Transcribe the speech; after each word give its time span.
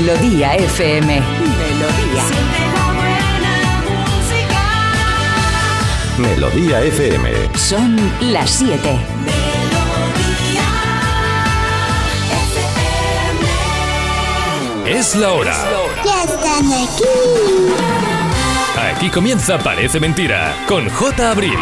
Melodía 0.00 0.54
FM. 0.54 1.20
Melodía. 1.20 2.24
Melodía 6.16 6.80
FM. 6.80 7.30
Son 7.54 7.98
las 8.32 8.48
7. 8.48 8.98
Es 14.86 15.14
la 15.16 15.32
hora. 15.32 15.54
Ya 16.02 16.22
están 16.24 16.72
aquí. 16.72 17.04
Aquí 18.94 19.10
comienza 19.10 19.58
Parece 19.58 20.00
Mentira 20.00 20.64
con 20.66 20.88
J. 20.88 21.30
Abril. 21.30 21.58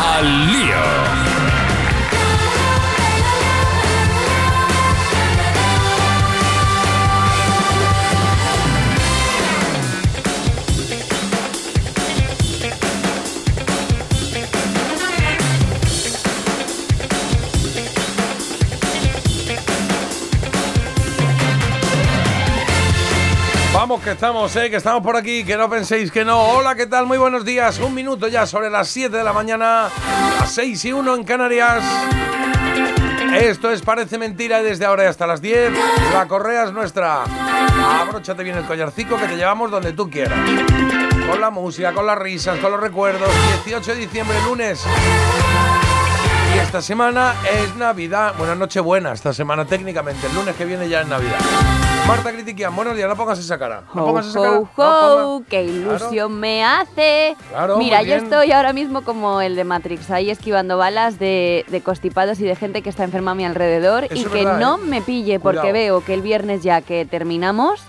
Al 0.00 0.46
lío. 0.50 1.05
Que 24.06 24.12
estamos, 24.12 24.54
eh, 24.54 24.70
que 24.70 24.76
estamos 24.76 25.02
por 25.02 25.16
aquí, 25.16 25.42
que 25.42 25.56
no 25.56 25.68
penséis 25.68 26.12
que 26.12 26.24
no. 26.24 26.40
Hola, 26.40 26.76
¿qué 26.76 26.86
tal? 26.86 27.06
Muy 27.06 27.18
buenos 27.18 27.44
días. 27.44 27.80
Un 27.80 27.92
minuto 27.92 28.28
ya 28.28 28.46
sobre 28.46 28.70
las 28.70 28.86
7 28.86 29.16
de 29.16 29.24
la 29.24 29.32
mañana, 29.32 29.86
a 29.86 30.46
6 30.46 30.84
y 30.84 30.92
1 30.92 31.16
en 31.16 31.24
Canarias. 31.24 31.82
Esto 33.34 33.68
es 33.68 33.82
Parece 33.82 34.16
Mentira 34.16 34.60
y 34.60 34.64
desde 34.64 34.84
ahora 34.84 35.02
y 35.02 35.06
hasta 35.08 35.26
las 35.26 35.42
10 35.42 35.72
la 36.12 36.28
correa 36.28 36.66
es 36.66 36.72
nuestra. 36.72 37.24
Abróchate 38.00 38.44
bien 38.44 38.56
el 38.56 38.64
collarcico 38.64 39.16
que 39.16 39.26
te 39.26 39.36
llevamos 39.36 39.72
donde 39.72 39.92
tú 39.92 40.08
quieras. 40.08 40.38
Con 41.28 41.40
la 41.40 41.50
música, 41.50 41.92
con 41.92 42.06
las 42.06 42.16
risas, 42.16 42.60
con 42.60 42.70
los 42.70 42.80
recuerdos. 42.80 43.28
18 43.64 43.92
de 43.92 43.98
diciembre, 43.98 44.36
lunes. 44.44 44.84
Y 46.54 46.58
esta 46.58 46.80
semana 46.80 47.34
es 47.60 47.74
Navidad. 47.74 48.34
Bueno, 48.38 48.54
Nochebuena 48.54 49.10
esta 49.10 49.32
semana 49.32 49.64
técnicamente. 49.64 50.28
El 50.28 50.34
lunes 50.36 50.54
que 50.54 50.64
viene 50.64 50.88
ya 50.88 51.00
es 51.00 51.08
Navidad. 51.08 51.40
Marta 52.06 52.30
Critiquian, 52.32 52.74
buenos 52.76 52.94
días. 52.94 53.08
No 53.08 53.16
pongas 53.16 53.38
esa 53.40 53.58
cara. 53.58 53.82
No 53.92 54.04
Ho, 54.04 54.06
pongas 54.06 54.26
esa 54.28 54.40
cara. 54.40 54.58
ho, 54.58 55.40
No 55.40 55.44
qué 55.48 55.64
ilusión 55.64 56.38
me 56.38 56.64
hace. 56.64 57.36
Claro, 57.50 57.78
Mira, 57.78 58.02
yo 58.02 58.14
estoy 58.14 58.52
ahora 58.52 58.72
mismo 58.72 59.02
como 59.02 59.40
el 59.40 59.56
de 59.56 59.64
Matrix, 59.64 60.10
ahí 60.10 60.30
esquivando 60.30 60.78
balas 60.78 61.18
de, 61.18 61.64
de 61.68 61.80
constipados 61.80 62.38
y 62.38 62.44
de 62.44 62.54
gente 62.54 62.82
que 62.82 62.90
está 62.90 63.02
enferma 63.02 63.32
a 63.32 63.34
mi 63.34 63.44
alrededor 63.44 64.04
Eso 64.04 64.14
y 64.14 64.24
que 64.24 64.44
verdad, 64.44 64.60
no 64.60 64.76
¿eh? 64.76 64.80
me 64.84 65.02
pille 65.02 65.40
porque 65.40 65.58
Cuidado. 65.58 65.72
veo 65.72 66.04
que 66.04 66.14
el 66.14 66.22
viernes 66.22 66.62
ya 66.62 66.80
que 66.80 67.04
terminamos, 67.06 67.82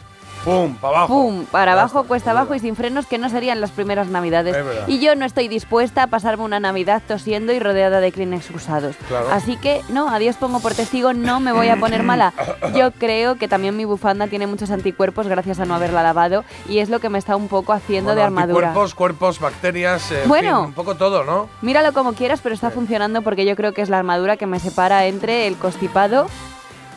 Pum, 0.47 0.75
para 0.75 0.99
abajo. 0.99 1.13
pum, 1.13 1.45
para 1.51 1.73
abajo, 1.73 2.03
cuesta 2.05 2.31
es 2.31 2.37
abajo 2.37 2.55
y 2.55 2.59
sin 2.59 2.77
frenos 2.77 3.05
que 3.05 3.17
no 3.17 3.27
serían 3.29 3.59
las 3.59 3.71
primeras 3.71 4.07
navidades. 4.07 4.55
Y 4.87 4.99
yo 4.99 5.13
no 5.13 5.25
estoy 5.25 5.49
dispuesta 5.49 6.03
a 6.03 6.07
pasarme 6.07 6.45
una 6.45 6.61
navidad 6.61 7.01
tosiendo 7.05 7.51
y 7.51 7.59
rodeada 7.59 7.99
de 7.99 8.13
Kleenex 8.13 8.49
usados. 8.51 8.95
Claro. 9.09 9.27
Así 9.29 9.57
que, 9.57 9.81
no, 9.89 10.09
a 10.09 10.19
Dios 10.19 10.37
pongo 10.37 10.61
por 10.61 10.73
testigo, 10.73 11.13
no 11.13 11.41
me 11.41 11.51
voy 11.51 11.67
a 11.67 11.75
poner 11.75 12.03
mala. 12.03 12.31
Yo 12.73 12.91
creo 12.91 13.35
que 13.35 13.49
también 13.49 13.75
mi 13.75 13.83
bufanda 13.83 14.27
tiene 14.27 14.47
muchos 14.47 14.71
anticuerpos 14.71 15.27
gracias 15.27 15.59
a 15.59 15.65
no 15.65 15.75
haberla 15.75 16.01
lavado 16.01 16.45
y 16.69 16.79
es 16.79 16.89
lo 16.89 16.99
que 17.01 17.09
me 17.09 17.19
está 17.19 17.35
un 17.35 17.49
poco 17.49 17.73
haciendo 17.73 18.11
Bueno, 18.11 18.19
de 18.21 18.23
armadura. 18.25 18.71
Cuerpos, 18.71 18.95
cuerpos, 18.95 19.39
bacterias, 19.41 20.11
eh, 20.13 20.23
en 20.23 20.29
Bueno. 20.29 20.57
fin, 20.59 20.65
un 20.67 20.73
poco 20.73 20.95
todo, 20.95 21.25
¿no? 21.25 21.49
Míralo 21.61 21.91
como 21.91 22.13
quieras, 22.13 22.39
pero 22.41 22.55
está 22.55 22.69
funcionando 22.71 23.21
porque 23.21 23.45
yo 23.45 23.57
creo 23.57 23.73
que 23.73 23.81
es 23.81 23.89
la 23.89 23.99
armadura 23.99 24.37
que 24.37 24.45
me 24.47 24.59
separa 24.61 25.07
entre 25.07 25.47
el 25.47 25.57
constipado 25.57 26.27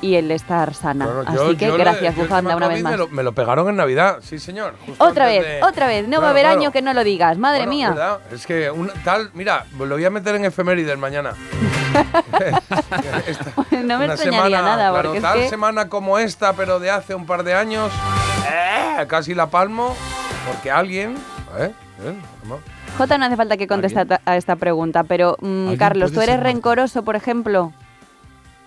y 0.02 0.14
el 0.16 0.30
estar 0.30 0.74
sana. 0.74 1.04
Bueno, 1.06 1.22
Así 1.26 1.36
yo- 1.36 1.56
que 1.56 1.66
yo 1.66 1.76
le- 1.76 1.84
gracias, 1.84 2.16
el 2.16 2.22
bufanda, 2.22 2.56
una 2.56 2.68
vez 2.68 2.78
me 2.78 2.90
más. 2.90 2.98
lo, 2.98 3.08
me 3.08 3.22
lo 3.22 3.32
pegaron 3.32 3.68
en 3.68 3.76
Navidad, 3.76 4.18
sí, 4.22 4.38
señor. 4.38 4.74
Otra 4.98 5.26
vez, 5.26 5.42
de- 5.44 5.62
otra 5.62 5.86
vez. 5.86 6.04
No 6.08 6.12
va 6.12 6.16
a 6.16 6.20
Claro, 6.20 6.30
haber 6.30 6.42
claro. 6.44 6.60
año 6.60 6.72
que 6.72 6.82
no 6.82 6.92
lo 6.94 7.04
digas, 7.04 7.36
madre 7.38 7.60
Bueno, 7.66 7.72
mía. 7.72 7.88
¿verdad? 7.90 8.18
Es 8.32 8.46
que 8.46 8.70
un 8.70 8.90
tal, 9.04 9.30
mira, 9.34 9.66
lo 9.78 9.86
voy 9.94 10.04
a 10.04 10.10
meter 10.10 10.34
en 10.36 10.44
efemérides 10.44 10.96
mañana. 10.98 11.32
Esta- 13.26 13.52
no 13.82 13.98
me 13.98 14.06
extrañaría 14.06 14.16
semana, 14.16 14.62
nada, 14.62 14.90
claro, 14.90 15.02
porque 15.02 15.18
es 15.18 15.22
tal 15.22 15.38
que 15.38 15.48
semana 15.48 15.88
como 15.88 16.18
esta, 16.18 16.52
pero 16.54 16.78
de 16.80 16.90
hace 16.90 17.14
un 17.14 17.26
par 17.26 17.42
de 17.44 17.54
años, 17.54 17.90
eh, 18.50 19.06
casi 19.06 19.34
la 19.34 19.48
palmo, 19.48 19.94
porque 20.46 20.70
alguien, 20.70 21.16
¿eh? 21.58 21.72
¿eh? 22.04 22.14
Jota 22.96 23.18
no 23.18 23.26
hace 23.26 23.36
falta 23.36 23.56
que 23.56 23.66
conteste 23.66 24.00
a 24.00 24.04
ta- 24.04 24.20
a 24.24 24.36
esta 24.36 24.56
pregunta, 24.56 25.04
pero 25.04 25.36
mm, 25.40 25.46
¿Alguien 25.62 25.78
Carlos, 25.78 26.12
¿tú 26.12 26.20
eres 26.20 26.40
rencoroso, 26.40 27.02
por 27.02 27.16
ejemplo? 27.16 27.72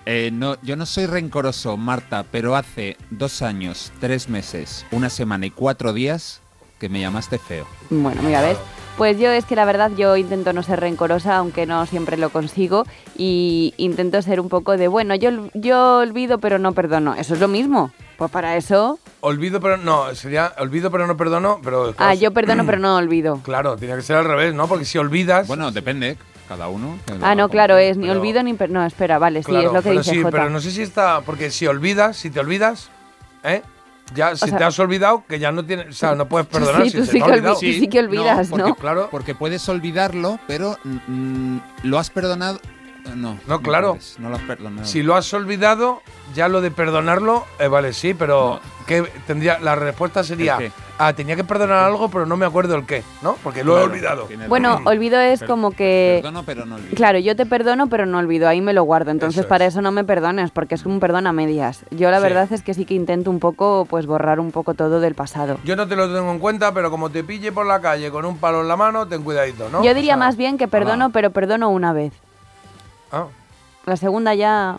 Eh, 0.05 0.31
no, 0.33 0.57
yo 0.61 0.75
no 0.75 0.85
soy 0.85 1.05
rencoroso, 1.05 1.77
Marta, 1.77 2.25
pero 2.29 2.55
hace 2.55 2.97
dos 3.09 3.41
años, 3.41 3.91
tres 3.99 4.27
meses, 4.29 4.85
una 4.91 5.09
semana 5.09 5.45
y 5.45 5.49
cuatro 5.49 5.93
días 5.93 6.41
que 6.79 6.89
me 6.89 6.99
llamaste 6.99 7.37
feo. 7.39 7.65
Bueno, 7.89 8.21
mira, 8.23 8.41
¿ves? 8.41 8.57
Pues 8.97 9.17
yo 9.17 9.31
es 9.31 9.45
que 9.45 9.55
la 9.55 9.65
verdad 9.65 9.91
yo 9.97 10.17
intento 10.17 10.53
no 10.53 10.61
ser 10.61 10.79
rencorosa, 10.81 11.37
aunque 11.37 11.65
no 11.65 11.85
siempre 11.85 12.17
lo 12.17 12.29
consigo, 12.29 12.85
y 13.17 13.73
intento 13.77 14.21
ser 14.21 14.39
un 14.39 14.49
poco 14.49 14.77
de, 14.77 14.87
bueno, 14.87 15.15
yo, 15.15 15.29
yo 15.53 15.97
olvido 15.99 16.37
pero 16.37 16.59
no 16.59 16.73
perdono. 16.73 17.15
Eso 17.15 17.33
es 17.33 17.39
lo 17.39 17.47
mismo. 17.47 17.91
Pues 18.17 18.29
para 18.29 18.55
eso... 18.57 18.99
Olvido, 19.21 19.59
pero 19.61 19.77
no, 19.77 20.13
sería 20.13 20.53
olvido, 20.59 20.91
pero 20.91 21.07
no 21.07 21.17
perdono, 21.17 21.59
pero. 21.63 21.93
claro, 21.95 22.11
Ah, 22.11 22.13
yo 22.13 22.31
perdono 22.31 22.65
pero 22.65 22.77
no 22.77 22.95
olvido. 22.97 23.39
Claro, 23.43 23.77
tiene 23.77 23.95
que 23.95 24.01
ser 24.03 24.17
al 24.17 24.25
revés, 24.25 24.53
¿no? 24.53 24.67
Porque 24.67 24.85
si 24.85 24.97
olvidas. 24.99 25.47
Bueno, 25.47 25.71
depende, 25.71 26.17
cada 26.53 26.67
uno. 26.69 26.99
Ah, 27.21 27.33
no, 27.35 27.49
claro, 27.49 27.77
es 27.77 27.97
ni 27.97 28.07
pero- 28.07 28.19
olvido 28.19 28.43
ni... 28.43 28.53
No, 28.53 28.85
espera, 28.85 29.17
vale, 29.17 29.41
sí, 29.43 29.55
es 29.55 29.63
lo 29.65 29.73
que 29.73 29.81
pero 29.89 29.99
dice 29.99 30.11
sí, 30.11 30.17
Jota. 30.21 30.31
pero 30.37 30.49
no 30.51 30.59
sé 30.59 30.69
si 30.71 30.81
está. 30.83 31.21
Porque 31.21 31.49
si 31.49 31.65
olvidas, 31.67 32.15
si 32.17 32.29
te 32.29 32.39
olvidas, 32.39 32.89
¿eh? 33.43 33.61
Ya, 34.13 34.35
si 34.35 34.49
sea- 34.49 34.57
te 34.57 34.63
has 34.63 34.77
olvidado, 34.79 35.23
que 35.27 35.39
ya 35.39 35.51
no 35.51 35.65
tienes. 35.65 35.87
O 35.87 35.93
sea, 35.93 36.13
no 36.13 36.27
puedes 36.27 36.47
perdonar 36.51 36.83
Sí, 36.83 36.89
si 36.91 36.97
tú 36.97 37.05
se 37.05 37.11
sí 37.13 37.17
te 37.19 37.23
que 37.25 37.25
olvi- 37.31 37.33
olvidado. 37.37 37.53
tú 37.55 37.59
sí 37.61 37.87
que 37.87 37.99
olvidas, 37.99 38.47
porque, 38.49 38.63
¿no? 38.69 38.75
Claro. 38.75 39.07
Porque 39.09 39.33
puedes 39.35 39.67
olvidarlo, 39.69 40.39
pero 40.47 40.77
mm, 40.83 41.57
lo 41.83 41.97
has 41.97 42.09
perdonado. 42.11 42.59
Eh, 43.05 43.09
No, 43.15 43.37
No, 43.47 43.61
claro. 43.61 43.91
puedes, 43.91 44.19
no 44.19 44.29
lo 44.29 44.35
has 44.35 44.41
perdonado. 44.43 44.85
Si 44.87 45.03
lo 45.03 45.15
has 45.15 45.33
olvidado, 45.33 46.01
ya 46.33 46.47
lo 46.47 46.61
de 46.61 46.71
perdonarlo, 46.71 47.45
eh, 47.59 47.67
vale, 47.67 47.93
sí, 47.93 48.13
pero 48.13 48.59
¿qué 48.87 49.03
tendría, 49.27 49.59
la 49.59 49.75
respuesta 49.75 50.23
sería, 50.23 50.57
ah, 50.97 51.13
tenía 51.13 51.35
que 51.35 51.43
perdonar 51.43 51.83
algo, 51.83 52.09
pero 52.09 52.25
no 52.25 52.37
me 52.37 52.45
acuerdo 52.45 52.75
el 52.75 52.85
qué, 52.85 53.03
¿no? 53.21 53.35
Porque 53.43 53.63
lo 53.63 53.77
he 53.79 53.83
olvidado. 53.83 54.27
Bueno, 54.47 54.79
olvido 54.85 55.19
es 55.19 55.39
Per- 55.41 55.47
como 55.49 55.71
que... 55.71 56.19
Perdono, 56.21 56.43
pero 56.43 56.65
no 56.65 56.75
olvido. 56.75 56.95
Claro, 56.95 57.19
yo 57.19 57.35
te 57.35 57.45
perdono, 57.45 57.87
pero 57.87 58.05
no 58.05 58.17
olvido, 58.19 58.47
ahí 58.47 58.61
me 58.61 58.73
lo 58.73 58.83
guardo. 58.83 59.11
Entonces, 59.11 59.41
Eso 59.41 59.47
para 59.47 59.65
es. 59.65 59.73
eso 59.73 59.81
no 59.81 59.91
me 59.91 60.03
perdones, 60.03 60.51
porque 60.51 60.75
es 60.75 60.85
un 60.85 60.99
perdón 60.99 61.27
a 61.27 61.33
medias. 61.33 61.85
Yo 61.91 62.09
la 62.09 62.17
Sí. 62.17 62.23
verdad 62.23 62.47
es 62.51 62.63
que 62.63 62.73
sí 62.73 62.85
que 62.85 62.93
intento 62.93 63.29
un 63.29 63.39
poco, 63.39 63.85
pues, 63.89 64.05
borrar 64.05 64.39
un 64.39 64.51
poco 64.51 64.73
todo 64.73 64.99
del 64.99 65.13
pasado. 65.15 65.57
Yo 65.65 65.75
no 65.75 65.87
te 65.87 65.95
lo 65.95 66.07
tengo 66.13 66.31
en 66.31 66.39
cuenta, 66.39 66.73
pero 66.73 66.89
como 66.89 67.09
te 67.09 67.23
pille 67.23 67.51
por 67.51 67.65
la 67.65 67.79
calle 67.81 68.09
con 68.11 68.25
un 68.25 68.37
palo 68.37 68.61
en 68.61 68.67
la 68.67 68.77
mano, 68.77 69.07
ten 69.07 69.23
cuidadito, 69.23 69.69
¿no? 69.69 69.83
Yo 69.83 69.93
diría 69.93 70.13
O 70.13 70.17
sea, 70.17 70.25
más 70.25 70.37
bien 70.37 70.57
que 70.57 70.67
perdono, 70.67 71.11
pero 71.11 71.31
perdono 71.31 71.69
una 71.69 71.93
vez. 71.93 72.13
Ah, 73.13 73.27
La 73.85 73.95
segunda 73.95 74.33
ya, 74.33 74.77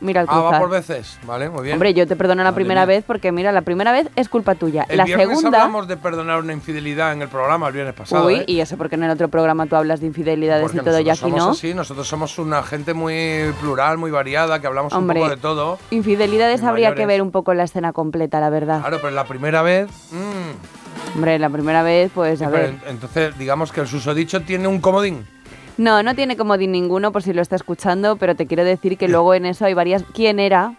mira 0.00 0.20
el 0.22 0.26
ah, 0.28 0.34
va 0.36 0.42
cruzar. 0.48 0.60
por 0.60 0.70
veces, 0.70 1.18
vale, 1.26 1.48
muy 1.48 1.62
bien. 1.62 1.74
Hombre, 1.74 1.94
yo 1.94 2.06
te 2.06 2.16
perdono 2.16 2.42
la 2.42 2.50
Madre 2.50 2.56
primera 2.56 2.80
mía. 2.86 2.96
vez 2.96 3.04
porque, 3.06 3.32
mira, 3.32 3.52
la 3.52 3.62
primera 3.62 3.92
vez 3.92 4.08
es 4.16 4.28
culpa 4.28 4.54
tuya. 4.56 4.84
el 4.88 4.96
la 4.98 5.04
viernes 5.04 5.28
segunda... 5.38 5.58
hablamos 5.62 5.88
de 5.88 5.96
perdonar 5.96 6.38
una 6.40 6.52
infidelidad 6.52 7.12
en 7.12 7.22
el 7.22 7.28
programa 7.28 7.68
el 7.68 7.72
viernes 7.72 7.94
pasado, 7.94 8.26
Uy, 8.26 8.34
¿eh? 8.40 8.44
y 8.46 8.60
eso 8.60 8.76
porque 8.76 8.96
en 8.96 9.04
el 9.04 9.10
otro 9.10 9.28
programa 9.28 9.66
tú 9.66 9.76
hablas 9.76 10.00
de 10.00 10.06
infidelidades 10.06 10.62
Porque 10.64 10.78
y 10.78 10.80
todo, 10.84 11.00
y 11.00 11.08
aquí 11.08 11.18
somos 11.20 11.38
no. 11.38 11.50
así, 11.50 11.72
nosotros 11.74 12.06
somos 12.08 12.38
una 12.38 12.62
gente 12.62 12.92
muy 12.92 13.52
plural, 13.60 13.96
muy 13.98 14.10
variada, 14.10 14.60
que 14.60 14.66
hablamos 14.66 14.92
Hombre. 14.92 15.20
un 15.20 15.24
poco 15.26 15.36
de 15.36 15.40
todo. 15.40 15.78
Infidelidades 15.90 16.62
habría 16.64 16.94
que 16.94 17.06
ver 17.06 17.22
un 17.22 17.30
poco 17.30 17.54
la 17.54 17.64
escena 17.64 17.92
completa, 17.92 18.40
la 18.40 18.50
verdad. 18.50 18.80
Claro, 18.80 18.98
pero 19.00 19.12
la 19.12 19.24
primera 19.24 19.62
vez... 19.62 19.88
mm, 20.12 21.14
Hombre, 21.16 21.38
la 21.38 21.48
primera 21.48 21.82
vez, 21.82 22.10
pues 22.14 22.42
a 22.42 22.48
ver. 22.50 22.64
en- 22.70 22.80
entonces, 22.88 23.38
digamos 23.38 23.70
que 23.72 23.80
el 23.80 23.86
susodicho 23.86 24.42
tiene 24.42 24.66
un 24.68 24.80
comodín. 24.80 25.26
No, 25.76 26.02
no 26.02 26.14
tiene 26.14 26.36
comodín 26.36 26.72
ninguno 26.72 27.12
por 27.12 27.22
si 27.22 27.32
lo 27.32 27.42
está 27.42 27.56
escuchando, 27.56 28.16
pero 28.16 28.34
te 28.34 28.46
quiero 28.46 28.64
decir 28.64 28.96
que 28.96 29.08
luego 29.08 29.34
en 29.34 29.44
eso 29.46 29.64
hay 29.66 29.74
varias... 29.74 30.04
¿Quién 30.14 30.38
era? 30.40 30.74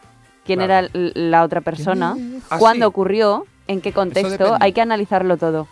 ¿Quién 0.45 0.59
Claro. 0.59 0.88
era 0.94 1.11
la 1.13 1.44
otra 1.44 1.61
persona? 1.61 2.15
Ah, 2.49 2.57
¿Cuándo 2.57 2.85
sí. 2.85 2.88
ocurrió? 2.88 3.45
¿En 3.67 3.81
qué 3.81 3.91
contexto? 3.91 4.57
Hay 4.59 4.71
que 4.73 4.81
analizarlo 4.81 5.38
todo. 5.38 5.67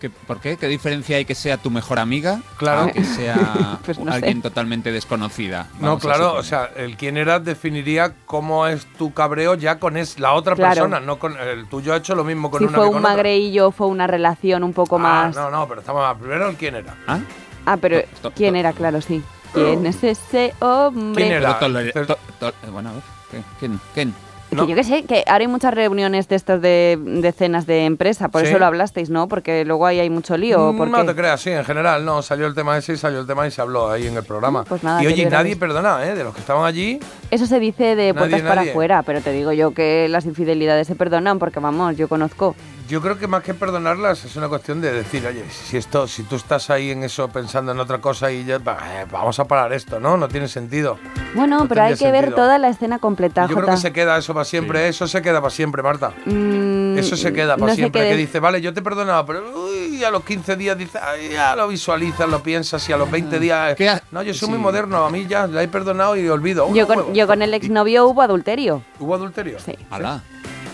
¿Qué- 0.00 0.10
¿Por 0.10 0.40
qué? 0.40 0.58
¿Qué 0.58 0.68
diferencia 0.68 1.16
hay 1.16 1.24
que 1.24 1.34
sea 1.34 1.56
tu 1.56 1.70
mejor 1.70 1.98
amiga? 1.98 2.42
Claro. 2.58 2.82
a 2.82 2.90
que 2.92 3.02
sea 3.02 3.78
Pues 3.86 3.98
no 3.98 4.12
sé. 4.12 4.18
alguien 4.18 4.42
totalmente 4.42 4.92
desconocida. 4.92 5.68
No, 5.80 5.98
claro, 5.98 6.34
o 6.34 6.42
sea, 6.42 6.70
el 6.76 6.98
quién 6.98 7.16
era 7.16 7.40
definiría 7.40 8.12
cómo 8.26 8.66
es 8.66 8.84
tu 8.98 9.14
cabreo 9.14 9.54
ya 9.54 9.78
con 9.80 9.96
es 9.96 10.20
la 10.20 10.34
otra 10.34 10.54
Claro. 10.54 10.74
persona, 10.74 11.00
no 11.00 11.18
con 11.18 11.36
el 11.38 11.66
tuyo 11.66 11.94
ha 11.94 11.96
hecho 11.96 12.14
lo 12.14 12.24
mismo 12.24 12.50
con 12.50 12.58
Si 12.60 12.66
una 12.66 12.76
fue 12.76 12.90
que 12.90 12.96
un 12.96 13.02
magreillo, 13.02 13.70
fue 13.70 13.86
una 13.86 14.06
relación 14.06 14.62
un 14.62 14.74
poco 14.74 14.96
Ah, 14.96 14.98
más... 14.98 15.34
no, 15.34 15.50
no, 15.50 15.66
pero 15.66 15.80
estamos 15.80 16.16
primero 16.18 16.50
el 16.50 16.56
quién 16.56 16.74
era. 16.74 16.94
¿Ah? 17.08 17.18
Ah, 17.66 17.76
pero 17.76 18.00
To- 18.00 18.06
to- 18.22 18.30
¿quién 18.34 18.54
to- 18.54 18.60
era? 18.60 18.72
Claro, 18.72 19.00
sí. 19.00 19.22
¿Quién 19.52 19.86
es 19.86 20.02
ese 20.04 20.54
hombre? 20.60 21.24
¿Quién 21.24 21.36
era? 21.36 21.58
Eh, 21.60 22.70
bueno, 22.70 22.90
a 22.90 22.92
ver. 22.92 23.02
¿qué- 23.30 23.42
¿Quién? 23.58 23.80
¿Quién? 23.94 24.14
¿no? 24.52 24.62
Que 24.64 24.70
yo 24.70 24.76
qué 24.76 24.84
sé, 24.84 25.02
que 25.04 25.24
ahora 25.26 25.42
hay 25.42 25.48
muchas 25.48 25.74
reuniones 25.74 26.28
de 26.28 26.36
estos 26.36 26.60
de, 26.62 26.96
de 27.02 27.32
cenas 27.32 27.66
de 27.66 27.84
empresa, 27.84 28.28
por 28.28 28.42
Sí. 28.42 28.46
eso 28.48 28.58
lo 28.60 28.66
hablasteis, 28.66 29.10
¿no? 29.10 29.26
Porque 29.28 29.64
luego 29.64 29.86
ahí 29.86 29.98
hay 29.98 30.08
mucho 30.08 30.36
lío. 30.36 30.68
¿o 30.68 30.76
por 30.76 30.88
Mm, 30.88 30.92
no 30.92 30.98
qué? 31.00 31.04
te 31.08 31.14
creas, 31.16 31.40
sí, 31.40 31.50
en 31.50 31.64
general, 31.64 32.04
no, 32.04 32.22
salió 32.22 32.46
el 32.46 32.54
tema 32.54 32.78
ese 32.78 32.92
y 32.92 32.96
salió 32.96 33.20
el 33.20 33.26
tema 33.26 33.46
y 33.46 33.50
se 33.50 33.60
habló 33.60 33.90
ahí 33.90 34.06
en 34.06 34.16
el 34.16 34.22
programa. 34.22 34.62
Pues 34.64 34.84
nada, 34.84 35.02
y 35.02 35.06
que 35.08 35.12
oye, 35.12 35.26
nadie 35.28 35.56
perdona, 35.56 36.04
¿eh? 36.06 36.14
De 36.14 36.22
los 36.22 36.32
que 36.32 36.40
estaban 36.40 36.64
allí, 36.64 37.00
Eso 37.30 37.44
se 37.46 37.58
dice 37.58 37.96
de 37.96 38.12
Nadie, 38.12 38.14
puertas 38.14 38.42
para 38.42 38.60
afuera, 38.62 39.02
pero 39.02 39.20
te 39.20 39.32
digo 39.32 39.52
yo 39.52 39.72
que 39.74 40.06
las 40.08 40.26
infidelidades 40.26 40.86
se 40.86 40.94
perdonan 40.94 41.38
porque, 41.40 41.58
vamos, 41.58 41.96
yo 41.96 42.06
conozco. 42.08 42.54
Yo 42.88 43.00
creo 43.00 43.18
que 43.18 43.26
más 43.26 43.42
que 43.42 43.54
perdonarlas 43.54 44.24
es 44.24 44.36
una 44.36 44.48
cuestión 44.48 44.80
de 44.80 44.92
decir, 44.92 45.26
oye, 45.26 45.44
si 45.50 45.76
esto, 45.76 46.06
si 46.06 46.22
tú 46.24 46.36
estás 46.36 46.70
ahí 46.70 46.90
en 46.90 47.02
eso 47.04 47.28
pensando 47.28 47.72
en 47.72 47.78
otra 47.80 47.98
cosa 47.98 48.30
y 48.30 48.44
ya, 48.44 48.56
eh, 48.56 49.06
vamos 49.10 49.38
a 49.40 49.44
parar 49.46 49.72
esto, 49.72 49.98
¿no? 50.00 50.16
No 50.16 50.28
tiene 50.28 50.48
sentido. 50.48 50.98
Bueno, 51.34 51.58
No 51.60 51.68
pero 51.68 51.82
hay 51.82 51.96
que 51.96 52.10
ver 52.10 52.34
toda 52.34 52.58
la 52.58 52.68
escena 52.68 52.98
completa, 52.98 53.46
Yo 53.46 53.56
creo 53.56 53.68
que 53.68 53.76
se 53.76 53.92
queda 53.92 54.16
eso 54.16 54.32
para 54.34 54.44
siempre, 54.44 54.88
eso 54.88 55.06
se 55.06 55.22
queda 55.22 55.40
para 55.40 55.50
siempre, 55.50 55.82
Marta. 55.82 56.12
Mm, 56.24 56.98
Eso 56.98 57.16
se 57.16 57.32
queda 57.32 57.56
para 57.56 57.72
no 57.72 57.74
siempre. 57.76 58.02
qué 58.02 58.08
Que 58.10 58.16
dice, 58.16 58.40
vale, 58.40 58.60
yo 58.60 58.72
te 58.72 58.80
he 58.80 58.82
perdonado, 58.82 59.24
pero 59.26 59.42
uy, 59.54 60.02
a 60.04 60.10
los 60.10 60.24
15 60.24 60.56
días 60.56 60.78
dices, 60.78 61.00
"Ay, 61.02 61.30
ya 61.30 61.54
lo 61.56 61.68
visualizas, 61.68 62.28
lo 62.28 62.42
piensas 62.42 62.88
y 62.88 62.92
a 62.92 62.96
los 62.96 63.10
20 63.10 63.38
días. 63.38 63.74
¿Qué 63.76 63.88
ha- 63.88 64.02
No, 64.10 64.22
yo 64.22 64.32
soy 64.32 64.46
sí. 64.46 64.50
muy 64.52 64.58
moderno, 64.58 65.04
a 65.04 65.10
mí 65.10 65.26
ya 65.26 65.46
la 65.46 65.62
he 65.62 65.68
perdonado 65.68 66.16
y 66.16 66.28
olvido. 66.28 66.72
Yo 66.74 66.86
con, 66.86 67.14
yo 67.14 67.26
con 67.26 67.42
el 67.42 67.52
exnovio 67.54 68.06
hubo 68.06 68.22
adulterio. 68.22 68.82
¿Hubo 68.98 69.14
adulterio? 69.14 69.58
Sí. 69.58 69.76
Alá. 69.90 70.22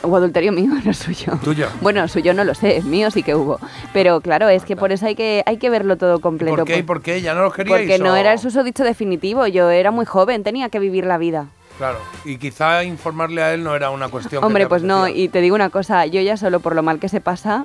Hubo 0.06 0.16
adulterio 0.16 0.52
mío, 0.52 0.70
no 0.84 0.93
suyo. 0.94 1.38
Tuyo. 1.43 1.69
Bueno, 1.81 2.06
suyo 2.08 2.34
no 2.34 2.44
lo 2.44 2.54
sé, 2.54 2.82
mío 2.82 3.10
sí 3.10 3.22
que 3.22 3.34
hubo. 3.34 3.58
Pero 3.93 4.20
claro, 4.20 4.49
es 4.49 4.64
que 4.64 4.76
por 4.76 4.93
eso 4.93 5.06
hay 5.06 5.14
que, 5.14 5.43
hay 5.46 5.56
que 5.58 5.70
verlo 5.70 5.96
todo 5.96 6.16
¿Y 6.19 6.20
completo. 6.20 6.56
¿Por 6.56 6.64
qué? 6.66 6.78
¿Y 6.78 6.82
por- 6.82 6.96
por 6.99 7.02
qué? 7.02 7.20
¿Ya 7.22 7.34
no 7.34 7.43
los 7.43 7.54
queríais? 7.54 7.82
porque 7.82 7.99
no 7.99 8.12
o- 8.12 8.16
era 8.16 8.32
el 8.32 8.38
susodicho 8.38 8.84
definitivo, 8.84 9.46
yo 9.46 9.70
era 9.70 9.90
muy 9.90 10.04
joven, 10.06 10.43
tenía 10.43 10.69
que 10.69 10.78
vivir 10.78 11.04
la 11.06 11.19
vida. 11.19 11.46
Claro. 11.78 11.99
Y 12.25 12.37
quizá 12.37 12.84
informarle 12.84 13.43
a 13.43 13.54
él 13.54 13.64
no 13.64 13.75
era 13.75 13.90
una 13.90 14.08
cuestión. 14.08 14.44
Hombre, 14.44 14.66
pues 14.69 14.82
no, 14.82 15.08
y 15.08 15.28
te 15.28 15.40
digo 15.40 15.54
una 15.56 15.70
cosa, 15.70 16.05
yo 16.06 16.20
ya 16.20 16.37
solo 16.37 16.60
por 16.60 16.75
lo 16.76 16.82
mal 16.82 16.98
que 17.00 17.08
se 17.08 17.20
pasa, 17.20 17.64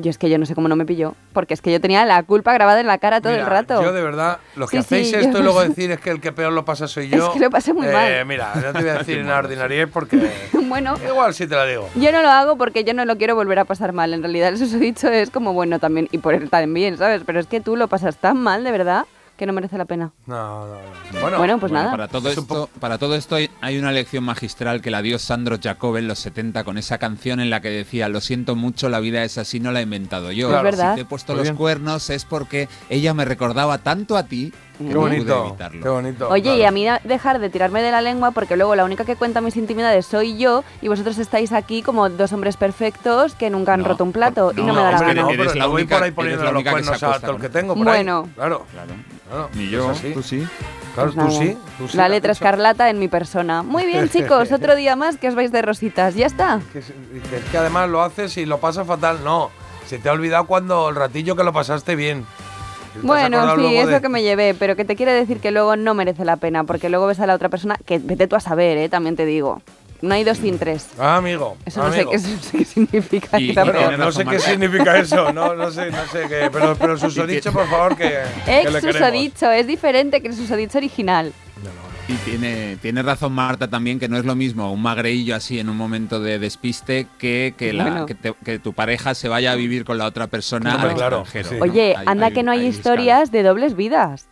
yo 0.00 0.10
es 0.10 0.18
que 0.18 0.28
yo 0.30 0.38
no 0.38 0.46
sé 0.46 0.54
cómo 0.54 0.68
no 0.68 0.76
me 0.76 0.84
pilló, 0.86 1.14
porque 1.32 1.54
es 1.54 1.62
que 1.62 1.70
yo 1.72 1.80
tenía 1.80 2.04
la 2.04 2.22
culpa 2.22 2.52
grabada 2.52 2.80
en 2.80 2.86
la 2.86 2.98
cara 2.98 3.20
todo 3.20 3.32
Mira, 3.32 3.44
el 3.44 3.50
rato. 3.50 3.82
Yo 3.82 3.92
de 3.92 4.02
verdad, 4.02 4.38
lo 4.56 4.66
que 4.66 4.78
Sí, 4.78 4.82
sí, 4.82 4.94
hacéis 4.96 5.12
yo- 5.12 5.18
esto 5.20 5.38
y 5.38 5.42
luego 5.42 5.60
decir 5.62 5.90
es 5.90 6.00
que 6.00 6.10
el 6.10 6.20
que 6.20 6.32
peor 6.32 6.52
lo 6.52 6.64
pasa 6.64 6.88
soy 6.88 7.04
Es 7.12 7.18
yo. 7.18 7.32
que 7.32 7.38
lo 7.40 7.50
pasé 7.50 7.72
muy 7.72 7.86
eh, 7.86 7.92
mal. 7.92 8.26
Mira, 8.26 8.52
no 8.56 8.72
te 8.72 8.80
voy 8.80 8.88
a 8.90 8.94
decir 8.98 9.18
una 9.22 9.38
ordinaria 9.38 9.86
porque. 9.86 10.30
bueno, 10.68 10.94
Igual 11.06 11.34
sí 11.34 11.46
te 11.46 11.54
la 11.54 11.64
digo. 11.66 11.88
yo 11.96 12.12
no 12.12 12.22
lo 12.22 12.28
hago 12.30 12.56
porque 12.56 12.84
yo 12.84 12.94
no 12.94 13.04
lo 13.04 13.16
quiero 13.16 13.34
volver 13.34 13.58
a 13.58 13.64
pasar 13.64 13.92
mal. 13.92 14.12
En 14.14 14.22
realidad 14.22 14.48
el 14.48 14.58
susodicho 14.58 15.08
es 15.08 15.30
como 15.30 15.52
bueno 15.52 15.78
también, 15.78 16.08
y 16.12 16.18
por 16.18 16.34
él 16.34 16.50
también, 16.50 16.96
¿sabes? 16.98 17.22
Pero 17.26 17.40
es 17.40 17.46
que 17.46 17.60
tú 17.60 17.76
lo 17.76 17.88
pasas 17.88 18.16
tan 18.16 18.36
mal, 18.38 18.64
de 18.64 18.70
verdad, 18.72 19.04
que 19.40 19.46
no 19.46 19.52
merece 19.54 19.76
la 19.78 19.86
pena. 19.86 20.12
No, 20.26 20.66
no, 20.66 20.74
no. 20.74 21.20
Bueno, 21.20 21.38
Bueno, 21.38 21.58
pues 21.58 21.72
Bueno, 21.72 21.84
nada. 21.86 21.90
Para 21.90 22.08
todo, 22.08 22.28
Es 22.28 22.36
esto, 22.38 22.68
para 22.78 22.98
todo 22.98 23.14
esto 23.16 23.36
hay- 23.36 23.78
una 23.78 23.90
lección 23.90 24.22
magistral 24.22 24.82
que 24.82 24.90
la 24.90 25.00
dio 25.00 25.18
Sandro 25.18 25.56
Jacob 25.60 25.96
en 25.96 26.06
los 26.08 26.18
70 26.18 26.62
con 26.64 26.76
esa 26.76 26.98
canción 26.98 27.40
en 27.40 27.48
la 27.48 27.60
que 27.62 27.70
decía, 27.70 28.08
lo 28.10 28.20
siento 28.20 28.54
mucho, 28.54 28.88
la 28.90 29.00
vida 29.00 29.24
es 29.24 29.38
así, 29.38 29.58
no 29.60 29.72
la 29.72 29.80
he 29.80 29.84
inventado 29.84 30.30
yo. 30.30 30.48
Claro. 30.50 30.68
Es 30.68 30.76
verdad. 30.76 30.92
Si 30.92 30.96
te 30.96 31.00
he 31.02 31.04
puesto 31.06 31.32
Muy 31.32 31.38
los 31.38 31.44
bien. 31.48 31.56
cuernos 31.56 32.10
es 32.10 32.24
porque 32.26 32.68
ella 32.90 33.14
me 33.14 33.24
recordaba 33.24 33.78
tanto 33.78 34.16
a 34.18 34.24
ti 34.24 34.52
qué 34.88 34.94
no 34.94 35.00
bonito. 35.00 35.56
Qué 35.82 35.88
bonito. 35.88 36.28
Oye, 36.28 36.42
claro. 36.42 36.58
y 36.58 36.64
a 36.64 36.70
mí 36.70 36.86
dejar 37.04 37.38
de 37.38 37.50
tirarme 37.50 37.82
de 37.82 37.90
la 37.90 38.00
lengua 38.00 38.30
porque 38.32 38.56
luego 38.56 38.74
la 38.74 38.84
única 38.84 39.04
que 39.04 39.16
cuenta 39.16 39.40
mis 39.40 39.56
intimidades 39.56 40.06
soy 40.06 40.36
yo 40.38 40.64
y 40.82 40.88
vosotros 40.88 41.18
estáis 41.18 41.52
aquí 41.52 41.82
como 41.82 42.08
dos 42.08 42.32
hombres 42.32 42.56
perfectos 42.56 43.34
que 43.34 43.50
nunca 43.50 43.74
han 43.74 43.82
No, 43.82 43.88
roto 43.88 44.04
un 44.04 44.12
plato 44.12 44.52
y 44.56 44.60
no, 44.60 44.68
no 44.68 44.74
me 44.74 44.80
da 44.82 44.90
la 44.92 44.98
gana. 45.00 45.22
no, 45.22 45.28
pero 45.28 45.42
eres 45.42 45.54
la 45.56 45.64
no 45.64 45.70
voy 45.70 45.82
única- 45.82 45.96
por 45.96 46.04
ahí 46.04 46.10
poniendo 46.10 46.44
los 46.44 46.52
única 46.54 46.70
cuernos 46.72 47.02
a 47.02 47.20
todo 47.20 47.32
el 47.32 47.40
que 47.40 47.48
tengo. 47.48 47.74
Por 47.74 47.84
Bueno. 47.84 48.22
ahí. 48.26 48.32
Claro. 48.34 48.66
Claro. 48.72 48.92
claro, 49.28 49.50
Ni 49.54 49.64
es 49.64 49.70
yo, 49.70 49.92
tú 50.14 50.22
sí. 50.22 50.46
Claro, 50.94 51.12
Pues 51.12 51.26
tú 51.28 51.32
nada. 51.32 51.52
sí. 51.52 51.58
tú 51.78 51.88
sí, 51.88 51.96
la 51.96 52.08
letra 52.08 52.32
escarlata 52.32 52.90
en 52.90 52.98
mi 52.98 53.06
persona. 53.08 53.62
Muy 53.62 53.86
bien, 53.86 54.08
chicos, 54.12 54.50
otro 54.50 54.74
día 54.74 54.96
más 54.96 55.18
que 55.18 55.28
os 55.28 55.34
vais 55.36 55.52
de 55.52 55.62
rositas. 55.62 56.14
Ya 56.16 56.26
está. 56.26 56.60
Que 56.72 56.80
es, 56.80 56.86
que 57.30 57.36
es 57.36 57.44
que 57.44 57.58
además 57.58 57.88
lo 57.88 58.02
haces 58.02 58.36
y 58.38 58.44
lo 58.46 58.58
pasas 58.58 58.86
fatal. 58.86 59.18
No, 59.22 59.50
se 59.86 59.98
te 59.98 60.08
ha 60.08 60.12
olvidado 60.12 60.46
cuando 60.46 60.88
el 60.88 60.96
ratillo 60.96 61.36
que 61.36 61.44
lo 61.44 61.52
pasaste 61.52 61.94
bien. 61.94 62.26
¿Te 62.92 62.98
has 62.98 63.04
Bueno, 63.04 63.54
sí, 63.54 63.60
luego 63.60 63.80
es 63.80 63.86
de- 63.86 63.92
lo 63.92 64.00
que 64.00 64.08
me 64.08 64.22
llevé, 64.22 64.54
pero 64.54 64.76
que 64.76 64.84
te 64.84 64.96
quiere 64.96 65.12
decir 65.12 65.38
que 65.40 65.50
luego 65.50 65.76
no 65.76 65.94
merece 65.94 66.24
la 66.24 66.36
pena, 66.36 66.64
porque 66.64 66.88
luego 66.88 67.06
ves 67.06 67.20
a 67.20 67.26
la 67.26 67.34
otra 67.34 67.48
persona, 67.48 67.76
que 67.86 67.98
vete 67.98 68.26
tú 68.26 68.36
a 68.36 68.40
saber, 68.40 68.78
¿eh? 68.78 68.88
también 68.88 69.16
te 69.16 69.24
digo. 69.26 69.62
No 70.02 70.14
hay 70.14 70.24
dos 70.24 70.38
sin 70.38 70.58
tres. 70.58 70.86
Ah, 70.98 71.16
amigo. 71.16 71.58
Eso 71.66 71.82
no 71.84 71.92
sé, 71.92 72.06
qué, 72.06 72.16
eso 72.16 72.28
no 72.34 72.42
sé 72.42 72.56
qué 72.58 72.64
significa. 72.64 73.38
Y- 73.38 73.52
Bueno, 73.52 73.72
no 73.98 74.04
razón, 74.06 74.12
sé 74.12 74.24
qué 74.30 74.38
significa 74.40 74.98
eso, 74.98 75.30
no, 75.32 75.54
no 75.54 75.70
sé, 75.70 75.90
no 75.90 76.06
sé 76.06 76.22
qué, 76.26 76.48
pero, 76.50 76.74
pero 76.74 76.94
el 76.94 76.98
susodicho, 77.00 77.52
por 77.52 77.68
favor, 77.68 77.96
que, 77.96 78.18
que 78.46 78.60
Ex 78.62 78.72
le 78.72 78.80
queremos. 78.80 78.96
susodicho, 78.96 79.50
es 79.50 79.66
diferente 79.66 80.22
que 80.22 80.28
el 80.28 80.34
susodicho 80.34 80.78
original. 80.78 81.32
Y 82.10 82.14
tiene, 82.24 82.76
tiene 82.82 83.02
razón 83.02 83.32
Marta 83.32 83.68
también 83.68 84.00
que 84.00 84.08
no 84.08 84.16
es 84.16 84.24
lo 84.24 84.34
mismo 84.34 84.72
un 84.72 84.82
magreillo 84.82 85.36
así 85.36 85.60
en 85.60 85.68
un 85.68 85.76
momento 85.76 86.18
de 86.20 86.40
despiste 86.40 87.06
que 87.18 87.54
que, 87.56 87.72
la- 87.72 87.84
Bueno. 87.84 88.06
que, 88.06 88.14
te- 88.16 88.34
que 88.44 88.58
tu 88.58 88.72
pareja 88.72 89.14
se 89.14 89.28
vaya 89.28 89.52
a 89.52 89.54
vivir 89.54 89.84
con 89.84 89.96
la 89.96 90.06
otra 90.06 90.26
persona 90.26 90.72
al 90.74 90.94
claro, 90.94 91.20
extranjero. 91.20 91.48
sí. 91.50 91.54
¿no? 91.56 91.62
Oye, 91.62 91.94
Hay- 91.96 92.04
anda 92.08 92.26
hay- 92.26 92.32
que 92.32 92.42
no 92.42 92.50
hay, 92.50 92.60
hay 92.60 92.66
historias 92.66 93.30
de 93.30 93.44
dobles 93.44 93.76
vidas. 93.76 94.26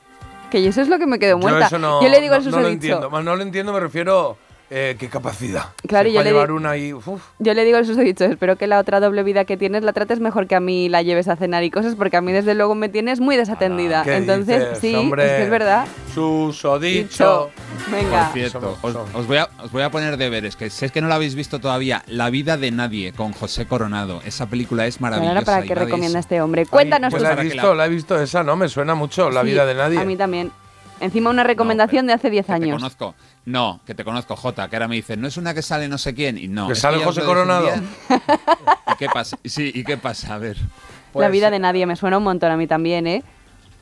Que 0.51 0.63
yo 0.63 0.71
eso 0.71 0.81
es 0.81 0.89
lo 0.89 0.99
que 0.99 1.07
me 1.07 1.19
quedo 1.21 1.33
Yo 1.37 1.39
muerta. 1.39 1.67
eso 1.67 1.79
no, 1.79 2.03
yo 2.03 2.09
le 2.09 2.21
digo 2.21 2.35
al 2.35 2.45
no, 2.45 2.51
no 2.51 2.57
lo 2.57 2.63
susodicho. 2.65 2.95
entiendo, 2.97 3.23
no 3.23 3.37
lo 3.37 3.43
entiendo, 3.43 3.73
me 3.73 3.81
refiero 3.81 4.37
eh, 4.71 4.97
qué 4.99 5.09
capacidad. 5.09 5.67
Claro, 5.87 6.09
yo 6.11 6.23
le 6.23 6.31
llevar 6.31 6.53
una 6.53 6.77
y 6.77 6.93
uf, 6.93 7.07
Yo 7.39 7.55
le 7.55 7.65
digo 7.65 7.79
al 7.79 7.87
susodicho, 7.87 8.25
espero 8.25 8.57
que 8.57 8.67
la 8.67 8.79
otra 8.79 9.01
doble 9.01 9.23
vida 9.23 9.45
que 9.45 9.57
tienes 9.57 9.83
la 9.83 9.93
trates 9.93 10.21
mejor 10.21 10.47
que 10.47 10.55
a 10.55 10.61
mí 10.61 10.89
la 10.89 11.03
lleves 11.03 11.29
a 11.29 11.37
cenar 11.37 11.65
y 11.65 11.71
cosas, 11.71 11.95
porque 11.95 12.17
a 12.17 12.21
mí 12.21 12.33
desde 12.33 12.55
luego 12.55 12.75
me 12.75 12.89
tienes 12.89 13.21
muy 13.21 13.37
desatendida. 13.37 14.03
¿qué 14.05 14.17
Entonces, 14.17 14.61
dices, 14.61 14.79
sí, 14.81 14.95
hombre? 14.95 15.25
es 15.25 15.31
que 15.33 15.43
es 15.45 15.51
verdad. 15.51 15.87
Susodicho. 16.15 17.51
Venga. 17.91 18.25
Por 18.25 18.33
cierto, 18.35 18.79
os, 19.15 19.27
voy 19.27 19.37
a, 19.39 19.49
os 19.63 19.71
voy 19.73 19.83
a 19.83 19.91
poner 19.91 20.17
deberes, 20.17 20.57
que 20.57 20.69
si 20.71 20.85
es 20.85 20.93
que 20.93 21.01
no 21.01 21.09
lo 21.09 21.15
habéis 21.15 21.35
visto 21.35 21.59
todavía, 21.61 22.03
La 22.07 22.29
vida 22.31 22.57
de 22.57 22.71
nadie 22.71 23.13
con 23.13 23.33
José 23.33 23.67
Coronado. 23.67 24.21
Esa 24.25 24.47
película 24.47 24.87
es 24.87 25.01
maravillosa. 25.01 25.31
ahora 25.33 25.45
para 25.45 25.63
de 25.63 25.75
recomienda 25.75 26.19
este 26.19 26.41
hombre. 26.41 26.67
Cuéntanos 26.67 27.11
Pues 27.11 27.23
tú. 27.23 27.29
la 27.29 27.41
he 27.41 27.45
visto, 27.45 27.69
la- 27.69 27.75
la 27.75 27.87
he 27.87 27.89
visto 27.89 28.21
esa, 28.21 28.43
¿no? 28.43 28.57
Me 28.57 28.69
suena 28.69 28.95
mucho, 28.95 29.31
La 29.31 29.43
Sí, 29.43 29.49
vida 29.49 29.65
de 29.67 29.75
nadie. 29.75 29.99
A 29.99 30.05
mí 30.05 30.17
también. 30.17 30.51
Encima 31.01 31.31
una 31.31 31.45
recomendación 31.45 32.07
No, 32.07 32.11
de 32.11 32.15
hace 32.15 32.29
10 32.29 32.47
Que 32.47 32.53
te 32.53 32.53
años. 32.55 32.77
conozco. 32.77 33.15
No, 33.49 33.81
que 33.87 33.95
te 33.95 34.05
conozco, 34.05 34.37
Jota, 34.37 34.69
que 34.69 34.77
ahora 34.77 34.89
me 34.89 34.97
dicen, 34.97 35.23
no 35.23 35.27
es 35.27 35.39
una 35.39 35.55
que 35.55 35.63
sale 35.63 35.89
no 35.89 35.97
sé 35.97 36.15
quién. 36.15 36.37
Y 36.37 36.49
no. 36.49 36.69
¿Que 36.69 36.75
sale 36.75 37.03
José 37.03 37.23
Coronado? 37.23 37.71
¿Y 38.93 38.97
qué 38.99 39.07
pasa? 39.09 39.39
Sí, 39.43 39.73
¿y 39.75 39.85
qué 39.85 39.97
pasa? 39.97 40.35
A 40.35 40.39
ver. 40.39 40.59
la 40.59 40.67
Pues, 41.13 41.31
vida 41.31 41.51
de 41.51 41.59
nadie 41.59 41.87
me 41.87 41.97
suena 41.97 42.19
un 42.19 42.25
montón 42.25 42.51
a 42.53 42.59
mí 42.59 42.67
también, 42.67 43.07
¿eh? 43.07 43.23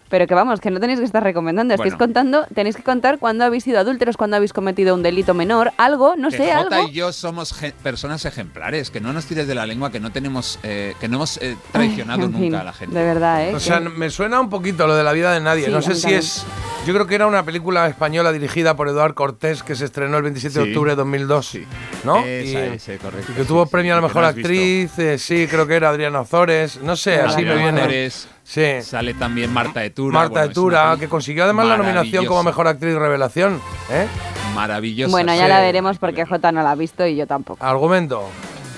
Pero 0.09 0.27
que 0.29 0.35
vamos, 0.35 0.61
que 0.61 0.71
no 0.71 0.79
tenéis 0.79 1.01
que 1.01 1.05
estar 1.05 1.23
recomendando, 1.23 1.75
estáis 1.75 1.95
Bueno. 1.95 2.05
contando, 2.07 2.47
tenéis 2.55 2.77
que 2.77 2.83
contar 2.85 3.19
cuando 3.19 3.45
habéis 3.45 3.65
sido 3.65 3.81
adúlteros, 3.81 4.17
cuando 4.17 4.37
habéis 4.37 4.53
cometido 4.53 4.95
un 4.95 5.03
delito 5.03 5.35
menor, 5.35 5.73
algo, 5.79 6.15
no 6.17 6.31
que 6.31 6.37
sé, 6.37 6.53
Jota 6.55 6.77
algo. 6.77 6.89
y 6.89 6.93
yo 6.93 7.13
somos 7.13 7.53
personas 7.83 8.25
ejemplares, 8.25 8.91
que 8.91 9.01
no 9.01 9.13
nos 9.13 9.27
tires 9.27 9.49
de 9.49 9.55
la 9.57 9.67
lengua, 9.67 9.91
que 9.91 9.99
no 9.99 10.13
tenemos, 10.13 10.59
eh, 10.63 10.95
que 11.01 11.09
no 11.09 11.17
hemos 11.17 11.39
eh, 11.43 11.57
traicionado 11.73 12.23
nunca 12.29 12.39
fin, 12.39 12.55
a 12.55 12.63
la 12.65 12.73
gente. 12.73 12.97
De 12.97 13.05
verdad, 13.05 13.49
¿eh? 13.49 13.55
O 13.55 13.59
sea, 13.61 13.81
Que- 13.81 13.89
me 13.89 14.11
suena 14.11 14.41
un 14.41 14.49
poquito 14.49 14.87
lo 14.87 14.95
de 14.95 15.03
la 15.03 15.13
vida 15.13 15.33
de 15.33 15.41
nadie. 15.41 15.65
Sí, 15.67 15.71
no 15.73 15.79
a 15.79 15.83
sé 15.83 15.95
si 15.97 16.15
es. 16.15 16.45
Yo 16.87 16.95
creo 16.95 17.07
que 17.09 17.17
era 17.17 17.27
una 17.27 17.43
película 17.45 17.87
española 17.89 18.31
dirigida 18.31 18.77
por 18.77 18.89
Eduard 18.89 19.15
Cortés 19.15 19.65
que 19.65 19.75
se 19.75 19.85
estrenó 19.87 20.17
el 20.19 20.23
27 20.23 20.57
de 20.61 20.65
octubre 20.69 20.93
de 20.93 20.97
2002. 20.97 21.47
Sí. 21.49 21.65
¿No? 22.05 22.19
Esa, 22.25 22.27
y, 22.27 22.57
ese, 22.77 22.99
correcto, 22.99 23.33
y 23.33 23.35
que 23.35 23.43
sí, 23.43 23.49
tuvo 23.49 23.65
sí, 23.65 23.71
premio 23.73 23.93
a 23.95 23.97
la 23.97 24.03
mejor 24.03 24.23
actriz. 24.25 24.97
eh, 25.01 25.19
sí, 25.19 25.49
creo 25.51 25.67
que 25.67 25.75
era 25.75 25.89
Adriana 25.89 26.21
Ozores. 26.21 26.81
No 26.81 26.95
sé, 26.95 27.17
así 27.21 27.43
me 27.43 27.51
Adriana 27.51 27.63
viene. 27.73 27.81
Ozores, 27.83 28.29
Sí. 28.47 28.81
Sale 28.81 29.15
también 29.15 29.53
Marta 29.53 29.85
Etura. 29.85 30.21
Marta 30.21 30.41
bueno, 30.41 30.51
Etura, 30.53 30.97
que 30.99 31.09
consiguió 31.09 31.45
además 31.45 31.67
la 31.67 31.77
nominación 31.77 32.27
como 32.27 32.45
mejor 32.45 32.69
actriz 32.69 32.95
revelación. 32.95 33.61
¿eh? 33.91 34.07
Maravillosa. 34.55 35.11
Bueno, 35.11 35.35
ya 35.35 35.43
sí. 35.43 35.49
la 35.49 35.61
veremos 35.61 35.99
porque 35.99 36.25
Jota 36.25 36.53
no 36.53 36.63
la 36.63 36.71
ha 36.71 36.75
visto 36.77 37.05
y 37.07 37.17
yo 37.17 37.27
tampoco. 37.27 37.65
Argumento. 37.65 38.23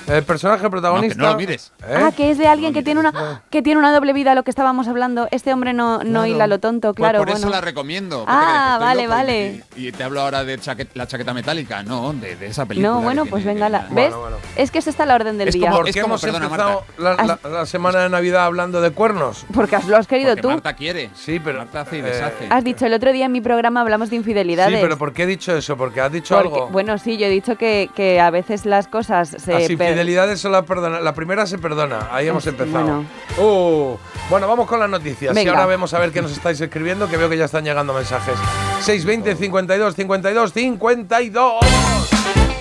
El 0.08 0.22
personaje 0.24 0.68
protagonista. 0.70 1.22
no 1.22 1.30
lo 1.30 1.36
mires. 1.36 1.72
¿eh? 1.86 1.94
Ah, 1.96 2.12
que 2.16 2.30
es 2.30 2.38
de 2.38 2.46
alguien 2.46 2.72
que 2.72 2.82
tiene 2.82 3.00
una 3.00 3.42
que 3.50 3.62
tiene 3.62 3.78
una 3.78 3.92
doble 3.92 4.12
vida, 4.12 4.34
lo 4.34 4.42
que 4.42 4.50
estábamos 4.50 4.88
hablando. 4.88 5.28
Este 5.30 5.52
hombre 5.52 5.72
no, 5.72 5.98
no 5.98 6.04
Claro. 6.22 6.26
hila 6.26 6.46
lo 6.46 6.58
tonto, 6.60 6.88
Pues 6.94 6.96
claro. 6.96 7.18
por 7.18 7.28
bueno. 7.28 7.38
eso 7.38 7.48
la 7.50 7.60
recomiendo. 7.60 8.20
¿Qué 8.20 8.24
Ah, 8.28 8.76
que 8.78 8.84
vale, 8.84 9.02
loco? 9.04 9.14
vale. 9.14 9.64
Y, 9.76 9.88
y 9.88 9.92
te 9.92 10.04
hablo 10.04 10.20
ahora 10.20 10.44
de 10.44 10.58
chaquet- 10.58 10.88
la 10.94 11.06
chaqueta 11.06 11.34
metálica. 11.34 11.82
No, 11.82 12.12
de, 12.12 12.36
de 12.36 12.46
esa 12.46 12.66
película. 12.66 12.90
No, 12.92 12.98
que 13.00 13.04
bueno, 13.04 13.26
pues 13.26 13.44
venga, 13.44 13.68
la, 13.68 13.86
¿ves? 13.90 14.14
bueno. 14.14 14.36
Es 14.56 14.70
que 14.70 14.78
esa 14.78 14.90
está 14.90 15.06
la 15.06 15.14
orden 15.14 15.38
del 15.38 15.48
Es 15.48 15.54
día. 15.54 15.70
como- 15.70 15.82
¿Por 15.82 15.92
qué 15.92 16.00
como- 16.00 16.14
hemos 16.14 16.20
perdona, 16.22 16.44
empezado 16.46 16.84
la, 16.98 17.14
la- 17.14 17.38
la 17.50 17.66
semana 17.66 18.00
de 18.00 18.08
Navidad 18.08 18.44
hablando 18.44 18.80
de 18.80 18.90
cuernos? 18.90 19.44
Porque 19.54 19.76
lo 19.86 19.96
has 19.96 20.06
querido 20.06 20.30
Porque 20.30 20.42
tú. 20.42 20.48
Marta 20.50 20.74
quiere. 20.74 21.10
Sí, 21.14 21.40
pero, 21.40 21.58
Marta 21.58 21.82
hace 21.82 21.96
y 21.96 22.00
eh, 22.00 22.04
deshace. 22.04 22.46
Has 22.50 22.64
dicho 22.64 22.86
el 22.86 22.92
otro 22.94 23.12
día 23.12 23.26
en 23.26 23.32
mi 23.32 23.40
programa 23.40 23.80
hablamos 23.80 24.10
de 24.10 24.16
infidelidades. 24.16 24.74
Sí, 24.74 24.80
pero 24.82 24.96
¿por 24.98 25.12
qué 25.12 25.24
he 25.24 25.26
dicho 25.26 25.56
eso? 25.56 25.76
Porque 25.76 26.00
has 26.00 26.12
dicho 26.12 26.34
Porque- 26.34 26.48
algo. 26.54 26.68
Bueno, 26.68 26.98
sí, 26.98 27.16
yo 27.18 27.26
he 27.26 27.30
dicho 27.30 27.56
que, 27.56 27.90
que 27.94 28.20
a 28.20 28.30
veces 28.30 28.66
las 28.66 28.88
cosas 28.88 29.28
se... 29.28 29.52
Las 29.52 29.62
per- 29.68 29.97
infidelidades 29.98 30.40
son 30.40 30.52
las 30.52 30.64
perdona. 30.64 31.00
La 31.00 31.12
primera 31.12 31.44
se 31.46 31.58
perdona. 31.58 32.08
Ahí 32.12 32.28
hemos 32.28 32.46
empezado. 32.46 32.84
bueno. 32.84 33.04
Uh, 33.38 33.96
bueno, 34.30 34.46
vamos 34.48 34.66
con 34.68 34.78
las 34.80 34.88
noticias. 34.88 35.36
Y 35.36 35.48
ahora 35.48 35.66
vemos 35.66 35.92
a 35.94 35.98
ver 35.98 36.12
qué 36.12 36.22
nos 36.22 36.30
estáis 36.32 36.60
escribiendo, 36.60 37.08
que 37.08 37.16
veo 37.16 37.28
que 37.28 37.36
ya 37.36 37.46
están 37.46 37.64
llegando 37.64 37.92
mensajes. 37.94 38.36
620 38.80 39.34
52 39.36 39.94
52 39.94 40.52
52. 40.52 41.54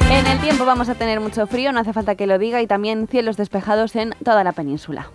En 0.10 0.26
el 0.26 0.40
tiempo 0.40 0.66
vamos 0.66 0.90
a 0.90 0.96
tener 0.96 1.20
mucho 1.20 1.46
frío, 1.48 1.72
no 1.72 1.80
hace 1.82 1.94
falta 1.94 2.16
que 2.16 2.26
lo 2.28 2.38
diga, 2.40 2.62
y 2.62 2.68
también 2.68 3.08
cielos 3.08 3.38
despejados 3.38 3.96
en 3.96 4.16
toda 4.24 4.44
la 4.44 4.54
península. 4.54 5.10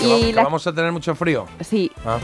Que 0.00 0.06
Y 0.06 0.20
que 0.28 0.32
la- 0.32 0.44
vamos 0.44 0.66
a 0.66 0.72
tener 0.72 0.90
mucho 0.92 1.14
frío. 1.14 1.46
Sí, 1.60 1.90
Ah. 2.06 2.18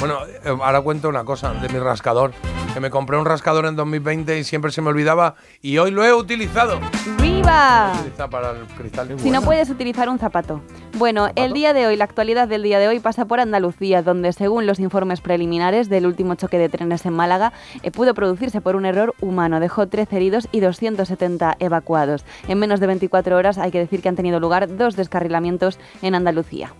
Bueno, 0.00 0.18
eh, 0.26 0.56
ahora 0.62 0.80
cuento 0.80 1.08
una 1.08 1.24
cosa 1.24 1.52
de 1.54 1.68
mi 1.68 1.78
rascador. 1.78 2.32
que 2.72 2.78
me 2.78 2.88
compré 2.88 3.16
un 3.18 3.24
rascador 3.26 3.66
en 3.66 3.74
2020 3.74 4.38
y 4.38 4.44
siempre 4.44 4.70
se 4.70 4.80
me 4.80 4.90
olvidaba 4.90 5.34
y 5.60 5.78
hoy 5.78 5.90
lo 5.90 6.04
he 6.04 6.14
utilizado. 6.14 6.78
¡Viva! 7.20 7.29
Utiliza 7.40 8.28
para 8.28 8.50
el 8.50 8.66
cristal. 8.66 9.18
Si 9.18 9.30
no 9.30 9.42
puedes 9.42 9.70
utilizar 9.70 10.08
un 10.08 10.18
zapato. 10.18 10.60
Bueno, 10.98 11.28
el 11.36 11.52
día 11.52 11.72
de 11.72 11.86
hoy, 11.86 11.96
la 11.96 12.04
actualidad 12.04 12.48
del 12.48 12.62
día 12.62 12.78
de 12.78 12.88
hoy 12.88 13.00
pasa 13.00 13.24
por 13.24 13.40
Andalucía, 13.40 14.02
donde 14.02 14.32
según 14.32 14.66
los 14.66 14.80
informes 14.80 15.20
preliminares 15.20 15.88
del 15.88 16.06
último 16.06 16.34
choque 16.34 16.58
de 16.58 16.68
trenes 16.68 17.06
en 17.06 17.14
Málaga, 17.14 17.52
eh, 17.82 17.90
pudo 17.90 18.14
producirse 18.14 18.60
por 18.60 18.76
un 18.76 18.84
error 18.86 19.14
humano. 19.20 19.60
Dejó 19.60 19.88
13 19.88 20.16
heridos 20.16 20.48
y 20.52 20.60
270 20.60 21.56
evacuados. 21.58 22.24
En 22.48 22.58
menos 22.58 22.80
de 22.80 22.86
24 22.86 23.36
horas 23.36 23.58
hay 23.58 23.70
que 23.70 23.78
decir 23.78 24.02
que 24.02 24.08
han 24.08 24.16
tenido 24.16 24.40
lugar 24.40 24.76
dos 24.76 24.96
descarrilamientos 24.96 25.78
en 26.02 26.14
Andalucía. 26.14 26.74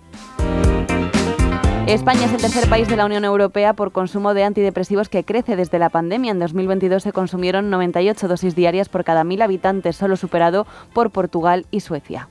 España 1.87 2.27
es 2.27 2.33
el 2.33 2.41
tercer 2.41 2.69
país 2.69 2.89
de 2.89 2.97
la 2.97 3.07
Unión 3.07 3.25
Europea 3.25 3.73
por 3.73 3.91
consumo 3.91 4.33
de 4.33 4.45
antidepresivos 4.45 5.09
que 5.09 5.25
crece 5.25 5.57
desde 5.57 5.79
la 5.79 5.89
pandemia. 5.89 6.31
En 6.31 6.39
2022 6.39 7.03
se 7.03 7.13
consumieron 7.13 7.71
98 7.71 8.29
dosis 8.29 8.55
diarias 8.55 8.89
por 8.89 9.03
cada 9.03 9.25
mil 9.25 9.43
habitantes, 9.43 9.97
solo 9.97 10.17
superado 10.17 10.67
por 10.93 11.11
Portugal 11.11 11.67
y 11.71 11.81
Suecia. 11.81 12.29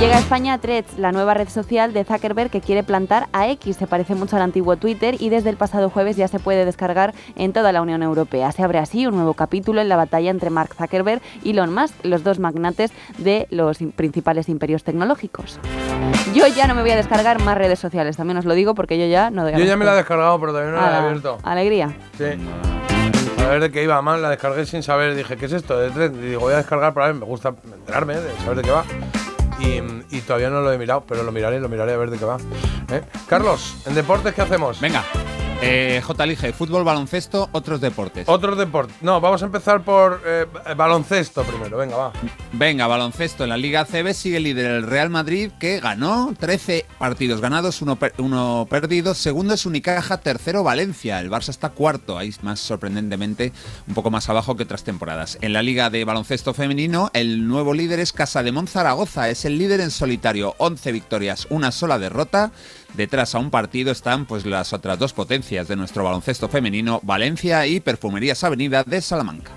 Llega 0.00 0.16
a 0.16 0.20
España 0.20 0.56
Threads, 0.56 0.96
la 0.96 1.12
nueva 1.12 1.34
red 1.34 1.50
social 1.50 1.92
de 1.92 2.04
Zuckerberg 2.04 2.50
que 2.50 2.62
quiere 2.62 2.82
plantar 2.82 3.28
a 3.34 3.50
X. 3.50 3.76
Se 3.76 3.86
parece 3.86 4.14
mucho 4.14 4.34
al 4.36 4.40
antiguo 4.40 4.76
Twitter 4.76 5.16
y 5.20 5.28
desde 5.28 5.50
el 5.50 5.58
pasado 5.58 5.90
jueves 5.90 6.16
ya 6.16 6.26
se 6.26 6.38
puede 6.38 6.64
descargar 6.64 7.12
en 7.36 7.52
toda 7.52 7.70
la 7.70 7.82
Unión 7.82 8.02
Europea. 8.02 8.50
Se 8.50 8.62
abre 8.62 8.78
así 8.78 9.06
un 9.06 9.14
nuevo 9.14 9.34
capítulo 9.34 9.82
en 9.82 9.90
la 9.90 9.96
batalla 9.96 10.30
entre 10.30 10.48
Mark 10.48 10.74
Zuckerberg 10.74 11.20
y 11.42 11.50
Elon 11.50 11.74
Musk, 11.74 11.94
los 12.02 12.24
dos 12.24 12.38
magnates 12.38 12.92
de 13.18 13.46
los 13.50 13.76
principales 13.94 14.48
imperios 14.48 14.84
tecnológicos. 14.84 15.60
Yo 16.32 16.46
ya 16.46 16.66
no 16.66 16.74
me 16.74 16.80
voy 16.80 16.92
a 16.92 16.96
descargar 16.96 17.42
más 17.42 17.58
redes 17.58 17.78
sociales, 17.78 18.16
también 18.16 18.38
os 18.38 18.46
lo 18.46 18.54
digo 18.54 18.74
porque 18.74 18.98
yo 18.98 19.04
ya 19.04 19.30
no 19.30 19.50
Yo 19.50 19.66
ya 19.66 19.76
me 19.76 19.84
la 19.84 19.92
he 19.92 19.96
descargado, 19.96 20.40
pero 20.40 20.52
todavía 20.52 20.72
no 20.72 20.78
la 20.78 20.82
he 20.82 20.88
Ala, 20.88 21.06
abierto. 21.08 21.38
Alegría. 21.42 21.94
Sí. 22.16 22.24
A 23.44 23.48
ver 23.50 23.60
de 23.60 23.70
qué 23.70 23.82
iba 23.82 24.00
mal, 24.00 24.22
la 24.22 24.30
descargué 24.30 24.64
sin 24.64 24.82
saber. 24.82 25.14
Dije, 25.14 25.36
¿qué 25.36 25.44
es 25.44 25.52
esto? 25.52 25.78
De? 25.78 26.06
Y 26.06 26.28
digo, 26.28 26.40
voy 26.40 26.54
a 26.54 26.56
descargar 26.56 26.94
para 26.94 27.08
ver, 27.08 27.16
me 27.16 27.26
gusta 27.26 27.54
enterarme, 27.70 28.14
de 28.14 28.34
saber 28.38 28.56
de 28.56 28.62
qué 28.62 28.70
va. 28.70 28.84
Y, 29.60 30.16
y 30.16 30.20
todavía 30.22 30.50
no 30.50 30.60
lo 30.62 30.72
he 30.72 30.78
mirado, 30.78 31.04
pero 31.06 31.22
lo 31.22 31.32
miraré, 31.32 31.60
lo 31.60 31.68
miraré 31.68 31.92
a 31.92 31.96
ver 31.96 32.10
de 32.10 32.18
qué 32.18 32.24
va. 32.24 32.38
¿Eh? 32.90 33.02
Carlos, 33.28 33.76
¿en 33.86 33.94
deportes 33.94 34.34
qué 34.34 34.42
hacemos? 34.42 34.80
Venga. 34.80 35.04
Eh, 35.62 36.00
J. 36.02 36.52
Fútbol, 36.54 36.84
baloncesto, 36.84 37.50
otros 37.52 37.82
deportes. 37.82 38.26
Otros 38.30 38.56
deportes. 38.56 38.96
No, 39.02 39.20
vamos 39.20 39.42
a 39.42 39.44
empezar 39.44 39.82
por 39.84 40.22
eh, 40.24 40.46
baloncesto 40.74 41.42
primero. 41.44 41.76
Venga, 41.76 41.96
va. 41.96 42.12
Venga, 42.52 42.86
baloncesto. 42.86 43.44
En 43.44 43.50
la 43.50 43.58
Liga 43.58 43.84
CB 43.84 44.14
sigue 44.14 44.40
líder 44.40 44.70
el 44.70 44.82
Real 44.86 45.10
Madrid, 45.10 45.50
que 45.60 45.78
ganó 45.80 46.32
13 46.38 46.86
partidos 46.98 47.42
ganados, 47.42 47.82
uno, 47.82 47.96
per- 47.96 48.14
uno 48.16 48.66
perdido. 48.70 49.12
Segundo 49.12 49.52
es 49.52 49.66
Unicaja, 49.66 50.16
tercero 50.22 50.62
Valencia. 50.64 51.20
El 51.20 51.30
Barça 51.30 51.50
está 51.50 51.68
cuarto, 51.68 52.16
ahí 52.16 52.34
más 52.40 52.58
sorprendentemente 52.60 53.52
un 53.86 53.92
poco 53.92 54.10
más 54.10 54.30
abajo 54.30 54.56
que 54.56 54.62
otras 54.62 54.82
temporadas. 54.82 55.36
En 55.42 55.52
la 55.52 55.62
Liga 55.62 55.90
de 55.90 56.06
Baloncesto 56.06 56.54
Femenino, 56.54 57.10
el 57.12 57.46
nuevo 57.46 57.74
líder 57.74 58.00
es 58.00 58.14
Casa 58.14 58.42
de 58.42 58.50
Zaragoza. 58.66 59.28
Es 59.28 59.44
el 59.44 59.58
líder 59.58 59.80
en 59.80 59.90
solitario, 59.90 60.54
11 60.56 60.90
victorias, 60.92 61.46
una 61.50 61.70
sola 61.70 61.98
derrota. 61.98 62.50
Detrás 62.94 63.34
a 63.34 63.38
un 63.38 63.50
partido 63.50 63.92
están 63.92 64.26
pues 64.26 64.44
las 64.44 64.72
otras 64.72 64.98
dos 64.98 65.12
potencias 65.12 65.68
de 65.68 65.76
nuestro 65.76 66.04
baloncesto 66.04 66.48
femenino, 66.48 67.00
Valencia 67.02 67.66
y 67.66 67.80
Perfumerías 67.80 68.42
Avenida 68.44 68.82
de 68.84 69.00
Salamanca. 69.00 69.52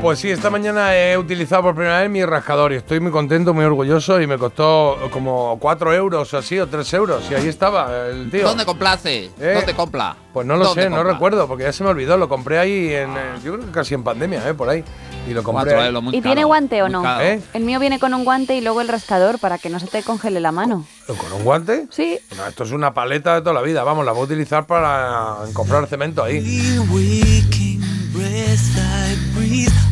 Pues 0.00 0.20
sí, 0.20 0.30
esta 0.30 0.48
mañana 0.48 0.96
he 0.96 1.18
utilizado 1.18 1.62
por 1.64 1.74
primera 1.74 2.00
vez 2.00 2.08
mi 2.08 2.24
rascador 2.24 2.72
y 2.72 2.76
estoy 2.76 3.00
muy 3.00 3.10
contento, 3.10 3.52
muy 3.52 3.64
orgulloso 3.64 4.20
y 4.20 4.28
me 4.28 4.38
costó 4.38 4.96
como 5.10 5.58
4 5.58 5.92
euros 5.92 6.32
o 6.32 6.38
así, 6.38 6.56
o 6.60 6.68
3 6.68 6.94
euros. 6.94 7.24
Y 7.30 7.34
ahí 7.34 7.48
estaba 7.48 8.06
el 8.06 8.30
tío. 8.30 8.44
¿Dónde 8.46 8.64
complace? 8.64 9.24
¿Eh? 9.40 9.52
¿Dónde 9.56 9.74
compla? 9.74 10.16
Pues 10.32 10.46
no 10.46 10.56
lo 10.56 10.66
¿Dónde 10.66 10.84
sé, 10.84 10.88
no 10.88 10.96
compra? 10.96 11.12
recuerdo, 11.14 11.48
porque 11.48 11.64
ya 11.64 11.72
se 11.72 11.82
me 11.82 11.90
olvidó. 11.90 12.16
Lo 12.16 12.28
compré 12.28 12.60
ahí, 12.60 12.94
en, 12.94 13.10
eh, 13.10 13.34
yo 13.44 13.54
creo 13.54 13.66
que 13.66 13.72
casi 13.72 13.94
en 13.94 14.04
pandemia, 14.04 14.48
¿eh? 14.48 14.54
Por 14.54 14.68
ahí. 14.68 14.84
Y 15.28 15.34
lo 15.34 15.42
compré. 15.42 15.74
Cuatro 15.74 16.02
muy 16.02 16.14
¿Y 16.14 16.20
caro, 16.20 16.30
tiene 16.30 16.44
guante 16.44 16.82
o 16.82 16.88
no? 16.88 17.20
¿Eh? 17.20 17.40
El 17.52 17.64
mío 17.64 17.78
viene 17.78 17.98
con 17.98 18.14
un 18.14 18.24
guante 18.24 18.56
y 18.56 18.60
luego 18.60 18.80
el 18.80 18.88
rascador 18.88 19.38
para 19.38 19.58
que 19.58 19.68
no 19.68 19.78
se 19.78 19.86
te 19.86 20.02
congele 20.02 20.40
la 20.40 20.52
mano. 20.52 20.86
¿Con 21.06 21.32
un 21.32 21.44
guante? 21.44 21.86
Sí. 21.90 22.18
No, 22.36 22.46
esto 22.46 22.64
es 22.64 22.72
una 22.72 22.94
paleta 22.94 23.34
de 23.34 23.40
toda 23.40 23.52
la 23.54 23.62
vida. 23.62 23.84
Vamos, 23.84 24.04
la 24.04 24.12
voy 24.12 24.22
a 24.22 24.24
utilizar 24.24 24.66
para 24.66 25.36
comprar 25.52 25.86
cemento 25.86 26.22
ahí. 26.22 26.40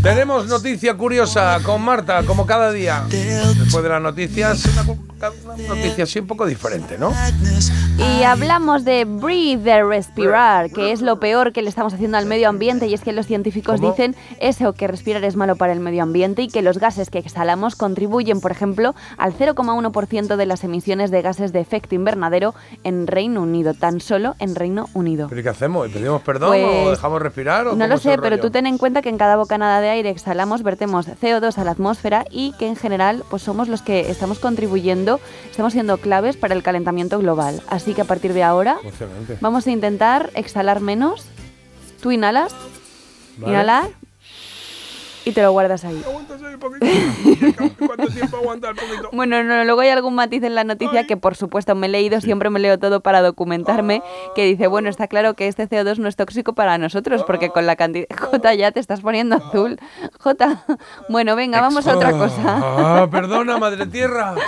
Tenemos 0.03 0.47
noticia 0.47 0.95
curiosa 0.95 1.59
con 1.65 1.83
Marta, 1.83 2.23
como 2.25 2.47
cada 2.47 2.71
día. 2.71 3.05
Después 3.11 3.83
de 3.83 3.89
las 3.89 4.01
noticias, 4.01 4.65
una, 4.67 4.83
una 5.55 5.69
noticia 5.75 6.05
así 6.05 6.21
un 6.21 6.29
poco 6.29 6.47
diferente, 6.47 6.97
¿no? 6.97 7.13
Y 7.99 8.23
hablamos 8.23 8.85
de 8.85 9.05
breathe, 9.05 9.63
de 9.65 9.83
respirar, 9.83 10.71
que 10.71 10.93
es 10.93 11.03
lo 11.03 11.19
peor 11.19 11.53
que 11.53 11.63
le 11.63 11.71
estamos 11.71 11.93
haciendo 11.93 12.19
al 12.19 12.27
medio 12.27 12.49
ambiente 12.49 12.87
y 12.87 12.95
es 12.95 13.01
que 13.01 13.13
los 13.13 13.27
científicos 13.27 13.81
¿Cómo? 13.81 13.91
dicen 13.91 14.15
eso, 14.39 14.75
que 14.75 14.87
respirar 14.87 15.25
es 15.25 15.35
malo 15.35 15.57
para 15.57 15.73
el 15.73 15.81
medio 15.81 16.05
ambiente 16.05 16.43
y 16.43 16.49
que 16.49 16.63
los 16.63 16.79
gases 16.79 17.11
que 17.11 17.19
exhalamos 17.19 17.75
contribuyen, 17.75 18.41
por 18.41 18.53
ejemplo, 18.53 18.95
al 19.17 19.33
0,1% 19.37 20.37
de 20.37 20.47
las 20.47 20.63
emisiones 20.63 21.11
de 21.11 21.23
gases 21.23 21.53
de 21.53 21.61
efecto 21.61 21.95
invernadero 21.97 22.55
en 22.85 23.07
Reino 23.09 23.43
Unido, 23.43 23.75
tan 23.75 24.01
solo 24.01 24.37
en 24.39 24.55
Reino 24.55 24.89
Unido. 24.95 25.27
¿Pero 25.29 25.43
qué 25.43 25.49
hacemos? 25.49 25.89
¿Y 25.89 25.93
¿Pedimos 25.93 26.23
perdón 26.23 26.51
Pues, 26.51 26.87
o 26.87 26.91
dejamos 26.91 27.23
respirar? 27.23 27.67
O 27.67 27.75
No 27.75 27.87
lo 27.89 27.99
sé, 27.99 28.17
pero 28.19 28.37
rollo? 28.37 28.43
tú 28.43 28.51
ten 28.51 28.67
en 28.67 28.79
cuenta 28.79 29.03
que 29.03 29.09
en 29.09 29.19
cada 29.19 29.37
bocanada 29.37 29.81
de 29.81 29.86
aire 29.89 30.11
exhalamos, 30.11 30.63
vertemos 30.63 31.07
CO2 31.07 31.59
a 31.59 31.65
la 31.65 31.71
atmósfera 31.73 32.25
y 32.31 32.53
que 32.53 32.67
en 32.67 32.77
general 32.77 33.25
pues 33.31 33.43
somos 33.43 33.69
los 33.69 33.83
que 33.83 34.11
estamos 34.11 34.39
contribuyendo, 34.39 35.21
estamos 35.51 35.73
siendo 35.73 35.99
claves 35.99 36.37
para 36.37 36.55
el 36.55 36.63
calentamiento 36.63 37.19
global. 37.19 37.63
Así 37.69 37.95
que 37.95 38.03
a 38.03 38.05
partir 38.05 38.33
de 38.33 38.43
ahora 38.43 38.79
vamos 39.41 39.67
a 39.67 39.71
intentar 39.71 40.31
exhalar 40.35 40.81
menos. 40.81 41.27
Tú 42.01 42.13
inhalas, 42.13 42.55
Vale. 43.39 43.53
inhalar 43.53 43.89
y 45.27 45.33
te 45.33 45.43
lo 45.43 45.51
guardas 45.51 45.85
ahí. 45.85 46.01
Aguantas 46.07 46.41
ahí 46.41 46.55
un 46.55 46.61
poquito. 46.61 46.87
¿Cuánto 47.85 48.07
tiempo 48.13 48.37
aguanta 48.37 48.69
el 48.69 48.77
poquito? 48.77 49.11
Bueno, 49.13 49.43
no, 49.43 49.65
luego 49.65 49.81
hay 49.81 49.89
algún 49.89 50.15
matiz 50.15 50.45
en 50.45 50.55
la 50.55 50.63
noticia 50.63 51.05
que 51.05 51.17
por 51.17 51.35
supuesto 51.35 51.75
me 51.75 51.89
he 51.89 51.91
leído, 51.91 52.21
siempre 52.21 52.49
me 52.49 52.61
leo 52.61 52.79
todo 52.79 53.01
para 53.01 53.23
documentarme, 53.23 54.03
que 54.37 54.45
dice, 54.45 54.69
bueno, 54.69 54.89
está 54.89 55.09
claro 55.09 55.35
que 55.35 55.49
este 55.49 55.69
CO2 55.69 55.99
no 55.99 56.09
es 56.09 56.15
tóxico 56.15 56.55
para 56.55 56.79
nosotros, 56.79 57.25
porque 57.25 57.51
con 57.51 57.67
la 57.67 57.75
cantidad... 57.75 58.07
Jota, 58.17 58.55
ya 58.55 58.71
te 58.71 58.79
estás 58.79 59.01
poniendo 59.01 59.35
azul. 59.35 59.81
Jota, 60.21 60.65
bueno, 61.09 61.35
venga, 61.35 61.61
vamos 61.61 61.89
a 61.89 61.97
otra 61.97 62.13
cosa. 62.13 62.61
Ah, 62.63 63.09
perdona, 63.11 63.59
madre 63.59 63.85
tierra. 63.87 64.37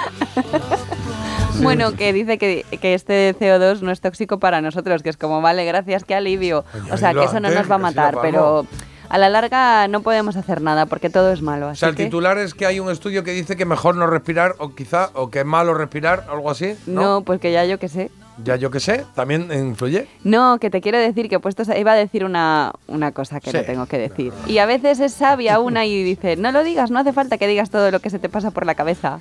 Bueno, 1.61 1.97
que 1.97 2.13
dice 2.13 2.39
que, 2.39 2.65
que 2.81 2.95
este 2.95 3.35
CO2 3.37 3.81
no 3.81 3.91
es 3.91 4.01
tóxico 4.01 4.39
para 4.39 4.61
nosotros, 4.61 5.03
que 5.03 5.11
es 5.11 5.17
como, 5.17 5.41
vale, 5.41 5.65
gracias, 5.65 6.05
qué 6.05 6.15
alivio. 6.15 6.65
O 6.93 6.97
sea, 6.97 7.13
que 7.15 7.25
eso 7.25 7.41
no 7.41 7.51
nos 7.51 7.69
va 7.69 7.75
a 7.75 7.79
matar, 7.79 8.19
pero. 8.23 8.65
A 9.09 9.19
la 9.19 9.29
larga 9.29 9.89
no 9.89 10.03
podemos 10.03 10.37
hacer 10.37 10.61
nada, 10.61 10.87
porque 10.87 11.11
todo 11.11 11.33
es 11.33 11.43
malo. 11.43 11.67
O 11.67 11.71
Así 11.71 11.81
sea, 11.81 11.89
el 11.91 11.95
que- 11.97 12.05
titular 12.05 12.39
es 12.39 12.55
que 12.55 12.67
hay 12.67 12.81
un 12.81 12.91
estudio 12.91 13.25
que 13.25 13.33
dice 13.33 13.57
que 13.57 13.65
mejor 13.65 13.97
no 13.97 14.07
respirar, 14.07 14.55
o 14.59 14.75
quizá, 14.75 15.11
o 15.15 15.31
que 15.31 15.41
es 15.41 15.47
malo 15.47 15.75
respirar, 15.75 16.25
algo 16.31 16.51
así. 16.51 16.75
No, 16.87 17.03
No. 17.03 17.21
pues 17.23 17.41
que 17.41 17.53
ya 17.53 17.65
yo 17.65 17.79
qué 17.79 17.89
sé. 17.89 18.11
Ya 18.45 18.55
yo 18.55 18.71
qué 18.71 18.79
sé, 18.79 19.05
también 19.17 19.49
influye. 19.53 20.07
No, 20.23 20.59
que 20.61 20.71
te 20.71 20.81
quiero 20.81 20.97
decir 20.99 21.29
que 21.29 21.41
puestos 21.41 21.67
iba 21.77 21.91
a 21.91 21.97
decir 21.97 22.25
una, 22.25 22.71
una 22.87 23.11
cosa 23.11 23.41
que 23.41 23.51
Sí. 23.51 23.57
no 23.57 23.65
tengo 23.65 23.87
que 23.87 23.99
decir. 23.99 24.33
Y 24.47 24.59
a 24.59 24.67
veces 24.67 25.01
es 25.01 25.13
sabia 25.13 25.59
una 25.59 25.87
y 25.87 26.05
dice, 26.05 26.37
no 26.37 26.53
lo 26.53 26.63
digas, 26.63 26.93
no 26.93 27.01
hace 27.01 27.13
falta 27.13 27.37
que 27.37 27.49
digas 27.49 27.71
todo 27.71 27.91
lo 27.91 27.99
que 27.99 28.11
se 28.11 28.21
te 28.21 28.29
pasa 28.29 28.53
por 28.53 28.65
la 28.65 28.77
cabeza. 28.77 29.19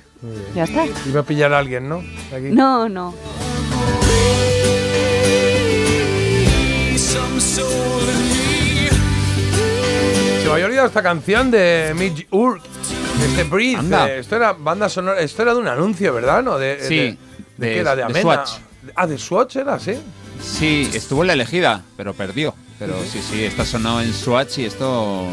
Ya 0.54 0.62
está. 0.64 0.84
Iba 1.04 1.20
a 1.20 1.24
pillar 1.24 1.52
a 1.52 1.58
alguien, 1.58 1.88
¿no? 1.88 1.96
Aquí. 2.32 2.50
No, 2.52 2.88
no. 2.88 3.12
Me 10.48 10.54
había 10.54 10.66
olvidado 10.66 10.86
esta 10.88 11.02
canción 11.02 11.50
de 11.50 11.94
Mitch 11.96 12.26
Urk. 12.30 12.62
Este 13.22 13.44
Breathe. 13.44 13.94
Eh, 14.08 14.18
esto 14.20 14.36
era 14.36 14.52
banda 14.54 14.88
sonora. 14.88 15.20
Esto 15.20 15.42
era 15.42 15.52
de 15.52 15.60
un 15.60 15.68
anuncio, 15.68 16.12
¿verdad? 16.14 16.42
¿No? 16.42 16.56
De, 16.58 16.78
Sí, 16.88 16.96
de, 16.96 17.04
de 17.58 17.66
de- 17.66 17.74
qué 17.74 17.78
era? 17.80 17.94
De 17.94 18.02
Amena. 18.04 18.22
Swatch. 18.22 18.50
Ah, 18.94 19.06
de 19.06 19.18
Swatch 19.18 19.56
era, 19.56 19.78
sí. 19.78 19.94
Sí, 20.42 20.88
estuvo 20.94 21.22
en 21.22 21.26
la 21.28 21.32
elegida, 21.34 21.82
pero 21.96 22.14
perdió. 22.14 22.54
Pero 22.78 22.94
sí, 23.10 23.20
sí, 23.20 23.44
esto 23.44 23.64
sonó 23.64 24.00
en 24.00 24.12
Swatch 24.14 24.58
y 24.58 24.64
esto 24.66 25.26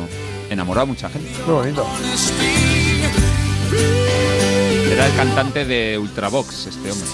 enamoró 0.50 0.82
a 0.82 0.86
mucha 0.86 1.08
gente. 1.10 1.30
Muy 1.46 1.54
bonito. 1.56 1.86
Era 4.92 5.06
el 5.08 5.16
cantante 5.16 5.64
de 5.66 5.98
Ultravox, 6.00 6.68
este 6.68 6.92
hombre. 6.92 7.08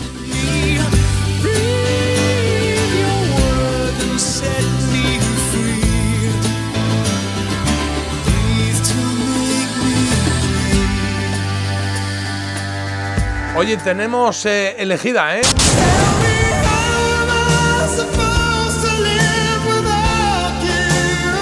Oye, 13.62 13.78
tenemos 13.78 14.44
eh, 14.48 14.76
elegida, 14.80 15.38
¿eh? 15.38 15.42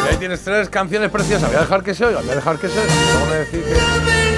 Y 0.04 0.10
ahí 0.10 0.18
tienes 0.18 0.42
tres 0.42 0.68
canciones 0.68 1.12
preciosas. 1.12 1.48
Voy 1.48 1.56
a 1.56 1.62
dejar 1.62 1.82
que 1.82 1.96
se 1.96 2.04
oiga, 2.04 2.20
voy 2.20 2.32
a 2.32 2.36
dejar 2.36 2.58
que 2.58 2.68
se 2.68 2.78
oiga. 2.78 3.36
Decir 3.38 3.64
que. 3.64 4.29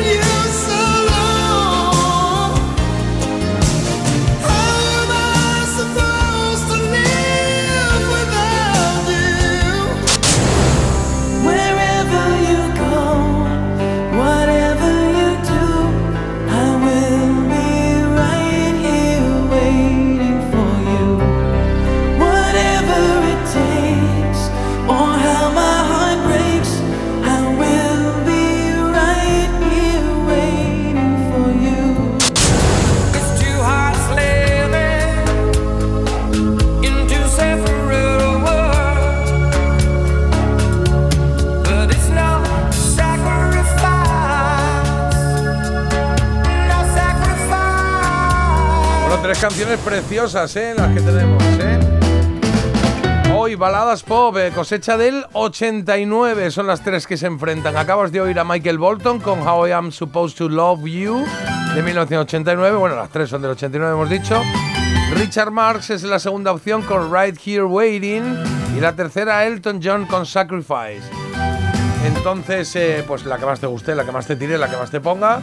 Canciones 49.41 49.79
preciosas, 49.79 50.55
¿eh? 50.55 50.75
Las 50.77 50.93
que 50.93 51.01
tenemos, 51.01 51.41
¿eh? 51.59 51.79
Hoy, 53.33 53.55
baladas 53.55 54.03
pop, 54.03 54.37
eh, 54.37 54.51
cosecha 54.53 54.97
del 54.97 55.25
89, 55.33 56.51
son 56.51 56.67
las 56.67 56.83
tres 56.83 57.07
que 57.07 57.17
se 57.17 57.25
enfrentan. 57.25 57.75
Acabas 57.75 58.11
de 58.11 58.21
oír 58.21 58.37
a 58.37 58.43
Michael 58.43 58.77
Bolton 58.77 59.19
con 59.19 59.41
How 59.41 59.67
I 59.67 59.71
Am 59.71 59.91
Supposed 59.91 60.37
to 60.37 60.47
Love 60.47 60.85
You 60.85 61.25
de 61.73 61.81
1989. 61.81 62.77
Bueno, 62.77 62.95
las 62.95 63.09
tres 63.09 63.31
son 63.31 63.41
del 63.41 63.51
89, 63.51 63.93
hemos 63.93 64.11
dicho. 64.11 64.39
Richard 65.15 65.49
Marx 65.49 65.89
es 65.89 66.03
la 66.03 66.19
segunda 66.19 66.51
opción 66.51 66.83
con 66.83 67.11
Right 67.11 67.39
Here 67.43 67.63
Waiting. 67.63 68.37
Y 68.77 68.79
la 68.79 68.95
tercera, 68.95 69.43
Elton 69.47 69.79
John 69.83 70.05
con 70.05 70.27
Sacrifice. 70.27 71.01
Entonces, 72.05 72.75
eh, 72.75 73.03
pues 73.07 73.25
la 73.25 73.39
que 73.39 73.47
más 73.47 73.59
te 73.59 73.65
guste, 73.65 73.95
la 73.95 74.05
que 74.05 74.11
más 74.11 74.27
te 74.27 74.35
tire, 74.35 74.59
la 74.59 74.69
que 74.69 74.77
más 74.77 74.91
te 74.91 75.01
ponga. 75.01 75.41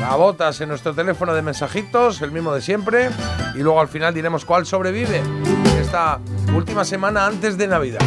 La 0.00 0.14
botas 0.14 0.60
en 0.60 0.68
nuestro 0.68 0.94
teléfono 0.94 1.32
de 1.32 1.40
mensajitos, 1.40 2.20
el 2.20 2.30
mismo 2.30 2.54
de 2.54 2.60
siempre. 2.60 3.10
Y 3.54 3.58
luego 3.58 3.80
al 3.80 3.88
final 3.88 4.12
diremos 4.12 4.44
cuál 4.44 4.66
sobrevive 4.66 5.22
esta 5.80 6.20
última 6.54 6.84
semana 6.84 7.26
antes 7.26 7.56
de 7.56 7.66
Navidad. 7.66 8.00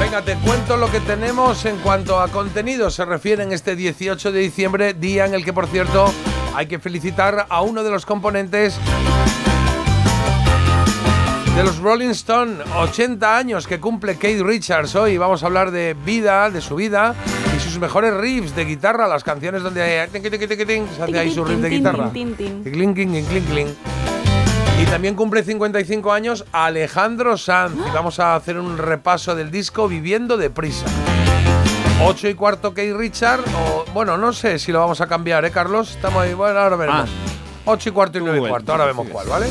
Venga, 0.00 0.22
te 0.22 0.34
cuento 0.36 0.78
lo 0.78 0.90
que 0.90 1.00
tenemos 1.00 1.66
en 1.66 1.76
cuanto 1.78 2.18
a 2.20 2.28
contenido 2.28 2.90
se 2.90 3.04
refiere 3.04 3.42
en 3.42 3.52
este 3.52 3.76
18 3.76 4.32
de 4.32 4.40
diciembre, 4.40 4.94
día 4.94 5.26
en 5.26 5.34
el 5.34 5.44
que, 5.44 5.52
por 5.52 5.66
cierto, 5.66 6.10
hay 6.54 6.66
que 6.66 6.78
felicitar 6.78 7.46
a 7.50 7.60
uno 7.60 7.82
de 7.82 7.90
los 7.90 8.06
componentes 8.06 8.78
de 11.54 11.64
los 11.64 11.78
Rolling 11.78 12.10
Stone, 12.10 12.64
80 12.78 13.36
años 13.36 13.66
que 13.66 13.78
cumple 13.78 14.14
Kate 14.14 14.42
Richards 14.42 14.94
hoy. 14.94 15.18
Vamos 15.18 15.42
a 15.42 15.46
hablar 15.46 15.70
de 15.70 15.94
vida, 15.94 16.48
de 16.48 16.62
su 16.62 16.76
vida 16.76 17.14
y 17.66 17.70
sus 17.70 17.78
mejores 17.78 18.14
riffs 18.14 18.54
de 18.54 18.64
guitarra, 18.64 19.06
las 19.08 19.24
canciones 19.24 19.62
donde 19.62 19.80
se 20.96 21.02
hace 21.02 21.18
ahí 21.18 21.32
su 21.32 21.44
riff 21.44 21.58
de 21.60 21.68
guitarra. 21.68 22.10
Y 24.80 24.86
también 24.86 25.14
cumple 25.14 25.42
55 25.42 26.12
años 26.12 26.44
Alejandro 26.52 27.36
Sanz. 27.36 27.74
Y 27.86 27.90
vamos 27.92 28.18
a 28.18 28.34
hacer 28.34 28.58
un 28.58 28.78
repaso 28.78 29.34
del 29.34 29.50
disco 29.50 29.88
Viviendo 29.88 30.36
deprisa. 30.36 30.86
8 32.02 32.28
y 32.28 32.34
cuarto 32.34 32.70
Kate 32.70 32.94
Richard, 32.94 33.40
o 33.40 33.84
bueno, 33.92 34.16
no 34.16 34.32
sé 34.32 34.58
si 34.58 34.72
lo 34.72 34.80
vamos 34.80 35.02
a 35.02 35.06
cambiar, 35.06 35.44
¿eh, 35.44 35.50
Carlos? 35.50 35.90
Estamos 35.90 36.22
ahí, 36.22 36.32
bueno, 36.32 36.58
ahora 36.58 36.76
veremos. 36.76 37.10
8 37.66 37.88
y 37.90 37.92
cuarto 37.92 38.18
y 38.18 38.22
9 38.22 38.38
y 38.38 38.48
cuarto, 38.48 38.72
ahora 38.72 38.86
vemos 38.86 39.06
cuál, 39.08 39.28
¿vale? 39.28 39.46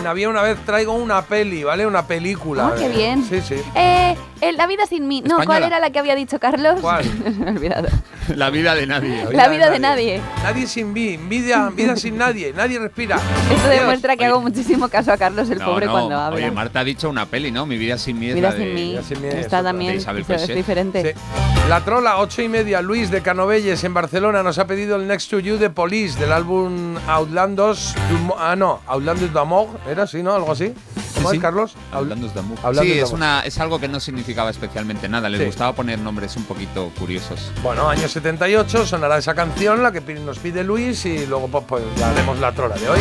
En 0.00 0.06
Había 0.06 0.28
una 0.28 0.42
vez 0.42 0.58
traigo 0.64 0.94
una 0.94 1.22
peli, 1.22 1.62
¿vale? 1.62 1.86
Una 1.86 2.06
película. 2.06 2.68
Ah, 2.68 2.74
qué 2.78 2.88
bien. 2.88 3.22
Sí, 3.24 3.40
sí. 3.40 3.56
Eh, 3.74 4.16
La 4.56 4.66
vida 4.66 4.86
sin 4.86 5.06
mí. 5.06 5.22
No, 5.22 5.38
¿cuál 5.44 5.62
era 5.62 5.78
la 5.78 5.90
que 5.90 5.98
había 5.98 6.14
dicho 6.14 6.38
Carlos? 6.40 6.80
¿Cuál? 6.80 7.04
Me 7.38 7.46
he 7.46 7.50
olvidado. 7.52 7.88
La 8.34 8.48
vida 8.50 8.74
de 8.74 8.86
nadie. 8.86 9.24
La 9.32 9.48
vida 9.48 9.70
de 9.70 9.78
nadie. 9.78 10.20
Nadie 10.42 10.66
sin 10.66 10.92
mí, 10.92 11.16
vida, 11.16 11.70
vida 11.70 11.96
sin 11.96 12.16
nadie, 12.16 12.52
nadie 12.54 12.78
respira. 12.78 13.16
Esto 13.52 13.68
demuestra 13.68 14.16
que 14.16 14.22
Oye. 14.24 14.30
hago 14.32 14.40
muchísimo 14.40 14.88
caso 14.88 15.12
a 15.12 15.16
Carlos 15.16 15.50
el 15.50 15.58
No, 15.58 15.66
pobre 15.66 15.86
no, 15.86 15.92
cuando 15.92 16.16
habla. 16.16 16.36
Oye, 16.36 16.50
Marta 16.50 16.80
ha 16.80 16.84
dicho 16.84 17.08
una 17.10 17.26
peli, 17.26 17.50
¿no? 17.50 17.66
Mi 17.66 17.76
vida 17.76 17.98
sin 17.98 18.18
mí 18.18 18.28
es 18.28 18.34
Vida 18.36 18.50
la 18.50 18.54
de... 18.54 18.64
sin 18.64 18.74
mí. 18.74 18.90
Vida 18.92 19.02
sin 19.02 19.20
mí 19.20 19.28
es 19.28 19.34
Está 19.34 19.62
también 19.62 19.92
De 19.92 19.98
Isabel 19.98 20.24
es, 20.28 20.48
diferente. 20.54 21.14
Sí. 21.14 21.20
La 21.68 21.80
trola, 21.84 22.18
ocho 22.18 22.40
y 22.42 22.48
media, 22.48 22.80
Luis 22.82 23.10
de 23.10 23.20
Canovelles 23.22 23.82
en 23.84 23.94
Barcelona 23.94 24.42
nos 24.42 24.58
ha 24.58 24.66
pedido 24.66 24.96
el 24.96 25.06
Next 25.06 25.30
to 25.30 25.38
You 25.40 25.56
de 25.58 25.70
Police 25.70 26.18
del 26.18 26.32
álbum 26.32 26.96
Outlandos. 27.08 27.94
du 28.10 28.34
Ah, 28.38 28.56
no, 28.56 28.80
Outlandos 28.86 29.32
d'Amour, 29.32 29.68
era 29.90 30.04
así, 30.04 30.22
¿no? 30.22 30.32
Algo 30.34 30.52
así. 30.52 30.72
¿Cómo 31.14 31.30
Sí, 31.30 31.36
es, 31.36 31.42
Carlos? 31.42 31.74
Hablando 31.92 32.28
de 32.28 32.38
amor. 32.40 32.58
Hablando 32.62 32.82
Sí, 32.82 32.96
de 32.96 33.02
es, 33.02 33.10
una, 33.10 33.40
es 33.40 33.58
algo 33.58 33.78
que 33.78 33.88
no 33.88 34.00
significaba 34.00 34.48
especialmente 34.50 35.08
nada. 35.08 35.28
Les 35.28 35.40
Sí. 35.40 35.46
gustaba 35.46 35.72
poner 35.74 35.98
nombres 35.98 36.36
un 36.36 36.44
poquito 36.44 36.90
curiosos. 36.98 37.52
Bueno, 37.62 37.88
año 37.88 38.08
78 38.08 38.86
sonará 38.86 39.18
esa 39.18 39.34
canción, 39.34 39.82
la 39.82 39.92
que 39.92 40.00
nos 40.14 40.38
pide 40.38 40.64
Luis, 40.64 41.04
y 41.04 41.26
luego 41.26 41.48
pues, 41.48 41.64
pues, 41.68 41.82
ya 41.96 42.10
haremos 42.10 42.38
la 42.38 42.52
trola 42.52 42.76
de 42.76 42.88
hoy. 42.88 43.00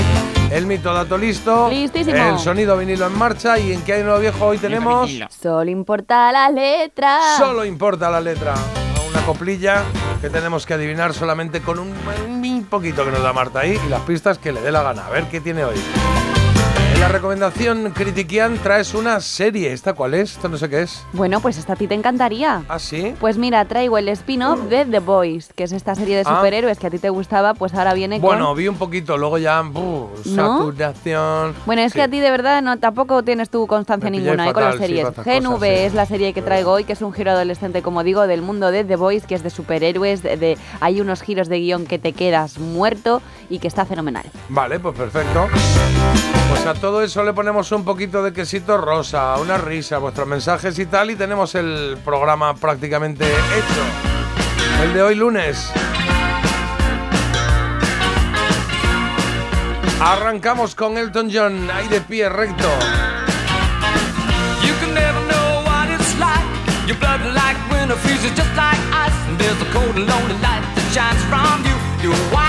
El 0.52 0.66
mito 0.66 0.94
dato 0.94 1.18
listo. 1.18 1.70
Listísimo. 1.70 2.16
El 2.18 2.40
sonido 2.40 2.76
vinilo 2.78 3.08
en 3.08 3.18
marcha. 3.18 3.58
¿Y 3.60 3.72
en 3.72 3.82
qué 3.84 3.94
hay 3.94 4.04
nuevo 4.04 4.20
viejo 4.20 4.46
hoy 4.48 4.58
tenemos? 4.58 5.10
Solo 5.42 5.70
importa 5.70 6.32
la 6.32 6.50
letra. 6.50 7.20
Solo 7.38 7.64
importa 7.64 8.10
la 8.10 8.20
letra. 8.20 8.56
Una 9.10 9.22
coplilla 9.26 9.84
que 10.22 10.30
tenemos 10.30 10.66
que 10.66 10.74
adivinar 10.74 11.14
solamente 11.14 11.62
con 11.62 11.80
un, 11.80 11.94
un 12.28 12.66
poquito 12.66 13.06
que 13.06 13.12
nos 13.12 13.24
da 13.24 13.32
Marta 13.34 13.60
ahí 13.62 13.80
y 13.86 13.90
las 13.90 14.02
pistas 14.02 14.38
que 14.38 14.52
le 14.52 14.62
dé 14.62 14.72
la 14.72 14.84
gana. 14.84 15.06
A 15.06 15.10
ver 15.10 15.26
qué 15.30 15.40
tiene 15.40 15.64
hoy. 15.64 15.76
En 17.00 17.04
la 17.04 17.12
recomendación 17.14 17.92
Critiquian 17.92 18.58
traes 18.58 18.94
una 18.94 19.22
serie. 19.22 19.72
¿Esta 19.72 19.94
cuál 19.94 20.14
es? 20.16 20.32
Esto 20.34 20.50
no 20.50 20.58
sé 20.58 20.68
qué 20.70 20.82
es. 20.82 21.02
Bueno, 21.14 21.40
pues 21.40 21.58
esta 21.58 21.72
a 21.72 21.76
ti 21.78 21.88
te 21.88 21.96
encantaría. 21.96 22.64
¿Ah, 22.68 22.78
sí? 22.78 23.16
Pues 23.22 23.38
mira, 23.38 23.64
traigo 23.64 23.98
el 23.98 24.10
spin-off 24.10 24.64
de 24.64 24.84
The 24.84 25.00
Boys, 25.00 25.50
que 25.56 25.64
es 25.64 25.72
esta 25.72 25.96
serie 25.96 26.18
de 26.18 26.24
Ah. 26.26 26.36
superhéroes 26.36 26.78
que 26.78 26.88
a 26.88 26.90
ti 26.90 27.00
te 27.00 27.10
gustaba, 27.10 27.54
pues 27.54 27.74
ahora 27.74 27.94
viene 27.94 28.20
Bueno, 28.20 28.48
con... 28.48 28.58
vi 28.58 28.68
un 28.68 28.76
poquito, 28.76 29.18
luego 29.18 29.38
ya... 29.38 29.64
¿No? 29.64 30.10
saturación... 30.26 31.56
Bueno, 31.66 31.84
es 31.84 31.94
Sí. 31.94 32.00
que 32.00 32.04
a 32.04 32.08
ti 32.10 32.20
de 32.20 32.32
verdad 32.32 32.62
no 32.62 32.78
tampoco 32.80 33.24
tienes 33.24 33.50
tu 33.50 33.66
constancia 33.66 34.10
ninguna 34.10 34.44
ahí 34.44 34.52
con 34.54 34.64
las 34.64 34.74
sí, 34.76 34.82
series. 34.82 35.08
estas 35.08 35.26
GNV 35.26 35.54
cosas, 35.54 35.70
sí. 35.70 35.76
es 35.76 35.94
la 35.94 36.06
serie 36.06 36.34
que 36.34 36.42
traigo 36.42 36.72
hoy, 36.74 36.84
que 36.84 36.92
es 36.94 37.02
un 37.02 37.14
giro 37.14 37.32
adolescente, 37.32 37.82
como 37.82 38.04
digo, 38.04 38.28
del 38.28 38.42
mundo 38.42 38.72
de 38.72 38.84
The 38.84 38.98
Boys, 38.98 39.26
que 39.26 39.36
es 39.36 39.44
de 39.44 39.50
superhéroes, 39.52 40.22
de, 40.22 40.36
de- 40.36 40.58
hay 40.82 41.00
unos 41.00 41.22
giros 41.22 41.48
de 41.48 41.60
guion 41.62 41.86
que 41.86 41.98
te 41.98 42.12
quedas 42.12 42.60
muerto 42.60 43.22
y 43.50 43.60
que 43.60 43.68
está 43.68 43.86
fenomenal. 43.86 44.26
Vale, 44.50 44.80
pues 44.80 44.96
perfecto. 44.96 45.48
Pues 46.50 46.66
a 46.66 46.74
todo 46.74 47.02
eso 47.02 47.24
le 47.24 47.34
ponemos 47.34 47.72
un 47.72 47.84
poquito 47.84 48.24
de 48.24 48.34
quesito 48.34 48.78
rosa, 48.78 49.36
una 49.38 49.58
risa, 49.58 49.98
vuestros 49.98 50.28
mensajes 50.28 50.78
y 50.80 50.86
tal, 50.86 51.12
y 51.12 51.16
tenemos 51.16 51.56
el 51.56 51.98
programa 52.04 52.56
prácticamente 52.56 53.26
hecho. 53.26 54.84
El 54.84 54.94
de 54.94 55.02
hoy 55.02 55.16
lunes. 55.16 55.72
Arrancamos 60.02 60.76
con 60.76 60.98
Elton 60.98 61.30
John, 61.32 61.70
ahí 61.72 61.88
de 61.90 62.00
pie 62.00 62.30
recto. 62.30 62.70
You 64.64 64.74
can 64.80 64.94
never 64.94 65.20
know 65.28 65.64
what 65.66 65.90
it's 65.90 66.18
like. 66.18 66.40
Your 66.88 66.98
blood 66.98 67.20
like 67.36 67.58
winter 67.70 67.96
freezes 67.98 68.32
just 68.32 68.50
like 68.56 68.80
ice. 68.94 69.14
And 69.28 69.38
there's 69.38 69.62
a 69.62 69.72
cold 69.74 69.96
and 69.98 70.08
lonely 70.08 70.36
light 70.42 70.64
that 70.76 70.88
shines 70.94 71.22
from 71.28 71.66
you. 71.68 71.76
You 72.02 72.12
wind 72.34 72.49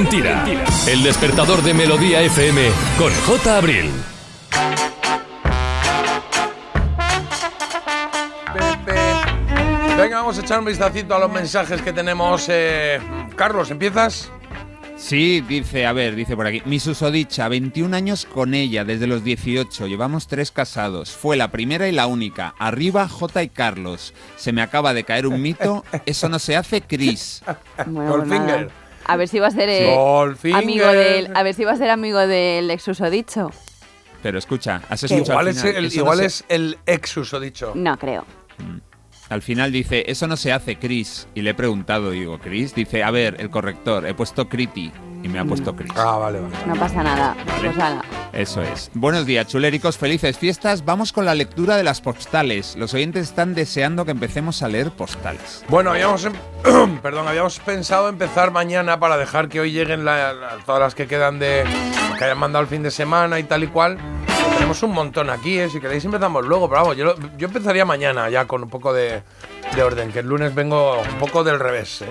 mentira. 0.00 0.44
El 0.86 1.02
despertador 1.02 1.62
de 1.62 1.72
Melodía 1.72 2.20
FM 2.20 2.68
con 2.98 3.10
J. 3.26 3.56
Abril. 3.56 3.90
Venga, 9.98 10.18
vamos 10.18 10.38
a 10.38 10.42
echar 10.42 10.58
un 10.58 10.66
vistacito 10.66 11.14
a 11.14 11.18
los 11.18 11.32
mensajes 11.32 11.80
que 11.80 11.92
tenemos. 11.92 12.46
eh, 12.48 13.00
Carlos, 13.34 13.70
¿empiezas? 13.70 14.30
Sí, 14.98 15.42
dice, 15.42 15.86
a 15.86 15.92
ver, 15.92 16.14
dice 16.14 16.36
por 16.36 16.46
aquí. 16.46 16.62
Mi 16.64 16.78
susodicha, 16.78 17.48
21 17.48 17.94
años 17.96 18.26
con 18.26 18.54
ella 18.54 18.84
desde 18.84 19.06
los 19.06 19.24
18. 19.24 19.86
Llevamos 19.86 20.26
tres 20.26 20.50
casados. 20.50 21.10
Fue 21.10 21.36
la 21.36 21.50
primera 21.50 21.88
y 21.88 21.92
la 21.92 22.06
única. 22.06 22.54
Arriba 22.58 23.08
J 23.08 23.42
y 23.42 23.48
Carlos. 23.48 24.14
Se 24.36 24.52
me 24.52 24.62
acaba 24.62 24.94
de 24.94 25.04
caer 25.04 25.26
un 25.26 25.40
mito. 25.40 25.84
Eso 26.06 26.28
no 26.28 26.38
se 26.38 26.56
hace, 26.56 26.80
Chris. 26.82 27.42
Pues 27.76 27.88
Goldfinger. 27.88 28.60
nada. 28.60 28.85
A 29.08 29.16
ver 29.16 29.28
si 29.28 29.38
va 29.38 29.46
a 29.48 29.50
ser 29.50 29.68
eh, 29.68 29.94
amigo 30.54 30.86
del, 30.86 31.30
a 31.36 31.42
ver 31.42 31.54
si 31.54 31.64
va 31.64 31.72
a 31.72 31.76
ser 31.76 31.90
amigo 31.90 32.18
del 32.26 32.70
ex 32.70 32.88
usodicho. 32.88 33.50
Pero 34.22 34.38
escucha, 34.38 34.82
has 34.88 35.02
escuchado 35.04 35.32
Igual, 35.40 35.46
al 35.46 35.52
es 35.56 35.64
el, 35.64 35.82
no 35.84 35.94
igual 35.94 36.18
se- 36.18 36.24
es 36.26 36.44
el 36.48 36.78
ex 36.86 37.16
usodicho. 37.16 37.72
No 37.74 37.96
creo. 37.98 38.24
Al 39.28 39.42
final 39.42 39.72
dice, 39.72 40.04
eso 40.06 40.26
no 40.28 40.36
se 40.36 40.52
hace, 40.52 40.76
Chris. 40.78 41.26
Y 41.34 41.42
le 41.42 41.50
he 41.50 41.54
preguntado, 41.54 42.10
digo, 42.10 42.38
Chris. 42.38 42.74
Dice, 42.74 43.02
a 43.02 43.10
ver, 43.10 43.36
el 43.40 43.50
corrector. 43.50 44.06
He 44.06 44.14
puesto 44.14 44.48
Criti. 44.48 44.92
Y 45.22 45.28
me 45.28 45.40
ha 45.40 45.44
puesto 45.44 45.74
Chris. 45.74 45.90
Ah, 45.96 46.18
vale, 46.18 46.38
vale. 46.38 46.54
No 46.66 46.76
pasa 46.76 47.02
nada. 47.02 47.34
Vale. 47.46 47.60
Pues 47.70 47.78
ala. 47.78 48.04
Eso 48.32 48.62
es. 48.62 48.90
Buenos 48.94 49.26
días, 49.26 49.48
chuléricos, 49.48 49.96
felices 49.98 50.38
fiestas. 50.38 50.84
Vamos 50.84 51.12
con 51.12 51.24
la 51.24 51.34
lectura 51.34 51.76
de 51.76 51.82
las 51.82 52.00
postales. 52.00 52.76
Los 52.76 52.94
oyentes 52.94 53.24
están 53.24 53.54
deseando 53.54 54.04
que 54.04 54.12
empecemos 54.12 54.62
a 54.62 54.68
leer 54.68 54.92
postales. 54.92 55.64
Bueno, 55.68 55.90
habíamos, 55.90 56.24
em- 56.26 56.98
perdón, 57.02 57.26
habíamos 57.26 57.58
pensado 57.58 58.08
empezar 58.08 58.52
mañana 58.52 59.00
para 59.00 59.16
dejar 59.16 59.48
que 59.48 59.58
hoy 59.58 59.72
lleguen 59.72 60.04
la- 60.04 60.32
la- 60.34 60.58
todas 60.64 60.80
las 60.82 60.94
que 60.94 61.08
quedan 61.08 61.40
de 61.40 61.64
que 62.18 62.24
hayan 62.24 62.38
mandado 62.38 62.62
el 62.62 62.68
fin 62.68 62.82
de 62.84 62.90
semana 62.92 63.40
y 63.40 63.42
tal 63.44 63.64
y 63.64 63.68
cual. 63.68 63.98
Tenemos 64.56 64.82
un 64.82 64.92
montón 64.92 65.30
aquí, 65.30 65.58
¿eh? 65.58 65.68
si 65.68 65.80
queréis 65.80 66.04
empezamos 66.04 66.44
luego, 66.44 66.68
pero 66.68 66.80
vamos, 66.82 66.96
yo, 66.96 67.14
yo 67.36 67.46
empezaría 67.46 67.84
mañana 67.84 68.28
ya 68.30 68.46
con 68.46 68.62
un 68.64 68.70
poco 68.70 68.92
de, 68.92 69.22
de 69.74 69.82
orden, 69.82 70.10
que 70.12 70.20
el 70.20 70.26
lunes 70.26 70.54
vengo 70.54 70.98
un 71.00 71.18
poco 71.18 71.44
del 71.44 71.60
revés. 71.60 72.02
¿eh? 72.02 72.06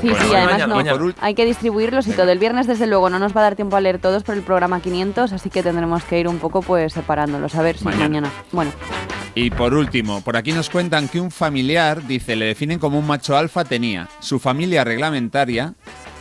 Sí, 0.00 0.08
Bueno, 0.10 0.16
sí, 0.24 0.26
mañana, 0.30 0.44
además 0.54 0.68
no. 0.68 0.74
mañana. 0.76 1.14
Hay 1.20 1.34
que 1.34 1.44
distribuirlos 1.46 2.06
y 2.06 2.12
todo. 2.12 2.30
El 2.30 2.38
viernes, 2.38 2.66
desde 2.66 2.86
luego, 2.86 3.08
no 3.10 3.18
nos 3.18 3.34
va 3.34 3.40
a 3.40 3.44
dar 3.44 3.56
tiempo 3.56 3.76
a 3.76 3.80
leer 3.80 3.98
todos 3.98 4.22
por 4.22 4.34
el 4.34 4.42
programa 4.42 4.80
500, 4.80 5.32
así 5.32 5.48
que 5.50 5.62
tendremos 5.62 6.04
que 6.04 6.20
ir 6.20 6.28
un 6.28 6.38
poco 6.38 6.60
pues 6.62 6.92
separándolos. 6.92 7.54
A 7.54 7.62
ver 7.62 7.76
si 7.78 7.84
Mañana. 7.84 8.04
mañana. 8.08 8.30
Bueno, 8.52 8.72
Y 9.34 9.50
por 9.50 9.74
último, 9.74 10.20
por 10.20 10.36
aquí 10.36 10.52
nos 10.52 10.68
cuentan 10.70 11.08
que 11.08 11.18
un 11.20 11.30
familiar, 11.30 12.06
dice, 12.06 12.36
le 12.36 12.44
definen 12.46 12.78
como 12.78 12.98
un 12.98 13.06
macho 13.06 13.36
alfa, 13.36 13.64
tenía 13.64 14.08
su 14.20 14.38
familia 14.38 14.84
reglamentaria, 14.84 15.74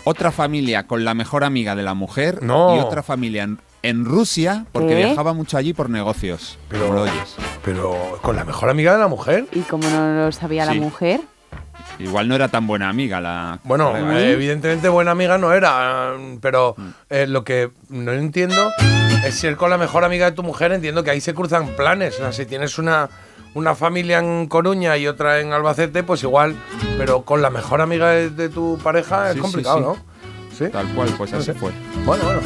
otra 0.06 0.32
familia 0.32 0.88
con 0.88 1.04
la 1.06 1.14
mejor 1.14 1.44
amiga 1.44 1.76
de 1.76 1.84
la 1.84 1.94
mujer 1.94 2.42
No. 2.44 2.76
y 2.76 2.80
otra 2.80 3.04
familia 3.04 3.48
en, 3.84 4.06
Rusia 4.06 4.66
porque 4.72 4.90
¿Qué? 4.90 4.96
viajaba 5.06 5.34
mucho 5.34 5.58
allí 5.58 5.74
por 5.74 5.90
negocios. 5.90 6.58
Pero- 6.70 6.94
lo 6.94 7.02
oyes. 7.04 7.36
Pero 7.64 8.20
con 8.22 8.36
la 8.36 8.46
mejor 8.46 8.70
amiga 8.70 8.94
de 8.94 9.00
la 9.00 9.08
mujer. 9.08 9.46
¿y 9.52 9.60
como 9.62 9.88
no 9.90 10.26
lo 10.26 10.32
sabía 10.32 10.66
Sí. 10.66 10.76
la 10.76 10.82
mujer? 10.82 11.22
Igual 12.00 12.28
no 12.30 12.36
era 12.36 12.48
tan 12.48 12.66
buena 12.68 12.88
amiga 12.90 13.20
la... 13.20 13.60
Bueno, 13.64 13.92
la- 13.94 14.20
eh, 14.22 14.32
evidentemente 14.32 14.88
buena 14.90 15.12
amiga 15.12 15.38
no 15.38 15.52
era, 15.54 16.14
eh, 16.18 16.38
pero 16.42 16.76
Mm. 16.78 16.88
eh, 17.10 17.28
lo 17.28 17.44
que 17.44 17.72
no 17.90 18.12
entiendo 18.14 18.72
es 19.26 19.36
si 19.36 19.48
él 19.48 19.58
con 19.58 19.70
la 19.70 19.78
mejor 19.78 20.04
amiga 20.06 20.26
de 20.30 20.32
tu 20.34 20.44
mujer 20.44 20.72
entiendo 20.72 21.04
que 21.04 21.12
ahí 21.12 21.20
se 21.22 21.34
cruzan 21.34 21.68
planes. 21.76 22.16
O 22.16 22.20
sea, 22.20 22.32
si 22.32 22.46
tienes 22.46 22.78
una, 22.78 23.10
una 23.54 23.76
familia 23.76 24.20
en 24.20 24.48
Coruña 24.48 24.96
y 24.98 25.08
otra 25.08 25.40
en 25.42 25.52
Albacete, 25.52 26.04
pues 26.04 26.24
igual, 26.24 26.56
pero 26.98 27.24
con 27.24 27.42
la 27.42 27.50
mejor 27.50 27.82
amiga 27.82 28.10
de, 28.12 28.30
de 28.30 28.48
tu 28.50 28.78
pareja 28.82 29.24
Sí, 29.26 29.30
es 29.32 29.36
sí, 29.36 29.42
complicado, 29.42 29.78
sí. 29.78 29.84
¿no? 29.84 29.96
Sí. 30.58 30.72
Tal 30.72 30.88
cual, 30.94 31.10
pues 31.18 31.34
así 31.34 31.52
fue. 31.54 31.72
Bueno, 32.06 32.24
bueno. 32.24 32.40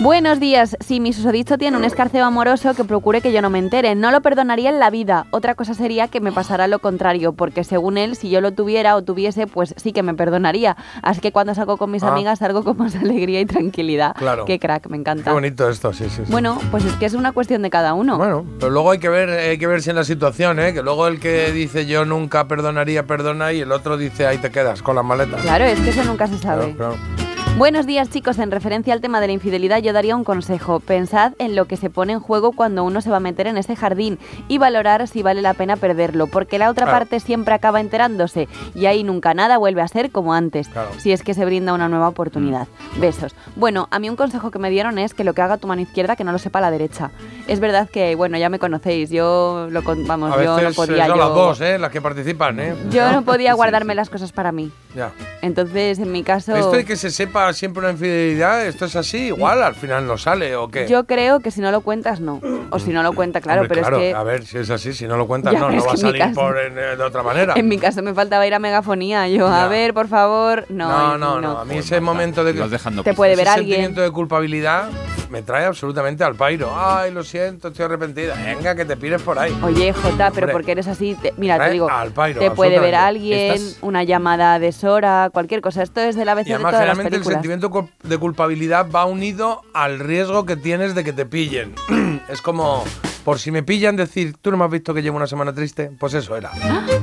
Buenos 0.00 0.38
días. 0.38 0.76
Si 0.78 1.00
mi 1.00 1.12
susodicho 1.12 1.58
tiene 1.58 1.76
un 1.76 1.82
escarceo 1.82 2.24
amoroso, 2.24 2.72
que 2.74 2.84
procure 2.84 3.20
que 3.20 3.32
yo 3.32 3.42
no 3.42 3.50
me 3.50 3.58
entere. 3.58 3.96
No 3.96 4.12
lo 4.12 4.20
perdonaría 4.20 4.70
en 4.70 4.78
la 4.78 4.90
vida. 4.90 5.26
Otra 5.32 5.56
cosa 5.56 5.74
sería 5.74 6.06
que 6.06 6.20
me 6.20 6.30
pasara 6.30 6.68
lo 6.68 6.78
contrario, 6.78 7.32
porque 7.32 7.64
según 7.64 7.98
él, 7.98 8.14
si 8.14 8.30
yo 8.30 8.40
lo 8.40 8.52
tuviera 8.52 8.94
o 8.94 9.02
tuviese, 9.02 9.48
pues 9.48 9.74
sí 9.76 9.92
que 9.92 10.04
me 10.04 10.14
perdonaría. 10.14 10.76
Así 11.02 11.20
que 11.20 11.32
cuando 11.32 11.52
salgo 11.56 11.78
con 11.78 11.90
mis 11.90 12.04
Ah. 12.04 12.12
amigas, 12.12 12.38
salgo 12.38 12.62
con 12.62 12.76
más 12.76 12.94
alegría 12.94 13.40
y 13.40 13.46
tranquilidad. 13.46 14.14
Claro. 14.16 14.44
Qué 14.44 14.60
crack, 14.60 14.86
me 14.86 14.98
Qué 14.98 15.00
encanta. 15.00 15.32
bonito 15.32 15.68
esto, 15.68 15.92
sí, 15.92 16.04
sí. 16.08 16.22
sí. 16.24 16.30
Bueno, 16.30 16.60
pues 16.70 16.84
es 16.84 16.92
que 16.94 17.06
es 17.06 17.14
una 17.14 17.32
cuestión 17.32 17.62
de 17.62 17.70
cada 17.70 17.94
uno. 17.94 18.18
Bueno, 18.18 18.44
pero 18.60 18.70
luego 18.70 18.92
hay 18.92 19.00
que 19.00 19.08
ver, 19.08 19.28
hay 19.30 19.58
que 19.58 19.66
ver 19.66 19.82
si 19.82 19.90
en 19.90 19.96
la 19.96 20.04
situación, 20.04 20.60
¿eh? 20.60 20.72
Que 20.74 20.82
luego 20.82 21.08
el 21.08 21.18
que 21.18 21.50
dice 21.50 21.86
yo 21.86 22.04
nunca 22.04 22.46
perdonaría, 22.46 23.04
perdona, 23.04 23.52
y 23.52 23.62
el 23.62 23.72
otro 23.72 23.96
dice 23.96 24.28
ahí 24.28 24.38
te 24.38 24.52
quedas 24.52 24.80
con 24.80 24.94
las 24.94 25.04
maletas. 25.04 25.42
Claro, 25.42 25.64
es 25.64 25.80
que 25.80 25.90
eso 25.90 26.04
nunca 26.04 26.28
se 26.28 26.38
sabe. 26.38 26.74
Claro, 26.76 26.94
claro. 27.16 27.27
Buenos 27.56 27.86
días 27.86 28.08
chicos, 28.08 28.38
en 28.38 28.52
referencia 28.52 28.94
al 28.94 29.00
tema 29.00 29.20
de 29.20 29.26
la 29.26 29.32
infidelidad 29.32 29.78
yo 29.82 29.92
daría 29.92 30.14
un 30.14 30.22
consejo. 30.22 30.78
Pensad 30.78 31.32
en 31.40 31.56
lo 31.56 31.64
que 31.64 31.76
se 31.76 31.90
pone 31.90 32.12
en 32.12 32.20
juego 32.20 32.52
cuando 32.52 32.84
uno 32.84 33.00
se 33.00 33.10
va 33.10 33.16
a 33.16 33.20
meter 33.20 33.48
en 33.48 33.56
ese 33.58 33.74
jardín 33.74 34.20
y 34.46 34.58
valorar 34.58 35.08
si 35.08 35.24
vale 35.24 35.42
la 35.42 35.54
pena 35.54 35.74
perderlo, 35.74 36.28
porque 36.28 36.56
la 36.60 36.70
otra 36.70 36.84
Claro. 36.86 36.98
parte 37.00 37.18
siempre 37.18 37.54
acaba 37.54 37.80
enterándose 37.80 38.46
y 38.76 38.86
ahí 38.86 39.02
nunca 39.02 39.34
nada 39.34 39.58
vuelve 39.58 39.82
a 39.82 39.88
ser 39.88 40.12
como 40.12 40.34
antes, 40.34 40.68
Claro. 40.68 40.90
si 40.98 41.10
es 41.10 41.24
que 41.24 41.34
se 41.34 41.44
brinda 41.44 41.72
una 41.72 41.88
nueva 41.88 42.06
oportunidad. 42.06 42.68
Besos. 43.00 43.34
Bueno, 43.56 43.88
a 43.90 43.98
mí 43.98 44.08
un 44.08 44.14
consejo 44.14 44.52
que 44.52 44.60
me 44.60 44.70
dieron 44.70 44.96
es 45.00 45.12
que 45.12 45.24
lo 45.24 45.34
que 45.34 45.42
haga 45.42 45.56
tu 45.56 45.66
mano 45.66 45.82
izquierda 45.82 46.14
que 46.14 46.22
no 46.22 46.30
lo 46.30 46.38
sepa 46.38 46.60
la 46.60 46.70
derecha. 46.70 47.10
Es 47.48 47.58
verdad 47.58 47.88
que, 47.90 48.14
bueno, 48.14 48.38
ya 48.38 48.50
me 48.50 48.60
conocéis, 48.60 49.10
yo 49.10 49.66
lo 49.68 49.82
con- 49.82 50.06
vamos, 50.06 50.32
A 50.32 50.44
yo 50.44 50.60
no 50.60 50.72
podía 50.74 51.08
yo 51.08 51.16
las 51.16 51.28
dos, 51.30 51.60
¿eh? 51.60 51.76
Las 51.76 51.90
que 51.90 52.00
participan, 52.00 52.60
¿eh? 52.60 52.74
yo 52.90 53.10
no 53.10 53.22
podía 53.24 53.50
Sí, 53.50 53.56
guardarme 53.56 53.94
sí. 53.94 53.96
las 53.96 54.10
cosas 54.10 54.30
para 54.30 54.52
mí. 54.52 54.70
Ya. 54.94 55.10
Entonces, 55.42 55.98
en 55.98 56.12
mi 56.12 56.22
caso 56.22 56.54
Esto 56.54 56.70
de 56.72 56.84
que 56.84 56.96
se 56.96 57.10
sepa 57.10 57.47
siempre 57.52 57.80
una 57.80 57.90
infidelidad, 57.92 58.66
esto 58.66 58.84
es 58.86 58.96
así, 58.96 59.26
igual 59.26 59.62
al 59.62 59.74
final 59.74 60.06
no 60.06 60.16
sale 60.18 60.54
o 60.56 60.68
qué. 60.68 60.86
Yo 60.88 61.04
creo 61.04 61.40
que 61.40 61.50
si 61.50 61.60
no 61.60 61.70
lo 61.70 61.80
cuentas, 61.80 62.20
no. 62.20 62.40
O 62.70 62.78
si 62.78 62.90
no 62.90 63.02
lo 63.02 63.12
cuenta, 63.14 63.40
claro, 63.40 63.62
Hombre, 63.62 63.76
pero 63.76 63.80
claro, 63.88 63.96
es 64.02 64.12
que 64.12 64.14
a 64.14 64.22
ver, 64.22 64.44
si 64.46 64.58
es 64.58 64.70
así, 64.70 64.92
si 64.92 65.06
no 65.06 65.16
lo 65.16 65.26
cuentas, 65.26 65.52
Ya, 65.54 65.60
no, 65.60 65.70
no 65.72 65.84
va 65.84 65.92
a 65.92 65.96
salir 65.96 66.20
caso- 66.22 66.34
por, 66.40 66.58
en- 66.58 66.78
eh, 66.78 66.96
de 66.96 67.02
otra 67.02 67.22
manera. 67.22 67.54
en 67.56 67.68
mi 67.68 67.78
caso 67.78 68.02
me 68.02 68.12
faltaba 68.14 68.46
ir 68.46 68.54
a 68.54 68.58
megafonía. 68.58 69.26
Yo, 69.28 69.48
Ya. 69.48 69.64
a 69.64 69.68
ver, 69.68 69.94
por 69.94 70.08
favor, 70.08 70.66
no. 70.68 70.88
no, 70.88 71.18
no, 71.18 71.40
no, 71.40 71.58
a 71.58 71.64
mí 71.64 71.78
ese 71.78 72.00
momento 72.00 72.44
de 72.44 72.54
que 72.54 72.68
dejando 72.68 73.02
Te 73.02 73.14
puede 73.14 73.32
ese 73.32 73.42
ver 73.42 73.48
alguien. 73.48 73.68
sentimiento 73.70 74.02
de 74.02 74.10
culpabilidad 74.10 74.88
me 75.30 75.42
trae 75.42 75.64
absolutamente 75.66 76.24
al 76.24 76.34
pairo. 76.34 76.70
Ay, 76.74 77.10
lo 77.12 77.22
siento, 77.24 77.68
estoy 77.68 77.84
arrepentida. 77.84 78.34
Venga, 78.34 78.74
que 78.74 78.84
te 78.84 78.96
pires 78.96 79.22
por 79.22 79.38
ahí. 79.38 79.56
Oye, 79.62 79.92
Jota, 79.92 80.30
pero 80.30 80.50
porque 80.50 80.72
eres 80.72 80.86
así, 80.88 81.16
te- 81.20 81.32
mira, 81.36 81.54
te 81.54 81.58
Trae 81.58 81.72
digo, 81.72 81.90
al 81.90 82.12
pairo, 82.12 82.40
te 82.40 82.50
puede 82.50 82.78
ver 82.80 82.94
alguien, 82.94 83.52
Estás- 83.54 83.78
una 83.82 84.02
llamada 84.04 84.58
de 84.58 84.72
Sora, 84.72 85.30
cualquier 85.32 85.60
cosa. 85.60 85.82
Esto 85.82 86.00
es 86.00 86.16
del 86.16 86.28
ABC 86.28 86.46
Y 86.48 86.52
de 86.52 86.58
todas 86.58 86.62
las 86.72 86.72
generalmente 86.80 87.16
el 87.16 87.22
películas. 87.22 87.34
sentimiento 87.34 87.88
de 88.02 88.18
culpabilidad 88.18 88.86
va 88.90 89.04
unido 89.04 89.62
al 89.74 89.98
riesgo 89.98 90.46
que 90.46 90.56
tienes 90.56 90.94
de 90.94 91.04
que 91.04 91.12
te 91.12 91.26
pillen. 91.26 91.74
es 92.28 92.42
como, 92.42 92.84
por 93.24 93.38
si 93.38 93.50
me 93.50 93.62
pillan, 93.62 93.96
decir, 93.96 94.34
¿tú 94.40 94.50
no 94.50 94.56
me 94.56 94.64
has 94.64 94.70
visto 94.70 94.94
que 94.94 95.02
llevo 95.02 95.16
una 95.16 95.26
semana 95.26 95.52
triste? 95.52 95.90
Pues 95.98 96.14
eso 96.14 96.36
era. 96.36 96.50
Que 96.86 96.97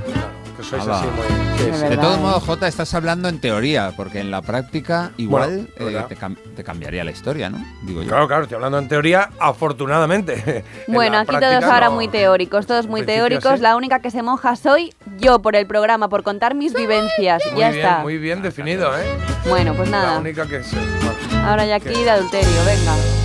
sois 0.66 0.84
Hala. 0.84 1.00
así 1.00 1.08
muy... 1.08 1.26
sí, 1.58 1.64
De 1.66 1.74
sí. 1.74 1.80
De 1.84 1.90
verdad, 1.90 2.02
todos 2.04 2.18
¿eh? 2.18 2.22
modos, 2.22 2.44
Jota, 2.44 2.68
estás 2.68 2.94
hablando 2.94 3.30
en 3.30 3.40
teoría, 3.40 3.94
porque 3.96 4.20
en 4.20 4.32
la 4.32 4.42
práctica 4.42 5.12
igual 5.18 5.70
Bueno, 5.80 6.00
eh, 6.00 6.06
te, 6.10 6.18
cam- 6.18 6.38
te 6.56 6.64
cambiaría 6.64 7.04
la 7.04 7.12
historia, 7.12 7.50
¿no? 7.50 7.64
Digo 7.84 8.02
yo. 8.02 8.10
Claro, 8.10 8.28
claro, 8.28 8.44
estoy 8.44 8.56
hablando 8.56 8.80
en 8.80 8.88
teoría, 8.88 9.30
afortunadamente. 9.40 10.64
En 10.88 10.94
Bueno, 10.94 11.18
aquí 11.20 11.36
todos 11.40 11.64
ahora 11.64 11.88
no. 11.88 11.94
muy 11.94 12.08
teóricos, 12.08 12.66
todos 12.68 12.88
muy 12.88 13.04
teóricos. 13.06 13.54
sí. 13.56 13.60
La 13.62 13.76
única 13.76 14.00
que 14.00 14.12
se 14.12 14.22
moja 14.22 14.56
soy 14.56 14.94
yo 15.18 15.40
por 15.40 15.56
el 15.56 15.66
programa, 15.68 16.10
por 16.10 16.24
contar 16.24 16.56
mis 16.56 16.74
vivencias. 16.74 17.42
Muy 17.52 17.60
ya 17.62 17.70
bien, 17.72 17.86
está. 17.86 18.00
muy 18.00 18.18
bien 18.18 18.42
definido, 18.42 18.98
¿eh? 18.98 19.04
Bueno, 19.48 19.74
pues 19.74 19.90
La 19.90 20.02
nada. 20.04 20.20
única 20.20 20.46
que. 20.48 20.62
Ahora 21.46 21.66
ya 21.66 21.76
aquí 21.76 22.04
de 22.04 22.10
adulterio, 22.10 22.66
venga. 22.66 23.25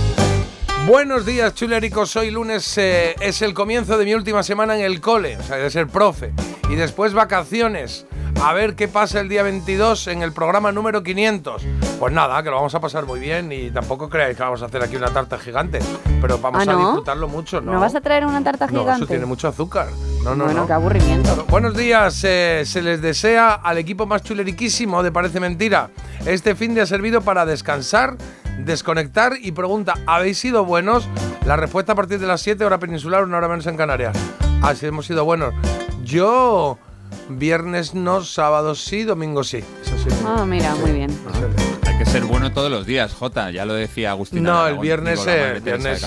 Buenos 0.87 1.25
días, 1.25 1.53
chuléricos. 1.53 2.15
Hoy 2.15 2.31
lunes 2.31 2.77
eh, 2.77 3.15
es 3.19 3.41
el 3.41 3.53
comienzo 3.53 3.97
de 3.97 4.05
mi 4.05 4.13
última 4.13 4.43
semana 4.43 4.75
en 4.75 4.81
el 4.83 4.99
cole, 4.99 5.37
o 5.37 5.43
sea, 5.43 5.57
de 5.57 5.69
ser 5.69 5.87
profe. 5.87 6.33
Y 6.69 6.75
después 6.75 7.13
vacaciones. 7.13 8.05
A 8.43 8.53
ver 8.53 8.75
qué 8.75 8.87
pasa 8.87 9.19
el 9.19 9.29
día 9.29 9.43
22 9.43 10.07
en 10.07 10.23
el 10.23 10.33
programa 10.33 10.71
número 10.71 11.03
500. 11.03 11.61
Pues 11.99 12.11
nada, 12.11 12.41
que 12.41 12.49
lo 12.49 12.55
vamos 12.55 12.73
a 12.73 12.79
pasar 12.79 13.05
muy 13.05 13.19
bien 13.19 13.51
y 13.51 13.69
tampoco 13.69 14.09
creáis 14.09 14.35
que 14.35 14.41
vamos 14.41 14.63
a 14.63 14.65
hacer 14.65 14.81
aquí 14.81 14.95
una 14.95 15.09
tarta 15.13 15.37
gigante. 15.37 15.77
Pero 16.19 16.39
vamos 16.39 16.67
¿Ah, 16.67 16.71
a 16.71 16.73
no? 16.73 16.79
disfrutarlo 16.79 17.27
mucho, 17.27 17.61
¿no? 17.61 17.73
¿No 17.73 17.79
vas 17.79 17.93
a 17.93 18.01
traer 18.01 18.25
una 18.25 18.43
tarta 18.43 18.65
No, 18.65 18.79
gigante? 18.79 19.03
eso 19.03 19.07
tiene 19.07 19.25
mucho 19.27 19.47
azúcar. 19.47 19.87
No, 20.23 20.33
no, 20.33 20.45
bueno, 20.45 20.61
no. 20.61 20.67
qué 20.67 20.73
aburrimiento. 20.73 21.45
Buenos 21.49 21.77
días, 21.77 22.23
eh, 22.23 22.63
se 22.65 22.81
les 22.81 23.01
desea 23.01 23.53
al 23.53 23.77
equipo 23.77 24.07
más 24.07 24.23
chuleriquísimo 24.23 25.03
de 25.03 25.11
Parece 25.11 25.39
Mentira. 25.39 25.91
Este 26.25 26.55
fin 26.55 26.73
de 26.73 26.81
ha 26.81 26.85
servido 26.87 27.21
para 27.21 27.45
descansar, 27.45 28.15
desconectar 28.65 29.33
y 29.41 29.51
pregunta, 29.51 29.95
¿habéis 30.05 30.37
sido 30.37 30.65
buenos? 30.65 31.07
La 31.45 31.55
respuesta 31.55 31.93
a 31.93 31.95
partir 31.95 32.19
de 32.19 32.27
las 32.27 32.41
7 32.41 32.63
hora 32.65 32.79
peninsular, 32.79 33.23
una 33.23 33.37
hora 33.37 33.47
menos 33.47 33.65
en 33.67 33.77
Canarias. 33.77 34.15
Así 34.61 34.85
hemos 34.85 35.05
sido 35.05 35.25
buenos. 35.25 35.53
Yo, 36.03 36.77
viernes 37.29 37.93
no, 37.93 38.23
sábado 38.23 38.75
sí, 38.75 39.03
domingo 39.03 39.43
sí. 39.43 39.63
Eso 39.83 39.97
sí. 39.97 40.15
Ah, 40.25 40.45
mira, 40.45 40.75
muy 40.75 40.91
bien. 40.91 41.09
Hay 41.87 41.97
que 41.97 42.05
ser 42.05 42.23
bueno 42.23 42.51
todos 42.51 42.71
los 42.71 42.85
días, 42.85 43.13
Jota, 43.13 43.51
ya 43.51 43.65
lo 43.65 43.73
decía 43.73 44.11
Agustín. 44.11 44.43
No, 44.43 44.67
el 44.67 44.79
viernes, 44.79 45.25
eh, 45.27 45.59
de 45.61 45.97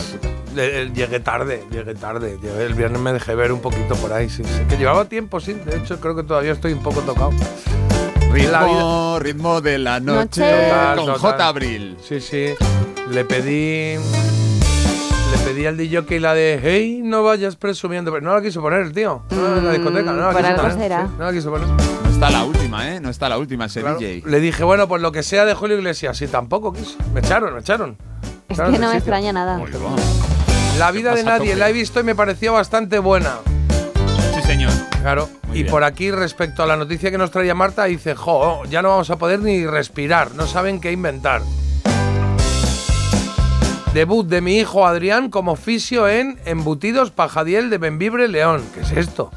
eh, 0.57 0.91
llegué 0.95 1.21
tarde, 1.21 1.65
llegué 1.71 1.95
tarde. 1.95 2.39
El 2.59 2.75
viernes 2.75 3.01
me 3.01 3.13
dejé 3.13 3.35
ver 3.35 3.53
un 3.53 3.61
poquito 3.61 3.95
por 3.97 4.13
ahí, 4.13 4.29
sí, 4.29 4.45
sí. 4.45 4.65
Que 4.69 4.77
llevaba 4.77 5.07
tiempo, 5.07 5.41
sí. 5.41 5.53
De 5.55 5.77
hecho, 5.77 6.01
creo 6.01 6.15
que 6.15 6.23
todavía 6.23 6.53
estoy 6.53 6.73
un 6.73 6.83
poco 6.83 7.01
tocado. 7.01 7.33
Ritmo, 8.35 9.61
de 9.61 9.79
la 9.79 10.01
noche. 10.01 10.41
Total, 10.43 10.97
con 10.97 11.07
total. 11.07 11.21
J. 11.21 11.49
Abril. 11.49 11.97
Sí, 12.07 12.21
sí. 12.21 12.47
Le 13.11 13.25
pedí. 13.25 13.95
Le 13.97 15.39
pedí 15.45 15.67
al 15.67 15.77
DJ 15.77 16.21
la 16.21 16.35
de 16.35 16.59
Hey, 16.63 17.01
no 17.05 17.23
vayas 17.23 17.55
presumiendo. 17.55 18.11
Pero 18.13 18.25
no 18.25 18.35
la 18.35 18.43
quiso 18.43 18.61
poner, 18.61 18.93
tío. 18.93 19.23
No, 19.31 19.57
en 19.59 19.65
la 19.65 19.73
discoteca, 19.73 20.13
no 20.13 20.33
la 20.33 20.33
por 20.33 20.43
quiso 20.43 20.57
poner. 20.57 20.73
será. 20.79 21.07
Sí, 21.07 21.13
no 21.19 21.25
la 21.25 21.33
quiso 21.33 21.51
poner. 21.51 21.69
No 21.69 22.11
está 22.11 22.31
la 22.31 22.45
última, 22.45 22.89
¿eh? 22.95 23.01
No 23.01 23.11
está 23.11 23.29
la 23.29 23.39
última 23.39 23.67
ese 23.67 23.81
Claro. 23.83 23.99
DJ. 23.99 24.23
Le 24.27 24.41
dije, 24.41 24.65
bueno, 24.65 24.89
pues 24.89 25.01
lo 25.01 25.13
que 25.13 25.23
sea 25.23 25.45
de 25.45 25.55
Julio 25.55 25.77
Iglesias. 25.79 26.21
Y 26.21 26.27
tampoco 26.27 26.73
quiso. 26.73 26.97
Me 27.13 27.21
echaron, 27.21 27.55
me 27.55 27.61
echaron. 27.61 27.97
Es 28.49 28.59
que 28.61 28.79
no 28.79 28.91
me 28.91 28.97
extraña 28.97 29.33
nada. 29.33 29.59
Muy. 29.59 29.71
La 30.79 30.91
vida 30.91 31.15
de 31.15 31.23
nadie 31.23 31.55
la 31.55 31.71
he 31.71 31.73
visto 31.73 32.01
y 32.01 32.03
me 32.03 32.17
pareció 32.17 32.53
bastante 32.53 32.99
buena. 32.99 33.37
Sí, 34.35 34.43
señor. 34.43 34.73
Claro. 35.03 35.29
Muy 35.55 35.61
y 35.61 35.63
bien. 35.63 35.71
por 35.71 35.85
aquí, 35.85 36.11
respecto 36.11 36.63
a 36.65 36.67
la 36.67 36.77
noticia 36.77 37.11
que 37.13 37.19
nos 37.19 37.31
traía 37.31 37.55
Marta, 37.55 37.85
dice, 37.85 38.15
jo, 38.17 38.63
ya 38.69 38.83
no 38.83 38.89
vamos 38.89 39.09
a 39.11 39.17
poder 39.17 39.39
ni 39.41 39.65
respirar. 39.67 40.35
No 40.35 40.47
saben 40.49 40.81
qué 40.81 40.91
inventar. 40.91 41.43
Debut 43.93 44.27
de 44.27 44.41
mi 44.41 44.57
hijo 44.59 44.85
Adrián 44.87 45.31
como 45.31 45.55
fisio 45.55 46.09
en 46.09 46.41
Embutidos 46.45 47.13
Pajadiel 47.13 47.71
de 47.71 47.79
Benvibre 47.79 48.27
León. 48.27 48.65
¿Qué 48.75 48.81
es 48.81 48.91
esto? 48.93 49.31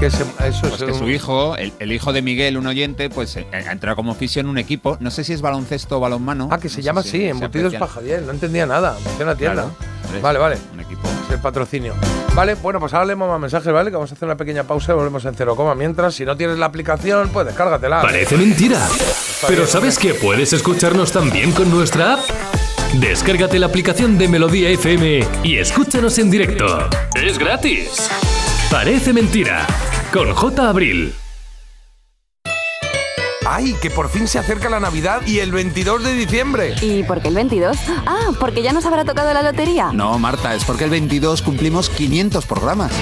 Que 0.00 0.10
se- 0.10 0.24
eso 0.44 0.62
Pues 0.62 0.72
es 0.72 0.82
que 0.82 0.90
un- 0.92 0.98
su 0.98 1.08
hijo, 1.08 1.56
el, 1.56 1.72
el 1.78 1.92
hijo 1.92 2.12
de 2.12 2.20
Miguel, 2.22 2.56
un 2.58 2.66
oyente, 2.66 3.08
pues 3.08 3.36
eh, 3.36 3.46
ha 3.52 3.70
entrado 3.70 3.94
como 3.94 4.16
fisio 4.16 4.40
en 4.40 4.48
un 4.48 4.58
equipo. 4.58 4.96
No 4.98 5.12
sé 5.12 5.22
si 5.22 5.32
es 5.32 5.40
baloncesto 5.40 5.98
o 5.98 6.00
balonmano. 6.00 6.48
Ah, 6.50 6.58
que 6.58 6.68
se 6.68 6.78
No 6.78 6.82
llama 6.86 7.00
así, 7.02 7.24
Embutidos. 7.28 7.74
Pajadiel. 7.76 8.26
No 8.26 8.32
entendía 8.32 8.66
nada. 8.66 8.96
Una 9.20 9.36
tienda. 9.36 9.62
Claro, 10.02 10.20
Vale, 10.20 10.38
vale. 10.40 10.58
Un 10.74 10.80
equipo. 10.80 11.02
El 11.30 11.38
patrocinio. 11.38 11.94
Vale, 12.34 12.54
bueno, 12.54 12.80
pues 12.80 12.92
ahora 12.94 13.06
leemos 13.06 13.28
más 13.28 13.40
mensajes, 13.40 13.72
¿vale? 13.72 13.90
Que 13.90 13.96
vamos 13.96 14.10
a 14.10 14.14
hacer 14.14 14.26
una 14.26 14.36
pequeña 14.36 14.64
pausa 14.64 14.92
y 14.92 14.94
volvemos 14.94 15.24
en 15.24 15.34
cero 15.34 15.54
coma. 15.56 15.74
Mientras, 15.74 16.14
si 16.14 16.24
no 16.24 16.36
tienes 16.36 16.58
la 16.58 16.66
aplicación, 16.66 17.30
pues 17.32 17.46
descárgatela. 17.46 18.02
Parece 18.02 18.36
mentira. 18.36 18.86
Pero 19.42 19.62
bien, 19.62 19.68
¿sabes 19.68 19.98
que 19.98 20.14
puedes 20.14 20.52
escucharnos 20.52 21.12
también 21.12 21.52
con 21.52 21.70
nuestra 21.70 22.14
app? 22.14 22.20
Descárgate 22.94 23.58
la 23.58 23.66
aplicación 23.66 24.18
de 24.18 24.28
Melodía 24.28 24.68
FM 24.70 25.26
y 25.42 25.56
escúchanos 25.56 26.18
en 26.18 26.30
directo. 26.30 26.88
Es 27.14 27.38
gratis. 27.38 28.10
Parece 28.70 29.12
mentira. 29.12 29.66
Con 30.12 30.32
J. 30.32 30.68
Abril. 30.68 31.14
¡Ay, 33.54 33.74
que 33.74 33.90
por 33.90 34.08
fin 34.08 34.26
se 34.26 34.38
acerca 34.38 34.70
la 34.70 34.80
Navidad 34.80 35.20
y 35.26 35.40
el 35.40 35.52
22 35.52 36.02
de 36.02 36.14
diciembre! 36.14 36.74
¿Y 36.80 37.02
por 37.02 37.20
qué 37.20 37.28
el 37.28 37.34
22? 37.34 37.76
Ah, 38.06 38.30
porque 38.40 38.62
ya 38.62 38.72
nos 38.72 38.86
habrá 38.86 39.04
tocado 39.04 39.30
la 39.34 39.42
lotería. 39.42 39.90
No, 39.92 40.18
Marta, 40.18 40.54
es 40.54 40.64
porque 40.64 40.84
el 40.84 40.90
22 40.90 41.42
cumplimos 41.42 41.90
500 41.90 42.46
programas. 42.46 42.92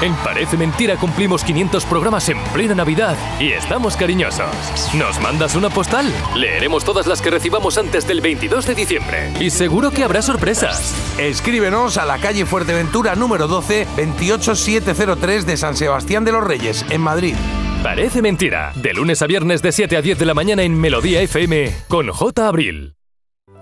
En 0.00 0.16
Parece 0.16 0.56
Mentira 0.56 0.96
cumplimos 0.96 1.44
500 1.44 1.84
programas 1.84 2.28
en 2.28 2.38
plena 2.52 2.74
Navidad 2.74 3.16
y 3.38 3.52
estamos 3.52 3.96
cariñosos. 3.96 4.48
¿Nos 4.94 5.20
mandas 5.20 5.54
una 5.54 5.70
postal? 5.70 6.12
Leeremos 6.34 6.82
todas 6.84 7.06
las 7.06 7.22
que 7.22 7.30
recibamos 7.30 7.78
antes 7.78 8.04
del 8.04 8.20
22 8.20 8.66
de 8.66 8.74
diciembre. 8.74 9.32
Y 9.38 9.50
seguro 9.50 9.92
que 9.92 10.02
habrá 10.02 10.22
sorpresas. 10.22 10.92
Escríbenos 11.18 11.98
a 11.98 12.04
la 12.04 12.18
calle 12.18 12.46
Fuerteventura 12.46 13.14
número 13.14 13.46
12, 13.46 13.86
28703 13.96 15.46
de 15.46 15.56
San 15.56 15.76
Sebastián 15.76 16.24
de 16.24 16.32
los 16.32 16.42
Reyes, 16.42 16.84
en 16.90 17.00
Madrid. 17.00 17.36
Parece 17.82 18.22
Mentira. 18.22 18.72
De 18.76 18.94
lunes 18.94 19.22
a 19.22 19.26
viernes 19.26 19.60
de 19.60 19.72
7 19.72 19.96
a 19.96 20.02
10 20.02 20.18
de 20.18 20.26
la 20.26 20.34
mañana 20.34 20.62
en 20.62 20.80
Melodía 20.80 21.20
FM 21.20 21.74
con 21.88 22.08
J. 22.08 22.46
Abril. 22.46 22.94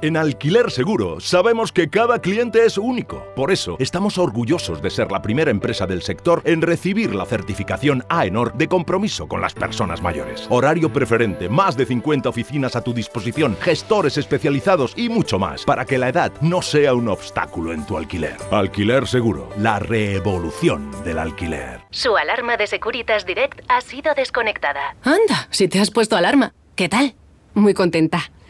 En 0.03 0.17
Alquiler 0.17 0.71
Seguro 0.71 1.21
sabemos 1.21 1.73
que 1.73 1.91
cada 1.91 2.23
cliente 2.23 2.65
es 2.65 2.79
único. 2.79 3.23
Por 3.37 3.53
eso 3.53 3.77
estamos 3.79 4.17
orgullosos 4.17 4.81
de 4.81 4.89
ser 4.89 5.13
la 5.13 5.21
primera 5.21 5.51
empresa 5.51 5.87
del 5.87 6.01
sector 6.01 6.41
en 6.47 6.63
recibir 6.63 7.15
la 7.15 7.27
certificación 7.27 8.03
AENOR 8.09 8.55
de 8.55 8.67
compromiso 8.67 9.29
con 9.29 9.43
las 9.43 9.53
personas 9.53 10.01
mayores. 10.01 10.47
Horario 10.49 10.91
preferente, 10.91 11.51
más 11.51 11.77
de 11.77 11.85
50 11.85 12.31
oficinas 12.31 12.77
a 12.77 12.81
tu 12.83 12.95
disposición, 12.95 13.59
gestores 13.61 14.17
especializados 14.17 14.95
y 14.97 15.11
mucho 15.11 15.39
más 15.39 15.67
para 15.67 15.85
que 15.85 15.99
la 15.99 16.09
edad 16.09 16.33
no 16.41 16.63
sea 16.63 16.95
un 16.95 17.09
obstáculo 17.09 17.75
en 17.75 17.85
tu 17.85 17.99
alquiler. 17.99 18.39
Alquiler 18.51 19.07
Seguro, 19.07 19.51
la 19.59 19.81
revolución 19.81 20.91
del 21.05 21.19
alquiler. 21.19 21.81
Su 21.91 22.17
alarma 22.17 22.57
de 22.57 22.67
Securitas 22.69 23.27
Direct 23.27 23.61
ha 23.69 23.83
sido 23.83 24.15
desconectada. 24.15 24.97
Anda, 25.05 25.47
si 25.51 25.69
te 25.69 25.79
has 25.79 25.91
puesto 25.91 26.17
alarma. 26.17 26.55
¿Qué 26.75 26.89
tal? 26.89 27.15
Muy 27.53 27.75
contenta. 27.75 28.31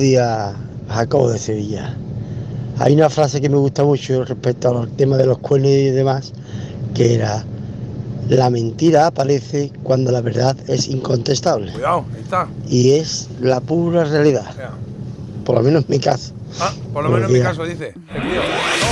Buenos 0.00 0.12
días, 0.12 0.54
Jacobo 0.88 1.30
de 1.30 1.38
Sevilla. 1.38 1.94
Hay 2.78 2.94
una 2.94 3.10
frase 3.10 3.38
que 3.38 3.50
me 3.50 3.58
gusta 3.58 3.84
mucho 3.84 4.24
respecto 4.24 4.70
al 4.70 4.88
tema 4.92 5.18
de 5.18 5.26
los 5.26 5.36
cuernos 5.40 5.72
y 5.72 5.90
demás, 5.90 6.32
que 6.94 7.16
era, 7.16 7.44
la 8.30 8.48
mentira 8.48 9.08
aparece 9.08 9.70
cuando 9.82 10.10
la 10.10 10.22
verdad 10.22 10.56
es 10.68 10.88
incontestable. 10.88 11.72
Cuidado, 11.72 12.06
ahí 12.14 12.22
está. 12.22 12.48
Y 12.66 12.92
es 12.92 13.28
la 13.42 13.60
pura 13.60 14.04
realidad. 14.04 14.50
Por 15.44 15.56
lo 15.56 15.62
menos 15.64 15.84
en 15.84 15.90
mi 15.90 15.98
caso. 15.98 16.32
Ah, 16.58 16.72
por 16.94 17.04
lo 17.04 17.10
menos 17.10 17.28
en 17.28 17.36
mi 17.36 17.42
caso 17.42 17.64
dice. 17.66 17.92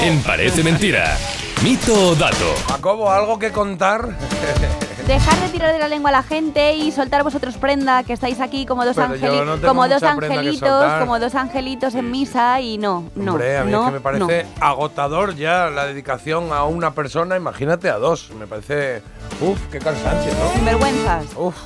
En 0.04 0.22
Parece 0.24 0.62
Mentira. 0.62 1.16
Mito 1.64 2.10
o 2.10 2.14
dato. 2.16 2.54
Jacobo, 2.68 3.10
¿algo 3.10 3.38
que 3.38 3.50
contar? 3.50 4.10
Dejar 5.08 5.40
de 5.40 5.48
tirar 5.48 5.72
de 5.72 5.78
la 5.78 5.88
lengua 5.88 6.10
a 6.10 6.12
la 6.12 6.22
gente 6.22 6.74
y 6.74 6.92
soltar 6.92 7.22
vosotros 7.24 7.56
prenda, 7.56 8.02
que 8.04 8.12
estáis 8.12 8.40
aquí 8.40 8.66
como 8.66 8.84
dos, 8.84 8.98
angeli- 8.98 9.42
no 9.42 9.66
como 9.66 9.88
dos 9.88 10.02
angelitos, 10.02 10.92
como 11.00 11.18
dos 11.18 11.34
angelitos 11.34 11.94
en 11.94 12.10
misa 12.10 12.60
y 12.60 12.76
no, 12.76 13.04
no, 13.16 13.32
Hombre, 13.32 13.56
a 13.56 13.64
mí 13.64 13.72
no, 13.72 13.80
es 13.80 13.86
que 13.86 13.92
me 13.92 14.00
parece 14.00 14.44
no. 14.44 14.66
agotador 14.66 15.34
ya 15.34 15.70
la 15.70 15.86
dedicación 15.86 16.52
a 16.52 16.64
una 16.64 16.92
persona, 16.92 17.36
imagínate 17.38 17.88
a 17.88 17.96
dos. 17.96 18.30
Me 18.38 18.46
parece. 18.46 19.02
Uf, 19.40 19.58
qué 19.72 19.78
cansancio, 19.78 20.30
¿no? 20.34 20.52
Sinvergüenzas. 20.52 21.24
Uf. 21.36 21.56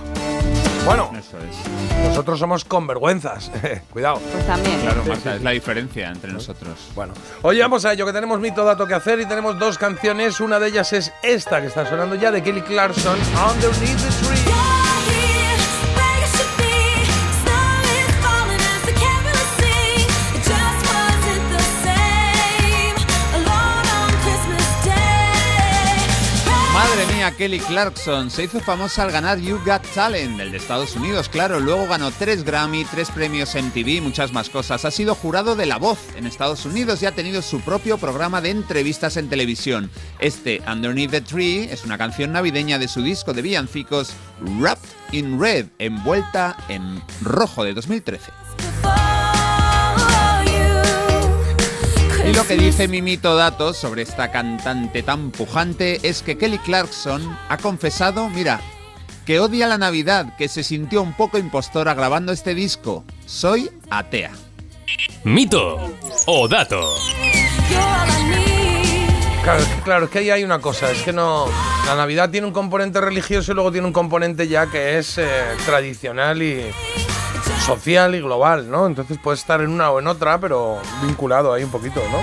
Bueno, 0.85 1.11
Eso 1.33 1.39
es. 1.39 2.09
nosotros 2.09 2.39
somos 2.39 2.65
convergüenzas. 2.65 3.51
Cuidado. 3.93 4.21
Pues 4.33 4.47
también. 4.47 4.81
Claro, 4.81 5.03
Sí, 5.03 5.09
Marta, 5.09 5.31
sí, 5.31 5.37
es 5.37 5.43
la 5.43 5.51
diferencia 5.53 6.09
entre 6.11 6.33
nosotros. 6.33 6.79
Bueno, 6.95 7.15
oye, 7.43 7.61
vamos 7.63 7.85
a 7.85 7.93
ello, 7.93 8.05
que 8.05 8.13
tenemos 8.13 8.39
mito 8.41 8.65
dato 8.65 8.87
que 8.87 8.95
hacer 8.95 9.21
y 9.21 9.27
tenemos 9.27 9.59
dos 9.59 9.79
canciones. 9.79 10.41
Una 10.41 10.59
de 10.59 10.69
ellas 10.69 10.93
es 10.93 11.13
esta 11.23 11.61
que 11.61 11.69
está 11.69 11.89
sonando 11.89 12.17
ya 12.17 12.31
de 12.31 12.43
Kelly 12.43 12.63
Clarkson, 12.63 13.19
Underneath 13.19 13.97
the 13.97 14.27
Tree. 14.27 14.52
Kelly 27.43 27.59
Clarkson 27.59 28.31
se 28.31 28.45
hizo 28.45 28.61
famosa 28.61 29.03
al 29.03 29.11
ganar 29.11 29.41
You 29.41 29.59
Got 29.67 29.83
Talent, 29.97 30.39
el 30.39 30.53
de 30.53 30.59
Estados 30.59 30.95
Unidos, 30.95 31.29
claro. 31.29 31.59
Luego 31.59 31.89
ganó 31.89 32.13
tres 32.13 32.45
Grammy, 32.45 32.85
tres 32.85 33.11
premios 33.11 33.57
MTV, 33.57 34.01
muchas 34.01 34.33
más 34.33 34.49
cosas. 34.49 34.85
Ha 34.85 34.93
sido 34.93 35.17
jurado 35.17 35.57
de 35.57 35.67
La 35.67 35.77
Voz 35.77 35.99
en 36.15 36.25
Estados 36.29 36.65
Unidos 36.67 37.03
y 37.03 37.07
ha 37.07 37.17
tenido 37.17 37.43
su 37.43 37.61
propio 37.61 37.99
programa 37.99 38.41
de 38.41 38.51
entrevistas 38.51 39.17
en 39.17 39.29
televisión. 39.29 39.91
Este, 40.21 40.63
Underneath 40.71 41.11
the 41.11 41.21
Tree, 41.21 41.65
es 41.65 41.85
una 41.85 41.99
canción 41.99 42.31
navideña 42.31 42.79
de 42.79 42.87
su 42.87 43.03
disco 43.03 43.33
de 43.33 43.43
villancicos 43.43 44.13
Wrapped 44.41 44.89
in 45.11 45.41
Red, 45.41 45.67
envuelta 45.81 46.57
en 46.69 47.03
rojo 47.23 47.65
de 47.65 47.75
2013. 47.75 48.42
Y 52.33 52.35
lo 52.35 52.47
que 52.47 52.57
dice 52.57 52.89
Mimito 52.89 53.37
Datos 53.37 53.77
sobre 53.77 54.01
esta 54.01 54.33
cantante 54.33 55.03
tan 55.03 55.33
pujante 55.33 56.01
es 56.03 56.23
que 56.23 56.39
Kelly 56.39 56.57
Clarkson 56.57 57.37
ha 57.51 57.59
confesado, 57.59 58.31
mira, 58.31 58.59
que 59.27 59.39
odia 59.39 59.67
la 59.67 59.77
Navidad, 59.77 60.35
que 60.39 60.49
se 60.49 60.63
sintió 60.63 61.03
un 61.03 61.13
poco 61.13 61.37
impostora 61.37 61.93
grabando 61.93 62.33
este 62.33 62.55
disco. 62.55 63.05
Soy 63.27 63.71
atea. 63.91 64.31
Mito 65.25 65.79
o 66.25 66.49
dato. 66.49 66.95
Claro, 69.43 69.61
es 69.61 69.69
que, 69.69 69.81
claro, 69.83 70.05
es 70.07 70.11
que 70.11 70.19
ahí 70.21 70.31
hay 70.31 70.43
una 70.43 70.61
cosa, 70.61 70.91
es 70.91 71.03
que 71.03 71.13
no. 71.13 71.45
La 71.87 71.97
Navidad 71.97 72.31
tiene 72.31 72.47
un 72.47 72.55
componente 72.55 72.99
religioso 73.03 73.53
y 73.53 73.55
luego 73.57 73.73
tiene 73.73 73.87
un 73.87 73.93
componente 73.93 74.49
ya 74.49 74.71
que 74.71 74.97
es 74.97 75.19
eh, 75.19 75.27
tradicional 75.67 76.41
y 76.41 76.65
social 77.67 78.15
y 78.15 78.21
global, 78.21 78.71
¿no? 78.71 78.87
Entonces 78.87 79.19
puede 79.23 79.37
estar 79.37 79.61
en 79.61 79.71
una 79.71 79.91
o 79.91 79.99
en 80.01 80.07
otra, 80.09 80.39
pero 80.39 80.79
vinculado 81.03 81.53
ahí 81.53 81.63
un 81.65 81.71
poquito, 81.71 82.01
¿no? 82.11 82.19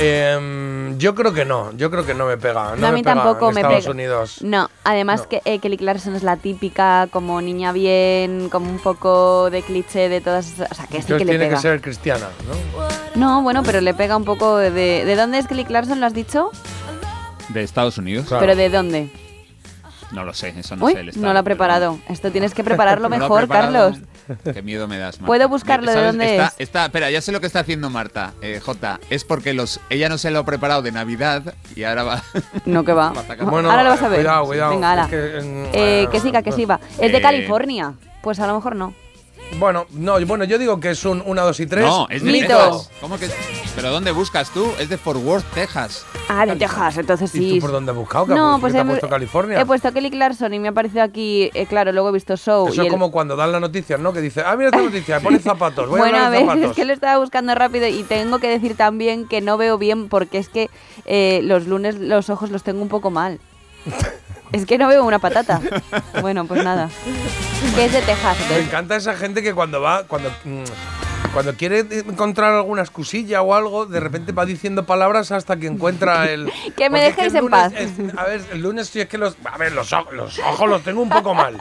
Em, 0.00 0.96
yo 0.98 1.14
creo 1.16 1.32
que 1.32 1.44
no, 1.44 1.72
yo 1.76 1.90
creo 1.90 2.06
que 2.06 2.14
no 2.14 2.26
me 2.26 2.36
pega. 2.36 2.76
No 2.76 2.86
a 2.86 2.90
me 2.90 2.98
mí 2.98 3.02
pega 3.02 3.16
tampoco 3.16 3.48
en 3.48 3.54
me 3.56 3.60
Estados 3.62 3.80
pega. 3.84 3.90
Unidos. 3.90 4.38
No, 4.42 4.70
además 4.84 5.26
que 5.26 5.42
eh, 5.44 5.58
Kelly 5.58 5.76
Clarkson 5.76 6.14
es 6.14 6.22
la 6.22 6.36
típica 6.36 7.08
como 7.10 7.40
niña 7.42 7.72
bien, 7.72 8.48
como 8.48 8.70
un 8.70 8.78
poco 8.78 9.50
de 9.50 9.62
cliché 9.62 10.08
de 10.08 10.20
todas 10.20 10.52
esas, 10.52 10.70
o 10.70 10.74
sea, 10.74 10.86
que 10.86 10.92
sí 10.92 10.98
Entonces 11.00 11.18
que 11.18 11.24
le 11.24 11.32
tiene 11.32 11.44
pega. 11.46 11.56
que 11.56 11.62
ser 11.62 11.80
cristiana, 11.80 12.28
¿no? 12.46 12.86
No, 13.16 13.42
bueno, 13.42 13.62
pero 13.64 13.80
le 13.80 13.92
pega 13.94 14.16
un 14.16 14.24
poco 14.24 14.56
de 14.58 14.70
¿de 14.70 15.16
dónde 15.16 15.38
es 15.38 15.48
Kelly 15.48 15.64
Clarkson 15.64 15.98
lo 15.98 16.06
has 16.06 16.14
dicho? 16.14 16.50
¿De 17.48 17.64
Estados 17.64 17.98
Unidos? 17.98 18.26
Pero 18.38 18.54
de 18.54 18.70
dónde? 18.70 19.10
No 20.10 20.24
lo 20.24 20.32
sé, 20.32 20.54
eso 20.58 20.74
no 20.76 20.86
Uy, 20.86 20.94
sé. 20.94 21.00
el 21.00 21.08
estado, 21.10 21.26
no 21.26 21.32
lo 21.34 21.38
ha 21.38 21.42
pero 21.42 21.56
preparado. 21.56 21.98
Esto 22.08 22.30
tienes 22.32 22.54
que 22.54 22.64
prepararlo 22.64 23.08
mejor. 23.08 23.46
Carlos. 23.48 23.98
Qué 24.52 24.62
miedo 24.62 24.88
me 24.88 24.98
das, 24.98 25.16
Marta. 25.20 25.26
¿Puedo 25.26 25.48
buscarlo 25.48 25.90
de 25.92 26.02
dónde 26.04 26.30
está, 26.32 26.46
es? 26.48 26.54
Está, 26.58 26.84
espera, 26.86 27.10
ya 27.10 27.20
sé 27.20 27.32
lo 27.32 27.40
que 27.40 27.46
está 27.46 27.60
haciendo 27.60 27.88
Marta, 27.90 28.32
eh, 28.42 28.60
J. 28.64 29.00
Es 29.10 29.24
porque 29.24 29.54
los, 29.54 29.80
ella 29.90 30.08
no 30.08 30.18
se 30.18 30.30
lo 30.30 30.40
ha 30.40 30.44
preparado 30.44 30.82
de 30.82 30.92
Navidad 30.92 31.54
y 31.76 31.84
ahora 31.84 32.02
va. 32.04 32.22
No, 32.66 32.84
que 32.84 32.92
va. 32.92 33.10
Va 33.12 33.22
Bueno, 33.50 33.70
Ahora 33.70 33.84
lo 33.84 33.90
vas 33.90 34.02
a 34.02 34.08
ver. 34.08 34.20
cuidado, 34.20 34.46
cuidado. 34.46 34.70
Venga, 34.72 34.92
ala. 34.92 35.04
Es 35.04 35.08
que, 35.10 35.70
Eh, 35.72 36.08
que 36.10 36.20
siga, 36.20 36.42
que 36.42 36.52
siga. 36.52 36.80
Es 36.98 37.12
de 37.12 37.18
Eh, 37.18 37.22
California. 37.22 37.94
Pues 38.22 38.40
a 38.40 38.46
lo 38.46 38.54
mejor 38.54 38.76
no. 38.76 38.94
Bueno, 39.56 39.86
no, 39.92 40.24
bueno, 40.26 40.44
yo 40.44 40.58
digo 40.58 40.78
que 40.78 40.90
es 40.90 41.04
un 41.04 41.22
1, 41.24 41.44
2 41.44 41.60
y 41.60 41.66
3. 41.66 41.84
No, 41.84 42.06
es 42.10 42.22
de 42.22 42.30
Mito. 42.30 42.48
Texas. 42.48 42.90
¿Cómo 43.00 43.18
que? 43.18 43.28
¿Pero 43.74 43.90
dónde 43.90 44.12
buscas 44.12 44.50
tú? 44.50 44.70
Es 44.78 44.88
de 44.88 44.98
Fort 44.98 45.18
Worth, 45.24 45.44
Texas. 45.54 46.04
Ah, 46.28 46.44
de 46.44 46.54
Texas, 46.56 46.98
entonces 46.98 47.34
¿Y 47.34 47.38
sí. 47.38 47.54
tú 47.54 47.60
por 47.62 47.72
dónde 47.72 47.90
has 47.92 47.96
buscado? 47.96 48.26
¿Qué 48.26 48.34
No, 48.34 48.54
has- 48.56 48.60
pues 48.60 48.74
he, 48.74 48.78
ha 48.80 48.84
puesto 48.84 49.08
California? 49.08 49.58
he 49.60 49.64
puesto 49.66 49.90
Kelly 49.92 50.10
Clarkson 50.10 50.52
y 50.52 50.58
me 50.58 50.68
ha 50.68 50.70
aparecido 50.72 51.02
aquí, 51.02 51.50
eh, 51.54 51.64
claro, 51.66 51.90
luego 51.92 52.10
he 52.10 52.12
visto 52.12 52.36
Show. 52.36 52.66
Eso 52.68 52.74
y 52.74 52.78
es 52.80 52.84
el- 52.86 52.90
como 52.92 53.10
cuando 53.10 53.34
dan 53.36 53.50
la 53.50 53.58
noticia, 53.60 53.96
¿no? 53.96 54.12
Que 54.12 54.20
dice, 54.20 54.42
ah, 54.44 54.54
mira 54.54 54.68
esta 54.68 54.82
noticia, 54.82 55.20
pone 55.20 55.38
zapatos, 55.40 55.88
voy 55.88 55.98
bueno, 56.00 56.18
a 56.18 56.26
a 56.26 56.30
ver, 56.30 56.40
zapatos. 56.42 56.64
es 56.70 56.76
que 56.76 56.84
lo 56.84 56.92
estaba 56.92 57.18
buscando 57.18 57.54
rápido 57.54 57.86
y 57.88 58.02
tengo 58.02 58.38
que 58.40 58.48
decir 58.48 58.76
también 58.76 59.26
que 59.26 59.40
no 59.40 59.56
veo 59.56 59.78
bien 59.78 60.08
porque 60.10 60.38
es 60.38 60.48
que 60.50 60.68
eh, 61.06 61.40
los 61.42 61.66
lunes 61.66 61.96
los 61.98 62.28
ojos 62.28 62.50
los 62.50 62.62
tengo 62.62 62.82
un 62.82 62.88
poco 62.88 63.10
mal. 63.10 63.40
es 64.52 64.66
que 64.66 64.78
no 64.78 64.88
veo 64.88 65.04
una 65.04 65.18
patata. 65.18 65.60
Bueno, 66.20 66.44
pues 66.46 66.62
nada. 66.64 66.88
Que 67.74 67.84
es 67.86 67.92
de 67.92 68.02
Texas. 68.02 68.36
Me 68.50 68.58
encanta 68.60 68.96
esa 68.96 69.14
gente 69.14 69.42
que 69.42 69.54
cuando 69.54 69.80
va, 69.80 70.04
cuando, 70.04 70.30
mm, 70.44 70.62
cuando 71.32 71.54
quiere 71.54 71.80
encontrar 71.80 72.54
alguna 72.54 72.82
excusilla 72.82 73.42
o 73.42 73.54
algo, 73.54 73.86
de 73.86 74.00
repente 74.00 74.32
va 74.32 74.46
diciendo 74.46 74.84
palabras 74.86 75.30
hasta 75.32 75.56
que 75.56 75.66
encuentra 75.66 76.30
el... 76.30 76.50
Que 76.76 76.88
me 76.90 76.98
Porque 77.00 77.06
es 77.08 77.16
dejéis 77.16 77.34
el 77.34 77.44
en 77.44 77.50
paz. 77.50 77.72
es- 77.76 77.90
a 78.16 78.24
ver, 78.24 78.40
el 78.52 78.60
lunes 78.62 78.88
sí 78.88 79.00
es 79.00 79.08
que 79.08 79.18
los... 79.18 79.36
A 79.44 79.58
ver, 79.58 79.72
los, 79.72 79.92
ojos- 79.92 80.12
los 80.14 80.38
ojos 80.38 80.68
los 80.68 80.82
tengo 80.82 81.02
un 81.02 81.10
poco 81.10 81.34
mal. 81.34 81.58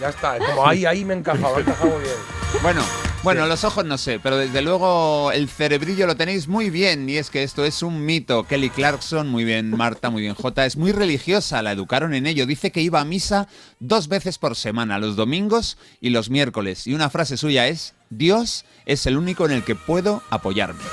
Ya 0.00 0.08
está, 0.08 0.36
es 0.36 0.44
como 0.44 0.66
ahí, 0.66 0.84
ahí 0.86 1.04
me 1.04 1.14
encajaba, 1.14 1.54
muy 1.54 1.62
bien. 1.62 2.14
Bueno, 2.62 2.82
bueno, 3.28 3.46
los 3.46 3.62
ojos 3.64 3.84
no 3.84 3.98
sé, 3.98 4.18
pero 4.20 4.38
desde 4.38 4.62
luego 4.62 5.32
el 5.32 5.50
cerebrillo 5.50 6.06
lo 6.06 6.16
tenéis 6.16 6.48
muy 6.48 6.70
bien 6.70 7.10
y 7.10 7.18
es 7.18 7.28
que 7.28 7.42
esto 7.42 7.66
es 7.66 7.82
un 7.82 8.06
mito. 8.06 8.44
Kelly 8.44 8.70
Clarkson, 8.70 9.28
muy 9.28 9.44
bien 9.44 9.68
Marta, 9.68 10.08
muy 10.08 10.22
bien 10.22 10.32
J, 10.32 10.64
es 10.64 10.78
muy 10.78 10.92
religiosa, 10.92 11.60
la 11.60 11.72
educaron 11.72 12.14
en 12.14 12.26
ello. 12.26 12.46
Dice 12.46 12.72
que 12.72 12.80
iba 12.80 13.02
a 13.02 13.04
misa 13.04 13.46
dos 13.80 14.08
veces 14.08 14.38
por 14.38 14.56
semana, 14.56 14.98
los 14.98 15.14
domingos 15.14 15.76
y 16.00 16.08
los 16.08 16.30
miércoles. 16.30 16.86
Y 16.86 16.94
una 16.94 17.10
frase 17.10 17.36
suya 17.36 17.66
es, 17.66 17.92
Dios 18.08 18.64
es 18.86 19.04
el 19.04 19.18
único 19.18 19.44
en 19.44 19.52
el 19.52 19.62
que 19.62 19.74
puedo 19.74 20.22
apoyarme. 20.30 20.84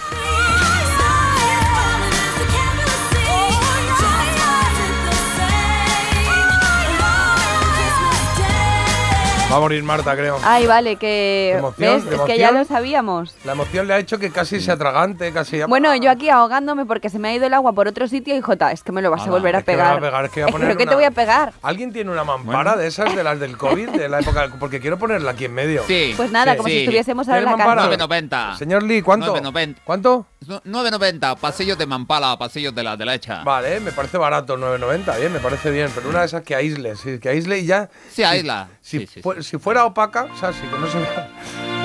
Va 9.55 9.59
a 9.59 9.61
morir 9.61 9.83
Marta, 9.83 10.13
creo. 10.17 10.37
Ay, 10.43 10.67
vale, 10.67 10.97
que... 10.97 11.57
¿Ves? 11.77 12.03
¿De 12.09 12.15
Es 12.17 12.21
que 12.23 12.37
ya 12.37 12.51
lo 12.51 12.65
sabíamos. 12.65 13.33
La 13.45 13.53
emoción 13.53 13.87
le 13.87 13.93
ha 13.93 13.99
hecho 13.99 14.19
que 14.19 14.29
casi 14.29 14.59
se 14.59 14.69
atragante, 14.69 15.31
casi... 15.31 15.63
Bueno, 15.63 15.95
yo 15.95 16.11
aquí 16.11 16.27
ahogándome 16.27 16.85
porque 16.85 17.09
se 17.09 17.19
me 17.19 17.29
ha 17.29 17.33
ido 17.35 17.45
el 17.45 17.53
agua 17.53 17.71
por 17.71 17.87
otro 17.87 18.05
sitio 18.09 18.35
y 18.35 18.41
Jota, 18.41 18.73
es 18.73 18.83
que 18.83 18.91
me 18.91 19.01
lo 19.01 19.11
vas 19.11 19.25
a 19.25 19.29
volver 19.29 19.55
a 19.55 19.59
es 19.59 19.63
que 19.63 19.71
pegar. 19.71 19.97
a 19.97 20.01
pegar, 20.01 20.25
es 20.25 20.31
que 20.31 20.41
voy 20.41 20.49
a 20.49 20.51
poner 20.51 20.67
¿Pero 20.67 20.77
qué 20.77 20.83
una- 20.83 20.89
te 20.89 20.95
voy 20.97 21.03
a 21.05 21.11
pegar? 21.11 21.53
¿Alguien 21.61 21.93
tiene 21.93 22.11
una 22.11 22.25
mampara 22.25 22.75
de 22.75 22.85
esas, 22.87 23.15
de 23.15 23.23
las 23.23 23.39
del 23.39 23.55
COVID, 23.57 23.91
de 23.91 24.09
la 24.09 24.19
época? 24.19 24.49
Porque 24.59 24.81
quiero 24.81 24.99
ponerla 24.99 25.31
aquí 25.31 25.45
en 25.45 25.53
medio. 25.53 25.83
Sí. 25.87 26.13
Pues 26.17 26.31
nada, 26.31 26.51
Sí. 26.51 26.57
como 26.57 26.67
si 26.67 26.79
estuviésemos 26.79 27.25
ahora 27.29 27.39
en 27.39 27.45
la 27.45 27.51
¿Tiene 27.51 27.63
mampara? 27.65 27.81
cárcel. 27.89 27.99
9.90. 28.09 28.57
Señor 28.57 28.83
Lee, 28.83 29.01
¿cuánto? 29.03 29.33
9.90. 29.33 29.75
¿Cuánto? 29.85 30.25
9.90, 30.65 31.37
pasillos 31.37 31.77
de 31.77 31.85
Mampala, 31.85 32.37
pasillos 32.37 32.75
de 32.75 32.83
la 32.83 32.97
derecha. 32.97 33.41
Vale, 33.43 33.79
me 33.79 33.93
parece 33.93 34.17
barato, 34.17 34.57
9.90, 34.57 35.17
bien, 35.17 35.31
me 35.31 35.39
parece 35.39 35.71
bien, 35.71 35.89
pero 35.95 36.09
una 36.09 36.19
de 36.19 36.25
esas 36.25 36.43
que 36.43 36.53
aísle, 36.55 36.95
sí, 36.97 37.19
que 37.19 37.29
aísle 37.29 37.59
y 37.59 37.65
ya... 37.65 37.89
Sí, 38.11 38.21
aísla. 38.23 38.67
Si, 38.85 38.99
Sí, 38.99 39.07
sí, 39.15 39.21
fu- 39.23 39.41
si 39.41 39.57
fuera 39.57 39.83
opaca, 39.85 40.25
o 40.31 40.37
sea, 40.37 40.53
si 40.53 40.61
que 40.61 40.77
no 40.77 40.85
se 40.85 40.99
vea 40.99 41.27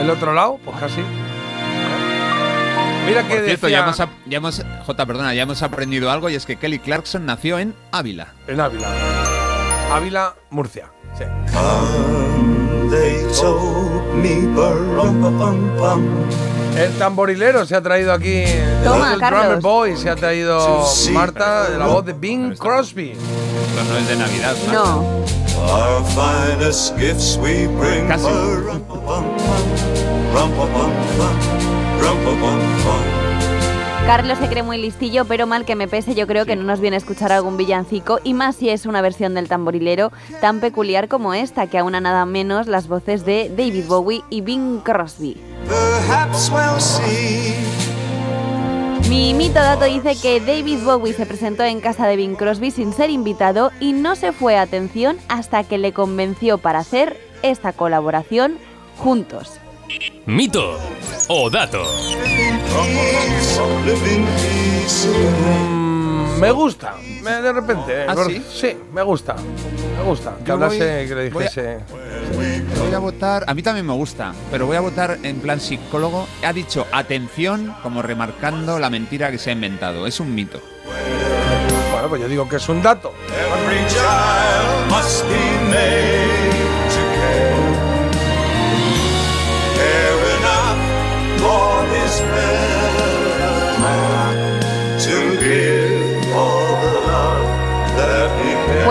el 0.01 0.11
otro 0.11 0.34
lado, 0.34 0.59
pues 0.62 0.76
casi. 0.78 1.01
Mira 3.07 3.22
que 3.26 3.34
Por 3.36 3.44
cierto, 3.46 3.66
decía 3.66 3.78
ya 3.78 3.84
hemos, 3.84 3.96
ya 4.26 4.36
hemos, 4.36 4.62
J, 4.86 5.07
perdona, 5.07 5.32
ya 5.32 5.42
hemos 5.44 5.62
aprendido 5.62 6.11
algo 6.11 6.28
y 6.28 6.34
es 6.34 6.44
que 6.44 6.57
Kelly 6.57 6.78
Clarkson 6.78 7.24
nació 7.24 7.59
en 7.59 7.74
Ávila. 7.90 8.34
en 8.46 8.61
Ávila. 8.61 8.88
Ávila, 9.90 10.34
Murcia. 10.51 10.90
Sí. 11.16 11.24
El 16.76 16.92
tamborilero 16.98 17.66
se 17.66 17.76
ha 17.76 17.82
traído 17.82 18.12
aquí. 18.12 18.44
Toma, 18.84 19.16
Carlos. 19.18 19.42
Drummer 19.42 19.60
Boy 19.60 19.96
se 19.96 20.10
ha 20.10 20.16
traído 20.16 20.86
Marta, 21.12 21.70
de 21.70 21.78
la 21.78 21.86
voz 21.86 22.04
de 22.04 22.12
Bing 22.12 22.56
Crosby. 22.56 23.10
Esto 23.10 23.84
no 23.88 23.96
es 23.98 24.08
de 24.08 24.16
Navidad. 24.16 24.56
¿no? 24.66 24.72
No. 24.72 25.20
Our 25.60 26.02
finest 26.06 26.96
gifts 26.96 27.36
we 27.36 27.66
bring. 27.66 28.08
Casi. 28.08 28.26
Carlos 34.11 34.38
se 34.38 34.48
cree 34.48 34.64
muy 34.64 34.76
listillo, 34.76 35.24
pero 35.24 35.46
mal 35.46 35.64
que 35.64 35.76
me 35.76 35.86
pese, 35.86 36.16
yo 36.16 36.26
creo 36.26 36.44
que 36.44 36.56
no 36.56 36.64
nos 36.64 36.80
viene 36.80 36.96
a 36.96 36.98
escuchar 36.98 37.30
algún 37.30 37.56
villancico, 37.56 38.18
y 38.24 38.34
más 38.34 38.56
si 38.56 38.68
es 38.68 38.84
una 38.84 39.02
versión 39.02 39.34
del 39.34 39.46
tamborilero 39.46 40.11
tan 40.40 40.58
peculiar 40.58 41.06
como 41.06 41.32
esta, 41.32 41.68
que 41.68 41.78
aúna 41.78 42.00
nada 42.00 42.26
menos 42.26 42.66
las 42.66 42.88
voces 42.88 43.24
de 43.24 43.48
David 43.56 43.84
Bowie 43.86 44.24
y 44.28 44.40
Bing 44.40 44.80
Crosby. 44.80 45.36
Mi 49.08 49.32
mito 49.32 49.61
dato 49.61 49.84
dice 49.84 50.16
que 50.20 50.40
David 50.40 50.82
Bowie 50.84 51.12
se 51.12 51.24
presentó 51.24 51.62
en 51.62 51.80
casa 51.80 52.08
de 52.08 52.16
Bing 52.16 52.34
Crosby 52.34 52.72
sin 52.72 52.92
ser 52.92 53.11
invitado 53.11 53.70
y 53.78 53.92
no 53.92 54.16
se 54.16 54.32
fue 54.32 54.56
a 54.56 54.62
atención 54.62 55.18
hasta 55.28 55.62
que 55.62 55.78
le 55.78 55.92
convenció 55.92 56.58
para 56.58 56.80
hacer 56.80 57.16
esta 57.44 57.72
colaboración 57.72 58.58
juntos. 58.98 59.61
Mito 60.26 60.78
o 61.28 61.51
dato. 61.51 61.82
Mm, 65.41 66.41
me 66.41 66.51
gusta, 66.53 66.95
me, 67.22 67.30
de 67.43 67.53
repente. 67.53 68.05
¿Ah, 68.09 68.14
por- 68.14 68.30
sí? 68.32 68.76
me 68.93 69.03
gusta. 69.03 69.34
Me 69.99 70.05
gusta. 70.05 70.34
Que 70.38 70.45
Yo 70.47 70.55
hablase, 70.55 70.78
voy- 70.78 71.09
que 71.09 71.14
le 71.14 71.30
voy 71.30 71.43
a- 71.45 71.49
dijese. 71.49 71.78
Voy 72.78 72.95
a 72.95 72.99
votar, 72.99 73.45
a 73.47 73.55
mí 73.55 73.62
también 73.62 73.86
me 73.86 73.93
gusta, 73.95 74.32
pero 74.51 74.66
voy 74.66 74.76
a 74.76 74.80
votar 74.80 75.18
en 75.22 75.41
plan 75.41 75.61
psicólogo. 75.61 76.26
Ha 76.45 76.53
dicho 76.53 76.86
atención, 76.93 77.74
como 77.82 78.03
remarcando 78.03 78.78
la 78.78 78.91
mentira 78.91 79.30
que 79.30 79.38
se 79.38 79.51
ha 79.51 79.53
inventado. 79.53 80.07
Es 80.07 80.20
un 80.20 80.34
mito. 80.34 80.61
Bueno, 81.93 82.09
pues 82.09 82.20
yo 82.22 82.28
digo 82.28 82.49
que 82.49 82.57
es 82.57 82.68
un 82.68 82.80
dato. 82.82 83.12
Every 83.28 83.86
child 83.88 84.91
must 84.91 85.24
be 85.28 85.70
made 85.70 86.39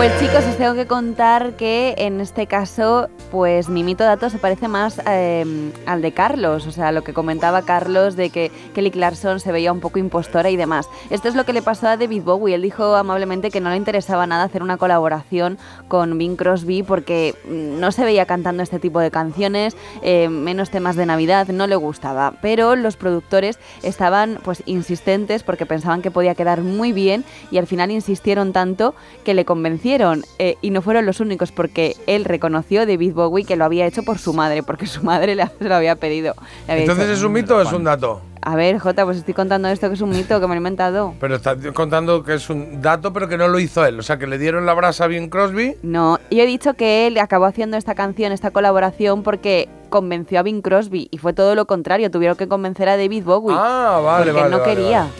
Pues 0.00 0.18
chicos, 0.18 0.46
os 0.46 0.56
tengo 0.56 0.72
que 0.72 0.86
contar 0.86 1.56
que 1.56 1.94
en 1.98 2.22
este 2.22 2.46
caso, 2.46 3.10
pues 3.30 3.68
mi 3.68 3.84
mito 3.84 4.02
dato 4.02 4.30
se 4.30 4.38
parece 4.38 4.66
más 4.66 4.98
eh, 5.06 5.44
al 5.84 6.00
de 6.00 6.12
Carlos, 6.12 6.66
o 6.66 6.70
sea, 6.70 6.90
lo 6.90 7.04
que 7.04 7.12
comentaba 7.12 7.60
Carlos 7.60 8.16
de 8.16 8.30
que 8.30 8.50
Kelly 8.74 8.92
Clarkson 8.92 9.40
se 9.40 9.52
veía 9.52 9.70
un 9.70 9.80
poco 9.80 9.98
impostora 9.98 10.48
y 10.48 10.56
demás. 10.56 10.88
Esto 11.10 11.28
es 11.28 11.34
lo 11.34 11.44
que 11.44 11.52
le 11.52 11.60
pasó 11.60 11.86
a 11.86 11.98
David 11.98 12.22
Bowie, 12.22 12.54
él 12.54 12.62
dijo 12.62 12.96
amablemente 12.96 13.50
que 13.50 13.60
no 13.60 13.68
le 13.68 13.76
interesaba 13.76 14.26
nada 14.26 14.44
hacer 14.44 14.62
una 14.62 14.78
colaboración 14.78 15.58
con 15.86 16.16
Bing 16.16 16.36
Crosby 16.36 16.82
porque 16.82 17.34
mm, 17.44 17.78
no 17.78 17.92
se 17.92 18.02
veía 18.02 18.24
cantando 18.24 18.62
este 18.62 18.78
tipo 18.78 19.00
de 19.00 19.10
canciones, 19.10 19.76
eh, 20.00 20.30
menos 20.30 20.70
temas 20.70 20.96
de 20.96 21.04
Navidad, 21.04 21.48
no 21.48 21.66
le 21.66 21.76
gustaba, 21.76 22.32
pero 22.40 22.74
los 22.74 22.96
productores 22.96 23.58
estaban 23.82 24.38
pues 24.42 24.62
insistentes 24.64 25.42
porque 25.42 25.66
pensaban 25.66 26.00
que 26.00 26.10
podía 26.10 26.34
quedar 26.34 26.62
muy 26.62 26.92
bien 26.92 27.22
y 27.50 27.58
al 27.58 27.66
final 27.66 27.90
insistieron 27.90 28.54
tanto 28.54 28.94
que 29.24 29.34
le 29.34 29.44
convencieron 29.44 29.89
eh, 30.38 30.56
y 30.60 30.70
no 30.70 30.82
fueron 30.82 31.04
los 31.04 31.20
únicos 31.20 31.50
porque 31.50 31.96
él 32.06 32.24
reconoció 32.24 32.86
David 32.86 33.12
Bowie 33.14 33.44
que 33.44 33.56
lo 33.56 33.64
había 33.64 33.86
hecho 33.86 34.02
por 34.04 34.18
su 34.18 34.32
madre 34.32 34.62
porque 34.62 34.86
su 34.86 35.02
madre 35.02 35.34
le, 35.34 35.46
se 35.58 35.68
lo 35.68 35.74
había 35.74 35.96
pedido. 35.96 36.34
Había 36.68 36.82
Entonces, 36.82 37.08
dicho, 37.08 37.18
¿es 37.18 37.24
un 37.24 37.32
mito 37.32 37.56
o 37.56 37.60
es 37.62 37.72
un 37.72 37.84
dato? 37.84 38.22
a 38.42 38.56
ver 38.56 38.78
Jota 38.78 39.04
pues 39.04 39.18
estoy 39.18 39.34
contando 39.34 39.68
esto 39.68 39.88
que 39.88 39.94
es 39.94 40.00
un 40.00 40.10
mito 40.10 40.40
que 40.40 40.46
me 40.46 40.54
lo 40.54 40.54
he 40.54 40.56
inventado. 40.58 41.14
Pero 41.20 41.36
está 41.36 41.56
contando 41.74 42.22
que 42.22 42.34
es 42.34 42.48
un 42.48 42.80
dato, 42.80 43.12
pero 43.12 43.28
que 43.28 43.36
no 43.36 43.48
lo 43.48 43.58
hizo 43.58 43.84
él. 43.84 43.98
O 43.98 44.02
sea, 44.02 44.18
que 44.18 44.26
le 44.26 44.38
dieron 44.38 44.66
la 44.66 44.74
brasa 44.74 45.04
a 45.04 45.06
Bing 45.08 45.28
Crosby. 45.28 45.76
No, 45.82 46.18
yo 46.30 46.42
he 46.42 46.46
dicho 46.46 46.74
que 46.74 47.06
él 47.06 47.18
acabó 47.18 47.44
haciendo 47.44 47.76
esta 47.76 47.94
canción, 47.94 48.32
esta 48.32 48.50
colaboración 48.50 49.22
porque 49.22 49.68
convenció 49.90 50.38
a 50.38 50.42
Bing 50.42 50.62
Crosby 50.62 51.08
y 51.10 51.18
fue 51.18 51.32
todo 51.32 51.54
lo 51.54 51.66
contrario, 51.66 52.10
tuvieron 52.10 52.36
que 52.36 52.48
convencer 52.48 52.88
a 52.88 52.96
David 52.96 53.24
Bowie. 53.24 53.56
Ah, 53.58 54.00
vale, 54.02 54.26
porque 54.26 54.40
vale, 54.40 54.50
no 54.50 54.60
vale, 54.60 54.74
quería. 54.74 55.00
vale. 55.00 55.12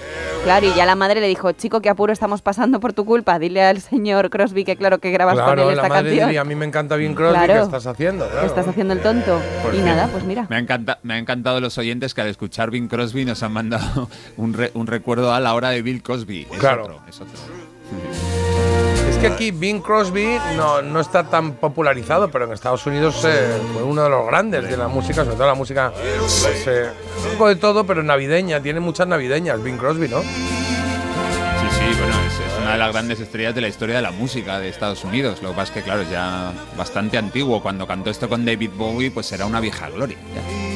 Claro, 0.44 0.66
y 0.66 0.74
ya 0.74 0.86
la 0.86 0.94
madre 0.96 1.20
le 1.20 1.28
dijo, 1.28 1.52
chico, 1.52 1.80
qué 1.82 1.90
apuro 1.90 2.12
estamos 2.12 2.40
pasando 2.40 2.80
por 2.80 2.92
tu 2.94 3.04
culpa. 3.04 3.38
Dile 3.38 3.62
al 3.62 3.80
señor 3.80 4.30
Crosby 4.30 4.64
que 4.64 4.74
claro 4.74 4.98
que 4.98 5.10
grabas 5.10 5.34
con 5.36 5.44
Claro, 5.44 5.62
él 5.70 5.76
la 5.76 5.82
esta 5.82 5.88
madre 5.88 6.08
canción. 6.10 6.28
diría, 6.28 6.40
a 6.40 6.44
mí 6.44 6.54
me 6.54 6.64
encanta 6.64 6.96
Bing 6.96 7.14
Crosby, 7.14 7.34
Claro. 7.36 7.54
¿qué 7.54 7.60
estás 7.60 7.86
haciendo? 7.86 8.26
Claro. 8.28 8.46
Estás 8.46 8.66
haciendo 8.66 8.94
el 8.94 9.00
tonto. 9.00 9.38
Y 9.70 9.76
fin. 9.76 9.84
nada, 9.84 10.08
pues 10.10 10.24
mira. 10.24 10.46
Me 10.48 10.56
ha, 10.56 10.58
encanta- 10.58 10.98
me 11.02 11.14
ha 11.14 11.18
encantado 11.18 11.60
los 11.60 11.76
oyentes 11.78 12.14
que 12.14 12.22
al 12.22 12.28
escuchar 12.28 12.70
Bing 12.70 12.88
Crosby 12.88 13.26
nos 13.26 13.42
han 13.42 13.52
mandado 13.52 14.08
un, 14.38 14.54
re- 14.54 14.70
un 14.74 14.86
recuerdo 14.86 15.32
a 15.34 15.40
la 15.40 15.54
hora 15.54 15.68
de 15.70 15.82
Bill 15.82 16.02
Cosby. 16.02 16.48
Es 16.50 16.58
Claro. 16.58 16.84
otro, 16.84 17.00
es 17.08 17.20
otro. 17.20 18.39
Es 19.20 19.26
que 19.26 19.34
aquí 19.34 19.50
Bing 19.50 19.82
Crosby 19.82 20.38
no, 20.56 20.80
no 20.80 20.98
está 20.98 21.24
tan 21.24 21.52
popularizado, 21.52 22.30
pero 22.30 22.46
en 22.46 22.52
Estados 22.52 22.86
Unidos 22.86 23.22
eh, 23.28 23.60
fue 23.74 23.82
uno 23.82 24.04
de 24.04 24.08
los 24.08 24.26
grandes 24.26 24.66
de 24.66 24.78
la 24.78 24.88
música, 24.88 25.24
sobre 25.24 25.36
todo 25.36 25.46
la 25.46 25.54
música, 25.54 25.92
pues, 25.92 26.66
eh, 26.66 26.88
un 27.26 27.32
poco 27.32 27.48
de 27.48 27.56
todo, 27.56 27.84
pero 27.84 28.02
navideña, 28.02 28.62
tiene 28.62 28.80
muchas 28.80 29.06
navideñas 29.06 29.62
Bing 29.62 29.76
Crosby, 29.76 30.08
¿no? 30.08 30.22
Sí, 30.22 30.26
sí, 31.70 31.98
bueno, 31.98 32.14
es, 32.26 32.32
es 32.32 32.62
una 32.62 32.72
de 32.72 32.78
las 32.78 32.92
grandes 32.92 33.20
estrellas 33.20 33.54
de 33.54 33.60
la 33.60 33.68
historia 33.68 33.96
de 33.96 34.02
la 34.02 34.10
música 34.10 34.58
de 34.58 34.70
Estados 34.70 35.04
Unidos. 35.04 35.42
Lo 35.42 35.50
que 35.50 35.54
pasa 35.56 35.72
es 35.74 35.78
que, 35.78 35.82
claro, 35.82 36.00
es 36.00 36.10
ya 36.10 36.54
bastante 36.78 37.18
antiguo. 37.18 37.60
Cuando 37.60 37.86
cantó 37.86 38.08
esto 38.08 38.26
con 38.26 38.46
David 38.46 38.70
Bowie, 38.74 39.10
pues 39.10 39.30
era 39.32 39.44
una 39.44 39.60
vieja 39.60 39.90
gloria. 39.90 40.16
ya. 40.34 40.69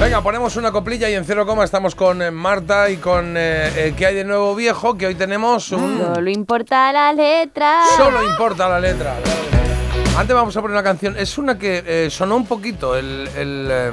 Venga, 0.00 0.22
ponemos 0.22 0.56
una 0.56 0.72
coplilla 0.72 1.10
y 1.10 1.14
en 1.14 1.24
cero 1.26 1.44
coma 1.46 1.62
estamos 1.64 1.94
con 1.94 2.22
eh, 2.22 2.30
Marta 2.30 2.88
y 2.88 2.96
con 2.96 3.36
eh, 3.36 3.70
eh, 3.76 3.94
¿Qué 3.96 4.06
hay 4.06 4.14
de 4.14 4.24
nuevo 4.24 4.54
viejo? 4.54 4.96
Que 4.96 5.06
hoy 5.06 5.14
tenemos 5.14 5.70
un... 5.72 5.98
Solo 5.98 6.30
importa 6.30 6.90
la 6.90 7.12
letra. 7.12 7.82
Solo 7.98 8.24
importa 8.24 8.66
la 8.68 8.80
letra. 8.80 9.14
Antes 10.16 10.34
vamos 10.34 10.56
a 10.56 10.62
poner 10.62 10.74
una 10.74 10.82
canción. 10.82 11.16
Es 11.18 11.36
una 11.36 11.58
que 11.58 11.84
eh, 11.86 12.08
sonó 12.10 12.36
un 12.36 12.46
poquito 12.46 12.96
el, 12.96 13.28
el, 13.36 13.68
eh, 13.70 13.92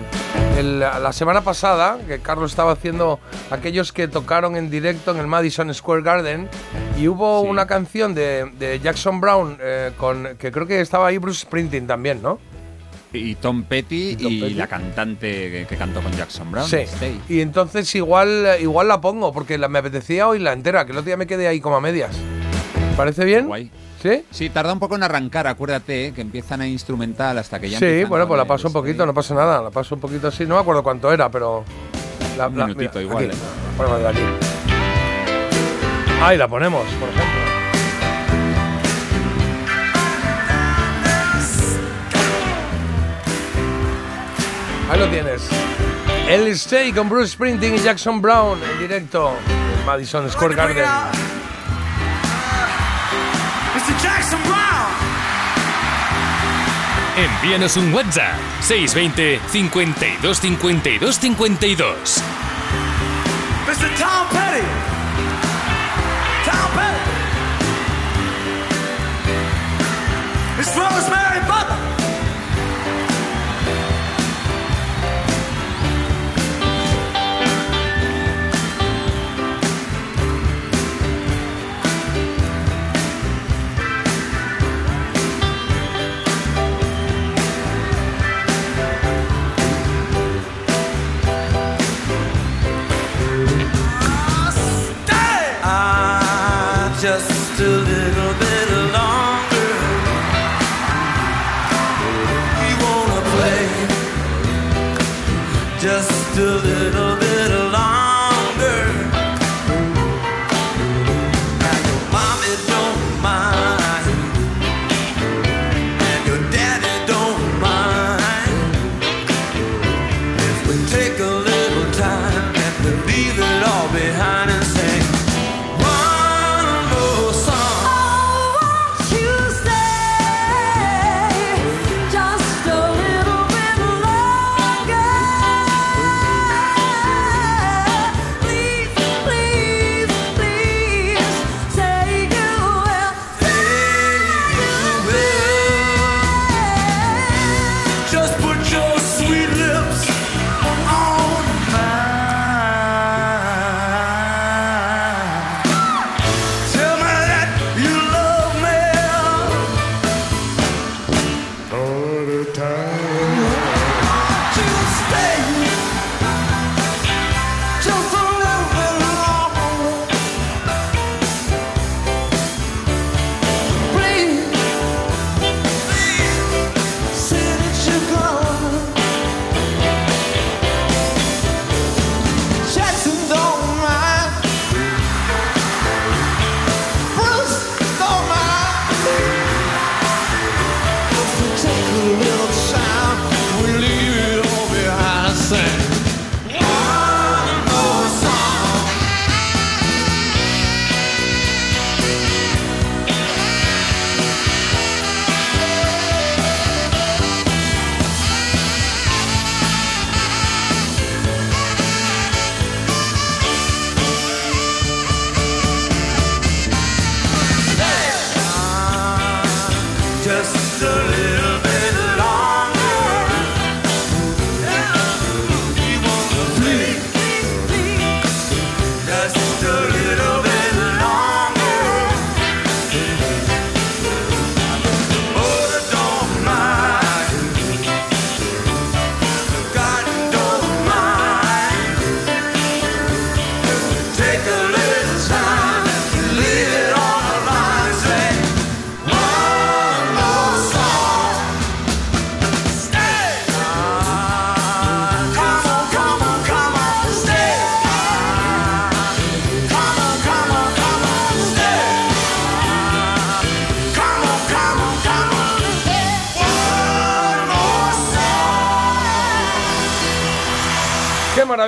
el- 0.58 0.80
la 0.80 1.12
semana 1.14 1.42
pasada, 1.42 1.98
que 2.08 2.20
Carlos 2.20 2.52
estaba 2.52 2.72
haciendo 2.72 3.20
aquellos 3.52 3.92
que 3.92 4.08
tocaron 4.08 4.56
en 4.56 4.70
directo 4.70 5.12
en 5.12 5.18
el 5.18 5.28
Madison 5.28 5.74
Square 5.74 6.02
Garden. 6.04 6.50
Y 6.98 7.10
hubo 7.10 7.42
Sí. 7.44 7.50
una 7.50 7.68
canción 7.68 8.16
de, 8.16 8.50
de 8.58 8.80
Jackson 8.80 9.20
Brown, 9.22 9.58
eh, 9.62 9.92
con, 9.98 10.38
que 10.40 10.52
creo 10.54 10.66
que 10.66 10.80
estaba 10.82 11.08
ahí 11.08 11.18
Bruce 11.18 11.42
Springsteen 11.42 11.86
también, 11.86 12.22
¿no? 12.22 12.40
Y 13.20 13.36
Tom 13.36 13.64
Petty 13.64 14.10
y, 14.12 14.16
Tom 14.16 14.40
Petty. 14.40 14.54
la 14.54 14.68
cantante 14.68 15.28
que, 15.52 15.66
que 15.70 15.76
cantó 15.78 16.02
con 16.02 16.12
Jackson 16.14 16.52
Brown. 16.52 16.68
Sí. 16.68 16.78
Stay. 16.78 17.20
Y 17.30 17.42
entonces 17.42 17.94
igual, 17.96 18.46
eh, 18.46 18.62
igual 18.62 18.88
la 18.88 19.00
pongo, 19.02 19.32
porque 19.34 19.58
la, 19.58 19.68
me 19.68 19.80
apetecía 19.80 20.28
oírla 20.28 20.54
entera, 20.54 20.86
que 20.86 20.92
el 20.92 20.98
otro 20.98 21.08
día 21.08 21.18
me 21.18 21.28
quedé 21.28 21.48
ahí 21.48 21.60
como 21.60 21.76
a 21.78 21.82
medias. 21.82 22.16
¿Parece 22.96 23.26
bien? 23.26 23.48
Guay. 23.48 23.72
¿Sí? 24.02 24.24
Sí, 24.30 24.50
tarda 24.52 24.74
un 24.74 24.80
poco 24.80 24.96
en 24.96 25.04
arrancar, 25.04 25.48
acuérdate, 25.48 26.14
que 26.14 26.22
empiezan 26.22 26.62
a 26.62 26.68
instrumental 26.68 27.38
hasta 27.38 27.60
que 27.60 27.70
ya 27.70 27.80
Sí, 27.80 28.04
bueno, 28.04 28.28
pues 28.28 28.38
la 28.38 28.46
paso 28.46 28.68
un 28.68 28.74
poquito, 28.74 28.94
stay. 28.94 29.06
no 29.08 29.14
pasa 29.14 29.34
nada, 29.34 29.62
la 29.62 29.72
paso 29.72 29.96
un 29.96 30.02
poquito 30.02 30.28
así, 30.28 30.46
no 30.46 30.56
me 30.56 30.62
acuerdo 30.62 30.84
cuánto 30.84 31.12
era, 31.12 31.30
pero... 31.32 31.64
La, 32.38 32.48
Un 32.48 32.58
la- 32.58 32.66
minutito 32.68 33.00
mira, 33.00 33.02
igual, 33.10 33.26
aquí, 33.26 33.36
¿eh? 33.36 34.08
aquí. 34.08 34.20
Ahí 36.22 36.38
la 36.38 36.48
ponemos, 36.48 36.84
por 37.00 37.10
ejemplo. 37.10 37.37
Ahí 44.90 45.00
lo 45.00 45.08
tienes. 45.10 45.42
El 46.30 46.48
Stay 46.48 46.94
con 46.94 47.10
Bruce 47.10 47.34
Springsteen 47.34 47.76
y 47.76 47.80
Jackson 47.80 48.22
Brown 48.22 48.60
en 48.64 48.80
directo 48.80 49.34
en 49.48 49.86
Madison 49.86 50.30
Square 50.30 50.56
Garden. 50.56 50.86
Mr. 53.76 54.02
Jackson 54.02 54.40
Brown. 54.44 54.58
Envíanos 57.18 57.76
un 57.78 57.94
WhatsApp 57.94 58.36
620 58.62 59.40
52 59.50 60.40
52 60.40 61.16
52. 61.16 62.24
Mr. 63.68 63.90
Tom 63.98 64.28
Petty. 64.32 64.66
Tom 66.46 66.72
Petty. 66.76 67.04
Miss 70.58 70.76
Rosemary 70.76 71.40
Butler. 71.42 71.57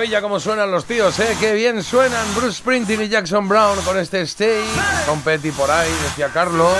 Maravilla 0.00 0.22
cómo 0.22 0.40
suenan 0.40 0.70
los 0.70 0.86
tíos, 0.86 1.18
¿eh? 1.18 1.36
Qué 1.38 1.52
bien 1.52 1.82
suenan 1.82 2.24
Bruce 2.34 2.54
Springsteen 2.54 3.02
y 3.02 3.08
Jackson 3.10 3.46
Brown 3.46 3.78
con 3.82 3.98
este 3.98 4.22
Stay. 4.22 4.64
Con 5.04 5.20
Petty 5.20 5.50
por 5.50 5.70
ahí, 5.70 5.90
decía 6.04 6.30
Carlos. 6.32 6.72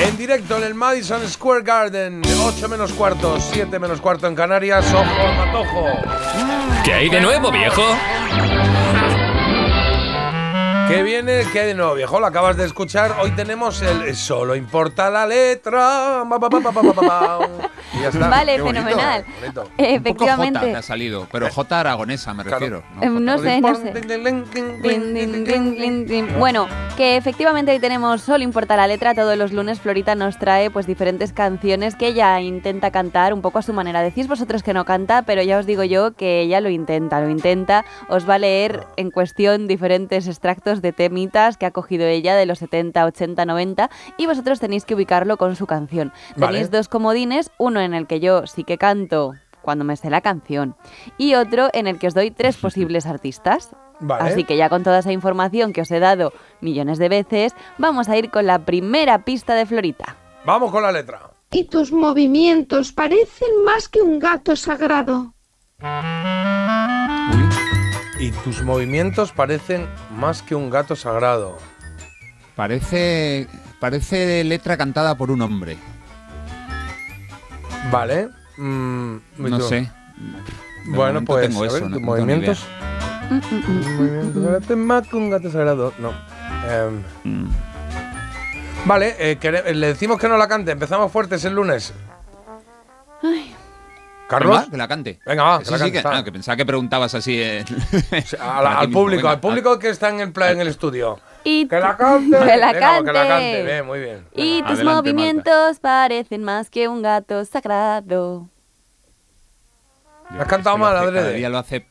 En 0.00 0.16
directo 0.16 0.58
en 0.58 0.62
el 0.62 0.74
Madison 0.74 1.28
Square 1.28 1.64
Garden, 1.64 2.22
8 2.40 2.68
menos 2.68 2.92
cuarto, 2.92 3.36
7 3.40 3.80
menos 3.80 4.00
cuarto 4.00 4.28
en 4.28 4.36
Canarias. 4.36 4.86
Ojo, 4.94 5.04
matojo. 5.04 5.86
¿Qué 6.84 6.92
hay 6.92 7.08
de 7.08 7.20
nuevo, 7.20 7.50
viejo? 7.50 7.82
¿Qué 10.88 11.02
viene? 11.02 11.44
¿Qué 11.52 11.60
hay 11.62 11.66
de 11.66 11.74
nuevo, 11.74 11.94
viejo? 11.94 12.20
Lo 12.20 12.26
acabas 12.26 12.56
de 12.56 12.64
escuchar. 12.64 13.16
Hoy 13.20 13.32
tenemos 13.32 13.82
el 13.82 14.14
Solo 14.14 14.54
importa 14.54 15.10
la 15.10 15.26
letra. 15.26 16.22
Y 17.96 18.02
ya 18.02 18.08
está. 18.08 18.28
Vale, 18.28 18.56
Qué 18.56 18.62
bonito, 18.62 18.84
fenomenal. 18.84 19.24
bonito. 19.40 19.60
Un 19.62 19.66
poco 19.66 19.72
J 19.76 19.76
te 19.76 19.94
Efectivamente. 19.94 20.76
ha 20.76 20.82
salido, 20.82 21.26
pero 21.32 21.48
J 21.50 21.80
aragonesa 21.80 22.34
me 22.34 22.42
refiero. 22.44 22.82
¿no? 22.94 23.02
Eh, 23.02 23.08
No 23.08 23.38
sé, 23.38 23.60
no 23.60 23.74
sé. 23.74 23.92
Bueno, 26.38 26.66
que 26.96 27.16
efectivamente 27.16 27.72
hoy 27.72 27.78
tenemos 27.78 28.22
Solo 28.22 28.42
importa 28.44 28.76
la 28.76 28.86
letra. 28.86 29.14
Todos 29.14 29.36
los 29.36 29.52
lunes 29.52 29.80
Florita 29.80 30.14
nos 30.14 30.38
trae 30.38 30.70
pues 30.70 30.86
diferentes 30.86 31.32
canciones 31.32 31.94
que 31.94 32.08
ella 32.08 32.40
intenta 32.40 32.90
cantar 32.90 33.32
un 33.32 33.40
poco 33.42 33.58
a 33.58 33.62
su 33.62 33.72
manera. 33.72 34.02
Decís 34.02 34.26
vosotros 34.28 34.62
que 34.62 34.72
no 34.74 34.84
canta, 34.84 35.22
pero 35.22 35.42
ya 35.42 35.58
os 35.58 35.66
digo 35.66 35.84
yo 35.84 36.12
que 36.14 36.40
ella 36.40 36.60
lo 36.60 36.68
intenta, 36.70 37.20
lo 37.20 37.28
intenta. 37.30 37.84
Os 38.08 38.28
va 38.28 38.34
a 38.34 38.38
leer 38.38 38.84
en 38.96 39.10
cuestión 39.10 39.66
diferentes 39.68 40.26
extractos 40.26 40.82
de 40.82 40.92
temitas 40.92 41.56
que 41.56 41.66
ha 41.66 41.70
cogido 41.70 42.06
ella 42.06 42.34
de 42.36 42.46
los 42.46 42.58
70, 42.58 43.04
80, 43.04 43.44
90 43.44 43.90
y 44.16 44.26
vosotros 44.26 44.60
tenéis 44.60 44.84
que 44.84 44.94
ubicarlo 44.94 45.36
con 45.36 45.56
su 45.56 45.66
canción. 45.66 46.12
Vale. 46.36 46.52
Tenéis 46.52 46.70
dos 46.70 46.88
comodines, 46.88 47.50
uno 47.58 47.80
en 47.80 47.94
el 47.96 48.06
que 48.06 48.20
yo 48.20 48.46
sí 48.46 48.64
que 48.64 48.78
canto 48.78 49.32
cuando 49.62 49.84
me 49.84 49.96
sé 49.96 50.10
la 50.10 50.20
canción 50.20 50.76
y 51.18 51.34
otro 51.34 51.68
en 51.72 51.88
el 51.88 51.98
que 51.98 52.06
os 52.06 52.14
doy 52.14 52.30
tres 52.30 52.56
posibles 52.62 53.06
artistas. 53.06 53.74
Vale. 53.98 54.30
Así 54.30 54.44
que 54.44 54.56
ya 54.56 54.68
con 54.68 54.82
toda 54.82 54.98
esa 54.98 55.12
información 55.12 55.72
que 55.72 55.80
os 55.80 55.90
he 55.90 55.98
dado 55.98 56.32
millones 56.60 56.98
de 56.98 57.08
veces, 57.08 57.54
vamos 57.78 58.08
a 58.08 58.16
ir 58.16 58.30
con 58.30 58.46
la 58.46 58.58
primera 58.60 59.24
pista 59.24 59.54
de 59.54 59.66
Florita. 59.66 60.16
Vamos 60.44 60.70
con 60.70 60.82
la 60.82 60.92
letra. 60.92 61.30
Y 61.50 61.64
tus 61.64 61.92
movimientos 61.92 62.92
parecen 62.92 63.64
más 63.64 63.88
que 63.88 64.02
un 64.02 64.18
gato 64.18 64.54
sagrado. 64.54 65.34
Y 68.18 68.30
tus 68.44 68.62
movimientos 68.62 69.32
parecen 69.32 69.88
más 70.10 70.42
que 70.42 70.54
un 70.54 70.70
gato 70.70 70.94
sagrado. 70.94 71.56
Parece, 72.54 73.46
parece 73.80 74.44
letra 74.44 74.76
cantada 74.76 75.16
por 75.16 75.30
un 75.30 75.42
hombre. 75.42 75.76
Vale. 77.90 78.28
Mm, 78.56 79.16
No 79.38 79.60
sé. 79.60 79.80
De 79.80 80.96
Bueno, 80.96 81.22
pues 81.24 81.48
tengo 81.48 81.64
a 81.64 81.72
ver, 81.72 81.82
no 81.82 81.96
tus 81.96 82.02
movimientos. 82.02 82.66
Mm, 83.30 83.96
Movimientos 83.98 85.16
un 85.16 85.30
gato 85.30 85.50
sagrado. 85.50 85.92
No. 85.98 86.12
Mm. 87.24 87.46
Vale, 88.86 89.16
eh, 89.18 89.36
quere- 89.38 89.74
le 89.74 89.86
decimos 89.88 90.18
que 90.18 90.28
no 90.28 90.36
la 90.36 90.46
cante. 90.46 90.70
Empezamos 90.70 91.10
fuertes 91.10 91.44
el 91.44 91.54
lunes. 91.54 91.92
Carlos. 94.28 94.56
Venga, 94.58 94.70
que 94.70 94.76
la 94.76 94.88
cante. 94.88 95.20
Venga, 95.24 95.42
va, 95.44 95.58
que 95.60 95.64
Sí, 95.66 95.70
la 95.70 95.76
sí, 95.78 95.84
cante, 95.84 95.98
que, 96.02 96.08
va. 96.08 96.16
ah, 96.18 96.24
que 96.24 96.32
pensaba 96.32 96.56
que 96.56 96.66
preguntabas 96.66 97.14
así. 97.14 97.40
eh, 97.40 97.64
A 98.40 98.62
la- 98.62 98.70
para 98.70 98.70
ti 98.70 98.76
al 98.82 98.88
mismo. 98.88 99.00
público, 99.00 99.16
Venga, 99.22 99.30
al 99.30 99.40
público 99.40 99.78
que 99.78 99.88
está 99.90 100.08
en 100.08 100.20
el, 100.20 100.32
en 100.42 100.60
el 100.60 100.68
estudio. 100.68 101.18
Y 101.44 101.68
Que 101.68 101.78
la 101.78 101.96
cante. 101.96 102.36
Que 102.44 102.56
la 102.56 102.72
Venga, 102.72 102.88
pues 102.98 103.04
que 103.04 103.12
la 103.12 103.12
cante. 103.12 103.28
cante. 103.28 103.62
Bien, 103.64 103.86
muy 103.86 104.00
bien. 104.00 104.26
Y 104.34 104.62
tus 104.62 104.70
Adelante, 104.78 104.84
movimientos 105.12 105.78
parecen 105.80 106.42
más 106.44 106.70
que 106.70 106.88
un 106.88 107.02
gato 107.02 107.44
sagrado. 107.44 108.48
Yo 110.30 110.36
¿La 110.36 110.42
has 110.42 110.48
cantado 110.48 110.74
que 110.76 110.82
mal, 110.82 110.96
adrede? 110.96 111.34
Día 111.34 111.48
lo 111.48 111.58
hace. 111.58 111.86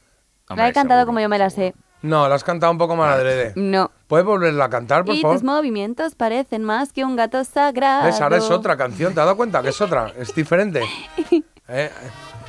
La 0.50 0.68
he 0.68 0.74
cantado 0.74 1.06
como 1.06 1.20
yo 1.22 1.30
me 1.30 1.38
la 1.40 1.50
sé. 1.50 1.74
No, 2.02 2.28
la 2.28 2.36
has 2.36 2.44
cantado 2.44 2.72
un 2.72 2.78
poco 2.78 2.96
mal 2.98 3.10
adrede. 3.10 3.54
No. 3.56 3.90
¿Puedes 4.08 4.26
volverla 4.26 4.66
a 4.66 4.70
cantar, 4.70 5.06
por 5.06 5.16
Y 5.16 5.22
favor? 5.22 5.38
tus 5.38 5.44
movimientos 5.44 6.14
parecen 6.16 6.64
más 6.64 6.92
que 6.94 7.04
un 7.06 7.16
gato 7.16 7.44
sagrado. 7.46 8.06
¿Ves? 8.06 8.20
Ahora 8.22 8.38
es 8.38 8.52
otra 8.52 8.76
canción. 8.78 9.14
¿Te 9.16 9.22
has 9.22 9.26
dado 9.26 9.38
cuenta 9.38 9.64
que 9.64 9.70
es 9.70 9.80
otra? 9.82 10.12
Es 10.18 10.36
diferente. 10.36 10.82
Eh, 11.68 11.90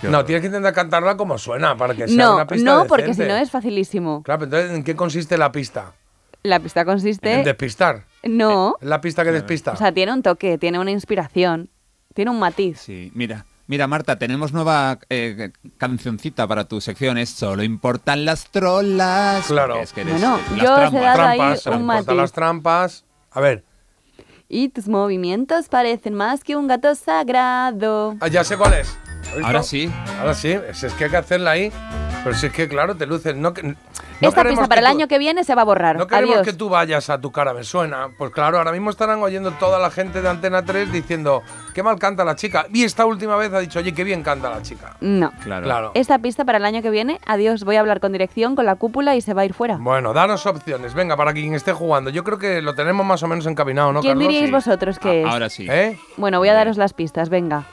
No, 0.02 0.24
tienes 0.24 0.42
que 0.42 0.48
intentar 0.48 0.74
cantarla 0.74 1.16
como 1.16 1.38
suena 1.38 1.76
para 1.76 1.94
que 1.94 2.06
sea 2.06 2.16
No, 2.16 2.34
una 2.36 2.46
pista 2.46 2.64
no, 2.70 2.86
porque 2.86 3.04
si 3.04 3.08
decente. 3.10 3.28
no 3.32 3.36
es 3.38 3.50
facilísimo. 3.50 4.22
Claro, 4.22 4.40
pero 4.40 4.56
entonces, 4.56 4.76
¿en 4.78 4.84
qué 4.84 4.94
consiste 4.94 5.38
la 5.38 5.50
pista? 5.52 5.92
La 6.42 6.60
pista 6.60 6.80
En 6.82 6.86
consiste... 6.86 7.42
despistar. 7.42 8.04
No. 8.22 8.76
Es 8.80 8.86
la 8.88 9.00
pista 9.00 9.24
que 9.24 9.32
despista. 9.32 9.72
O 9.72 9.76
sea, 9.76 9.92
tiene 9.92 10.12
un 10.12 10.22
toque, 10.22 10.58
tiene 10.58 10.78
una 10.78 10.90
inspiración, 10.90 11.70
tiene 12.14 12.30
un 12.30 12.38
matiz. 12.38 12.78
Sí, 12.80 13.10
mira. 13.14 13.46
Mira, 13.68 13.88
Marta, 13.88 14.16
tenemos 14.16 14.52
nueva 14.52 15.00
eh, 15.10 15.50
cancioncita 15.76 16.46
para 16.46 16.66
tu 16.68 16.80
sección. 16.80 17.18
Es 17.18 17.30
Solo 17.30 17.64
importan 17.64 18.24
las 18.24 18.48
trolas. 18.52 19.44
Claro. 19.48 19.80
Es 19.80 19.92
que 19.92 20.02
eres, 20.02 20.12
Bueno, 20.20 20.36
eh, 20.36 20.42
las 20.52 20.62
yo 20.62 20.72
he 20.76 20.76
trampas. 20.76 21.02
dado 21.02 21.22
ahí 21.28 21.38
trampas, 21.38 21.66
un 21.66 21.84
matiz. 21.86 22.14
las 22.16 22.32
trampas. 22.32 23.04
A 23.32 23.40
ver, 23.40 23.64
Y 24.48 24.68
tus 24.68 24.86
movimientos 24.86 25.68
parecen 25.68 26.14
más 26.14 26.44
que 26.44 26.54
un 26.54 26.68
gato 26.68 26.94
sagrado. 26.94 28.14
ah, 28.20 28.28
ya 28.28 28.44
sé 28.44 28.56
cuál 28.56 28.74
es. 28.74 28.96
Ahora 29.44 29.62
sí. 29.62 29.90
Ahora 30.20 30.34
sí, 30.34 30.50
es, 30.52 30.82
es 30.84 30.92
que 30.94 31.04
hay 31.04 31.10
que 31.10 31.16
hacerla 31.16 31.50
ahí. 31.52 31.72
Pero 32.24 32.34
si 32.36 32.46
es 32.46 32.52
que, 32.52 32.68
claro, 32.68 32.96
te 32.96 33.06
luces. 33.06 33.36
No, 33.36 33.54
que- 33.54 33.62
no 33.62 33.74
Esta 34.20 34.42
pista 34.42 34.66
para 34.66 34.80
el 34.80 34.86
tú- 34.86 34.90
año 34.92 35.08
que 35.08 35.18
viene 35.18 35.44
se 35.44 35.54
va 35.54 35.62
a 35.62 35.64
borrar. 35.64 35.96
No 35.96 36.06
queremos 36.08 36.36
Adiós. 36.36 36.46
que 36.46 36.52
tú 36.54 36.68
vayas 36.68 37.08
a 37.10 37.20
tu 37.20 37.30
cara, 37.30 37.52
me 37.54 37.62
suena. 37.62 38.08
Pues 38.18 38.32
claro, 38.32 38.58
ahora 38.58 38.72
mismo 38.72 38.90
estarán 38.90 39.22
oyendo 39.22 39.52
toda 39.52 39.78
la 39.78 39.90
gente 39.90 40.22
de 40.22 40.28
Antena 40.28 40.64
3 40.64 40.90
diciendo, 40.90 41.42
qué 41.72 41.84
mal 41.84 41.98
canta 42.00 42.24
la 42.24 42.34
chica. 42.34 42.66
Y 42.72 42.82
esta 42.82 43.04
última 43.06 43.36
vez 43.36 43.52
ha 43.52 43.60
dicho, 43.60 43.78
oye, 43.78 43.92
qué 43.94 44.02
bien 44.02 44.22
canta 44.24 44.50
la 44.50 44.60
chica. 44.62 44.96
No. 45.00 45.30
Claro. 45.44 45.64
Claro. 45.64 45.90
Esta 45.94 46.18
pista 46.18 46.44
para 46.44 46.58
el 46.58 46.64
año 46.64 46.82
que 46.82 46.90
viene, 46.90 47.20
adiós, 47.26 47.62
voy 47.62 47.76
a 47.76 47.80
hablar 47.80 48.00
con 48.00 48.10
dirección, 48.10 48.56
con 48.56 48.66
la 48.66 48.74
cúpula 48.74 49.14
y 49.14 49.20
se 49.20 49.32
va 49.34 49.42
a 49.42 49.44
ir 49.44 49.54
fuera. 49.54 49.76
Bueno, 49.76 50.12
danos 50.12 50.46
opciones. 50.46 50.94
Venga, 50.94 51.16
para 51.16 51.32
quien 51.32 51.54
esté 51.54 51.74
jugando. 51.74 52.10
Yo 52.10 52.24
creo 52.24 52.38
que 52.38 52.60
lo 52.60 52.74
tenemos 52.74 53.06
más 53.06 53.22
o 53.22 53.28
menos 53.28 53.46
encaminado, 53.46 53.92
¿no, 53.92 54.00
¿Quién 54.00 54.14
Carlos? 54.14 54.28
diríais 54.28 54.46
Sí. 54.46 54.52
vosotros 54.52 54.98
que 54.98 55.22
es? 55.22 55.28
Ahora 55.28 55.48
sí. 55.48 55.66
¿Eh? 55.70 55.96
Bueno, 56.16 56.38
voy 56.40 56.48
a 56.48 56.54
daros 56.54 56.76
las 56.76 56.92
pistas, 56.92 57.28
venga. 57.28 57.64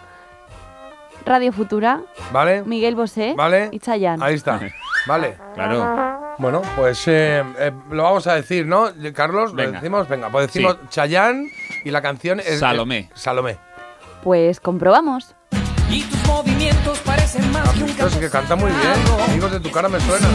Radio 1.25 1.51
Futura, 1.53 2.01
¿Vale? 2.31 2.63
Miguel 2.63 2.95
Bosé 2.95 3.33
¿Vale? 3.37 3.69
y 3.71 3.79
Chayanne. 3.79 4.23
Ahí 4.23 4.35
está. 4.35 4.59
Vale. 5.07 5.37
Claro. 5.53 6.35
Bueno, 6.39 6.61
pues 6.75 7.07
eh, 7.07 7.43
eh, 7.59 7.71
lo 7.91 8.03
vamos 8.03 8.25
a 8.27 8.35
decir, 8.35 8.65
¿no? 8.65 8.89
Carlos, 9.13 9.53
lo 9.53 9.71
decimos. 9.71 10.07
Venga, 10.07 10.29
pues 10.29 10.47
decimos 10.47 10.77
Sí. 10.81 10.87
Chayanne 10.89 11.51
y 11.83 11.91
la 11.91 12.01
canción 12.01 12.39
es... 12.39 12.59
Salomé. 12.59 12.97
eh, 12.97 13.09
Salomé. 13.13 13.57
Pues 14.23 14.59
comprobamos. 14.59 15.35
Y 15.89 16.01
tus 16.03 16.25
movimientos 16.25 16.97
parecen 16.99 17.51
más 17.51 17.69
que 17.73 17.83
un 17.83 17.89
Esto 17.89 18.09
sí 18.09 18.19
que 18.19 18.29
canta 18.29 18.55
muy 18.55 18.71
bien. 18.71 18.93
Amigos 19.29 19.51
de 19.51 19.59
tu 19.59 19.69
cara 19.71 19.89
me 19.89 19.99
suena. 19.99 20.27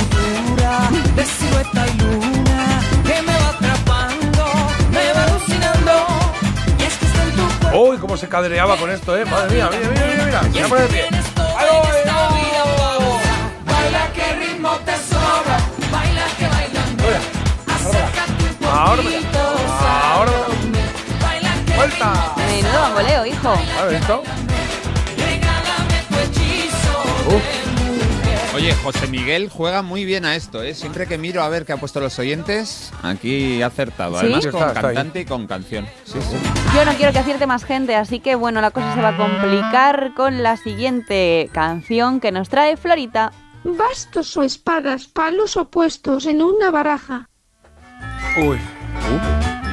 Uy, 7.74 7.98
cómo 7.98 8.16
se 8.16 8.28
cadreaba 8.28 8.76
con 8.76 8.90
esto, 8.90 9.16
¿eh? 9.16 9.24
Madre 9.24 9.56
mía, 9.56 9.70
mira, 9.70 9.90
mira, 9.90 10.06
mira, 10.06 10.24
mira. 10.24 10.42
Mira 10.42 10.68
por 10.68 10.80
el 10.80 10.88
pie. 10.88 11.04
¡Ay. 11.58 11.68
Baila 13.64 14.12
que 14.12 14.32
ritmo 14.36 14.70
te 14.84 14.92
sobra, 14.96 15.58
baila 15.92 16.24
que 16.38 16.46
bailando. 16.48 17.04
Ahora, 18.70 19.02
ahora. 20.04 20.32
baila 21.22 21.50
que 21.66 21.74
¡Vuelta! 21.74 22.34
Menudo 22.36 22.80
bamboleo, 22.80 23.26
hijo. 23.26 23.52
¿Has 23.80 23.90
visto? 23.90 24.22
regálame 25.16 26.04
tu 26.08 26.14
hechizo. 26.18 27.57
Oye, 28.58 28.74
José 28.74 29.06
Miguel 29.06 29.48
juega 29.48 29.82
muy 29.82 30.04
bien 30.04 30.24
a 30.24 30.34
esto, 30.34 30.64
¿eh? 30.64 30.74
Siempre 30.74 31.06
que 31.06 31.16
miro 31.16 31.44
a 31.44 31.48
ver 31.48 31.64
qué 31.64 31.74
ha 31.74 31.76
puesto 31.76 32.00
los 32.00 32.18
oyentes, 32.18 32.92
aquí 33.04 33.62
ha 33.62 33.68
acertado. 33.68 34.18
¿Sí? 34.18 34.26
Además, 34.26 34.46
con 34.48 34.54
está, 34.56 34.66
está 34.66 34.88
ahí. 34.88 34.94
cantante 34.96 35.20
y 35.20 35.24
con 35.26 35.46
canción. 35.46 35.86
Sí, 36.02 36.18
sí. 36.20 36.36
Yo 36.74 36.84
no 36.84 36.92
quiero 36.94 37.12
que 37.12 37.20
acierte 37.20 37.46
más 37.46 37.62
gente, 37.62 37.94
así 37.94 38.18
que 38.18 38.34
bueno, 38.34 38.60
la 38.60 38.72
cosa 38.72 38.92
se 38.96 39.00
va 39.00 39.10
a 39.10 39.16
complicar 39.16 40.12
con 40.16 40.42
la 40.42 40.56
siguiente 40.56 41.48
canción 41.52 42.18
que 42.18 42.32
nos 42.32 42.48
trae 42.48 42.76
Florita. 42.76 43.30
Bastos 43.62 44.36
o 44.36 44.42
espadas, 44.42 45.06
palos 45.06 45.56
opuestos 45.56 46.26
en 46.26 46.42
una 46.42 46.72
baraja. 46.72 47.28
Uy. 48.38 48.58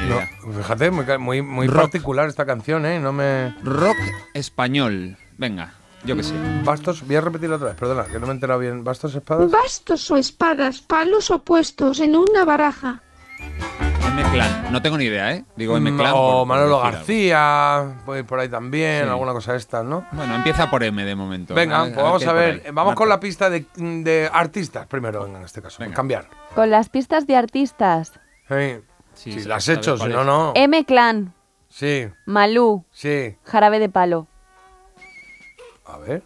No, 0.08 0.14
idea. 0.14 0.28
fíjate, 0.62 0.92
muy, 1.18 1.42
muy, 1.42 1.68
particular 1.68 2.28
esta 2.28 2.46
canción, 2.46 2.86
¿eh? 2.86 3.00
No 3.00 3.12
me... 3.12 3.52
Rock 3.64 3.96
español. 4.32 5.16
Venga, 5.38 5.74
yo 6.04 6.16
qué 6.16 6.22
sé. 6.22 6.34
Bastos, 6.64 7.06
voy 7.06 7.16
a 7.16 7.20
repetirlo 7.20 7.56
otra 7.56 7.68
vez, 7.68 7.76
perdona, 7.76 8.04
que 8.04 8.14
no 8.18 8.26
me 8.26 8.32
he 8.32 8.34
enterado 8.34 8.60
bien. 8.60 8.84
¿Bastos, 8.84 9.14
espadas? 9.14 9.50
Bastos 9.50 10.10
o 10.10 10.16
espadas, 10.16 10.80
palos 10.80 11.30
opuestos 11.30 12.00
en 12.00 12.16
una 12.16 12.44
baraja. 12.44 13.02
M 13.38 14.22
Clan. 14.32 14.72
No 14.72 14.80
tengo 14.80 14.96
ni 14.96 15.04
idea, 15.04 15.32
¿eh? 15.34 15.44
Digo 15.56 15.76
M 15.76 15.94
Clan. 15.96 16.12
Mm, 16.12 16.16
o 16.16 16.38
por- 16.38 16.46
Manolo. 16.46 16.80
García, 16.80 17.96
puede 18.06 18.20
ir 18.20 18.26
por 18.26 18.40
ahí 18.40 18.48
también, 18.48 19.04
Sí. 19.04 19.10
alguna 19.10 19.32
cosa 19.32 19.52
de 19.52 19.58
estas, 19.58 19.84
¿no? 19.84 20.06
Bueno, 20.12 20.34
empieza 20.36 20.70
por 20.70 20.82
M 20.82 21.04
de 21.04 21.14
momento. 21.14 21.54
Venga, 21.54 21.82
pues 21.84 21.96
vamos 21.96 22.26
a 22.26 22.32
ver. 22.32 22.62
Vamos 22.72 22.94
con 22.94 23.08
la 23.08 23.20
pista 23.20 23.50
de, 23.50 23.66
de 23.76 24.30
artistas 24.32 24.86
primero, 24.86 25.24
venga, 25.24 25.38
en 25.40 25.44
este 25.44 25.60
caso. 25.60 25.78
Venga. 25.80 25.94
Cambiar. 25.94 26.28
Con 26.54 26.70
las 26.70 26.88
pistas 26.88 27.26
de 27.26 27.36
artistas. 27.36 28.12
Sí. 28.48 28.78
Sí, 29.14 29.44
las 29.44 29.64
sabes 29.64 29.78
hecho, 29.78 29.96
si 29.98 30.08
no, 30.08 30.24
no. 30.24 30.52
M 30.54 30.84
Clan, 30.84 31.34
Sí, 31.68 32.08
Malú, 32.26 32.84
sí. 32.92 33.36
Jarabe 33.44 33.78
de 33.78 33.88
Palo. 33.90 34.28
A 35.96 35.98
ver. 36.00 36.22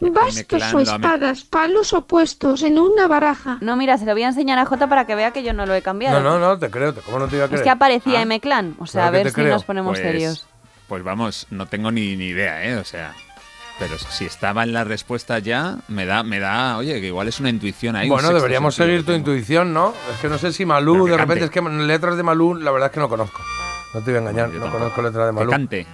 Bastos 0.00 0.44
Clan 0.46 0.76
o 0.76 0.80
espadas, 0.80 1.42
palos 1.42 1.92
opuestos 1.92 2.62
en 2.62 2.78
una 2.78 3.08
baraja. 3.08 3.58
No, 3.60 3.76
mira, 3.76 3.98
se 3.98 4.04
lo 4.06 4.12
voy 4.12 4.22
a 4.22 4.28
enseñar 4.28 4.58
a 4.60 4.64
Jota 4.64 4.88
para 4.88 5.06
que 5.06 5.16
vea 5.16 5.32
que 5.32 5.42
yo 5.42 5.52
no 5.52 5.66
lo 5.66 5.74
he 5.74 5.82
cambiado. 5.82 6.20
No, 6.20 6.38
no, 6.38 6.38
no, 6.38 6.58
te 6.58 6.70
creo. 6.70 6.94
¿Cómo 6.94 7.18
no 7.18 7.26
te 7.26 7.34
iba 7.36 7.46
a 7.46 7.48
creer? 7.48 7.60
Es 7.60 7.64
que 7.64 7.70
aparecía 7.70 8.22
M-Clan. 8.22 8.76
O 8.78 8.86
sea, 8.86 9.06
a 9.06 9.10
Claro 9.10 9.12
que 9.18 9.24
ver 9.24 9.32
si 9.32 9.34
creo. 9.34 9.54
nos 9.54 9.64
ponemos 9.64 9.98
Pues- 9.98 10.02
serios. 10.12 10.46
Pues 10.86 11.02
vamos, 11.02 11.46
no 11.50 11.66
tengo 11.66 11.90
ni, 11.90 12.16
ni 12.16 12.26
idea, 12.26 12.62
¿eh? 12.64 12.76
O 12.76 12.84
sea, 12.84 13.12
pero 13.78 13.98
si 13.98 14.24
estaba 14.26 14.62
en 14.62 14.72
la 14.72 14.84
respuesta 14.84 15.38
ya, 15.40 15.78
me 15.88 16.04
da, 16.06 16.22
me 16.22 16.38
da, 16.38 16.76
oye, 16.76 17.00
que 17.00 17.06
igual 17.08 17.26
es 17.28 17.40
una 17.40 17.48
intuición 17.48 17.96
ahí. 17.96 18.08
Bueno, 18.08 18.32
deberíamos 18.32 18.74
seguir 18.76 19.00
tu 19.00 19.12
que 19.12 19.16
intuición, 19.18 19.72
¿no? 19.72 19.94
Es 20.12 20.20
que 20.20 20.28
no 20.28 20.38
sé 20.38 20.52
si 20.52 20.64
Malú, 20.66 21.06
que 21.06 21.12
de 21.12 21.16
repente, 21.16 21.44
es 21.46 21.50
que 21.50 21.60
letras 21.62 22.16
de 22.16 22.22
Malú, 22.22 22.54
la 22.54 22.70
verdad 22.70 22.88
es 22.90 22.92
que 22.94 23.00
no 23.00 23.08
conozco. 23.08 23.40
No 23.94 24.00
te 24.00 24.10
voy 24.12 24.16
a 24.16 24.18
engañar, 24.18 24.48
no 24.50 24.70
conozco 24.70 25.02
letras 25.02 25.26
de 25.26 25.30
Que 25.32 25.38
Malú. 25.40 25.50
cante. 25.50 25.86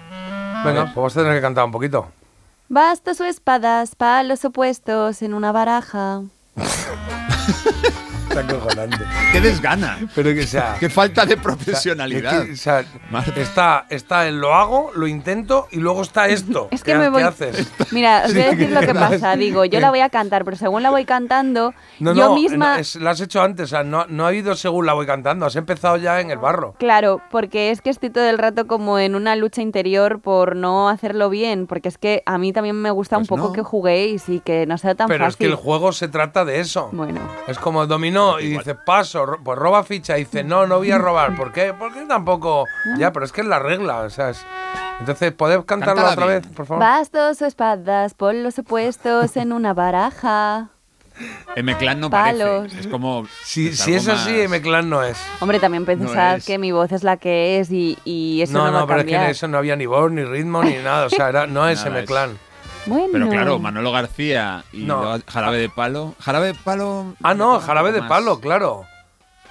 Venga, 0.65 0.93
pues 0.93 0.97
vas 1.05 1.17
a 1.17 1.21
tener 1.23 1.37
que 1.37 1.43
cantar 1.43 1.65
un 1.65 1.73
poquito. 1.73 2.11
Bastos 2.71 3.19
o 3.21 3.25
espadas, 3.25 3.95
palos 3.95 4.45
opuestos 4.45 5.23
en 5.23 5.33
una 5.33 5.53
baraja. 5.53 6.23
Está 8.29 8.41
acojonante. 8.41 8.99
¡Qué 9.33 9.41
desgana! 9.41 9.99
Pero 10.15 10.35
que 10.35 10.47
sea. 10.47 10.77
¡Qué 10.79 10.91
falta 10.91 11.25
de 11.25 11.35
o 11.35 11.39
profesionalidad! 11.39 12.43
es 12.43 12.47
que, 12.47 12.53
o 12.53 12.57
sea, 12.57 12.85
está, 13.37 13.87
está 13.89 14.27
el 14.29 14.39
lo 14.39 14.55
hago, 14.55 14.91
lo 14.95 15.07
intento 15.07 15.67
y 15.71 15.79
luego 15.79 16.03
está 16.03 16.29
esto. 16.29 16.69
Es 16.71 16.85
que 16.85 16.93
¿Qué, 16.93 16.99
me 16.99 17.05
qué 17.05 17.11
voy- 17.11 17.23
haces? 17.23 17.73
Mira, 17.91 18.25
os 18.27 18.35
voy 18.35 18.43
a 18.43 18.51
decir 18.51 18.71
lo 18.71 18.81
que 18.81 18.95
pasa. 18.95 19.35
Digo, 19.37 19.65
yo 19.65 19.81
la 19.81 19.91
voy 19.91 20.01
a 20.01 20.11
cantar, 20.11 20.45
pero 20.45 20.57
según 20.57 20.83
la 20.83 20.91
voy 20.91 21.05
cantando, 21.07 21.73
No, 22.01 22.13
yo 22.15 22.29
no, 22.29 22.35
misma. 22.35 22.75
no, 22.75 22.81
es- 22.81 22.97
la 22.97 23.11
has 23.11 23.21
hecho 23.21 23.41
antes, 23.43 23.65
o 23.65 23.69
sea, 23.69 23.83
no, 23.83 24.05
no 24.09 24.27
ha 24.27 24.35
ido 24.35 24.55
según 24.55 24.85
la 24.87 24.93
voy 24.93 25.07
cantando, 25.07 25.47
has 25.47 25.57
empezado 25.57 25.97
ya 25.97 26.21
en 26.21 26.31
el 26.31 26.39
barro. 26.39 26.75
Claro, 26.79 27.23
porque 27.31 27.71
es 27.71 27.81
que 27.81 27.89
estoy 27.91 28.11
todo 28.11 28.29
el 28.29 28.37
rato 28.39 28.67
como 28.67 28.99
en 28.99 29.15
una 29.15 29.37
lucha 29.37 29.63
interior 29.63 30.21
por 30.21 30.55
no 30.55 30.89
hacerlo 30.91 31.31
bien, 31.31 31.67
porque 31.67 31.89
es 31.89 31.97
que 31.99 32.23
a 32.27 32.37
mí 32.39 32.53
también 32.53 32.77
me 32.77 32.91
gusta 32.91 33.17
un 33.17 33.25
Pues 33.27 33.39
poco 33.41 33.49
no. 33.51 33.55
que 33.55 33.63
juguéis 33.63 34.29
y 34.29 34.41
que 34.41 34.67
no 34.67 34.77
sea 34.77 34.95
tan 34.95 35.09
Pero 35.09 35.27
es 35.27 35.37
que 35.37 35.45
fácil. 35.47 35.51
el 35.51 35.57
juego 35.57 35.93
se 35.93 36.09
trata 36.09 36.45
de 36.45 36.61
eso. 36.61 36.91
Bueno. 36.93 37.21
Es 37.47 37.59
como 37.59 37.87
dominó 37.87 38.18
y 38.41 38.49
dice 38.49 38.75
paso, 38.75 39.25
ro- 39.27 39.41
pues 39.43 39.59
roba 39.59 39.83
ficha 39.85 40.17
y 40.19 40.25
dice 40.25 40.45
no, 40.45 40.67
no 40.67 40.79
voy 40.79 40.91
a 40.91 40.99
robar. 40.99 41.35
¿Por 41.37 41.53
qué? 41.53 41.75
Porque 41.79 42.01
tampoco. 42.07 42.65
Ya, 42.99 43.13
pero 43.13 43.25
es 43.25 43.33
que 43.33 43.41
es 43.43 43.47
la 43.47 43.59
regla. 43.59 44.01
O 44.01 44.11
sea, 44.11 44.31
es- 44.31 44.45
Entonces, 45.01 45.33
¿podés 45.33 45.59
cantarlo 45.65 45.95
Cántala 46.03 46.11
otra 46.13 46.27
bien. 46.27 46.43
vez, 46.43 46.51
por 46.53 46.67
favor? 46.67 46.83
Bastos 46.83 47.41
o 47.43 47.47
espadas, 47.47 48.15
polos 48.15 48.59
opuestos 48.59 49.37
en 49.37 49.53
una 49.53 49.73
baraja. 49.75 50.69
M-Clan 51.57 51.99
no 51.99 52.11
Palos. 52.11 52.49
parece. 52.69 52.81
Es 52.81 52.87
como. 52.87 53.27
Si, 53.43 53.69
es 53.69 53.79
si 53.81 53.95
es 53.95 54.07
así, 54.07 54.31
más- 54.31 54.39
M-Clan 54.41 54.89
no 54.89 55.03
es. 55.03 55.19
Hombre, 55.41 55.59
también 55.59 55.85
pensad 55.85 56.37
es. 56.37 56.47
que 56.47 56.59
mi 56.59 56.71
voz 56.71 56.93
es 56.93 57.03
la 57.03 57.17
que 57.17 57.59
es 57.59 57.71
y, 57.73 57.99
y 58.05 58.41
eso 58.43 58.53
no, 58.53 58.59
no, 58.59 58.65
va 58.67 58.71
no, 58.71 58.79
a 58.79 58.87
pero 58.87 59.01
es 59.01 59.07
que 59.07 59.15
en 59.17 59.23
eso 59.23 59.49
no 59.49 59.59
había 59.59 59.75
ni 59.75 59.87
voz, 59.87 60.13
ni 60.13 60.23
ritmo, 60.23 60.63
ni 60.63 60.75
nada. 60.77 61.07
O 61.07 61.11
sea, 61.11 61.29
era- 61.29 61.47
no 61.49 61.69
es 61.69 61.85
M-Clan. 61.87 62.39
Bueno. 62.89 63.09
Pero 63.13 63.29
claro, 63.29 63.59
Manolo 63.59 63.93
García 63.93 64.65
y 64.73 64.85
No. 64.85 65.19
Jarabe 65.27 65.59
de 65.59 65.69
Palo. 65.69 66.15
Jarabe 66.21 66.49
de 66.49 66.55
Palo. 66.55 67.15
Ah, 67.23 67.35
no, 67.35 67.61
jarabe 67.61 67.93
de 67.93 68.01
más. 68.01 68.09
palo, 68.09 68.41
claro. 68.41 68.85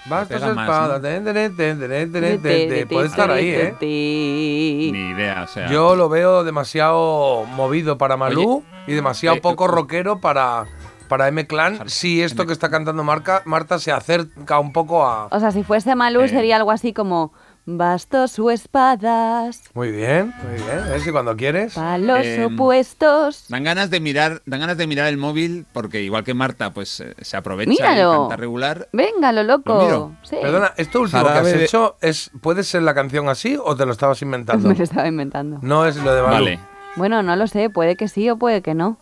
Ten, 0.07 1.81
ten. 1.81 2.88
Puede 2.88 3.07
estar 3.07 3.29
ahí, 3.31 3.49
¿eh? 3.49 3.75
Ni 3.81 5.09
idea, 5.11 5.43
o 5.43 5.47
sea. 5.47 5.67
Yo 5.69 5.95
lo 5.95 6.09
veo 6.09 6.43
demasiado 6.43 7.45
movido 7.55 7.97
para 7.97 8.17
Malú 8.17 8.63
y 8.85 8.93
demasiado 8.93 9.38
eh, 9.38 9.41
poco 9.41 9.65
eh, 9.65 9.69
rockero 9.69 10.19
para, 10.21 10.65
para 11.09 11.27
M-Clan. 11.27 11.89
Si 11.89 12.21
esto 12.21 12.45
que 12.45 12.53
está 12.53 12.69
cantando 12.69 13.03
Marca, 13.03 13.41
Marta 13.45 13.79
se 13.79 13.91
acerca 13.91 14.59
un 14.59 14.71
poco 14.71 15.05
a. 15.05 15.27
O 15.27 15.39
sea, 15.39 15.51
si 15.51 15.63
fuese 15.63 15.93
Malú 15.95 16.21
Eh. 16.21 16.29
sería 16.29 16.55
algo 16.55 16.71
así 16.71 16.93
como 16.93 17.33
bastos 17.70 18.39
o 18.39 18.49
espadas, 18.49 19.61
Muy 19.74 19.91
bien, 19.91 20.34
muy 20.41 20.55
bien. 20.63 20.80
A 20.80 20.88
ver 20.88 21.01
si 21.01 21.11
cuando 21.11 21.36
quieres. 21.36 21.74
palos 21.74 22.20
Em, 22.26 22.53
opuestos. 22.55 23.45
Dan 23.49 23.65
ganas 23.65 23.89
de 23.89 23.99
mirar, 23.99 24.41
dan 24.45 24.61
ganas 24.61 24.78
de 24.78 24.88
mirar 24.88 25.07
el 25.07 25.18
móvil 25.18 25.65
porque 25.74 26.01
igual 26.01 26.24
que 26.24 26.34
Marta, 26.34 26.74
pues 26.74 27.01
eh, 27.01 27.13
se 27.20 27.36
aprovecha 27.36 27.70
Míralo. 27.70 28.13
y 28.13 28.18
canta 28.20 28.36
regular. 28.38 28.88
Venga, 28.93 29.34
lo 29.34 29.43
loco. 29.43 29.74
Lo 29.76 29.84
miro. 29.84 30.11
Sí. 30.24 30.38
Perdona, 30.41 30.74
¿esto 30.78 31.01
último 31.01 31.24
que 31.26 31.30
has 31.30 31.43
de- 31.45 31.65
hecho 31.65 31.97
es, 31.99 32.32
puede 32.41 32.63
ser 32.63 32.84
la 32.84 32.93
canción 32.93 33.28
así 33.28 33.57
o 33.61 33.76
te 33.76 33.86
lo 33.86 33.91
estabas 33.91 34.22
inventando? 34.22 34.70
Me 34.70 34.76
lo 34.76 34.84
estaba 34.84 35.07
inventando. 35.07 35.59
No 35.61 35.86
es 35.86 35.97
lo 35.97 36.13
de 36.15 36.22
Malú. 36.22 36.34
Vale. 36.45 36.59
Bueno, 36.95 37.22
no 37.22 37.36
lo 37.36 37.47
sé, 37.47 37.70
puede 37.70 37.97
que 37.97 38.07
sí 38.07 38.30
o 38.30 38.38
puede 38.38 38.61
que 38.61 38.74
no. 38.76 38.97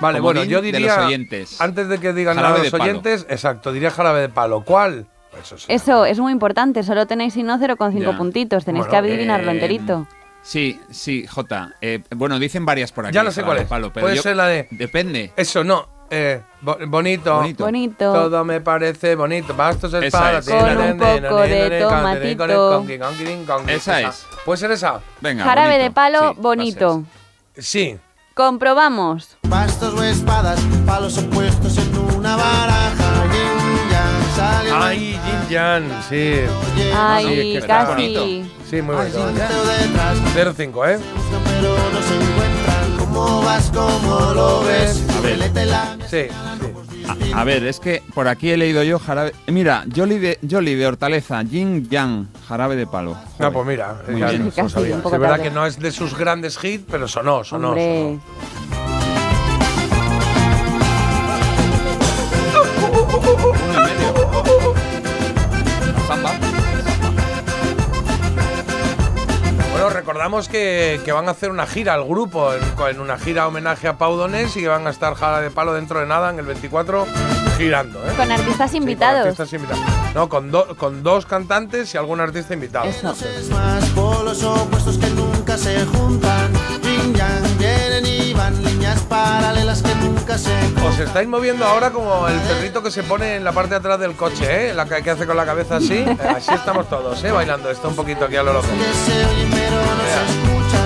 Vale, 0.00 0.20
bueno, 0.20 0.42
yo 0.44 0.60
de 0.60 0.72
diría. 0.72 0.96
los 0.96 1.06
oyentes. 1.06 1.60
Antes 1.60 1.88
de 1.88 1.98
que 1.98 2.12
digan 2.12 2.36
nada 2.36 2.54
de 2.56 2.64
los 2.64 2.70
palo. 2.70 2.84
oyentes, 2.84 3.24
exacto, 3.30 3.72
diría 3.72 3.90
jarabe 3.90 4.20
de 4.22 4.28
palo. 4.28 4.62
¿Cuál? 4.64 5.06
Eso 5.40 5.58
sí. 5.58 5.66
Eso 5.68 6.04
es 6.04 6.18
muy 6.18 6.32
importante, 6.32 6.82
solo 6.82 7.06
tenéis 7.06 7.34
si 7.34 7.42
no 7.42 7.58
0,5 7.58 8.12
Ya. 8.12 8.16
puntitos, 8.16 8.64
tenéis 8.64 8.86
Bueno, 8.86 8.90
que 8.90 8.96
adivinarlo 9.12 9.50
eh, 9.50 9.54
enterito. 9.54 10.06
Sí, 10.42 10.80
sí, 10.90 11.26
J. 11.26 11.72
Eh, 11.80 12.02
bueno, 12.14 12.38
dicen 12.38 12.64
varias 12.64 12.92
por 12.92 13.06
aquí. 13.06 13.14
Ya 13.14 13.22
no 13.24 13.30
sé 13.32 13.42
cuál 13.42 13.58
es. 13.58 13.64
Palo, 13.66 13.92
pero 13.92 14.04
Puede 14.06 14.16
yo- 14.16 14.22
ser 14.22 14.36
la 14.36 14.46
de. 14.46 14.68
Depende. 14.70 15.32
Eso, 15.36 15.64
no. 15.64 15.88
Eh, 16.08 16.40
bo- 16.60 16.76
bonito. 16.86 17.34
Bonito. 17.34 17.64
Bonito. 17.64 18.12
Todo 18.12 18.44
me 18.44 18.60
parece 18.60 19.16
bonito. 19.16 19.54
Bastos 19.56 19.92
Esa 19.92 20.06
espadas. 20.06 20.46
es. 20.46 20.54
Con 20.54 20.78
un 20.78 20.98
poco 20.98 21.40
de 21.42 21.80
tomatito. 21.80 22.84
Esa 23.66 24.00
es. 24.02 24.26
¿Puede 24.44 24.56
ser 24.58 24.70
esa? 24.70 25.00
Venga. 25.20 25.42
Jarabe 25.42 25.70
bonito. 25.72 25.82
de 25.84 25.90
palo, 25.90 26.30
Sí, 26.32 26.40
bonito. 26.40 27.04
Sí. 27.58 27.98
Comprobamos. 28.34 29.36
Bastos 29.48 29.94
o 29.94 30.02
espadas, 30.04 30.60
palos 30.86 31.18
opuestos 31.18 31.76
en 31.78 31.98
una 32.16 32.36
baraja. 32.36 33.05
Ay, 34.38 35.18
Jin 35.24 35.56
Jan, 35.56 35.84
sí. 36.08 36.34
Ay, 36.94 37.24
sí, 37.26 37.32
es 37.32 37.40
que 37.40 37.58
está 37.58 37.78
casi. 37.86 37.92
bonito. 37.92 38.50
Sí, 38.68 38.82
muy 38.82 38.94
bonito. 38.96 39.26
detrás, 39.28 40.18
0-5, 40.34 40.88
¿eh? 40.88 40.98
no 41.30 41.38
Sí, 46.10 46.26
sí. 46.26 46.26
A, 47.32 47.40
a 47.40 47.44
ver, 47.44 47.64
es 47.64 47.78
que 47.80 48.02
por 48.14 48.26
aquí 48.28 48.50
he 48.50 48.56
leído 48.56 48.82
yo 48.82 48.98
jarabe. 48.98 49.32
eh, 49.46 49.52
Mira, 49.52 49.84
Jolly 49.94 50.18
de, 50.18 50.38
Jolly 50.48 50.74
de 50.74 50.86
hortaleza, 50.86 51.42
Yin 51.42 51.88
Yang, 51.88 52.26
jarabe 52.48 52.74
de 52.76 52.86
palo. 52.86 53.12
Ah, 53.16 53.24
Joder. 53.38 53.52
pues 53.52 53.66
mira, 53.66 53.96
es 54.08 55.10
verdad 55.20 55.40
que 55.40 55.50
no 55.50 55.64
es 55.66 55.78
de 55.78 55.92
sus 55.92 56.16
grandes 56.18 56.58
hits, 56.62 56.84
pero 56.90 57.06
sonó, 57.08 57.44
sonó. 57.44 57.68
Hombre, 57.70 58.18
recordamos 70.06 70.48
que, 70.48 71.00
que 71.04 71.10
van 71.10 71.26
a 71.26 71.32
hacer 71.32 71.50
una 71.50 71.66
gira 71.66 71.92
al 71.94 72.04
grupo, 72.04 72.52
en, 72.54 72.62
en 72.88 73.00
una 73.00 73.18
gira 73.18 73.48
homenaje 73.48 73.88
a 73.88 73.98
Pau 73.98 74.14
Donés 74.14 74.56
y 74.56 74.60
que 74.60 74.68
van 74.68 74.86
a 74.86 74.90
estar 74.90 75.16
Jara 75.16 75.40
de 75.40 75.50
Palo 75.50 75.74
dentro 75.74 75.98
de 75.98 76.06
nada 76.06 76.30
en 76.30 76.38
el 76.38 76.46
24 76.46 77.04
girando, 77.58 77.98
¿eh? 78.06 78.12
con 78.16 78.30
artistas 78.30 78.70
Sí, 78.70 78.76
con 78.78 78.82
invitados. 78.88 79.22
artistas 79.22 79.52
invitados. 79.52 79.84
No, 80.14 80.28
con, 80.28 80.52
do- 80.52 80.76
con 80.76 81.02
dos 81.02 81.26
cantantes 81.26 81.92
y 81.92 81.98
algún 81.98 82.20
artista 82.20 82.54
invitado. 82.54 82.84
Eso. 82.88 83.10
es 83.10 83.50
más 83.50 83.84
polos 83.86 84.44
opuestos 84.44 84.96
que 84.96 85.08
nunca 85.10 85.56
se 85.58 85.84
juntan. 85.86 86.52
Líneas 88.86 89.00
paralelas 89.08 89.82
que 89.82 89.94
nunca 89.96 90.38
se 90.38 90.52
Os 90.86 90.98
estáis 91.00 91.26
moviendo 91.28 91.64
ahora 91.64 91.90
como 91.90 92.28
el 92.28 92.38
perrito 92.40 92.82
que 92.84 92.90
se 92.92 93.02
pone 93.02 93.34
en 93.36 93.44
la 93.44 93.50
parte 93.52 93.70
de 93.70 93.76
atrás 93.76 93.98
del 93.98 94.12
coche, 94.14 94.68
¿eh? 94.70 94.74
La 94.74 94.84
que, 94.86 95.02
que 95.02 95.10
hace 95.10 95.26
con 95.26 95.36
la 95.36 95.44
cabeza 95.44 95.76
así. 95.76 96.04
Así 96.36 96.54
estamos 96.54 96.88
todos, 96.88 97.22
¿eh? 97.24 97.32
Bailando 97.32 97.68
esto 97.70 97.88
un 97.88 97.96
poquito 97.96 98.26
aquí 98.26 98.36
a 98.36 98.42
lo 98.44 98.52
loco. 98.52 98.66
que. 98.68 98.76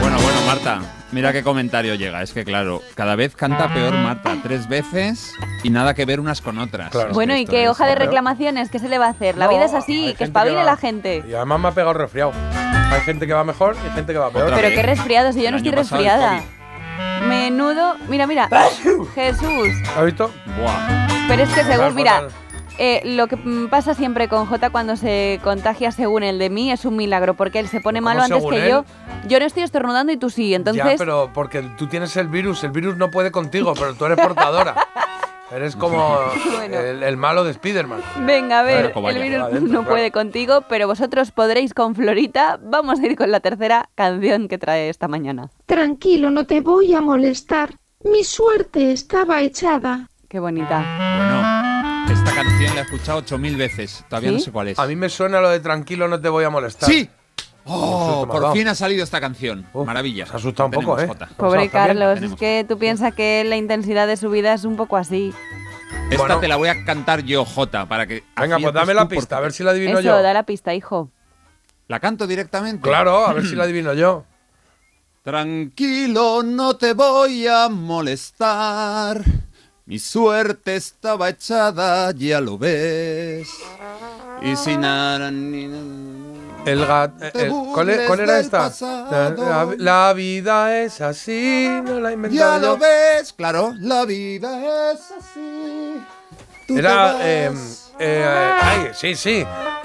Bueno, 0.00 0.16
bueno, 0.18 0.40
Marta, 0.46 0.80
mira 1.12 1.32
qué 1.32 1.42
comentario 1.42 1.94
llega. 1.94 2.22
Es 2.22 2.32
que 2.32 2.44
claro, 2.44 2.80
cada 2.94 3.16
vez 3.16 3.36
canta 3.36 3.72
peor 3.72 3.92
Marta, 3.94 4.34
tres 4.42 4.66
veces 4.68 5.34
y 5.62 5.68
nada 5.70 5.92
que 5.94 6.06
ver 6.06 6.20
unas 6.20 6.40
con 6.40 6.58
otras. 6.58 6.90
Claro. 6.90 7.12
Bueno, 7.12 7.34
que 7.34 7.40
y 7.40 7.44
qué 7.46 7.64
es- 7.64 7.68
hoja 7.70 7.86
de 7.86 7.96
reclamaciones, 7.96 8.70
¿qué 8.70 8.78
se 8.78 8.88
le 8.88 8.96
va 8.98 9.06
a 9.06 9.10
hacer? 9.10 9.36
La 9.36 9.44
No, 9.46 9.52
vida 9.52 9.66
es 9.66 9.74
así, 9.74 10.14
que 10.16 10.24
espabile 10.24 10.56
va- 10.56 10.64
la 10.64 10.76
gente. 10.78 11.22
Y 11.28 11.34
además 11.34 11.60
me 11.60 11.68
ha 11.68 11.72
pegado 11.72 11.92
resfriado. 11.92 12.32
Hay 12.92 13.00
gente 13.02 13.26
que 13.26 13.34
va 13.34 13.44
mejor 13.44 13.76
y 13.86 13.90
gente 13.94 14.12
que 14.12 14.18
va 14.18 14.30
peor. 14.30 14.52
Pero 14.54 14.68
qué 14.70 14.82
resfriado, 14.82 15.32
si 15.32 15.42
yo 15.42 15.50
no 15.50 15.58
estoy 15.58 15.72
resfriada. 15.72 16.40
Menudo. 17.30 17.96
Mira, 18.08 18.26
mira. 18.26 18.48
Jesús. 19.14 19.68
¿Has 19.96 20.04
visto? 20.04 20.30
Buah. 20.58 21.08
Pero 21.28 21.42
es 21.44 21.48
que 21.50 21.62
según, 21.62 21.94
mira, 21.94 22.24
eh, 22.78 23.02
lo 23.04 23.28
que 23.28 23.36
pasa 23.70 23.94
siempre 23.94 24.26
con 24.26 24.46
Jota 24.46 24.70
cuando 24.70 24.96
se 24.96 25.38
contagia 25.44 25.92
según 25.92 26.24
el 26.24 26.40
de 26.40 26.50
mí 26.50 26.72
es 26.72 26.84
un 26.84 26.96
milagro, 26.96 27.34
porque 27.34 27.60
él 27.60 27.68
se 27.68 27.80
pone 27.80 28.00
¿Cómo 28.00 28.08
malo 28.08 28.22
antes 28.22 28.44
que 28.44 28.64
él? 28.64 28.68
yo. 28.68 28.84
Yo 29.28 29.38
no 29.38 29.44
estoy 29.44 29.62
estornudando 29.62 30.12
y 30.12 30.16
tú 30.16 30.30
sí, 30.30 30.54
entonces... 30.54 30.82
Ya, 30.82 30.94
pero 30.96 31.30
porque 31.32 31.62
tú 31.76 31.86
tienes 31.86 32.16
el 32.16 32.28
virus, 32.28 32.64
el 32.64 32.70
virus 32.70 32.96
no 32.96 33.10
puede 33.10 33.30
contigo, 33.30 33.74
pero 33.74 33.94
tú 33.94 34.06
eres 34.06 34.18
portadora. 34.18 34.74
eres 35.52 35.76
como 35.76 36.18
Bueno. 36.56 36.78
el, 36.78 37.02
el 37.02 37.16
malo 37.16 37.44
de 37.44 37.54
Spiderman. 37.54 38.00
Venga, 38.20 38.60
a 38.60 38.62
ver, 38.62 38.92
vaya, 38.94 39.18
el 39.18 39.22
virus 39.22 39.42
adentro, 39.44 39.72
no 39.82 39.88
puede 39.88 40.10
contigo, 40.10 40.62
pero 40.68 40.86
vosotros 40.86 41.30
podréis 41.30 41.74
con 41.74 41.94
Florita. 41.94 42.58
Vamos 42.62 43.00
a 43.00 43.06
ir 43.06 43.16
con 43.16 43.30
la 43.30 43.40
tercera 43.40 43.88
canción 43.94 44.48
que 44.48 44.58
trae 44.58 44.88
esta 44.88 45.08
mañana. 45.08 45.50
Tranquilo, 45.66 46.30
no 46.30 46.46
te 46.46 46.60
voy 46.60 46.94
a 46.94 47.00
molestar. 47.00 47.74
Mi 48.04 48.24
suerte 48.24 48.92
estaba 48.92 49.40
echada. 49.42 50.08
Qué 50.28 50.38
bonita. 50.38 50.78
Bueno, 51.18 52.12
esta 52.12 52.34
canción 52.34 52.74
la 52.74 52.80
he 52.80 52.84
escuchado 52.84 53.18
8000 53.18 53.56
veces. 53.56 54.04
Todavía 54.08 54.30
¿Sí? 54.30 54.34
no 54.36 54.40
sé 54.40 54.52
cuál 54.52 54.68
es. 54.68 54.78
A 54.78 54.86
mí 54.86 54.96
me 54.96 55.08
suena 55.08 55.40
lo 55.40 55.50
de 55.50 55.60
tranquilo, 55.60 56.06
no 56.08 56.20
te 56.20 56.28
voy 56.28 56.44
a 56.44 56.50
molestar. 56.50 56.88
¡Sí! 56.88 57.10
Oh, 57.64 58.26
por 58.30 58.52
fin 58.52 58.66
ha 58.68 58.74
salido 58.74 59.04
esta 59.04 59.20
canción. 59.20 59.66
Maravilla. 59.74 60.26
Se 60.26 60.32
ha 60.32 60.36
asustado 60.36 60.66
un 60.68 60.72
poco, 60.72 60.98
¿eh? 61.00 61.08
Pobre 61.36 61.68
Carlos, 61.68 62.14
tenemos- 62.14 62.34
es 62.34 62.40
que 62.40 62.64
tú 62.68 62.78
piensas 62.78 63.14
que 63.14 63.44
la 63.44 63.56
intensidad 63.56 64.06
de 64.06 64.16
su 64.16 64.30
vida 64.30 64.54
es 64.54 64.64
un 64.64 64.76
poco 64.76 64.96
así. 64.96 65.32
Esta 66.10 66.16
Bueno. 66.24 66.40
te 66.40 66.48
la 66.48 66.56
voy 66.56 66.68
a 66.68 66.84
cantar 66.84 67.22
yo, 67.22 67.44
Jota, 67.44 67.86
para 67.86 68.06
que. 68.06 68.24
Venga, 68.40 68.58
pues 68.58 68.72
dame 68.74 68.94
la 68.94 69.06
pista, 69.08 69.36
a 69.36 69.40
ver 69.40 69.52
si 69.52 69.62
la 69.62 69.70
adivino 69.72 69.98
Eso, 69.98 70.08
yo. 70.08 70.22
da 70.22 70.32
la 70.32 70.44
pista, 70.44 70.74
hijo. 70.74 71.10
¿La 71.88 72.00
canto 72.00 72.26
directamente? 72.26 72.82
Claro, 72.88 73.26
a 73.26 73.32
ver 73.32 73.44
si 73.46 73.54
la 73.54 73.64
adivino 73.64 73.92
yo. 73.94 74.24
Tranquilo, 75.22 76.42
no 76.42 76.76
te 76.76 76.94
voy 76.94 77.46
a 77.46 77.68
molestar. 77.68 79.22
Mi 79.86 79.98
suerte 79.98 80.76
estaba 80.76 81.28
echada, 81.28 82.10
ya 82.12 82.40
lo 82.40 82.56
ves. 82.58 83.48
Y 84.42 84.56
sin 84.56 84.80
nada 84.80 85.30
ni 85.30 85.66
El 86.66 86.84
gat, 86.86 87.10
eh, 87.22 87.30
el- 87.34 87.48
¿cuál, 87.72 87.90
e- 87.90 88.06
cuál 88.06 88.20
era 88.20 88.38
esta? 88.38 88.70
La, 89.10 89.30
la- 89.30 89.68
la 89.78 90.12
vida 90.12 90.78
es 90.80 91.00
así, 91.00 91.68
no 91.84 92.00
la 92.00 92.08
he 92.08 92.12
Ya 92.12 92.14
inventado 92.14 92.58
lo 92.60 92.66
yo. 92.74 92.78
ves, 92.78 93.32
claro, 93.32 93.74
la 93.78 94.04
vida 94.04 94.92
es 94.92 95.00
así. 95.18 96.02
Tú 96.66 96.74
te 96.74 96.80
Era, 96.80 96.94
vas. 96.96 97.16
eh, 97.20 97.50
eh, 97.98 98.52
ay, 98.62 98.90
sí, 98.94 99.14
sí. 99.16 99.44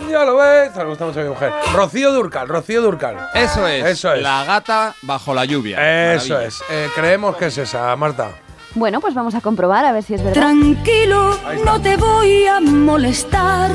Ya 0.09 0.23
lo 0.25 0.35
ves, 0.37 0.71
te 0.73 0.83
gusta 0.83 1.05
mucho 1.05 1.19
a 1.21 1.23
mi 1.23 1.29
mujer. 1.29 1.51
Rocío 1.73 2.11
Durcal, 2.11 2.47
Rocío 2.47 2.81
Durcal. 2.81 3.17
Eso 3.33 3.65
es. 3.67 3.83
Eso 3.85 4.13
es. 4.13 4.21
La 4.21 4.43
gata 4.45 4.93
bajo 5.01 5.33
la 5.33 5.45
lluvia. 5.45 6.13
Eso 6.13 6.33
Maravilla. 6.33 6.47
es. 6.47 6.61
Eh, 6.69 6.89
creemos 6.93 7.35
que 7.37 7.47
es 7.47 7.57
esa, 7.57 7.95
Marta. 7.95 8.31
Bueno, 8.75 8.99
pues 8.99 9.13
vamos 9.15 9.33
a 9.33 9.41
comprobar 9.41 9.85
a 9.85 9.93
ver 9.93 10.03
si 10.03 10.13
es 10.15 10.21
verdad. 10.23 10.33
Tranquilo, 10.41 11.39
no 11.63 11.81
te 11.81 11.95
voy 11.97 12.45
a 12.45 12.59
molestar. 12.59 13.71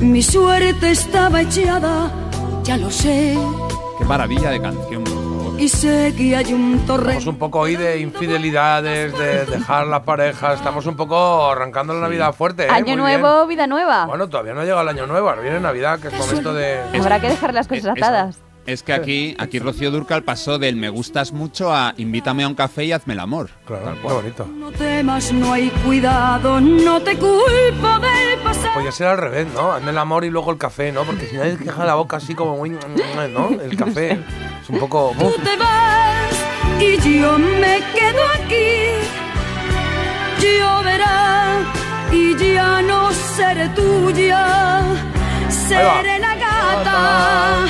Mi 0.00 0.22
suerte 0.22 0.90
estaba 0.90 1.42
echada, 1.42 2.10
ya 2.62 2.76
lo 2.76 2.90
sé. 2.90 3.36
Qué 3.98 4.04
maravilla 4.04 4.50
de 4.50 4.60
canción, 4.60 5.02
por 5.04 5.12
favor. 5.14 5.60
Y 5.60 5.68
sé 5.68 6.14
que 6.16 6.36
hay 6.36 6.52
un 6.54 6.78
torrente. 6.86 7.18
Estamos 7.18 7.26
un 7.34 7.38
poco 7.38 7.58
hoy 7.60 7.74
de 7.74 7.98
infidelidades, 8.00 9.16
de 9.18 9.44
dejar 9.46 9.88
la 9.88 10.04
pareja. 10.04 10.54
Estamos 10.54 10.86
un 10.86 10.94
poco 10.96 11.50
arrancando 11.50 11.94
la 11.94 12.00
Navidad 12.00 12.32
fuerte. 12.32 12.66
¿eh? 12.66 12.68
Año 12.70 12.96
Muy 12.96 13.08
bien. 13.10 13.20
nuevo, 13.20 13.46
vida 13.48 13.66
nueva. 13.66 14.06
Bueno, 14.06 14.28
todavía 14.28 14.54
no 14.54 14.60
ha 14.60 14.64
llegado 14.64 14.82
el 14.82 14.88
año 14.88 15.06
nuevo, 15.08 15.28
ahora 15.28 15.42
viene 15.42 15.58
Navidad, 15.58 15.98
que 15.98 16.08
es 16.08 16.14
momento 16.14 16.54
de. 16.54 16.80
Habrá 16.98 17.20
que 17.20 17.28
dejar 17.30 17.52
las 17.54 17.66
cosas 17.66 17.84
es- 17.96 18.02
atadas. 18.02 18.38
Es 18.66 18.82
que 18.82 18.92
aquí, 18.92 19.34
aquí 19.38 19.58
Rocío 19.60 19.90
Durcal 19.90 20.24
pasó 20.24 20.58
del 20.58 20.76
me 20.76 20.90
gustas 20.90 21.32
mucho 21.32 21.72
a 21.74 21.94
invítame 21.96 22.44
a 22.44 22.48
un 22.48 22.54
café 22.54 22.84
y 22.84 22.92
hazme 22.92 23.14
el 23.14 23.20
amor. 23.20 23.48
Claro, 23.66 23.96
qué 24.06 24.12
bonito. 24.12 24.46
No 24.46 24.70
temas, 24.72 25.32
no 25.32 25.54
hay 25.54 25.70
cuidado, 25.86 26.60
no 26.60 27.00
te 27.00 27.16
culpo. 27.16 27.88
Podría 28.78 28.92
ser 28.92 29.08
al 29.08 29.18
revés, 29.18 29.48
¿no? 29.54 29.72
Hazme 29.72 29.90
el 29.90 29.98
amor 29.98 30.24
y 30.24 30.30
luego 30.30 30.52
el 30.52 30.56
café, 30.56 30.92
¿no? 30.92 31.02
Porque 31.02 31.26
si 31.26 31.34
nadie 31.36 31.56
te 31.56 31.64
deja 31.64 31.84
la 31.84 31.96
boca 31.96 32.18
así 32.18 32.36
como 32.36 32.56
muy. 32.56 32.70
¿no? 32.70 33.48
El 33.60 33.76
café 33.76 34.12
es 34.62 34.70
un 34.70 34.78
poco. 34.78 35.16
Tú 35.18 35.34
te 35.42 35.56
vas 35.56 36.30
y 36.78 37.18
yo 37.18 37.36
me 37.40 37.80
quedo 37.92 38.22
aquí. 38.36 38.92
Lloverá 40.40 41.58
y 42.12 42.36
ya 42.36 42.80
no 42.82 43.10
seré 43.12 43.68
tuya. 43.70 44.84
Seré 45.48 46.20
la 46.20 46.36
gata 46.36 47.66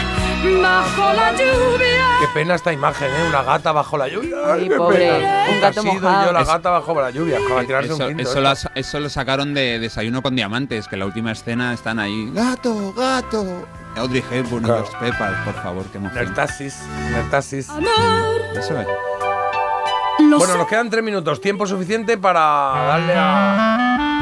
bajo 0.61 1.13
la 1.15 1.33
lluvia. 1.33 2.08
Qué 2.21 2.27
pena 2.35 2.55
esta 2.57 2.73
imagen, 2.73 3.09
¿eh? 3.09 3.27
Una 3.29 3.43
gata 3.45 3.71
bajo 3.71 3.97
la 3.97 4.09
lluvia. 4.09 4.37
Ay, 4.53 4.69
qué 4.69 4.77
pobre, 4.77 4.99
pena. 4.99 5.45
un 5.55 5.61
gato 5.61 5.83
sido 5.83 5.95
mojado. 5.95 6.27
yo 6.27 6.33
la 6.33 6.41
Es- 6.43 6.49
gata 6.49 6.71
bajo 6.71 7.01
la 7.01 7.11
lluvia. 7.11 7.39
Acaba 7.39 7.61
de 7.61 7.66
tirarse 7.66 7.93
Eso, 7.93 8.03
un 8.03 8.09
quinto. 8.09 8.23
eso 8.31 8.39
¿eh? 8.39 8.43
lo, 8.43 8.53
eso 8.81 9.01
lo 9.01 9.09
sacaron 9.09 9.55
de 9.55 9.79
Desayuno 9.79 10.21
con 10.21 10.35
Diamantes, 10.35 10.89
que 10.89 10.97
en 10.97 11.01
la 11.01 11.07
última 11.07 11.31
escena 11.31 11.73
están 11.73 12.01
ahí. 12.01 12.31
¡Gato, 12.33 12.93
gato! 12.95 13.66
Audrey 13.97 14.25
Hepburn 14.31 14.64
Claro. 14.64 14.85
y 15.01 15.07
los 15.07 15.14
por 15.45 15.55
favor, 15.62 15.85
qué 15.93 15.99
emoción. 15.99 16.25
Nertasis, 16.25 16.83
Nertasis. 17.12 17.69
Eso 18.57 18.81
es. 18.81 18.87
Bueno, 20.39 20.57
nos 20.57 20.66
quedan 20.66 20.91
tres 20.91 21.05
minutos. 21.05 21.41
Tiempo 21.41 21.66
suficiente 21.66 22.19
para 22.19 22.41
darle 22.41 23.14
a. 23.16 24.21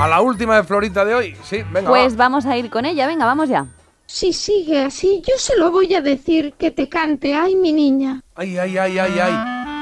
A 0.00 0.06
la 0.06 0.20
última 0.20 0.56
de 0.56 0.64
Florita 0.64 1.04
de 1.04 1.14
hoy. 1.14 1.36
Sí, 1.42 1.64
venga. 1.72 1.88
Pues 1.88 2.12
va. 2.14 2.18
vamos 2.18 2.46
a 2.46 2.56
ir 2.56 2.70
con 2.70 2.84
ella, 2.84 3.06
venga, 3.06 3.24
vamos 3.26 3.48
ya. 3.48 3.66
Si 4.10 4.32
sigue 4.32 4.82
así, 4.84 5.22
yo 5.26 5.34
se 5.36 5.54
lo 5.58 5.70
voy 5.70 5.94
a 5.94 6.00
decir 6.00 6.54
que 6.58 6.70
te 6.70 6.88
cante. 6.88 7.34
Ay, 7.34 7.54
mi 7.56 7.72
niña. 7.74 8.22
Ay, 8.34 8.56
ay, 8.56 8.78
ay, 8.78 8.98
ay, 8.98 9.18
ay. 9.20 9.32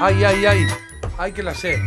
Ay, 0.01 0.23
ay, 0.25 0.45
ay. 0.45 0.65
Ay, 1.17 1.31
que 1.31 1.41
la 1.41 1.55
sé. 1.55 1.79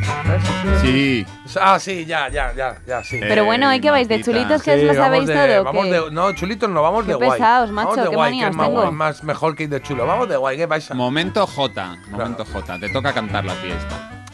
Sí. 0.81 1.25
Ah, 1.61 1.79
sí, 1.79 2.07
ya, 2.07 2.31
ya, 2.31 2.55
ya, 2.57 2.79
ya, 2.87 3.05
sí. 3.05 3.19
Pero 3.21 3.45
bueno, 3.45 3.69
¿hay 3.69 3.79
que 3.81 3.91
vais 3.91 4.09
de 4.09 4.17
Martita. 4.17 4.33
chulitos 4.39 4.63
que 4.63 4.71
os 4.73 4.81
Sí, 4.81 4.87
lo 4.87 4.95
vamos 4.95 5.05
sabéis 5.05 5.27
de- 5.29 5.35
todo? 5.35 5.65
Vamos 5.65 5.85
¿qué? 5.85 5.93
de, 5.93 6.11
no, 6.11 6.33
chulitos 6.35 6.71
no, 6.71 6.83
vamos 6.83 7.03
Qué 7.05 7.09
de 7.11 7.15
guay. 7.17 7.31
pesados, 7.33 7.71
macho, 7.71 7.89
vamos 7.91 8.05
de 8.05 8.11
qué 8.11 8.17
guay, 8.17 8.39
que 8.41 8.47
es 8.47 8.57
más, 8.57 8.67
tengo. 8.69 8.81
guay, 8.81 8.93
más 8.95 9.23
mejor 9.23 9.55
que 9.55 9.63
ir 9.65 9.69
de 9.69 9.83
chulo. 9.83 10.07
Vamos 10.07 10.29
de 10.31 10.37
guay, 10.39 10.57
¿qué 10.57 10.67
pasa? 10.67 10.95
Momento 10.95 11.47
J. 11.47 11.97
Momento 12.11 12.45
J. 12.47 12.79
Te 12.81 12.89
toca 12.89 13.13
cantar 13.13 13.45
la 13.45 13.55
fiesta. 13.55 14.25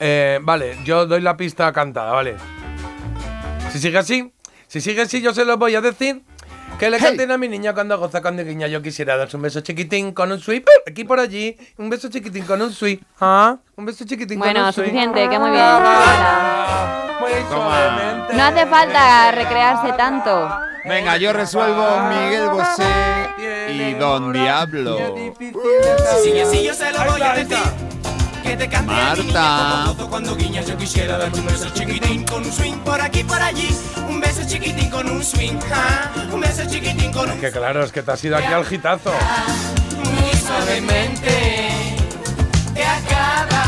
Eh, 0.00 0.38
vale, 0.42 0.78
yo 0.84 1.04
doy 1.06 1.20
la 1.20 1.36
pista 1.36 1.70
cantada, 1.72 2.12
vale. 2.12 2.36
Si 3.70 3.78
sigue 3.78 3.98
así, 3.98 4.32
si 4.66 4.80
sigue 4.80 5.02
así, 5.02 5.20
yo 5.20 5.34
se 5.34 5.44
lo 5.44 5.58
voy 5.58 5.74
a 5.76 5.82
decir. 5.82 6.22
Que 6.80 6.88
le 6.90 6.98
canten 6.98 7.30
a 7.30 7.36
mi 7.36 7.46
niña 7.46 7.74
cuando 7.74 7.98
goza 7.98 8.22
con 8.22 8.38
guiña. 8.38 8.66
Yo 8.66 8.80
quisiera 8.80 9.14
darse 9.18 9.36
un 9.36 9.42
beso 9.42 9.60
chiquitín 9.60 10.12
con 10.12 10.32
un 10.32 10.40
sweet 10.40 10.64
¡pum! 10.64 10.72
aquí 10.90 11.04
por 11.04 11.20
allí. 11.20 11.54
Un 11.76 11.90
beso 11.90 12.08
chiquitín 12.08 12.46
con 12.46 12.62
un 12.62 12.72
sweet. 12.72 13.02
¿Ah? 13.20 13.58
Un 13.76 13.84
beso 13.84 14.06
chiquitín 14.06 14.38
con 14.38 14.48
Bueno, 14.48 14.66
un 14.66 14.72
sweet. 14.72 14.86
suficiente, 14.86 15.28
que 15.28 15.38
muy 15.38 15.50
bien. 15.50 15.62
Ah, 15.62 17.18
Muy 17.20 17.32
suavemente. 17.50 18.34
No 18.34 18.42
hace 18.44 18.66
falta 18.66 19.30
recrearse 19.32 19.92
tanto. 19.92 20.50
Venga, 20.86 21.18
yo 21.18 21.34
resuelvo 21.34 21.84
Miguel 22.08 22.48
Bosé 22.48 22.84
y 23.70 23.92
Don 23.94 24.32
Diablo. 24.32 25.14
Si 26.22 26.40
así 26.40 26.64
yo 26.64 26.72
se 26.72 26.90
lo 26.92 27.04
voy 27.04 27.20
a 27.20 27.34
decir. 27.34 27.58
Que 28.50 28.56
te 28.56 28.68
cante 28.68 28.92
Marta. 28.92 29.84
como 29.84 29.94
gozo 29.94 30.10
cuando 30.10 30.34
guiñas 30.34 30.66
yo 30.66 30.76
quisiera 30.76 31.16
darte 31.16 31.38
un 31.38 31.46
beso 31.46 31.70
chiquitín 31.70 32.24
con 32.24 32.44
un 32.44 32.52
swing 32.52 32.78
por 32.78 33.00
aquí 33.00 33.22
por 33.22 33.40
allí 33.40 33.68
un 34.08 34.20
beso 34.20 34.42
chiquitín 34.44 34.90
con 34.90 35.08
un 35.08 35.22
swing 35.22 35.56
ah, 35.72 36.10
un 36.32 36.40
beso 36.40 36.62
chiquitín 36.68 37.12
con 37.12 37.30
un 37.30 37.38
Que 37.38 37.52
claro, 37.52 37.84
es 37.84 37.92
que 37.92 38.02
te 38.02 38.10
has 38.10 38.24
ido 38.24 38.36
aquí 38.36 38.52
al 38.52 38.64
gitazo. 38.66 39.12
muy 40.02 40.32
suavemente 40.40 41.68
te 42.74 42.84
acaba 42.84 43.64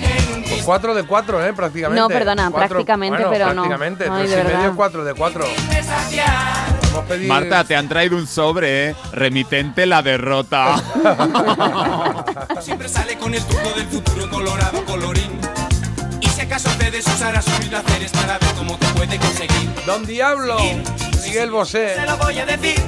en 0.00 0.34
un 0.38 0.42
Pues 0.42 0.62
4 0.64 0.94
de 0.96 1.02
4, 1.04 1.46
¿eh? 1.46 1.52
Prácticamente. 1.52 2.00
No, 2.00 2.08
perdona, 2.08 2.50
Cuatro- 2.50 2.68
prácticamente, 2.70 3.18
bueno, 3.18 3.30
pero 3.30 3.46
no. 3.54 3.62
prácticamente. 3.62 4.04
Tres 4.06 4.30
de 4.30 4.40
y 4.40 4.44
medio, 4.44 4.58
verdad. 4.58 4.72
4 4.74 5.04
de 5.04 5.14
4. 5.14 5.44
A 6.94 7.02
pedir... 7.02 7.28
Marta, 7.28 7.64
te 7.64 7.76
han 7.76 7.88
traído 7.88 8.16
un 8.16 8.26
sobre, 8.26 8.90
¿eh? 8.90 8.96
Remitente 9.12 9.86
la 9.86 10.02
derrota. 10.02 10.82
Siempre 12.60 12.88
sale 12.88 13.16
con 13.18 13.34
el 13.34 13.44
truco 13.44 13.70
del 13.76 13.86
futuro 13.86 14.30
colorado 14.30 14.84
colorín. 14.84 15.40
Y 16.20 16.28
si 16.28 16.40
acaso 16.42 16.70
te 16.78 16.90
desusarás 16.90 17.44
sus 17.44 17.66
placeres 17.66 18.12
para 18.12 18.38
ver 18.38 18.54
cómo 18.56 18.78
te 18.78 18.86
puede 18.88 19.18
conseguir. 19.18 19.70
Don 19.86 20.06
Diablo, 20.06 20.56
Miguel 21.24 21.50
Bosé. 21.50 21.94
Te 21.96 22.06
lo 22.06 22.16
voy 22.16 22.38
a 22.38 22.46
decir. 22.46 22.80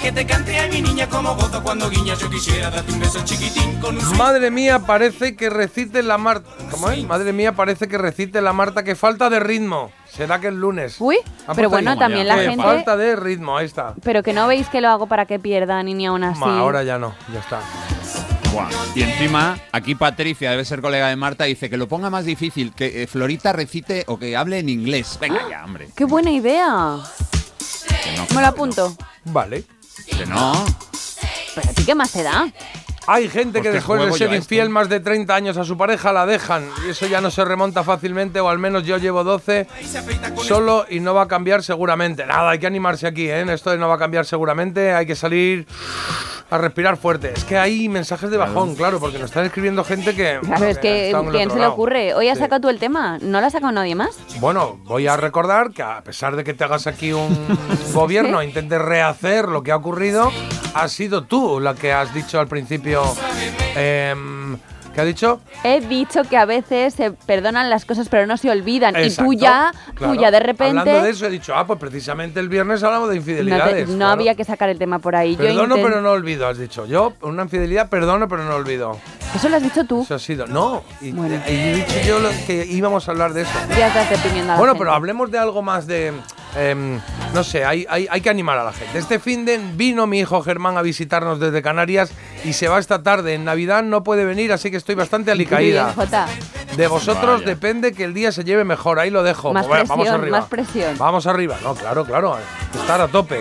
Que 0.00 0.12
te 0.12 0.24
cante 0.26 0.58
a 0.58 0.66
mi 0.68 0.80
niña 0.80 1.08
como 1.08 1.34
gozo 1.34 1.62
cuando 1.62 1.90
guiñas. 1.90 2.18
Yo 2.18 2.30
quisiera 2.30 2.70
darte 2.70 2.90
un 2.92 3.00
beso 3.00 3.20
chiquitín 3.24 3.78
con 3.80 3.98
un. 3.98 4.16
Madre 4.16 4.50
mía, 4.50 4.78
parece 4.78 5.36
que 5.36 5.50
recite 5.50 6.02
la 6.02 6.16
Marta. 6.16 6.48
¿Cómo 6.70 6.90
es? 6.90 7.04
Madre 7.04 7.32
mía, 7.34 7.52
parece 7.52 7.86
que 7.86 7.98
recite 7.98 8.40
la 8.40 8.52
Marta 8.54 8.82
que 8.82 8.94
falta 8.96 9.28
de 9.28 9.40
ritmo. 9.40 9.92
Será 10.10 10.40
que 10.40 10.48
el 10.48 10.58
lunes. 10.58 10.96
Uy, 11.00 11.18
pero 11.54 11.68
bueno, 11.68 11.90
ahí. 11.92 11.98
también 11.98 12.26
la 12.26 12.36
Que 12.36 12.48
gente... 12.48 12.62
falta 12.64 12.96
de 12.96 13.14
ritmo, 13.14 13.56
ahí 13.58 13.66
está. 13.66 13.94
Pero 14.02 14.22
que 14.22 14.32
no 14.32 14.48
veis 14.48 14.68
que 14.68 14.80
lo 14.80 14.88
hago 14.88 15.06
para 15.06 15.26
que 15.26 15.38
pierdan 15.38 15.86
y 15.88 15.94
ni 15.94 16.06
aún 16.06 16.24
así. 16.24 16.40
Ma, 16.40 16.58
ahora 16.58 16.82
ya 16.82 16.98
no, 16.98 17.14
ya 17.32 17.40
está. 17.40 17.60
Buah. 18.52 18.68
Y 18.94 19.02
encima, 19.02 19.58
aquí 19.70 19.94
Patricia, 19.94 20.50
debe 20.50 20.64
ser 20.64 20.80
colega 20.80 21.08
de 21.08 21.16
Marta, 21.16 21.44
dice 21.44 21.68
que 21.70 21.76
lo 21.76 21.88
ponga 21.88 22.08
más 22.10 22.24
difícil, 22.24 22.72
que 22.74 23.02
eh, 23.02 23.06
Florita 23.06 23.52
recite 23.52 24.04
o 24.08 24.18
que 24.18 24.34
hable 24.36 24.58
en 24.58 24.68
inglés. 24.70 25.18
Venga 25.20 25.42
ya, 25.48 25.64
hombre. 25.64 25.88
¡Qué 25.94 26.04
buena 26.04 26.30
idea! 26.30 26.96
Que 28.02 28.16
no, 28.16 28.26
Me 28.34 28.40
lo 28.40 28.46
apunto. 28.48 28.96
Vale. 29.26 29.64
Que 30.06 30.26
no. 30.26 30.64
¿Pero 31.54 31.70
a 31.70 31.72
ti 31.72 31.84
qué 31.84 31.94
más 31.94 32.12
te 32.12 32.22
da? 32.22 32.52
Hay 33.06 33.28
gente 33.28 33.60
que 33.62 33.70
después 33.70 34.00
de 34.00 34.12
ser 34.12 34.26
esto. 34.28 34.36
infiel 34.36 34.68
más 34.68 34.88
de 34.88 35.00
30 35.00 35.34
años 35.34 35.56
a 35.56 35.64
su 35.64 35.76
pareja 35.76 36.12
la 36.12 36.26
dejan 36.26 36.64
y 36.86 36.90
eso 36.90 37.06
ya 37.06 37.20
no 37.20 37.30
se 37.30 37.44
remonta 37.44 37.82
fácilmente 37.82 38.40
o 38.40 38.48
al 38.48 38.58
menos 38.58 38.84
yo 38.84 38.98
llevo 38.98 39.24
12 39.24 39.66
solo 40.42 40.86
y 40.88 41.00
no 41.00 41.14
va 41.14 41.22
a 41.22 41.28
cambiar 41.28 41.62
seguramente. 41.62 42.26
Nada, 42.26 42.50
hay 42.50 42.58
que 42.58 42.66
animarse 42.66 43.06
aquí, 43.06 43.28
¿eh? 43.28 43.40
En 43.40 43.50
esto 43.50 43.70
de 43.70 43.78
no 43.78 43.88
va 43.88 43.94
a 43.94 43.98
cambiar 43.98 44.26
seguramente, 44.26 44.92
hay 44.92 45.06
que 45.06 45.16
salir 45.16 45.66
a 46.50 46.58
respirar 46.58 46.96
fuerte. 46.96 47.32
Es 47.34 47.44
que 47.44 47.56
hay 47.56 47.88
mensajes 47.88 48.28
de 48.28 48.36
bajón, 48.36 48.74
claro, 48.74 48.98
porque 48.98 49.18
nos 49.18 49.26
están 49.30 49.44
escribiendo 49.46 49.84
gente 49.84 50.16
que... 50.16 50.40
Claro, 50.42 50.64
es 50.66 50.78
que 50.78 51.14
¿quién 51.30 51.48
se 51.48 51.58
le 51.60 51.66
ocurre? 51.66 52.12
Hoy 52.14 52.28
has 52.28 52.38
Sí. 52.38 52.42
sacado 52.44 52.62
tú 52.62 52.68
el 52.70 52.80
tema. 52.80 53.18
¿No 53.22 53.40
lo 53.40 53.46
ha 53.46 53.50
sacado 53.50 53.70
nadie 53.70 53.94
más? 53.94 54.18
Bueno, 54.40 54.80
voy 54.84 55.06
a 55.06 55.16
recordar 55.16 55.70
que 55.70 55.82
a 55.84 56.00
pesar 56.02 56.34
de 56.34 56.42
que 56.42 56.52
te 56.52 56.64
hagas 56.64 56.88
aquí 56.88 57.12
un 57.12 57.28
gobierno, 57.94 58.42
intentes 58.42 58.80
rehacer 58.82 59.46
lo 59.48 59.62
que 59.62 59.70
ha 59.70 59.76
ocurrido, 59.76 60.32
has 60.74 60.90
sido 60.90 61.22
tú 61.22 61.60
la 61.60 61.74
que 61.74 61.92
has 61.92 62.12
dicho 62.12 62.40
al 62.40 62.48
principio, 62.48 62.89
em, 63.76 64.56
¿Qué 64.94 65.00
ha 65.00 65.04
dicho? 65.04 65.40
He 65.62 65.80
dicho 65.80 66.24
que 66.24 66.36
a 66.36 66.44
veces 66.44 66.94
se 66.94 67.12
perdonan 67.12 67.70
las 67.70 67.84
cosas 67.84 68.08
pero 68.08 68.26
no 68.26 68.36
se 68.36 68.50
olvidan. 68.50 68.94
Y 69.02 69.10
tú 69.14 69.32
ya, 69.34 69.72
claro. 69.94 70.14
tú 70.14 70.20
ya 70.20 70.32
de 70.32 70.40
repente... 70.40 70.80
Hablando 70.80 71.04
de 71.04 71.10
eso, 71.10 71.26
he 71.26 71.30
dicho, 71.30 71.54
ah, 71.54 71.64
pues 71.64 71.78
precisamente 71.78 72.40
el 72.40 72.48
viernes 72.48 72.82
hablamos 72.82 73.08
de 73.08 73.14
no, 73.16 73.22
te- 73.22 73.30
infidelidades. 73.30 73.88
no 73.88 73.96
claro. 73.98 74.12
había 74.12 74.34
que 74.34 74.44
sacar 74.44 74.68
el 74.68 74.78
tema 74.78 74.98
por 74.98 75.14
ahí. 75.14 75.36
Perdono, 75.36 75.76
pero 75.76 76.00
no 76.00 76.10
olvido, 76.10 76.48
has 76.48 76.58
dicho. 76.58 76.86
Yo, 76.86 77.12
una 77.22 77.44
infidelidad, 77.44 77.88
perdono, 77.88 78.28
pero 78.28 78.42
no 78.44 78.56
olvido. 78.56 78.98
Eso 79.34 79.48
lo 79.48 79.56
has 79.56 79.62
dicho 79.62 79.84
tú. 79.84 80.02
Eso 80.02 80.16
ha 80.16 80.18
sido. 80.18 80.48
No, 80.48 80.82
y, 81.00 81.10
y 81.10 81.30
he 81.46 81.74
dicho 81.74 82.00
yo 82.04 82.18
que 82.48 82.66
íbamos 82.66 83.06
a 83.06 83.12
hablar 83.12 83.32
de 83.32 83.42
eso. 83.42 83.52
Ya 83.78 83.86
estás 83.86 84.10
deprimiendo 84.10 84.52
a 84.52 84.54
la 84.56 84.58
Bueno, 84.58 84.72
gente. 84.72 84.80
pero 84.80 84.92
hablemos 84.92 85.30
de 85.30 85.38
algo 85.38 85.62
más 85.62 85.86
de. 85.86 86.12
Em, 86.56 87.00
no 87.34 87.44
sé, 87.44 87.64
hay, 87.64 87.86
hay, 87.88 88.06
hay 88.10 88.20
que 88.20 88.30
animar 88.30 88.58
a 88.58 88.64
la 88.64 88.72
gente. 88.72 88.98
Este 88.98 89.18
fin 89.18 89.44
de 89.44 89.58
vino 89.58 90.06
mi 90.06 90.18
hijo 90.20 90.42
Germán 90.42 90.76
a 90.78 90.82
visitarnos 90.82 91.38
desde 91.40 91.62
Canarias 91.62 92.10
y 92.44 92.52
se 92.54 92.68
va 92.68 92.78
esta 92.78 93.02
tarde. 93.02 93.34
En 93.34 93.44
Navidad 93.44 93.82
no 93.82 94.02
puede 94.02 94.24
venir, 94.24 94.52
así 94.52 94.70
que 94.70 94.76
estoy 94.76 94.94
bastante 94.94 95.30
alicaída. 95.30 95.94
De 96.76 96.86
vosotros 96.86 97.40
Vaya. 97.40 97.46
depende 97.46 97.92
que 97.92 98.04
el 98.04 98.14
día 98.14 98.30
se 98.32 98.44
lleve 98.44 98.64
mejor. 98.64 99.00
Ahí 99.00 99.10
lo 99.10 99.22
dejo. 99.24 99.52
Más 99.52 99.66
Pues, 99.66 99.88
vamos 99.88 100.04
presión, 100.04 100.20
arriba. 100.20 100.38
más 100.40 100.48
presión. 100.48 100.98
Vamos 100.98 101.26
arriba. 101.26 101.56
No, 101.62 101.74
claro, 101.74 102.04
claro. 102.04 102.34
Hay 102.34 102.42
que 102.72 102.78
estar 102.78 103.00
a 103.00 103.08
tope. 103.08 103.40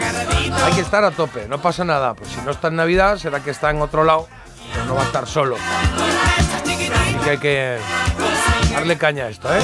Hay 0.66 0.74
que 0.74 0.82
estar 0.82 1.04
a 1.04 1.12
tope. 1.12 1.46
No 1.48 1.62
pasa 1.62 1.86
nada. 1.86 2.16
Pues 2.16 2.30
si 2.32 2.42
no 2.42 2.52
está 2.52 2.70
en 2.70 2.76
Navidad, 2.78 3.18
será 3.18 3.40
que 3.42 3.52
está 3.52 3.70
en 3.70 3.82
otro 3.82 4.04
lado. 4.04 4.28
Pero 4.74 4.86
no 4.86 4.96
va 4.96 5.02
a 5.02 5.06
estar 5.06 5.28
solo. 5.28 5.58
Así 5.58 7.18
que 7.24 7.30
hay 7.30 7.38
que 7.38 7.78
darle 8.74 8.98
caña 8.98 9.26
a 9.26 9.30
esto, 9.30 9.48
¿eh? 9.56 9.62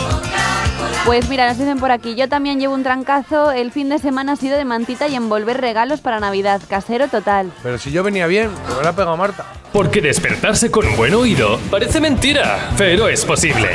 Pues 1.05 1.29
mira, 1.29 1.47
nos 1.47 1.57
dicen 1.57 1.77
por 1.77 1.91
aquí, 1.91 2.15
yo 2.15 2.27
también 2.27 2.59
llevo 2.59 2.73
un 2.73 2.83
trancazo, 2.83 3.51
el 3.51 3.71
fin 3.71 3.89
de 3.89 3.99
semana 3.99 4.33
ha 4.33 4.35
sido 4.35 4.57
de 4.57 4.65
mantita 4.65 5.07
y 5.07 5.15
envolver 5.15 5.61
regalos 5.61 6.01
para 6.01 6.19
Navidad, 6.19 6.61
casero 6.67 7.07
total. 7.07 7.51
Pero 7.61 7.77
si 7.77 7.91
yo 7.91 8.03
venía 8.03 8.25
bien, 8.27 8.49
me 8.67 8.73
hubiera 8.73 8.93
pegado 8.93 9.15
Marta. 9.15 9.45
Porque 9.71 10.01
despertarse 10.01 10.71
con 10.71 10.95
buen 10.95 11.13
oído 11.13 11.59
parece 11.69 12.01
mentira, 12.01 12.71
pero 12.77 13.07
es 13.07 13.23
posible. 13.23 13.69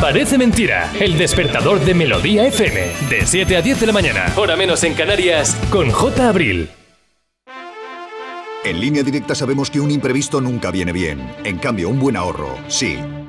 Parece 0.00 0.36
mentira, 0.36 0.90
el 1.00 1.16
despertador 1.16 1.80
de 1.80 1.94
Melodía 1.94 2.46
FM, 2.46 2.80
de 3.08 3.24
7 3.24 3.56
a 3.56 3.62
10 3.62 3.80
de 3.80 3.86
la 3.86 3.92
mañana, 3.92 4.26
hora 4.36 4.54
menos 4.54 4.84
en 4.84 4.92
Canarias, 4.92 5.56
con 5.70 5.90
J. 5.90 6.28
Abril. 6.28 6.68
En 8.62 8.80
línea 8.80 9.02
directa 9.02 9.34
sabemos 9.34 9.70
que 9.70 9.80
un 9.80 9.90
imprevisto 9.90 10.40
nunca 10.40 10.70
viene 10.70 10.92
bien. 10.92 11.34
En 11.44 11.58
cambio, 11.58 11.88
un 11.88 11.98
buen 11.98 12.16
ahorro, 12.16 12.58
sí. 12.68 12.98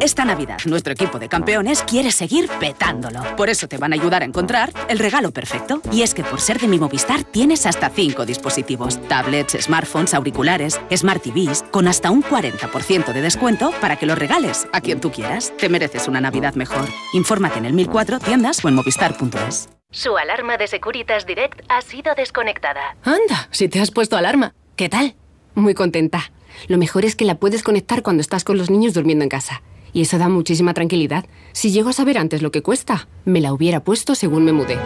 Esta 0.00 0.24
Navidad, 0.24 0.58
nuestro 0.66 0.92
equipo 0.92 1.18
de 1.18 1.28
campeones 1.28 1.82
quiere 1.82 2.10
seguir 2.10 2.48
petándolo. 2.60 3.20
Por 3.36 3.48
eso 3.48 3.68
te 3.68 3.78
van 3.78 3.92
a 3.92 3.96
ayudar 3.96 4.22
a 4.22 4.24
encontrar 4.24 4.72
el 4.88 4.98
regalo 4.98 5.30
perfecto. 5.30 5.80
Y 5.92 6.02
es 6.02 6.14
que 6.14 6.24
por 6.24 6.40
ser 6.40 6.60
de 6.60 6.68
mi 6.68 6.78
Movistar 6.78 7.24
tienes 7.24 7.66
hasta 7.66 7.90
5 7.90 8.26
dispositivos: 8.26 9.00
tablets, 9.08 9.56
smartphones, 9.60 10.14
auriculares, 10.14 10.80
smart 10.94 11.22
TVs, 11.22 11.64
con 11.70 11.88
hasta 11.88 12.10
un 12.10 12.22
40% 12.22 13.12
de 13.12 13.20
descuento 13.20 13.72
para 13.80 13.96
que 13.96 14.06
los 14.06 14.18
regales 14.18 14.66
a 14.72 14.80
quien 14.80 15.00
tú 15.00 15.10
quieras. 15.10 15.52
Te 15.58 15.68
mereces 15.68 16.08
una 16.08 16.20
Navidad 16.20 16.54
mejor. 16.54 16.86
Infórmate 17.12 17.58
en 17.58 17.66
el 17.66 17.72
1004 17.72 18.18
tiendas 18.20 18.64
o 18.64 18.68
en 18.68 18.74
movistar.es. 18.74 19.68
Su 19.90 20.16
alarma 20.16 20.56
de 20.56 20.66
Securitas 20.66 21.26
Direct 21.26 21.60
ha 21.68 21.80
sido 21.80 22.14
desconectada. 22.16 22.96
Anda, 23.04 23.48
si 23.50 23.68
te 23.68 23.80
has 23.80 23.90
puesto 23.90 24.16
alarma. 24.16 24.52
¿Qué 24.74 24.88
tal? 24.88 25.14
Muy 25.54 25.74
contenta. 25.74 26.32
Lo 26.68 26.76
mejor 26.76 27.04
es 27.04 27.16
que 27.16 27.24
la 27.24 27.36
puedes 27.36 27.62
conectar 27.62 28.02
cuando 28.02 28.20
estás 28.20 28.44
con 28.44 28.58
los 28.58 28.68
niños 28.68 28.94
durmiendo 28.94 29.22
en 29.22 29.28
casa. 29.28 29.62
Y 29.92 30.02
eso 30.02 30.18
da 30.18 30.28
muchísima 30.28 30.74
tranquilidad. 30.74 31.24
Si 31.52 31.70
llego 31.70 31.88
a 31.88 31.92
saber 31.92 32.18
antes 32.18 32.42
lo 32.42 32.50
que 32.50 32.62
cuesta, 32.62 33.08
me 33.24 33.40
la 33.40 33.52
hubiera 33.52 33.80
puesto 33.80 34.14
según 34.14 34.44
me 34.44 34.52
mudé. 34.52 34.78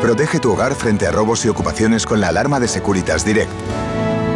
Protege 0.00 0.38
tu 0.38 0.52
hogar 0.52 0.74
frente 0.74 1.06
a 1.06 1.12
robos 1.12 1.44
y 1.44 1.48
ocupaciones 1.48 2.06
con 2.06 2.20
la 2.20 2.28
alarma 2.28 2.58
de 2.58 2.68
Securitas 2.68 3.24
Direct. 3.24 3.50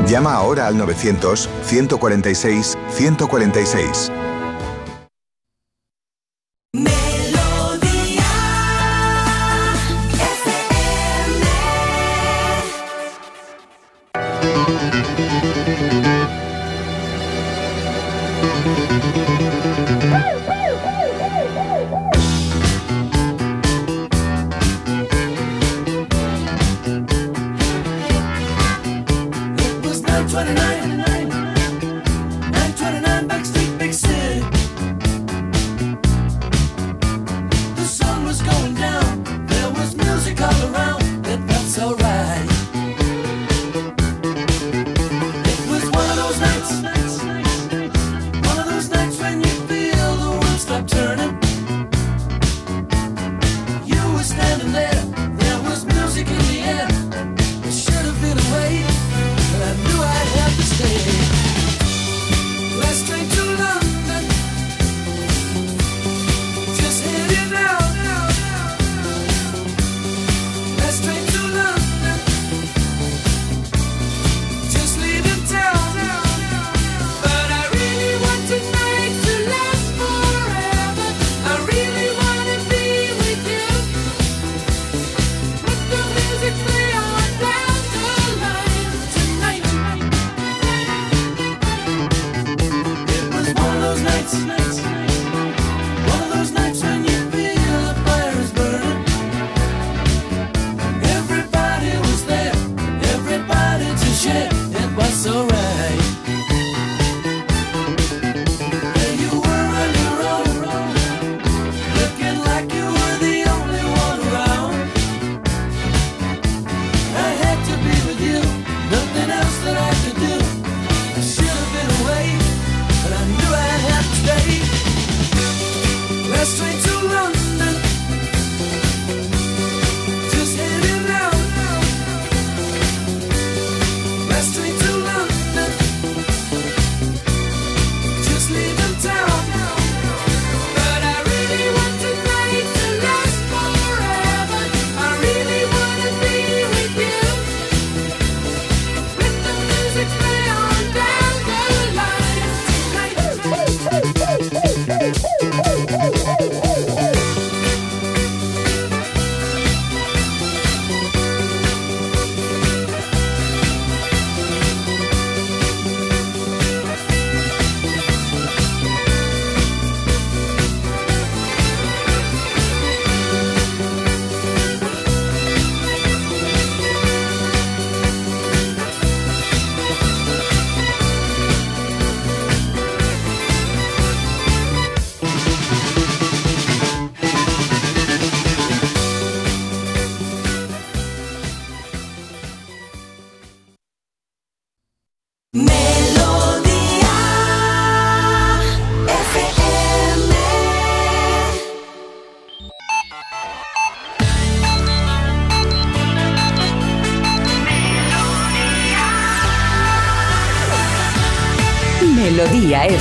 Llama 0.06 0.34
ahora 0.34 0.66
al 0.66 0.76
900 0.76 1.48
146 1.64 2.78
146. 2.90 4.12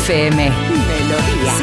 FM. 0.04 0.36
Melodía. 0.50 1.54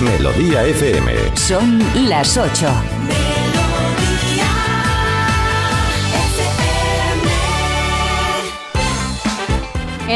Melodía 0.00 0.64
FM. 0.64 1.36
Son 1.36 1.78
las 2.08 2.38
8. 2.38 2.85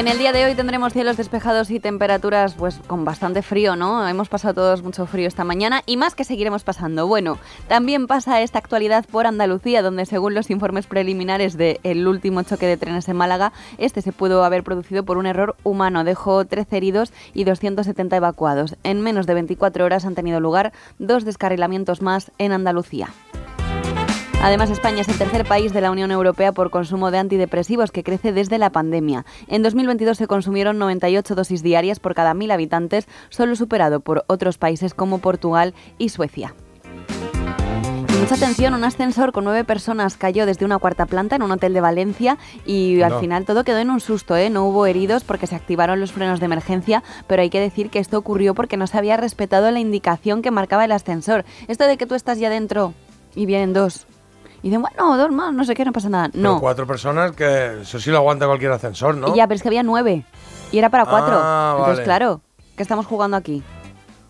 En 0.01 0.09
el 0.09 0.16
día 0.16 0.32
de 0.32 0.46
hoy 0.46 0.55
tendremos 0.55 0.94
cielos 0.94 1.18
despejados 1.18 1.70
y 1.70 1.78
temperaturas 1.78 2.55
pues 2.55 2.80
con 2.86 3.05
bastante 3.05 3.42
frío, 3.42 3.76
¿no? 3.76 4.09
Hemos 4.09 4.30
pasado 4.30 4.55
todos 4.55 4.82
mucho 4.82 5.05
frío 5.05 5.28
esta 5.28 5.44
mañana 5.44 5.82
y 5.84 5.98
más 5.98 6.14
que 6.14 6.24
seguiremos 6.24 6.64
pasando. 6.64 7.07
Bueno, 7.07 7.36
también 7.68 8.07
pasa 8.07 8.40
esta 8.40 8.59
actualidad 8.59 9.05
por 9.05 9.26
Andalucía, 9.26 9.82
donde 9.82 10.07
según 10.07 10.32
los 10.32 10.48
informes 10.48 10.86
preliminares 10.86 11.59
del 11.59 12.09
último 12.09 12.42
choque 12.44 12.66
de 12.66 12.78
trenes 12.78 13.11
en 13.11 13.18
Málaga, 13.18 13.53
este 13.76 14.01
se 14.01 14.12
pudo 14.12 14.42
haber 14.42 14.64
producido 14.64 15.05
por 15.05 15.18
un 15.18 15.26
error 15.26 15.55
humano. 15.64 16.03
Dejó 16.03 16.46
13 16.46 16.78
heridos 16.78 17.12
y 17.34 17.44
270 17.44 18.16
evacuados. 18.16 18.76
En 18.84 19.03
menos 19.03 19.26
de 19.26 19.34
24 19.34 19.84
horas 19.84 20.07
han 20.07 20.14
tenido 20.14 20.40
lugar 20.40 20.72
dos 20.98 21.26
descarrilamientos 21.26 22.01
más 22.01 22.32
en 22.38 22.53
Andalucía. 22.53 23.11
Además, 24.43 24.70
España 24.70 25.03
es 25.03 25.09
el 25.09 25.18
tercer 25.18 25.45
país 25.45 25.74
de 25.74 25.82
la 25.82 25.91
Unión 25.91 26.11
Europea 26.11 26.53
por 26.53 26.70
consumo 26.70 27.11
de 27.11 27.18
antidepresivos, 27.18 27.93
que 27.93 28.03
crece 28.03 28.32
desde 28.32 28.57
la 28.57 28.70
pandemia. 28.70 29.26
En 29.49 29.62
2022 29.62 30.16
se 30.16 30.26
consumieron 30.26 30.78
98 30.78 31.34
dosis 31.34 31.62
diarias 31.62 32.01
por 32.01 32.14
cada 32.14 32.32
mil 32.32 32.51
habitantes, 32.51 33.07
solo 33.28 33.55
superado 33.55 34.01
por 34.01 34.24
otros 34.28 34.57
países 34.57 34.95
como 34.95 35.18
Portugal 35.18 35.74
y 35.99 36.09
Suecia. 36.09 36.55
Mucha 38.18 38.34
atención, 38.34 38.72
un 38.72 38.84
ascensor 38.84 39.32
con 39.32 39.45
nueve 39.45 39.64
personas 39.64 40.16
cayó 40.16 40.47
desde 40.47 40.64
una 40.64 40.78
cuarta 40.78 41.05
planta 41.05 41.36
en 41.36 41.43
un 41.43 41.53
hotel 41.53 41.74
de 41.74 41.80
Valencia 41.82 42.38
y 42.64 43.03
al 43.03 43.20
final 43.20 43.45
todo 43.45 43.64
quedó 43.64 43.78
en 43.78 43.91
un 43.91 44.01
susto, 44.01 44.36
¿eh? 44.36 44.51
no 44.51 44.66
hubo 44.66 44.86
heridos 44.86 45.24
porque 45.24 45.47
se 45.47 45.57
activaron 45.57 46.01
los 46.01 46.12
frenos 46.12 46.38
de 46.38 46.47
emergencia, 46.47 47.03
pero 47.26 47.43
hay 47.43 47.51
que 47.51 47.61
decir 47.61 47.88
que 47.88 47.99
esto 47.99 48.18
ocurrió 48.18 48.55
porque 48.55 48.76
no 48.76 48.86
se 48.86 48.99
había 48.99 49.16
respetado 49.16 49.70
la 49.70 49.80
indicación 49.80 50.43
que 50.43 50.51
marcaba 50.51 50.84
el 50.84 50.93
ascensor. 50.93 51.45
Esto 51.68 51.84
de 51.84 51.97
que 51.97 52.07
tú 52.07 52.14
estás 52.14 52.38
ya 52.38 52.51
dentro 52.51 52.95
y 53.34 53.47
vienen 53.47 53.72
dos. 53.72 54.07
Y 54.63 54.69
dicen, 54.69 54.83
bueno, 54.83 55.17
dos 55.17 55.31
más, 55.33 55.53
no 55.55 55.65
sé 55.65 55.75
qué, 55.75 55.85
no 55.85 55.93
pasa 55.93 56.09
nada. 56.09 56.29
Pero 56.31 56.43
No, 56.43 56.61
cuatro 56.61 56.87
personas 56.87 57.33
que 57.33 57.81
eso 57.83 57.99
sí 57.99 58.11
lo 58.11 58.19
aguanta 58.19 58.47
cualquier 58.47 58.73
ascensor, 58.73 59.15
¿no? 59.17 59.35
ya, 59.35 59.47
pero 59.47 59.57
es 59.57 59.63
que 59.63 59.69
había 59.69 59.83
nueve 59.83 60.25
y 60.73 60.79
era 60.79 60.91
para 60.91 61.07
cuatro. 61.07 61.35
Ah, 61.43 61.71
Entonces, 61.79 61.97
vale. 61.99 62.05
claro, 62.05 62.41
¿qué 62.77 62.83
estamos 62.83 63.07
jugando 63.07 63.37
aquí? 63.37 63.63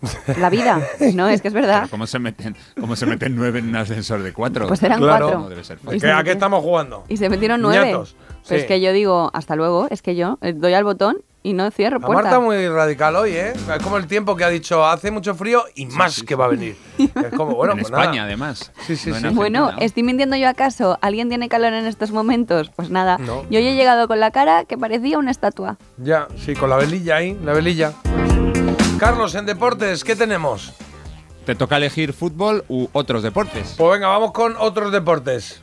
La 0.39 0.49
vida, 0.49 0.81
no, 1.13 1.27
es 1.27 1.41
que 1.41 1.47
es 1.49 1.53
verdad. 1.53 1.87
¿Cómo 1.91 2.07
se 2.07 2.17
meten, 2.17 2.55
cómo 2.79 2.95
se 2.95 3.05
meten 3.05 3.35
nueve 3.35 3.59
en 3.59 3.69
un 3.69 3.75
ascensor 3.75 4.23
de 4.23 4.33
cuatro? 4.33 4.67
Pues 4.67 4.81
eran 4.81 4.99
Claro. 4.99 5.25
cuatro. 5.27 5.39
No 5.41 5.49
debe 5.49 5.63
ser 5.63 5.77
Y 5.81 5.85
fácil. 5.85 5.99
se 5.99 6.07
¿Qué- 6.07 6.11
¿A 6.11 6.15
meten- 6.17 6.23
qué 6.25 6.31
estamos 6.31 6.63
jugando? 6.63 7.03
Y 7.07 7.17
se 7.17 7.29
metieron 7.29 7.61
nueve. 7.61 8.01
Es 8.49 8.65
que 8.65 8.81
yo 8.81 8.93
digo, 8.93 9.29
hasta 9.33 9.55
luego, 9.55 9.87
es 9.91 10.01
que 10.01 10.15
yo 10.15 10.39
eh, 10.41 10.53
doy 10.53 10.73
al 10.73 10.83
botón 10.85 11.17
y 11.43 11.53
no 11.53 11.69
cierro 11.71 11.99
La 11.99 12.05
puerta. 12.05 12.23
Marta 12.23 12.39
muy 12.39 12.67
radical 12.67 13.15
hoy, 13.15 13.31
¿eh? 13.31 13.53
Es 13.53 13.83
como 13.83 13.97
el 13.97 14.07
tiempo 14.07 14.35
que 14.35 14.43
ha 14.43 14.49
dicho, 14.49 14.85
hace 14.85 15.09
mucho 15.11 15.33
frío 15.35 15.63
y 15.75 15.85
más 15.87 16.21
que 16.23 16.35
va 16.35 16.45
a 16.45 16.47
venir. 16.49 16.75
Es 16.97 17.33
como, 17.35 17.55
bueno, 17.55 17.73
en 17.73 17.79
pues 17.79 17.91
España, 17.91 18.11
nada. 18.11 18.23
además. 18.25 18.71
Sí, 18.85 18.95
sí, 18.95 19.09
No 19.09 19.17
sí. 19.17 19.27
Bueno, 19.29 19.71
¿estoy 19.79 20.03
mintiendo 20.03 20.35
yo 20.35 20.47
acaso? 20.47 20.97
¿Alguien 21.01 21.29
tiene 21.29 21.49
calor 21.49 21.73
en 21.73 21.85
estos 21.87 22.11
momentos? 22.11 22.71
Pues 22.75 22.89
nada, 22.89 23.17
No. 23.17 23.43
yo 23.49 23.59
ya 23.59 23.69
he 23.71 23.75
llegado 23.75 24.07
con 24.07 24.19
la 24.19 24.31
cara 24.31 24.65
que 24.65 24.77
parecía 24.77 25.17
una 25.17 25.31
estatua. 25.31 25.77
Ya, 25.97 26.27
sí, 26.37 26.53
con 26.53 26.69
la 26.69 26.77
velilla 26.77 27.15
ahí, 27.17 27.37
la 27.43 27.53
velilla. 27.53 27.93
Carlos, 28.99 29.33
en 29.35 29.45
deportes, 29.47 30.03
¿qué 30.03 30.15
tenemos? 30.15 30.73
Te 31.45 31.55
toca 31.55 31.77
elegir 31.77 32.13
fútbol 32.13 32.63
u 32.69 32.87
otros 32.93 33.23
deportes. 33.23 33.73
Pues 33.77 33.91
venga, 33.93 34.09
vamos 34.09 34.31
con 34.31 34.55
otros 34.59 34.91
deportes. 34.91 35.61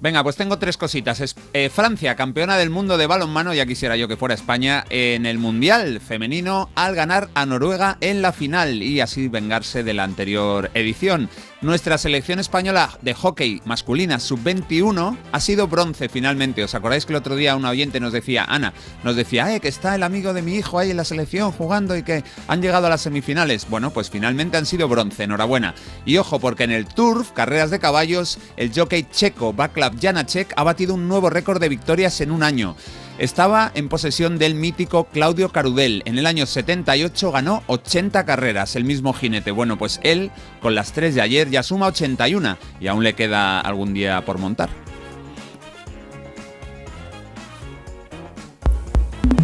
Venga, 0.00 0.22
pues 0.22 0.36
tengo 0.36 0.58
tres 0.58 0.76
cositas. 0.76 1.34
Eh, 1.52 1.70
Francia, 1.70 2.14
campeona 2.14 2.56
del 2.56 2.70
mundo 2.70 2.96
de 2.96 3.08
balonmano, 3.08 3.52
ya 3.52 3.66
quisiera 3.66 3.96
yo 3.96 4.06
que 4.06 4.16
fuera 4.16 4.34
España, 4.34 4.84
en 4.90 5.26
el 5.26 5.38
Mundial 5.38 6.00
femenino 6.00 6.70
al 6.76 6.94
ganar 6.94 7.28
a 7.34 7.46
Noruega 7.46 7.98
en 8.00 8.22
la 8.22 8.32
final 8.32 8.82
y 8.82 9.00
así 9.00 9.26
vengarse 9.26 9.82
de 9.82 9.94
la 9.94 10.04
anterior 10.04 10.70
edición. 10.74 11.28
Nuestra 11.60 11.98
selección 11.98 12.38
española 12.38 12.96
de 13.02 13.14
hockey 13.14 13.60
masculina 13.64 14.20
sub-21 14.20 15.18
ha 15.32 15.40
sido 15.40 15.66
bronce 15.66 16.08
finalmente. 16.08 16.62
¿Os 16.62 16.76
acordáis 16.76 17.04
que 17.04 17.12
el 17.12 17.16
otro 17.16 17.34
día 17.34 17.56
una 17.56 17.70
oyente 17.70 17.98
nos 17.98 18.12
decía, 18.12 18.44
Ana, 18.44 18.72
nos 19.02 19.16
decía, 19.16 19.52
eh, 19.52 19.58
que 19.58 19.66
está 19.66 19.96
el 19.96 20.04
amigo 20.04 20.32
de 20.32 20.42
mi 20.42 20.54
hijo 20.54 20.78
ahí 20.78 20.92
en 20.92 20.96
la 20.96 21.04
selección 21.04 21.50
jugando 21.50 21.96
y 21.96 22.04
que 22.04 22.22
han 22.46 22.62
llegado 22.62 22.86
a 22.86 22.90
las 22.90 23.00
semifinales? 23.00 23.68
Bueno, 23.68 23.90
pues 23.90 24.08
finalmente 24.08 24.56
han 24.56 24.66
sido 24.66 24.86
bronce, 24.86 25.24
enhorabuena. 25.24 25.74
Y 26.06 26.18
ojo, 26.18 26.38
porque 26.38 26.62
en 26.62 26.70
el 26.70 26.86
Turf, 26.86 27.32
carreras 27.32 27.72
de 27.72 27.80
caballos, 27.80 28.38
el 28.56 28.72
jockey 28.72 29.08
checo 29.10 29.52
Václav 29.52 29.98
Janacek 30.00 30.52
ha 30.54 30.62
batido 30.62 30.94
un 30.94 31.08
nuevo 31.08 31.28
récord 31.28 31.60
de 31.60 31.68
victorias 31.68 32.20
en 32.20 32.30
un 32.30 32.44
año. 32.44 32.76
Estaba 33.18 33.72
en 33.74 33.88
posesión 33.88 34.38
del 34.38 34.54
mítico 34.54 35.08
Claudio 35.12 35.48
Carudel. 35.48 36.02
En 36.04 36.18
el 36.18 36.26
año 36.26 36.46
78 36.46 37.32
ganó 37.32 37.64
80 37.66 38.24
carreras, 38.24 38.76
el 38.76 38.84
mismo 38.84 39.12
jinete. 39.12 39.50
Bueno, 39.50 39.76
pues 39.76 39.98
él, 40.04 40.30
con 40.62 40.76
las 40.76 40.92
tres 40.92 41.16
de 41.16 41.20
ayer, 41.20 41.50
ya 41.50 41.64
suma 41.64 41.88
81 41.88 42.56
y 42.78 42.86
aún 42.86 43.02
le 43.02 43.14
queda 43.14 43.60
algún 43.60 43.92
día 43.92 44.24
por 44.24 44.38
montar. 44.38 44.68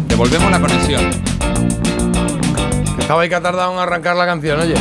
Devolvemos 0.07 0.49
la 0.49 0.61
conexión. 0.61 1.09
Estaba 2.97 3.23
ahí 3.23 3.27
que 3.27 3.35
ha 3.35 3.41
tardado 3.41 3.73
en 3.73 3.79
arrancar 3.79 4.15
la 4.15 4.25
canción, 4.25 4.61
oye. 4.61 4.75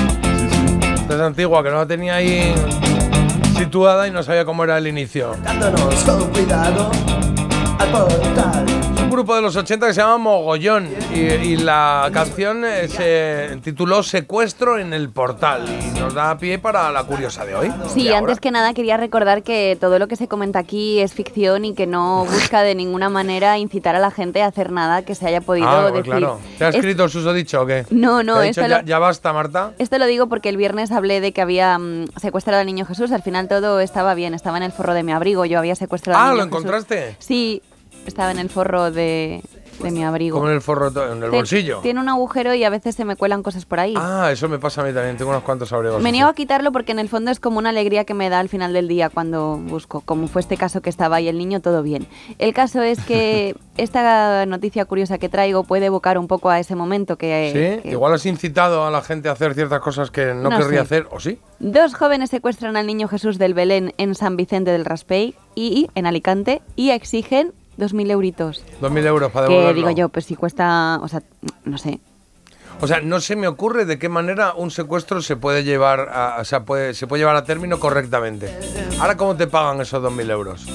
Esta 0.95 1.17
es 1.17 1.21
antigua, 1.21 1.65
que 1.65 1.71
no 1.71 1.79
la 1.79 1.87
tenía 1.87 2.15
ahí 2.15 2.55
situada 3.59 4.07
y 4.07 4.13
no 4.13 4.23
sabía 4.23 4.45
cómo 4.45 4.63
era 4.63 4.79
el 4.79 4.87
inicio. 4.87 5.35
Dándonos 5.43 5.97
con 6.05 6.31
cuidado 6.31 6.93
al 7.81 7.89
portal. 7.91 8.74
Grupo 9.15 9.37
de 9.37 9.43
los 9.43 9.55
80 9.55 9.87
que 9.87 9.95
se 9.95 10.01
llama 10.01 10.19
Mogollón 10.19 10.89
y, 11.15 11.19
y 11.21 11.57
la 11.59 12.11
canción 12.13 12.65
eh, 12.65 12.89
se 12.89 13.59
tituló 13.63 14.03
Secuestro 14.03 14.77
en 14.77 14.93
el 14.93 15.09
Portal 15.11 15.65
y 15.69 16.01
nos 16.01 16.15
da 16.15 16.37
pie 16.37 16.59
para 16.59 16.91
la 16.91 17.05
curiosa 17.05 17.45
de 17.45 17.55
hoy. 17.55 17.73
Sí, 17.95 18.09
ahora. 18.09 18.19
antes 18.19 18.41
que 18.41 18.51
nada 18.51 18.75
quería 18.75 18.97
recordar 18.97 19.45
que 19.45 19.79
todo 19.81 20.01
lo 20.01 20.09
que 20.09 20.17
se 20.17 20.27
comenta 20.27 20.59
aquí 20.59 20.99
es 20.99 21.15
ficción 21.15 21.65
y 21.65 21.75
que 21.75 21.87
no 21.87 22.25
busca 22.31 22.63
de 22.63 22.75
ninguna 22.75 23.09
manera 23.09 23.57
incitar 23.57 23.95
a 23.95 24.01
la 24.01 24.11
gente 24.11 24.43
a 24.43 24.47
hacer 24.47 24.73
nada 24.73 25.03
que 25.03 25.15
se 25.15 25.29
haya 25.29 25.41
podido 25.41 25.69
Ah, 25.69 25.83
pues 25.83 25.95
decir. 25.95 26.11
claro. 26.11 26.41
¿Te 26.59 26.65
ha 26.65 26.69
Es- 26.71 26.75
escrito 26.75 27.05
el 27.05 27.11
susodicho 27.11 27.63
o 27.63 27.67
qué? 27.67 27.87
No, 27.91 28.25
no, 28.25 28.35
¿Te 28.35 28.39
ha 28.41 28.43
dicho, 28.43 28.61
esto 28.63 28.69
ya, 28.71 28.81
lo- 28.81 28.85
ya 28.85 28.99
basta, 28.99 29.33
Marta. 29.33 29.75
Esto 29.79 29.97
lo 29.99 30.07
digo 30.07 30.27
porque 30.27 30.49
el 30.49 30.57
viernes 30.57 30.91
hablé 30.91 31.21
de 31.21 31.31
que 31.33 31.41
había 31.41 31.79
mm, 31.79 32.07
secuestrado 32.21 32.59
al 32.63 32.67
niño 32.67 32.85
Jesús. 32.85 33.13
Al 33.13 33.23
final 33.23 33.47
todo 33.47 33.79
estaba 33.79 34.15
bien, 34.15 34.35
estaba 34.35 34.57
en 34.57 34.65
el 34.65 34.73
forro 34.73 34.93
de 34.93 35.05
mi 35.05 35.13
abrigo. 35.13 35.45
Yo 35.45 35.61
había 35.61 35.77
secuestrado 35.77 36.19
al 36.19 36.25
Ah, 36.25 36.31
niño 36.33 36.37
¿lo 36.39 36.43
Jesús. 36.47 36.59
encontraste? 36.65 37.17
Sí, 37.21 37.63
estaba 38.09 38.31
en 38.31 38.39
el 38.39 38.49
forro 38.51 38.91
de, 38.91 39.43
de 39.83 39.91
mi 39.91 40.05
abrigo. 40.05 40.37
Como 40.39 40.49
en 40.49 40.55
el 40.55 40.61
forro, 40.61 40.89
en 40.89 41.23
el 41.23 41.31
Te- 41.31 41.37
bolsillo. 41.37 41.81
Tiene 41.81 42.01
un 42.01 42.09
agujero 42.09 42.55
y 42.55 42.63
a 42.65 42.71
veces 42.71 42.95
se 42.95 43.05
me 43.05 43.17
cuelan 43.17 43.43
cosas 43.43 43.65
por 43.65 43.81
ahí. 43.81 43.95
Ah, 43.97 44.31
eso 44.33 44.49
me 44.49 44.59
pasa 44.59 44.83
a 44.83 44.85
mí 44.85 44.93
también. 44.93 45.17
Tengo 45.17 45.31
unos 45.31 45.43
cuantos 45.43 45.73
abrigos. 45.73 46.01
Me 46.03 46.09
así. 46.11 46.13
niego 46.17 46.29
a 46.29 46.35
quitarlo 46.35 46.73
porque 46.73 46.93
en 46.93 46.99
el 46.99 47.09
fondo 47.09 47.31
es 47.31 47.41
como 47.41 47.59
una 47.59 47.71
alegría 47.71 48.05
que 48.05 48.15
me 48.15 48.29
da 48.31 48.41
al 48.41 48.49
final 48.49 48.73
del 48.73 48.89
día 48.89 49.09
cuando 49.11 49.57
busco. 49.57 50.01
Como 50.03 50.29
fue 50.29 50.41
este 50.41 50.57
caso 50.57 50.81
que 50.83 50.91
estaba 50.91 51.17
ahí 51.17 51.29
el 51.29 51.39
niño, 51.39 51.61
todo 51.61 51.83
bien. 51.83 52.07
El 52.39 52.55
caso 52.55 52.83
es 52.83 53.01
que 53.01 53.57
esta 53.77 54.47
noticia 54.47 54.85
curiosa 54.85 55.19
que 55.19 55.29
traigo 55.29 55.65
puede 55.65 55.87
evocar 55.87 56.19
un 56.19 56.29
poco 56.29 56.51
a 56.51 56.59
ese 56.61 56.75
momento 56.77 57.17
que... 57.17 57.51
Sí, 57.83 57.83
que- 57.83 57.91
igual 57.93 58.13
has 58.15 58.27
incitado 58.27 58.87
a 58.87 58.91
la 58.91 59.03
gente 59.03 59.29
a 59.29 59.33
hacer 59.33 59.55
ciertas 59.55 59.81
cosas 59.81 60.11
que 60.11 60.35
no, 60.35 60.51
No 60.51 60.59
querría 60.59 60.81
sé. 60.81 60.85
hacer, 60.85 61.07
¿o 61.11 61.21
sí? 61.21 61.39
Dos 61.59 61.95
jóvenes 61.95 62.31
secuestran 62.31 62.77
al 62.77 62.87
niño 62.87 63.09
Jesús 63.09 63.39
del 63.39 63.55
Belén 63.55 63.93
en 63.99 64.15
San 64.15 64.37
Vicente 64.37 64.71
del 64.71 64.85
Raspey 64.85 65.35
y 65.55 65.89
en 65.95 66.07
Alicante 66.07 66.63
y 66.77 66.91
exigen 66.91 67.53
2.000 67.79 68.11
euritos. 68.11 68.65
2.000 68.81 69.07
euros 69.07 69.33
para 69.33 69.47
Que 69.49 69.53
devolverlo. 69.55 69.77
digo 69.89 69.91
yo, 69.91 70.09
pues 70.09 70.25
si 70.27 70.37
cuesta, 70.37 70.99
o 71.03 71.09
sea, 71.09 71.23
no 71.65 71.79
sé. 71.79 72.01
O 72.85 72.87
sea, 72.87 73.01
no 73.01 73.19
se 73.19 73.35
me 73.35 73.49
ocurre 73.49 73.87
de 73.87 73.99
qué 73.99 74.11
manera 74.11 74.53
un 74.55 74.71
secuestro 74.71 75.23
se 75.23 75.37
puede 75.37 75.65
llevar 75.65 76.01
a, 76.13 76.37
o 76.41 76.45
sea, 76.45 76.65
puede, 76.67 76.93
se 76.93 77.07
puede 77.07 77.23
llevar 77.23 77.35
a 77.35 77.43
término 77.45 77.81
correctamente. 77.81 78.55
Ahora, 79.01 79.17
¿cómo 79.17 79.35
te 79.37 79.47
pagan 79.47 79.81
esos 79.81 80.03
2.000 80.03 80.31
euros? 80.31 80.67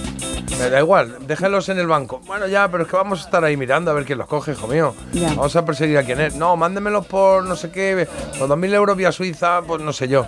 Me 0.58 0.72
da 0.72 0.80
igual, 0.80 1.18
déjalos 1.28 1.70
en 1.70 1.78
el 1.78 1.86
banco. 1.86 2.20
Bueno, 2.26 2.48
ya, 2.48 2.68
pero 2.70 2.84
es 2.84 2.90
que 2.90 2.96
vamos 2.96 3.22
a 3.22 3.26
estar 3.26 3.44
ahí 3.44 3.56
mirando 3.56 3.92
a 3.92 3.94
ver 3.94 4.06
quién 4.06 4.18
los 4.18 4.28
coge, 4.28 4.54
hijo 4.54 4.68
mío. 4.68 4.96
Ya. 5.14 5.30
Vamos 5.30 5.56
a 5.56 5.64
perseguir 5.64 6.00
a 6.00 6.04
quién 6.04 6.20
es. 6.20 6.36
No, 6.36 6.56
mándemelos 6.58 7.06
por 7.06 7.46
no 7.46 7.56
sé 7.56 7.70
qué, 7.70 8.08
por 8.40 8.50
2.000 8.50 8.74
euros 8.74 8.98
vía 8.98 9.12
Suiza, 9.12 9.62
pues 9.62 9.80
no 9.84 9.94
sé 9.94 10.08
yo. 10.08 10.26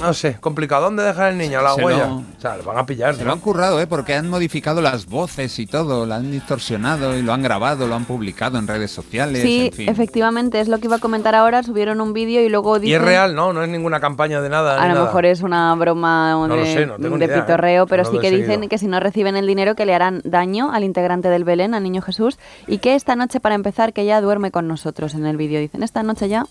No 0.00 0.14
sé, 0.14 0.36
complicado. 0.40 0.82
¿Dónde 0.84 1.02
dejar 1.02 1.32
el 1.32 1.38
niño? 1.38 1.60
La 1.60 1.74
Se 1.74 1.84
huella. 1.84 2.06
lo- 2.06 2.14
O 2.18 2.40
sea, 2.40 2.56
le 2.56 2.62
van 2.62 2.78
a 2.78 2.86
pillar. 2.86 3.14
Se 3.16 3.20
¿no? 3.22 3.26
lo 3.26 3.32
han 3.32 3.40
currado, 3.40 3.80
¿eh? 3.80 3.88
Porque 3.88 4.14
han 4.14 4.28
modificado 4.30 4.80
las 4.80 5.06
voces 5.06 5.58
y 5.58 5.66
todo, 5.66 6.06
lo 6.06 6.14
han 6.14 6.30
distorsionado 6.30 7.16
y 7.18 7.22
lo 7.22 7.32
han 7.32 7.42
grabado, 7.42 7.88
lo 7.88 7.96
han 7.96 8.04
publicado 8.04 8.58
en 8.58 8.68
redes 8.68 8.92
sociales, 8.92 9.42
Sí, 9.42 9.66
en 9.66 9.72
fin. 9.72 9.88
efectivamente, 9.88 10.60
es 10.60 10.68
lo 10.68 10.78
que 10.78 10.86
iba 10.86 10.96
a 10.96 11.00
comentar 11.00 11.17
ahora. 11.26 11.62
Subieron 11.62 12.00
un 12.00 12.12
vídeo 12.12 12.42
y 12.42 12.48
luego 12.48 12.76
Y 12.76 12.80
dicen... 12.80 13.00
es 13.00 13.06
real, 13.06 13.34
¿no? 13.34 13.52
No 13.52 13.62
es 13.62 13.68
ninguna 13.68 14.00
campaña 14.00 14.40
de 14.40 14.48
nada. 14.48 14.80
A 14.80 14.88
lo 14.88 14.94
nada. 14.94 15.06
mejor 15.06 15.26
es 15.26 15.42
una 15.42 15.74
broma 15.74 16.32
No 16.32 16.48
lo 16.48 16.56
de, 16.56 16.66
sé, 16.72 16.86
no 16.86 16.96
tengo 16.96 17.16
ni 17.16 17.20
de 17.20 17.26
idea, 17.26 17.38
¿eh? 17.38 17.40
pitorreo, 17.42 17.86
pero 17.86 18.02
No 18.04 18.10
sí 18.10 18.18
que 18.18 18.30
dicen 18.30 18.46
seguido. 18.46 18.68
que 18.68 18.78
si 18.78 18.86
no 18.86 19.00
reciben 19.00 19.36
el 19.36 19.46
dinero 19.46 19.74
que 19.74 19.86
le 19.86 19.94
harán 19.94 20.20
daño 20.24 20.72
al 20.72 20.84
integrante 20.84 21.28
del 21.28 21.44
Belén, 21.44 21.74
al 21.74 21.82
niño 21.82 22.02
Jesús, 22.02 22.38
y 22.66 22.78
que 22.78 22.94
esta 22.94 23.16
noche, 23.16 23.40
para 23.40 23.54
empezar, 23.54 23.92
que 23.92 24.04
ya 24.04 24.20
duerme 24.20 24.50
con 24.50 24.68
nosotros 24.68 25.14
en 25.14 25.26
el 25.26 25.36
vídeo. 25.36 25.60
Dicen, 25.60 25.82
esta 25.82 26.02
noche 26.02 26.28
ya 26.28 26.46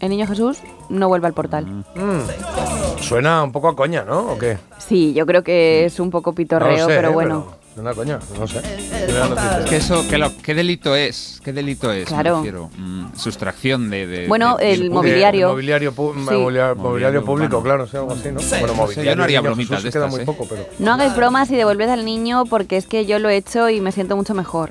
el 0.00 0.10
niño 0.10 0.26
Jesús 0.26 0.58
no 0.88 1.08
vuelve 1.08 1.26
al 1.26 1.32
portal. 1.32 1.66
Mm. 1.66 3.00
Suena 3.00 3.42
un 3.42 3.52
poco 3.52 3.68
a 3.68 3.76
coña, 3.76 4.04
¿no? 4.04 4.32
¿O 4.32 4.38
qué? 4.38 4.58
Sí, 4.78 5.12
yo 5.14 5.26
creo 5.26 5.42
que 5.42 5.84
es 5.84 5.98
un 6.00 6.10
poco 6.10 6.32
pitorreo, 6.32 6.86
sé, 6.88 6.94
pero 6.94 7.10
¿eh? 7.10 7.14
bueno. 7.14 7.57
Coña, 7.94 8.18
no 8.38 8.46
sé. 8.46 8.60
Mira 9.06 9.18
la 9.20 9.28
noticia. 9.28 9.58
Es 9.60 9.70
que 9.70 9.76
eso, 9.76 10.04
¿qué, 10.08 10.18
lo- 10.18 10.36
qué 10.38 10.54
delito 10.54 10.94
es? 10.96 11.40
¿Qué 11.44 11.52
delito 11.52 11.90
es? 11.92 12.06
Claro. 12.06 12.42
mm, 12.76 13.06
sustracción 13.16 13.88
de, 13.90 14.06
de- 14.06 14.26
Bueno, 14.28 14.56
de- 14.56 14.72
el 14.72 14.90
mobiliario. 14.90 15.46
Eh, 15.48 15.50
mobiliario, 15.52 15.92
pu- 15.94 16.12
Sí. 16.14 16.20
mobiliario, 16.34 16.76
mobiliario 16.76 17.24
público, 17.24 17.62
claro, 17.62 17.86
sí, 17.86 17.96
algo 17.96 18.12
así, 18.12 18.30
¿no? 18.32 18.40
Sí. 18.40 18.46
Bueno, 18.50 18.66
No 18.68 18.72
sé, 18.74 18.76
mobiliario. 18.80 19.10
yo 19.12 19.16
no 19.16 19.22
haría 19.24 19.40
bromitas 19.40 19.82
de 19.82 19.90
queda 19.90 20.06
estas, 20.06 20.10
muy 20.12 20.22
¿eh? 20.22 20.26
poco, 20.26 20.46
pero. 20.48 20.66
No 20.78 20.92
hagáis 20.94 21.14
bromas 21.16 21.50
y 21.50 21.56
devolved 21.56 21.88
al 21.88 22.04
niño 22.04 22.44
porque 22.46 22.76
es 22.76 22.86
que 22.86 23.06
yo 23.06 23.18
lo 23.18 23.28
he 23.28 23.36
hecho 23.36 23.68
y 23.70 23.80
me 23.80 23.92
siento 23.92 24.16
mucho 24.16 24.34
mejor. 24.34 24.70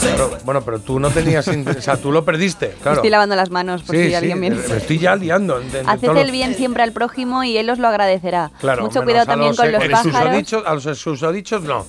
Claro, 0.00 0.30
bueno, 0.44 0.62
pero 0.62 0.78
tú 0.78 0.98
no 1.00 1.10
tenías. 1.10 1.46
o 1.48 1.80
sea, 1.82 1.96
tú 1.96 2.10
lo 2.12 2.24
perdiste, 2.24 2.74
claro. 2.82 2.96
Estoy 2.98 3.10
lavando 3.10 3.36
las 3.36 3.50
manos 3.50 3.82
por 3.82 3.94
Sí, 3.96 4.02
si 4.04 4.08
sí, 4.08 4.14
alguien 4.14 4.40
viene. 4.40 4.56
me 4.56 4.76
estoy 4.76 4.98
ya 4.98 5.14
liando. 5.16 5.60
Haced 5.86 6.16
el 6.16 6.30
bien 6.30 6.54
siempre 6.54 6.82
al 6.82 6.92
prójimo 6.92 7.44
y 7.44 7.56
él 7.58 7.68
os 7.68 7.78
lo 7.78 7.88
agradecerá. 7.88 8.50
Claro, 8.60 8.82
Mucho 8.84 9.02
cuidado 9.02 9.26
también 9.26 9.54
con 9.54 9.66
eh, 9.66 9.72
los 9.72 9.82
el 9.82 9.90
pájaros. 9.90 10.14
susodichos- 10.32 10.62
a 10.64 10.74
los 10.74 10.98
susodichos 10.98 11.62
no. 11.64 11.84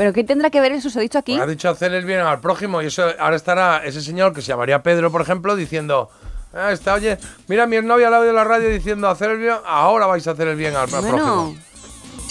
¿Pero 0.00 0.14
qué 0.14 0.24
tendrá 0.24 0.48
que 0.48 0.62
ver 0.62 0.72
el 0.72 0.80
susodicho 0.80 1.18
aquí? 1.18 1.38
Ha 1.38 1.44
dicho 1.44 1.68
hacer 1.68 1.92
el 1.92 2.06
bien 2.06 2.20
al 2.20 2.40
prójimo 2.40 2.80
y 2.80 2.86
eso 2.86 3.04
ahora 3.18 3.36
estará 3.36 3.84
ese 3.84 4.00
señor 4.00 4.32
que 4.32 4.40
se 4.40 4.46
llamaría 4.48 4.82
Pedro, 4.82 5.10
por 5.12 5.20
ejemplo, 5.20 5.54
diciendo. 5.54 6.08
Ah, 6.54 6.72
está, 6.72 6.94
oye, 6.94 7.18
mira, 7.48 7.66
mi 7.66 7.78
novia 7.82 8.06
al 8.06 8.12
lado 8.12 8.24
de 8.24 8.32
la 8.32 8.42
radio 8.44 8.70
diciendo 8.70 9.10
hacer 9.10 9.32
el 9.32 9.36
bien, 9.36 9.56
ahora 9.66 10.06
vais 10.06 10.26
a 10.26 10.30
hacer 10.30 10.48
el 10.48 10.56
bien 10.56 10.74
al, 10.74 10.84
al 10.84 11.02
Bueno, 11.02 11.16
prójimo. 11.18 11.56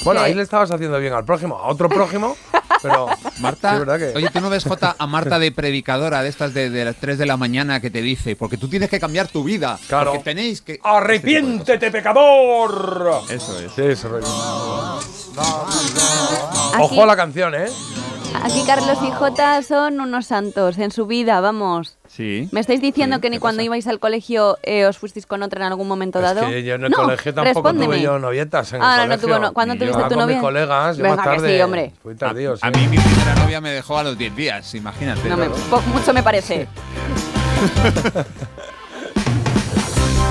Bueno, 0.03 0.19
¿qué? 0.21 0.25
ahí 0.25 0.33
le 0.33 0.41
estabas 0.41 0.71
haciendo 0.71 0.97
bien 0.97 1.13
al 1.13 1.25
prójimo, 1.25 1.59
a 1.59 1.67
otro 1.67 1.89
prójimo, 1.89 2.35
pero 2.81 3.07
Marta, 3.39 3.84
que- 3.97 4.14
oye, 4.15 4.30
tú 4.31 4.41
no 4.41 4.49
ves 4.49 4.64
Jota 4.64 4.95
a 4.97 5.07
Marta 5.07 5.38
de 5.39 5.51
predicadora 5.51 6.22
de 6.23 6.30
estas 6.30 6.53
de, 6.53 6.69
de 6.69 6.85
las 6.85 6.95
3 6.95 7.18
de 7.18 7.26
la 7.26 7.38
mañana 7.38 7.80
que 7.80 7.89
te 7.89 8.01
dice, 8.01 8.35
porque 8.35 8.57
tú 8.57 8.68
tienes 8.68 8.89
que 8.89 8.99
cambiar 8.99 9.27
tu 9.27 9.43
vida. 9.43 9.77
Claro. 9.88 10.11
Porque 10.11 10.23
tenéis 10.23 10.61
que. 10.61 10.80
¡Arrepiéntete, 10.84 11.91
pecador! 11.91 13.22
Eso 13.30 13.60
es. 13.60 13.77
Eso 13.77 14.18
es. 14.18 14.26
Ojo 16.80 17.03
a 17.03 17.06
la 17.06 17.15
canción, 17.15 17.53
¿eh? 17.56 17.68
Aquí 18.43 18.64
Carlos 18.65 18.97
y 19.06 19.11
Jota 19.11 19.61
son 19.64 19.99
unos 19.99 20.26
santos 20.27 20.77
en 20.77 20.91
su 20.91 21.06
vida, 21.07 21.39
vamos. 21.41 21.98
Sí. 22.19 22.49
¿Me 22.51 22.59
estáis 22.59 22.81
diciendo 22.81 23.21
que 23.21 23.29
ni 23.29 23.39
cuando 23.39 23.63
ibais 23.63 23.87
al 23.87 23.97
colegio 23.97 24.57
eh, 24.63 24.85
os 24.85 24.97
fuisteis 24.97 25.25
con 25.25 25.41
otra 25.41 25.61
en 25.65 25.71
algún 25.71 25.87
momento 25.87 26.19
Es 26.19 26.25
dado? 26.25 26.49
que 26.49 26.63
yo 26.63 26.75
en 26.75 26.83
el 26.83 26.91
No, 26.91 26.97
colegio 26.97 27.33
tampoco 27.33 27.69
respóndeme. 27.69 27.85
tuve 27.95 28.01
yo 28.03 28.19
novietas 28.19 28.73
en 28.73 28.81
Ah, 28.83 29.03
el 29.03 29.09
no, 29.09 29.17
tuvo 29.17 29.39
no- 29.39 29.53
¿cuándo 29.53 29.75
Y 29.75 29.79
tuviste 29.79 30.01
tu 30.03 30.09
con 30.09 30.17
novia? 30.17 30.35
mis 30.35 30.43
colegas, 30.43 30.97
yo 30.97 31.03
Venga, 31.03 31.15
más 31.15 31.25
que 31.25 31.35
tarde. 31.37 31.55
sí, 31.55 31.61
hombre. 31.61 31.93
Fui 32.03 32.15
tardío, 32.15 32.57
sí. 32.57 32.61
A 32.65 32.71
mí 32.71 32.87
mi 32.89 32.97
primera 32.97 33.35
novia 33.35 33.61
me 33.61 33.71
dejó 33.71 33.97
a 33.99 34.03
los 34.03 34.17
10 34.17 34.35
días, 34.35 34.75
imagínate. 34.75 35.29
No 35.29 35.37
me, 35.37 35.47
mucho 35.47 36.13
me 36.13 36.21
parece. 36.21 36.67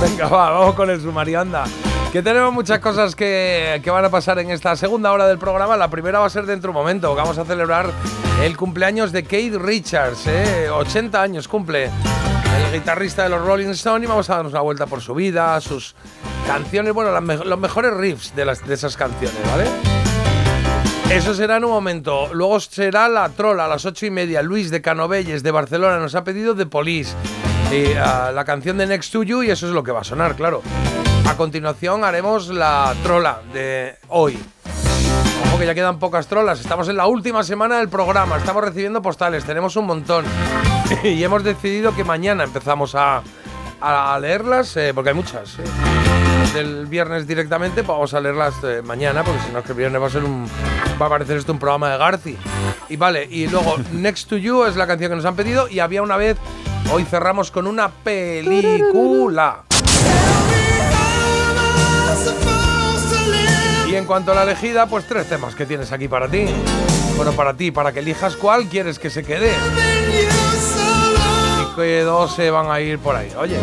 Venga, 0.02 0.28
va, 0.28 0.51
vamos 0.51 0.74
con 0.74 0.90
el 0.90 1.01
sumario, 1.01 1.40
anda. 1.40 1.65
Que 2.12 2.22
tenemos 2.22 2.55
muchas 2.55 2.78
cosas 2.78 3.14
que, 3.14 3.80
que 3.85 3.90
van 3.90 4.05
a 4.05 4.09
pasar 4.09 4.39
en 4.39 4.51
esta 4.51 4.74
segunda 4.76 5.12
hora 5.12 5.26
del 5.26 5.39
programa. 5.39 5.76
La 5.76 5.90
primera 5.90 6.18
va 6.20 6.26
a 6.26 6.30
ser 6.30 6.47
dentro 6.47 6.72
de 6.72 6.78
un 6.78 6.82
momento. 6.82 7.14
Vamos 7.14 7.36
a 7.36 7.44
celebrar 7.44 7.90
el 8.43 8.56
cumpleaños 8.56 9.12
de 9.12 9.24
Kate 9.24 9.59
Richards, 9.59 10.26
¿eh? 10.26 10.70
80 10.70 11.20
años 11.20 11.48
cumple 11.48 11.85
el 11.85 12.72
guitarrista 12.72 13.24
de 13.24 13.28
los 13.28 13.44
Rolling 13.44 13.68
Stones 13.68 14.06
y 14.06 14.09
vamos 14.09 14.30
a 14.30 14.36
darnos 14.36 14.52
una 14.52 14.62
vuelta 14.62 14.86
por 14.86 15.02
su 15.02 15.14
vida, 15.14 15.60
sus 15.60 15.94
canciones, 16.47 16.94
bueno, 16.94 17.20
los 17.20 17.59
mejores 17.59 17.93
riffs 17.93 18.35
de 18.35 18.74
esas 18.74 18.97
canciones, 18.97 19.39
¿vale? 19.47 19.66
Eso 21.10 21.35
será 21.35 21.56
en 21.56 21.64
un 21.64 21.70
momento. 21.70 22.28
Luego 22.35 22.60
será 22.60 23.09
la 23.09 23.28
trola 23.30 23.64
a 23.64 23.68
las 23.68 23.86
ocho 23.86 24.06
y 24.06 24.10
media. 24.10 24.43
Luis 24.43 24.70
de 24.70 24.82
Canovelles 24.82 25.43
de 25.43 25.51
Barcelona 25.51 25.98
nos 25.98 26.14
ha 26.14 26.22
pedido 26.22 26.55
The 26.55 26.66
Police. 26.66 27.14
Y, 27.72 27.94
ah, 27.94 28.30
la 28.35 28.44
canción 28.44 28.76
de 28.76 28.86
Next 28.86 29.12
to 29.12 29.22
You 29.22 29.43
y 29.43 29.51
eso 29.51 29.66
es 29.66 29.72
lo 29.72 29.82
que 29.82 29.90
va 29.90 30.01
a 30.01 30.05
sonar, 30.05 30.36
claro. 30.36 30.62
A 31.29 31.37
continuación 31.37 32.05
haremos 32.05 32.49
la 32.49 32.95
trola 33.03 33.43
de 33.53 33.97
hoy. 34.09 34.39
Ojo 35.47 35.59
que 35.59 35.67
ya 35.67 35.75
quedan 35.75 35.99
pocas 35.99 36.27
trolas. 36.27 36.59
Estamos 36.59 36.89
en 36.89 36.97
la 36.97 37.07
última 37.07 37.45
semana 37.45 37.79
del 37.79 37.91
programa. 37.91 38.39
Estamos 38.39 38.65
recibiendo 38.65 39.03
postales. 39.03 39.45
Tenemos 39.45 39.77
un 39.77 39.87
montón. 39.87 40.25
y 41.05 41.23
hemos 41.23 41.45
decidido 41.45 41.95
que 41.95 42.03
mañana 42.03 42.45
empezamos 42.45 42.95
a, 42.95 43.23
leerlas, 44.21 44.75
eh, 44.79 44.93
porque 44.95 45.11
hay 45.11 45.15
muchas. 45.15 45.59
eh. 45.59 45.65
Del 46.55 46.87
viernes 46.87 47.27
directamente, 47.27 47.83
pues 47.83 47.89
vamos 47.95 48.15
a 48.15 48.21
leerlas 48.21 48.55
eh, 48.65 48.81
mañana, 48.83 49.23
porque 49.23 49.41
si 49.43 49.53
no 49.53 49.59
es 49.59 49.65
que 49.67 49.73
el 49.73 49.79
viernes 49.79 50.01
va 50.01 50.07
a 50.07 50.11
ser 50.11 50.25
un. 50.25 50.49
Va 51.01 51.07
a 51.07 51.11
parecer 51.11 51.37
esto 51.37 51.53
un 51.53 51.59
programa 51.59 51.91
de 51.91 51.99
Garci. 51.99 52.39
Y 52.89 52.97
vale, 52.97 53.29
y 53.31 53.47
luego 53.49 53.77
Next 53.93 54.31
to 54.31 54.39
You 54.39 54.65
es 54.65 54.77
la 54.77 54.87
canción 54.87 55.11
que 55.11 55.17
nos 55.17 55.27
han 55.27 55.37
pedido. 55.37 55.69
Y 55.69 55.81
había 55.81 56.01
una 56.03 56.17
vez. 56.17 56.39
Hoy 56.91 57.05
cerramos 57.05 57.51
con 57.51 57.67
una 57.67 57.91
película. 57.91 59.68
Y 63.89 63.94
en 63.94 64.05
cuanto 64.05 64.32
a 64.32 64.35
la 64.35 64.43
elegida, 64.43 64.86
pues 64.86 65.06
tres 65.06 65.28
temas 65.28 65.55
que 65.55 65.66
tienes 65.66 65.93
aquí 65.93 66.09
para 66.09 66.28
ti. 66.28 66.47
Bueno, 67.16 67.32
para 67.32 67.55
ti, 67.55 67.70
para 67.70 67.93
que 67.93 68.01
elijas 68.01 68.36
cuál 68.36 68.66
quieres 68.66 68.98
que 68.98 69.10
se 69.10 69.24
quede. 69.24 69.52
Y 71.62 71.74
que 71.74 72.02
dos 72.02 72.35
se 72.35 72.51
van 72.51 72.70
a 72.70 72.80
ir 72.80 72.98
por 72.98 73.16
ahí. 73.16 73.32
Oye. 73.39 73.56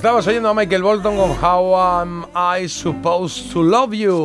Estabas 0.00 0.26
oyendo 0.28 0.48
a 0.48 0.54
Michael 0.54 0.82
Bolton 0.82 1.14
con 1.14 1.32
How 1.44 1.76
Am 1.76 2.26
I 2.34 2.66
Supposed 2.70 3.52
to 3.52 3.62
Love 3.62 3.92
You. 3.92 4.24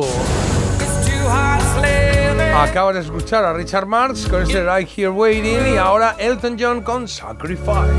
Acabas 2.56 2.94
de 2.94 3.00
escuchar 3.02 3.44
a 3.44 3.52
Richard 3.52 3.84
Marx 3.84 4.26
con 4.26 4.42
ese 4.42 4.64
Right 4.64 4.88
Here 4.88 5.10
Waiting 5.10 5.74
y 5.74 5.76
ahora 5.76 6.16
Elton 6.18 6.56
John 6.58 6.80
con 6.80 7.06
Sacrifice. 7.06 7.92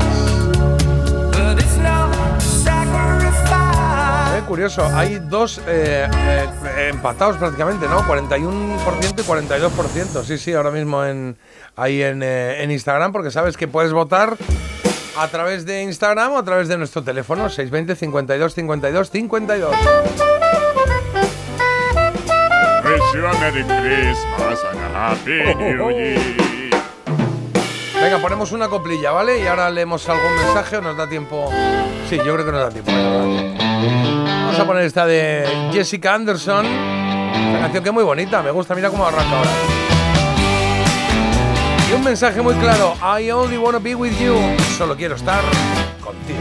Curioso, 4.48 4.84
hay 4.92 5.20
dos 5.20 5.60
eh, 5.68 6.08
eh, 6.10 6.88
empatados 6.90 7.36
prácticamente, 7.36 7.86
¿no? 7.86 8.00
41% 8.02 9.18
y 9.18 9.22
42%. 9.22 10.24
Sí, 10.24 10.36
sí, 10.36 10.52
ahora 10.52 10.72
mismo 10.72 11.00
ahí 11.76 12.02
eh, 12.02 12.56
en 12.60 12.70
Instagram, 12.72 13.12
porque 13.12 13.30
sabes 13.30 13.56
que 13.56 13.68
puedes 13.68 13.92
votar 13.92 14.36
a 15.18 15.28
través 15.28 15.66
de 15.66 15.82
Instagram 15.82 16.32
o 16.32 16.38
a 16.38 16.44
través 16.44 16.68
de 16.68 16.78
nuestro 16.78 17.02
teléfono 17.02 17.48
620 17.48 17.96
52 17.96 18.54
52 18.54 19.10
52. 19.10 19.76
Wish 22.84 23.14
you 23.14 23.26
a 23.26 23.32
Merry 23.40 23.64
Christmas 23.64 24.64
and 24.70 24.80
a 24.80 25.10
Happy 25.10 25.54
New 25.56 25.90
Year. 25.90 26.20
Venga, 28.00 28.18
ponemos 28.18 28.52
una 28.52 28.68
coplilla, 28.68 29.10
¿vale? 29.10 29.42
Y 29.42 29.46
ahora 29.46 29.68
leemos 29.70 30.08
algún 30.08 30.36
mensaje 30.36 30.76
o 30.76 30.80
nos 30.80 30.96
da 30.96 31.08
tiempo. 31.08 31.50
Sí, 32.08 32.16
yo 32.16 32.32
creo 32.34 32.46
que 32.46 32.52
nos 32.52 32.60
da 32.60 32.70
tiempo. 32.70 32.92
venga, 32.92 33.10
nos 33.10 33.34
da 33.34 33.40
tiempo. 33.40 33.64
Vamos 34.24 34.58
a 34.60 34.66
poner 34.66 34.84
esta 34.84 35.04
de 35.04 35.68
Jessica 35.72 36.14
Anderson. 36.14 36.64
Una 36.64 37.60
canción 37.60 37.82
que 37.82 37.88
es 37.88 37.94
muy 37.94 38.04
bonita, 38.04 38.40
me 38.42 38.52
gusta, 38.52 38.76
mira 38.76 38.88
cómo 38.88 39.04
arranca 39.04 39.36
ahora. 39.38 39.97
Y 41.88 41.94
un 41.94 42.04
mensaje 42.04 42.42
muy 42.42 42.54
claro: 42.54 42.94
I 43.00 43.30
only 43.30 43.56
wanna 43.56 43.78
be 43.78 43.94
with 43.94 44.12
you. 44.18 44.34
Solo 44.76 44.94
quiero 44.96 45.14
estar 45.14 45.42
contigo. 46.04 46.38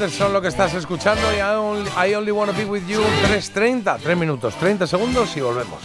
Anderson 0.00 0.32
lo 0.32 0.40
que 0.40 0.48
estás 0.48 0.72
escuchando 0.72 1.20
y 1.34 1.36
I 1.36 1.56
only, 1.58 1.90
I 1.90 2.14
only 2.14 2.30
Wanna 2.30 2.52
Be 2.52 2.64
With 2.64 2.86
You 2.88 3.00
3.30, 3.28 3.98
3 4.02 4.16
minutos, 4.16 4.54
30 4.54 4.86
segundos 4.86 5.36
y 5.36 5.42
volvemos. 5.42 5.78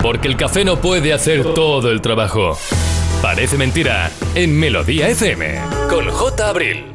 Porque 0.00 0.28
el 0.28 0.36
café 0.36 0.64
no 0.64 0.80
puede 0.80 1.12
hacer 1.12 1.52
todo 1.52 1.90
el 1.90 2.00
trabajo. 2.00 2.56
Parece 3.20 3.58
mentira 3.58 4.10
en 4.34 4.58
Melodía 4.58 5.10
FM 5.10 5.60
con 5.90 6.08
J. 6.08 6.48
Abril. 6.48 6.86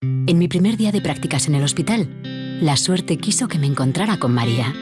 En 0.00 0.38
mi 0.38 0.48
primer 0.48 0.78
día 0.78 0.92
de 0.92 1.02
prácticas 1.02 1.46
en 1.46 1.56
el 1.56 1.62
hospital, 1.62 2.08
la 2.62 2.78
suerte 2.78 3.18
quiso 3.18 3.48
que 3.48 3.58
me 3.58 3.66
encontrara 3.66 4.16
con 4.16 4.32
María. 4.32 4.72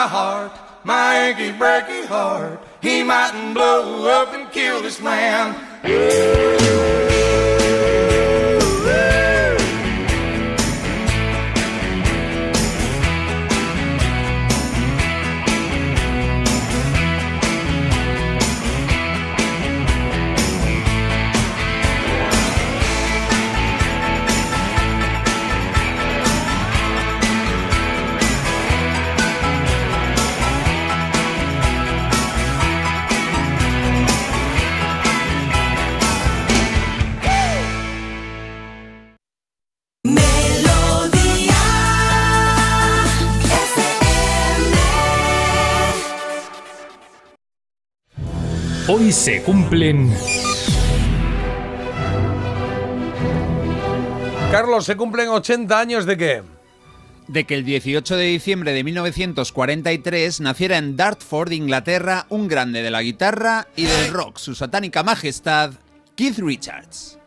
My 0.00 0.06
heart, 0.06 0.52
my 0.82 1.28
achy, 1.28 1.52
breaky 1.58 2.06
heart, 2.06 2.58
he 2.80 3.02
mightn't 3.02 3.52
blow 3.52 4.08
up 4.08 4.32
and 4.32 4.50
kill 4.50 4.80
this 4.80 4.98
man. 4.98 5.54
Hoy 49.10 49.14
se 49.14 49.42
cumplen 49.42 50.08
Carlos, 54.52 54.84
¿se 54.84 54.94
cumplen 54.94 55.30
80 55.30 55.80
años 55.80 56.06
de 56.06 56.16
qué? 56.16 56.42
de 57.26 57.44
que 57.44 57.56
el 57.56 57.64
18 57.64 58.16
de 58.16 58.24
diciembre 58.26 58.72
de 58.72 58.84
1943 58.84 60.40
naciera 60.42 60.78
en 60.78 60.96
Dartford, 60.96 61.50
Inglaterra, 61.50 62.26
un 62.28 62.46
grande 62.46 62.82
de 62.82 62.90
la 62.92 63.02
guitarra 63.02 63.66
y 63.74 63.86
del 63.86 64.12
rock, 64.12 64.38
su 64.38 64.54
satánica 64.54 65.02
majestad, 65.02 65.72
Keith 66.14 66.38
Richards. 66.38 67.18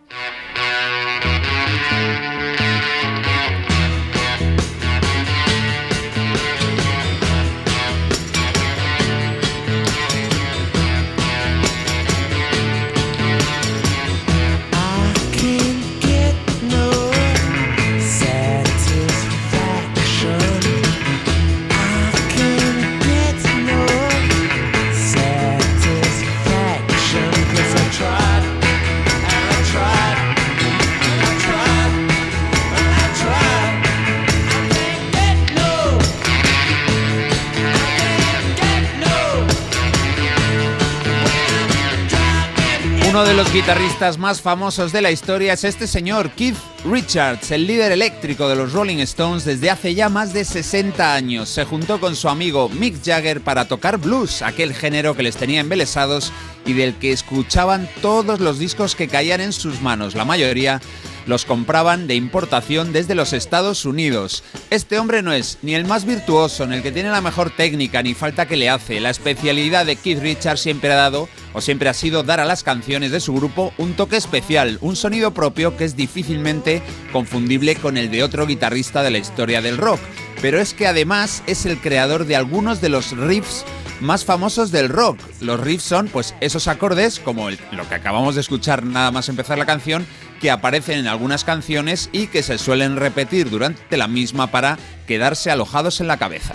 Uno 43.13 43.25
de 43.25 43.35
los 43.35 43.53
guitarristas 43.53 44.17
más 44.17 44.41
famosos 44.41 44.91
de 44.91 44.99
la 44.99 45.11
historia 45.11 45.53
es 45.53 45.63
este 45.65 45.85
señor, 45.85 46.31
Keith 46.31 46.57
Richards, 46.83 47.51
el 47.51 47.67
líder 47.67 47.91
eléctrico 47.91 48.49
de 48.49 48.55
los 48.55 48.73
Rolling 48.73 48.97
Stones 49.01 49.45
desde 49.45 49.69
hace 49.69 49.93
ya 49.93 50.09
más 50.09 50.33
de 50.33 50.43
60 50.43 51.13
años. 51.13 51.47
Se 51.47 51.63
juntó 51.63 51.99
con 51.99 52.15
su 52.15 52.27
amigo 52.27 52.69
Mick 52.69 53.05
Jagger 53.05 53.41
para 53.41 53.67
tocar 53.67 53.99
blues, 53.99 54.41
aquel 54.41 54.73
género 54.73 55.15
que 55.15 55.21
les 55.21 55.37
tenía 55.37 55.59
embelesados 55.59 56.33
y 56.65 56.73
del 56.73 56.95
que 56.95 57.11
escuchaban 57.11 57.87
todos 58.01 58.39
los 58.39 58.57
discos 58.57 58.95
que 58.95 59.07
caían 59.07 59.41
en 59.41 59.53
sus 59.53 59.79
manos, 59.79 60.15
la 60.15 60.25
mayoría 60.25 60.81
los 61.25 61.45
compraban 61.45 62.07
de 62.07 62.15
importación 62.15 62.93
desde 62.93 63.15
los 63.15 63.33
Estados 63.33 63.85
Unidos. 63.85 64.43
Este 64.69 64.99
hombre 64.99 65.21
no 65.21 65.33
es 65.33 65.57
ni 65.61 65.75
el 65.75 65.85
más 65.85 66.05
virtuoso, 66.05 66.65
ni 66.65 66.75
el 66.75 66.83
que 66.83 66.91
tiene 66.91 67.09
la 67.09 67.21
mejor 67.21 67.49
técnica, 67.49 68.03
ni 68.03 68.13
falta 68.13 68.47
que 68.47 68.57
le 68.57 68.69
hace. 68.69 68.99
La 68.99 69.09
especialidad 69.09 69.85
de 69.85 69.95
Keith 69.95 70.21
Richards 70.21 70.61
siempre 70.61 70.91
ha 70.91 70.95
dado 70.95 71.29
o 71.53 71.61
siempre 71.61 71.89
ha 71.89 71.93
sido 71.93 72.23
dar 72.23 72.39
a 72.39 72.45
las 72.45 72.63
canciones 72.63 73.11
de 73.11 73.19
su 73.19 73.33
grupo 73.33 73.73
un 73.77 73.93
toque 73.93 74.17
especial, 74.17 74.77
un 74.81 74.95
sonido 74.95 75.33
propio 75.33 75.77
que 75.77 75.85
es 75.85 75.95
difícilmente 75.95 76.81
confundible 77.11 77.75
con 77.75 77.97
el 77.97 78.11
de 78.11 78.23
otro 78.23 78.45
guitarrista 78.45 79.03
de 79.03 79.11
la 79.11 79.19
historia 79.19 79.61
del 79.61 79.77
rock. 79.77 79.99
Pero 80.41 80.59
es 80.59 80.73
que 80.73 80.87
además 80.87 81.43
es 81.47 81.65
el 81.65 81.79
creador 81.79 82.25
de 82.25 82.35
algunos 82.35 82.81
de 82.81 82.89
los 82.89 83.11
riffs 83.11 83.63
más 84.01 84.25
famosos 84.25 84.71
del 84.71 84.89
rock. 84.89 85.17
Los 85.39 85.59
riffs 85.59 85.85
son 85.85 86.07
pues 86.07 86.35
esos 86.41 86.67
acordes, 86.67 87.19
como 87.19 87.49
lo 87.49 87.87
que 87.87 87.95
acabamos 87.95 88.35
de 88.35 88.41
escuchar 88.41 88.83
nada 88.83 89.11
más 89.11 89.29
empezar 89.29 89.57
la 89.57 89.65
canción, 89.65 90.05
que 90.43 90.51
aparecen 90.51 90.99
en 90.99 91.07
algunas 91.07 91.45
canciones 91.45 92.09
y 92.11 92.27
que 92.27 92.43
se 92.43 92.57
suelen 92.57 92.97
repetir 92.97 93.49
durante 93.49 93.95
la 93.95 94.09
misma 94.09 94.47
para 94.47 94.77
quedarse 95.07 95.49
alojados 95.49 96.01
en 96.01 96.07
la 96.07 96.17
cabeza. 96.17 96.53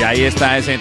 Y 0.00 0.02
ahí 0.02 0.22
está 0.22 0.56
ese 0.56 0.78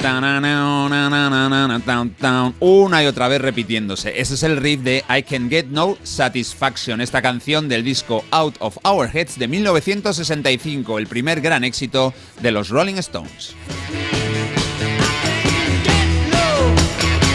una 2.61 3.03
y 3.03 3.05
otra 3.05 3.27
vez 3.27 3.41
repitiéndose. 3.41 4.22
Ese 4.22 4.35
es 4.35 4.43
el 4.43 4.55
riff 4.55 4.80
de 4.80 5.03
I 5.09 5.23
Can 5.23 5.49
Get 5.49 5.65
No 5.65 5.97
Satisfaction, 6.03 7.01
esta 7.01 7.22
canción 7.22 7.68
del 7.68 7.84
disco 7.84 8.23
Out 8.31 8.55
of 8.59 8.77
Our 8.85 9.09
Heads 9.14 9.38
de 9.38 9.49
1965, 9.49 10.99
el 10.99 11.07
primer 11.07 11.41
gran 11.41 11.65
éxito 11.65 12.14
de 12.41 12.51
los 12.51 12.69
Rolling 12.69 12.95
Stones. 12.95 13.57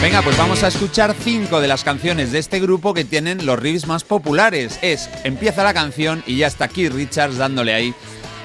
Venga, 0.03 0.21
pues 0.21 0.37
vamos 0.37 0.63
a 0.63 0.67
escuchar 0.67 1.15
cinco 1.17 1.61
de 1.61 1.69
las 1.69 1.85
canciones 1.85 2.33
de 2.33 2.39
este 2.39 2.59
grupo 2.59 2.93
que 2.93 3.05
tienen 3.05 3.45
los 3.45 3.57
riffs 3.57 3.87
más 3.87 4.03
populares. 4.03 4.77
Es, 4.81 5.09
empieza 5.23 5.63
la 5.63 5.73
canción 5.73 6.25
y 6.27 6.35
ya 6.35 6.47
está 6.47 6.67
Keith 6.67 6.91
Richards 6.91 7.37
dándole 7.37 7.73
ahí 7.73 7.93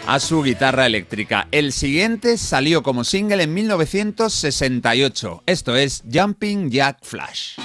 a 0.07 0.21
su 0.21 0.45
guitarra 0.45 0.87
eléctrica. 0.87 1.49
El 1.51 1.73
siguiente 1.73 2.39
salió 2.39 2.85
como 2.85 3.03
single 3.03 3.43
en 3.43 3.55
1968. 3.55 5.43
Esto 5.47 5.75
es 5.75 6.05
Jumping 6.09 6.71
Jack 6.71 6.99
Flash. 7.03 7.59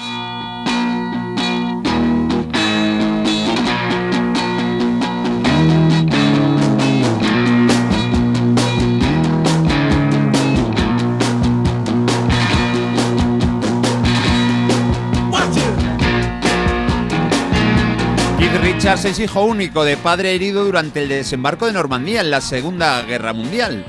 Richards 18.84 19.05
es 19.05 19.19
hijo 19.19 19.45
único 19.45 19.85
de 19.85 19.95
padre 19.95 20.35
herido 20.35 20.65
durante 20.65 21.03
el 21.03 21.07
desembarco 21.07 21.68
de 21.68 21.72
Normandía 21.72 22.19
en 22.19 22.30
la 22.30 22.41
Segunda 22.41 23.01
Guerra 23.03 23.31
Mundial. 23.31 23.85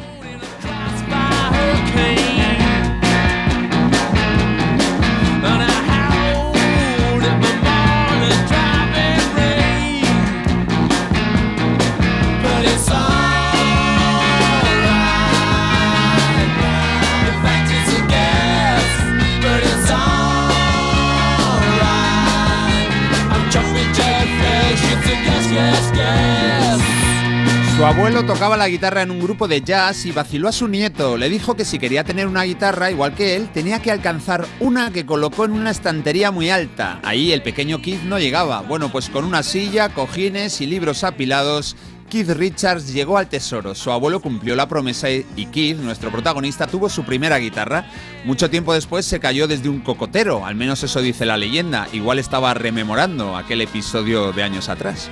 Su 27.84 27.88
abuelo 27.88 28.24
tocaba 28.24 28.56
la 28.56 28.66
guitarra 28.66 29.02
en 29.02 29.10
un 29.10 29.20
grupo 29.20 29.46
de 29.46 29.60
jazz 29.60 30.06
y 30.06 30.10
vaciló 30.10 30.48
a 30.48 30.52
su 30.52 30.68
nieto. 30.68 31.18
Le 31.18 31.28
dijo 31.28 31.54
que 31.54 31.66
si 31.66 31.78
quería 31.78 32.02
tener 32.02 32.26
una 32.26 32.44
guitarra 32.44 32.90
igual 32.90 33.14
que 33.14 33.36
él, 33.36 33.50
tenía 33.52 33.82
que 33.82 33.90
alcanzar 33.90 34.46
una 34.58 34.90
que 34.90 35.04
colocó 35.04 35.44
en 35.44 35.52
una 35.52 35.70
estantería 35.70 36.30
muy 36.30 36.48
alta. 36.48 36.98
Ahí 37.02 37.30
el 37.30 37.42
pequeño 37.42 37.82
Keith 37.82 38.00
no 38.04 38.18
llegaba. 38.18 38.62
Bueno, 38.62 38.90
pues 38.90 39.10
con 39.10 39.26
una 39.26 39.42
silla, 39.42 39.90
cojines 39.90 40.62
y 40.62 40.66
libros 40.66 41.04
apilados, 41.04 41.76
Keith 42.08 42.30
Richards 42.30 42.94
llegó 42.94 43.18
al 43.18 43.28
tesoro. 43.28 43.74
Su 43.74 43.90
abuelo 43.90 44.20
cumplió 44.22 44.56
la 44.56 44.66
promesa 44.66 45.10
y 45.10 45.46
Keith, 45.52 45.76
nuestro 45.76 46.10
protagonista, 46.10 46.66
tuvo 46.66 46.88
su 46.88 47.04
primera 47.04 47.36
guitarra. 47.36 47.90
Mucho 48.24 48.48
tiempo 48.48 48.72
después 48.72 49.04
se 49.04 49.20
cayó 49.20 49.46
desde 49.46 49.68
un 49.68 49.80
cocotero, 49.80 50.46
al 50.46 50.54
menos 50.54 50.82
eso 50.82 51.02
dice 51.02 51.26
la 51.26 51.36
leyenda. 51.36 51.86
Igual 51.92 52.18
estaba 52.18 52.54
rememorando 52.54 53.36
aquel 53.36 53.60
episodio 53.60 54.32
de 54.32 54.42
años 54.42 54.70
atrás. 54.70 55.10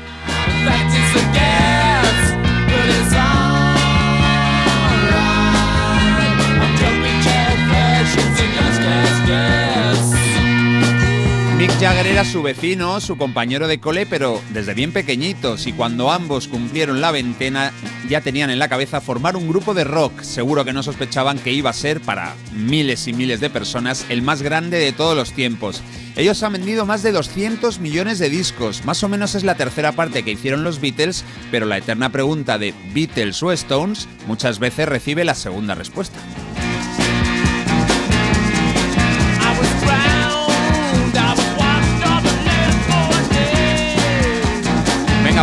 Mick 11.62 11.78
Jagger 11.78 12.08
era 12.08 12.24
su 12.24 12.42
vecino, 12.42 13.00
su 13.00 13.16
compañero 13.16 13.68
de 13.68 13.78
cole, 13.78 14.04
pero 14.04 14.42
desde 14.50 14.74
bien 14.74 14.90
pequeñitos 14.90 15.68
y 15.68 15.72
cuando 15.72 16.10
ambos 16.10 16.48
cumplieron 16.48 17.00
la 17.00 17.12
veintena 17.12 17.72
ya 18.08 18.20
tenían 18.20 18.50
en 18.50 18.58
la 18.58 18.68
cabeza 18.68 19.00
formar 19.00 19.36
un 19.36 19.48
grupo 19.48 19.72
de 19.72 19.84
rock. 19.84 20.22
Seguro 20.22 20.64
que 20.64 20.72
no 20.72 20.82
sospechaban 20.82 21.38
que 21.38 21.52
iba 21.52 21.70
a 21.70 21.72
ser 21.72 22.00
para 22.00 22.34
miles 22.52 23.06
y 23.06 23.12
miles 23.12 23.38
de 23.38 23.48
personas 23.48 24.04
el 24.08 24.22
más 24.22 24.42
grande 24.42 24.80
de 24.80 24.90
todos 24.90 25.16
los 25.16 25.34
tiempos. 25.34 25.84
Ellos 26.16 26.42
han 26.42 26.54
vendido 26.54 26.84
más 26.84 27.04
de 27.04 27.12
200 27.12 27.78
millones 27.78 28.18
de 28.18 28.28
discos, 28.28 28.84
más 28.84 29.04
o 29.04 29.08
menos 29.08 29.36
es 29.36 29.44
la 29.44 29.54
tercera 29.54 29.92
parte 29.92 30.24
que 30.24 30.32
hicieron 30.32 30.64
los 30.64 30.80
Beatles, 30.80 31.24
pero 31.52 31.66
la 31.66 31.78
eterna 31.78 32.10
pregunta 32.10 32.58
de 32.58 32.74
Beatles 32.92 33.40
o 33.40 33.52
Stones 33.52 34.08
muchas 34.26 34.58
veces 34.58 34.88
recibe 34.88 35.24
la 35.24 35.36
segunda 35.36 35.76
respuesta. 35.76 36.18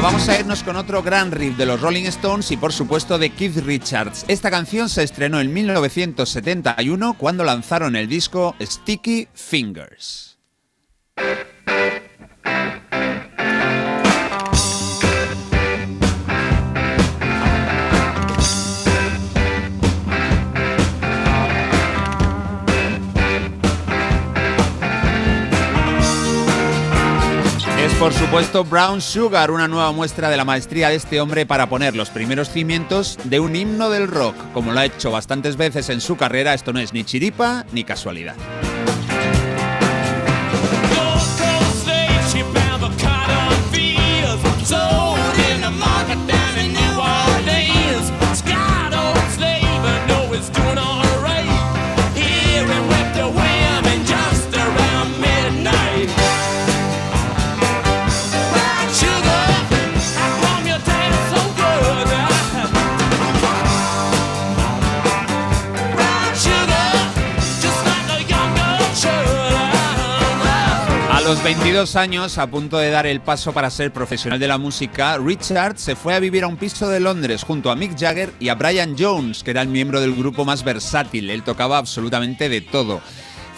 Vamos 0.01 0.29
a 0.29 0.39
irnos 0.39 0.63
con 0.63 0.77
otro 0.77 1.03
gran 1.03 1.29
riff 1.29 1.57
de 1.57 1.65
los 1.65 1.81
Rolling 1.81 2.05
Stones 2.05 2.51
y 2.51 2.57
por 2.57 2.71
supuesto 2.71 3.19
de 3.19 3.31
Keith 3.31 3.57
Richards. 3.57 4.23
Esta 4.29 4.49
canción 4.49 4.87
se 4.87 5.03
estrenó 5.03 5.41
en 5.41 5.51
1971 5.51 7.15
cuando 7.17 7.43
lanzaron 7.43 7.97
el 7.97 8.07
disco 8.07 8.55
Sticky 8.61 9.27
Fingers. 9.33 10.39
Por 27.99 28.13
supuesto 28.13 28.63
Brown 28.63 29.01
Sugar, 29.01 29.51
una 29.51 29.67
nueva 29.67 29.91
muestra 29.91 30.29
de 30.29 30.37
la 30.37 30.45
maestría 30.45 30.87
de 30.87 30.95
este 30.95 31.19
hombre 31.19 31.45
para 31.45 31.67
poner 31.67 31.97
los 31.97 32.09
primeros 32.09 32.49
cimientos 32.49 33.17
de 33.25 33.41
un 33.41 33.57
himno 33.57 33.89
del 33.89 34.07
rock. 34.07 34.35
Como 34.53 34.71
lo 34.71 34.79
ha 34.79 34.85
hecho 34.85 35.11
bastantes 35.11 35.57
veces 35.57 35.89
en 35.89 35.99
su 35.99 36.15
carrera, 36.15 36.53
esto 36.53 36.71
no 36.71 36.79
es 36.79 36.93
ni 36.93 37.03
chiripa 37.03 37.65
ni 37.73 37.83
casualidad. 37.83 38.35
Los 71.29 71.43
22 71.43 71.95
años, 71.95 72.39
a 72.39 72.47
punto 72.47 72.79
de 72.79 72.89
dar 72.89 73.05
el 73.05 73.21
paso 73.21 73.53
para 73.53 73.69
ser 73.69 73.93
profesional 73.93 74.39
de 74.39 74.47
la 74.47 74.57
música, 74.57 75.15
Richard 75.19 75.77
se 75.77 75.95
fue 75.95 76.15
a 76.15 76.19
vivir 76.19 76.43
a 76.43 76.47
un 76.47 76.57
piso 76.57 76.89
de 76.89 76.99
Londres 76.99 77.43
junto 77.43 77.69
a 77.69 77.75
Mick 77.75 77.95
Jagger 77.95 78.33
y 78.39 78.49
a 78.49 78.55
Brian 78.55 78.95
Jones, 78.97 79.43
que 79.43 79.51
era 79.51 79.61
el 79.61 79.67
miembro 79.67 80.01
del 80.01 80.15
grupo 80.15 80.43
más 80.43 80.63
versátil. 80.63 81.29
Él 81.29 81.43
tocaba 81.43 81.77
absolutamente 81.77 82.49
de 82.49 82.61
todo. 82.61 82.99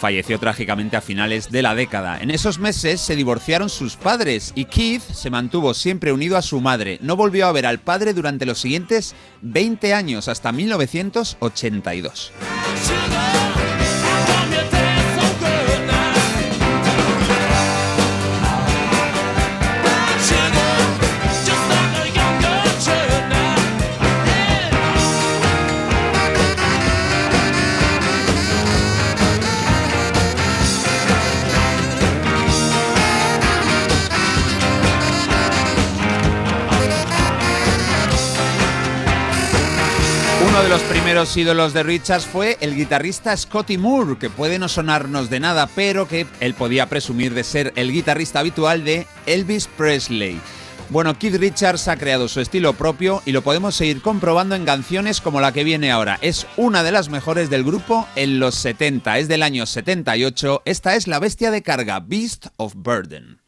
Falleció 0.02 0.38
trágicamente 0.38 0.98
a 0.98 1.02
finales 1.02 1.50
de 1.50 1.62
la 1.62 1.74
década. 1.74 2.20
En 2.20 2.30
esos 2.30 2.60
meses 2.60 3.00
se 3.00 3.16
divorciaron 3.16 3.70
sus 3.70 3.96
padres 3.96 4.52
y 4.54 4.66
Keith 4.66 5.04
se 5.04 5.30
mantuvo 5.30 5.74
siempre 5.74 6.12
unido 6.12 6.36
a 6.36 6.42
su 6.42 6.60
madre. 6.60 7.00
No 7.02 7.16
volvió 7.16 7.48
a 7.48 7.54
ver 7.54 7.66
al 7.66 7.80
padre 7.80 8.14
durante 8.14 8.46
los 8.46 8.60
siguientes 8.60 9.16
20 9.44 9.94
años, 9.94 10.28
hasta 10.28 10.52
1982. 10.52 12.34
Los 40.72 40.82
primeros 40.84 41.36
ídolos 41.36 41.74
de 41.74 41.84
Richards 41.84 42.26
fue 42.26 42.58
el 42.62 42.78
guitarrista 42.78 43.36
Scotty 43.36 43.78
Moore, 43.78 44.18
que 44.18 44.30
puede 44.30 44.58
no 44.58 44.70
sonarnos 44.70 45.30
de 45.30 45.42
nada, 45.42 45.68
pero 45.76 46.08
que 46.08 46.26
él 46.40 46.54
podía 46.54 46.88
presumir 46.88 47.34
de 47.34 47.44
ser 47.44 47.74
el 47.76 47.92
guitarrista 47.92 48.40
habitual 48.40 48.86
de 48.86 49.06
Elvis 49.26 49.68
Presley. 49.68 50.40
Bueno, 50.88 51.20
Keith 51.20 51.36
Richards 51.36 51.90
ha 51.90 51.98
creado 51.98 52.30
su 52.30 52.40
estilo 52.40 52.72
propio 52.72 53.22
y 53.26 53.34
lo 53.34 53.42
podemos 53.42 53.76
seguir 53.76 54.02
comprobando 54.02 54.56
en 54.56 54.64
canciones 54.64 55.20
como 55.20 55.42
la 55.42 55.52
que 55.52 55.66
viene 55.66 55.92
ahora. 55.92 56.18
Es 56.22 56.48
una 56.56 56.84
de 56.84 56.94
las 56.94 57.10
mejores 57.10 57.50
del 57.50 57.66
grupo 57.66 58.08
en 58.16 58.40
los 58.40 58.56
70, 58.56 59.18
es 59.18 59.28
del 59.28 59.44
año 59.44 59.66
78. 59.66 60.62
Esta 60.64 60.96
es 60.96 61.06
La 61.06 61.20
Bestia 61.20 61.52
de 61.52 61.64
Carga, 61.64 62.00
Beast 62.00 62.48
of 62.56 62.76
Burden. 62.78 63.42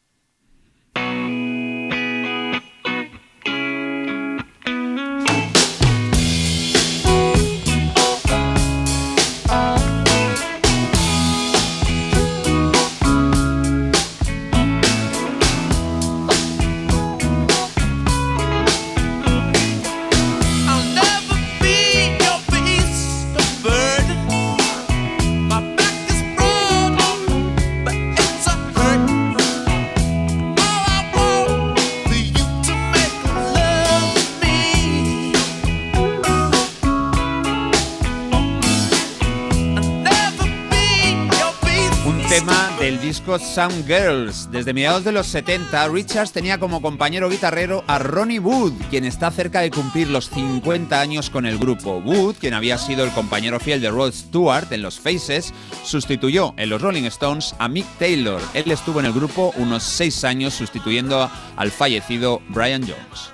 Some 43.25 43.83
Girls. 43.87 44.49
Desde 44.51 44.73
mediados 44.73 45.03
de 45.03 45.13
los 45.13 45.27
70, 45.27 45.87
Richards 45.87 46.33
tenía 46.33 46.59
como 46.59 46.81
compañero 46.81 47.29
guitarrero 47.29 47.83
a 47.87 47.97
Ronnie 47.97 48.39
Wood, 48.39 48.73
quien 48.89 49.05
está 49.05 49.31
cerca 49.31 49.61
de 49.61 49.71
cumplir 49.71 50.09
los 50.09 50.29
50 50.29 50.99
años 50.99 51.29
con 51.29 51.45
el 51.45 51.57
grupo. 51.57 51.99
Wood, 51.99 52.35
quien 52.39 52.53
había 52.53 52.77
sido 52.77 53.05
el 53.05 53.11
compañero 53.11 53.59
fiel 53.59 53.81
de 53.81 53.89
Rod 53.89 54.11
Stewart 54.11 54.71
en 54.71 54.81
los 54.81 54.99
Faces, 54.99 55.53
sustituyó 55.83 56.53
en 56.57 56.69
los 56.69 56.81
Rolling 56.81 57.03
Stones 57.03 57.55
a 57.59 57.69
Mick 57.69 57.87
Taylor. 57.97 58.41
Él 58.53 58.69
estuvo 58.69 58.99
en 58.99 59.05
el 59.05 59.13
grupo 59.13 59.53
unos 59.55 59.83
6 59.83 60.23
años 60.25 60.53
sustituyendo 60.53 61.29
al 61.55 61.71
fallecido 61.71 62.41
Brian 62.49 62.81
Jones. 62.81 63.31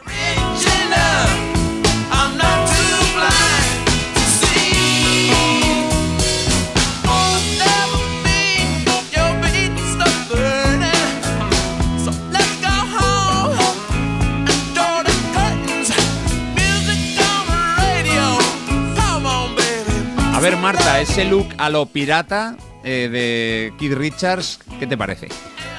A 20.40 20.42
ver, 20.42 20.56
Marta, 20.56 21.02
ese 21.02 21.26
look 21.26 21.48
a 21.58 21.70
lo 21.70 21.86
pirata 21.88 22.56
eh, 22.86 23.10
de 23.12 23.74
Keith 23.78 23.92
Richards, 23.92 24.62
¿qué 24.80 24.88
te 24.88 24.96
parece? 24.96 25.28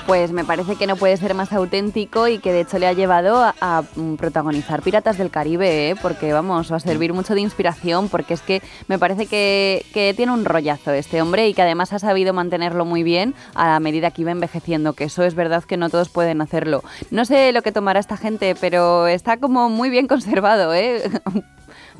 Pues 0.06 0.32
me 0.32 0.44
parece 0.44 0.76
que 0.76 0.86
no 0.86 0.96
puede 0.96 1.16
ser 1.16 1.32
más 1.32 1.50
auténtico 1.54 2.28
y 2.28 2.40
que 2.40 2.52
de 2.52 2.60
hecho 2.60 2.78
le 2.78 2.86
ha 2.86 2.92
llevado 2.92 3.42
a, 3.42 3.82
protagonizar 4.18 4.82
Piratas 4.82 5.16
del 5.16 5.30
Caribe, 5.30 5.88
¿eh? 5.88 5.96
porque 6.02 6.34
vamos, 6.34 6.70
va 6.70 6.76
a 6.76 6.80
servir 6.80 7.14
mucho 7.14 7.34
de 7.34 7.40
inspiración, 7.40 8.10
porque 8.10 8.34
es 8.34 8.42
que 8.42 8.60
me 8.86 8.98
parece 8.98 9.24
que, 9.24 9.86
que 9.94 10.12
tiene 10.12 10.32
un 10.32 10.44
rollazo 10.44 10.92
este 10.92 11.22
hombre 11.22 11.48
y 11.48 11.54
que 11.54 11.62
además 11.62 11.94
ha 11.94 11.98
sabido 11.98 12.34
mantenerlo 12.34 12.84
muy 12.84 13.02
bien 13.02 13.34
a 13.54 13.80
medida 13.80 14.10
que 14.10 14.22
iba 14.22 14.30
envejeciendo, 14.30 14.92
que 14.92 15.04
eso 15.04 15.22
es 15.22 15.34
verdad 15.34 15.64
que 15.64 15.78
no 15.78 15.88
todos 15.88 16.10
pueden 16.10 16.42
hacerlo. 16.42 16.82
No 17.10 17.24
sé 17.24 17.52
lo 17.52 17.62
que 17.62 17.72
tomará 17.72 17.98
esta 17.98 18.18
gente, 18.18 18.54
pero 18.60 19.06
está 19.06 19.38
como 19.38 19.70
muy 19.70 19.88
bien 19.88 20.06
conservado, 20.06 20.74
¿eh? 20.74 21.02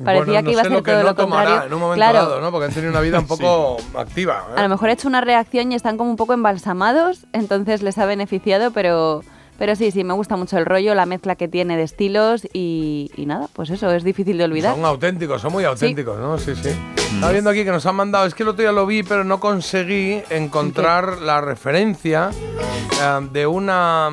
Parecía 0.03 0.25
Bueno, 0.25 0.41
no 0.41 0.45
que 0.45 0.51
iba 0.51 0.61
a 0.61 0.63
ser 0.63 0.71
lo 0.71 0.83
que 0.83 0.91
todo 0.91 1.01
no 1.01 1.07
lo 1.09 1.15
tomará 1.15 1.43
contrario. 1.43 1.67
en 1.67 1.73
un 1.73 1.79
momento 1.79 1.95
claro, 1.97 2.17
dado, 2.19 2.41
¿no? 2.41 2.51
Porque 2.51 2.65
han 2.65 2.73
tenido 2.73 2.91
una 2.91 3.01
vida 3.01 3.19
un 3.19 3.27
poco 3.27 3.77
activa. 3.97 4.45
¿eh? 4.51 4.53
a 4.59 4.63
lo 4.63 4.69
mejor 4.69 4.89
ha 4.89 4.93
hecho 4.93 5.07
una 5.07 5.21
reacción 5.21 5.71
y 5.71 5.75
están 5.75 5.97
como 5.97 6.09
un 6.09 6.17
poco 6.17 6.33
embalsamados, 6.33 7.25
entonces 7.33 7.81
les 7.81 7.97
ha 7.97 8.05
beneficiado, 8.05 8.71
pero, 8.71 9.23
pero 9.57 9.75
sí, 9.75 9.91
sí, 9.91 10.03
me 10.03 10.13
gusta 10.13 10.35
mucho 10.37 10.57
el 10.57 10.65
rollo, 10.65 10.95
la 10.95 11.05
mezcla 11.05 11.35
que 11.35 11.47
tiene 11.47 11.77
de 11.77 11.83
estilos 11.83 12.47
y, 12.53 13.11
y 13.15 13.25
nada, 13.25 13.47
pues 13.53 13.69
eso, 13.69 13.91
es 13.91 14.03
difícil 14.03 14.37
de 14.37 14.43
olvidar. 14.45 14.75
Son 14.75 14.85
auténticos, 14.85 15.41
son 15.41 15.51
muy 15.53 15.63
auténticos, 15.65 16.17
¿no? 16.19 16.37
Sí, 16.37 16.53
sí. 16.55 16.69
Estaba 17.13 17.31
viendo 17.31 17.49
aquí 17.49 17.63
que 17.63 17.71
nos 17.71 17.85
han 17.85 17.95
mandado, 17.95 18.25
es 18.25 18.33
que 18.33 18.43
el 18.43 18.49
otro 18.49 18.61
día 18.63 18.71
lo 18.71 18.85
vi, 18.85 19.03
pero 19.03 19.23
no 19.23 19.39
conseguí 19.39 20.21
encontrar 20.29 21.19
la 21.21 21.41
referencia 21.41 22.29
eh, 22.31 23.27
de 23.31 23.45
una, 23.47 24.09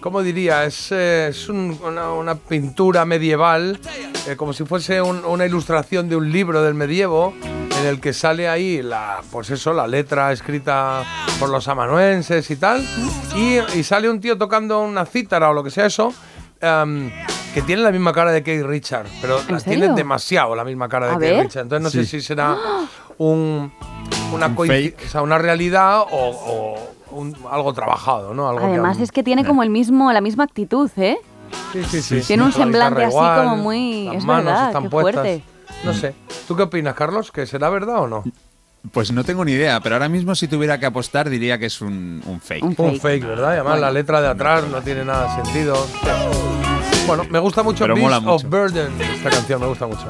¿cómo 0.00 0.22
diría? 0.22 0.64
Es, 0.64 0.92
eh, 0.92 1.28
es 1.28 1.48
un- 1.48 1.78
una, 1.82 2.10
una 2.12 2.34
pintura 2.36 3.04
medieval, 3.04 3.78
eh, 4.26 4.36
como 4.36 4.52
si 4.52 4.64
fuese 4.64 5.00
un- 5.02 5.24
una 5.24 5.46
ilustración 5.46 6.08
de 6.08 6.16
un 6.16 6.30
libro 6.32 6.62
del 6.62 6.74
medievo, 6.74 7.34
en 7.80 7.86
el 7.86 8.00
que 8.00 8.12
sale 8.12 8.48
ahí 8.48 8.82
la, 8.82 9.20
pues 9.30 9.50
eso, 9.50 9.72
la 9.72 9.86
letra 9.86 10.32
escrita 10.32 11.04
por 11.38 11.48
los 11.48 11.68
amanuenses 11.68 12.50
y 12.50 12.56
tal, 12.56 12.84
y, 13.36 13.58
y 13.78 13.82
sale 13.84 14.10
un 14.10 14.20
tío 14.20 14.36
tocando 14.36 14.80
una 14.80 15.04
cítara 15.06 15.50
o 15.50 15.52
lo 15.52 15.62
que 15.64 15.70
sea 15.70 15.86
eso. 15.86 16.12
em, 16.60 17.10
que 17.54 17.62
tiene 17.62 17.82
la 17.82 17.92
misma 17.92 18.12
cara 18.12 18.30
de 18.32 18.42
Keith 18.42 18.64
Richard, 18.64 19.06
pero 19.20 19.38
¿En 19.48 19.54
la 19.54 19.60
tiene 19.60 19.88
demasiado 19.94 20.54
la 20.56 20.64
misma 20.64 20.88
cara 20.88 21.16
de 21.16 21.30
ver. 21.32 21.44
Richard. 21.44 21.62
Entonces 21.62 21.82
no 21.84 21.90
sé 21.90 22.04
si 22.04 22.20
será 22.20 22.56
un, 23.16 23.72
una, 24.32 24.46
Un 24.46 24.56
coinci- 24.56 24.66
fake. 24.92 25.04
o 25.06 25.08
sea, 25.08 25.22
una 25.22 25.38
realidad 25.38 26.00
o, 26.00 26.06
o 26.10 26.94
un- 27.10 27.36
algo 27.50 27.72
trabajado, 27.72 28.34
¿no? 28.34 28.48
Algo 28.48 28.64
Además 28.66 28.98
es 29.00 29.12
que 29.12 29.22
tiene 29.22 29.44
como 29.44 29.62
el 29.62 29.70
mismo, 29.70 30.12
la 30.12 30.20
misma 30.20 30.44
actitud, 30.44 30.90
¿eh? 30.96 31.16
Sí, 31.72 31.82
sí, 31.84 32.02
sí. 32.02 32.20
Tiene 32.26 32.42
un 32.44 32.52
semblante 32.52 33.04
así 33.04 33.14
igual, 33.16 33.42
como 33.44 33.56
muy... 33.56 34.04
las 34.04 34.16
Es 34.16 34.24
manos 34.24 34.44
verdad, 34.46 34.66
están 34.68 34.82
qué 34.84 34.88
puestas. 34.90 35.14
fuerte. 35.22 35.42
No 35.84 35.94
sé. 35.94 36.14
¿Tú 36.46 36.56
qué 36.56 36.62
opinas, 36.62 36.94
Carlos? 36.94 37.30
¿Que 37.32 37.46
será 37.46 37.68
verdad 37.70 38.02
o 38.02 38.06
no? 38.08 38.24
Pues 38.92 39.10
no 39.12 39.24
tengo 39.24 39.44
ni 39.44 39.52
idea, 39.52 39.80
pero 39.80 39.96
ahora 39.96 40.08
mismo 40.08 40.34
si 40.34 40.46
tuviera 40.48 40.78
que 40.78 40.86
apostar 40.86 41.28
diría 41.28 41.58
que 41.58 41.66
es 41.66 41.80
un, 41.80 42.22
un 42.26 42.40
fake. 42.40 42.62
Un 42.64 43.00
fake, 43.00 43.26
¿verdad? 43.26 43.50
Y 43.54 43.54
además 43.58 43.80
la 43.80 43.90
letra 43.90 44.20
de 44.20 44.28
atrás 44.28 44.64
no 44.70 44.80
tiene 44.82 45.04
nada 45.04 45.36
de 45.36 45.42
sentido. 45.44 45.74
Bueno, 47.06 47.24
me 47.30 47.38
gusta 47.38 47.62
mucho 47.62 47.84
Pero 47.84 47.94
Beast 47.94 48.22
mola 48.22 48.32
of. 48.32 48.44
Burden. 48.44 48.92
Esta 49.00 49.30
canción 49.30 49.60
me 49.60 49.66
gusta 49.66 49.86
mucho. 49.86 50.06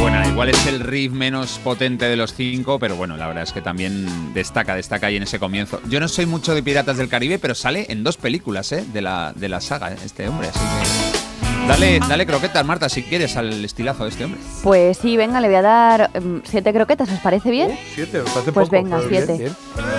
Buena. 0.00 0.26
Igual 0.26 0.48
es 0.48 0.66
el 0.66 0.80
riff 0.80 1.12
menos 1.12 1.58
potente 1.62 2.06
de 2.06 2.16
los 2.16 2.32
cinco, 2.34 2.78
pero 2.78 2.96
bueno, 2.96 3.16
la 3.16 3.26
verdad 3.26 3.42
es 3.42 3.52
que 3.52 3.60
también 3.60 4.32
destaca, 4.32 4.74
destaca 4.74 5.08
ahí 5.08 5.16
en 5.16 5.24
ese 5.24 5.38
comienzo. 5.38 5.80
Yo 5.88 6.00
no 6.00 6.08
soy 6.08 6.24
mucho 6.26 6.54
de 6.54 6.62
Piratas 6.62 6.96
del 6.96 7.08
Caribe, 7.08 7.38
pero 7.38 7.54
sale 7.54 7.86
en 7.90 8.02
dos 8.02 8.16
películas 8.16 8.72
¿eh? 8.72 8.84
de, 8.92 9.02
la, 9.02 9.32
de 9.36 9.48
la 9.50 9.60
saga, 9.60 9.92
¿eh? 9.92 9.96
este 10.04 10.26
hombre. 10.28 10.48
Así 10.48 10.58
que. 10.58 11.68
Dale, 11.68 12.00
dale 12.00 12.26
croquetas, 12.26 12.64
Marta, 12.64 12.88
si 12.88 13.02
quieres, 13.02 13.36
al 13.36 13.62
estilazo 13.64 14.04
de 14.04 14.10
este 14.10 14.24
hombre. 14.24 14.40
Pues 14.62 14.96
sí, 14.96 15.16
venga, 15.18 15.40
le 15.40 15.48
voy 15.48 15.56
a 15.56 15.62
dar 15.62 16.10
em, 16.14 16.40
siete 16.44 16.72
croquetas, 16.72 17.10
¿os 17.10 17.20
parece 17.20 17.50
bien? 17.50 17.78
Siete, 17.94 18.18
me 18.18 18.24
parece 18.24 18.52
Pues 18.52 18.68
poco, 18.68 18.82
venga, 18.82 18.98
bien, 19.00 19.24
siete. 19.26 19.38
bien. 19.38 19.56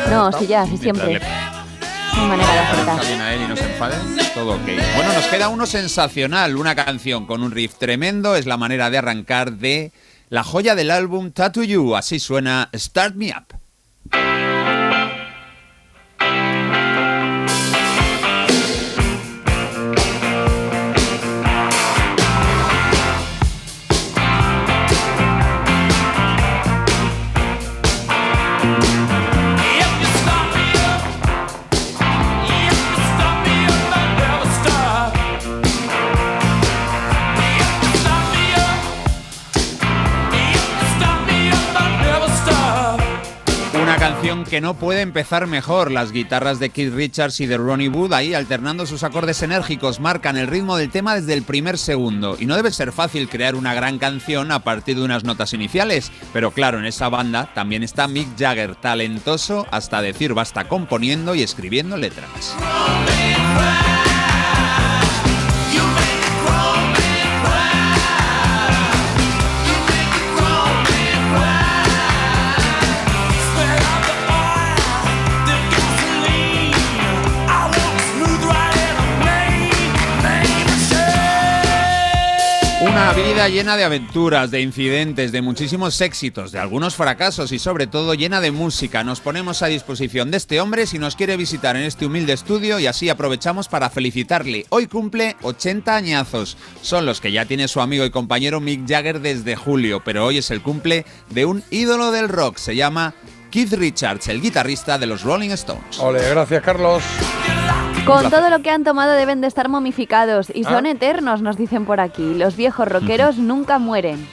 No, 0.09 0.31
sí, 0.31 0.47
ya, 0.47 0.65
sí, 0.65 0.77
siempre. 0.77 1.21
Le 2.15 2.21
Mi 2.21 2.27
manera 2.27 2.53
de 2.53 2.59
parezca 2.67 2.93
acertar. 2.93 3.07
bien 3.07 3.21
a 3.21 3.33
él 3.33 3.41
y 3.41 3.47
no 3.47 3.55
se 3.55 3.63
enfade, 3.63 3.95
todo 4.33 4.53
ok. 4.55 4.65
Bueno, 4.95 5.13
nos 5.13 5.25
queda 5.25 5.47
uno 5.49 5.65
sensacional, 5.65 6.55
una 6.55 6.75
canción 6.75 7.25
con 7.25 7.43
un 7.43 7.51
riff 7.51 7.75
tremendo, 7.75 8.35
es 8.35 8.45
la 8.45 8.57
manera 8.57 8.89
de 8.89 8.97
arrancar 8.97 9.53
de 9.53 9.91
la 10.29 10.43
joya 10.43 10.75
del 10.75 10.91
álbum 10.91 11.31
Tattoo 11.31 11.63
You, 11.63 11.95
así 11.95 12.19
suena 12.19 12.69
Start 12.73 13.15
Me 13.15 13.31
Up. 13.31 13.55
Canción 44.41 44.51
que 44.51 44.61
no 44.61 44.73
puede 44.75 45.01
empezar 45.01 45.47
mejor. 45.47 45.91
Las 45.91 46.11
guitarras 46.11 46.59
de 46.59 46.69
Keith 46.69 46.93
Richards 46.93 47.39
y 47.41 47.45
de 47.45 47.57
Ronnie 47.57 47.89
Wood 47.89 48.13
ahí 48.13 48.33
alternando 48.33 48.85
sus 48.85 49.03
acordes 49.03 49.41
enérgicos 49.43 49.99
marcan 49.99 50.37
el 50.37 50.47
ritmo 50.47 50.77
del 50.77 50.89
tema 50.89 51.15
desde 51.15 51.33
el 51.33 51.43
primer 51.43 51.77
segundo. 51.77 52.37
Y 52.39 52.45
no 52.45 52.55
debe 52.55 52.71
ser 52.71 52.91
fácil 52.91 53.29
crear 53.29 53.55
una 53.55 53.73
gran 53.73 53.99
canción 53.99 54.51
a 54.51 54.59
partir 54.59 54.97
de 54.97 55.03
unas 55.03 55.23
notas 55.23 55.53
iniciales. 55.53 56.11
Pero 56.33 56.51
claro, 56.51 56.79
en 56.79 56.85
esa 56.85 57.09
banda 57.09 57.51
también 57.53 57.83
está 57.83 58.07
Mick 58.07 58.37
Jagger, 58.37 58.75
talentoso 58.75 59.67
hasta 59.71 60.01
decir 60.01 60.33
basta 60.33 60.67
componiendo 60.67 61.35
y 61.35 61.43
escribiendo 61.43 61.97
letras. 61.97 62.55
Una 82.91 83.13
vida 83.13 83.47
llena 83.47 83.77
de 83.77 83.85
aventuras, 83.85 84.51
de 84.51 84.59
incidentes, 84.59 85.31
de 85.31 85.41
muchísimos 85.41 86.01
éxitos, 86.01 86.51
de 86.51 86.59
algunos 86.59 86.97
fracasos 86.97 87.53
y 87.53 87.57
sobre 87.57 87.87
todo 87.87 88.15
llena 88.15 88.41
de 88.41 88.51
música. 88.51 89.05
Nos 89.05 89.21
ponemos 89.21 89.61
a 89.61 89.67
disposición 89.67 90.29
de 90.29 90.35
este 90.35 90.59
hombre 90.59 90.85
si 90.85 90.99
nos 90.99 91.15
quiere 91.15 91.37
visitar 91.37 91.77
en 91.77 91.83
este 91.83 92.05
humilde 92.05 92.33
estudio 92.33 92.79
y 92.79 92.87
así 92.87 93.07
aprovechamos 93.07 93.69
para 93.69 93.89
felicitarle. 93.89 94.65
Hoy 94.67 94.87
cumple 94.87 95.37
80 95.41 95.95
añazos. 95.95 96.57
Son 96.81 97.05
los 97.05 97.21
que 97.21 97.31
ya 97.31 97.45
tiene 97.45 97.69
su 97.69 97.79
amigo 97.79 98.03
y 98.03 98.11
compañero 98.11 98.59
Mick 98.59 98.85
Jagger 98.85 99.21
desde 99.21 99.55
julio, 99.55 100.01
pero 100.03 100.25
hoy 100.25 100.39
es 100.39 100.51
el 100.51 100.61
cumple 100.61 101.05
de 101.29 101.45
un 101.45 101.63
ídolo 101.71 102.11
del 102.11 102.27
rock. 102.27 102.57
Se 102.57 102.75
llama 102.75 103.15
Keith 103.51 103.71
Richards, 103.71 104.27
el 104.27 104.41
guitarrista 104.41 104.97
de 104.97 105.07
los 105.07 105.23
Rolling 105.23 105.51
Stones. 105.51 105.97
Ole, 105.97 106.29
gracias 106.29 106.61
Carlos. 106.61 107.03
Con 108.05 108.29
todo 108.29 108.49
lo 108.49 108.61
que 108.61 108.71
han 108.71 108.83
tomado 108.83 109.13
deben 109.13 109.41
de 109.41 109.47
estar 109.47 109.69
momificados 109.69 110.51
y 110.53 110.63
son 110.63 110.85
eternos, 110.85 111.41
nos 111.41 111.55
dicen 111.55 111.85
por 111.85 111.99
aquí. 111.99 112.33
Los 112.33 112.55
viejos 112.55 112.87
rockeros 112.89 113.37
nunca 113.37 113.79
mueren. 113.79 114.27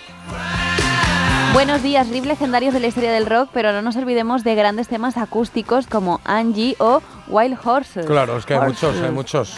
Buenos 1.52 1.82
días, 1.82 2.08
RIP 2.08 2.24
legendarios 2.26 2.74
de 2.74 2.80
la 2.80 2.86
historia 2.88 3.12
del 3.12 3.26
rock, 3.26 3.50
pero 3.52 3.72
no 3.72 3.82
nos 3.82 3.96
olvidemos 3.96 4.44
de 4.44 4.54
grandes 4.54 4.88
temas 4.88 5.16
acústicos 5.16 5.86
como 5.86 6.20
Angie 6.24 6.76
o 6.78 7.02
Wild 7.28 7.58
Horses. 7.64 8.06
Claro, 8.06 8.36
es 8.36 8.44
que 8.46 8.54
hay 8.54 8.60
Horses. 8.60 8.82
muchos, 8.82 9.02
hay 9.02 9.10
muchos. 9.10 9.56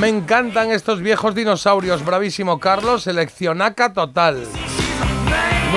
Me 0.00 0.08
encantan 0.08 0.70
estos 0.70 1.00
viejos 1.00 1.34
dinosaurios, 1.34 2.04
bravísimo 2.04 2.60
Carlos, 2.60 3.04
seleccionaca 3.04 3.92
total. 3.94 4.46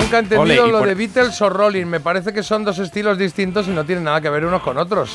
Nunca 0.00 0.16
he 0.16 0.20
entendido 0.20 0.62
Ole, 0.64 0.72
lo 0.72 0.78
por- 0.80 0.88
de 0.88 0.94
Beatles 0.94 1.40
o 1.42 1.48
Rolling, 1.50 1.86
me 1.86 2.00
parece 2.00 2.32
que 2.32 2.42
son 2.42 2.64
dos 2.64 2.78
estilos 2.78 3.18
distintos 3.18 3.68
y 3.68 3.70
no 3.70 3.84
tienen 3.84 4.04
nada 4.04 4.20
que 4.20 4.30
ver 4.30 4.44
unos 4.44 4.62
con 4.62 4.78
otros. 4.78 5.10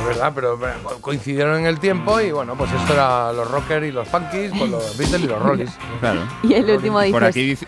Es 0.00 0.06
verdad, 0.06 0.32
pero 0.34 0.56
bueno, 0.58 0.74
coincidieron 1.00 1.58
en 1.60 1.66
el 1.66 1.78
tiempo 1.80 2.20
y 2.20 2.30
bueno, 2.30 2.54
pues 2.56 2.70
esto 2.72 2.92
era 2.92 3.32
los 3.32 3.50
rockers 3.50 3.86
y 3.86 3.92
los 3.92 4.06
punkies, 4.08 4.52
pues 4.58 4.70
los 4.70 4.96
Beatles 4.98 5.22
y 5.22 5.26
los 5.26 5.40
Rollins. 5.42 5.72
Claro. 6.00 6.20
Y 6.42 6.54
el 6.54 6.68
último 6.70 7.00
dice 7.00 7.12
Por 7.12 7.24
aquí 7.24 7.42
dice, 7.46 7.66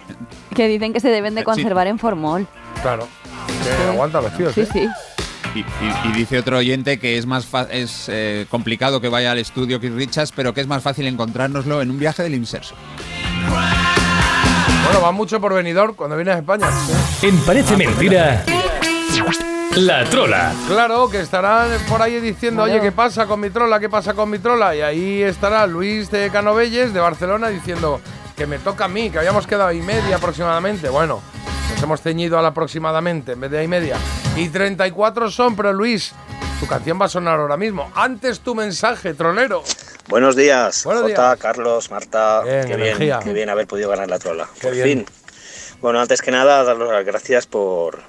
que 0.55 0.69
dicen 0.69 0.93
que 0.93 1.01
se 1.01 1.09
deben 1.09 1.35
de 1.35 1.41
Sí. 1.43 1.45
conservar 1.45 1.87
en 1.87 1.99
formol. 1.99 2.47
Claro. 2.83 3.07
Que 3.65 3.89
aguanta 3.91 4.21
los 4.21 4.37
tíos. 4.37 4.53
Sí, 4.55 4.61
¿eh? 4.63 4.69
sí. 4.73 4.89
Y, 5.55 5.61
y- 5.61 6.09
y 6.09 6.13
dice 6.13 6.39
otro 6.39 6.59
oyente 6.59 6.99
que 6.99 7.17
es 7.17 7.25
más 7.25 7.47
fa- 7.47 7.67
es 7.71 8.07
eh, 8.09 8.47
complicado 8.51 9.01
que 9.01 9.09
vaya 9.09 9.33
al 9.33 9.39
estudio 9.39 9.81
Keith 9.81 9.95
Richards, 9.95 10.33
pero 10.33 10.53
que 10.53 10.61
es 10.61 10.67
más 10.67 10.83
fácil 10.83 11.07
encontrárnoslo 11.07 11.81
en 11.81 11.91
un 11.91 11.99
viaje 11.99 12.23
del 12.23 12.35
inserso. 12.35 12.75
Bueno, 14.87 15.03
va 15.03 15.11
mucho 15.11 15.41
por 15.41 15.53
venidor 15.53 15.97
cuando 15.97 16.15
vienes 16.15 16.37
a 16.37 16.39
España. 16.39 16.69
En 17.21 17.37
Parece 17.41 17.77
Mentira, 17.77 18.45
La 19.75 20.05
Trola. 20.05 20.53
Claro, 20.69 21.11
que 21.11 21.21
estarán 21.21 21.71
por 21.89 22.01
ahí 22.01 22.21
diciendo, 22.21 22.63
oye, 22.63 22.81
¿qué 22.81 22.93
pasa 22.93 23.27
con 23.27 23.41
mi 23.41 23.51
trola? 23.51 23.81
¿Qué 23.81 23.89
pasa 23.89 24.15
con 24.15 24.31
mi 24.31 24.39
trola? 24.39 24.77
Y 24.77 24.83
ahí 24.83 25.23
estará 25.23 25.67
Luis 25.67 26.09
de 26.13 26.31
Canovelles, 26.31 26.95
de 26.95 27.01
Barcelona, 27.01 27.49
diciendo 27.49 28.01
que 28.37 28.47
me 28.47 28.61
toca 28.61 28.85
a 28.85 28.89
mí, 28.89 29.11
que 29.11 29.19
habíamos 29.19 29.47
quedado 29.49 29.73
y 29.73 29.83
media 29.83 30.17
aproximadamente. 30.17 30.89
Bueno, 30.89 31.21
nos 31.73 31.83
hemos 31.83 32.01
ceñido 32.01 32.39
al 32.39 32.47
aproximadamente 32.47 33.33
en 33.33 33.41
vez 33.41 33.51
de 33.51 33.59
a 33.59 33.63
y 33.65 33.69
media. 33.69 33.97
Y 34.37 34.51
34 34.51 35.33
son, 35.33 35.57
pero 35.57 35.73
Luis, 35.73 36.15
tu 36.61 36.67
canción 36.67 36.99
va 37.01 37.07
a 37.07 37.09
sonar 37.09 37.39
ahora 37.39 37.57
mismo. 37.57 37.91
Antes 37.95 38.41
tu 38.41 38.55
mensaje, 38.55 39.15
trolero. 39.15 39.63
Buenos 40.09 40.37
días, 40.37 40.85
Buenos 40.85 41.03
Jota, 41.05 41.31
días. 41.31 41.39
Carlos, 41.41 41.91
Marta. 41.91 42.43
Bien, 42.43 42.67
qué, 42.67 42.73
energía. 42.75 43.17
bien, 43.19 43.29
qué 43.29 43.33
bien 43.33 43.49
haber 43.51 43.67
podido 43.67 43.91
ganar 43.91 44.09
la 44.09 44.19
trola. 44.19 44.49
Qué 44.55 44.61
por 44.63 44.73
bien. 44.73 44.85
fin. 44.89 45.07
Bueno, 45.81 46.01
antes 46.01 46.23
que 46.23 46.31
nada, 46.31 46.65
daros 46.65 46.91
las 46.91 47.05
gracias 47.05 47.47
por, 47.47 48.01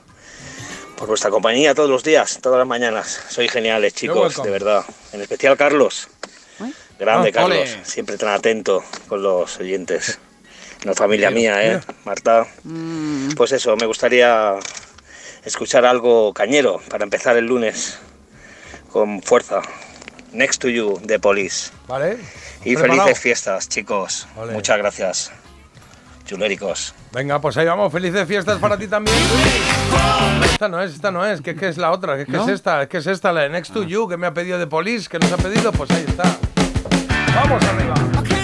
por 0.97 1.07
vuestra 1.07 1.29
compañía 1.29 1.75
todos 1.75 1.89
los 1.89 2.03
días, 2.03 2.39
todas 2.41 2.57
las 2.59 2.67
mañanas. 2.67 3.19
Sois 3.29 3.51
geniales, 3.51 3.93
chicos, 3.93 4.41
de 4.41 4.49
verdad. 4.49 4.85
En 5.11 5.21
especial 5.21 5.57
Carlos. 5.57 6.07
Grande, 6.99 7.29
Ah, 7.29 7.31
Carlos. 7.31 7.57
ole. 7.59 7.85
Siempre 7.85 8.17
tan 8.17 8.29
atento 8.29 8.83
con 9.07 9.21
los 9.21 9.59
oyentes. 9.59 10.19
Una 10.83 10.93
familia 10.93 11.29
mía, 11.31 11.63
¿eh? 11.65 11.79
Marta. 12.05 12.47
Pues 13.35 13.51
eso, 13.51 13.75
me 13.75 13.85
gustaría 13.85 14.55
escuchar 15.43 15.85
algo 15.85 16.33
cañero 16.33 16.79
para 16.89 17.03
empezar 17.03 17.37
el 17.37 17.45
lunes 17.45 17.99
con 18.91 19.21
fuerza. 19.21 19.61
Next 20.33 20.61
to 20.61 20.69
You 20.69 20.99
de 21.03 21.19
Police. 21.19 21.71
¿Vale? 21.87 22.17
Y 22.63 22.75
¿Preparado? 22.75 23.03
felices 23.03 23.19
fiestas, 23.19 23.69
chicos. 23.69 24.27
Muchas 24.51 24.77
gracias. 24.77 25.31
Chuléricos. 26.25 26.93
Venga, 27.13 27.39
pues 27.39 27.55
ahí 27.57 27.65
vamos. 27.65 27.91
Felices 27.91 28.27
fiestas 28.27 28.59
para 28.59 28.77
ti 28.77 28.87
también. 28.87 29.17
Esta 30.43 30.67
no 30.67 30.81
es, 30.81 30.93
esta 30.93 31.11
no 31.11 31.25
es, 31.25 31.41
que, 31.41 31.55
que 31.55 31.69
es 31.69 31.77
la 31.77 31.91
otra, 31.91 32.17
que, 32.17 32.25
que 32.25 32.33
¿No? 32.33 32.43
es 32.43 32.49
esta, 32.49 32.83
es 32.83 32.89
que 32.89 32.97
es 32.97 33.07
esta, 33.07 33.31
la 33.31 33.41
de 33.41 33.49
Next 33.49 33.73
to 33.73 33.83
You, 33.83 34.07
que 34.09 34.17
me 34.17 34.27
ha 34.27 34.33
pedido 34.33 34.59
de 34.59 34.67
Police, 34.67 35.07
que 35.07 35.19
nos 35.19 35.31
ha 35.31 35.37
pedido, 35.37 35.71
pues 35.71 35.89
ahí 35.91 36.05
está. 36.07 36.37
Vamos 37.35 37.63
arriba. 37.63 38.36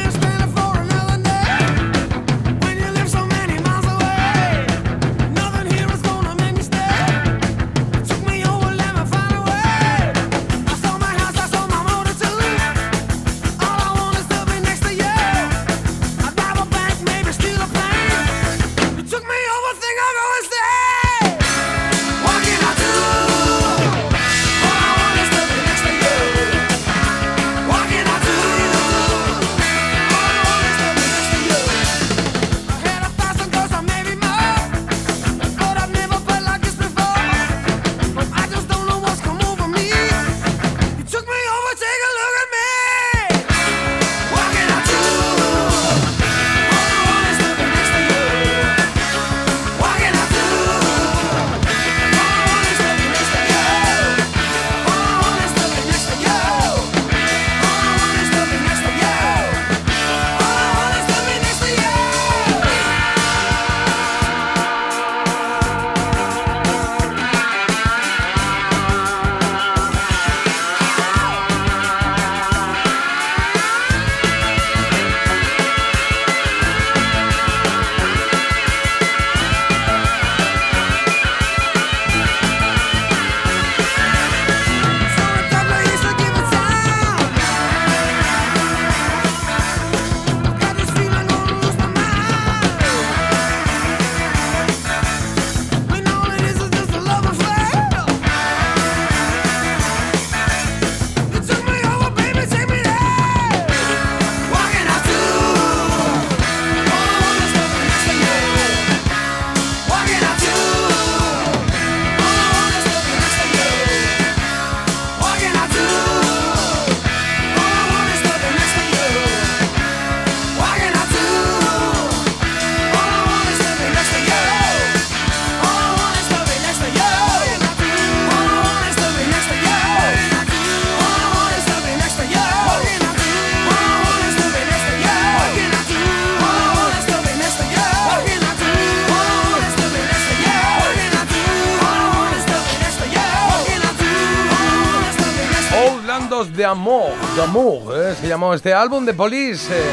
¿Eh? 147.45 148.15
se 148.19 148.27
llamó 148.27 148.53
este 148.53 148.73
álbum 148.73 149.05
de 149.05 149.13
Police. 149.13 149.67
eh. 149.73 149.83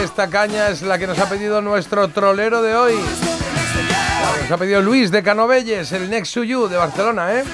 Y 0.00 0.04
esta 0.04 0.28
caña 0.28 0.68
es 0.68 0.82
la 0.82 0.98
que 0.98 1.06
nos 1.06 1.18
ha 1.18 1.28
pedido 1.28 1.62
nuestro 1.62 2.08
trolero 2.08 2.60
de 2.62 2.74
hoy. 2.74 2.94
Nos 4.42 4.50
ha 4.50 4.56
pedido 4.56 4.82
Luis 4.82 5.12
de 5.12 5.22
Canovelles, 5.22 5.92
el 5.92 6.10
Next 6.10 6.34
to 6.34 6.42
You 6.42 6.66
de 6.68 6.76
Barcelona, 6.76 7.34
¿eh? 7.34 7.44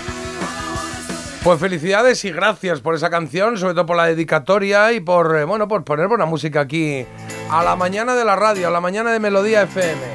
Pues 1.43 1.61
felicidades 1.61 2.25
y 2.25 2.33
gracias 2.33 2.81
por 2.81 2.95
esa 2.95 3.11
canción, 3.11 3.59
sobre 3.59 3.75
todo 3.75 3.85
por 3.85 3.97
la 3.99 4.07
dedicatoria 4.07 4.93
y 4.93 5.01
por, 5.01 5.37
eh, 5.37 5.45
bueno, 5.45 5.69
por 5.69 5.85
poner 5.85 6.09
buena 6.09 6.25
música 6.25 6.61
aquí 6.61 7.05
a 7.51 7.63
la 7.63 7.77
mañana 7.77 8.15
de 8.15 8.25
la 8.25 8.35
radio, 8.35 8.69
a 8.69 8.71
la 8.71 8.81
mañana 8.81 9.13
de 9.13 9.21
Melodía 9.21 9.63
FM. 9.63 10.14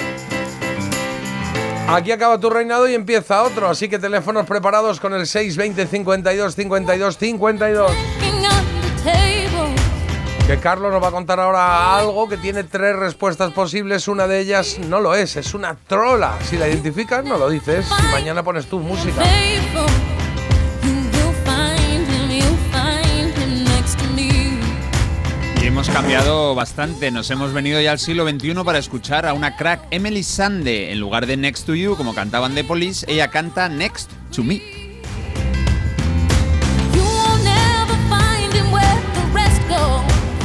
Aquí 1.92 2.12
acaba 2.12 2.40
tu 2.40 2.52
reinado 2.52 2.88
y 2.88 2.94
empieza 2.94 3.42
otro, 3.42 3.68
así 3.68 3.90
que 3.90 3.98
teléfonos 3.98 4.46
preparados 4.46 5.00
con 5.00 5.16
el 5.16 5.26
620 5.26 5.88
52 5.88 6.56
52 6.56 7.18
52. 7.18 7.92
Que 10.46 10.58
Carlos 10.58 10.92
nos 10.92 11.02
va 11.02 11.08
a 11.08 11.12
contar 11.12 11.40
ahora 11.40 11.98
algo 11.98 12.30
que 12.30 12.38
tiene 12.38 12.64
tres 12.64 12.96
respuestas 12.96 13.52
posibles, 13.54 14.08
una 14.08 14.28
de 14.28 14.40
ellas 14.40 14.78
no 14.80 15.00
lo 15.00 15.16
es, 15.16 15.36
es 15.36 15.56
una 15.56 15.76
trola. 15.76 16.38
Si 16.48 16.58
la 16.58 16.68
identificas, 16.68 17.26
no 17.26 17.38
lo 17.38 17.50
dices 17.50 17.88
y 17.88 18.12
mañana 18.12 18.44
pones 18.44 18.68
tu 18.68 18.80
música. 18.80 19.24
Cambiado 25.94 26.56
bastante, 26.56 27.12
nos 27.12 27.30
hemos 27.32 27.54
venido 27.54 27.82
ya 27.82 27.92
al 27.92 28.00
siglo 28.00 28.28
XXI 28.28 28.54
para 28.64 28.78
escuchar 28.80 29.26
a 29.26 29.34
una 29.34 29.56
crack, 29.56 29.88
Emily 29.92 30.24
Sande, 30.24 30.92
en 30.92 31.00
lugar 31.00 31.26
de 31.26 31.38
Next 31.38 31.66
to 31.66 31.76
You, 31.76 31.96
como 31.96 32.14
cantaban 32.14 32.54
The 32.54 32.64
Police, 32.64 33.06
ella 33.08 33.30
canta 33.30 33.70
Next 33.70 34.12
to 34.36 34.44
Me. 34.44 34.79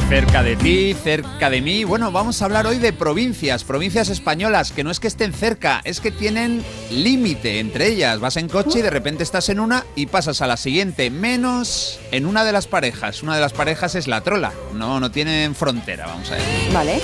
Cerca 0.09 0.43
de 0.43 0.55
ti, 0.55 0.93
cerca 0.93 1.49
de 1.49 1.61
mí. 1.61 1.83
Bueno, 1.83 2.11
vamos 2.11 2.39
a 2.39 2.45
hablar 2.45 2.67
hoy 2.67 2.77
de 2.77 2.93
provincias, 2.93 3.63
provincias 3.63 4.09
españolas, 4.09 4.71
que 4.71 4.83
no 4.83 4.91
es 4.91 4.99
que 4.99 5.07
estén 5.07 5.33
cerca, 5.33 5.81
es 5.83 5.99
que 5.99 6.11
tienen 6.11 6.63
límite 6.91 7.59
entre 7.59 7.87
ellas. 7.87 8.19
Vas 8.19 8.37
en 8.37 8.47
coche 8.47 8.79
y 8.79 8.81
de 8.83 8.91
repente 8.91 9.23
estás 9.23 9.49
en 9.49 9.59
una 9.59 9.83
y 9.95 10.05
pasas 10.05 10.43
a 10.43 10.47
la 10.47 10.57
siguiente, 10.57 11.09
menos 11.09 11.99
en 12.11 12.27
una 12.27 12.45
de 12.45 12.51
las 12.51 12.67
parejas. 12.67 13.23
Una 13.23 13.33
de 13.33 13.41
las 13.41 13.53
parejas 13.53 13.95
es 13.95 14.07
la 14.07 14.21
trola, 14.21 14.53
no, 14.75 14.99
no 14.99 15.09
tienen 15.09 15.55
frontera, 15.55 16.05
vamos 16.05 16.29
a 16.29 16.35
ver. 16.35 16.43
Vale. 16.71 17.01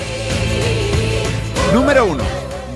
Número 1.73 2.05
1. 2.05 2.23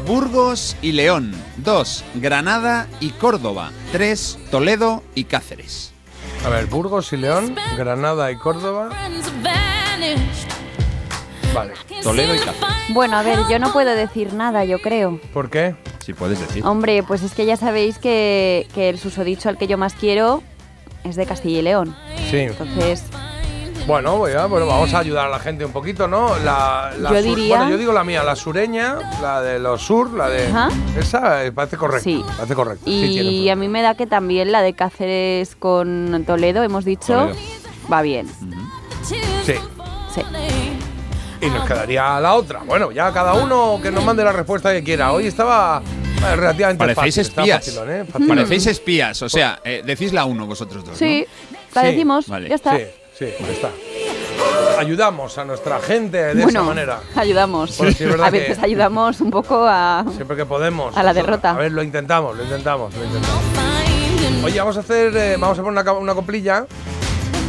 Burgos 0.08 0.76
y 0.82 0.94
León. 0.94 1.36
2. 1.58 2.04
Granada 2.16 2.88
y 3.00 3.12
Córdoba. 3.12 3.72
3. 3.92 4.40
Toledo 4.50 5.04
y 5.14 5.26
Cáceres. 5.26 5.94
A 6.44 6.50
ver, 6.50 6.66
Burgos 6.66 7.14
y 7.14 7.18
León, 7.18 7.56
Granada 7.78 8.32
y 8.32 8.38
Córdoba. 8.38 8.90
Vale. 11.54 11.74
Toledo 12.04 12.36
y 12.36 12.40
Cáceres. 12.40 12.60
Bueno, 12.90 13.18
a 13.18 13.24
ver, 13.24 13.40
yo 13.50 13.60
no 13.60 13.72
puedo 13.72 13.96
decir 13.96 14.34
nada, 14.34 14.66
yo 14.66 14.80
creo. 14.80 15.20
¿Por 15.34 15.50
qué? 15.50 15.76
Si 16.00 16.14
puedes 16.14 16.40
decir. 16.40 16.66
Hombre, 16.66 17.02
pues 17.04 17.24
es 17.24 17.34
que 17.34 17.46
ya 17.46 17.56
sabéis 17.58 17.98
que, 17.98 18.68
que 18.76 18.90
el 18.90 19.00
susodicho 19.00 19.48
al 19.50 19.58
que 19.58 19.68
yo 19.68 19.78
más 19.78 19.94
quiero 19.94 20.44
es 21.04 21.16
de 21.16 21.26
Castilla 21.26 21.60
y 21.60 21.62
León. 21.62 21.96
Sí. 22.30 22.38
Entonces, 22.40 23.04
Bueno, 23.88 24.18
voy 24.18 24.32
a- 24.34 24.48
bueno, 24.48 24.66
vamos 24.66 24.94
a 24.96 25.00
ayudar 25.00 25.28
a 25.28 25.30
la 25.30 25.38
gente 25.40 25.64
un 25.64 25.72
poquito, 25.72 26.08
¿no? 26.08 26.38
La, 26.40 26.92
la 27.00 27.10
Yo 27.12 27.16
sur- 27.22 27.24
diría- 27.36 27.56
Bueno, 27.58 27.72
yo 27.72 27.78
digo 27.78 27.94
la 27.94 28.04
mía, 28.04 28.24
la 28.24 28.36
sureña, 28.36 28.98
la 29.22 29.42
de 29.42 29.60
los 29.60 29.82
sur, 29.82 30.12
la 30.14 30.28
de. 30.28 30.48
Ajá. 30.48 30.70
Esa 31.00 31.46
eh, 31.46 31.52
parece 31.52 31.78
correcta. 31.78 32.04
Sí. 32.04 32.24
Parece 32.36 32.56
correcta. 32.56 32.84
Sí, 32.86 32.92
y 33.44 33.50
a 33.50 33.56
mí 33.56 33.68
me 33.70 33.82
da 33.84 33.94
que 33.96 34.08
también 34.08 34.52
la 34.52 34.62
de 34.64 34.74
Cáceres 34.74 35.56
con 35.56 36.24
Toledo, 36.26 36.64
hemos 36.64 36.84
dicho, 36.84 37.14
Toledo. 37.14 37.36
va 37.94 38.02
bien. 38.02 38.28
Sí. 39.04 39.54
Sí. 40.16 40.22
Y 41.42 41.50
nos 41.50 41.68
quedaría 41.68 42.20
la 42.20 42.34
otra. 42.34 42.62
Bueno, 42.66 42.92
ya 42.92 43.12
cada 43.12 43.34
uno 43.34 43.80
que 43.82 43.92
nos 43.92 44.04
mande 44.04 44.24
la 44.24 44.32
respuesta 44.32 44.72
que 44.72 44.84
quiera. 44.84 45.12
Hoy 45.12 45.28
estaba 45.28 45.82
eh, 45.84 46.36
relativamente 46.36 46.80
Parecéis 46.96 47.30
fácil. 47.30 47.52
espías. 47.52 47.66
facilón, 47.66 47.92
¿eh? 47.92 48.06
Facilón. 48.06 48.28
Parecéis 48.38 48.68
espías, 48.68 49.22
o 49.22 49.30
sea, 49.30 49.60
eh, 49.64 49.82
decís 49.86 50.14
la 50.14 50.26
uno 50.26 50.48
vosotros 50.48 50.84
dos. 50.86 50.98
Sí, 50.98 51.26
¿no? 51.52 51.58
la 51.76 51.88
decimos, 51.88 52.28
Vale. 52.28 52.50
ya 52.50 52.56
está. 52.56 52.78
Sí, 52.78 52.86
sí, 53.20 53.26
ya 53.40 53.52
está. 53.52 53.70
Ayudamos 54.80 55.38
a 55.38 55.46
nuestra 55.46 55.80
gente 55.80 56.18
de 56.18 56.34
bueno, 56.44 56.50
esa 56.50 56.64
manera. 56.64 57.00
ayudamos. 57.16 57.78
Bueno, 57.78 57.94
sí, 57.94 58.04
a 58.06 58.30
veces 58.30 58.60
ayudamos 58.60 59.22
un 59.22 59.32
poco 59.32 59.66
a... 59.68 60.04
Siempre 60.16 60.36
que 60.36 60.46
podemos. 60.46 60.96
A 60.98 61.04
la 61.04 61.14
derrota. 61.14 61.52
A 61.52 61.54
ver, 61.58 61.72
lo 61.72 61.84
intentamos, 61.84 62.36
lo 62.36 62.44
intentamos, 62.44 62.94
lo 62.94 63.04
intentamos. 63.06 63.42
Oye, 64.44 64.60
vamos 64.60 64.78
a 64.78 64.80
hacer, 64.82 65.16
eh, 65.16 65.38
vamos 65.40 65.58
a 65.60 65.64
poner 65.64 65.82
una, 65.82 65.92
una 65.94 66.14
coplilla 66.14 66.66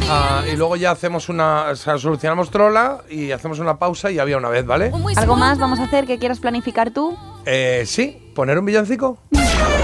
ah, 0.09 0.43
y 0.51 0.57
luego 0.57 0.77
ya 0.77 0.91
hacemos 0.91 1.29
una, 1.29 1.71
o 1.71 1.77
sea, 1.77 1.99
solucionamos 1.99 2.51
trola 2.51 2.99
y 3.09 3.33
hacemos 3.33 3.59
una 3.59 3.79
pausa 3.79 4.11
y 4.11 4.19
había 4.19 4.37
una 4.37 4.49
vez, 4.49 4.67
¿vale? 4.67 4.93
¿Algo 5.17 5.37
más 5.37 5.59
vamos 5.59 5.79
a 5.81 5.85
hacer 5.85 6.07
que 6.07 6.19
quieras 6.19 6.41
planificar 6.41 6.91
tú? 6.91 7.17
Eh, 7.45 7.85
sí, 7.87 8.33
poner 8.35 8.59
un 8.59 8.65
villancico. 8.65 9.19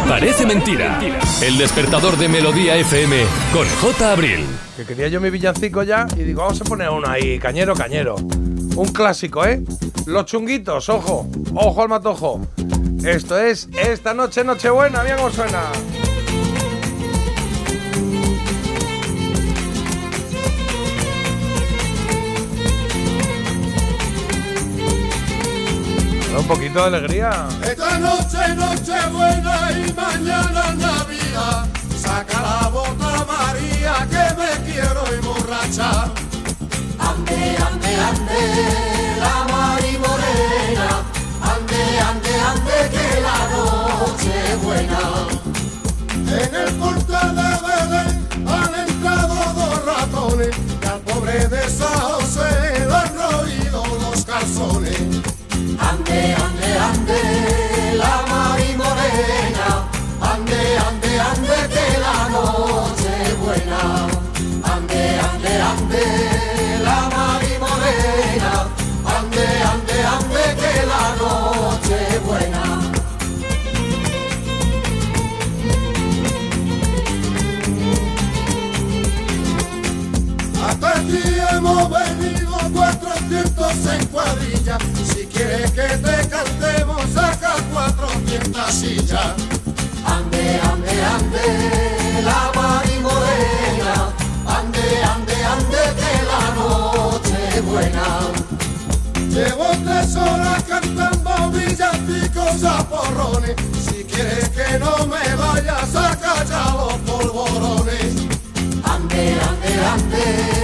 Parece 0.08 0.44
mentira. 0.46 1.00
El 1.40 1.56
despertador 1.58 2.16
de 2.16 2.28
Melodía 2.28 2.76
FM 2.76 3.24
con 3.52 3.66
J. 3.80 4.12
Abril. 4.12 4.46
Que 4.76 4.84
quería 4.84 5.08
yo 5.08 5.20
mi 5.20 5.30
villancico 5.30 5.82
ya 5.82 6.06
y 6.16 6.22
digo, 6.22 6.42
vamos 6.42 6.60
a 6.60 6.64
poner 6.64 6.90
uno 6.90 7.08
ahí, 7.08 7.38
cañero, 7.38 7.74
cañero. 7.74 8.16
Un 8.16 8.88
clásico, 8.92 9.44
¿eh? 9.44 9.62
Los 10.06 10.26
chunguitos, 10.26 10.88
ojo, 10.88 11.28
ojo 11.54 11.82
al 11.82 11.88
matojo. 11.88 12.40
Esto 13.04 13.38
es 13.38 13.68
Esta 13.76 14.14
Noche 14.14 14.44
Nochebuena, 14.44 15.02
mira 15.02 15.16
cómo 15.16 15.30
suena. 15.30 15.62
Poquito 26.52 26.80
de 26.80 26.96
alegría. 26.96 27.48
Esta 27.62 27.98
noche 27.98 28.54
noche 28.54 28.92
buena 29.10 29.70
y 29.72 29.92
mañana 29.94 30.74
Navidad. 30.74 31.66
Saca 31.96 32.42
la 32.42 32.68
bota 32.68 33.01
400 83.82 83.92
en 83.94 84.06
cuadrilla. 84.06 84.78
Si 85.04 85.26
quieres 85.26 85.70
que 85.72 85.82
te 85.82 86.28
cantemos, 86.28 87.02
saca 87.12 87.54
400 87.72 88.72
sillas. 88.72 89.34
Ande, 90.06 90.60
ande, 90.60 91.04
ande, 91.04 92.22
la 92.24 92.50
Mari 92.54 92.98
Morena. 93.00 94.12
Ande, 94.46 95.04
ande, 95.04 95.44
ande, 95.44 95.82
que 95.98 96.12
la 96.30 96.54
noche 96.54 97.60
buena. 97.62 98.06
Llevo 99.28 99.66
tres 99.84 100.16
horas 100.16 100.62
cantando 100.68 101.50
villancicos 101.50 102.64
a 102.64 102.88
porrones. 102.88 103.56
Si 103.84 104.04
quieres 104.04 104.48
que 104.50 104.78
no 104.78 105.06
me 105.06 105.34
vaya, 105.34 105.78
saca 105.86 106.44
ya 106.44 106.74
los 106.76 106.94
polvorones. 107.00 108.14
Ande, 108.84 109.36
ande, 109.40 109.86
ande, 109.86 110.61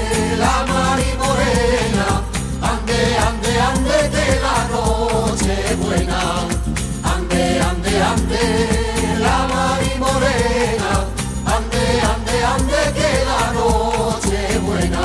Ande, 6.01 7.61
ande, 7.61 8.03
ande, 8.03 9.19
la 9.21 9.47
Mari 9.49 9.93
Morena. 9.99 10.93
Ande, 11.45 11.85
ande, 12.13 12.37
ande, 12.45 12.81
que 12.95 13.11
la 13.25 13.53
noche 13.53 14.37
es 14.51 14.63
buena. 14.63 15.05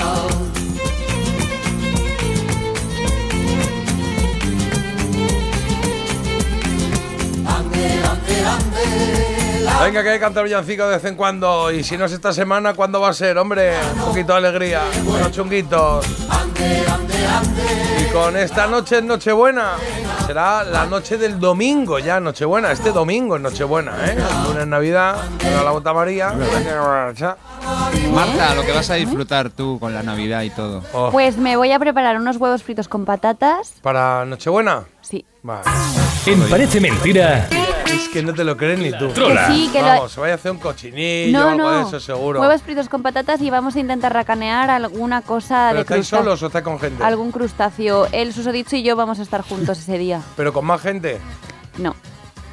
Ande, 7.45 7.85
ande, 8.11 8.35
ande, 8.45 8.83
la 9.65 9.83
Venga, 9.83 10.03
que 10.03 10.09
hay 10.09 10.15
que 10.15 10.19
cantar 10.21 10.43
villancico 10.43 10.85
de 10.87 10.95
vez 10.95 11.05
en 11.05 11.15
cuando. 11.15 11.71
Y 11.71 11.83
si 11.83 11.97
no 11.97 12.05
es 12.05 12.11
esta 12.11 12.33
semana, 12.33 12.73
¿cuándo 12.73 13.01
va 13.01 13.09
a 13.09 13.13
ser? 13.13 13.37
Hombre, 13.37 13.73
un 13.95 14.01
poquito 14.05 14.33
de 14.33 14.37
alegría, 14.37 14.81
unos 15.05 15.31
chunguitos. 15.31 16.05
Y 17.99 18.11
con 18.13 18.37
esta 18.37 18.67
noche 18.67 18.99
es 18.99 19.03
Nochebuena. 19.03 19.73
Será 20.25 20.63
la 20.63 20.85
noche 20.85 21.17
del 21.17 21.39
domingo 21.39 21.99
ya, 21.99 22.19
Nochebuena. 22.19 22.71
Este 22.71 22.91
domingo 22.91 23.35
es 23.35 23.41
Nochebuena, 23.41 23.93
¿eh? 24.07 24.15
El 24.17 24.49
lunes 24.49 24.67
Navidad, 24.67 25.15
a 25.59 25.63
la 25.63 25.71
bota 25.71 25.93
María. 25.93 26.33
Marta, 28.13 28.55
lo 28.55 28.63
que 28.63 28.71
vas 28.71 28.89
a 28.89 28.95
disfrutar 28.95 29.49
tú 29.49 29.79
con 29.79 29.93
la 29.93 30.01
Navidad 30.01 30.43
y 30.43 30.49
todo. 30.49 30.81
Oh, 30.93 31.09
Pues 31.11 31.37
me 31.37 31.57
voy 31.57 31.71
a 31.71 31.79
preparar 31.79 32.17
unos 32.17 32.37
huevos 32.37 32.63
fritos 32.63 32.87
con 32.87 33.05
patatas. 33.05 33.73
¿Para 33.81 34.25
Nochebuena? 34.25 34.85
Sí. 35.01 35.25
Vale. 35.43 35.61
En 36.25 36.41
Parece 36.49 36.79
Mentira, 36.79 37.47
Es 37.85 38.07
que 38.09 38.23
no 38.23 38.33
te 38.33 38.43
lo 38.45 38.55
crees 38.55 38.79
ni 38.79 38.91
tú. 38.97 39.09
Trola. 39.09 39.47
Que 39.47 39.53
sí, 39.53 39.69
que 39.73 39.81
lo- 39.81 39.85
Vamos, 39.87 40.11
se 40.13 40.19
vaya 40.21 40.33
a 40.33 40.35
hacer 40.37 40.51
un 40.51 40.57
cochinillo 40.57 41.37
o 41.37 41.41
No, 41.43 41.49
algo 41.49 41.71
de 41.71 41.81
no. 41.81 41.87
eso 41.89 41.99
seguro. 41.99 42.39
Huevos 42.41 42.61
fritos 42.61 42.87
con 42.89 43.03
patatas 43.03 43.41
y 43.41 43.49
vamos 43.49 43.75
a 43.75 43.79
intentar 43.81 44.13
racanear 44.13 44.69
alguna 44.69 45.21
cosa 45.21 45.67
¿Pero 45.71 45.75
de 45.75 45.81
estáis 45.81 45.97
crustáceo. 46.07 46.19
solos 46.23 46.43
o 46.43 46.47
estáis 46.47 46.63
con 46.63 46.79
gente? 46.79 47.03
Algún 47.03 47.31
crustáceo. 47.31 48.07
El 48.13 48.33
susodicho 48.33 48.75
y 48.77 48.83
yo 48.83 48.95
vamos 48.95 49.19
a 49.19 49.21
estar 49.21 49.41
juntos 49.41 49.77
ese 49.79 49.97
día. 49.97 50.21
¿Pero 50.37 50.53
con 50.53 50.65
más 50.65 50.81
gente? 50.81 51.19
No. 51.77 51.93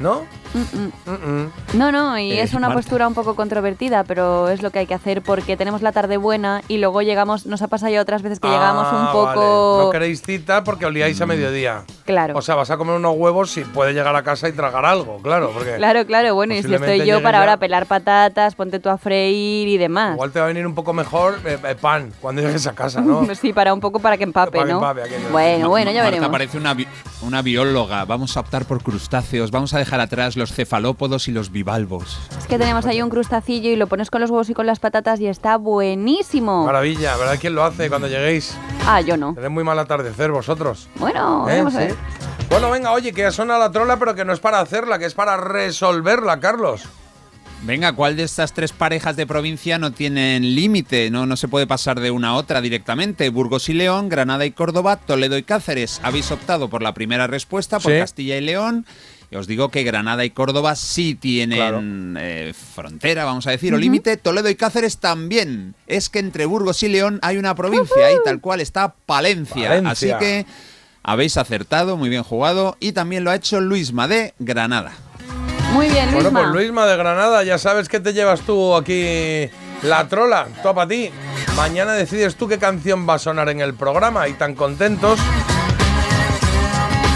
¿No? 0.00 0.26
Mm, 0.54 1.10
mm. 1.10 1.52
No, 1.74 1.92
no, 1.92 2.18
y 2.18 2.32
Eh, 2.32 2.42
es 2.42 2.52
una 2.54 2.68
Marta. 2.68 2.74
postura 2.82 3.06
un 3.08 3.14
poco 3.14 3.34
controvertida, 3.36 4.04
pero 4.04 4.48
es 4.48 4.62
lo 4.62 4.70
que 4.70 4.80
hay 4.80 4.86
que 4.86 4.94
hacer 4.94 5.22
porque 5.22 5.56
tenemos 5.56 5.82
la 5.82 5.92
tarde 5.92 6.16
buena 6.16 6.62
y 6.68 6.78
luego 6.78 7.02
llegamos, 7.02 7.46
nos 7.46 7.62
ha 7.62 7.68
pasado 7.68 7.92
ya 7.92 8.00
otras 8.00 8.22
veces 8.22 8.40
que 8.40 8.48
llegamos 8.48 8.86
un 8.92 8.98
Ah, 8.98 9.10
poco... 9.12 9.72
vale. 9.76 9.84
No 9.86 9.90
queréis 9.90 10.22
cita 10.22 10.64
porque 10.64 10.86
os 10.86 10.92
liáis 10.92 11.20
a 11.20 11.26
mediodía. 11.26 11.82
Claro. 12.04 12.36
O 12.36 12.42
sea, 12.42 12.56
vas 12.56 12.70
a 12.70 12.76
comer 12.76 12.96
unos 12.96 13.14
huevos 13.16 13.50
si 13.50 13.60
puedes 13.62 13.94
llegar 13.94 14.14
a 14.16 14.22
casa 14.22 14.48
y 14.48 14.52
tragar 14.52 14.84
algo, 14.84 15.18
claro. 15.22 15.50
Porque 15.54 15.76
Claro, 15.76 16.04
claro, 16.06 16.34
bueno, 16.34 16.54
y 16.54 16.62
si 16.62 16.74
estoy 16.74 17.06
yo 17.06 17.22
para 17.22 17.38
ya- 17.38 17.40
ahora 17.42 17.56
pelar 17.58 17.86
patatas, 17.86 18.54
ponte 18.56 18.80
tú 18.80 18.88
a 18.88 18.98
freír 18.98 19.68
y 19.68 19.78
demás. 19.78 20.14
Igual 20.14 20.32
te 20.32 20.40
va 20.40 20.46
a 20.46 20.48
venir 20.48 20.66
un 20.66 20.74
poco 20.74 20.92
mejor 20.92 21.38
eh, 21.44 21.58
eh, 21.62 21.76
pan 21.80 22.12
cuando 22.20 22.42
llegues 22.42 22.66
a 22.66 22.72
casa, 22.74 23.00
¿no? 23.00 23.26
Sí, 23.40 23.52
para 23.52 23.72
un 23.72 23.80
poco 23.80 24.00
para 24.00 24.16
que 24.16 24.24
empape, 24.24 24.50
Para 24.58 24.64
que 24.66 24.72
empape, 24.72 25.02
aquello. 25.02 25.28
bueno, 25.30 25.68
bueno, 25.68 25.90
ya 25.92 25.98
Marta 26.02 26.10
veremos. 26.10 26.30
parece 26.30 26.58
una, 26.58 26.74
bi- 26.74 26.88
una 27.22 27.40
bióloga. 27.42 28.04
Vamos 28.04 28.36
a 28.36 28.40
optar 28.40 28.64
por 28.64 28.82
crustáceos. 28.82 29.50
Vamos 29.50 29.72
a 29.74 29.78
dejar 29.78 30.00
atrás 30.00 30.36
los 30.40 30.52
cefalópodos 30.52 31.28
y 31.28 31.30
los 31.32 31.52
bivalvos. 31.52 32.18
Es 32.36 32.46
que 32.48 32.58
tenemos 32.58 32.84
ahí 32.86 33.00
un 33.00 33.10
crustacillo 33.10 33.70
y 33.70 33.76
lo 33.76 33.86
pones 33.86 34.10
con 34.10 34.20
los 34.20 34.30
huevos 34.30 34.50
y 34.50 34.54
con 34.54 34.66
las 34.66 34.80
patatas 34.80 35.20
y 35.20 35.28
está 35.28 35.56
buenísimo. 35.56 36.64
Maravilla, 36.64 37.16
¿verdad? 37.16 37.38
¿Quién 37.40 37.54
lo 37.54 37.62
hace 37.64 37.88
cuando 37.88 38.08
lleguéis? 38.08 38.56
Ah, 38.86 39.00
yo 39.00 39.16
no. 39.16 39.34
Tenéis 39.34 39.52
muy 39.52 39.62
mal 39.62 39.78
atardecer 39.78 40.32
vosotros. 40.32 40.88
Bueno, 40.96 41.48
¿Eh? 41.48 41.58
vamos 41.58 41.76
a 41.76 41.80
¿Sí? 41.82 41.86
ver. 41.86 41.94
Bueno, 42.48 42.68
venga, 42.70 42.90
oye, 42.90 43.12
que 43.12 43.30
suena 43.30 43.56
la 43.58 43.70
trola, 43.70 43.96
pero 43.98 44.16
que 44.16 44.24
no 44.24 44.32
es 44.32 44.40
para 44.40 44.58
hacerla, 44.58 44.98
que 44.98 45.04
es 45.04 45.14
para 45.14 45.36
resolverla, 45.36 46.40
Carlos. 46.40 46.82
Venga, 47.62 47.92
¿cuál 47.92 48.16
de 48.16 48.22
estas 48.22 48.54
tres 48.54 48.72
parejas 48.72 49.16
de 49.16 49.26
provincia 49.26 49.78
no 49.78 49.92
tienen 49.92 50.54
límite? 50.54 51.10
No, 51.10 51.26
no 51.26 51.36
se 51.36 51.46
puede 51.46 51.66
pasar 51.66 52.00
de 52.00 52.10
una 52.10 52.30
a 52.30 52.34
otra 52.34 52.62
directamente. 52.62 53.28
Burgos 53.28 53.68
y 53.68 53.74
León, 53.74 54.08
Granada 54.08 54.46
y 54.46 54.50
Córdoba, 54.52 54.96
Toledo 54.96 55.36
y 55.36 55.42
Cáceres. 55.42 56.00
Habéis 56.02 56.30
optado 56.32 56.70
por 56.70 56.80
la 56.82 56.94
primera 56.94 57.26
respuesta, 57.26 57.78
por 57.78 57.92
Sí. 57.92 57.98
Castilla 57.98 58.38
y 58.38 58.40
León. 58.40 58.86
Y 59.32 59.36
os 59.36 59.46
digo 59.46 59.68
que 59.68 59.84
Granada 59.84 60.24
y 60.24 60.30
Córdoba 60.30 60.74
sí 60.74 61.14
tienen 61.14 62.16
eh, 62.18 62.52
frontera, 62.74 63.24
vamos 63.24 63.46
a 63.46 63.52
decir, 63.52 63.72
o 63.72 63.78
límite. 63.78 64.16
Toledo 64.16 64.48
y 64.50 64.56
Cáceres 64.56 64.98
también. 64.98 65.74
Es 65.86 66.08
que 66.08 66.18
entre 66.18 66.46
Burgos 66.46 66.82
y 66.82 66.88
León 66.88 67.20
hay 67.22 67.36
una 67.36 67.54
provincia 67.54 68.10
y 68.10 68.16
tal 68.24 68.40
cual 68.40 68.60
está 68.60 68.92
Palencia. 69.06 69.68
Palencia. 69.68 69.90
Así 69.92 70.12
que 70.18 70.46
habéis 71.04 71.36
acertado, 71.36 71.96
muy 71.96 72.08
bien 72.08 72.24
jugado. 72.24 72.76
Y 72.80 72.90
también 72.90 73.22
lo 73.22 73.30
ha 73.30 73.36
hecho 73.36 73.60
Luis 73.60 73.92
Madé, 73.92 74.34
Granada. 74.40 74.92
Muy 75.74 75.88
bien, 75.88 76.06
Bueno, 76.06 76.22
Luisma. 76.30 76.40
pues 76.40 76.52
Luisma 76.52 76.86
de 76.86 76.96
Granada, 76.96 77.44
ya 77.44 77.56
sabes 77.58 77.88
que 77.88 78.00
te 78.00 78.12
llevas 78.12 78.40
tú 78.40 78.74
aquí 78.74 79.48
la 79.82 80.08
trola, 80.08 80.48
todo 80.64 80.74
para 80.74 80.88
ti. 80.88 81.10
Mañana 81.56 81.92
decides 81.92 82.34
tú 82.34 82.48
qué 82.48 82.58
canción 82.58 83.08
va 83.08 83.14
a 83.14 83.18
sonar 83.20 83.48
en 83.48 83.60
el 83.60 83.74
programa 83.74 84.26
y 84.26 84.32
tan 84.32 84.56
contentos. 84.56 85.20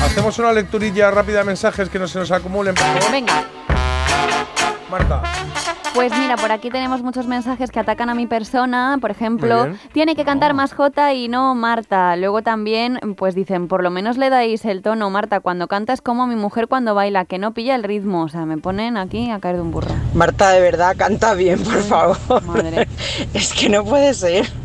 Hacemos 0.05 0.39
una 0.39 0.53
lecturilla 0.53 1.11
rápida 1.11 1.39
de 1.39 1.45
mensajes 1.45 1.89
que 1.89 1.99
no 1.99 2.07
se 2.07 2.19
nos 2.19 2.31
acumulen, 2.31 2.75
por 2.75 2.85
favor. 2.85 3.11
Venga. 3.11 3.45
Marta. 4.91 5.23
Pues 5.95 6.13
mira, 6.19 6.37
por 6.37 6.53
aquí 6.53 6.71
tenemos 6.71 7.03
muchos 7.03 7.27
mensajes 7.27 7.71
que 7.71 7.81
atacan 7.81 8.11
a 8.11 8.15
mi 8.15 8.27
persona. 8.27 8.99
Por 9.01 9.11
ejemplo, 9.11 9.69
tiene 9.93 10.15
que 10.15 10.25
cantar 10.25 10.53
más 10.53 10.75
Jota 10.75 11.15
y 11.15 11.29
no 11.29 11.55
Marta. 11.55 12.17
Luego 12.17 12.43
también, 12.43 12.99
pues 13.17 13.35
dicen, 13.35 13.67
por 13.67 13.83
lo 13.83 13.91
menos 13.91 14.19
le 14.19 14.29
dais 14.29 14.65
el 14.67 14.83
tono, 14.83 15.09
Marta, 15.09 15.41
cuando 15.41 15.69
canta 15.69 15.93
es 15.93 16.01
como 16.01 16.27
mi 16.27 16.37
mujer 16.37 16.69
cuando 16.69 16.95
baila, 16.95 17.25
que 17.25 17.39
no 17.39 17.55
pilla 17.55 17.75
el 17.75 17.83
ritmo. 17.83 18.25
O 18.25 18.29
sea, 18.29 18.45
me 18.45 18.59
ponen 18.59 18.97
aquí 18.97 19.31
a 19.31 19.41
caer 19.41 19.57
de 19.57 19.63
un 19.63 19.71
burro. 19.71 19.95
Marta, 20.15 20.51
de 20.51 20.61
verdad, 20.61 20.97
canta 20.99 21.35
bien, 21.35 21.61
por 21.63 21.81
favor. 21.83 22.17
es 23.35 23.55
que 23.55 23.69
no 23.69 23.85
puede 23.85 24.13
ser. 24.15 24.64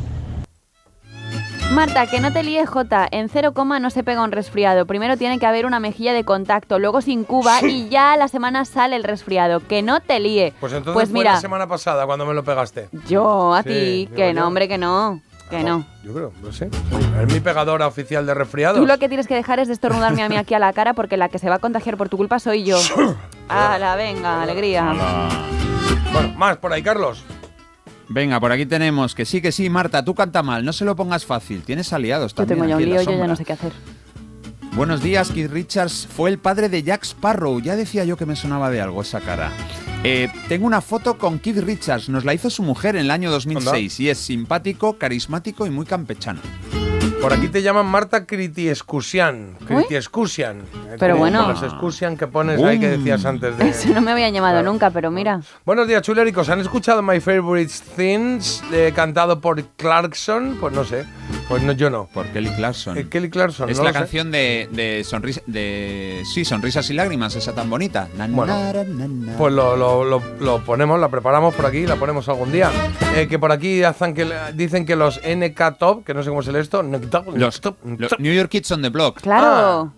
Marta, 1.71 2.07
que 2.07 2.19
no 2.19 2.33
te 2.33 2.41
líes 2.43 2.67
Jota, 2.67 3.07
en 3.11 3.29
cero 3.29 3.53
coma 3.53 3.79
no 3.79 3.89
se 3.91 4.03
pega 4.03 4.23
un 4.23 4.31
resfriado. 4.31 4.85
Primero 4.87 5.17
tiene 5.17 5.37
que 5.37 5.45
haber 5.45 5.65
una 5.67 5.79
mejilla 5.79 6.13
de 6.13 6.23
contacto, 6.23 6.79
luego 6.79 7.01
sin 7.01 7.23
cuba 7.23 7.59
y 7.61 7.89
ya 7.89 8.13
a 8.13 8.17
la 8.17 8.27
semana 8.27 8.65
sale 8.65 8.95
el 8.95 9.03
resfriado. 9.03 9.59
Que 9.65 9.81
no 9.83 9.99
te 10.01 10.19
líe. 10.19 10.53
Pues 10.59 10.73
entonces 10.73 10.93
Pues 10.95 11.09
fue 11.09 11.19
mira, 11.19 11.33
la 11.33 11.41
semana 11.41 11.67
pasada 11.67 12.05
cuando 12.07 12.25
me 12.25 12.33
lo 12.33 12.43
pegaste. 12.43 12.89
yo 13.07 13.53
a 13.53 13.61
Sí, 13.61 14.07
ti, 14.09 14.15
que 14.15 14.33
yo. 14.33 14.39
no, 14.41 14.47
hombre, 14.47 14.67
que 14.67 14.77
no. 14.79 15.21
Que 15.51 15.63
no. 15.63 15.85
Yo 16.03 16.13
creo, 16.13 16.33
no 16.43 16.51
sé. 16.51 16.69
Es 17.21 17.33
mi 17.33 17.39
pegadora 17.39 17.87
oficial 17.87 18.25
de 18.25 18.33
resfriados. 18.33 18.79
Tú 18.79 18.85
lo 18.85 18.97
que 18.99 19.07
tienes 19.07 19.27
que 19.27 19.33
dejar 19.35 19.59
es 19.59 19.67
de 19.67 19.73
estornudarme 19.75 20.21
a 20.23 20.29
mí 20.29 20.37
aquí 20.37 20.53
a 20.55 20.59
la 20.59 20.73
cara 20.73 20.93
porque 20.93 21.17
la 21.17 21.29
que 21.29 21.39
se 21.39 21.49
va 21.49 21.55
a 21.55 21.59
contagiar 21.59 21.97
por 21.97 22.09
tu 22.09 22.17
culpa 22.17 22.39
soy 22.39 22.63
yo. 22.63 22.77
¡Hala, 23.49 23.95
venga, 23.95 24.41
alegría! 24.43 24.93
Bueno, 26.13 26.33
más 26.35 26.57
por 26.57 26.73
ahí, 26.73 26.81
Carlos. 26.83 27.23
Venga, 28.09 28.39
por 28.39 28.51
aquí 28.51 28.65
tenemos 28.65 29.13
que 29.13 29.23
sí, 29.23 29.39
que 29.39 29.51
sí, 29.51 29.69
Marta, 29.69 30.03
tú 30.03 30.15
canta 30.15 30.41
mal, 30.41 30.65
no 30.65 30.73
se 30.73 30.83
lo 30.83 30.95
pongas 30.95 31.25
fácil, 31.25 31.61
tienes 31.61 31.93
aliados 31.93 32.31
Yo 32.31 32.37
también. 32.37 32.59
tengo 32.59 32.69
ya 32.69 32.75
un 32.77 32.85
lío, 32.85 33.01
yo 33.03 33.17
ya 33.17 33.27
no 33.27 33.35
sé 33.35 33.45
qué 33.45 33.53
hacer. 33.53 33.71
Buenos 34.73 35.03
días, 35.03 35.31
Keith 35.31 35.51
Richards 35.51 36.07
fue 36.11 36.29
el 36.29 36.39
padre 36.39 36.69
de 36.69 36.81
Jack 36.83 37.03
Sparrow, 37.03 37.59
ya 37.59 37.75
decía 37.75 38.05
yo 38.05 38.17
que 38.17 38.25
me 38.25 38.35
sonaba 38.35 38.71
de 38.71 38.81
algo 38.81 39.01
esa 39.01 39.19
cara. 39.19 39.51
Eh, 40.03 40.31
tengo 40.47 40.65
una 40.65 40.81
foto 40.81 41.17
con 41.17 41.39
Keith 41.39 41.57
Richards, 41.57 42.09
nos 42.09 42.25
la 42.25 42.33
hizo 42.33 42.49
su 42.49 42.63
mujer 42.63 42.95
en 42.95 43.01
el 43.01 43.11
año 43.11 43.29
2006 43.29 43.99
y 43.99 44.09
es 44.09 44.17
simpático, 44.17 44.97
carismático 44.97 45.67
y 45.67 45.69
muy 45.69 45.85
campechano. 45.85 46.41
Por 47.21 47.33
aquí 47.33 47.49
te 47.49 47.61
llaman 47.61 47.85
Marta 47.85 48.25
Critiescusian. 48.25 49.57
Critiescusian. 49.67 50.59
Eh, 50.59 50.95
Pero 50.97 51.15
como 51.15 51.23
bueno. 51.25 51.49
Los 51.49 51.61
escusian 51.63 52.15
que 52.15 52.27
pones 52.27 52.61
ahí 52.63 52.79
que 52.79 52.87
decías 52.89 53.25
antes 53.25 53.57
de. 53.57 53.69
Eso 53.69 53.89
no 53.89 53.99
me 54.01 54.11
habían 54.11 54.33
llamado 54.33 54.63
nunca, 54.63 54.89
pero 54.89 55.11
mira. 55.11 55.41
Buenos 55.65 55.87
días, 55.87 56.01
chuléricos. 56.01 56.49
¿Han 56.49 56.61
escuchado 56.61 57.01
My 57.01 57.19
Favorite 57.19 57.73
Things 57.97 58.63
eh, 58.71 58.93
cantado 58.95 59.41
por 59.41 59.61
Clarkson? 59.75 60.57
Pues 60.61 60.73
no 60.73 60.85
sé. 60.85 61.05
Pues 61.49 61.63
no, 61.63 61.71
yo 61.71 61.89
no. 61.89 62.05
Por 62.13 62.27
Kelly 62.27 62.51
Clarkson. 62.51 62.95
Eh, 62.97 63.07
Kelly 63.09 63.29
Clarkson, 63.31 63.69
Es 63.71 63.79
no 63.79 63.83
la 63.83 63.91
canción 63.91 64.29
de, 64.29 64.69
de, 64.71 65.03
sonrisa, 65.03 65.41
de 65.47 66.21
sí, 66.31 66.45
Sonrisas 66.45 66.87
y 66.91 66.93
Lágrimas, 66.93 67.35
esa 67.35 67.53
tan 67.55 67.69
bonita. 67.71 68.07
Na, 68.15 68.27
Bueno, 68.27 68.53
na, 68.55 68.83
na, 68.83 69.07
na. 69.07 69.35
Pues 69.37 69.51
lo, 69.51 69.75
lo- 69.75 70.03
lo- 70.05 70.21
lo 70.39 70.63
ponemos, 70.63 70.99
la 70.99 71.09
preparamos 71.09 71.55
por 71.55 71.65
aquí, 71.65 71.87
la 71.87 71.95
ponemos 71.95 72.29
algún 72.29 72.51
día. 72.51 72.69
Eh, 73.15 73.27
que 73.27 73.39
por 73.39 73.51
aquí 73.51 73.81
hacen 73.83 74.13
que, 74.13 74.31
dicen 74.53 74.85
que 74.85 74.95
los 74.95 75.19
NK 75.27 75.77
Top, 75.79 76.03
que 76.05 76.13
no 76.13 76.21
sé 76.21 76.29
cómo 76.29 76.43
se 76.43 76.51
lee 76.53 76.59
esto, 76.59 76.83
NK 76.83 77.09
Top, 77.09 77.35
Los, 77.35 77.59
los 77.97 78.19
New 78.19 78.33
York 78.33 78.49
Kids 78.51 78.71
on 78.71 78.83
the 78.83 78.89
Block. 78.89 79.19
Claro. 79.19 79.91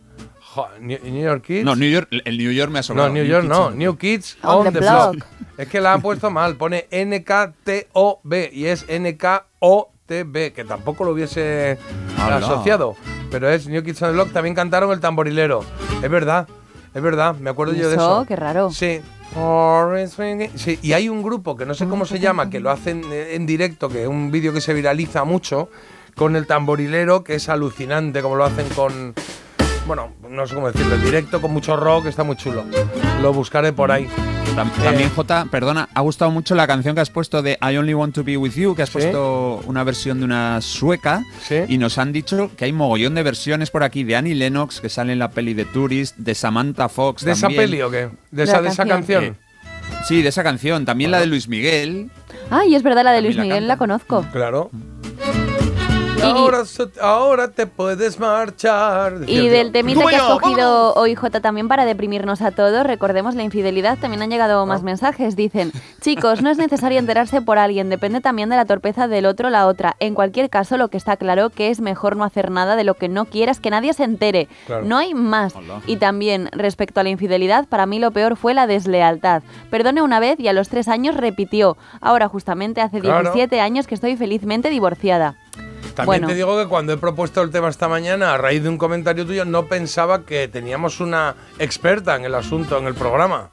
Jo, 0.53 0.68
New, 0.80 0.99
York 1.22 1.44
Kids. 1.45 1.65
No, 1.65 1.76
New 1.76 1.90
York, 1.90 2.07
el 2.11 2.38
New 2.38 2.52
York 2.52 2.72
me 2.72 2.80
ha 2.80 2.84
sobrado. 2.84 3.10
No, 3.10 3.14
New 3.15 3.26
York 3.26 3.44
no, 3.45 3.72
New. 3.72 3.98
Kids 3.98 4.38
On 4.44 4.65
on, 4.68 4.73
the 4.73 4.80
the, 4.80 4.80
block. 4.80 5.11
block. 5.15 5.26
Es 5.57 5.68
que 5.68 5.80
la 5.82 5.94
han 5.94 6.02
puesto 6.02 6.30
mal, 6.32 6.56
pone 6.56 6.88
NKTOB 6.91 8.34
y 8.53 8.65
es 8.65 8.86
NKOTB, 10.07 10.53
que 10.53 10.64
tampoco 10.68 11.03
lo 11.03 11.11
hubiese 11.11 11.78
asociado. 12.18 12.95
Pero 13.30 13.49
es 13.49 13.68
New 13.68 13.84
Kids 13.84 14.02
on 14.02 14.10
the 14.10 14.14
Block, 14.14 14.32
también 14.32 14.56
cantaron 14.56 14.91
el 14.91 14.99
tamborilero. 14.99 15.64
Es 16.02 16.10
verdad, 16.10 16.48
es 16.94 17.02
verdad, 17.02 17.36
me 17.36 17.49
acuerdo 17.49 17.73
yo 17.73 17.88
de 17.90 17.95
Eso, 17.95 18.18
eso. 18.19 18.26
qué 18.28 18.36
raro. 18.36 18.72
Sí. 18.72 19.02
Sí, 20.56 20.78
y 20.82 20.91
hay 20.94 21.07
un 21.07 21.23
grupo 21.23 21.56
que 21.56 21.65
no 21.65 21.73
sé 21.73 21.88
cómo 21.88 22.06
se 22.06 22.19
llama, 22.19 22.49
que 22.49 22.60
lo 22.60 22.69
hacen 22.69 23.03
eh, 23.11 23.36
en 23.36 23.45
directo, 23.45 23.88
que 23.88 24.03
es 24.03 24.07
un 24.10 24.30
vídeo 24.30 24.52
que 24.52 24.60
se 24.60 24.73
viraliza 24.73 25.23
mucho, 25.23 25.69
con 26.15 26.36
el 26.36 26.45
tamborilero, 26.48 27.23
que 27.23 27.36
es 27.36 27.48
alucinante, 27.48 28.22
como 28.22 28.36
lo 28.36 28.44
hacen 28.44 28.68
con. 28.76 29.14
Bueno, 29.88 30.11
no 30.30 30.45
sé 30.45 30.56
cómo 30.56 30.69
decirlo, 30.69 30.95
en 30.95 31.03
directo, 31.03 31.41
con 31.41 31.52
mucho 31.52 31.78
rock, 31.78 32.07
está 32.07 32.23
muy 32.23 32.36
chulo. 32.36 32.65
Lo 33.22 33.34
buscaré 33.34 33.72
por 33.72 33.91
ahí. 33.91 34.07
Tam- 34.56 34.69
También, 34.84 35.10
Jota, 35.11 35.45
perdona, 35.49 35.88
ha 35.93 36.02
gustado 36.02 36.30
mucho 36.31 36.56
la 36.56 36.68
canción 36.68 36.93
que 36.95 37.02
has 37.02 37.10
puesto 37.10 37.41
de 37.41 37.57
I 37.61 37.77
Only 37.77 37.93
Want 37.93 38.15
to 38.15 38.23
Be 38.23 38.35
With 38.35 38.53
You, 38.56 38.76
que 38.76 38.81
has 38.81 38.89
puesto 38.89 39.61
una 39.65 39.84
versión 39.84 40.19
de 40.19 40.26
una 40.26 40.60
sueca. 40.61 41.23
Y 41.69 41.77
nos 41.77 41.98
han 41.98 42.11
dicho 42.11 42.49
que 42.57 42.65
hay 42.65 42.73
mogollón 42.73 43.15
de 43.15 43.23
versiones 43.23 43.69
por 43.72 43.84
aquí 43.84 44.03
de 44.03 44.15
Annie 44.15 44.35
Lennox, 44.35 44.81
que 44.81 44.89
sale 44.89 45.14
en 45.14 45.19
la 45.19 45.30
peli 45.31 45.53
de 45.53 45.65
Tourist, 45.65 46.18
de 46.18 46.35
Samantha 46.35 46.89
Fox. 46.89 47.23
¿De 47.23 47.31
esa 47.31 47.48
peli 47.48 47.81
o 47.81 47.89
qué? 47.91 48.10
¿De 48.31 48.43
esa, 48.43 48.61
de 48.61 48.69
esa 48.69 48.85
canción? 48.85 49.23
Eh, 49.23 49.34
sí, 50.07 50.22
de 50.22 50.30
esa 50.30 50.43
canción. 50.43 50.84
También 50.85 51.11
la 51.11 51.19
de 51.19 51.27
Luis 51.27 51.48
Miguel. 51.48 52.10
Ay, 52.49 52.76
es 52.76 52.84
verdad, 52.84 53.03
la 53.06 53.11
de 53.14 53.22
Luis 53.22 53.35
la 53.38 53.43
Miguel 53.43 53.68
la 53.68 53.77
conozco. 53.77 54.26
Claro. 54.34 54.69
Y 56.23 56.91
ahora, 57.02 57.48
te 57.52 57.68
puedes 57.68 58.19
marchar. 58.19 59.14
Y 59.27 59.38
el 59.38 59.49
del 59.52 59.72
temita 59.72 60.06
que 60.06 60.15
has 60.15 60.39
cogido 60.39 60.93
hoy, 60.93 61.15
Jota, 61.15 61.41
también 61.41 61.68
para 61.68 61.85
deprimirnos 61.85 62.41
a 62.41 62.52
todos, 62.52 62.85
recordemos 62.85 63.35
la 63.35 63.43
infidelidad, 63.43 63.98
también 63.98 64.22
han 64.22 64.30
llegado 64.30 64.65
más 64.65 64.84
mensajes. 64.84 65.35
Dicen, 65.35 65.72
chicos, 66.02 66.41
no 66.41 66.49
es 66.49 66.57
necesario 66.57 66.99
enterarse 66.99 67.41
por 67.41 67.57
alguien, 67.57 67.89
depende 67.89 68.22
también 68.22 68.49
de 68.49 68.56
la 68.56 68.65
torpeza 68.65 69.07
del 69.07 69.26
otro 69.26 69.48
o 69.48 69.52
la 69.52 69.68
otra. 69.68 69.95
En 69.99 70.14
cualquier 70.14 70.49
caso, 70.49 70.77
lo 70.77 70.89
que 70.89 70.98
está 70.98 71.18
claro 71.18 71.49
que 71.49 71.69
es 71.69 71.81
mejor 71.81 72.15
no 72.15 72.23
hacer 72.23 72.52
nada 72.52 72.76
de 72.76 72.84
lo 72.84 72.95
que 72.95 73.10
no 73.10 73.26
quieras 73.26 73.60
que 73.60 73.69
nadie 73.69 73.93
se 73.93 74.03
entere. 74.03 74.48
Claro. 74.65 74.85
No 74.85 74.98
hay 74.98 75.14
más. 75.14 75.53
Y 75.88 75.98
también, 75.98 76.49
respecto 76.52 76.99
a 76.99 77.03
la 77.03 77.10
infidelidad, 77.10 77.68
para 77.68 77.85
mí 77.85 77.99
lo 77.99 78.11
peor 78.11 78.35
fue 78.35 78.53
la 78.53 78.68
deslealtad. 78.68 79.43
Perdone 79.69 80.02
una 80.02 80.19
vez 80.19 80.39
y 80.39 80.48
a 80.48 80.53
los 80.53 80.69
tres 80.69 80.88
años 80.88 81.15
repitió. 81.15 81.77
Ahora, 81.99 82.27
justamente, 82.27 82.81
hace 82.81 82.99
Claro. 82.99 83.31
17 83.34 83.60
años 83.61 83.88
que 83.88 83.95
estoy 83.95 84.15
felizmente 84.15 84.69
divorciada. 84.69 85.35
También 85.81 86.05
bueno. 86.05 86.27
te 86.27 86.35
digo 86.35 86.57
que 86.57 86.67
cuando 86.67 86.93
he 86.93 86.97
propuesto 86.97 87.41
el 87.41 87.51
tema 87.51 87.69
esta 87.69 87.87
mañana, 87.87 88.33
a 88.33 88.37
raíz 88.37 88.63
de 88.63 88.69
un 88.69 88.77
comentario 88.77 89.25
tuyo, 89.25 89.45
no 89.45 89.67
pensaba 89.67 90.25
que 90.25 90.47
teníamos 90.47 90.99
una 90.99 91.35
experta 91.59 92.15
en 92.15 92.25
el 92.25 92.35
asunto, 92.35 92.77
en 92.77 92.87
el 92.87 92.95
programa. 92.95 93.49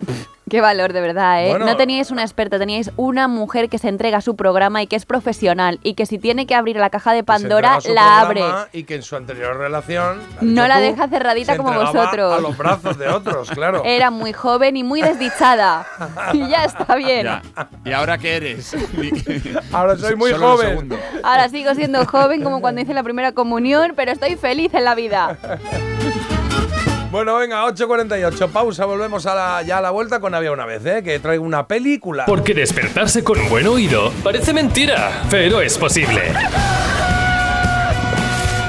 Qué 0.49 0.61
valor, 0.61 0.93
de 0.93 1.01
verdad, 1.01 1.45
¿eh? 1.45 1.51
Bueno. 1.51 1.67
no 1.67 1.77
teníais 1.77 2.11
una 2.11 2.23
experta, 2.23 2.59
teníais 2.59 2.91
una 2.97 3.29
mujer 3.29 3.69
que 3.69 3.79
se 3.79 3.89
entrega 3.89 4.19
a 4.19 4.21
su 4.21 4.37
programa 4.37 4.83
y 4.83 4.87
que 4.87 4.97
es 4.97 5.07
profesional 5.07 5.79
y 5.83 5.95
que 5.95 6.07
si 6.07 6.19
tiene 6.19 6.47
que 6.47 6.55
abrir 6.55 6.77
la 6.77 6.91
caja 6.91 7.13
de 7.13 7.23
Pandora, 7.23 7.79
la 7.89 8.21
abre. 8.21 8.43
Y 8.73 8.85
que 8.85 8.97
en 8.97 9.03
su 9.03 9.17
anterior 9.17 9.57
relación. 9.57 10.21
No 10.41 10.67
la 10.69 10.77
tú, 10.77 10.83
deja 10.83 11.09
cerradita 11.09 11.53
se 11.53 11.59
como 11.59 11.73
vosotros. 11.73 12.35
A 12.35 12.41
los 12.41 12.57
brazos 12.57 12.99
de 12.99 13.09
otros, 13.09 13.51
claro. 13.51 13.83
Era 13.85 14.11
muy 14.11 14.33
joven 14.33 14.77
y 14.77 14.85
muy 14.85 15.03
desdichada. 15.03 15.87
y 16.33 16.49
ya 16.49 16.65
está 16.65 16.95
bien. 16.95 17.25
Ya. 17.25 17.43
¿Y 17.85 17.93
ahora 17.93 18.19
qué 18.19 18.37
eres? 18.37 18.77
Ahora 19.73 19.97
soy 19.97 20.17
muy 20.17 20.31
Solo 20.31 20.51
lo 20.51 20.57
joven. 20.57 20.99
Ahora 21.23 21.49
sigo 21.49 21.75
siendo 21.75 22.05
joven 22.07 22.43
como 22.43 22.61
cuando 22.61 22.81
hice 22.81 22.95
la 22.95 23.03
primera 23.03 23.33
comunión, 23.33 23.93
pero 23.97 24.13
estoy 24.13 24.37
feliz 24.37 24.73
en 24.75 24.85
la 24.85 24.95
vida. 24.95 25.37
Bueno, 27.11 27.37
venga, 27.37 27.65
8.48, 27.65 28.51
pausa, 28.51 28.85
volvemos 28.85 29.25
a 29.25 29.35
la, 29.35 29.63
ya 29.63 29.79
a 29.79 29.81
la 29.81 29.91
vuelta 29.91 30.21
con 30.21 30.35
Había 30.35 30.53
una 30.53 30.67
vez, 30.67 30.85
¿eh? 30.85 31.03
que 31.03 31.19
traigo 31.19 31.43
una 31.43 31.67
película. 31.67 32.27
Porque 32.27 32.53
despertarse 32.53 33.25
con 33.25 33.49
buen 33.49 33.67
oído 33.67 34.13
parece 34.23 34.53
mentira, 34.53 35.23
pero 35.31 35.63
es 35.63 35.79
posible. 35.79 36.21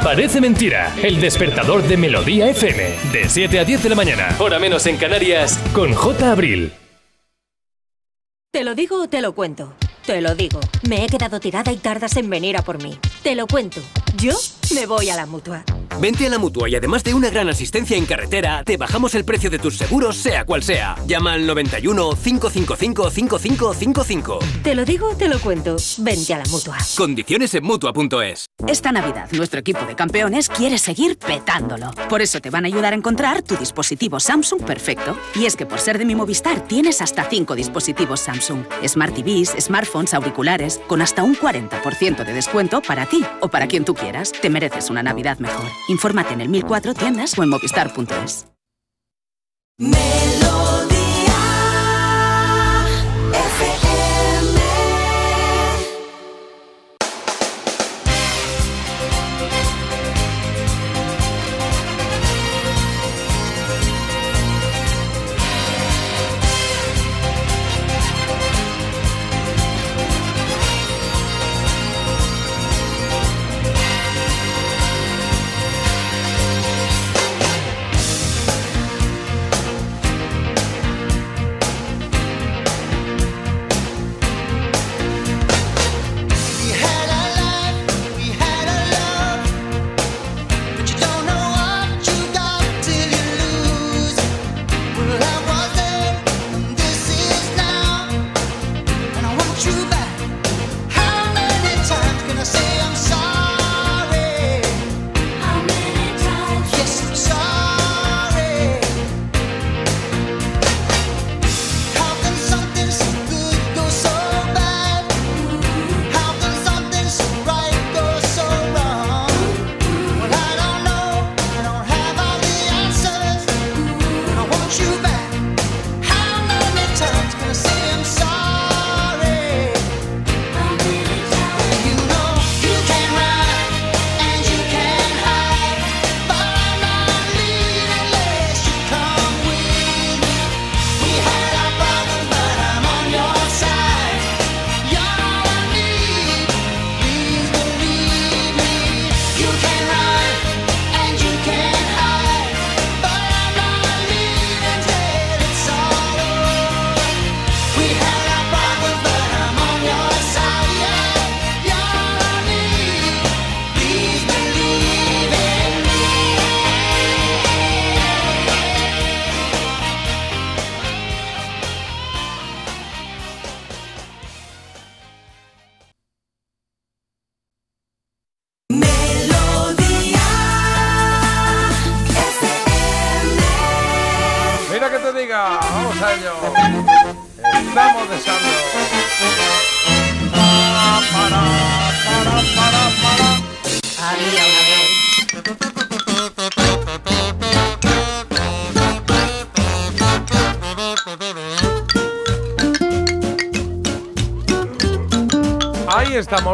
Parece 0.01 0.39
mentira, 0.39 0.95
el 1.03 1.19
despertador 1.19 1.83
de 1.83 1.97
Melodía 1.97 2.47
FM, 2.49 3.11
de 3.11 3.27
7 3.27 3.59
a 3.59 3.65
10 3.65 3.83
de 3.83 3.89
la 3.89 3.95
mañana, 3.95 4.29
hora 4.39 4.57
menos 4.57 4.85
en 4.87 4.95
Canarias, 4.95 5.59
con 5.73 5.93
J. 5.93 6.31
Abril. 6.31 6.71
¿Te 8.51 8.63
lo 8.63 8.73
digo 8.73 9.03
o 9.03 9.09
te 9.09 9.21
lo 9.21 9.35
cuento? 9.35 9.73
Te 10.05 10.21
lo 10.21 10.33
digo. 10.33 10.61
Me 10.87 11.03
he 11.03 11.07
quedado 11.07 11.41
tirada 11.41 11.73
y 11.73 11.77
tardas 11.77 12.15
en 12.15 12.29
venir 12.29 12.55
a 12.55 12.61
por 12.61 12.81
mí. 12.81 12.97
Te 13.21 13.35
lo 13.35 13.45
cuento. 13.45 13.81
Yo 14.15 14.31
me 14.73 14.85
voy 14.85 15.09
a 15.09 15.17
la 15.17 15.25
mutua. 15.25 15.65
Vente 16.01 16.25
a 16.25 16.29
la 16.29 16.39
mutua 16.39 16.69
y 16.69 16.75
además 16.75 17.03
de 17.03 17.13
una 17.13 17.29
gran 17.29 17.49
asistencia 17.49 17.97
en 17.97 18.05
carretera, 18.05 18.63
te 18.63 18.77
bajamos 18.77 19.15
el 19.15 19.25
precio 19.25 19.49
de 19.49 19.59
tus 19.59 19.75
seguros, 19.75 20.15
sea 20.15 20.45
cual 20.45 20.63
sea. 20.63 20.95
Llama 21.05 21.33
al 21.33 21.45
91 21.45 22.11
555 22.11 23.09
5555. 23.09 24.39
Te 24.63 24.75
lo 24.75 24.85
digo 24.85 25.09
o 25.09 25.15
te 25.15 25.27
lo 25.27 25.39
cuento. 25.39 25.75
Vente 25.97 26.33
a 26.33 26.37
la 26.37 26.45
mutua. 26.45 26.77
Condiciones 26.95 27.53
en 27.53 27.65
mutua.es. 27.65 28.45
Esta 28.65 28.93
Navidad, 28.93 29.29
nuestro 29.33 29.59
equipo 29.59 29.85
de 29.85 29.95
campeones 29.95 30.47
quiere 30.47 30.77
seguir 30.77 31.17
petándolo. 31.17 31.91
Por 32.07 32.21
eso 32.21 32.39
te 32.39 32.49
van 32.49 32.63
a 32.63 32.67
ayudar 32.67 32.93
a 32.93 32.95
encontrar 32.95 33.41
tu 33.41 33.57
dispositivo 33.57 34.21
Samsung 34.21 34.63
perfecto. 34.63 35.17
Y 35.35 35.47
es 35.47 35.57
que 35.57 35.65
por 35.65 35.81
ser 35.81 35.97
de 35.97 36.05
mi 36.05 36.15
Movistar 36.15 36.65
tienes 36.65 37.01
hasta 37.01 37.29
5 37.29 37.55
dispositivos 37.55 38.21
Samsung. 38.21 38.63
Smart 38.87 39.13
TVs, 39.13 39.53
smartphones, 39.59 40.13
auriculares, 40.13 40.79
con 40.87 41.01
hasta 41.01 41.23
un 41.23 41.35
40% 41.35 42.23
de 42.23 42.33
descuento 42.33 42.81
para 42.81 43.05
ti 43.05 43.25
o 43.41 43.49
para 43.49 43.67
quien 43.67 43.83
tú 43.83 43.95
quieras. 43.95 44.31
Te 44.31 44.49
mereces 44.49 44.89
una 44.89 45.03
Navidad 45.03 45.39
mejor. 45.39 45.65
Infórmate 45.89 46.33
en 46.33 46.41
el 46.41 46.49
1004 46.49 46.93
tiendas 46.93 47.37
o 47.37 47.43
en 47.43 47.49
movistar.es. 47.49 48.45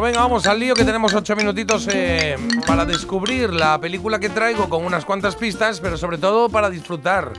venga, 0.06 0.20
vamos 0.20 0.46
al 0.46 0.60
lío 0.60 0.76
que 0.76 0.84
tenemos 0.84 1.16
ocho 1.16 1.36
minutitos 1.36 1.88
eh, 1.92 2.36
para 2.68 2.86
descubrir 2.86 3.52
la 3.52 3.80
película 3.80 4.20
que 4.20 4.30
traigo 4.30 4.70
con 4.70 4.86
unas 4.86 5.04
cuantas 5.04 5.36
pistas, 5.36 5.80
pero 5.80 5.98
sobre 5.98 6.20
todo 6.20 6.48
para 6.48 6.70
disfrutar 6.70 7.34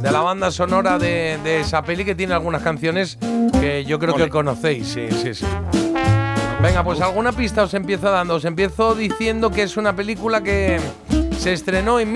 de 0.00 0.12
la 0.12 0.20
banda 0.20 0.52
sonora 0.52 1.00
de, 1.00 1.36
de 1.42 1.60
esa 1.60 1.82
peli 1.82 2.04
que 2.04 2.14
tiene 2.14 2.32
algunas 2.32 2.62
canciones 2.62 3.18
que 3.60 3.84
yo 3.84 3.98
creo 3.98 4.14
que 4.14 4.28
conocéis, 4.28 4.86
sí, 4.86 5.08
sí, 5.10 5.34
sí. 5.34 5.46
Venga, 6.62 6.84
pues 6.84 7.00
alguna 7.00 7.32
pista 7.32 7.64
os 7.64 7.74
empiezo 7.74 8.08
dando. 8.10 8.36
Os 8.36 8.44
empiezo 8.44 8.94
diciendo 8.94 9.50
que 9.50 9.64
es 9.64 9.76
una 9.76 9.96
película 9.96 10.42
que 10.42 10.78
se 11.36 11.52
estrenó 11.52 11.98
en 11.98 12.12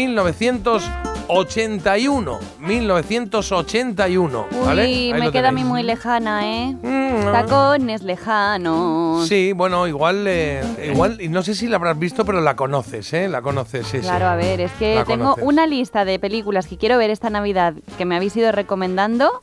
1981. 1.31 2.39
1981. 2.61 4.47
¿vale? 4.65 4.83
Ahí 4.83 5.13
Uy, 5.13 5.21
me 5.21 5.31
queda 5.33 5.49
a 5.49 5.53
mí 5.53 5.65
muy 5.65 5.83
lejana, 5.83 6.47
¿eh? 6.47 6.77
Tacones 7.33 8.03
lejanos. 8.03 9.27
Sí, 9.29 9.53
bueno, 9.53 9.87
igual, 9.87 10.25
eh, 10.27 10.63
igual, 10.93 11.19
no 11.31 11.43
sé 11.43 11.55
si 11.55 11.69
la 11.69 11.77
habrás 11.77 11.99
visto, 11.99 12.25
pero 12.25 12.41
la 12.41 12.57
conoces, 12.57 13.13
¿eh? 13.13 13.29
La 13.29 13.43
conoces, 13.43 13.87
sí, 13.87 13.99
sí. 13.99 14.03
Claro, 14.03 14.27
a 14.27 14.37
ver, 14.37 14.61
es 14.61 14.73
que 14.73 14.97
La 14.97 15.05
tengo 15.05 15.25
conoces. 15.35 15.45
una 15.45 15.67
lista 15.67 16.05
de 16.05 16.19
películas 16.19 16.67
que 16.67 16.77
quiero 16.77 16.99
ver 16.99 17.11
esta 17.11 17.31
Navidad 17.31 17.75
que 17.99 18.05
me 18.05 18.17
habéis 18.17 18.37
ido 18.37 18.53
recomendando. 18.53 19.41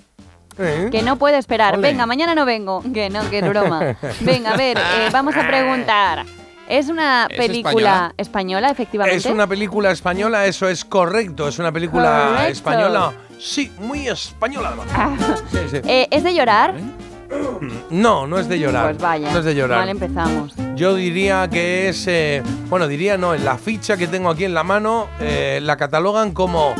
¿Eh? 0.60 0.90
Que 0.92 1.04
no 1.04 1.18
puedo 1.18 1.38
esperar. 1.38 1.76
Ole. 1.76 1.88
Venga, 1.88 2.08
mañana 2.08 2.34
no 2.34 2.44
vengo. 2.44 2.82
Que 2.92 3.12
no, 3.12 3.30
que 3.30 3.44
broma. 3.44 3.96
Venga, 4.22 4.54
a 4.54 4.58
ver, 4.58 4.78
eh, 4.78 5.10
vamos 5.12 5.36
a 5.38 5.48
preguntar. 5.48 6.26
¿Es 6.68 6.90
una 6.90 7.28
¿Es 7.30 7.50
española 7.50 8.14
española, 8.18 8.70
efectivamente? 8.70 9.18
Es 9.18 9.26
una 9.26 9.48
película 9.48 9.92
española, 9.92 10.46
eso 10.46 10.68
es 10.68 10.84
correcto. 10.84 11.48
Es 11.48 11.60
una 11.60 11.72
película 11.72 12.28
Correcto. 12.30 12.52
española. 12.52 13.14
Sí, 13.40 13.72
muy 13.80 14.08
española 14.08 14.74
además. 14.78 15.44
Sí, 15.52 15.58
sí. 15.72 15.78
Eh, 15.86 16.08
¿Es 16.12 16.24
de 16.24 16.34
llorar? 16.34 16.74
No, 17.90 18.26
no 18.28 18.40
es 18.40 18.48
de 18.48 18.60
llorar. 18.60 18.86
Pues 18.92 18.98
vaya. 19.02 19.32
No 19.32 19.40
es 19.40 19.46
de 19.46 19.56
llorar. 19.56 19.80
Mal 19.80 19.90
empezamos. 19.90 20.54
Yo 20.76 20.96
diría 20.96 21.48
que 21.50 21.90
es. 21.90 22.06
eh, 22.08 22.42
bueno, 22.70 22.88
diría 22.88 23.18
no, 23.18 23.34
en 23.34 23.44
la 23.46 23.58
ficha 23.58 23.98
que 23.98 24.08
tengo 24.08 24.30
aquí 24.30 24.44
en 24.46 24.54
la 24.54 24.64
mano 24.64 25.08
eh, 25.20 25.60
la 25.62 25.78
catalogan 25.78 26.32
como 26.32 26.74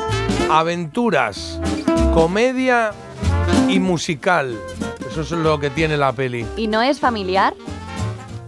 aventuras, 0.50 1.60
comedia 2.14 2.92
y 3.68 3.80
musical. 3.80 4.58
Eso 5.10 5.22
es 5.22 5.32
lo 5.32 5.60
que 5.60 5.70
tiene 5.70 5.98
la 5.98 6.12
peli. 6.14 6.46
¿Y 6.58 6.68
no 6.68 6.82
es 6.82 7.00
familiar? 7.00 7.54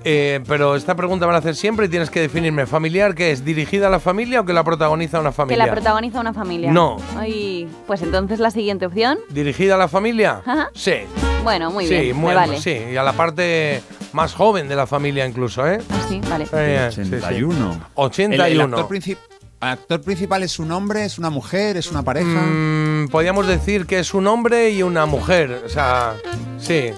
Eh, 0.05 0.39
pero 0.47 0.75
esta 0.75 0.95
pregunta 0.95 1.25
me 1.27 1.33
la 1.33 1.39
hacer 1.39 1.55
siempre 1.55 1.87
y 1.87 1.89
tienes 1.89 2.09
que 2.09 2.21
definirme. 2.21 2.65
¿Familiar 2.65 3.15
qué 3.15 3.31
es? 3.31 3.43
¿Dirigida 3.43 3.87
a 3.87 3.89
la 3.89 3.99
familia 3.99 4.41
o 4.41 4.45
que 4.45 4.53
la 4.53 4.63
protagoniza 4.63 5.19
una 5.19 5.29
Que 5.31 5.35
familia? 5.35 5.65
la 5.65 5.71
protagoniza 5.73 6.19
una 6.21 6.33
familia. 6.33 6.71
No. 6.71 6.97
Ay, 7.17 7.67
pues 7.85 8.01
entonces 8.01 8.39
la 8.39 8.49
siguiente 8.51 8.85
opción. 8.85 9.17
¿Dirigida 9.29 9.75
a 9.75 9.77
la 9.77 9.87
familia? 9.89 10.41
Ajá. 10.45 10.69
Sí. 10.73 10.93
Bueno, 11.43 11.69
muy 11.71 11.85
sí, 11.87 11.95
bien. 11.99 12.15
muy- 12.17 12.29
me 12.29 12.35
vale. 12.35 12.59
sí, 12.61 12.77
y 12.93 12.95
a 12.97 13.03
la 13.03 13.13
parte 13.13 13.81
más 14.13 14.33
joven 14.33 14.67
de 14.69 14.75
la 14.75 14.87
familia 14.87 15.25
incluso, 15.27 15.67
¿eh? 15.67 15.79
Ah, 15.89 16.05
sí, 16.07 16.21
vale. 16.29 16.47
Eh, 16.53 16.89
sí, 16.93 17.03
sí. 17.05 17.15
81. 17.15 17.79
81. 17.95 18.45
El, 18.45 18.51
el 18.51 18.61
actor, 18.61 18.87
princip- 18.89 19.17
actor 19.59 20.01
principal 20.01 20.43
es 20.43 20.59
un 20.59 20.71
hombre, 20.71 21.05
es 21.05 21.17
una 21.19 21.29
mujer, 21.29 21.75
es 21.77 21.91
una 21.91 22.03
pareja. 22.03 22.27
Mm, 22.41 23.07
podríamos 23.09 23.47
decir 23.47 23.85
que 23.85 23.99
es 23.99 24.13
un 24.13 24.27
hombre 24.27 24.69
y 24.71 24.81
una 24.83 25.05
mujer. 25.05 25.61
O 25.65 25.69
sea, 25.69 26.13
sí. 26.57 26.91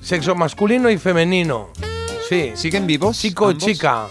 Sexo 0.00 0.34
masculino 0.36 0.88
y 0.90 0.98
femenino. 0.98 1.68
Sí. 2.28 2.52
¿Siguen 2.54 2.86
vivos? 2.86 3.18
Chico 3.18 3.48
y 3.50 3.52
ambos? 3.52 3.64
chica. 3.64 4.06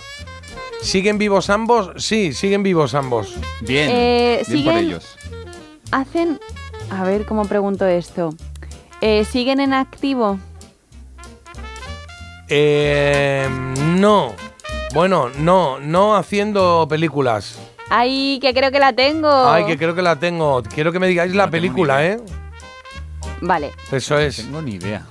¿Siguen 0.82 1.18
vivos 1.18 1.50
ambos? 1.50 1.92
Sí, 1.98 2.34
siguen 2.34 2.64
vivos 2.64 2.94
ambos. 2.94 3.36
Bien, 3.62 3.90
Eh, 3.92 4.44
bien 4.48 4.64
por 4.66 4.74
ellos. 4.76 5.18
Hacen. 5.92 6.40
A 6.92 7.04
ver 7.04 7.26
cómo 7.26 7.46
pregunto 7.46 7.86
esto. 7.88 8.36
Eh, 9.02 9.26
¿Siguen 9.26 9.60
en 9.60 9.74
activo? 9.74 10.40
Eh, 12.48 13.48
no. 13.98 14.34
Bueno, 14.94 15.30
no, 15.40 15.80
no 15.80 16.16
haciendo 16.16 16.86
películas. 16.88 17.58
Ay, 17.90 18.40
que 18.42 18.54
creo 18.54 18.72
que 18.72 18.80
la 18.80 18.94
tengo. 18.94 19.30
Ay, 19.30 19.66
que 19.66 19.78
creo 19.78 19.96
que 19.96 20.02
la 20.02 20.18
tengo. 20.18 20.64
Quiero 20.64 20.92
que 20.92 21.00
me 21.00 21.08
digáis 21.08 21.34
la 21.36 21.50
película, 21.50 22.06
¿eh? 22.06 22.20
Vale. 23.42 23.72
Eso 23.92 24.18
es. 24.18 24.40
No 24.40 24.46
tengo 24.46 24.62
ni 24.62 24.72
idea. 24.76 25.06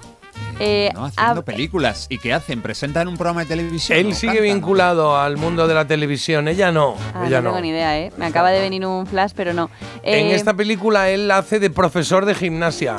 Eh, 0.60 0.90
No, 0.94 1.04
haciendo 1.06 1.44
películas. 1.44 2.06
¿Y 2.08 2.18
qué 2.18 2.32
hacen? 2.32 2.62
¿Presentan 2.62 3.08
un 3.08 3.16
programa 3.16 3.40
de 3.42 3.46
televisión? 3.46 3.98
Él 3.98 4.08
¿O 4.08 4.14
sigue 4.14 4.40
vinculado 4.40 5.16
al 5.18 5.36
mundo 5.36 5.66
de 5.66 5.74
la 5.74 5.86
televisión, 5.86 6.48
ella 6.48 6.70
no. 6.72 6.94
Ah, 7.14 7.24
ella 7.26 7.40
no 7.40 7.50
tengo 7.50 7.60
ni 7.62 7.70
idea, 7.70 7.98
¿eh? 7.98 8.12
Me 8.16 8.26
acaba 8.26 8.50
de 8.50 8.60
venir 8.60 8.86
un 8.86 9.06
flash, 9.06 9.32
pero 9.34 9.52
no. 9.52 9.70
En 10.02 10.26
Eh, 10.26 10.34
esta 10.34 10.54
película 10.54 11.08
él 11.10 11.30
hace 11.30 11.58
de 11.60 11.70
profesor 11.70 12.24
de 12.24 12.34
gimnasia. 12.34 12.96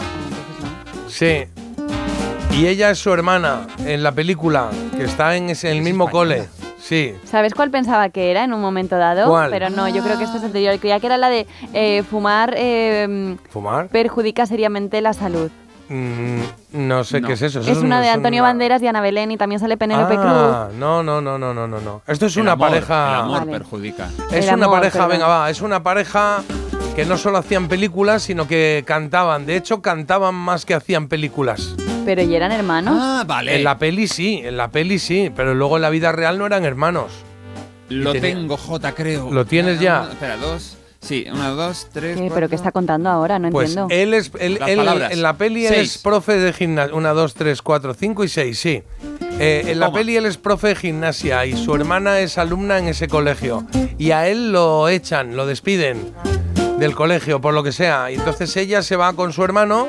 Sí. 1.07 1.45
Y 2.51 2.67
ella 2.67 2.89
es 2.91 2.99
su 2.99 3.11
hermana 3.11 3.67
en 3.85 4.01
la 4.03 4.11
película, 4.13 4.69
que 4.95 5.03
está 5.03 5.35
en 5.35 5.49
ese- 5.49 5.71
en 5.71 5.77
el 5.77 5.83
mismo 5.83 6.09
cole. 6.09 6.47
Sí. 6.79 7.15
¿Sabes 7.25 7.53
cuál 7.53 7.71
pensaba 7.71 8.09
que 8.09 8.29
era 8.31 8.43
en 8.43 8.53
un 8.53 8.61
momento 8.61 8.95
dado? 8.97 9.27
¿Cuál? 9.29 9.49
Pero 9.49 9.69
no, 9.71 9.87
yo 9.89 10.03
creo 10.03 10.17
que 10.19 10.23
esta 10.23 10.37
es 10.37 10.43
anterior. 10.43 10.77
Creía 10.79 10.99
que 10.99 11.07
era 11.07 11.17
la 11.17 11.29
de 11.29 11.47
eh, 11.73 12.03
fumar 12.09 12.53
eh, 12.55 13.35
¿Fumar? 13.49 13.87
perjudica 13.87 14.45
seriamente 14.45 15.01
la 15.01 15.13
salud. 15.13 15.49
Mm, 15.87 16.41
no 16.73 17.03
sé 17.03 17.21
qué 17.21 17.33
es 17.33 17.41
eso. 17.41 17.59
Eso 17.59 17.71
es 17.71 17.77
una 17.77 18.01
de 18.01 18.09
Antonio 18.09 18.41
una- 18.41 18.49
Banderas 18.49 18.81
y 18.81 18.87
Ana 18.87 19.01
Belén 19.01 19.31
y 19.31 19.37
también 19.37 19.59
sale 19.59 19.77
Penélope 19.77 20.15
Ah, 20.17 20.69
no, 20.77 21.03
no, 21.03 21.21
no, 21.21 21.37
no, 21.37 21.53
no, 21.53 21.67
no, 21.67 21.79
no. 21.81 22.01
Esto 22.07 22.25
es 22.25 22.35
El 22.37 22.43
una 22.43 22.53
amor, 22.53 22.69
pareja. 22.69 23.09
El 23.09 23.15
amor 23.21 23.39
Vale. 23.39 23.51
perjudica. 23.51 24.07
Es 24.31 24.47
El 24.47 24.55
una 24.55 24.65
amor, 24.65 24.77
pareja, 24.79 24.93
perdón. 24.99 25.09
venga, 25.11 25.27
va, 25.27 25.49
es 25.49 25.61
una 25.61 25.83
pareja 25.83 26.41
que 26.95 27.05
no 27.05 27.17
solo 27.17 27.37
hacían 27.37 27.67
películas, 27.67 28.23
sino 28.23 28.47
que 28.47 28.83
cantaban. 28.87 29.45
De 29.45 29.55
hecho, 29.57 29.81
cantaban 29.81 30.33
más 30.33 30.65
que 30.65 30.73
hacían 30.73 31.07
películas. 31.07 31.73
Cruz. 31.75 31.85
Pero 32.05 32.21
¿y 32.21 32.35
eran 32.35 32.51
hermanos? 32.51 32.97
Ah, 32.99 33.23
vale. 33.27 33.55
En 33.55 33.63
la 33.63 33.77
peli 33.77 34.07
sí, 34.07 34.41
en 34.43 34.57
la 34.57 34.69
peli 34.69 34.97
sí, 34.99 35.31
pero 35.35 35.53
luego 35.53 35.75
en 35.75 35.81
la 35.81 35.89
vida 35.89 36.11
real 36.11 36.37
no 36.37 36.45
eran 36.45 36.63
hermanos. 36.65 37.11
Lo 37.89 38.11
tenía- 38.13 38.33
tengo, 38.35 38.57
J, 38.57 38.91
creo. 38.93 39.29
¿Lo 39.31 39.45
tienes 39.45 39.79
ya? 39.79 40.07
Espera, 40.11 40.37
dos. 40.37 40.77
Sí, 41.05 41.25
una, 41.31 41.49
dos, 41.49 41.87
tres. 41.93 42.17
¿Qué? 42.17 42.31
¿Pero 42.33 42.49
qué 42.49 42.55
está 42.55 42.71
contando 42.71 43.09
ahora? 43.09 43.37
No 43.37 43.49
Pues 43.51 43.69
entiendo. 43.75 43.93
él 43.93 44.13
es, 44.15 44.31
él- 44.39 44.57
Las 44.59 44.69
él- 44.69 44.77
palabras. 44.77 45.11
en 45.11 45.21
la 45.21 45.37
peli 45.37 45.65
él 45.67 45.73
es 45.75 45.97
profe 45.99 46.33
de 46.39 46.51
gimnasia. 46.51 46.95
Una, 46.95 47.13
dos, 47.13 47.33
tres, 47.35 47.61
cuatro, 47.61 47.93
cinco 47.93 48.23
y 48.23 48.27
seis, 48.27 48.57
sí. 48.59 48.81
Eh, 49.39 49.65
en 49.67 49.79
la 49.79 49.87
Toma. 49.87 49.99
peli 49.99 50.15
él 50.17 50.25
es 50.25 50.37
profe 50.37 50.69
de 50.69 50.75
gimnasia 50.75 51.45
y 51.45 51.55
su 51.57 51.75
hermana 51.75 52.19
es 52.19 52.37
alumna 52.37 52.79
en 52.79 52.87
ese 52.87 53.07
colegio. 53.07 53.65
Y 53.97 54.11
a 54.11 54.27
él 54.27 54.51
lo 54.51 54.87
echan, 54.89 55.35
lo 55.35 55.45
despiden 55.45 56.13
del 56.79 56.95
colegio, 56.95 57.39
por 57.41 57.53
lo 57.53 57.61
que 57.61 57.71
sea. 57.71 58.09
Y 58.11 58.15
entonces 58.15 58.55
ella 58.57 58.81
se 58.81 58.95
va 58.95 59.13
con 59.13 59.31
su 59.31 59.43
hermano 59.43 59.87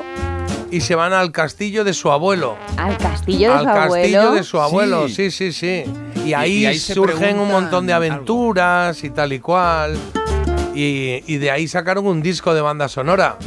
y 0.69 0.81
se 0.81 0.95
van 0.95 1.13
al 1.13 1.31
castillo 1.31 1.83
de 1.83 1.93
su 1.93 2.11
abuelo. 2.11 2.57
Al 2.77 2.97
castillo 2.97 3.49
de 3.51 3.55
al 3.55 3.59
su 3.59 3.65
castillo 3.65 4.19
abuelo. 4.21 4.31
de 4.35 4.43
su 4.43 4.59
abuelo, 4.61 5.07
Sí. 5.07 5.31
sí, 5.31 5.51
sí, 5.51 5.51
sí. 5.53 5.83
Y 6.25 6.33
ahí, 6.33 6.57
y 6.59 6.65
ahí 6.65 6.77
se 6.77 6.93
surgen 6.93 7.39
un 7.39 7.47
montón 7.47 7.87
de 7.87 7.93
algo. 7.93 8.05
aventuras 8.05 9.03
y 9.03 9.09
tal 9.09 9.31
y 9.33 9.39
cual. 9.39 9.97
Y, 10.79 11.23
y 11.25 11.37
de 11.37 11.49
ahí 11.49 11.67
sacaron 11.67 12.05
un 12.05 12.21
disco 12.21 12.53
de 12.53 12.61
banda 12.61 12.87
sonora. 12.87 13.37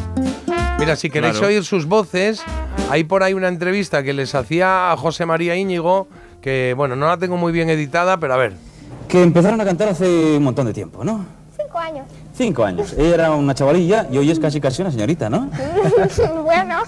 Mira, 0.80 0.96
si 0.96 1.10
queréis 1.10 1.34
Claro. 1.34 1.46
oír 1.48 1.64
sus 1.64 1.86
voces, 1.86 2.42
hay 2.90 3.04
por 3.04 3.22
ahí 3.22 3.34
una 3.34 3.46
entrevista 3.46 4.02
que 4.02 4.12
les 4.12 4.34
hacía 4.34 4.90
a 4.90 4.96
José 4.96 5.26
María 5.26 5.54
Íñigo, 5.54 6.08
que 6.40 6.74
bueno, 6.76 6.96
no 6.96 7.06
la 7.06 7.18
tengo 7.18 7.36
muy 7.36 7.52
bien 7.52 7.70
editada, 7.70 8.18
pero 8.18 8.34
a 8.34 8.36
ver. 8.36 8.54
Que 9.06 9.22
empezaron 9.22 9.60
a 9.60 9.64
cantar 9.64 9.90
hace 9.90 10.38
un 10.38 10.42
montón 10.42 10.66
de 10.66 10.72
tiempo, 10.72 11.04
¿no? 11.04 11.24
Cinco 11.56 11.78
años. 11.78 12.06
Cinco 12.40 12.64
años. 12.64 12.94
Ella 12.96 13.14
era 13.16 13.30
una 13.32 13.54
chavalilla 13.54 14.06
y 14.10 14.16
hoy 14.16 14.30
es 14.30 14.40
casi 14.40 14.62
casi 14.62 14.80
una 14.80 14.90
señorita, 14.90 15.28
¿no? 15.28 15.50
bueno. 16.42 16.78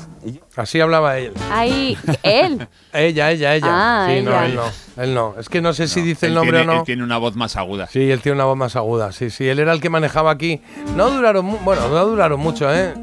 Así 0.56 0.80
hablaba 0.80 1.18
él. 1.18 1.34
Ahí, 1.50 1.94
él. 2.22 2.66
Ella, 2.90 3.30
ella, 3.30 3.54
ella. 3.54 3.66
Ah, 3.68 4.06
sí, 4.08 4.22
no, 4.22 4.42
él 4.42 4.54
no. 4.54 4.62
Él 5.02 5.12
no. 5.12 5.34
Es 5.38 5.50
que 5.50 5.60
no 5.60 5.74
sé 5.74 5.88
si 5.88 6.00
dice 6.00 6.28
el 6.28 6.34
nombre 6.34 6.56
tiene, 6.56 6.72
o 6.72 6.74
no. 6.74 6.80
Él 6.80 6.86
tiene 6.86 7.04
una 7.04 7.18
voz 7.18 7.36
más 7.36 7.56
aguda. 7.56 7.86
Sí, 7.86 8.10
él 8.10 8.20
tiene 8.22 8.36
una 8.36 8.46
voz 8.46 8.56
más 8.56 8.76
aguda. 8.76 9.12
Sí, 9.12 9.28
sí, 9.28 9.46
él 9.46 9.58
era 9.58 9.74
el 9.74 9.82
que 9.82 9.90
manejaba 9.90 10.30
aquí. 10.30 10.62
No 10.96 11.10
duraron, 11.10 11.58
bueno, 11.66 11.86
no 11.90 12.06
duraron 12.06 12.40
mucho, 12.40 12.74
¿eh? 12.74 12.94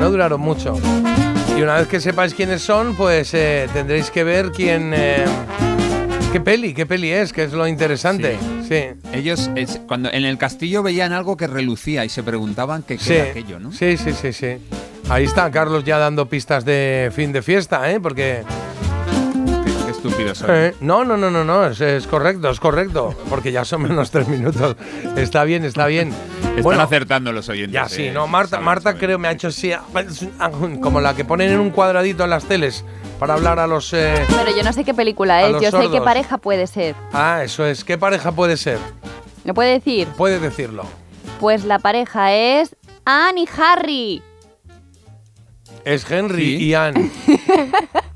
No 0.00 0.10
duraron 0.10 0.40
mucho. 0.40 0.74
Y 1.56 1.62
una 1.62 1.76
vez 1.76 1.86
que 1.86 2.00
sepáis 2.00 2.34
quiénes 2.34 2.62
son, 2.62 2.96
pues 2.96 3.32
eh, 3.34 3.68
tendréis 3.72 4.10
que 4.10 4.24
ver 4.24 4.50
quién. 4.50 4.92
eh, 4.92 5.24
¿Qué 6.32 6.40
peli? 6.40 6.72
¿Qué 6.72 6.86
peli 6.86 7.10
es? 7.10 7.32
Que 7.32 7.44
es 7.44 7.52
lo 7.52 7.66
interesante. 7.68 8.38
Sí. 8.66 8.98
Ellos, 9.12 9.50
es- 9.54 9.80
cuando 9.86 10.10
en 10.10 10.24
el 10.24 10.38
castillo 10.38 10.82
veían 10.82 11.12
algo 11.12 11.36
que 11.36 11.46
relucía 11.46 12.04
y 12.06 12.08
se 12.08 12.22
preguntaban 12.22 12.82
qué, 12.82 12.96
qué 12.96 13.04
Sí, 13.04 13.12
era 13.14 13.30
aquello, 13.30 13.60
¿no? 13.60 13.70
sí, 13.72 13.96
sí, 13.98 14.12
sí, 14.12 14.32
sí. 14.32 14.56
Ahí 15.10 15.24
está 15.24 15.50
Carlos 15.50 15.84
ya 15.84 15.98
dando 15.98 16.26
pistas 16.26 16.64
de 16.64 17.12
fin 17.14 17.32
de 17.32 17.42
fiesta, 17.42 17.90
¿eh? 17.90 18.00
Porque 18.00 18.42
estúpido. 19.90 20.32
Eh, 20.48 20.74
no, 20.80 21.04
no, 21.04 21.18
no, 21.18 21.30
no, 21.30 21.44
no, 21.44 21.66
es, 21.66 21.80
es 21.82 22.06
correcto, 22.06 22.48
es 22.50 22.60
correcto, 22.60 23.14
porque 23.28 23.52
ya 23.52 23.64
son 23.66 23.82
menos 23.82 24.10
tres 24.10 24.26
minutos. 24.26 24.76
Está 25.16 25.44
bien, 25.44 25.64
está 25.66 25.86
bien. 25.86 26.12
Están 26.56 26.80
acertando 26.80 27.32
los 27.32 27.48
oyentes. 27.48 27.72
Ya 27.72 27.88
sí, 27.88 28.06
eh, 28.06 28.12
no, 28.12 28.26
Marta, 28.26 28.50
saben, 28.50 28.64
Marta 28.64 28.82
saben. 28.84 28.98
creo 28.98 29.18
me 29.18 29.28
ha 29.28 29.32
hecho 29.32 29.48
así, 29.48 29.72
como 30.80 31.00
la 31.00 31.14
que 31.14 31.24
ponen 31.24 31.50
en 31.52 31.60
un 31.60 31.70
cuadradito 31.70 32.24
en 32.24 32.30
las 32.30 32.44
teles 32.44 32.84
para 33.18 33.34
hablar 33.34 33.58
a 33.58 33.66
los... 33.66 33.92
eh, 33.92 34.24
Pero 34.28 34.56
yo 34.56 34.62
no 34.62 34.72
sé 34.72 34.84
qué 34.84 34.94
película 34.94 35.46
es. 35.46 35.60
Yo 35.60 35.70
sé 35.70 35.88
qué 35.90 36.00
pareja 36.00 36.38
puede 36.38 36.66
ser. 36.66 36.94
Ah, 37.12 37.42
eso 37.44 37.64
es. 37.66 37.84
¿Qué 37.84 37.96
pareja 37.98 38.32
puede 38.32 38.56
ser? 38.56 38.78
¿Me 39.44 39.54
puede 39.54 39.72
decir? 39.72 40.06
Puede 40.16 40.38
decirlo. 40.38 40.84
Pues 41.40 41.64
la 41.64 41.78
pareja 41.78 42.32
es 42.32 42.76
Anne 43.04 43.42
y 43.42 43.48
Harry. 43.60 44.22
Es 45.84 46.08
Henry 46.10 46.56
y 46.56 46.74
Anne. 46.74 47.10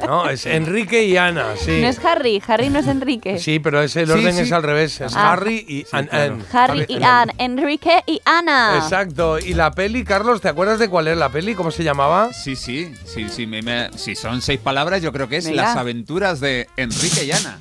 No, 0.07 0.29
es 0.29 0.47
Enrique 0.47 1.05
y 1.05 1.17
Ana, 1.17 1.55
sí. 1.57 1.81
No 1.81 1.89
es 1.89 1.99
Harry, 2.05 2.41
Harry 2.47 2.69
no 2.69 2.79
es 2.79 2.87
Enrique. 2.87 3.41
Sí, 3.41 3.59
pero 3.59 3.83
es, 3.83 3.97
el 3.97 4.09
orden 4.09 4.39
es 4.39 4.53
al 4.53 4.63
revés. 4.63 5.01
Es 5.01 5.17
ah. 5.17 5.33
Harry 5.33 5.65
y 5.67 5.87
Anne. 5.91 6.45
Harry 6.53 6.85
y 6.87 7.03
Anne, 7.03 7.35
Enrique 7.39 8.05
y 8.07 8.21
Ana. 8.25 8.77
Exacto. 8.77 9.39
Y 9.39 9.55
la 9.55 9.73
peli, 9.73 10.05
Carlos, 10.05 10.41
¿te 10.41 10.49
acuerdas 10.49 10.79
de 10.79 10.89
cuál 10.89 11.09
era 11.09 11.17
la 11.17 11.31
peli? 11.31 11.55
¿Cómo 11.55 11.73
se 11.73 11.83
llamaba? 11.83 12.33
Sí, 12.33 12.55
sí, 12.55 12.95
sí, 13.05 13.29
sí, 13.29 13.49
si 13.97 14.15
son 14.15 14.43
seis 14.43 14.61
palabras, 14.61 15.03
yo 15.03 15.13
creo 15.13 15.29
que 15.29 15.39
es 15.39 15.51
Las 15.51 15.77
aventuras 15.77 16.39
de 16.39 16.69
Enrique 16.77 17.25
y 17.25 17.33
Ana. 17.33 17.59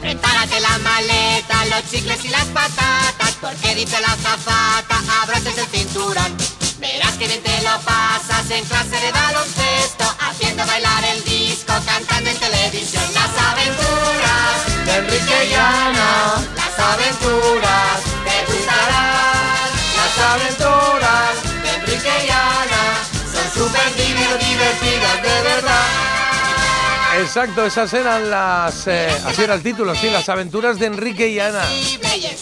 Prepárate 0.00 0.60
la 0.60 0.78
maleta, 0.78 1.64
los 1.66 1.90
chicles 1.90 2.24
y 2.24 2.28
las 2.28 2.46
patas 2.46 3.01
porque 3.42 3.74
dice 3.74 4.00
la 4.00 4.14
zafata, 4.16 5.02
abroches 5.20 5.58
el 5.58 5.66
cinturón. 5.66 6.36
Verás 6.78 7.14
que 7.18 7.26
bien 7.26 7.42
te 7.42 7.60
lo 7.62 7.78
pasas 7.80 8.48
en 8.50 8.64
clase 8.64 8.96
de 9.04 9.10
baloncesto, 9.10 10.04
haciendo 10.20 10.64
bailar 10.64 11.04
el 11.04 11.24
disco, 11.24 11.72
cantando 11.84 12.30
en 12.30 12.38
televisión. 12.38 13.04
Las 13.12 13.32
aventuras 13.50 14.86
de 14.86 14.94
Enrique 14.96 15.48
y 15.50 15.54
Ana, 15.54 16.40
las 16.54 16.78
aventuras 16.78 17.98
te 18.24 18.52
gustarán. 18.52 19.70
Las 19.98 20.18
aventuras 20.32 21.34
de 21.62 21.70
Enrique 21.74 22.14
y 22.26 22.30
Ana 22.30 22.84
son 23.32 23.46
súper 23.54 23.88
divertidas 23.96 25.22
de 25.22 25.42
verdad. 25.42 25.71
Exacto, 27.18 27.64
esas 27.64 27.92
eran 27.92 28.30
las. 28.30 28.86
eh, 28.86 29.08
así 29.26 29.42
era 29.42 29.54
el 29.54 29.62
título, 29.62 29.94
sí, 29.94 30.08
Las 30.10 30.28
aventuras 30.28 30.78
de 30.78 30.86
Enrique 30.86 31.28
y 31.28 31.38
Ana. 31.38 31.62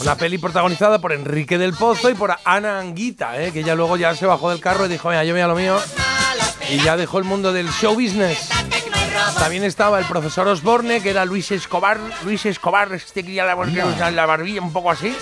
Una 0.00 0.16
peli 0.16 0.38
protagonizada 0.38 1.00
por 1.00 1.12
Enrique 1.12 1.58
del 1.58 1.74
Pozo 1.74 2.08
y 2.08 2.14
por 2.14 2.34
Ana 2.44 2.78
Anguita, 2.78 3.40
eh, 3.42 3.52
que 3.52 3.60
ella 3.60 3.74
luego 3.74 3.96
ya 3.96 4.14
se 4.14 4.26
bajó 4.26 4.50
del 4.50 4.60
carro 4.60 4.86
y 4.86 4.88
dijo, 4.88 5.08
mira, 5.08 5.24
yo 5.24 5.34
me 5.34 5.42
a 5.42 5.48
lo 5.48 5.56
mío. 5.56 5.78
Y 6.70 6.78
ya 6.82 6.96
dejó 6.96 7.18
el 7.18 7.24
mundo 7.24 7.52
del 7.52 7.70
show 7.70 7.94
business. 7.94 8.48
También 9.38 9.64
estaba 9.64 9.98
el 9.98 10.06
profesor 10.06 10.46
Osborne, 10.48 11.02
que 11.02 11.10
era 11.10 11.24
Luis 11.24 11.50
Escobar. 11.50 11.98
Luis 12.24 12.46
Escobar, 12.46 12.92
este 12.92 13.24
que 13.24 13.34
ya 13.34 13.44
la 13.44 14.26
barbilla 14.26 14.60
un 14.60 14.72
poco 14.72 14.90
así. 14.90 15.16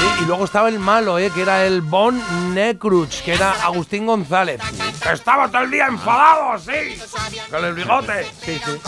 Sí, 0.00 0.06
y 0.22 0.24
luego 0.24 0.44
estaba 0.46 0.68
el 0.68 0.78
malo, 0.78 1.18
eh, 1.18 1.30
que 1.34 1.42
era 1.42 1.64
el 1.66 1.82
Bon 1.82 2.20
Necruch, 2.54 3.22
que 3.22 3.34
era 3.34 3.52
Agustín 3.62 4.06
González. 4.06 4.60
Que 5.02 5.12
estaba 5.12 5.48
todo 5.48 5.62
el 5.62 5.70
día 5.70 5.86
enfadado, 5.86 6.58
sí. 6.58 6.98
Con 7.50 7.64
el 7.64 7.74
bigote. 7.74 8.24
Sí, 8.44 8.58
sí. 8.64 8.80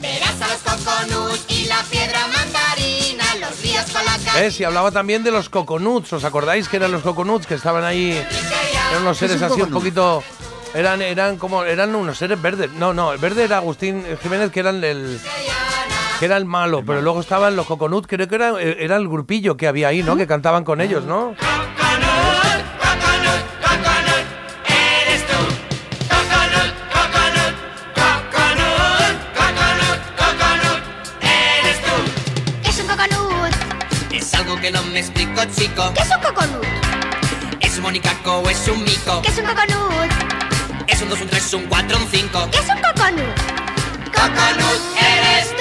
Verás 0.00 0.40
a 0.40 0.48
los 0.48 0.56
coconuts 0.62 1.44
y 1.48 1.66
la 1.66 1.82
piedra 1.84 2.26
mandarina, 2.28 3.24
los 3.38 3.60
ríos 3.60 3.84
con 3.92 4.04
la 4.04 4.18
ca- 4.24 4.34
¿Ves? 4.40 4.58
Y 4.58 4.64
hablaba 4.64 4.90
también 4.90 5.22
de 5.22 5.30
los 5.30 5.48
coconuts. 5.50 6.12
¿Os 6.14 6.24
acordáis 6.24 6.68
que 6.68 6.78
eran 6.78 6.90
los 6.90 7.02
coconuts 7.02 7.46
que 7.46 7.54
estaban 7.54 7.84
ahí? 7.84 8.12
Eran 8.90 9.02
unos 9.02 9.18
¿Qué 9.18 9.26
es 9.26 9.32
seres 9.32 9.46
un 9.46 9.52
así 9.52 9.62
un 9.62 9.70
poquito. 9.70 10.24
Eran, 10.72 11.02
eran 11.02 11.36
como. 11.36 11.64
Eran 11.64 11.94
unos 11.94 12.16
seres 12.16 12.40
verdes. 12.40 12.70
No, 12.72 12.94
no, 12.94 13.12
el 13.12 13.18
verde 13.18 13.44
era 13.44 13.58
Agustín 13.58 14.04
Jiménez, 14.22 14.50
que 14.50 14.60
eran 14.60 14.82
el. 14.82 15.20
Que 16.20 16.26
era 16.26 16.36
el 16.36 16.44
malo, 16.44 16.84
pero 16.84 17.00
luego 17.00 17.20
estaban 17.20 17.56
los 17.56 17.66
coconuts, 17.66 18.06
creo 18.06 18.28
que 18.28 18.34
era, 18.34 18.60
era 18.60 18.96
el 18.96 19.08
grupillo 19.08 19.56
que 19.56 19.66
había 19.66 19.88
ahí, 19.88 20.02
¿no? 20.02 20.18
Que 20.18 20.26
cantaban 20.26 20.64
con 20.64 20.82
ellos, 20.82 21.04
¿no? 21.04 21.34
Eres 24.68 25.26
tú, 25.26 25.32
coconut, 26.10 26.74
coconut, 26.92 27.54
coconut, 27.94 29.16
coconut, 29.34 30.00
coconut, 30.18 30.82
eres 31.22 31.80
tú. 31.80 31.94
¿Qué 32.64 32.68
es 32.68 32.80
un 32.80 32.86
coconut? 32.86 33.54
Es 34.12 34.34
algo 34.34 34.60
que 34.60 34.70
no 34.70 34.82
me 34.92 34.98
explico, 34.98 35.40
chico. 35.56 35.90
¿Qué 35.94 36.02
es 36.02 36.10
un 36.14 36.20
coconut? 36.22 36.66
¿Es 37.60 37.78
un 37.78 37.82
monicaco 37.84 38.40
o 38.40 38.50
es 38.50 38.68
un 38.68 38.84
mico? 38.84 39.22
¿Qué 39.22 39.30
es 39.30 39.38
un 39.38 39.46
coconut? 39.46 40.10
¿Es 40.86 41.00
un 41.00 41.08
2, 41.08 41.18
un 41.22 41.28
3, 41.28 41.54
un 41.54 41.64
4, 41.64 41.96
un 41.96 42.06
5? 42.06 42.48
¿Qué 42.52 42.58
es 42.58 42.68
un 42.68 42.82
coconut? 42.82 43.24
Coconut 44.12 44.80
eres 44.98 45.56
tú. 45.56 45.59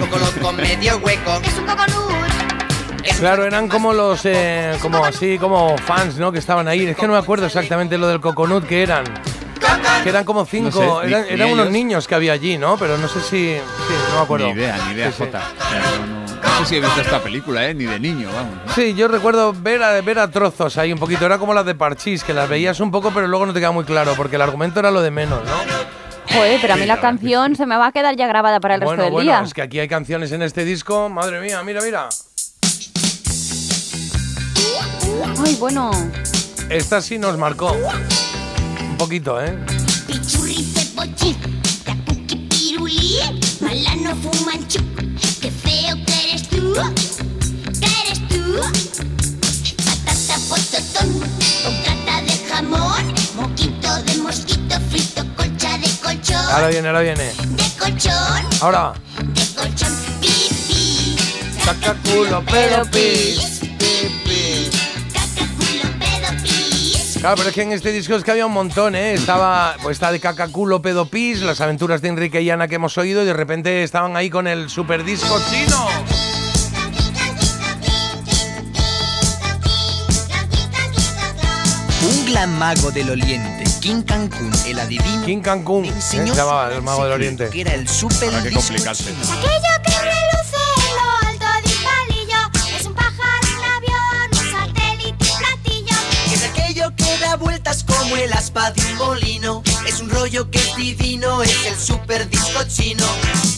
Coconut? 0.00 0.28
Es 0.28 0.36
un 0.36 0.42
coco 0.42 0.52
loco 0.52 0.52
medio 0.52 0.98
hueco. 0.98 1.40
¿Qué 1.42 1.48
es 1.48 1.58
un 1.58 1.66
coconut? 1.66 2.06
Claro, 3.18 3.44
eran 3.46 3.68
como 3.68 3.92
los, 3.94 4.20
eh, 4.24 4.76
como 4.82 5.02
así, 5.04 5.38
como 5.38 5.78
fans, 5.78 6.16
¿no? 6.18 6.32
Que 6.32 6.38
estaban 6.38 6.68
ahí. 6.68 6.86
Es 6.86 6.96
que 6.96 7.06
no 7.06 7.14
me 7.14 7.18
acuerdo 7.18 7.46
exactamente 7.46 7.96
lo 7.96 8.06
del 8.08 8.20
coconut 8.20 8.66
que 8.66 8.82
eran. 8.82 9.04
Que 10.02 10.10
eran 10.10 10.24
como 10.24 10.44
cinco, 10.44 10.82
No 10.84 11.00
sé, 11.00 11.06
ni- 11.06 11.12
eran, 11.12 11.26
ni 11.26 11.32
eran 11.32 11.48
unos 11.50 11.64
ellos. 11.66 11.72
niños 11.72 12.06
que 12.08 12.14
había 12.14 12.32
allí, 12.34 12.58
¿no? 12.58 12.76
Pero 12.76 12.98
no 12.98 13.08
sé 13.08 13.20
si, 13.20 13.54
sí, 13.56 13.60
no 14.10 14.16
me 14.16 14.20
acuerdo. 14.22 14.46
Ni 14.46 14.52
idea, 14.52 14.76
ni 14.86 14.94
idea, 14.94 15.06
Sí, 15.10 15.14
sí. 15.18 15.24
Jota. 15.24 15.40
No- 16.00 16.26
no 16.58 16.58
sé 16.60 16.66
si 16.66 16.76
he 16.76 16.80
visto 16.80 17.00
esta 17.00 17.20
película, 17.22 17.66
¿eh? 17.66 17.74
Ni 17.74 17.84
de 17.86 17.98
niño, 17.98 18.28
vamos. 18.32 18.54
¿no? 18.66 18.72
Sí, 18.74 18.94
yo 18.94 19.08
recuerdo 19.08 19.54
ver 19.58 19.82
a, 19.82 20.00
ver 20.02 20.18
a 20.18 20.30
trozos 20.30 20.76
ahí 20.76 20.92
un 20.92 20.98
poquito. 20.98 21.24
Era 21.24 21.38
como 21.38 21.54
las 21.54 21.64
de 21.64 21.74
Parchís, 21.74 22.22
que 22.22 22.34
las 22.34 22.48
veías 22.48 22.78
un 22.80 22.90
poco, 22.90 23.10
pero 23.12 23.26
luego 23.26 23.46
no 23.46 23.52
te 23.54 23.60
queda 23.60 23.72
muy 23.72 23.84
claro, 23.84 24.12
porque 24.16 24.36
el 24.36 24.42
argumento 24.42 24.78
era 24.80 24.90
lo 24.90 25.00
de 25.00 25.10
menos, 25.10 25.40
¿no? 25.42 25.50
Joder, 26.32 26.58
pero 26.60 26.74
a 26.74 26.76
mí 26.76 26.82
Sí, 26.82 26.88
la 26.88 27.00
canción 27.00 27.56
se 27.56 27.66
me 27.66 27.76
va 27.76 27.86
a 27.86 27.92
quedar 27.92 28.16
ya 28.16 28.26
grabada 28.26 28.60
para 28.60 28.74
el 28.74 28.80
resto 28.80 28.90
bueno, 28.90 29.02
del 29.04 29.12
bueno, 29.12 29.30
día. 29.32 29.42
es 29.42 29.54
que 29.54 29.62
aquí 29.62 29.78
hay 29.80 29.88
canciones 29.88 30.32
en 30.32 30.42
este 30.42 30.64
disco. 30.64 31.08
Madre 31.08 31.40
mía, 31.40 31.62
mira, 31.62 31.80
mira. 31.82 32.08
Ay, 35.44 35.56
bueno. 35.56 35.90
Esta 36.68 37.00
sí 37.00 37.18
nos 37.18 37.36
marcó. 37.38 37.72
Un 38.90 38.96
poquito, 38.96 39.42
¿eh? 39.42 39.56
Qué 45.40 45.50
feo 45.50 45.96
que 46.06 46.24
eres 46.30 46.48
tú, 46.48 46.72
que 47.80 47.86
eres 48.02 48.28
tú. 48.28 48.60
Patata 49.84 50.38
pototón, 50.48 51.20
bocata 51.20 52.22
de 52.22 52.36
jamón, 52.48 53.14
moquito 53.36 54.02
de 54.02 54.16
mosquito 54.22 54.76
colchón, 56.26 56.52
Ahora 56.54 56.68
viene, 56.68 56.88
ahora 56.88 57.00
viene. 57.00 57.24
de 57.24 57.64
colchón, 57.78 58.12
Ahora. 58.60 58.92
de 59.18 59.54
colchón, 59.54 59.96
pipí. 60.20 61.16
Caca, 61.64 61.94
culo, 62.04 62.42
pedo, 62.44 62.82
pis. 62.90 63.52
Claro, 67.20 67.36
pero 67.38 67.48
es 67.48 67.54
que 67.54 67.62
en 67.62 67.72
este 67.72 67.90
disco 67.92 68.14
es 68.14 68.22
que 68.22 68.30
había 68.30 68.46
un 68.46 68.52
montón, 68.52 68.94
¿eh? 68.94 69.14
Estaba, 69.14 69.74
pues 69.82 69.96
está 69.96 70.12
de 70.12 70.20
Cacaculo, 70.20 70.80
Pedo 70.80 71.06
Pis, 71.08 71.40
las 71.40 71.60
aventuras 71.60 72.00
de 72.00 72.08
Enrique 72.08 72.40
y 72.42 72.50
Ana 72.50 72.68
que 72.68 72.76
hemos 72.76 72.96
oído, 72.98 73.22
y 73.22 73.26
de 73.26 73.32
repente 73.32 73.82
estaban 73.82 74.16
ahí 74.16 74.30
con 74.30 74.46
el 74.46 74.68
super 74.70 75.02
disco 75.02 75.40
chino. 75.50 75.88
Un 82.08 82.26
gran 82.32 82.56
mago 82.58 82.90
del 82.90 83.10
Oriente, 83.10 83.64
King 83.86 84.02
Cancún, 84.02 84.52
el 84.66 84.80
adivino. 84.80 85.24
King 85.24 85.40
Cancún, 85.40 85.84
¿eh? 85.84 85.94
se 86.00 86.16
llamaba 86.26 86.74
el 86.74 86.82
mago 86.82 87.04
del 87.04 87.12
Oriente. 87.12 87.50
Que 87.50 87.60
era 87.60 87.72
el 87.72 87.88
super 87.88 88.30
que 88.30 88.48
disco 88.48 88.60
complicarse. 88.60 89.10
Aquello 89.10 89.74
que 89.84 89.92
reluce 89.92 90.60
en 90.76 90.96
lo 90.96 91.28
alto 91.28 91.46
de 91.62 91.72
un 91.72 91.84
palillo 91.84 92.40
es 92.76 92.84
un 92.84 92.94
pájaro, 92.94 93.46
un 93.56 93.64
avión, 93.76 94.28
un 94.32 94.74
satélite, 94.74 95.24
un 95.30 95.38
platillo. 95.38 95.96
Es 96.34 96.42
aquello 96.42 96.96
que 96.96 97.18
da 97.18 97.36
vueltas 97.36 97.84
como 97.84 98.16
el 98.16 98.32
aspa 98.32 98.72
de 98.72 98.82
un 98.86 98.94
molino. 98.96 99.62
Es 99.86 100.00
un 100.00 100.10
rollo 100.10 100.50
que 100.50 100.58
es 100.58 100.74
divino, 100.74 101.44
es 101.44 101.66
el 101.66 101.76
super 101.76 102.28
disco 102.28 102.64
chino. 102.66 103.06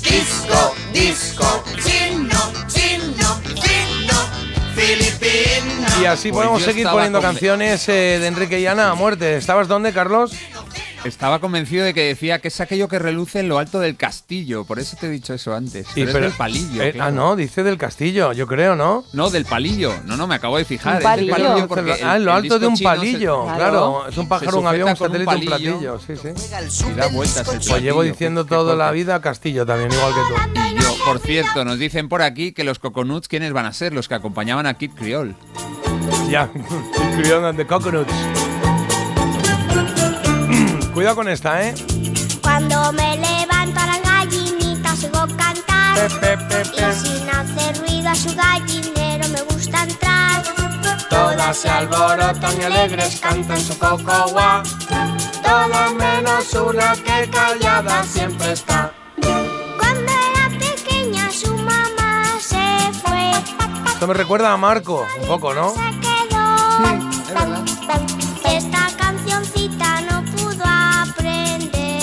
Disco, 0.02 0.74
disco, 0.92 1.64
chino, 1.82 2.52
chino. 2.68 3.27
Y 6.00 6.04
así 6.04 6.30
podemos 6.30 6.62
seguir 6.62 6.86
poniendo 6.88 7.20
canciones 7.20 7.88
eh, 7.88 8.18
de 8.20 8.26
Enrique 8.26 8.60
y 8.60 8.66
Ana 8.66 8.90
a 8.90 8.94
muerte. 8.94 9.36
¿Estabas 9.36 9.68
dónde, 9.68 9.92
Carlos? 9.92 10.32
Estaba 11.04 11.38
convencido 11.40 11.84
de 11.84 11.94
que 11.94 12.02
decía 12.02 12.40
que 12.40 12.48
es 12.48 12.60
aquello 12.60 12.88
que 12.88 12.98
reluce 12.98 13.40
en 13.40 13.48
lo 13.48 13.58
alto 13.58 13.78
del 13.80 13.96
castillo. 13.96 14.64
Por 14.64 14.78
eso 14.78 14.96
te 15.00 15.06
he 15.06 15.10
dicho 15.10 15.32
eso 15.32 15.54
antes. 15.54 15.86
Pero, 15.94 16.12
pero- 16.12 16.26
es 16.26 16.32
del 16.32 16.36
palillo. 16.38 16.82
eh, 16.82 16.92
claro. 16.92 17.08
Ah, 17.08 17.12
no, 17.12 17.36
dice 17.36 17.62
del 17.62 17.78
castillo, 17.78 18.32
yo 18.32 18.46
creo, 18.46 18.74
¿no? 18.76 19.04
No, 19.12 19.30
del 19.30 19.44
palillo. 19.44 19.92
No, 20.04 20.16
no, 20.16 20.26
me 20.26 20.34
acabo 20.34 20.58
de 20.58 20.64
fijar. 20.64 20.94
Un 21.02 21.10
es 21.10 21.16
del 21.20 21.30
palillo. 21.30 21.68
porque 21.68 21.92
Ah, 22.02 22.16
en 22.16 22.24
lo 22.24 22.32
el 22.32 22.36
alto 22.44 22.58
de 22.58 22.66
un 22.66 22.76
se- 22.76 22.84
palillo, 22.84 23.44
claro. 23.44 24.08
Es 24.08 24.16
un 24.18 24.28
pájaro, 24.28 24.58
un 24.58 24.66
avión, 24.66 24.88
un 24.90 24.96
satélite, 24.96 25.18
un 25.20 25.24
palillo 25.26 25.78
platillo. 25.78 26.00
Sí, 26.04 26.14
sí. 26.16 26.28
Y 26.90 26.94
da 26.94 27.06
vueltas 27.08 27.38
el 27.38 27.44
Pues 27.44 27.56
platillo. 27.66 27.78
llevo 27.78 28.02
diciendo 28.02 28.44
toda 28.44 28.74
la 28.76 28.90
vida 28.90 29.20
Castillo 29.20 29.64
también, 29.64 29.92
igual 29.92 30.12
que 30.12 30.20
tú. 30.20 30.60
Y 30.76 30.82
yo, 30.82 30.94
por 31.04 31.20
cierto, 31.20 31.64
nos 31.64 31.78
dicen 31.78 32.08
por 32.08 32.22
aquí 32.22 32.52
que 32.52 32.64
los 32.64 32.78
coconuts, 32.78 33.28
¿quiénes 33.28 33.52
van 33.52 33.66
a 33.66 33.72
ser? 33.72 33.92
Los 33.92 34.08
que 34.08 34.14
acompañaban 34.14 34.66
a 34.66 34.74
Kid 34.74 34.90
Creole. 34.92 35.34
Ya, 36.28 36.50
Creole 37.16 37.46
and 37.46 37.56
the 37.56 37.66
Coconuts. 37.66 38.12
Cuidado 40.98 41.14
con 41.14 41.28
esta, 41.28 41.62
¿eh? 41.62 41.74
Cuando 42.42 42.92
me 42.92 43.16
levanto 43.18 43.78
a 43.78 43.86
las 43.86 44.02
gallinitas 44.02 45.04
oigo 45.04 45.28
cantar 45.36 45.96
Y 46.74 46.92
sin 46.92 47.30
hacer 47.30 47.78
ruido 47.78 48.08
a 48.08 48.14
su 48.16 48.34
gallinero 48.34 49.28
me 49.28 49.42
gusta 49.42 49.84
entrar 49.84 50.42
Todas 51.08 51.56
se 51.56 51.68
alborotan 51.68 52.60
y 52.60 52.64
alegres 52.64 53.20
cantan 53.20 53.60
su 53.60 53.78
coco 53.78 54.30
guá. 54.32 54.64
Todas 55.40 55.94
menos 55.94 56.52
una 56.54 56.94
que 56.94 57.30
callada 57.30 58.02
siempre 58.02 58.54
está. 58.54 58.92
Cuando 59.22 60.12
era 60.12 60.58
pequeña 60.58 61.30
su 61.30 61.54
mamá 61.58 62.24
se 62.40 62.92
fue 63.04 63.30
Esto 63.86 64.04
me 64.08 64.14
recuerda 64.14 64.52
a 64.52 64.56
Marco, 64.56 65.06
un 65.20 65.28
poco, 65.28 65.54
¿no? 65.54 65.74
Esta 68.44 68.97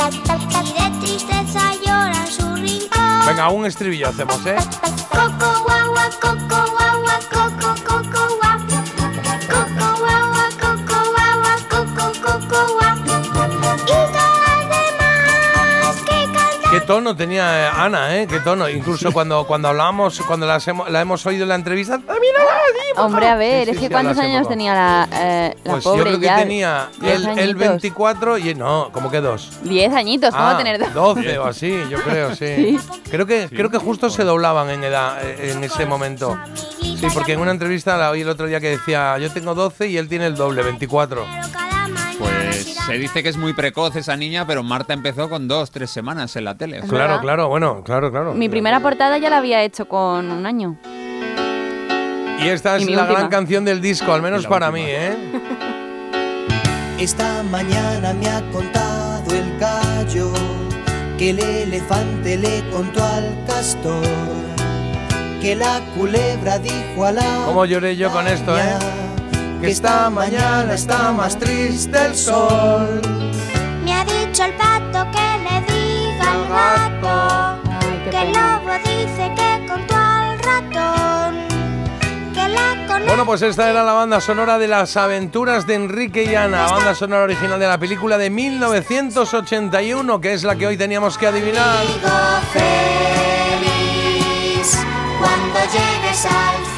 Y 0.06 0.12
de 0.12 1.00
tristeza 1.00 1.74
llora 1.84 2.14
en 2.16 2.32
su 2.32 2.56
rincón 2.56 3.26
Venga, 3.26 3.50
un 3.50 3.66
estribillo 3.66 4.10
hacemos, 4.10 4.46
¿eh? 4.46 4.56
Coco 5.10 5.64
guagua, 5.64 6.10
coco 6.22 6.65
tono 16.86 17.16
tenía 17.16 17.68
eh, 17.68 17.72
Ana, 17.76 18.16
¿eh? 18.18 18.28
Qué 18.28 18.40
tono. 18.40 18.70
Incluso 18.70 19.12
cuando, 19.12 19.46
cuando 19.46 19.68
hablábamos, 19.70 20.20
cuando 20.22 20.46
las 20.46 20.68
hemos- 20.68 20.90
la 20.90 21.02
hemos 21.02 21.26
oído 21.26 21.44
en 21.44 21.50
la 21.50 21.56
entrevista. 21.56 21.96
¡Ah, 22.08 22.14
mira, 22.20 23.04
Hombre, 23.04 23.28
a 23.28 23.36
ver, 23.36 23.66
Sí, 23.66 23.72
es 23.72 23.76
sí, 23.78 23.82
que 23.82 23.88
sí, 23.88 23.92
¿cuántos 23.92 24.18
años 24.20 24.48
tenía 24.48 24.74
la, 24.74 25.10
eh, 25.12 25.56
la 25.66 25.72
Pues 25.74 25.84
pobre 25.84 25.98
yo 26.00 26.06
creo 26.06 26.20
que 26.20 26.26
ya? 26.26 26.38
tenía 26.38 26.90
el, 27.02 27.08
el 27.08 27.28
añitos. 27.28 27.58
24 27.60 28.38
y 28.38 28.56
no, 28.56 28.90
como 28.94 29.12
que 29.12 29.20
dos. 29.20 29.52
Diez 29.64 29.94
añitos, 29.94 30.32
¿cómo 30.34 30.48
Ah, 30.48 30.58
tener 30.58 30.80
dos? 30.80 30.94
12 30.94 31.38
o 31.40 31.46
así, 31.46 31.78
yo 31.90 32.00
creo, 32.02 32.34
sí. 32.36 32.46
Sí. 32.56 32.80
Creo 33.12 33.26
que 33.26 33.50
creo 33.50 33.70
que 33.70 33.78
justo 33.78 34.10
se 34.10 34.24
doblaban 34.24 34.70
en 34.70 34.84
edad 34.84 35.18
eh, 35.24 35.52
en 35.52 35.64
ese 35.64 35.86
momento. 35.86 36.38
Sí, 36.82 37.08
porque 37.14 37.34
en 37.34 37.42
una 37.42 37.52
entrevista 37.52 37.98
la 37.98 38.12
oí 38.12 38.22
el 38.22 38.30
otro 38.30 38.48
día 38.48 38.62
que 38.62 38.70
decía, 38.70 39.18
yo 39.18 39.30
tengo 39.32 39.54
12 39.56 39.88
y 39.88 39.98
él 39.98 40.08
tiene 40.08 40.28
el 40.28 40.36
doble, 40.36 40.64
24. 40.64 41.26
Se 42.88 42.94
dice 43.00 43.24
que 43.24 43.30
es 43.30 43.38
muy 43.38 43.54
precoz 43.54 43.96
esa 43.96 44.16
niña, 44.16 44.46
pero 44.46 44.62
Marta 44.62 44.94
empezó 44.94 45.28
con 45.28 45.48
dos, 45.48 45.72
tres 45.72 45.90
semanas 45.90 46.36
en 46.36 46.46
la 46.46 46.56
tele. 46.56 46.82
Claro, 46.82 46.98
verdad. 46.98 47.22
claro, 47.22 47.48
bueno, 47.50 47.84
claro, 47.84 48.12
claro. 48.12 48.34
Mi 48.36 48.48
primera 48.48 48.80
portada 48.80 49.18
ya 49.18 49.30
la 49.32 49.40
había 49.40 49.64
hecho 49.64 49.88
con 49.88 50.30
un 50.32 50.46
año. 50.46 50.78
Y 52.44 52.48
esta 52.48 52.78
Y 52.78 52.84
es 52.84 52.88
mi 52.88 52.94
la 52.96 53.04
última. 53.04 53.20
gran 53.20 53.32
canción 53.32 53.66
del 53.66 53.82
disco, 53.82 54.14
al 54.14 54.22
menos 54.22 54.46
para 54.46 54.70
última. 54.70 54.86
mí, 54.86 54.92
¿eh? 54.94 55.18
Esta 57.00 57.42
mañana 57.44 58.14
me 58.14 58.28
ha 58.30 58.42
contado 58.52 59.32
el 59.34 59.58
gallo 59.60 60.32
que 61.18 61.32
el 61.32 61.40
elefante 61.40 62.38
le 62.38 62.64
contó 62.70 63.04
al 63.04 63.36
castor 63.48 64.04
que 65.42 65.56
la 65.56 65.80
culebra 65.98 66.60
dijo 66.60 67.06
a 67.06 67.12
la 67.14 67.44
¿Cómo 67.46 67.66
lloré 67.66 67.96
yo 67.98 68.12
con 68.12 68.28
esto, 68.28 68.58
eh? 68.58 68.64
Que 69.66 69.72
esta 69.72 70.10
mañana 70.12 70.74
está 70.76 71.12
más 71.12 71.40
triste 71.40 71.98
el 72.06 72.16
sol. 72.16 73.02
Me 73.84 73.94
ha 73.94 74.06
dicho 74.06 74.44
el 74.44 74.54
pato 74.54 75.08
que 75.12 75.40
le 75.44 75.60
diga 75.74 76.32
al 76.32 76.48
gato 76.50 77.62
que 78.12 78.22
el 78.22 78.32
lobo 78.32 78.74
dice 78.84 79.34
que 79.36 79.66
contó 79.68 79.96
al 79.96 80.38
ratón 80.38 81.48
que 82.34 82.48
la 82.48 82.76
Bueno, 83.08 83.26
pues 83.26 83.42
esta 83.42 83.72
era 83.72 83.84
la 83.84 83.94
banda 83.94 84.22
sonora 84.22 84.60
de 84.60 84.68
las 84.68 84.96
aventuras 84.98 85.66
de 85.66 85.74
Enrique 85.74 86.24
y 86.26 86.36
Ana, 86.36 86.70
banda 86.70 86.94
sonora 86.94 87.24
original 87.24 87.60
de 87.60 87.68
la 87.68 87.80
película 87.80 88.20
de 88.20 88.30
1981, 88.30 90.22
que 90.22 90.34
es 90.34 90.44
la 90.44 90.56
que 90.56 90.68
hoy 90.68 90.78
teníamos 90.78 91.18
que 91.18 91.26
adivinar. 91.26 91.84
feliz 92.54 93.66
cuando 95.20 95.60
llegues 95.72 96.26
al 96.26 96.75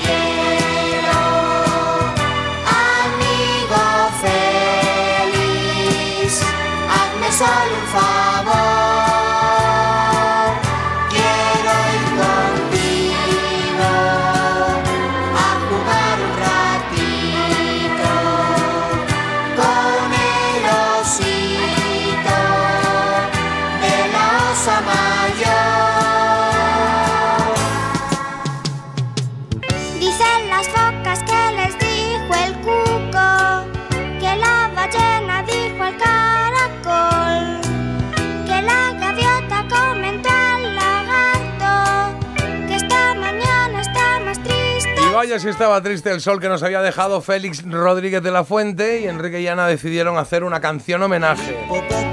estaba 45.58 45.82
triste 45.82 46.12
el 46.12 46.22
sol 46.22 46.40
que 46.40 46.50
nos 46.50 46.62
había 46.62 46.84
dejado 46.84 47.20
Félix 47.20 47.64
Rodríguez 47.68 48.22
de 48.22 48.30
la 48.30 48.44
Fuente 48.44 49.02
y 49.02 49.08
Enrique 49.08 49.42
y 49.42 49.48
Ana 49.48 49.66
decidieron 49.66 50.20
hacer 50.20 50.44
una 50.44 50.60
canción 50.60 51.02
homenaje. 51.02 51.58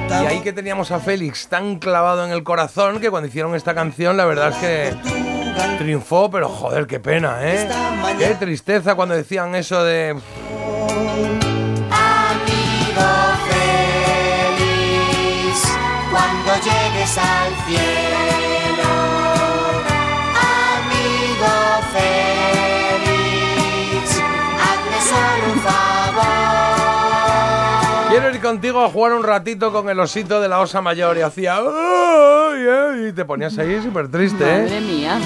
Y 0.09 0.15
ahí 0.25 0.41
que 0.41 0.55
teníamos 0.55 0.91
a 0.91 0.99
Félix 0.99 1.49
tan 1.49 1.79
clavado 1.79 2.25
en 2.25 2.33
el 2.33 2.43
corazón 2.43 3.01
que 3.01 3.11
cuando 3.11 3.29
hicieron 3.29 3.55
esta 3.55 3.75
canción 3.75 4.17
la 4.17 4.25
verdad 4.25 4.49
es 4.49 4.57
que 4.57 4.97
triunfó, 5.77 6.31
pero 6.31 6.49
joder, 6.49 6.87
qué 6.87 7.01
pena, 7.01 7.37
¿eh? 7.43 7.69
Qué 8.17 8.35
tristeza 8.37 8.95
cuando 8.95 9.15
decían 9.15 9.55
eso 9.55 9.85
de... 9.85 10.13
Amigo 10.13 10.23
feliz, 14.57 15.63
cuando 16.11 16.55
llegues 16.65 17.19
al 17.19 17.53
cielo. 17.67 18.14
Contigo 28.45 28.85
a 28.85 28.89
jugar 28.91 29.13
un 29.15 29.25
ratito 29.25 29.73
con 29.73 29.89
el 29.89 29.99
osito 29.99 30.41
de 30.41 30.49
la 30.49 30.61
osa 30.61 30.81
mayor 30.81 31.17
y 31.19 31.23
hacía... 31.23 31.57
"Ay, 31.57 32.67
ay", 32.69 33.07
y 33.09 33.13
te 33.13 33.25
ponías 33.25 33.59
ahí 33.59 33.81
súper 33.83 34.09
triste, 34.09 34.45
¿eh? 34.45 34.63
Madre 34.63 34.81
mía. 34.81 35.19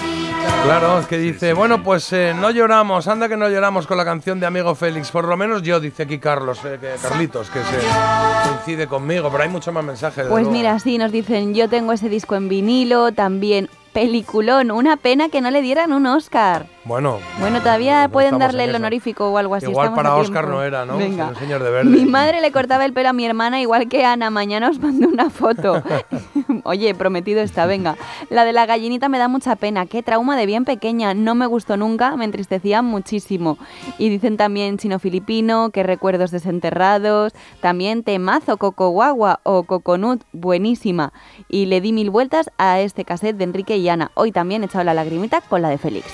Claro, 0.64 1.00
es 1.00 1.06
que 1.06 1.18
dice, 1.18 1.52
bueno, 1.52 1.82
pues 1.82 2.10
eh, 2.12 2.32
no 2.40 2.50
lloramos, 2.50 3.06
anda 3.08 3.28
que 3.28 3.36
no 3.36 3.48
lloramos 3.48 3.86
con 3.86 3.96
la 3.98 4.04
canción 4.04 4.38
de 4.40 4.46
Amigo 4.46 4.74
Félix, 4.74 5.10
por 5.10 5.26
lo 5.26 5.36
menos 5.36 5.62
yo, 5.62 5.80
dice 5.80 6.04
aquí 6.04 6.18
Carlos, 6.18 6.60
eh, 6.64 6.78
que- 6.80 6.94
Carlitos, 7.02 7.50
que 7.50 7.58
se 7.58 8.48
coincide 8.48 8.86
conmigo, 8.86 9.28
pero 9.30 9.42
hay 9.42 9.48
mucho 9.50 9.72
más 9.72 9.84
mensajes. 9.84 10.26
Pues 10.28 10.44
luego. 10.44 10.50
mira, 10.50 10.78
sí, 10.78 10.96
nos 10.96 11.12
dicen, 11.12 11.54
yo 11.54 11.68
tengo 11.68 11.92
ese 11.92 12.08
disco 12.08 12.36
en 12.36 12.48
vinilo, 12.48 13.12
también 13.12 13.68
peliculón, 13.92 14.70
una 14.70 14.96
pena 14.96 15.28
que 15.28 15.40
no 15.40 15.50
le 15.50 15.60
dieran 15.60 15.92
un 15.92 16.06
Oscar. 16.06 16.66
Bueno, 16.88 17.18
Bueno, 17.38 17.60
todavía 17.60 18.08
pueden 18.10 18.38
darle 18.38 18.64
el 18.64 18.74
honorífico 18.74 19.28
o 19.30 19.36
algo 19.36 19.54
así. 19.54 19.66
igual 19.66 19.92
para 19.92 20.14
Oscar 20.16 20.44
tiempo. 20.44 20.58
no 20.58 20.62
era, 20.64 20.86
¿no? 20.86 20.96
Venga. 20.96 21.28
El 21.28 21.36
señor 21.36 21.62
de 21.62 21.70
verde. 21.70 21.90
Mi 21.90 22.06
madre 22.06 22.40
le 22.40 22.50
cortaba 22.50 22.86
el 22.86 22.94
pelo 22.94 23.10
a 23.10 23.12
mi 23.12 23.26
hermana 23.26 23.60
igual 23.60 23.88
que 23.90 24.06
Ana. 24.06 24.30
Mañana 24.30 24.70
os 24.70 24.80
mando 24.80 25.06
una 25.06 25.28
foto. 25.28 25.82
Oye, 26.64 26.94
prometido 26.94 27.42
está, 27.42 27.66
venga. 27.66 27.96
La 28.30 28.46
de 28.46 28.54
la 28.54 28.64
gallinita 28.64 29.10
me 29.10 29.18
da 29.18 29.28
mucha 29.28 29.54
pena. 29.56 29.84
Qué 29.84 30.02
trauma 30.02 30.34
de 30.34 30.46
bien 30.46 30.64
pequeña. 30.64 31.12
No 31.12 31.34
me 31.34 31.44
gustó 31.44 31.76
nunca, 31.76 32.16
me 32.16 32.24
entristecía 32.24 32.80
muchísimo. 32.80 33.58
Y 33.98 34.08
dicen 34.08 34.38
también 34.38 34.78
chino 34.78 34.98
filipino, 34.98 35.68
que 35.68 35.82
recuerdos 35.82 36.30
desenterrados. 36.30 37.34
También 37.60 38.02
temazo 38.02 38.56
Coco 38.56 38.88
Guagua 38.88 39.40
o 39.42 39.64
Coconut, 39.64 40.22
buenísima. 40.32 41.12
Y 41.50 41.66
le 41.66 41.82
di 41.82 41.92
mil 41.92 42.08
vueltas 42.08 42.50
a 42.56 42.80
este 42.80 43.04
cassette 43.04 43.36
de 43.36 43.44
Enrique 43.44 43.76
y 43.76 43.86
Ana. 43.90 44.10
Hoy 44.14 44.32
también 44.32 44.62
he 44.62 44.66
echado 44.66 44.84
la 44.84 44.94
lagrimita 44.94 45.42
con 45.42 45.60
la 45.60 45.68
de 45.68 45.76
Félix. 45.76 46.06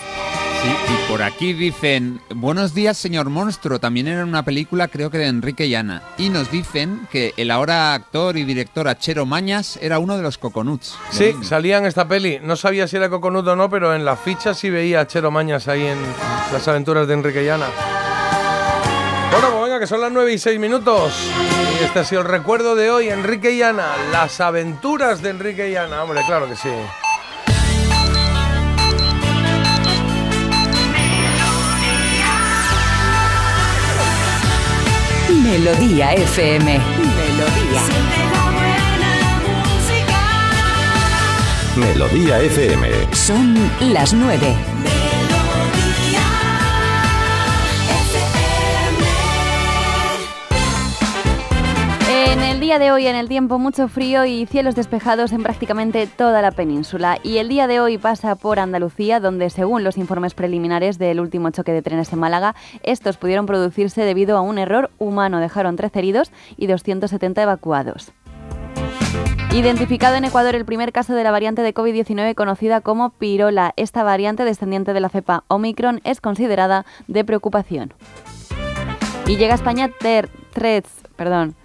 Sí, 0.65 0.71
y 0.71 1.11
por 1.11 1.23
aquí 1.23 1.53
dicen, 1.53 2.23
buenos 2.35 2.73
días 2.73 2.97
señor 2.97 3.29
monstruo, 3.29 3.79
también 3.79 4.09
era 4.09 4.25
una 4.25 4.47
película 4.47 4.89
creo 4.89 5.11
que 5.11 5.19
de 5.19 5.27
Enrique 5.27 5.67
y 5.67 5.75
Ana. 5.75 6.03
Y 6.17 6.31
nos 6.31 6.51
dicen 6.51 7.07
que 7.13 7.35
el 7.37 7.51
ahora 7.51 7.93
actor 7.93 8.39
y 8.39 8.45
director 8.45 8.89
Achero 8.89 9.27
Mañas 9.27 9.79
era 9.83 9.99
uno 9.99 10.17
de 10.17 10.23
los 10.23 10.39
Coconuts. 10.39 10.97
Sí, 11.11 11.37
salía 11.43 11.77
en 11.77 11.85
esta 11.85 12.09
peli. 12.09 12.41
No 12.43 12.57
sabía 12.57 12.89
si 12.89 12.97
era 12.97 13.11
Coconut 13.11 13.47
o 13.47 13.57
no, 13.57 13.69
pero 13.69 13.95
en 13.95 14.07
la 14.07 14.17
ficha 14.17 14.55
sí 14.55 14.71
veía 14.71 15.01
a 15.01 15.07
Chero 15.07 15.31
Mañas 15.31 15.69
ahí 15.69 15.85
en 15.85 15.99
las 16.51 16.67
aventuras 16.67 17.07
de 17.09 17.13
Enrique 17.13 17.45
y 17.45 17.49
Ana. 17.51 17.67
Bueno, 19.31 19.51
pues 19.51 19.65
venga, 19.65 19.81
que 19.81 19.87
son 19.87 20.01
las 20.01 20.13
9 20.13 20.33
y 20.33 20.39
6 20.39 20.59
minutos. 20.59 21.29
Y 21.79 21.85
este 21.85 21.99
ha 21.99 22.05
sido 22.05 22.23
el 22.23 22.29
recuerdo 22.29 22.75
de 22.75 22.91
hoy, 22.91 23.11
Enrique 23.11 23.53
y 23.53 23.61
Ana. 23.61 23.89
Las 24.11 24.41
aventuras 24.41 25.21
de 25.21 25.29
Enrique 25.29 25.69
y 25.69 25.77
Ana. 25.77 26.05
Hombre, 26.05 26.23
claro 26.27 26.49
que 26.49 26.57
sí. 26.57 26.71
Melodía 35.45 36.15
FM. 36.15 36.81
Melodía. 36.97 37.83
Melodía 41.77 42.41
FM. 42.41 42.89
Son 43.13 43.55
las 43.93 44.15
nueve. 44.15 44.57
Día 52.65 52.79
de 52.79 52.93
hoy, 52.93 53.07
en 53.07 53.15
el 53.15 53.29
tiempo, 53.29 53.59
mucho 53.59 53.89
frío 53.89 54.25
y 54.25 54.47
cielos 54.47 54.75
despejados 54.75 55.33
en 55.33 55.43
prácticamente 55.43 56.07
toda 56.07 56.41
la 56.41 56.51
península. 56.51 57.19
Y 57.23 57.37
el 57.37 57.51
día 57.51 57.67
de 57.67 57.79
hoy 57.79 57.99
pasa 57.99 58.37
por 58.37 58.59
Andalucía, 58.59 59.21
donde, 59.21 59.51
según 59.51 59.85
los 59.85 59.99
informes 59.99 60.33
preliminares 60.33 60.99
del 60.99 61.21
último 61.21 61.51
choque 61.51 61.73
de 61.73 61.83
trenes 61.83 62.11
en 62.15 62.21
Málaga, 62.21 62.55
estos 62.83 63.19
pudieron 63.19 63.45
producirse 63.45 64.01
debido 64.01 64.39
a 64.39 64.41
un 64.41 64.57
error 64.57 64.91
humano. 64.99 65.41
Dejaron 65.41 65.77
13 65.77 65.99
heridos 65.99 66.33
y 66.57 66.67
270 66.67 67.43
evacuados. 67.43 68.13
Identificado 69.53 70.17
en 70.17 70.25
Ecuador 70.25 70.55
el 70.55 70.65
primer 70.65 70.91
caso 70.91 71.15
de 71.15 71.23
la 71.23 71.33
variante 71.33 71.61
de 71.61 71.75
COVID-19 71.75 72.35
conocida 72.35 72.81
como 72.81 73.11
pirola. 73.11 73.75
Esta 73.77 74.05
variante 74.05 74.47
descendiente 74.47 74.95
de 74.95 75.01
la 75.01 75.11
cepa 75.11 75.45
Omicron 75.49 76.01
es 76.05 76.23
considerada 76.23 76.87
de 77.09 77.27
preocupación. 77.27 77.93
Y 79.27 79.37
llega 79.37 79.53
a 79.53 79.57
España 79.57 79.91
Ter 80.01 80.31
Threads, 80.55 81.03
perdón, 81.15 81.57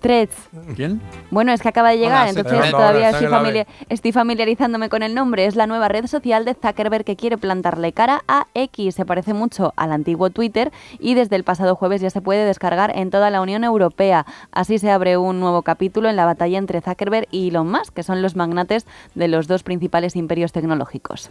Threads. 0.00 0.34
¿Quién? 0.74 1.00
Bueno, 1.30 1.52
es 1.52 1.60
que 1.60 1.68
acaba 1.68 1.90
de 1.90 1.98
llegar, 1.98 2.28
Hola, 2.28 2.30
entonces 2.30 2.70
todavía 2.70 3.10
Ahora, 3.10 3.48
estoy, 3.48 3.66
estoy 3.88 4.12
familiarizándome 4.12 4.88
con 4.88 5.02
el 5.02 5.14
nombre. 5.14 5.46
Es 5.46 5.56
la 5.56 5.66
nueva 5.66 5.88
red 5.88 6.06
social 6.06 6.44
de 6.44 6.54
Zuckerberg 6.54 7.04
que 7.04 7.16
quiere 7.16 7.38
plantarle 7.38 7.92
cara 7.92 8.22
a 8.26 8.46
X. 8.54 8.94
Se 8.94 9.04
parece 9.04 9.34
mucho 9.34 9.72
al 9.76 9.92
antiguo 9.92 10.30
Twitter 10.30 10.72
y 10.98 11.14
desde 11.14 11.36
el 11.36 11.44
pasado 11.44 11.76
jueves 11.76 12.00
ya 12.00 12.10
se 12.10 12.20
puede 12.20 12.44
descargar 12.44 12.96
en 12.96 13.10
toda 13.10 13.30
la 13.30 13.40
Unión 13.40 13.64
Europea. 13.64 14.26
Así 14.52 14.78
se 14.78 14.90
abre 14.90 15.16
un 15.16 15.40
nuevo 15.40 15.62
capítulo 15.62 16.08
en 16.08 16.16
la 16.16 16.24
batalla 16.24 16.58
entre 16.58 16.80
Zuckerberg 16.80 17.28
y 17.30 17.48
Elon 17.48 17.70
Musk, 17.70 17.94
que 17.94 18.02
son 18.02 18.22
los 18.22 18.36
magnates 18.36 18.86
de 19.14 19.28
los 19.28 19.46
dos 19.46 19.62
principales 19.62 20.16
imperios 20.16 20.52
tecnológicos. 20.52 21.30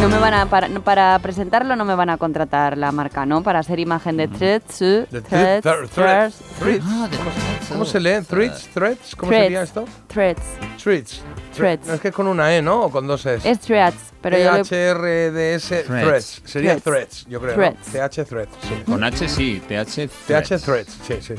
No 0.00 0.08
me 0.08 0.18
van 0.18 0.32
a 0.32 0.46
para, 0.46 0.66
no, 0.68 0.82
para 0.82 1.18
presentarlo 1.18 1.76
no 1.76 1.84
me 1.84 1.94
van 1.94 2.08
a 2.08 2.16
contratar 2.16 2.78
la 2.78 2.90
marca, 2.90 3.26
¿no? 3.26 3.42
Para 3.42 3.58
hacer 3.58 3.78
imagen 3.80 4.16
de 4.16 4.28
Threads, 4.28 4.78
Threads, 4.78 5.28
thread- 5.28 5.88
threads. 5.90 6.36
Ah, 6.82 7.08
¿Cómo, 7.68 7.84
se 7.84 8.00
lee? 8.00 8.22
¿Threads? 8.26 8.68
¿Threads? 8.72 9.14
¿Cómo 9.16 9.30
sería 9.30 9.62
esto? 9.62 9.84
Threads. 10.08 10.40
Threads. 10.82 11.22
Threads. 11.54 11.86
No, 11.86 11.94
es 11.94 12.00
que 12.00 12.12
con 12.12 12.28
una 12.28 12.54
E, 12.56 12.62
¿no? 12.62 12.84
O 12.84 12.90
con 12.90 13.06
dos 13.06 13.26
Es. 13.26 13.44
Es 13.44 13.60
Threads, 13.60 13.96
pero 14.22 14.36
T-H-R-D-S, 14.38 15.82
Threads. 15.84 16.06
Threads. 16.06 16.42
Sería 16.46 16.76
Threads. 16.78 17.26
Yo 17.28 17.38
creo. 17.40 17.56
TH 17.92 18.24
Threads, 18.24 18.52
sí. 18.62 18.82
Con 18.86 19.04
H 19.04 19.28
sí, 19.28 19.62
TH. 19.68 20.08
TH 20.26 20.58
Threads, 20.64 20.98
sí, 21.06 21.14
sí. 21.20 21.34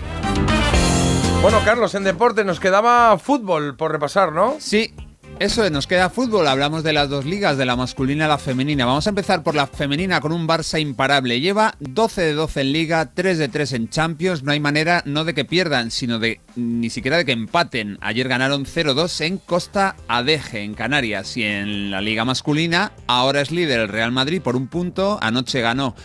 Bueno, 1.42 1.58
Carlos, 1.66 1.96
en 1.96 2.04
deporte 2.04 2.44
nos 2.44 2.60
quedaba 2.60 3.18
fútbol 3.18 3.76
por 3.76 3.92
repasar, 3.92 4.32
¿no? 4.32 4.58
Sí, 4.60 4.94
eso 5.42 5.64
es, 5.64 5.72
nos 5.72 5.88
queda 5.88 6.12
fútbol. 6.12 6.48
Hablamos 6.48 6.84
de 6.84 6.94
las 6.94 7.10
dos 7.10 7.26
ligas, 7.26 7.58
de 7.58 7.66
la 7.66 7.76
masculina 7.76 8.26
y 8.26 8.28
la 8.28 8.38
femenina. 8.38 8.86
Vamos 8.86 9.08
a 9.08 9.10
empezar 9.10 9.42
por 9.42 9.56
la 9.56 9.66
femenina 9.66 10.22
con 10.22 10.34
un 10.34 10.48
Barça 10.48 10.80
imparable. 10.80 11.42
Lleva 11.42 11.74
12 11.80 12.22
de 12.22 12.34
12 12.34 12.62
en 12.62 12.72
liga, 12.72 13.10
3 13.12 13.40
de 13.40 13.48
3 13.48 13.74
en 13.74 13.90
Champions. 13.90 14.44
No 14.44 14.52
hay 14.52 14.60
manera 14.60 15.02
no 15.08 15.24
de 15.24 15.34
que 15.34 15.44
pierdan, 15.44 15.90
sino 15.90 16.20
de 16.20 16.42
ni 16.56 16.92
siquiera 16.92 17.18
de 17.18 17.26
que 17.26 17.32
empaten. 17.32 17.98
Ayer 18.02 18.28
ganaron 18.28 18.66
0-2 18.66 19.20
en 19.22 19.40
Costa 19.40 19.96
Adeje, 20.08 20.62
en 20.62 20.76
Canarias. 20.76 21.36
Y 21.36 21.42
en 21.42 21.90
la 21.90 22.02
liga 22.02 22.24
masculina, 22.24 22.92
ahora 23.08 23.42
es 23.42 23.50
líder 23.50 23.80
el 23.80 23.88
Real 23.88 24.12
Madrid 24.12 24.44
por 24.44 24.56
un 24.56 24.68
punto. 24.68 25.18
Anoche 25.24 25.60
ganó 25.60 25.96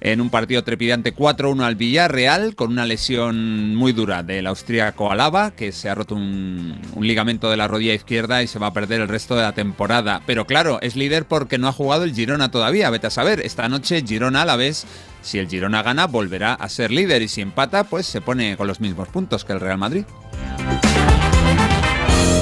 en 0.00 0.20
un 0.20 0.30
partido 0.30 0.62
trepidante 0.64 1.14
4-1 1.14 1.62
al 1.62 1.76
Villarreal 1.76 2.54
con 2.54 2.70
una 2.70 2.86
lesión 2.86 3.74
muy 3.74 3.92
dura 3.92 4.22
del 4.22 4.46
austríaco 4.46 5.10
Alaba 5.10 5.52
que 5.52 5.72
se 5.72 5.88
ha 5.88 5.94
roto 5.94 6.14
un, 6.14 6.80
ligamento 7.00 7.50
de 7.50 7.56
la 7.56 7.68
rodilla 7.68 7.94
izquierda 7.94 8.42
y 8.42 8.46
se 8.46 8.58
va 8.58 8.68
a 8.68 8.72
perder 8.72 9.00
el 9.00 9.08
resto 9.08 9.36
de 9.36 9.42
la 9.42 9.52
temporada. 9.52 10.22
Pero 10.26 10.46
claro, 10.46 10.78
es 10.82 10.96
líder 10.96 11.24
porque 11.26 11.58
no 11.58 11.68
ha 11.68 11.72
jugado 11.72 12.04
el 12.04 12.14
Girona 12.14 12.50
todavía, 12.50 12.90
vete 12.90 13.06
a 13.06 13.10
saber. 13.10 13.40
Esta 13.40 13.68
noche 13.68 14.02
Girona 14.06 14.42
a 14.42 14.46
la 14.46 14.56
vez, 14.56 14.86
si 15.22 15.38
el 15.38 15.48
Girona 15.48 15.82
gana 15.82 16.06
volverá 16.06 16.54
a 16.54 16.68
ser 16.68 16.90
líder 16.90 17.22
y 17.22 17.28
si 17.28 17.40
empata 17.40 17.84
pues 17.84 18.06
se 18.06 18.20
pone 18.20 18.56
con 18.56 18.66
los 18.66 18.80
mismos 18.80 19.08
puntos 19.08 19.44
que 19.44 19.52
el 19.52 19.60
Real 19.60 19.78
Madrid. 19.78 20.04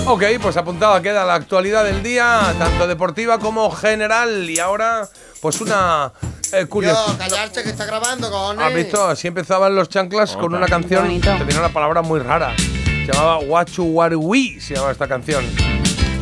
Ok, 0.06 0.22
pues 0.40 0.56
apuntada 0.59 1.01
queda 1.01 1.24
la 1.24 1.35
actualidad 1.35 1.82
del 1.82 2.02
día, 2.02 2.55
tanto 2.59 2.86
deportiva 2.86 3.39
como 3.39 3.70
general. 3.70 4.51
Y 4.51 4.59
ahora, 4.59 5.09
pues 5.40 5.62
una 5.62 6.12
eh, 6.60 6.66
curiosidad. 6.66 7.06
Yo, 7.06 7.18
callarse 7.18 7.62
que 7.62 7.70
está 7.70 7.85
grabando, 7.85 8.31
cojones. 8.31 8.64
¿Has 8.64 8.74
visto? 8.74 9.05
Así 9.05 9.28
empezaban 9.28 9.74
los 9.74 9.89
chanclas 9.89 10.36
con 10.36 10.55
una 10.55 10.66
canción 10.66 11.09
que 11.09 11.44
tenía 11.44 11.59
una 11.59 11.72
palabra 11.72 12.02
muy 12.02 12.20
rara. 12.20 12.55
Se 12.56 13.12
llamaba 13.12 13.39
Wachu 13.39 13.85
Warui, 13.85 14.60
se 14.60 14.74
llamaba 14.74 14.93
esta 14.93 15.06
canción. 15.06 15.44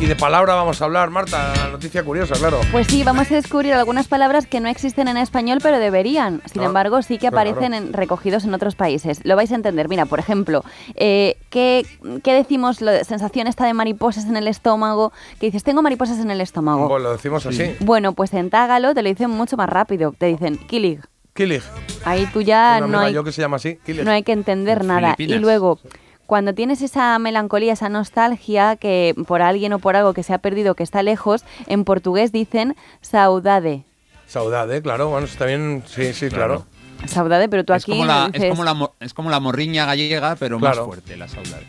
Y 0.03 0.05
de 0.05 0.17
palabra 0.17 0.53
vamos 0.55 0.81
a 0.81 0.85
hablar, 0.85 1.09
Marta, 1.11 1.53
la 1.55 1.69
noticia 1.69 2.03
curiosa, 2.03 2.35
claro. 2.35 2.59
Pues 2.73 2.87
sí, 2.87 3.03
vamos 3.05 3.31
a 3.31 3.35
descubrir 3.35 3.71
algunas 3.73 4.09
palabras 4.09 4.45
que 4.45 4.59
no 4.59 4.67
existen 4.67 5.07
en 5.07 5.15
español, 5.15 5.59
pero 5.63 5.79
deberían. 5.79 6.41
Sin 6.51 6.61
Ah, 6.61 6.65
embargo, 6.65 7.01
sí 7.01 7.13
que 7.17 7.29
claro. 7.29 7.37
aparecen 7.51 7.73
en- 7.73 7.93
recogidos 7.93 8.43
en 8.43 8.53
otros 8.53 8.75
países. 8.75 9.21
Lo 9.23 9.37
vais 9.37 9.49
a 9.53 9.55
entender. 9.55 9.87
Mira, 9.87 10.05
por 10.05 10.19
ejemplo, 10.19 10.65
eh, 10.95 11.37
¿qué, 11.49 11.85
qué 12.21 12.33
decimos? 12.33 12.81
La 12.81 13.05
sensación 13.05 13.47
esta 13.47 13.65
de 13.65 13.73
mariposas 13.73 14.25
en 14.25 14.35
el 14.35 14.49
estómago. 14.49 15.13
Que 15.39 15.45
dices, 15.45 15.63
tengo 15.63 15.81
mariposas 15.81 16.19
en 16.19 16.31
el 16.31 16.41
estómago. 16.41 16.89
Pues 16.89 17.01
lo 17.01 17.13
decimos 17.13 17.45
así. 17.45 17.73
Bueno, 17.79 18.11
pues 18.11 18.33
en 18.33 18.49
tágalo 18.49 18.93
te 18.93 19.03
lo 19.03 19.07
dicen 19.07 19.29
mucho 19.29 19.55
más 19.55 19.69
rápido. 19.69 20.13
Te 20.17 20.25
dicen, 20.25 20.57
kilig. 20.57 20.99
Kilig. 21.33 21.63
Ahí 22.03 22.27
tú 22.33 22.41
ya 22.41 22.75
Una 22.79 22.87
no 22.87 22.99
hay, 22.99 23.13
yo 23.13 23.23
que 23.23 23.31
se 23.31 23.41
llama 23.41 23.55
así, 23.55 23.77
Kilig. 23.85 24.03
no 24.03 24.11
hay 24.11 24.23
que 24.23 24.33
entender 24.33 24.83
nada. 24.83 25.15
Y 25.17 25.27
luego, 25.35 25.79
cuando 26.25 26.53
tienes 26.53 26.81
esa 26.81 27.17
melancolía, 27.19 27.73
esa 27.73 27.89
nostalgia 27.89 28.75
que 28.75 29.13
por 29.27 29.41
alguien 29.41 29.73
o 29.73 29.79
por 29.79 29.95
algo 29.95 30.13
que 30.13 30.23
se 30.23 30.33
ha 30.33 30.37
perdido, 30.39 30.75
que 30.75 30.83
está 30.83 31.03
lejos, 31.03 31.43
en 31.67 31.83
portugués 31.83 32.31
dicen 32.31 32.75
saudade. 33.01 33.83
Saudade, 34.27 34.81
claro, 34.81 35.09
bueno, 35.09 35.25
está 35.27 35.45
bien, 35.45 35.83
sí, 35.85 36.13
sí, 36.13 36.29
claro. 36.29 36.65
Saudade, 37.05 37.49
pero 37.49 37.65
tú 37.65 37.73
Es 37.73 37.83
aquí 37.83 37.91
como, 37.91 38.05
la, 38.05 38.27
dices- 38.27 38.43
es, 38.43 38.49
como 38.49 38.63
la, 38.63 38.73
mo- 38.73 38.93
es 38.99 39.13
como 39.13 39.29
la 39.29 39.39
morriña 39.39 39.85
gallega, 39.85 40.35
pero 40.37 40.57
Claro. 40.59 40.77
más 40.77 40.85
fuerte, 40.85 41.17
la 41.17 41.27
saudade. 41.27 41.65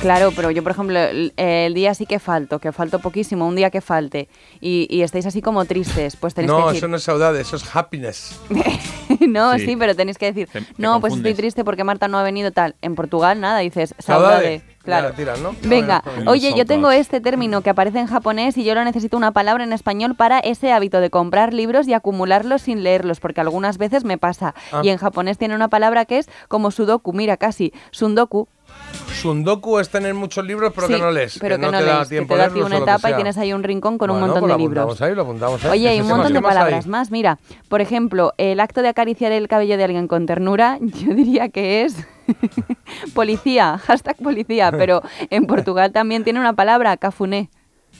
Claro, 0.00 0.32
pero 0.36 0.50
yo, 0.50 0.62
por 0.62 0.72
ejemplo, 0.72 0.98
el, 0.98 1.32
el 1.36 1.72
día 1.74 1.94
sí 1.94 2.04
que 2.06 2.18
falto, 2.18 2.58
que 2.58 2.72
falto 2.72 2.98
poquísimo, 2.98 3.46
un 3.46 3.56
día 3.56 3.70
que 3.70 3.80
falte, 3.80 4.28
y, 4.60 4.86
y 4.90 5.02
estáis 5.02 5.24
así 5.26 5.40
como 5.42 5.64
tristes, 5.64 6.16
pues 6.16 6.34
tenéis 6.34 6.50
No, 6.50 6.56
que 6.58 6.62
eso 6.62 6.72
decir... 6.72 6.88
no 6.90 6.96
es 6.96 7.02
saudade, 7.02 7.40
eso 7.40 7.56
es 7.56 7.74
happiness. 7.74 8.38
no, 9.28 9.54
sí. 9.58 9.64
Sí. 9.66 9.76
pero 9.76 9.94
tenéis 9.94 10.18
que 10.18 10.26
decir, 10.26 10.48
Te- 10.52 10.60
te 10.60 10.74
no, 10.78 11.00
pues 11.00 11.14
estoy 11.14 11.34
triste 11.34 11.64
porque 11.64 11.84
Marta 11.84 12.08
no 12.08 12.18
ha 12.18 12.22
venido 12.22 12.50
tal. 12.52 12.74
En 12.82 12.94
Portugal 12.94 13.40
nada, 13.40 13.58
dices 13.60 13.94
Saudade. 13.98 14.34
saudade. 14.36 14.62
Claro. 14.84 15.08
Ya 15.10 15.16
tiras, 15.16 15.40
¿no? 15.40 15.56
Venga, 15.62 16.04
oye, 16.26 16.52
yo 16.54 16.66
tengo 16.66 16.90
este 16.90 17.22
término 17.22 17.62
que 17.62 17.70
aparece 17.70 18.00
en 18.00 18.06
japonés 18.06 18.58
y 18.58 18.64
yo 18.64 18.74
lo 18.74 18.84
necesito 18.84 19.16
una 19.16 19.32
palabra 19.32 19.64
en 19.64 19.72
español 19.72 20.14
para 20.14 20.40
ese 20.40 20.72
hábito 20.72 21.00
de 21.00 21.08
comprar 21.08 21.54
libros 21.54 21.88
y 21.88 21.94
acumularlos 21.94 22.60
sin 22.62 22.82
leerlos, 22.82 23.18
porque 23.18 23.40
algunas 23.40 23.78
veces 23.78 24.04
me 24.04 24.18
pasa. 24.18 24.54
Ah. 24.72 24.82
Y 24.84 24.90
en 24.90 24.98
japonés 24.98 25.38
tiene 25.38 25.54
una 25.54 25.68
palabra 25.68 26.04
que 26.04 26.18
es 26.18 26.28
como 26.48 26.70
sudoku, 26.70 27.14
mira, 27.14 27.38
casi, 27.38 27.72
sundoku. 27.92 28.46
Sundoku 28.94 29.78
es 29.78 29.88
tener 29.88 30.14
muchos 30.14 30.44
libros, 30.44 30.72
pero 30.74 30.86
Sí, 30.86 30.94
que 30.94 30.98
no 31.00 31.10
lees. 31.10 31.38
pero 31.40 31.56
que 31.56 31.62
no, 31.62 31.70
te 31.70 31.84
da 31.84 31.94
lees, 31.96 32.08
que 32.08 32.14
tiempo 32.16 32.34
te 32.34 32.38
da 32.38 32.46
leerlos 32.46 32.66
una 32.66 32.76
que 32.76 32.82
etapa 32.82 33.10
y 33.10 33.14
tienes 33.14 33.38
ahí 33.38 33.52
un 33.52 33.62
rincón 33.62 33.98
con 33.98 34.10
un 34.10 34.20
montón 34.20 34.40
pues 34.40 34.48
de 34.52 34.52
lo 34.54 34.58
libros. 34.58 34.82
apuntamos 34.84 35.02
ahí, 35.02 35.14
lo 35.14 35.22
apuntamos 35.22 35.64
ahí. 35.64 35.70
Oye, 35.70 35.88
hay 35.88 35.96
¿Qué 35.96 36.02
un 36.02 36.08
montón 36.08 36.32
de 36.32 36.38
hay? 36.38 36.42
palabras 36.44 36.86
más. 36.86 37.10
Mira, 37.10 37.38
por 37.68 37.80
ejemplo, 37.80 38.32
el 38.38 38.60
acto 38.60 38.82
de 38.82 38.88
acariciar 38.88 39.32
el 39.32 39.48
cabello 39.48 39.76
de 39.76 39.84
alguien 39.84 40.08
con 40.08 40.26
ternura, 40.26 40.78
yo 40.80 41.14
diría 41.14 41.48
que 41.48 41.82
es 41.84 41.96
policía, 43.14 43.78
hashtag 43.78 44.16
policía, 44.16 44.70
pero 44.76 45.02
en 45.30 45.46
Portugal 45.46 45.92
también 45.92 46.24
tiene 46.24 46.40
una 46.40 46.52
palabra, 46.54 46.96
cafuné. 46.96 47.50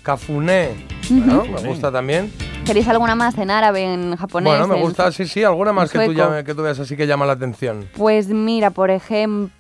Cafuné. 0.03 0.71
Bueno, 1.09 1.45
me 1.63 1.69
gusta 1.69 1.91
también. 1.91 2.31
¿Queréis 2.67 2.89
alguna 2.89 3.15
más 3.15 3.37
en 3.39 3.51
árabe, 3.51 3.85
en 3.85 4.17
japonés? 4.17 4.51
Bueno, 4.53 4.67
me 4.69 4.77
en- 4.77 4.83
gusta, 4.83 5.13
sí, 5.13 5.27
sí, 5.27 5.45
alguna 5.45 5.73
más 5.73 5.91
que 5.91 5.99
tú, 6.07 6.13
llame- 6.15 6.45
que 6.45 6.55
tú 6.55 6.63
veas 6.63 6.79
así 6.81 6.97
que 6.97 7.07
llama 7.07 7.27
la 7.27 7.35
atención. 7.35 7.89
Pues 7.97 8.29
mira, 8.29 8.71
por 8.71 8.91
ejemplo, 8.91 9.53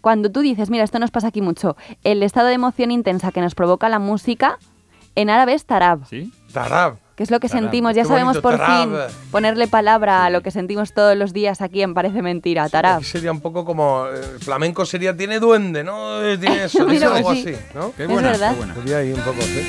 cuando 0.00 0.30
tú 0.30 0.40
dices, 0.40 0.70
mira, 0.70 0.84
esto 0.84 0.98
nos 0.98 1.10
pasa 1.10 1.28
aquí 1.28 1.40
mucho, 1.40 1.76
el 2.02 2.22
estado 2.22 2.48
de 2.48 2.54
emoción 2.54 2.90
intensa 2.90 3.32
que 3.32 3.40
nos 3.40 3.54
provoca 3.54 3.88
la 3.88 3.98
música, 3.98 4.58
en 5.14 5.30
árabe 5.30 5.54
es 5.54 5.64
tarab. 5.64 6.06
¿Sí? 6.06 6.32
Tarab. 6.52 7.03
Que 7.16 7.22
es 7.22 7.30
lo 7.30 7.38
que 7.38 7.48
sentimos, 7.48 7.94
ya 7.94 8.04
sabemos 8.04 8.42
bonito, 8.42 8.42
por 8.42 8.58
tarab. 8.58 9.08
fin 9.08 9.16
ponerle 9.30 9.68
palabra 9.68 10.24
a 10.24 10.30
lo 10.30 10.40
que 10.42 10.50
sentimos 10.50 10.92
todos 10.92 11.16
los 11.16 11.32
días 11.32 11.60
aquí 11.60 11.80
en 11.82 11.94
Parece 11.94 12.22
Mentira, 12.22 12.68
tarab. 12.68 13.04
Sería 13.04 13.30
un 13.30 13.40
poco 13.40 13.64
como. 13.64 14.06
eh, 14.08 14.20
flamenco 14.40 14.84
sería. 14.84 15.16
Tiene 15.16 15.38
duende, 15.38 15.84
¿no? 15.84 16.18
Tiene 16.40 16.64
eso, 16.64 16.84
Mira, 16.88 17.14
algo 17.14 17.32
sí. 17.34 17.44
así, 17.48 17.56
¿no? 17.72 17.92
Qué 17.96 18.02
Es 18.02 18.08
buena, 18.08 18.30
verdad. 18.32 18.50
qué 18.56 18.80
buena. 18.80 18.98
Ahí 18.98 19.12
un 19.12 19.20
poco, 19.20 19.40
sí. 19.42 19.64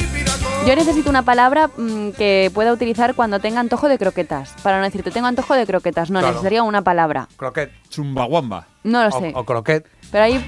Yo 0.65 0.75
necesito 0.75 1.11
una 1.11 1.21
palabra 1.21 1.69
mm, 1.77 2.09
que 2.17 2.49
pueda 2.51 2.73
utilizar 2.73 3.13
cuando 3.13 3.39
tenga 3.39 3.59
antojo 3.59 3.87
de 3.87 3.99
croquetas. 3.99 4.53
Para 4.63 4.79
no 4.79 4.83
decirte, 4.85 5.11
tengo 5.11 5.27
antojo 5.27 5.53
de 5.53 5.67
croquetas. 5.67 6.09
No, 6.09 6.19
Claro. 6.21 6.33
necesitaría 6.33 6.63
una 6.63 6.81
palabra. 6.81 7.27
Croquet. 7.37 7.69
Chumbawamba. 7.89 8.65
No 8.83 9.03
lo 9.03 9.15
O- 9.15 9.19
sé. 9.19 9.31
O, 9.35 9.43
croquet. 9.45 9.85
Pero 10.11 10.23
ahí 10.23 10.43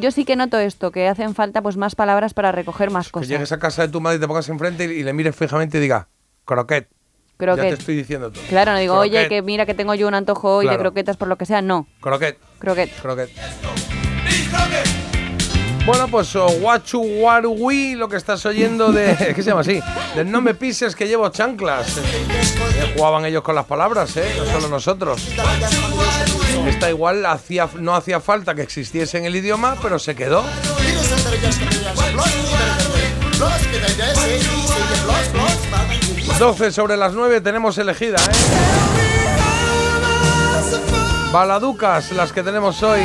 yo 0.00 0.10
sí 0.10 0.26
que 0.26 0.36
noto 0.36 0.58
esto, 0.58 0.90
que 0.90 1.08
hacen 1.08 1.34
falta 1.34 1.62
pues 1.62 1.76
más 1.78 1.94
palabras 1.94 2.34
para 2.34 2.52
recoger 2.52 2.90
más 2.90 3.06
Que 3.06 3.12
cosas. 3.12 3.28
llegues 3.28 3.52
a 3.52 3.58
casa 3.58 3.82
de 3.82 3.88
tu 3.88 4.00
madre 4.02 4.18
y 4.18 4.20
te 4.20 4.26
pongas 4.28 4.48
enfrente 4.50 4.84
y, 4.84 4.98
y 5.00 5.02
le 5.02 5.12
mires 5.14 5.34
fijamente 5.36 5.78
y 5.78 5.80
diga, 5.80 6.08
croquet. 6.52 6.88
Croquet. 7.36 7.64
Ya 7.64 7.70
te 7.70 7.80
estoy 7.80 7.96
diciendo 7.96 8.30
todo. 8.30 8.42
Claro, 8.48 8.72
no 8.72 8.78
digo, 8.78 8.96
oye, 8.96 9.28
que 9.28 9.42
mira 9.42 9.66
que 9.66 9.74
tengo 9.74 9.94
yo 9.94 10.06
un 10.06 10.14
antojo 10.14 10.56
hoy 10.56 10.68
de 10.68 10.78
croquetas 10.78 11.16
por 11.16 11.28
lo 11.28 11.36
que 11.36 11.46
sea. 11.46 11.62
No, 11.62 11.86
Croquet. 12.00 12.38
croquet. 12.58 12.90
Croquet. 13.00 13.30
Bueno, 15.84 16.06
pues 16.06 16.36
oh, 16.36 16.46
Warui, 16.46 17.96
lo 17.96 18.08
que 18.08 18.16
estás 18.16 18.46
oyendo 18.46 18.92
de. 18.92 19.16
¿Qué 19.34 19.42
se 19.42 19.50
llama 19.50 19.62
así? 19.62 19.80
Del 20.14 20.30
no 20.30 20.40
me 20.40 20.54
pises 20.54 20.94
que 20.94 21.08
llevo 21.08 21.28
chanclas. 21.30 21.98
Eh, 21.98 22.94
jugaban 22.96 23.24
ellos 23.24 23.42
con 23.42 23.56
las 23.56 23.64
palabras, 23.64 24.16
¿eh? 24.16 24.32
No 24.38 24.44
solo 24.46 24.68
nosotros. 24.68 25.28
Esta 26.68 26.88
igual 26.88 27.26
hacía, 27.26 27.68
no 27.80 27.96
hacía 27.96 28.20
falta 28.20 28.54
que 28.54 28.62
existiese 28.62 29.18
en 29.18 29.24
el 29.24 29.34
idioma, 29.34 29.76
pero 29.82 29.98
se 29.98 30.14
quedó. 30.14 30.44
12 36.38 36.72
sobre 36.72 36.96
las 36.96 37.12
9 37.12 37.40
tenemos 37.40 37.78
elegida, 37.78 38.16
¿eh? 38.16 38.82
Baladucas, 41.32 42.12
las 42.12 42.32
que 42.32 42.42
tenemos 42.42 42.82
hoy. 42.82 43.00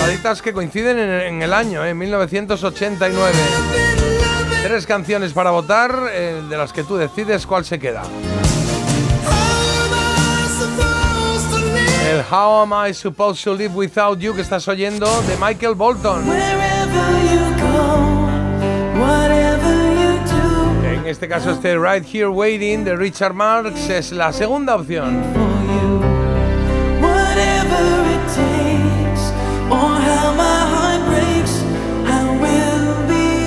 Baladitas 0.00 0.40
que 0.40 0.52
coinciden 0.52 0.98
en, 0.98 1.42
el 1.42 1.52
año, 1.52 1.84
¿eh? 1.84 1.92
1989. 1.92 3.32
Tres 4.62 4.86
canciones 4.86 5.32
para 5.32 5.50
votar, 5.50 5.94
eh, 6.12 6.42
de 6.48 6.56
las 6.56 6.72
que 6.72 6.84
tú 6.84 6.96
decides 6.96 7.46
cuál 7.46 7.64
se 7.64 7.78
queda. 7.78 8.02
El 12.10 12.24
How 12.30 12.62
Am 12.62 12.88
I 12.88 12.94
Supposed 12.94 13.44
to 13.44 13.54
Live 13.54 13.74
Without 13.74 14.18
You 14.18 14.34
que 14.34 14.40
estás 14.40 14.66
oyendo 14.68 15.06
de 15.22 15.36
Michael 15.36 15.74
Bolton. 15.74 16.24
Este 21.10 21.26
caso 21.26 21.50
este 21.50 21.76
Right 21.76 22.06
Here 22.14 22.28
Waiting 22.28 22.84
de 22.84 22.94
Richard 22.94 23.34
Marx 23.34 23.90
es 23.90 24.12
la 24.12 24.32
segunda 24.32 24.76
opción. 24.76 25.20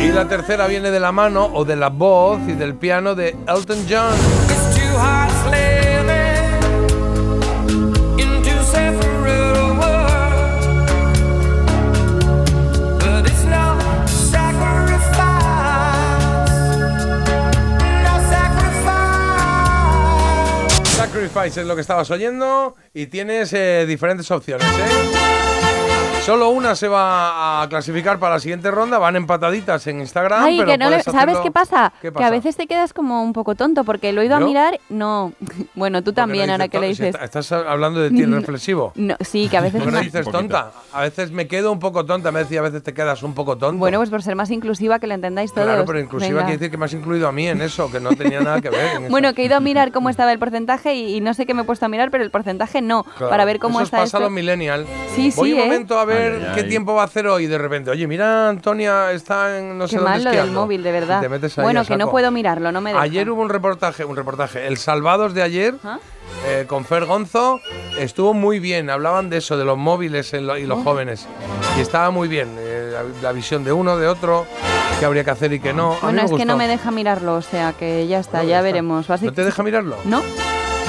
Y 0.01 0.11
la 0.11 0.27
tercera 0.27 0.67
viene 0.67 0.91
de 0.91 0.99
la 0.99 1.13
mano 1.13 1.51
o 1.53 1.63
de 1.63 1.77
la 1.77 1.87
voz 1.87 2.41
y 2.49 2.51
del 2.51 2.75
piano 2.75 3.15
de 3.15 3.29
Elton 3.47 3.85
John. 3.89 4.13
Sacrifice. 21.13 21.61
Es 21.61 21.67
lo 21.67 21.75
que 21.75 21.81
estabas 21.81 22.09
oyendo 22.11 22.75
y 22.93 23.07
tienes 23.07 23.53
eh, 23.53 23.85
diferentes 23.87 24.29
opciones, 24.31 24.65
¿eh? 24.65 25.42
Solo 26.25 26.47
una 26.51 26.73
se 26.73 26.87
va 26.87 27.61
a 27.63 27.67
clasificar 27.67 28.17
para 28.17 28.35
la 28.35 28.39
siguiente 28.39 28.71
ronda, 28.71 28.97
van 28.97 29.17
empataditas 29.17 29.85
en 29.87 29.99
Instagram. 29.99 30.41
Ay, 30.41 30.57
pero 30.59 30.71
que 30.71 30.77
no 30.77 30.85
le- 30.85 30.89
puedes 30.91 31.03
¿Sabes 31.03 31.21
hacerlo- 31.35 31.43
qué 31.43 31.51
pasa? 31.51 31.91
¿Qué 32.01 32.13
Que 32.13 32.23
a 32.23 32.29
veces 32.29 32.55
te 32.55 32.65
quedas 32.65 32.93
como 32.93 33.21
un 33.21 33.33
poco 33.33 33.55
tonto 33.55 33.83
porque 33.83 34.13
lo 34.13 34.21
he 34.21 34.25
ido 34.27 34.39
¿Yo? 34.39 34.45
a 34.45 34.47
mirar. 34.47 34.79
No, 34.87 35.33
bueno, 35.75 36.01
tú 36.01 36.13
también, 36.13 36.47
no 36.47 36.53
ahora 36.53 36.69
que 36.69 36.79
le 36.79 36.87
dices. 36.87 37.07
está- 37.07 37.25
Estás 37.25 37.51
hablando 37.51 37.99
de 37.99 38.09
ti, 38.09 38.23
reflexivo. 38.25 38.93
No, 38.95 39.17
sí, 39.19 39.49
que 39.49 39.57
a 39.57 39.61
veces. 39.61 39.81
¿Por 39.83 39.91
qué 39.91 39.97
no 39.97 40.01
dices 40.01 40.25
tonta? 40.29 40.71
A 40.93 41.01
veces 41.01 41.31
me 41.31 41.45
quedo 41.49 41.73
un 41.73 41.79
poco 41.79 42.05
tonta, 42.05 42.31
me 42.31 42.39
decía, 42.39 42.61
a 42.61 42.63
veces 42.63 42.83
te 42.83 42.93
quedas 42.93 43.21
un 43.21 43.33
poco 43.33 43.57
tonto. 43.57 43.77
Bueno, 43.79 43.97
pues 43.97 44.09
por 44.09 44.23
ser 44.23 44.37
más 44.37 44.49
inclusiva, 44.49 44.99
que 44.99 45.07
lo 45.07 45.15
entendáis 45.15 45.51
todos. 45.51 45.67
Claro, 45.67 45.83
pero 45.83 45.99
inclusive 45.99 46.35
Venga. 46.35 46.45
quiere 46.45 46.57
decir 46.57 46.71
que 46.71 46.77
me 46.77 46.85
has 46.85 46.93
incluido 46.93 47.27
a 47.27 47.33
mí 47.33 47.49
en 47.49 47.61
eso, 47.61 47.91
que 47.91 47.99
no 47.99 48.11
tenía 48.11 48.39
nada 48.39 48.61
que 48.61 48.69
ver. 48.69 48.95
en 48.95 49.01
eso. 49.03 49.11
Bueno, 49.11 49.33
que 49.33 49.41
he 49.41 49.45
ido 49.45 49.57
a 49.57 49.59
mirar 49.59 49.91
cómo 49.91 50.09
estaba 50.09 50.31
el 50.31 50.39
porcentaje 50.39 50.93
y, 50.95 51.17
y 51.17 51.19
no 51.19 51.33
sé 51.33 51.45
qué 51.45 51.53
me 51.53 51.63
he 51.63 51.65
puesto 51.65 51.85
a 51.85 51.89
mirar, 51.89 52.11
pero 52.11 52.23
el 52.23 52.31
porcentaje 52.31 52.81
no. 52.81 53.03
Claro, 53.03 53.29
Para 53.29 53.43
ver 53.43 53.59
cómo 53.59 53.79
eso 53.79 53.83
está 53.85 53.97
os 53.97 54.01
pasa 54.03 54.05
esto. 54.05 54.17
a 54.19 54.21
los 54.21 54.31
millennials. 54.31 54.87
Sí, 55.13 55.33
Voy 55.35 55.49
sí, 55.49 55.53
un 55.55 55.59
¿eh? 55.59 55.63
momento 55.65 55.99
a 55.99 56.05
ver 56.05 56.12
Ay, 56.17 56.43
ay, 56.47 56.51
qué 56.55 56.61
ay. 56.61 56.69
tiempo 56.69 56.93
va 56.95 57.01
a 57.01 57.05
hacer 57.05 57.27
hoy 57.27 57.47
de 57.47 57.57
repente, 57.57 57.89
oye, 57.91 58.07
mira, 58.07 58.49
Antonia 58.49 59.11
está 59.11 59.57
en 59.57 59.77
no 59.77 59.87
sé 59.87 59.95
Qué 59.95 60.01
dónde 60.01 60.09
mal 60.11 60.23
lo 60.23 60.29
del 60.29 60.39
esquiando". 60.39 60.61
móvil, 60.61 60.83
de 60.83 60.91
verdad. 60.91 61.21
te 61.21 61.29
metes 61.29 61.57
ahí 61.57 61.63
Bueno, 61.63 61.85
que 61.85 61.97
no 61.97 62.09
puedo 62.11 62.31
mirarlo, 62.31 62.71
no 62.71 62.81
me 62.81 62.91
deja. 62.91 63.01
Ayer 63.01 63.29
hubo 63.29 63.41
un 63.41 63.49
reportaje, 63.49 64.05
un 64.05 64.15
reportaje, 64.15 64.67
el 64.67 64.77
Salvados 64.77 65.33
de 65.33 65.41
ayer, 65.43 65.75
¿Ah? 65.83 65.99
eh, 66.47 66.65
con 66.67 66.85
Fer 66.85 67.05
Gonzo, 67.05 67.59
estuvo 67.99 68.33
muy 68.33 68.59
bien. 68.59 68.89
Hablaban 68.89 69.29
de 69.29 69.37
eso, 69.37 69.57
de 69.57 69.65
los 69.65 69.77
móviles 69.77 70.33
en 70.33 70.47
lo- 70.47 70.57
y 70.57 70.65
los 70.65 70.79
Oh. 70.79 70.83
jóvenes. 70.83 71.27
Y 71.77 71.81
estaba 71.81 72.09
muy 72.11 72.27
bien. 72.27 72.49
eh, 72.59 72.91
la, 72.93 73.03
la 73.21 73.31
visión 73.31 73.63
de 73.63 73.71
uno, 73.71 73.97
de 73.97 74.07
otro, 74.07 74.45
qué 74.99 75.05
habría 75.05 75.23
que 75.23 75.31
hacer 75.31 75.51
y 75.53 75.59
qué 75.59 75.73
no. 75.73 75.97
Bueno, 76.01 76.21
es 76.23 76.31
que 76.31 76.45
no 76.45 76.55
me 76.57 76.67
deja 76.67 76.91
mirarlo, 76.91 77.35
o 77.35 77.41
sea 77.41 77.73
que 77.73 78.05
ya 78.07 78.19
está, 78.19 78.43
ya 78.43 78.49
ya 78.49 78.55
está. 78.57 78.63
veremos. 78.63 79.09
Así- 79.09 79.25
¿No 79.25 79.33
te 79.33 79.43
deja 79.43 79.63
mirarlo? 79.63 79.95
No, 80.05 80.21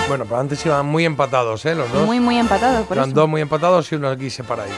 Bueno, 0.08 0.24
pero 0.24 0.38
antes 0.38 0.64
iban 0.66 0.84
muy 0.84 1.06
empatados, 1.06 1.64
¿eh? 1.64 1.74
Los 1.74 1.90
dos. 1.90 2.04
muy, 2.04 2.20
muy 2.20 2.36
empatados, 2.38 2.86
por 2.86 2.96
Iban 2.98 3.08
eso. 3.10 3.20
dos 3.20 3.28
muy 3.28 3.40
empatados 3.40 3.90
y 3.90 3.94
uno 3.94 4.10
aquí 4.10 4.28
separadito. 4.28 4.76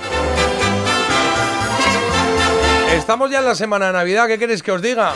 Estamos 2.97 3.31
ya 3.31 3.39
en 3.39 3.45
la 3.45 3.55
semana 3.55 3.87
de 3.89 3.93
Navidad, 3.93 4.27
¿qué 4.27 4.39
queréis 4.39 4.63
que 4.63 4.73
os 4.73 4.83
diga? 4.83 5.13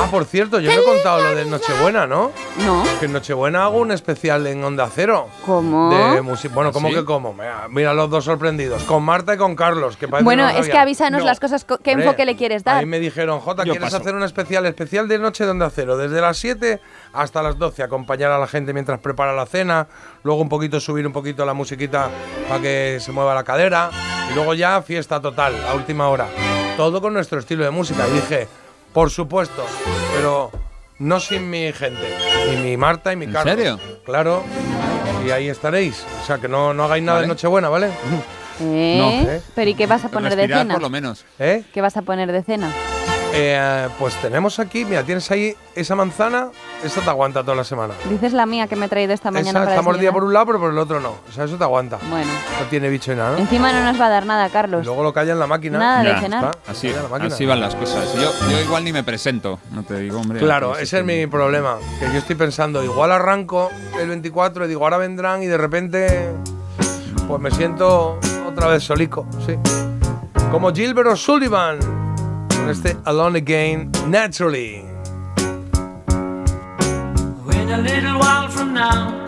Ah, 0.00 0.08
por 0.10 0.24
cierto, 0.24 0.58
yo 0.58 0.72
no 0.74 0.80
he 0.80 0.84
contado 0.84 1.20
lo 1.22 1.34
de 1.36 1.44
Nochebuena, 1.44 2.06
¿no? 2.06 2.32
No. 2.64 2.82
Que 2.98 3.06
en 3.06 3.12
Nochebuena 3.12 3.64
hago 3.64 3.78
un 3.78 3.92
especial 3.92 4.46
en 4.46 4.64
Onda 4.64 4.88
Cero. 4.92 5.28
¿Cómo? 5.46 5.90
De 5.94 6.20
bueno, 6.48 6.72
¿cómo 6.72 6.88
¿Sí? 6.88 6.94
que 6.94 7.04
cómo? 7.04 7.32
Mira, 7.32 7.66
mira 7.70 7.94
los 7.94 8.10
dos 8.10 8.24
sorprendidos. 8.24 8.82
Con 8.84 9.04
Marta 9.04 9.34
y 9.34 9.36
con 9.36 9.54
Carlos, 9.54 9.96
que 9.96 10.08
parece 10.08 10.24
Bueno, 10.24 10.46
no 10.46 10.52
lo 10.52 10.58
es 10.58 10.68
que 10.68 10.76
avísanos 10.76 11.20
No. 11.20 11.26
las 11.26 11.38
cosas, 11.38 11.64
co- 11.64 11.78
qué 11.78 11.92
Hombre, 11.92 12.06
enfoque 12.06 12.24
le 12.24 12.36
quieres 12.36 12.64
dar. 12.64 12.78
Ahí 12.78 12.86
me 12.86 12.98
dijeron, 12.98 13.38
Jota, 13.40 13.62
Yo 13.64 13.72
¿quieres 13.72 13.86
paso. 13.92 13.98
hacer 14.02 14.14
un 14.14 14.24
especial? 14.24 14.66
Especial 14.66 15.06
de 15.06 15.18
noche 15.18 15.44
de 15.44 15.50
Onda 15.50 15.70
Cero, 15.70 15.96
desde 15.96 16.20
las 16.20 16.36
7 16.38 16.80
hasta 17.12 17.42
las 17.42 17.58
12, 17.58 17.82
acompañar 17.82 18.32
a 18.32 18.38
la 18.38 18.46
gente 18.48 18.72
mientras 18.72 18.98
prepara 18.98 19.32
la 19.32 19.46
cena, 19.46 19.86
luego 20.24 20.40
un 20.42 20.48
poquito 20.48 20.80
subir 20.80 21.06
un 21.06 21.12
poquito 21.12 21.44
la 21.46 21.54
musiquita 21.54 22.08
para 22.48 22.60
que 22.60 22.98
se 23.00 23.12
mueva 23.12 23.34
la 23.34 23.44
cadera, 23.44 23.90
y 24.30 24.34
luego 24.34 24.54
ya 24.54 24.82
fiesta 24.82 25.20
total, 25.20 25.54
a 25.70 25.74
última 25.74 26.08
hora. 26.08 26.26
Todo 26.76 27.00
con 27.00 27.12
nuestro 27.14 27.38
estilo 27.38 27.64
de 27.64 27.70
música. 27.70 28.06
Y 28.08 28.14
dije, 28.14 28.48
por 28.92 29.10
supuesto, 29.10 29.64
pero 30.14 30.50
no 30.98 31.20
sin 31.20 31.48
mi 31.48 31.72
gente, 31.72 32.02
ni 32.50 32.56
mi 32.62 32.76
Marta 32.76 33.12
y 33.12 33.16
mi 33.16 33.26
¿En 33.26 33.32
Carlos. 33.32 33.54
serio? 33.54 33.80
Claro. 34.04 34.42
Y 35.26 35.30
ahí 35.30 35.48
estaréis. 35.48 36.04
O 36.22 36.26
sea, 36.26 36.38
que 36.38 36.48
no, 36.48 36.74
no 36.74 36.84
hagáis 36.84 37.02
nada 37.04 37.20
de. 37.22 37.26
Nochebuena, 37.26 37.68
¿vale? 37.68 37.90
¿Eh? 38.60 38.96
No, 38.98 39.10
¿eh? 39.32 39.42
Pero 39.54 39.70
¿y 39.70 39.74
qué 39.74 39.86
vas 39.86 40.04
a 40.04 40.08
poner 40.08 40.30
de 40.30 40.36
Respirar 40.36 40.62
cena? 40.62 40.74
por 40.74 40.82
lo 40.82 40.90
menos. 40.90 41.24
¿Eh? 41.38 41.64
¿Qué 41.72 41.80
vas 41.80 41.96
a 41.96 42.02
poner 42.02 42.30
de 42.30 42.42
cena? 42.42 42.70
Eh, 43.36 43.88
pues 43.98 44.14
tenemos 44.22 44.60
aquí, 44.60 44.84
mira, 44.84 45.02
tienes 45.02 45.28
ahí 45.32 45.56
esa 45.74 45.96
manzana, 45.96 46.50
esa 46.84 47.00
te 47.00 47.10
aguanta 47.10 47.42
toda 47.42 47.56
la 47.56 47.64
semana. 47.64 47.92
Dices 48.08 48.32
la 48.32 48.46
mía 48.46 48.68
que 48.68 48.76
me 48.76 48.86
he 48.86 48.88
traído 48.88 49.12
esta 49.12 49.32
mañana 49.32 49.50
esa 49.50 49.58
para 49.60 49.70
está 49.72 49.82
mordida 49.82 50.12
por 50.12 50.22
un 50.22 50.32
lado, 50.32 50.46
pero 50.46 50.60
por 50.60 50.70
el 50.70 50.78
otro 50.78 51.00
no. 51.00 51.16
O 51.28 51.32
sea, 51.32 51.44
eso 51.44 51.56
te 51.56 51.64
aguanta. 51.64 51.98
Bueno, 52.08 52.30
No 52.60 52.66
tiene 52.70 52.88
bicho 52.88 53.10
ni 53.10 53.16
nada, 53.18 53.32
¿no? 53.32 53.38
encima 53.38 53.72
no 53.72 53.82
nos 53.82 54.00
va 54.00 54.06
a 54.06 54.10
dar 54.10 54.24
nada, 54.26 54.46
Y 54.46 54.50
Carlos. 54.50 54.86
luego 54.86 55.02
lo 55.02 55.12
calla 55.12 55.32
en 55.32 55.40
la 55.40 55.48
máquina. 55.48 55.78
Nada 55.78 56.02
de 56.04 56.08
Ya, 56.10 56.20
cenar. 56.20 56.44
está. 56.44 56.70
Así, 56.70 56.86
Calla 56.86 56.96
en 56.98 57.02
la 57.02 57.08
máquina. 57.08 57.34
así 57.34 57.46
van 57.46 57.60
las 57.60 57.74
cosas. 57.74 58.14
Yo, 58.14 58.30
yo 58.48 58.60
igual 58.60 58.84
ni 58.84 58.92
me 58.92 59.02
presento. 59.02 59.58
No 59.72 59.82
te 59.82 59.98
digo, 59.98 60.20
hombre. 60.20 60.38
Claro, 60.38 60.76
ese 60.78 61.00
es 61.00 61.04
mi 61.04 61.26
problema. 61.26 61.78
Que 61.98 62.06
yo 62.12 62.18
estoy 62.18 62.36
pensando, 62.36 62.84
igual 62.84 63.10
arranco 63.10 63.68
el 64.00 64.08
24 64.10 64.64
y 64.64 64.68
digo, 64.68 64.84
ahora 64.84 64.98
vendrán 64.98 65.42
y 65.42 65.46
de 65.46 65.58
repente, 65.58 66.28
pues 67.26 67.40
me 67.40 67.50
siento 67.50 68.20
otra 68.46 68.68
vez 68.68 68.84
solico, 68.84 69.26
sí. 69.44 69.56
Como 70.52 70.72
Gilbert 70.72 71.08
O'Sullivan, 71.08 71.80
este 72.68 72.96
Alone 73.04 73.36
Again, 73.36 73.90
Naturally. 74.08 74.82
When 77.44 77.68
a 77.70 77.78
little 77.78 78.18
while 78.18 78.48
from 78.48 78.72
now, 78.74 79.24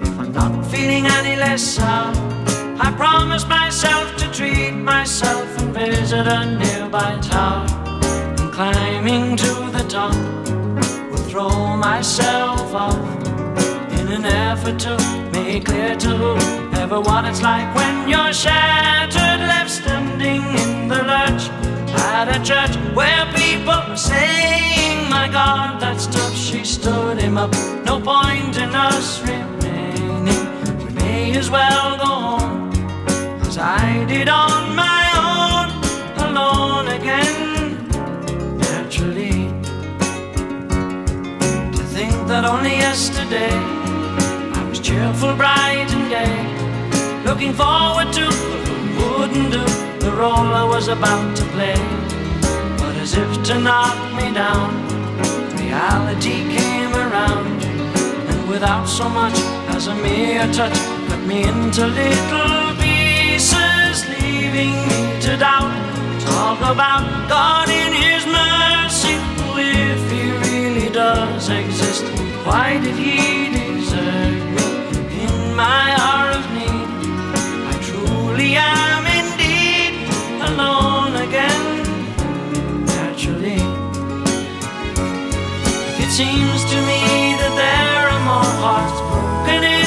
if 0.00 0.18
I'm 0.18 0.32
not 0.32 0.66
feeling 0.66 1.06
any 1.06 1.36
less 1.36 1.62
sound, 1.62 2.16
I 2.80 2.92
promise 2.96 3.46
myself 3.46 4.16
to 4.18 4.30
treat 4.32 4.72
myself 4.72 5.46
and 5.58 5.74
visit 5.74 6.26
a 6.26 6.46
nearby 6.46 7.18
tower. 7.22 7.66
And 8.38 8.52
climbing 8.52 9.36
to 9.36 9.52
the 9.76 9.84
top, 9.88 10.14
will 11.10 11.24
throw 11.30 11.76
myself 11.76 12.72
off 12.74 12.96
in 13.98 14.08
an 14.08 14.24
effort 14.24 14.78
to 14.80 14.96
make 15.32 15.64
clear 15.64 15.96
to 15.96 16.08
whoever 16.08 17.00
what 17.00 17.24
it's 17.24 17.42
like 17.42 17.74
when 17.74 18.08
you're 18.08 18.32
shattered, 18.32 19.40
left 19.40 19.70
standing 19.70 20.42
in 20.42 20.88
the 20.88 21.02
lurch 21.02 21.69
at 21.94 22.28
a 22.28 22.42
church 22.42 22.76
where 22.94 23.24
people 23.34 23.80
were 23.88 23.96
saying, 23.96 25.08
My 25.08 25.28
God, 25.28 25.80
that 25.80 26.00
stuff 26.00 26.34
she 26.34 26.64
stood 26.64 27.18
him 27.18 27.36
up. 27.38 27.52
No 27.84 28.00
point 28.00 28.56
in 28.56 28.74
us 28.74 29.20
remaining. 29.22 30.42
We 30.78 30.92
may 30.94 31.36
as 31.36 31.50
well 31.50 31.96
go 31.96 32.04
home 32.04 32.70
as 33.42 33.58
I 33.58 34.04
did 34.06 34.28
on 34.28 34.76
my 34.76 35.02
own, 35.28 35.68
alone 36.28 36.88
again, 36.88 37.88
naturally. 38.58 39.48
To 41.76 41.82
think 41.96 42.14
that 42.28 42.44
only 42.44 42.76
yesterday 42.76 43.50
I 44.58 44.66
was 44.68 44.80
cheerful, 44.80 45.34
bright 45.36 45.88
and 45.96 46.06
gay, 46.14 47.24
looking 47.24 47.52
forward 47.52 48.12
to 48.14 48.26
what 48.96 49.18
wouldn't 49.20 49.52
do 49.52 49.79
role 50.20 50.52
I 50.62 50.64
was 50.64 50.88
about 50.88 51.34
to 51.38 51.44
play. 51.54 51.80
But 52.80 52.94
as 53.04 53.14
if 53.14 53.30
to 53.48 53.54
knock 53.58 53.96
me 54.18 54.26
down, 54.34 54.68
reality 55.56 56.36
came 56.56 56.92
around, 57.04 57.56
and 58.30 58.40
without 58.48 58.86
so 58.86 59.08
much 59.08 59.36
as 59.76 59.86
a 59.86 59.94
mere 59.94 60.46
touch, 60.52 60.78
cut 61.08 61.22
me 61.30 61.38
into 61.52 61.86
little 61.86 62.76
pieces, 62.84 63.96
leaving 64.14 64.74
me 64.90 65.00
to 65.24 65.32
doubt. 65.46 65.72
Talk 66.28 66.58
about 66.74 67.04
God 67.34 67.68
in 67.82 67.92
His 68.06 68.22
mercy, 68.26 69.16
if 69.56 70.00
He 70.12 70.24
really 70.46 70.90
does 70.92 71.48
exist, 71.48 72.04
why 72.46 72.78
did 72.84 72.96
He 73.06 73.16
desert 73.56 74.36
me 74.56 74.68
in 75.24 75.34
my 75.56 75.86
hour 76.02 76.28
of 76.38 76.44
need? 76.58 76.88
I 77.72 77.74
truly 77.88 78.56
am 78.56 78.89
seems 86.20 86.66
to 86.66 86.76
me 86.82 87.32
that 87.40 87.54
there 87.56 88.04
are 88.12 88.22
more 88.28 88.52
hearts 88.60 89.00
broken 89.08 89.79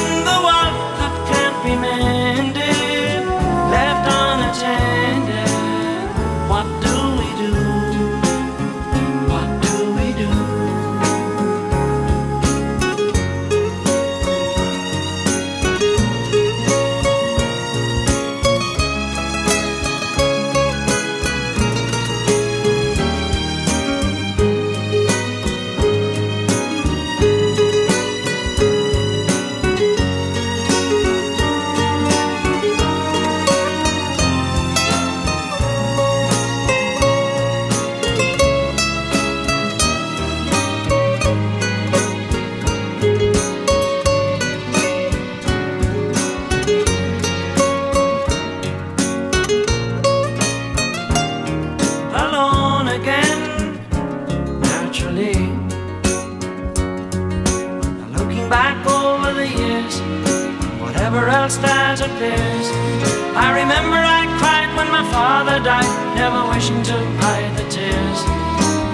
I 63.36 63.50
remember 63.62 63.98
I 63.98 64.30
cried 64.38 64.70
when 64.78 64.90
my 64.94 65.02
father 65.10 65.58
died, 65.58 65.90
never 66.16 66.46
wishing 66.54 66.84
to 66.84 66.98
hide 67.18 67.58
the 67.58 67.66
tears. 67.66 68.20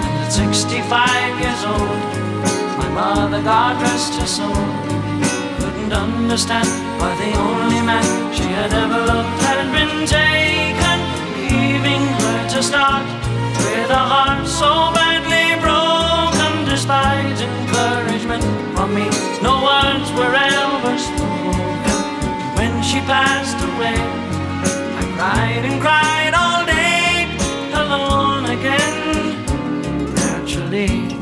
And 0.00 0.16
at 0.24 0.32
65 0.32 1.40
years 1.44 1.62
old, 1.68 2.00
my 2.80 2.88
mother, 2.88 3.42
God 3.42 3.82
rest 3.82 4.14
her 4.16 4.26
soul, 4.26 4.64
couldn't 5.60 5.92
understand 5.92 6.68
why 6.96 7.12
the 7.20 7.36
only 7.36 7.82
man 7.84 8.32
she 8.32 8.48
had 8.48 8.72
ever 8.72 9.04
loved 9.12 9.42
had 9.44 9.68
been 9.76 10.08
taken, 10.08 10.98
leaving 11.36 12.00
her 12.00 12.48
to 12.56 12.62
start 12.62 13.04
with 13.60 13.90
a 13.92 14.04
heart 14.12 14.46
so 14.48 14.88
badly 14.96 15.60
broken. 15.60 16.64
Despite 16.64 17.36
encouragement 17.36 18.44
from 18.72 18.94
me, 18.94 19.04
no 19.44 19.60
words 19.68 20.08
were 20.16 20.32
ever 20.32 20.96
spoken. 20.96 21.98
When 22.56 22.82
she 22.82 23.00
passed 23.04 23.60
away, 23.76 24.29
cried 25.20 25.64
and 25.66 25.82
cried 25.82 26.32
all 26.32 26.64
day, 26.64 27.28
alone 27.74 28.46
again. 28.56 29.44
Naturally, 30.14 31.14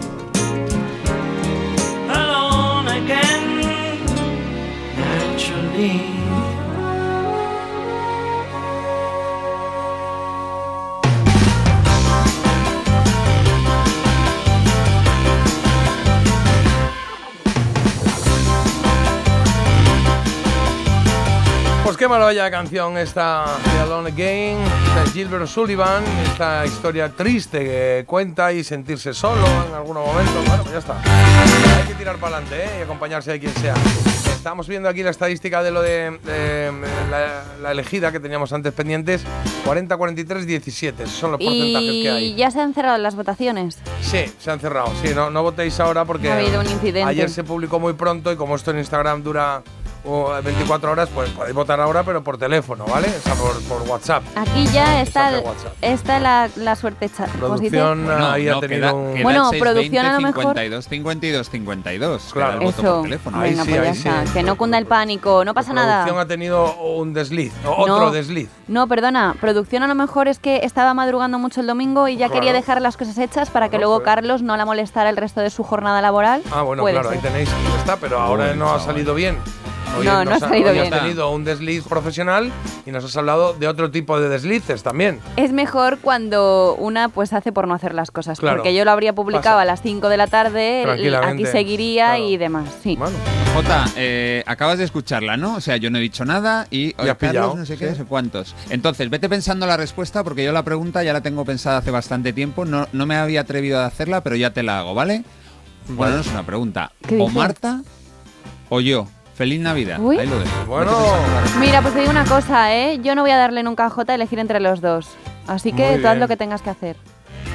alone 2.08 2.86
again. 2.86 4.06
Naturally. 4.96 6.17
Qué 21.98 22.06
maravilla 22.06 22.44
de 22.44 22.50
canción 22.50 22.96
esta 22.96 23.44
de 23.72 23.80
Alone 23.80 24.10
Again, 24.10 24.58
de 24.58 25.10
Gilbert 25.12 25.46
Sullivan, 25.48 26.04
esta 26.30 26.64
historia 26.64 27.08
triste 27.10 27.58
que 27.58 28.04
cuenta 28.06 28.52
y 28.52 28.62
sentirse 28.62 29.12
solo 29.12 29.44
en 29.68 29.74
algunos 29.74 30.06
momentos. 30.06 30.34
Bueno, 30.46 30.62
pues 30.62 30.72
ya 30.74 30.78
está. 30.78 31.00
Hay 31.02 31.88
que 31.88 31.94
tirar 31.94 32.16
para 32.18 32.36
adelante 32.36 32.64
¿eh? 32.64 32.78
y 32.80 32.82
acompañarse 32.82 33.32
de 33.32 33.40
quien 33.40 33.54
sea. 33.54 33.74
Estamos 34.32 34.68
viendo 34.68 34.88
aquí 34.88 35.02
la 35.02 35.10
estadística 35.10 35.62
de 35.64 35.72
lo 35.72 35.82
de, 35.82 36.16
de 36.24 36.70
la, 37.10 37.42
la 37.60 37.72
elegida 37.72 38.12
que 38.12 38.20
teníamos 38.20 38.52
antes 38.52 38.72
pendientes. 38.72 39.22
40, 39.64 39.96
43, 39.96 40.46
17. 40.46 41.02
Esos 41.02 41.16
son 41.16 41.32
los 41.32 41.40
porcentajes 41.40 41.90
que 41.90 42.10
hay. 42.10 42.24
Y 42.26 42.34
ya 42.36 42.50
se 42.52 42.60
han 42.60 42.72
cerrado 42.72 42.98
las 42.98 43.16
votaciones. 43.16 43.78
Sí, 44.00 44.32
se 44.38 44.50
han 44.52 44.60
cerrado. 44.60 44.92
Sí, 45.02 45.10
no, 45.14 45.30
no 45.30 45.42
votéis 45.42 45.78
ahora 45.80 46.04
porque 46.04 46.30
Ha 46.30 46.36
habido 46.38 46.60
un 46.60 46.66
incidente. 46.66 47.02
ayer 47.02 47.28
se 47.28 47.42
publicó 47.42 47.80
muy 47.80 47.94
pronto 47.94 48.30
y 48.30 48.36
como 48.36 48.54
esto 48.54 48.70
en 48.70 48.78
Instagram 48.78 49.24
dura 49.24 49.62
uh, 50.08 50.42
24 50.42 50.90
horas, 50.92 51.08
pues 51.14 51.30
podéis 51.30 51.54
votar 51.54 51.80
ahora, 51.80 52.02
pero 52.02 52.22
por 52.22 52.38
teléfono, 52.38 52.84
¿vale? 52.86 53.08
O 53.08 53.20
sea, 53.20 53.34
por, 53.34 53.60
por 53.64 53.82
WhatsApp. 53.88 54.22
Aquí 54.34 54.66
ya 54.68 55.00
está, 55.02 55.30
WhatsApp. 55.44 55.72
está 55.82 56.18
la, 56.18 56.48
la 56.56 56.76
suerte 56.76 57.06
hecha. 57.06 57.26
Producción 57.26 58.10
ahí 58.10 58.48
ha 58.48 58.58
tenido 58.60 58.80
queda- 58.88 58.92
un... 58.94 59.12
queda 59.14 59.22
Bueno, 59.22 59.50
producción 59.58 60.06
a 60.06 60.12
lo 60.12 60.18
620, 60.20 60.22
mejor- 60.22 60.54
52, 60.54 60.88
52, 60.88 61.50
52. 61.50 62.30
Claro. 62.32 62.50
Queda 62.52 62.58
el 62.60 62.64
voto 62.66 62.80
Eso, 62.82 62.94
por 62.94 63.02
teléfono. 63.04 63.38
venga, 63.40 63.64
sí, 63.64 63.70
pues 63.74 64.02
ya 64.02 64.24
sí. 64.26 64.32
Que 64.32 64.42
no 64.42 64.56
cunda 64.56 64.78
el 64.78 64.86
pánico, 64.86 65.44
no 65.44 65.54
pasa 65.54 65.72
nada. 65.72 66.04
Producción 66.04 66.18
ha 66.18 66.26
tenido 66.28 66.74
un 66.76 67.12
desliz, 67.14 67.52
o 67.66 67.70
otro 67.82 67.98
No. 68.06 68.10
desliz. 68.10 68.48
No, 68.68 68.86
perdona, 68.86 69.34
producción 69.40 69.82
a 69.82 69.86
lo 69.88 69.94
mejor 69.94 70.28
es 70.28 70.38
que 70.38 70.60
estaba 70.64 70.94
madrugando 70.94 71.38
mucho 71.38 71.60
el 71.60 71.66
domingo 71.66 72.08
y 72.08 72.16
ya 72.16 72.26
Claro. 72.26 72.34
quería 72.34 72.52
dejar 72.52 72.80
las 72.82 72.96
cosas 72.96 73.16
hechas 73.18 73.50
para 73.50 73.66
que 73.66 73.70
Claro, 73.76 73.84
luego 73.86 73.96
pues. 73.98 74.04
Carlos 74.06 74.42
no 74.42 74.56
la 74.56 74.64
molestara 74.64 75.10
el 75.10 75.16
resto 75.16 75.40
de 75.40 75.50
su 75.50 75.62
jornada 75.62 76.00
laboral. 76.00 76.42
Ah, 76.52 76.62
bueno, 76.62 76.82
Puede 76.82 76.94
claro, 76.94 77.08
ser. 77.10 77.18
ahí 77.18 77.22
tenéis, 77.22 77.48
ahí 77.50 77.78
está, 77.78 77.96
pero 77.96 78.20
ahora 78.20 78.50
Uy, 78.52 78.58
no 78.58 78.72
ha 78.72 78.80
salido 78.80 79.14
bien. 79.14 79.36
Hoy 79.98 80.06
No, 80.06 80.24
no 80.24 80.32
ha 80.34 80.38
salido 80.38 80.70
hoy 80.70 80.80
bien. 80.80 80.92
has 80.92 81.00
tenido 81.02 81.30
un 81.30 81.44
desliz 81.44 81.84
profesional 81.84 82.50
y 82.86 82.90
nos 82.90 83.04
has 83.04 83.16
hablado 83.16 83.52
de 83.54 83.66
otro 83.68 83.90
tipo 83.90 84.20
de 84.20 84.28
deslices 84.28 84.82
también. 84.82 85.20
Es 85.36 85.52
mejor 85.52 85.98
cuando 85.98 86.74
una 86.78 87.08
pues 87.08 87.32
hace 87.32 87.52
por 87.52 87.66
no 87.68 87.74
hacer 87.74 87.94
las 87.94 88.10
cosas, 88.10 88.38
Claro. 88.40 88.58
porque 88.58 88.74
yo 88.74 88.84
lo 88.84 88.90
habría 88.90 89.14
publicado 89.14 89.56
Pasa. 89.56 89.60
a 89.62 89.64
las 89.64 89.82
5 89.82 90.08
de 90.08 90.16
la 90.16 90.26
tarde, 90.26 90.84
aquí 91.22 91.46
seguiría 91.46 92.06
Claro. 92.16 92.24
y 92.28 92.36
demás. 92.36 92.68
Sí. 92.82 92.96
Bueno, 92.96 93.16
Jota, 93.54 93.84
eh, 93.96 94.42
acabas 94.46 94.78
de 94.78 94.84
escucharla, 94.84 95.36
¿no? 95.36 95.56
O 95.56 95.60
sea, 95.60 95.76
yo 95.76 95.90
no 95.90 95.98
he 95.98 96.00
dicho 96.00 96.24
nada 96.24 96.66
y 96.70 96.94
Ya 97.02 97.12
has 97.12 97.18
Carlos, 97.18 97.56
no 97.56 97.66
sé 97.66 97.76
qué, 97.76 97.86
sí. 97.86 97.90
no 97.92 97.96
sé 97.96 98.04
cuántos. 98.04 98.54
Entonces, 98.70 99.10
vete 99.10 99.28
pensando 99.28 99.66
la 99.66 99.76
respuesta 99.76 100.22
porque 100.22 100.44
yo 100.44 100.52
la 100.52 100.62
pregunta 100.62 101.02
ya 101.02 101.12
la 101.12 101.20
tengo 101.22 101.44
pensada 101.44 101.78
hace 101.78 101.90
bastante 101.90 102.32
tiempo. 102.32 102.64
No, 102.64 102.86
no 102.92 103.06
me 103.06 103.16
había 103.16 103.40
atrevido 103.40 103.80
a 103.80 103.86
hacerla, 103.86 104.22
pero 104.22 104.36
ya 104.36 104.52
te 104.52 104.62
la 104.62 104.78
hago, 104.80 104.94
¿vale? 104.94 105.24
Bueno, 105.88 106.16
no 106.16 106.20
es 106.20 106.26
una 106.28 106.44
pregunta. 106.44 106.92
¿Qué 107.06 107.16
¿O 107.16 107.26
dice? 107.26 107.38
Marta 107.38 107.80
o 108.68 108.80
yo? 108.80 109.08
Feliz 109.38 109.60
Navidad. 109.60 110.00
Uy. 110.00 110.18
Ahí 110.18 110.26
lo 110.26 110.38
dejo. 110.40 110.64
Bueno. 110.66 110.92
Mira, 111.60 111.80
pues 111.80 111.94
te 111.94 112.00
digo 112.00 112.10
una 112.10 112.24
cosa, 112.24 112.74
¿eh? 112.74 112.98
Yo 113.02 113.14
no 113.14 113.22
voy 113.22 113.30
a 113.30 113.36
darle 113.36 113.62
nunca 113.62 113.86
a 113.86 113.90
Jota 113.90 114.10
a 114.12 114.16
elegir 114.16 114.40
entre 114.40 114.58
los 114.58 114.80
dos. 114.80 115.08
Así 115.46 115.72
que 115.72 115.98
tú 116.02 116.08
haz 116.08 116.18
lo 116.18 116.26
que 116.26 116.36
tengas 116.36 116.60
que 116.60 116.70
hacer. 116.70 116.96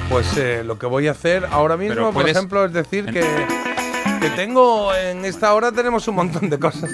pues 0.08 0.34
eh, 0.38 0.62
lo 0.64 0.78
que 0.78 0.86
voy 0.86 1.08
a 1.08 1.10
hacer 1.10 1.46
ahora 1.50 1.76
mismo, 1.76 1.94
Pero 1.94 2.04
por 2.06 2.22
puedes- 2.22 2.34
ejemplo, 2.36 2.64
es 2.64 2.72
decir 2.72 3.04
que, 3.06 3.20
que 4.20 4.30
tengo, 4.30 4.94
en 4.94 5.24
esta 5.26 5.52
hora 5.54 5.72
tenemos 5.72 6.08
un 6.08 6.14
montón 6.16 6.48
de 6.48 6.58
cosas. 6.58 6.90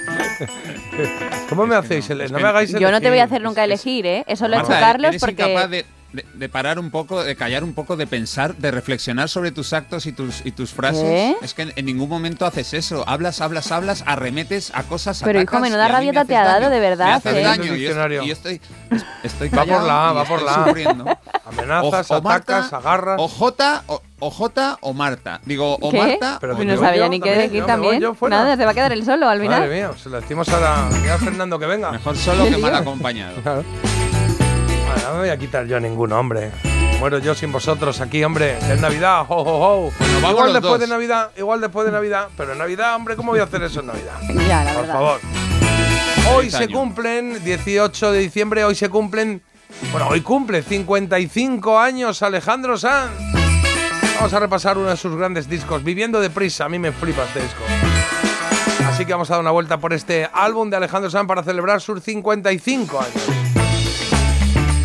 ¿Cómo 1.48 1.66
me 1.66 1.76
hacéis? 1.76 2.10
es 2.10 2.30
no 2.32 2.38
me 2.40 2.48
hagáis 2.48 2.70
Yo 2.72 2.90
no 2.90 3.00
te 3.00 3.08
voy 3.08 3.18
a 3.18 3.22
elegir. 3.22 3.22
hacer 3.22 3.42
nunca 3.42 3.64
elegir, 3.64 4.06
¿eh? 4.06 4.24
Eso 4.26 4.48
lo 4.48 4.56
ha 4.56 4.60
hecho 4.60 4.70
Marta, 4.70 4.86
Carlos 4.86 5.08
eres 5.10 5.20
porque... 5.20 5.42
incapaz 5.42 5.70
de, 5.70 5.86
de- 6.12 6.24
de 6.34 6.48
parar 6.48 6.78
un 6.78 6.90
poco, 6.90 7.22
de 7.22 7.36
callar 7.36 7.62
un 7.64 7.72
poco, 7.74 7.96
de 7.96 8.06
pensar, 8.06 8.56
de 8.56 8.70
reflexionar 8.70 9.28
sobre 9.28 9.52
tus 9.52 9.72
actos 9.72 10.06
y 10.06 10.12
tus, 10.12 10.44
y 10.44 10.52
tus 10.52 10.70
frases. 10.72 11.02
¿Qué? 11.02 11.36
Es 11.42 11.54
que 11.54 11.62
en, 11.62 11.72
en 11.76 11.86
ningún 11.86 12.08
momento 12.08 12.46
haces 12.46 12.74
eso. 12.74 13.04
Hablas, 13.08 13.40
hablas, 13.40 13.70
hablas, 13.72 14.02
arremetes 14.06 14.72
a 14.74 14.82
cosas. 14.84 15.20
Pero, 15.24 15.40
hijo, 15.40 15.60
menuda 15.60 15.88
rabieta 15.88 16.24
te 16.24 16.36
ha 16.36 16.44
dado, 16.44 16.60
daño. 16.62 16.70
de 16.70 16.80
verdad, 16.80 17.06
Me 17.06 17.12
haces 17.12 17.34
¿eh? 17.34 17.42
daño. 17.42 17.62
El 17.74 17.78
Y 17.80 17.82
yo, 17.84 18.24
yo 18.24 18.32
estoy, 18.32 18.60
estoy 19.22 19.48
Va 19.48 19.58
por 19.58 19.66
callado 19.68 19.86
la 19.86 20.08
A, 20.08 20.12
va 20.12 20.24
por 20.24 20.42
la 20.42 20.54
A. 20.54 20.64
sufriendo. 20.66 21.04
Amenazas, 21.46 22.10
O- 22.10 22.14
o 22.14 22.16
atacas, 22.18 22.22
Marta, 22.72 22.76
agarras. 22.76 23.16
O 23.20 23.28
J, 23.28 23.82
o, 23.86 24.02
o 24.20 24.30
J 24.30 24.78
o 24.80 24.92
Marta. 24.92 25.40
Digo, 25.44 25.76
o 25.80 25.90
¿Qué? 25.90 25.98
Marta 25.98 26.38
Pero 26.40 26.52
o 26.54 26.56
Pues 26.56 26.68
no 26.68 26.76
sabía 26.78 27.08
ni 27.08 27.20
qué 27.20 27.48
voy 27.52 27.62
también. 27.66 28.00
yo. 28.00 28.16
Nada, 28.28 28.56
se 28.56 28.64
va 28.64 28.70
a 28.70 28.74
quedar 28.74 28.92
él 28.92 29.04
solo 29.04 29.28
al 29.28 29.40
final. 29.40 29.60
Madre 29.60 29.74
mía, 29.74 29.90
se 30.00 30.08
lo 30.08 30.20
decimos 30.20 30.48
a 30.48 30.90
Fernando 31.18 31.58
que 31.58 31.66
venga. 31.66 31.90
Mejor 31.92 32.16
solo 32.16 32.44
que 32.44 32.56
mal 32.58 32.74
acompañado. 32.74 33.34
Claro. 33.42 33.64
No 35.04 35.12
me 35.14 35.18
voy 35.20 35.28
a 35.30 35.36
quitar 35.36 35.66
yo 35.66 35.76
a 35.76 35.80
ningún 35.80 36.12
hombre. 36.12 36.50
Muero 36.98 37.18
yo 37.18 37.34
sin 37.34 37.50
vosotros 37.50 38.00
aquí, 38.00 38.22
hombre. 38.22 38.58
Es 38.70 38.80
Navidad, 38.80 39.24
ho, 39.28 39.34
ho, 39.36 39.86
ho. 39.86 39.92
vamos 40.20 40.30
igual 40.30 40.52
después 40.52 40.72
dos. 40.72 40.80
de 40.80 40.86
Navidad, 40.88 41.30
igual 41.36 41.60
después 41.60 41.86
de 41.86 41.92
Navidad. 41.92 42.28
Pero 42.36 42.52
en 42.52 42.58
Navidad, 42.58 42.94
hombre, 42.94 43.16
¿cómo 43.16 43.32
voy 43.32 43.40
a 43.40 43.44
hacer 43.44 43.62
eso 43.62 43.80
en 43.80 43.86
Navidad? 43.86 44.18
Ya, 44.46 44.64
la 44.64 44.72
Por 44.72 44.82
verdad. 44.82 44.94
favor. 44.94 45.20
Hoy 46.34 46.50
se 46.50 46.64
año. 46.64 46.78
cumplen, 46.78 47.42
18 47.42 48.12
de 48.12 48.18
diciembre, 48.18 48.64
hoy 48.64 48.74
se 48.74 48.88
cumplen. 48.90 49.42
Bueno, 49.92 50.08
hoy 50.08 50.20
cumple 50.20 50.62
55 50.62 51.78
años 51.78 52.22
Alejandro 52.22 52.76
Sanz. 52.76 53.10
Vamos 54.16 54.34
a 54.34 54.38
repasar 54.40 54.76
uno 54.76 54.90
de 54.90 54.96
sus 54.98 55.16
grandes 55.16 55.48
discos, 55.48 55.82
Viviendo 55.82 56.20
deprisa. 56.20 56.66
A 56.66 56.68
mí 56.68 56.78
me 56.78 56.92
flipa 56.92 57.22
este 57.24 57.40
disco. 57.40 57.62
Así 58.86 59.06
que 59.06 59.12
vamos 59.12 59.30
a 59.30 59.34
dar 59.34 59.40
una 59.40 59.50
vuelta 59.52 59.78
por 59.78 59.94
este 59.94 60.28
álbum 60.30 60.68
de 60.68 60.76
Alejandro 60.76 61.10
Sanz 61.10 61.26
para 61.26 61.42
celebrar 61.42 61.80
sus 61.80 62.02
55 62.02 63.00
años. 63.00 63.39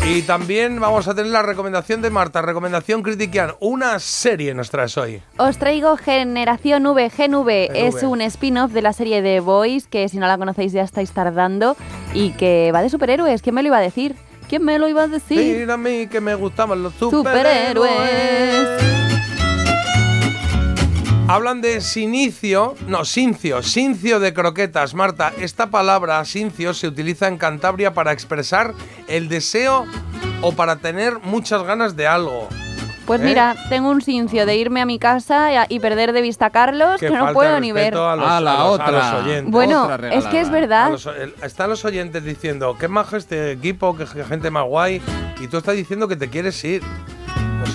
Y 0.08 0.22
también 0.22 0.78
vamos 0.78 1.08
a 1.08 1.14
tener 1.16 1.32
la 1.32 1.42
recomendación 1.42 2.00
de 2.00 2.10
Marta, 2.10 2.40
recomendación 2.40 3.02
Critiquian. 3.02 3.54
Una 3.58 3.98
serie 3.98 4.54
nos 4.54 4.70
traes 4.70 4.96
hoy. 4.96 5.20
Os 5.36 5.58
traigo 5.58 5.96
Generación 5.96 6.86
V. 6.86 7.10
Gen 7.10 7.34
V 7.34 7.70
es 7.74 8.02
un 8.04 8.20
spin-off 8.20 8.70
de 8.70 8.82
la 8.82 8.92
serie 8.92 9.20
The 9.20 9.40
Boys, 9.40 9.88
que 9.88 10.08
si 10.08 10.18
no 10.18 10.28
la 10.28 10.38
conocéis 10.38 10.72
ya 10.72 10.82
estáis 10.82 11.10
tardando, 11.10 11.76
y 12.14 12.30
que 12.30 12.70
va 12.72 12.82
de 12.82 12.88
superhéroes. 12.88 13.42
¿Quién 13.42 13.56
me 13.56 13.62
lo 13.62 13.66
iba 13.66 13.78
a 13.78 13.82
decir? 13.82 14.14
¿Quién 14.48 14.64
me 14.64 14.78
lo 14.78 14.88
iba 14.88 15.02
a 15.02 15.08
decir? 15.08 15.58
Mira 15.58 15.74
a 15.74 15.76
mí 15.76 16.06
que 16.06 16.20
me 16.20 16.36
gustaban 16.36 16.84
los 16.84 16.94
superhéroes. 16.94 17.74
Superhéroes. 17.74 19.15
Hablan 21.28 21.60
de 21.60 21.80
sinicio, 21.80 22.76
no, 22.86 23.04
sincio, 23.04 23.60
sincio 23.62 24.20
de 24.20 24.32
croquetas. 24.32 24.94
Marta, 24.94 25.32
esta 25.40 25.70
palabra 25.70 26.24
sincio 26.24 26.72
se 26.72 26.86
utiliza 26.86 27.26
en 27.26 27.36
Cantabria 27.36 27.92
para 27.94 28.12
expresar 28.12 28.74
el 29.08 29.28
deseo 29.28 29.86
o 30.42 30.52
para 30.52 30.76
tener 30.76 31.18
muchas 31.24 31.64
ganas 31.64 31.96
de 31.96 32.06
algo. 32.06 32.48
Pues 33.06 33.20
¿Eh? 33.20 33.24
mira, 33.24 33.56
tengo 33.68 33.90
un 33.90 34.02
cincio 34.02 34.46
de 34.46 34.56
irme 34.56 34.80
a 34.80 34.86
mi 34.86 35.00
casa 35.00 35.66
y 35.68 35.80
perder 35.80 36.12
de 36.12 36.22
vista 36.22 36.46
a 36.46 36.50
Carlos, 36.50 37.00
que, 37.00 37.10
no 37.10 37.32
puedo 37.32 37.58
ni 37.58 37.72
ver. 37.72 37.94
A 37.96 38.14
los, 38.14 38.26
A 38.28 38.40
la 38.40 38.52
a 38.52 38.54
los- 38.58 38.62
a 38.62 38.64
otra. 38.66 38.90
los 38.90 39.24
oyentes. 39.24 39.50
Bueno, 39.52 39.84
Otra 39.84 40.12
es 40.14 40.24
que 40.26 40.40
es 40.40 40.50
verdad. 40.50 40.90
los- 40.92 41.06
el- 41.06 41.34
están 41.42 41.70
los 41.70 41.84
oyentes 41.84 42.22
diciendo, 42.24 42.76
qué 42.78 42.86
majo 42.86 43.16
este 43.16 43.50
equipo, 43.50 43.96
qué 43.96 44.06
gente 44.06 44.50
más 44.52 44.64
guay, 44.64 45.02
y 45.40 45.48
tú 45.48 45.56
estás 45.58 45.74
diciendo 45.74 46.06
que 46.06 46.14
te 46.16 46.28
quieres 46.30 46.62
ir. 46.64 46.82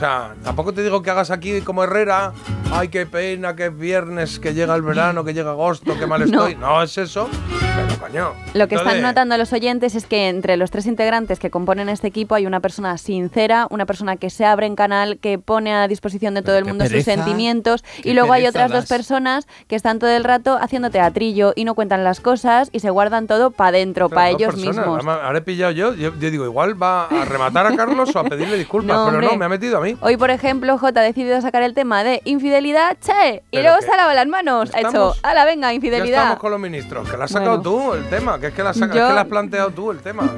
O 0.01 0.03
sea, 0.03 0.33
tampoco 0.43 0.73
te 0.73 0.81
digo 0.81 1.03
que 1.03 1.11
hagas 1.11 1.29
aquí 1.29 1.61
como 1.61 1.83
Herrera, 1.83 2.33
ay, 2.73 2.87
qué 2.87 3.05
pena, 3.05 3.55
que 3.55 3.67
es 3.67 3.77
viernes, 3.77 4.39
que 4.39 4.55
llega 4.55 4.73
el 4.73 4.81
verano, 4.81 5.23
que 5.23 5.31
llega 5.35 5.51
agosto, 5.51 5.93
qué 5.99 6.07
mal 6.07 6.21
No. 6.31 6.47
estoy. 6.47 6.55
No, 6.55 6.81
es 6.81 6.97
eso. 6.97 7.29
Pero 7.75 7.99
coño. 7.99 8.33
Lo 8.55 8.67
que 8.67 8.75
están 8.75 8.99
notando 9.03 9.37
los 9.37 9.53
oyentes 9.53 9.93
es 9.93 10.07
que 10.07 10.27
entre 10.27 10.57
los 10.57 10.71
tres 10.71 10.87
integrantes 10.87 11.37
que 11.37 11.51
componen 11.51 11.87
este 11.87 12.07
equipo 12.07 12.33
hay 12.33 12.47
una 12.47 12.59
persona 12.61 12.97
sincera, 12.97 13.67
una 13.69 13.85
persona 13.85 14.17
que 14.17 14.31
se 14.31 14.43
abre 14.43 14.65
en 14.65 14.75
canal, 14.75 15.19
que 15.19 15.37
pone 15.37 15.71
a 15.71 15.87
disposición 15.87 16.33
de 16.33 16.41
todo 16.41 16.57
el 16.57 16.65
mundo 16.65 16.83
sus 16.85 16.91
pereza, 16.93 17.13
sentimientos 17.13 17.83
qué 18.01 18.09
y 18.09 18.13
luego 18.13 18.33
hay 18.33 18.47
otras 18.47 18.71
dos 18.71 18.81
das. 18.81 18.89
personas 18.89 19.47
que 19.67 19.75
están 19.75 19.99
todo 19.99 20.09
el 20.09 20.23
rato 20.23 20.57
haciendo 20.59 20.89
teatrillo 20.89 21.53
y 21.55 21.63
no 21.63 21.75
cuentan 21.75 22.03
las 22.03 22.19
cosas 22.21 22.69
y 22.73 22.79
se 22.79 22.89
guardan 22.89 23.27
todo 23.27 23.51
para 23.51 23.69
adentro, 23.69 24.09
para 24.09 24.31
Dos 24.31 24.35
ellos 24.41 24.55
personas. 24.55 24.77
mismos. 24.77 24.95
Además, 24.97 25.19
Ahora 25.23 25.37
he 25.37 25.41
pillado 25.41 25.71
yo, 25.71 25.93
yo, 25.93 26.11
yo 26.19 26.31
digo, 26.31 26.45
igual 26.45 26.81
va 26.81 27.05
a 27.05 27.23
rematar 27.25 27.67
a 27.67 27.75
Carlos 27.75 28.13
o 28.15 28.19
a 28.19 28.23
pedirle 28.23 28.57
disculpas, 28.57 28.97
No, 28.97 29.05
pero 29.05 29.21
no, 29.21 29.37
me 29.37 29.45
ha 29.45 29.49
metido 29.49 29.77
a 29.77 29.81
mí. 29.81 29.90
Hoy, 30.01 30.17
por 30.17 30.29
ejemplo, 30.31 30.77
J 30.77 30.99
ha 30.99 31.03
decidido 31.03 31.41
sacar 31.41 31.63
el 31.63 31.73
tema 31.73 32.03
de 32.03 32.21
infidelidad, 32.25 32.97
che, 33.01 33.43
y 33.51 33.61
luego 33.61 33.81
se 33.81 33.91
ha 33.91 33.97
lavado 33.97 34.15
las 34.15 34.27
manos. 34.27 34.71
Ha 34.73 34.79
hecho, 34.79 34.87
estamos- 34.87 35.19
ala, 35.23 35.45
venga, 35.45 35.67
Ya 35.69 35.73
infidelidad. 35.73 36.19
estamos 36.19 36.39
con 36.39 36.51
los 36.51 36.59
ministros, 36.59 37.09
que 37.09 37.17
la 37.17 37.25
has 37.25 37.31
sacado 37.31 37.61
tú 37.61 37.93
el 37.93 38.07
tema, 38.09 38.39
que 38.39 38.47
es 38.47 38.53
que 38.53 38.63
la 38.63 38.69
has, 38.71 38.77
saca- 38.77 38.93
Yo- 38.95 39.01
es 39.03 39.07
que 39.09 39.15
la 39.15 39.21
has 39.21 39.27
planteado 39.27 39.71
tú 39.71 39.91
el 39.91 39.99
tema. 39.99 40.29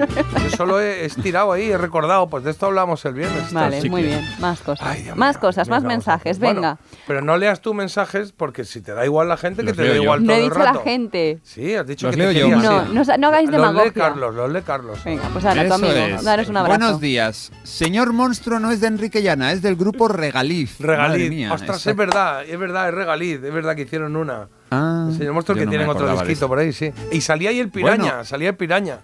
Yo 0.43 0.49
solo 0.57 0.79
he 0.79 1.05
estirado 1.05 1.51
ahí, 1.51 1.71
he 1.71 1.77
recordado, 1.77 2.27
pues 2.29 2.43
de 2.43 2.51
esto 2.51 2.65
hablamos 2.67 3.03
el 3.05 3.13
viernes. 3.13 3.51
Vale, 3.53 3.77
Así 3.77 3.89
muy 3.89 4.01
que- 4.01 4.07
bien. 4.07 4.27
Más 4.39 4.59
cosas. 4.61 4.87
Ay, 4.87 5.03
Dios 5.03 5.17
más 5.17 5.37
cosas, 5.37 5.67
más 5.69 5.83
mensajes. 5.83 6.39
Bueno, 6.39 6.55
Venga. 6.61 6.77
pero 7.07 7.21
no 7.21 7.37
leas 7.37 7.61
tú 7.61 7.73
mensajes 7.73 8.31
porque 8.31 8.63
si 8.65 8.81
te 8.81 8.93
da 8.93 9.05
igual 9.05 9.27
la 9.29 9.37
gente, 9.37 9.63
que 9.63 9.73
te 9.73 9.81
da 9.87 9.95
yo. 9.95 10.01
igual 10.03 10.21
No 10.21 10.27
todo 10.27 10.35
he 10.35 10.39
el 10.43 10.49
dicho 10.49 10.59
la 10.59 10.65
rato. 10.65 10.81
gente. 10.83 11.39
Sí, 11.43 11.75
has 11.75 11.85
dicho 11.87 12.07
Los 12.07 12.15
que 12.15 12.23
te 12.27 12.33
yo, 12.39 12.49
No, 12.49 12.83
no, 12.85 13.17
no 13.17 13.27
hagáis 13.27 13.49
Los 13.49 13.51
lee 13.59 13.67
demagogia. 13.67 13.91
Carlos, 13.93 14.35
los 14.35 14.51
lee 14.51 14.61
Carlos. 14.65 15.03
Venga, 15.03 15.23
pues 15.31 15.45
ahora, 15.45 15.67
tu 15.67 15.73
amigo, 15.73 15.93
es. 15.93 16.23
daros 16.23 16.49
un 16.49 16.57
abrazo. 16.57 16.79
Buenos 16.79 16.99
días. 17.01 17.51
Señor 17.63 18.13
Monstruo 18.13 18.59
no 18.59 18.71
es 18.71 18.81
de 18.81 18.87
Enrique 18.87 19.21
Llana, 19.21 19.42
es 19.51 19.61
del 19.61 19.75
grupo 19.75 20.07
Regaliz. 20.07 20.75
Regaliz. 20.79 21.29
mía, 21.29 21.53
Ostras, 21.53 21.77
esa- 21.81 21.91
es 21.91 21.95
verdad, 21.97 22.43
es 22.45 22.57
verdad, 22.57 22.87
es 22.89 22.93
Regaliz, 22.95 23.43
es 23.43 23.53
verdad 23.53 23.75
que 23.75 23.81
hicieron 23.83 24.15
una. 24.15 24.47
Ah, 24.71 25.07
El 25.09 25.17
señor 25.17 25.33
Monstruo 25.33 25.57
que 25.57 25.65
no 25.65 25.69
tienen 25.71 25.89
otro 25.89 26.09
disquito 26.11 26.31
eso. 26.31 26.47
por 26.47 26.59
ahí, 26.59 26.71
sí. 26.73 26.91
Y 27.11 27.21
salía 27.21 27.49
ahí 27.49 27.59
el 27.59 27.69
Piraña, 27.69 28.03
Bueno. 28.13 28.25
salía 28.25 28.49
el 28.49 28.55
Piraña. 28.55 28.99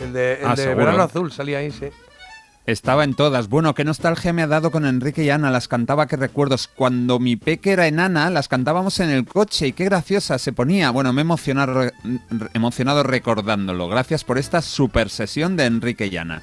El 0.00 0.12
de, 0.12 0.34
el 0.40 0.46
Ah, 0.46 0.54
de. 0.54 0.74
Verano 0.74 1.02
Azul 1.02 1.30
salía 1.32 1.58
ahí, 1.58 1.70
sí. 1.70 1.86
Estaba 2.66 3.04
en 3.04 3.14
todas. 3.14 3.48
Bueno, 3.48 3.74
qué 3.74 3.84
nostalgia 3.84 4.32
me 4.32 4.42
ha 4.42 4.46
dado 4.46 4.70
con 4.70 4.86
Enrique 4.86 5.24
y 5.24 5.30
Ana. 5.30 5.50
Las 5.50 5.66
cantaba, 5.66 6.06
qué 6.06 6.16
recuerdos. 6.16 6.68
Cuando 6.68 7.18
mi 7.18 7.34
peque 7.36 7.72
era 7.72 7.86
enana, 7.88 8.30
las 8.30 8.48
cantábamos 8.48 9.00
en 9.00 9.10
el 9.10 9.24
coche 9.26 9.66
y 9.68 9.72
qué 9.72 9.86
graciosa 9.86 10.38
se 10.38 10.52
ponía. 10.52 10.90
Bueno, 10.90 11.12
me 11.12 11.20
he 11.20 11.24
emocionado, 11.24 11.74
re- 11.74 11.92
emocionado 12.54 13.02
recordándolo. 13.02 13.88
Gracias 13.88 14.24
por 14.24 14.38
esta 14.38 14.62
super 14.62 15.10
sesión 15.10 15.56
de 15.56 15.64
Enrique 15.64 16.06
y 16.06 16.16
Ana. 16.16 16.42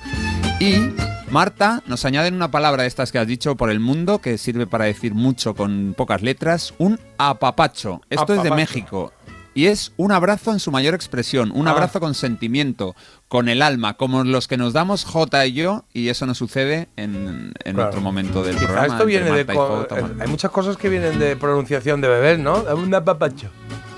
Y 0.60 0.92
Marta 1.30 1.84
nos 1.86 2.04
añaden 2.06 2.34
una 2.34 2.50
palabra 2.50 2.82
de 2.84 2.88
estas 2.88 3.12
que 3.12 3.20
has 3.20 3.28
dicho 3.28 3.56
por 3.56 3.70
el 3.70 3.80
mundo, 3.80 4.20
que 4.20 4.38
sirve 4.38 4.66
para 4.66 4.86
decir 4.86 5.14
mucho 5.14 5.54
con 5.56 5.94
pocas 5.96 6.22
letras, 6.22 6.74
un 6.80 7.00
apapacho. 7.18 8.02
Esto 8.10 8.34
es 8.34 8.42
de 8.44 8.50
Apapacho. 8.50 8.56
México. 8.56 9.14
Y 9.54 9.66
es 9.68 9.92
un 9.98 10.12
abrazo 10.12 10.52
en 10.52 10.60
su 10.60 10.72
mayor 10.72 10.94
expresión, 10.94 11.52
un 11.54 11.68
Ah. 11.68 11.72
abrazo 11.72 12.00
con 12.00 12.14
sentimiento, 12.14 12.96
con 13.28 13.50
el 13.50 13.64
alma, 13.64 13.96
como 13.96 14.24
los 14.24 14.48
que 14.48 14.56
nos 14.56 14.72
damos 14.74 15.04
J 15.04 15.48
y 15.48 15.54
yo, 15.54 15.84
y 15.94 16.10
eso 16.10 16.28
no 16.28 16.36
sucede 16.36 16.90
en, 16.96 17.54
en 17.64 17.74
Claro. 17.74 17.90
otro 17.90 18.02
momento 18.02 18.44
del 18.44 18.54
Quizá 18.56 18.66
programa. 18.66 18.88
esto 18.94 19.06
viene 19.06 19.32
de. 19.32 19.42
Eh, 19.42 20.04
hay 20.20 20.28
muchas 20.28 20.52
cosas 20.52 20.78
que 20.78 20.90
vienen 20.90 21.18
de 21.18 21.36
pronunciación 21.36 22.02
de 22.02 22.08
bebés, 22.08 22.38
¿no? 22.40 22.56
Un 22.76 22.94
apapacho. 22.94 23.50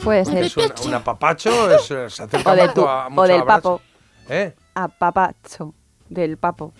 Puede 0.04 0.24
ser. 0.24 0.46
Es 0.46 0.56
un, 0.56 0.64
un 0.88 0.94
apapacho 0.94 1.70
es, 1.72 1.92
eh, 1.92 2.10
se 2.10 2.24
acerca 2.24 2.52
O, 2.52 2.56
de 2.56 2.62
mucho 2.62 2.74
tu- 2.74 2.88
a 2.88 3.08
o 3.14 3.24
del 3.24 3.42
abrazo. 3.42 3.62
papo. 3.78 3.82
¿Eh? 4.30 4.56
A 4.76 4.88
papacho. 4.88 5.74
Del 6.10 6.38
papo. 6.38 6.74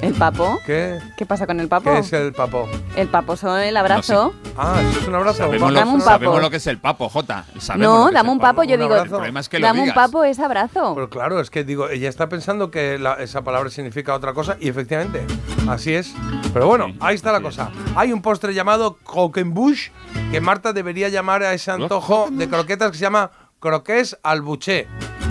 ¿El 0.00 0.12
papo? 0.12 0.58
¿Qué? 0.66 0.98
¿Qué 1.16 1.24
pasa 1.24 1.46
con 1.46 1.60
el 1.60 1.68
papo? 1.68 1.90
¿Qué 1.90 1.98
es 2.00 2.12
el 2.12 2.34
papo? 2.34 2.68
El 2.94 3.08
papo 3.08 3.36
son 3.36 3.58
el 3.60 3.74
abrazo. 3.74 4.34
Ah, 4.54 4.76
eso 4.90 5.00
es 5.00 5.08
un 5.08 5.14
abrazo. 5.14 5.38
Sabemos, 5.38 5.72
Dame 5.72 5.86
lo, 5.86 5.92
un 5.94 5.98
papo. 6.00 6.10
sabemos 6.10 6.42
lo 6.42 6.50
que 6.50 6.56
es 6.58 6.66
el 6.66 6.78
papo, 6.78 7.08
Jota. 7.08 7.46
Sabemos 7.58 8.06
No, 8.06 8.10
dame 8.12 8.30
un 8.30 8.38
papo. 8.38 8.56
papo, 8.58 8.64
yo 8.68 8.74
Un 8.74 8.80
digo. 8.82 8.92
abrazo. 8.92 9.04
El 9.06 9.10
problema 9.12 9.40
es 9.40 9.48
que 9.48 9.58
lo 9.60 9.66
Dame 9.66 9.82
un 9.82 9.94
papo 9.94 10.22
es 10.24 10.38
abrazo. 10.40 10.92
Pero 10.94 11.08
claro, 11.08 11.40
es 11.40 11.48
que 11.48 11.64
digo, 11.64 11.88
ella 11.88 12.10
está 12.10 12.28
pensando 12.28 12.70
que 12.70 12.98
la- 12.98 13.14
esa 13.14 13.42
palabra 13.44 13.70
significa 13.70 14.12
otra 14.14 14.34
cosa 14.34 14.58
y 14.60 14.68
efectivamente, 14.68 15.24
así 15.68 15.94
es. 15.94 16.12
Pero 16.52 16.66
bueno, 16.66 16.86
Sí, 16.88 16.96
ahí 17.00 17.14
está 17.14 17.32
la 17.32 17.40
cosa. 17.40 17.70
Hay 17.96 18.12
un 18.12 18.20
postre 18.20 18.52
llamado 18.52 18.98
Croquembouche 19.04 19.90
que 20.30 20.40
Marta 20.42 20.74
debería 20.74 21.08
llamar 21.08 21.42
a 21.44 21.54
ese 21.54 21.70
antojo 21.70 22.28
de 22.30 22.46
croquetas 22.48 22.90
que 22.90 22.98
se 22.98 23.02
llama 23.04 23.30
croqués 23.58 24.18
al 24.22 24.42
buché. 24.42 24.86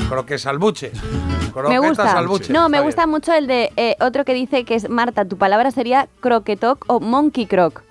Croqués 0.10 0.46
al 0.46 0.58
buche. 0.60 0.92
Me 1.70 1.80
gusta. 1.80 2.18
al 2.18 2.28
buche. 2.28 2.52
No, 2.52 2.68
me 2.70 2.78
Está 2.78 2.86
gusta 2.86 3.02
bien. 3.04 3.10
mucho 3.12 3.34
el 3.34 3.48
de 3.48 3.72
eh, 3.78 3.96
otro 4.00 4.26
que 4.26 4.34
dice 4.34 4.66
que 4.66 4.76
es 4.76 4.90
Marta, 4.90 5.26
tu 5.26 5.38
palabra 5.38 5.72
sería 5.72 6.08
croquetoc 6.20 6.86
o 6.88 7.00
monkey 7.00 7.46
croc. 7.46 7.82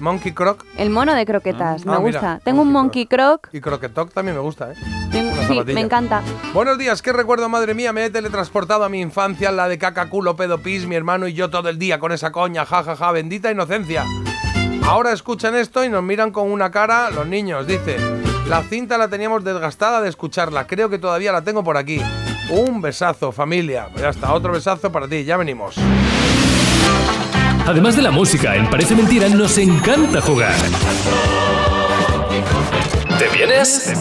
Monkey 0.00 0.32
croc 0.32 0.64
El 0.76 0.90
mono 0.90 1.14
de 1.14 1.24
croquetas, 1.24 1.82
Ah, 1.86 1.90
me 1.92 1.98
mira, 1.98 2.00
gusta. 2.20 2.40
Tengo 2.44 2.62
un 2.62 2.72
monkey 2.72 3.06
croc. 3.06 3.48
y 3.52 3.60
croquetoc 3.60 4.12
también 4.12 4.36
me 4.36 4.42
gusta, 4.42 4.72
¿eh? 4.72 4.74
tengo- 5.12 5.30
sí, 5.36 5.42
zapatilla. 5.54 5.74
me 5.74 5.80
encanta. 5.82 6.22
Buenos 6.52 6.78
días, 6.78 7.02
qué 7.02 7.12
recuerdo, 7.12 7.48
madre 7.48 7.74
mía, 7.74 7.92
me 7.92 8.04
he 8.06 8.10
teletransportado 8.10 8.82
a 8.84 8.88
mi 8.88 9.00
infancia, 9.00 9.52
la 9.52 9.68
de 9.68 9.78
caca, 9.78 10.08
culo, 10.08 10.34
pedo, 10.34 10.58
pis, 10.58 10.86
mi 10.86 10.96
hermano 10.96 11.28
y 11.28 11.34
yo 11.34 11.50
todo 11.50 11.68
el 11.68 11.78
día 11.78 12.00
con 12.00 12.10
esa 12.10 12.32
coña, 12.32 12.64
ja, 12.64 12.82
ja, 12.82 12.96
ja, 12.96 13.12
bendita 13.12 13.50
inocencia. 13.52 14.04
Ahora 14.84 15.12
escuchan 15.12 15.54
esto 15.54 15.84
y 15.84 15.88
nos 15.88 16.02
miran 16.02 16.32
con 16.32 16.50
una 16.50 16.72
cara 16.72 17.10
los 17.10 17.26
niños, 17.26 17.66
dice. 17.68 17.96
La 18.48 18.62
cinta 18.62 18.98
la 18.98 19.08
teníamos 19.08 19.44
desgastada 19.44 20.00
de 20.00 20.08
escucharla, 20.08 20.66
creo 20.66 20.90
que 20.90 20.98
todavía 20.98 21.32
la 21.32 21.42
tengo 21.42 21.62
por 21.64 21.76
aquí. 21.76 22.00
Un 22.50 22.82
besazo, 22.82 23.32
familia. 23.32 23.88
Pues 23.90 24.02
ya 24.02 24.10
está, 24.10 24.32
otro 24.34 24.52
besazo 24.52 24.90
para 24.92 25.08
ti, 25.08 25.24
ya 25.24 25.36
venimos. 25.36 25.76
Además 27.66 27.96
de 27.96 28.02
la 28.02 28.10
música, 28.10 28.56
en 28.56 28.68
Parece 28.68 28.94
Mentira 28.94 29.28
nos 29.28 29.56
encanta 29.56 30.20
jugar. 30.20 30.54
¿Te 33.18 33.28
vienes? 33.28 33.92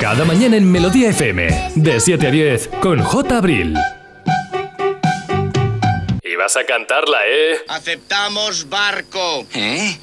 Cada 0.00 0.24
mañana 0.24 0.56
en 0.56 0.70
Melodía 0.70 1.10
FM, 1.10 1.72
de 1.76 2.00
7 2.00 2.26
a 2.26 2.30
10, 2.30 2.68
con 2.80 3.00
J. 3.00 3.38
Abril. 3.38 3.74
Y 6.22 6.36
vas 6.36 6.56
a 6.56 6.64
cantarla, 6.64 7.18
¿eh? 7.26 7.58
Aceptamos 7.68 8.68
barco. 8.68 9.46
¿Eh? 9.54 9.96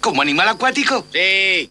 ¿Como 0.00 0.20
animal 0.20 0.48
acuático? 0.48 1.04
Sí. 1.12 1.70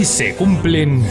Hoy 0.00 0.06
se 0.06 0.34
cumplen... 0.34 1.04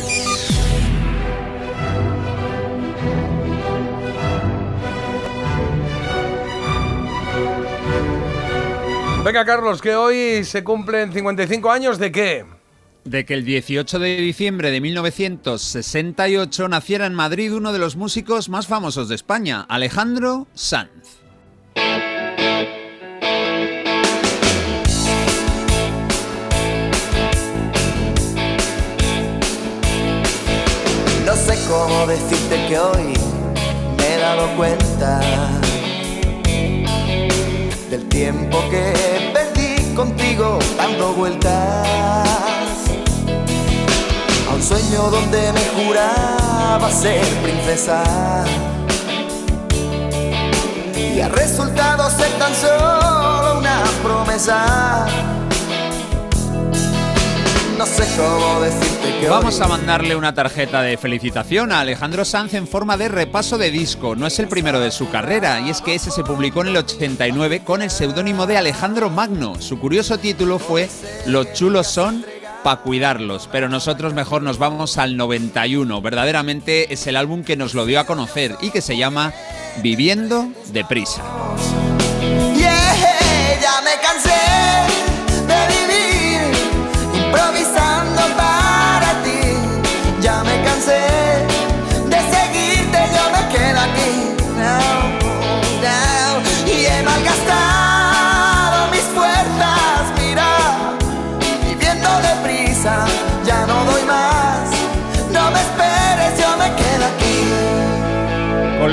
Venga, 9.24 9.46
Carlos, 9.46 9.80
que 9.80 9.96
hoy 9.96 10.44
se 10.44 10.64
cumplen 10.64 11.14
55 11.14 11.70
años 11.70 12.00
de 12.00 12.12
qué? 12.12 12.46
De 13.04 13.26
que 13.26 13.36
el 13.36 13.46
18 13.46 14.00
de 14.00 14.22
diciembre 14.22 14.72
de 14.72 14.82
1968 14.82 16.68
naciera 16.68 17.06
en 17.06 17.14
Madrid 17.14 17.54
uno 17.54 17.72
de 17.72 17.78
los 17.78 17.96
músicos 17.96 18.50
más 18.50 18.66
famosos 18.66 19.08
de 19.08 19.14
España, 19.14 19.68
Alejandro 19.70 20.48
Sanz. 20.56 21.19
Cómo 31.70 32.08
decirte 32.08 32.66
que 32.68 32.80
hoy 32.80 33.14
me 33.98 34.16
he 34.16 34.18
dado 34.18 34.48
cuenta 34.58 35.22
del 37.92 38.10
tiempo 38.10 38.58
que 38.72 39.32
perdí 39.34 39.94
contigo 39.94 40.58
dando 40.76 41.14
vueltas 41.14 41.88
a 44.50 44.56
un 44.56 44.64
sueño 44.64 45.12
donde 45.12 45.54
me 45.54 45.84
juraba 45.84 46.92
ser 46.92 47.24
princesa 47.44 48.04
y 50.96 51.22
ha 51.22 51.30
resultado 51.30 52.10
ser 52.10 52.32
tan 52.40 52.54
solo 52.56 53.60
una 53.60 53.84
promesa. 54.02 55.06
No 57.80 57.86
sé 57.86 58.04
cómo 58.18 58.60
decirte 58.60 59.22
que 59.22 59.30
Vamos 59.30 59.56
hoy 59.58 59.64
a 59.64 59.68
mandarle 59.70 60.18
una 60.18 60.34
tarjeta 60.34 60.82
de 60.82 60.98
felicitación 60.98 61.72
a 61.72 61.80
Alejandro 61.80 62.26
Sanz 62.26 62.54
en 62.54 62.68
forma 62.68 62.98
de 62.98 63.08
repaso 63.08 63.58
de 63.58 63.72
disco. 63.72 64.18
No 64.18 64.28
es 64.28 64.38
el 64.40 64.50
primero 64.50 64.82
de 64.82 64.92
su 64.92 65.10
carrera, 65.10 65.62
y 65.62 65.70
es 65.70 65.80
que 65.80 65.96
ese 65.96 66.12
se 66.12 66.26
publicó 66.26 66.60
en 66.60 66.68
el 66.68 66.76
89 66.76 67.62
con 67.64 67.82
el 67.82 67.90
seudónimo 67.90 68.48
de 68.48 68.58
Alejandro 68.58 69.10
Magno. 69.10 69.62
Su 69.62 69.80
curioso 69.80 70.18
título 70.18 70.60
fue 70.60 70.90
Los 71.26 71.54
chulos 71.54 71.88
son 71.88 72.26
pa' 72.66 72.82
cuidarlos, 72.82 73.48
pero 73.50 73.70
nosotros 73.70 74.14
mejor 74.14 74.42
nos 74.42 74.58
vamos 74.58 74.98
al 74.98 75.16
91. 75.16 76.02
Verdaderamente 76.02 76.94
es 76.94 77.08
el 77.08 77.16
álbum 77.16 77.46
que 77.46 77.56
nos 77.56 77.76
lo 77.76 77.86
dio 77.86 78.02
a 78.02 78.06
conocer 78.06 78.58
y 78.60 78.72
que 78.72 78.82
se 78.82 78.98
llama 78.98 79.32
Viviendo 79.82 80.50
deprisa. 80.74 81.24
Yeah, 82.58 83.58
ya 83.62 83.82
me 83.82 84.02
cansé 84.02 84.49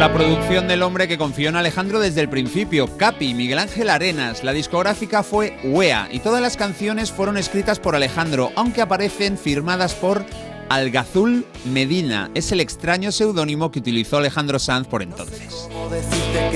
la 0.06 0.12
producción 0.12 0.68
del 0.68 0.84
hombre 0.84 1.08
que 1.08 1.18
confió 1.18 1.48
en 1.48 1.56
Alejandro 1.56 1.98
desde 1.98 2.20
el 2.20 2.28
principio, 2.28 2.96
Capi, 2.96 3.34
Miguel 3.34 3.58
Ángel 3.58 3.90
Arenas. 3.90 4.44
La 4.44 4.52
discográfica 4.52 5.24
fue 5.24 5.58
WEA 5.64 6.06
y 6.12 6.20
todas 6.20 6.40
las 6.40 6.56
canciones 6.56 7.10
fueron 7.10 7.36
escritas 7.36 7.80
por 7.80 7.96
Alejandro, 7.96 8.52
aunque 8.54 8.82
aparecen 8.82 9.36
firmadas 9.36 9.94
por 9.94 10.24
Algazul 10.68 11.44
Medina. 11.64 12.30
Es 12.34 12.52
el 12.52 12.60
extraño 12.60 13.10
seudónimo 13.10 13.72
que 13.72 13.80
utilizó 13.80 14.18
Alejandro 14.18 14.60
Sanz 14.60 14.86
por 14.86 15.02
entonces. 15.02 15.68
¿Cómo 15.72 15.88
decirte 15.88 16.50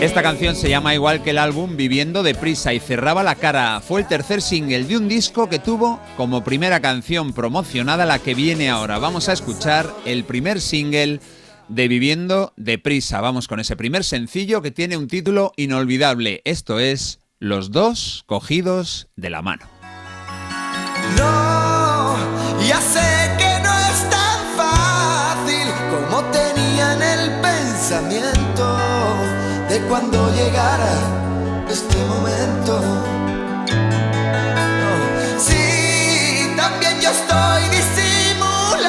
Esta 0.00 0.22
canción 0.22 0.54
se 0.54 0.70
llama 0.70 0.94
igual 0.94 1.24
que 1.24 1.30
el 1.30 1.38
álbum 1.38 1.76
Viviendo 1.76 2.22
deprisa 2.22 2.72
y 2.72 2.78
cerraba 2.78 3.24
la 3.24 3.34
cara. 3.34 3.80
Fue 3.80 4.00
el 4.00 4.06
tercer 4.06 4.40
single 4.40 4.84
de 4.84 4.96
un 4.96 5.08
disco 5.08 5.48
que 5.48 5.58
tuvo 5.58 6.00
como 6.16 6.44
primera 6.44 6.78
canción 6.78 7.32
promocionada 7.32 8.06
la 8.06 8.20
que 8.20 8.34
viene 8.34 8.70
ahora. 8.70 8.98
Vamos 8.98 9.28
a 9.28 9.32
escuchar 9.32 9.92
el 10.04 10.22
primer 10.22 10.60
single 10.60 11.18
de 11.66 11.88
Viviendo 11.88 12.52
deprisa. 12.56 13.20
Vamos 13.20 13.48
con 13.48 13.58
ese 13.58 13.74
primer 13.74 14.04
sencillo 14.04 14.62
que 14.62 14.70
tiene 14.70 14.96
un 14.96 15.08
título 15.08 15.52
inolvidable. 15.56 16.42
Esto 16.44 16.78
es 16.78 17.18
Los 17.40 17.72
dos 17.72 18.22
cogidos 18.26 19.08
de 19.16 19.30
la 19.30 19.42
mano. 19.42 19.66
No, 21.16 22.16
ya 22.64 22.80
sé 22.80 23.32
que 23.36 23.62
no 23.64 23.78
es 23.78 24.10
tan 24.10 24.56
fácil 24.56 25.68
como 25.90 26.22
tenía 26.30 26.92
en 26.94 27.02
el 27.02 27.40
pensamiento 27.40 28.37
cuando 29.88 30.30
llegara 30.34 30.92
este 31.70 31.96
momento. 32.04 32.80
No, 34.80 34.92
sí, 35.40 36.52
también 36.56 37.00
yo 37.00 37.10
estoy 37.10 37.62
disimulando, 37.70 38.84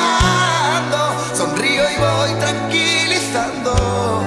sonrío 1.35 1.83
y 1.89 1.97
voy 1.97 2.33
tranquilizando 2.39 4.23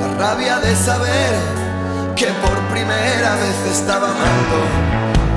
la 0.00 0.08
rabia 0.18 0.58
de 0.60 0.74
saber 0.74 1.34
que 2.16 2.26
por 2.26 2.58
primera 2.68 3.36
vez 3.36 3.66
estaba 3.70 4.08
amando. 4.08 5.27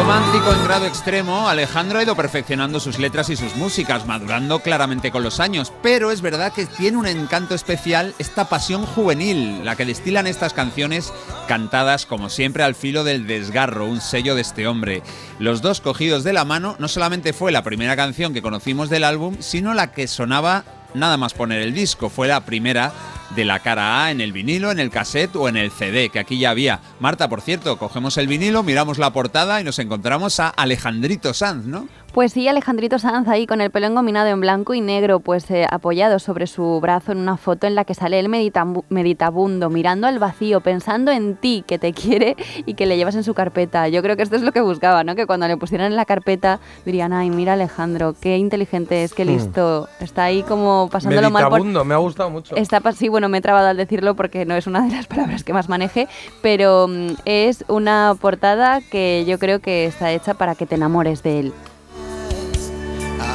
Romántico 0.00 0.50
en 0.54 0.64
grado 0.64 0.86
extremo, 0.86 1.46
Alejandro 1.46 1.98
ha 1.98 2.02
ido 2.02 2.16
perfeccionando 2.16 2.80
sus 2.80 2.98
letras 2.98 3.28
y 3.28 3.36
sus 3.36 3.54
músicas, 3.56 4.06
madurando 4.06 4.60
claramente 4.60 5.10
con 5.10 5.22
los 5.22 5.40
años, 5.40 5.74
pero 5.82 6.10
es 6.10 6.22
verdad 6.22 6.54
que 6.54 6.64
tiene 6.64 6.96
un 6.96 7.06
encanto 7.06 7.54
especial 7.54 8.14
esta 8.18 8.48
pasión 8.48 8.86
juvenil, 8.86 9.62
la 9.62 9.76
que 9.76 9.84
destilan 9.84 10.26
estas 10.26 10.54
canciones 10.54 11.12
cantadas 11.48 12.06
como 12.06 12.30
siempre 12.30 12.62
al 12.62 12.74
filo 12.74 13.04
del 13.04 13.26
desgarro, 13.26 13.84
un 13.84 14.00
sello 14.00 14.34
de 14.34 14.40
este 14.40 14.66
hombre. 14.66 15.02
Los 15.38 15.60
dos 15.60 15.82
cogidos 15.82 16.24
de 16.24 16.32
la 16.32 16.46
mano 16.46 16.76
no 16.78 16.88
solamente 16.88 17.34
fue 17.34 17.52
la 17.52 17.62
primera 17.62 17.94
canción 17.94 18.32
que 18.32 18.40
conocimos 18.40 18.88
del 18.88 19.04
álbum, 19.04 19.36
sino 19.40 19.74
la 19.74 19.92
que 19.92 20.08
sonaba 20.08 20.64
nada 20.94 21.18
más 21.18 21.34
poner 21.34 21.60
el 21.60 21.74
disco, 21.74 22.08
fue 22.08 22.26
la 22.26 22.40
primera 22.46 22.90
de 23.34 23.44
la 23.44 23.60
cara 23.60 24.04
A 24.04 24.10
en 24.10 24.20
el 24.20 24.32
vinilo, 24.32 24.70
en 24.70 24.78
el 24.78 24.90
cassette 24.90 25.36
o 25.36 25.48
en 25.48 25.56
el 25.56 25.70
CD, 25.70 26.08
que 26.08 26.18
aquí 26.18 26.38
ya 26.38 26.50
había. 26.50 26.80
Marta, 26.98 27.28
por 27.28 27.40
cierto, 27.40 27.76
cogemos 27.78 28.16
el 28.18 28.26
vinilo, 28.26 28.62
miramos 28.62 28.98
la 28.98 29.12
portada 29.12 29.60
y 29.60 29.64
nos 29.64 29.78
encontramos 29.78 30.40
a 30.40 30.48
Alejandrito 30.48 31.34
Sanz, 31.34 31.66
¿no? 31.66 31.88
Pues 32.12 32.32
sí, 32.32 32.48
Alejandrito 32.48 32.98
Sanz 32.98 33.28
ahí 33.28 33.46
con 33.46 33.60
el 33.60 33.70
pelo 33.70 33.86
engominado 33.86 34.28
en 34.30 34.40
blanco 34.40 34.74
y 34.74 34.80
negro, 34.80 35.20
pues 35.20 35.48
eh, 35.52 35.64
apoyado 35.70 36.18
sobre 36.18 36.48
su 36.48 36.80
brazo 36.80 37.12
en 37.12 37.18
una 37.18 37.36
foto 37.36 37.68
en 37.68 37.76
la 37.76 37.84
que 37.84 37.94
sale 37.94 38.18
él 38.18 38.26
meditabu- 38.28 38.82
meditabundo, 38.88 39.70
mirando 39.70 40.08
al 40.08 40.18
vacío, 40.18 40.60
pensando 40.60 41.12
en 41.12 41.36
ti, 41.36 41.62
que 41.64 41.78
te 41.78 41.92
quiere 41.92 42.36
y 42.66 42.74
que 42.74 42.86
le 42.86 42.96
llevas 42.96 43.14
en 43.14 43.22
su 43.22 43.32
carpeta. 43.32 43.86
Yo 43.88 44.02
creo 44.02 44.16
que 44.16 44.24
esto 44.24 44.34
es 44.34 44.42
lo 44.42 44.50
que 44.50 44.60
buscaba, 44.60 45.04
¿no? 45.04 45.14
Que 45.14 45.24
cuando 45.26 45.46
le 45.46 45.56
pusieran 45.56 45.86
en 45.86 45.96
la 45.96 46.04
carpeta 46.04 46.58
dirían, 46.84 47.12
ay, 47.12 47.30
mira 47.30 47.52
Alejandro, 47.52 48.16
qué 48.20 48.36
inteligente 48.38 49.04
es, 49.04 49.14
qué 49.14 49.24
Hmm. 49.24 49.28
listo. 49.28 49.88
Está 50.00 50.24
ahí 50.24 50.42
como 50.42 50.88
pasándolo 50.90 51.30
mal 51.30 51.44
por... 51.44 51.52
Meditabundo, 51.52 51.84
me 51.84 51.94
ha 51.94 51.98
gustado 51.98 52.28
mucho. 52.28 52.56
Está 52.56 52.80
sí, 52.92 53.08
bueno, 53.08 53.28
me 53.28 53.38
he 53.38 53.40
trabado 53.40 53.68
al 53.68 53.76
decirlo 53.76 54.16
porque 54.16 54.44
no 54.44 54.56
es 54.56 54.66
una 54.66 54.82
de 54.82 54.90
las 54.96 55.06
palabras 55.06 55.44
que 55.44 55.52
más 55.52 55.68
maneje, 55.68 56.08
pero 56.42 56.88
mm, 56.88 57.12
es 57.24 57.64
una 57.68 58.16
portada 58.20 58.80
que 58.80 59.24
yo 59.28 59.38
creo 59.38 59.60
que 59.60 59.86
está 59.86 60.10
hecha 60.10 60.34
para 60.34 60.56
que 60.56 60.66
te 60.66 60.74
enamores 60.74 61.22
de 61.22 61.38
él. 61.38 61.52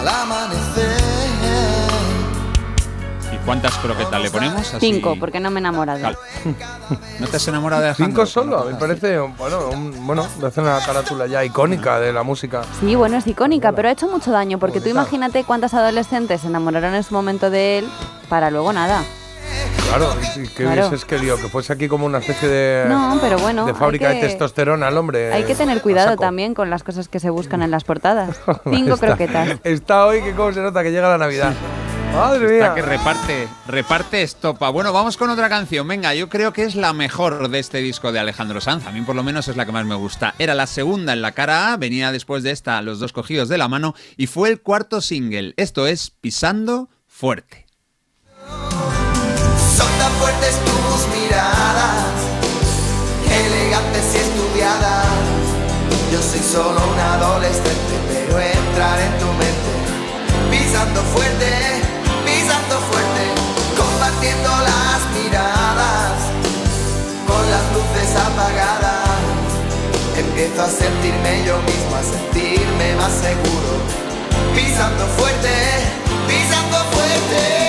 Al 0.06 0.10
amanecer. 0.22 0.98
¿Y 3.34 3.38
cuántas 3.44 3.74
croquetas 3.80 4.22
le 4.22 4.30
ponemos? 4.30 4.74
Así- 4.74 4.80
Cinco, 4.94 5.16
porque 5.20 5.40
no 5.40 5.50
me 5.50 5.58
he 5.60 5.62
enamorado. 5.62 6.00
Cal- 6.00 6.18
¿No 7.20 7.28
te 7.28 7.38
has 7.38 7.48
enamorado 7.48 7.82
de 7.82 7.88
Alejandro? 7.90 8.24
Cinco 8.24 8.26
solo, 8.28 8.66
me 8.66 8.76
parece, 8.76 9.18
bueno, 9.18 9.70
un- 9.70 10.06
bueno, 10.06 10.28
me 10.40 10.48
hace 10.48 10.62
una 10.62 10.78
carátula 10.86 11.26
ya 11.26 11.44
icónica 11.44 12.00
de 12.00 12.14
la 12.14 12.22
música. 12.22 12.62
Sí, 12.80 12.94
bueno, 12.94 13.18
es 13.18 13.26
icónica, 13.26 13.72
pero 13.72 13.90
ha 13.90 13.92
hecho 13.94 14.08
mucho 14.08 14.32
daño, 14.32 14.60
porque 14.60 14.80
tú 14.80 14.90
imagínate 14.90 15.44
cuántas 15.44 15.74
adolescentes 15.74 16.42
se 16.42 16.48
enamoraron 16.48 16.94
en 16.94 17.04
su 17.04 17.14
momento 17.16 17.50
de 17.50 17.80
él 17.80 17.90
para 18.30 18.52
luego 18.52 18.72
nada. 18.74 19.04
Claro, 19.88 20.14
hubieses 20.14 21.06
querido 21.06 21.38
que 21.38 21.48
fuese 21.48 21.72
aquí 21.72 21.88
como 21.88 22.06
una 22.06 22.18
especie 22.18 22.50
de, 22.50 22.86
No, 22.88 23.18
pero 23.22 23.38
bueno, 23.40 23.66
de 23.66 23.74
fábrica 23.74 24.10
de 24.10 24.20
testosterona 24.20 24.88
al 24.88 24.98
hombre. 24.98 25.32
Hay 25.32 25.44
que 25.44 25.56
tener 25.56 25.82
cuidado 25.82 26.18
también 26.18 26.54
con 26.54 26.70
las 26.70 26.84
cosas 26.84 27.08
que 27.08 27.20
se 27.20 27.30
buscan 27.30 27.62
en 27.62 27.72
las 27.72 27.84
portadas. 27.84 28.38
Cinco 28.70 28.96
Está- 28.96 29.08
croquetas. 29.08 29.60
Está 29.64 30.06
hoy 30.06 30.22
que 30.22 30.34
cómo 30.34 30.52
se 30.52 30.62
nota 30.62 30.84
que 30.84 30.92
llega 30.92 31.10
la 31.10 31.18
Navidad. 31.18 31.54
Madre 32.14 32.48
mía. 32.48 32.60
Está 32.60 32.76
que 32.76 32.82
reparte, 32.82 33.48
reparte 33.68 34.22
estopa. 34.22 34.70
Bueno, 34.70 34.94
vamos 34.94 35.18
con 35.18 35.30
otra 35.30 35.50
canción. 35.50 35.86
Venga, 35.88 36.14
yo 36.14 36.30
creo 36.30 36.54
que 36.54 36.64
es 36.64 36.76
la 36.76 36.94
mejor 36.94 37.50
de 37.50 37.60
este 37.60 37.80
disco 37.80 38.12
de 38.14 38.20
Alejandro 38.20 38.62
Sanz. 38.62 38.88
A 38.88 38.92
mí 38.92 39.02
por 39.02 39.16
lo 39.16 39.24
menos 39.24 39.50
es 39.50 39.58
la 39.58 39.66
que 39.66 39.74
más 39.74 39.86
me 39.86 39.96
gusta. 39.96 40.34
Era 40.40 40.56
la 40.56 40.66
segunda 40.66 41.12
en 41.14 41.22
la 41.22 41.34
cara 41.34 41.74
A, 41.74 41.78
venía 41.78 42.12
después 42.14 42.42
de 42.44 42.52
esta 42.52 42.82
Los 42.82 43.00
dos 43.00 43.12
cogidos 43.12 43.50
de 43.50 43.58
la 43.58 43.68
mano 43.68 43.96
y 44.16 44.28
fue 44.28 44.50
el 44.50 44.62
cuarto 44.62 45.02
single. 45.02 45.54
Esto 45.58 45.88
es 45.88 46.10
Pisando 46.10 46.90
Fuerte. 47.06 47.65
Fuertes 50.06 50.56
tus 50.64 51.08
miradas, 51.18 52.14
elegantes 53.28 54.06
y 54.14 54.18
estudiadas. 54.18 55.06
Yo 56.12 56.22
soy 56.22 56.40
solo 56.40 56.80
un 56.80 57.00
adolescente, 57.00 57.96
pero 58.08 58.40
entrar 58.40 59.00
en 59.00 59.18
tu 59.20 59.26
mente, 59.34 59.74
pisando 60.52 61.02
fuerte, 61.02 61.82
pisando 62.24 62.80
fuerte, 62.90 63.24
compartiendo 63.76 64.50
las 64.50 65.00
miradas, 65.18 66.18
con 67.28 67.44
las 67.50 67.66
luces 67.74 68.16
apagadas. 68.16 69.10
Empiezo 70.18 70.62
a 70.64 70.70
sentirme 70.70 71.44
yo 71.46 71.58
mismo, 71.64 71.96
a 71.98 72.04
sentirme 72.04 72.96
más 72.96 73.12
seguro, 73.12 73.72
pisando 74.56 75.06
fuerte, 75.18 75.54
pisando 76.28 76.78
fuerte. 76.94 77.65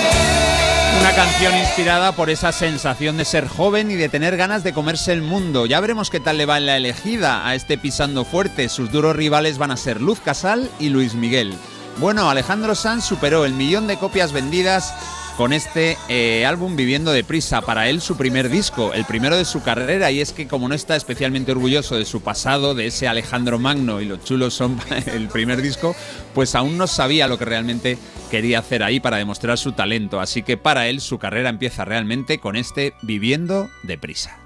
Canción 1.17 1.57
inspirada 1.57 2.13
por 2.13 2.29
esa 2.29 2.53
sensación 2.53 3.17
de 3.17 3.25
ser 3.25 3.49
joven 3.49 3.91
y 3.91 3.95
de 3.95 4.11
tener 4.11 4.37
ganas 4.37 4.63
de 4.63 4.75
comerse 4.75 5.15
el 5.15 5.23
mundo. 5.23 5.65
Ya 5.65 5.81
veremos 5.81 6.11
qué 6.11 6.21
tal 6.21 6.37
le 6.37 6.45
va 6.45 6.59
en 6.59 6.67
la 6.67 6.77
elegida 6.77 7.49
a 7.49 7.55
este 7.55 7.79
pisando 7.79 8.27
fuerte. 8.27 8.69
Sus 8.69 8.93
duros 8.93 9.17
rivales 9.17 9.57
van 9.57 9.71
a 9.71 9.79
ser 9.79 10.03
Luz 10.03 10.21
Casal 10.21 10.71
y 10.79 10.91
Luis 10.91 11.15
Miguel. 11.15 11.55
Bueno, 12.01 12.29
Alejandro 12.29 12.75
Sanz 12.75 13.07
superó 13.07 13.47
el 13.47 13.55
millón 13.55 13.87
de 13.87 13.97
copias 13.97 14.33
vendidas 14.33 14.93
con 15.37 15.53
este 15.53 15.99
eh, 16.09 16.47
álbum 16.47 16.77
Viviendo 16.77 17.13
Deprisa. 17.13 17.61
Para 17.61 17.89
él 17.89 18.01
su 18.01 18.17
primer 18.17 18.49
disco, 18.49 18.93
el 18.93 19.05
primero 19.05 19.37
de 19.37 19.45
su 19.45 19.63
carrera. 19.63 20.11
Y 20.11 20.21
es 20.21 20.33
que 20.33 20.49
como 20.49 20.69
no 20.69 20.75
está 20.75 20.97
especialmente 20.97 21.53
orgulloso 21.53 21.97
de 21.97 22.05
su 22.05 22.23
pasado, 22.23 22.75
de 22.75 22.87
ese 22.87 23.09
Alejandro 23.09 23.59
Magno 23.59 24.01
y 24.01 24.07
los 24.07 24.25
chulos 24.25 24.55
son 24.55 24.81
el 25.07 25.29
primer 25.29 25.63
disco, 25.63 25.95
pues 26.35 26.55
aún 26.55 26.79
no 26.79 26.87
sabía 26.87 27.29
lo 27.29 27.39
que 27.39 27.45
realmente 27.45 27.99
quería 28.31 28.61
hacer 28.61 28.83
ahí 28.83 29.01
para 29.01 29.19
demostrar 29.19 29.59
su 29.59 29.73
talento. 29.73 30.21
Así 30.21 30.43
que 30.43 30.57
para 30.57 30.89
él 30.89 31.01
su 31.01 31.19
carrera 31.19 31.51
empieza 31.51 31.85
realmente 31.85 32.39
con 32.39 32.57
este 32.57 32.95
Viviendo 33.03 33.69
Deprisa. 33.83 34.39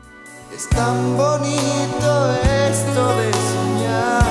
Es 0.54 0.68
tan 0.68 1.16
bonito 1.16 2.38
esto 2.68 3.16
de 3.16 3.32
soñar, 3.32 4.24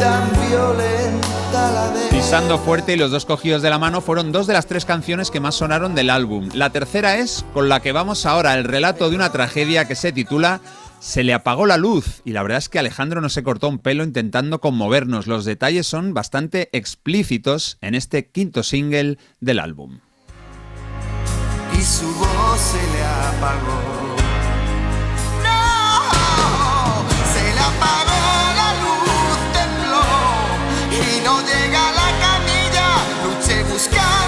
tan 0.00 0.32
violenta 0.48 1.70
la 1.72 1.90
de... 1.90 2.08
Pisando 2.08 2.58
fuerte 2.58 2.94
y 2.94 2.96
los 2.96 3.10
dos 3.10 3.26
cogidos 3.26 3.60
de 3.60 3.70
la 3.70 3.78
mano 3.78 4.00
fueron 4.00 4.32
dos 4.32 4.46
de 4.46 4.54
las 4.54 4.66
tres 4.66 4.84
canciones 4.84 5.30
que 5.30 5.40
más 5.40 5.56
sonaron 5.56 5.94
del 5.94 6.10
álbum. 6.10 6.48
La 6.54 6.70
tercera 6.70 7.18
es 7.18 7.44
con 7.52 7.68
la 7.68 7.80
que 7.80 7.92
vamos 7.92 8.24
ahora, 8.24 8.54
el 8.54 8.64
relato 8.64 9.10
de 9.10 9.16
una 9.16 9.30
tragedia 9.30 9.86
que 9.86 9.94
se 9.94 10.12
titula 10.12 10.60
Se 11.00 11.22
le 11.22 11.34
apagó 11.34 11.66
la 11.66 11.76
luz. 11.76 12.22
Y 12.24 12.32
la 12.32 12.42
verdad 12.42 12.58
es 12.58 12.68
que 12.70 12.78
Alejandro 12.78 13.20
no 13.20 13.28
se 13.28 13.42
cortó 13.42 13.68
un 13.68 13.78
pelo 13.78 14.02
intentando 14.02 14.60
conmovernos. 14.60 15.26
Los 15.26 15.44
detalles 15.44 15.86
son 15.86 16.14
bastante 16.14 16.70
explícitos 16.72 17.76
en 17.82 17.94
este 17.94 18.30
quinto 18.30 18.62
single 18.62 19.18
del 19.40 19.58
álbum. 19.58 20.00
y 21.72 21.82
su 21.82 22.06
voz 22.14 22.60
se 22.60 22.76
le 22.92 23.02
apagó. 23.04 24.09
No 31.30 31.40
llega 31.42 31.92
la 31.92 32.08
camilla. 32.24 32.86
Luché 33.24 33.62
buscando 33.64 34.19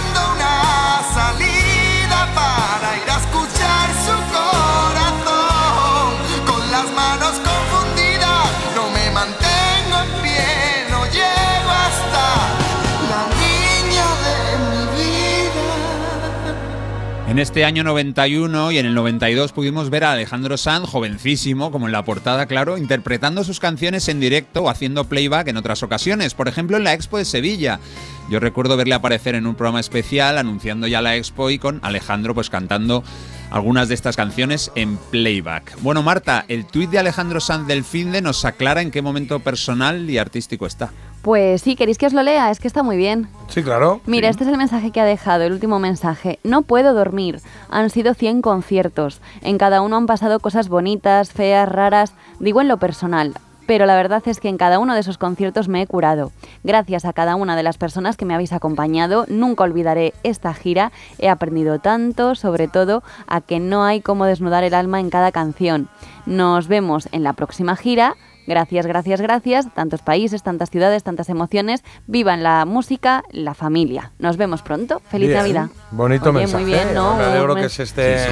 En 17.33 17.39
este 17.39 17.65
año 17.65 17.83
91 17.83 18.73
y 18.73 18.78
en 18.78 18.85
el 18.85 18.93
92 18.93 19.52
pudimos 19.52 19.89
ver 19.89 20.05
a 20.05 20.12
Alejandro 20.12 20.59
Sanz, 20.59 20.86
jovencísimo, 20.86 21.70
como 21.70 21.86
en 21.86 21.93
la 21.93 22.05
portada, 22.05 22.44
claro, 22.44 22.77
interpretando 22.77 23.43
sus 23.43 23.59
canciones 23.59 24.07
en 24.09 24.20
directo 24.20 24.65
o 24.65 24.69
haciendo 24.69 25.05
playback 25.05 25.49
en 25.49 25.57
otras 25.57 25.83
ocasiones, 25.83 26.35
por 26.35 26.47
ejemplo 26.47 26.77
en 26.77 26.85
la 26.85 26.93
Expo 26.93 27.17
de 27.17 27.25
Sevilla. 27.25 27.81
Yo 28.28 28.39
recuerdo 28.39 28.77
verle 28.77 28.93
aparecer 28.93 29.35
en 29.35 29.47
un 29.47 29.55
programa 29.55 29.81
especial 29.81 30.36
anunciando 30.36 30.86
ya 30.86 31.01
la 31.01 31.17
Expo 31.17 31.49
y 31.49 31.59
con 31.59 31.81
Alejandro 31.83 32.35
pues 32.35 32.51
cantando 32.51 33.02
algunas 33.51 33.89
de 33.89 33.94
estas 33.94 34.15
canciones 34.15 34.70
en 34.75 34.99
playback. 34.99 35.81
Bueno, 35.81 36.02
Marta, 36.02 36.44
el 36.49 36.67
tuit 36.67 36.91
de 36.91 36.99
Alejandro 36.99 37.41
Sanz 37.41 37.67
del 37.67 37.83
Finde 37.83 38.20
nos 38.20 38.44
aclara 38.44 38.83
en 38.83 38.91
qué 38.91 39.01
momento 39.01 39.41
personal 39.41 40.11
y 40.11 40.19
artístico 40.19 40.67
está. 40.67 40.91
Pues 41.23 41.62
sí, 41.62 41.76
¿queréis 41.76 41.99
que 41.99 42.07
os 42.07 42.12
lo 42.12 42.23
lea? 42.23 42.51
Es 42.51 42.59
que 42.59 42.67
está 42.67 42.83
muy 42.83 42.97
bien. 42.97 43.28
Sí, 43.47 43.62
claro. 43.62 44.01
Mira, 44.07 44.28
este 44.28 44.42
es 44.42 44.51
el 44.51 44.57
mensaje 44.57 44.91
que 44.91 45.01
ha 45.01 45.05
dejado, 45.05 45.44
el 45.44 45.52
último 45.52 45.78
mensaje. 45.78 46.41
No 46.42 46.62
puedo 46.62 46.94
dormir. 46.94 47.41
Han 47.70 47.91
sido 47.91 48.15
100 48.15 48.42
conciertos. 48.42 49.20
En 49.41 49.57
cada 49.57 49.83
uno 49.83 49.97
han 49.97 50.07
pasado 50.07 50.41
cosas 50.41 50.68
bonitas, 50.68 51.33
feas, 51.33 51.68
raras. 51.68 52.15
Digo 52.41 52.60
en 52.60 52.67
lo 52.67 52.78
personal. 52.78 53.34
Pero 53.67 53.86
la 53.86 53.94
verdad 53.94 54.23
es 54.26 54.41
que 54.41 54.49
en 54.49 54.59
cada 54.59 54.81
uno 54.81 54.94
de 54.94 55.01
esos 55.01 55.18
conciertos 55.18 55.68
me 55.68 55.83
he 55.83 55.86
curado. 55.86 56.33
Gracias 56.65 57.05
a 57.05 57.12
cada 57.12 57.36
una 57.36 57.55
de 57.55 57.62
las 57.62 57.78
personas 57.78 58.17
que 58.17 58.25
me 58.25 58.34
habéis 58.34 58.52
acompañado, 58.52 59.25
nunca 59.28 59.62
olvidaré 59.62 60.15
esta 60.25 60.52
gira. 60.52 60.91
He 61.18 61.28
aprendido 61.28 61.78
tanto, 61.78 62.34
sobre 62.34 62.67
todo, 62.67 63.05
a 63.28 63.41
que 63.41 63.60
no 63.60 63.84
hay 63.84 64.01
cómo 64.01 64.25
desnudar 64.25 64.65
el 64.65 64.75
alma 64.75 64.99
en 64.99 65.10
cada 65.10 65.31
canción. 65.31 65.89
Nos 66.26 66.67
vemos 66.67 67.09
en 67.12 67.23
la 67.23 67.34
próxima 67.34 67.76
gira. 67.76 68.17
Gracias, 68.47 68.87
gracias, 68.87 69.21
gracias. 69.21 69.67
Tantos 69.75 70.03
países, 70.03 70.43
tantas 70.43 70.71
ciudades, 70.71 71.03
tantas 71.05 71.29
emociones. 71.29 71.85
Vivan 72.07 72.43
la 72.43 72.65
música, 72.65 73.23
la 73.31 73.55
familia. 73.55 74.12
Nos 74.19 74.37
vemos 74.37 74.62
pronto. 74.62 75.01
Feliz 75.11 75.29
Bien, 75.29 75.39
Navidad. 75.39 75.67
Bonito 75.93 76.31
Oye, 76.31 76.41
mensaje. 76.41 76.65
Muy 76.65 76.73
bien, 76.73 76.95
¿no? 76.95 77.17
Me 77.17 77.25
alegro 77.25 77.55
que 77.55 77.69
se 77.69 77.85
esté 77.85 78.27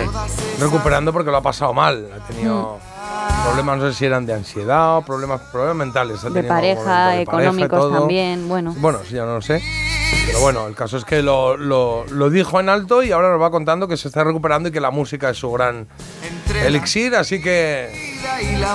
recuperando 0.59 1.13
porque 1.13 1.31
lo 1.31 1.37
ha 1.37 1.43
pasado 1.43 1.73
mal. 1.73 2.09
Ha 2.13 2.27
tenido 2.27 2.79
problemas, 3.45 3.79
no 3.79 3.87
sé 3.91 3.95
si 3.99 4.05
eran 4.07 4.27
de 4.27 4.35
ansiedad 4.35 4.97
o 4.99 5.03
problemas, 5.03 5.41
problemas 5.53 5.77
mentales. 5.77 6.25
Ha 6.25 6.31
Mm. 6.31 6.33
De 6.35 6.43
pareja, 6.45 7.09
de 7.11 7.23
económicos 7.23 7.93
también. 7.93 8.49
Bueno. 8.49 8.75
Bueno, 8.79 8.99
sí, 9.09 9.15
ya 9.15 9.25
no 9.25 9.35
lo 9.35 9.43
sé. 9.43 9.63
Pero 10.27 10.41
bueno, 10.41 10.67
el 10.67 10.75
caso 10.75 10.97
es 10.97 11.05
que 11.05 11.23
lo, 11.23 11.57
lo- 11.57 12.05
lo 12.07 12.31
dijo 12.31 12.59
en 12.61 12.69
alto 12.69 13.03
y 13.03 13.13
ahora 13.13 13.31
nos 13.31 13.41
va 13.41 13.51
contando 13.51 13.87
que 13.89 13.97
se 13.97 14.09
está 14.09 14.25
recuperando 14.25 14.69
y 14.69 14.73
que 14.73 14.81
la 14.81 14.91
música 14.91 15.31
es 15.31 15.39
su 15.39 15.51
gran 15.53 15.87
elixir. 16.57 17.15
Así 17.15 17.41
que 17.41 17.89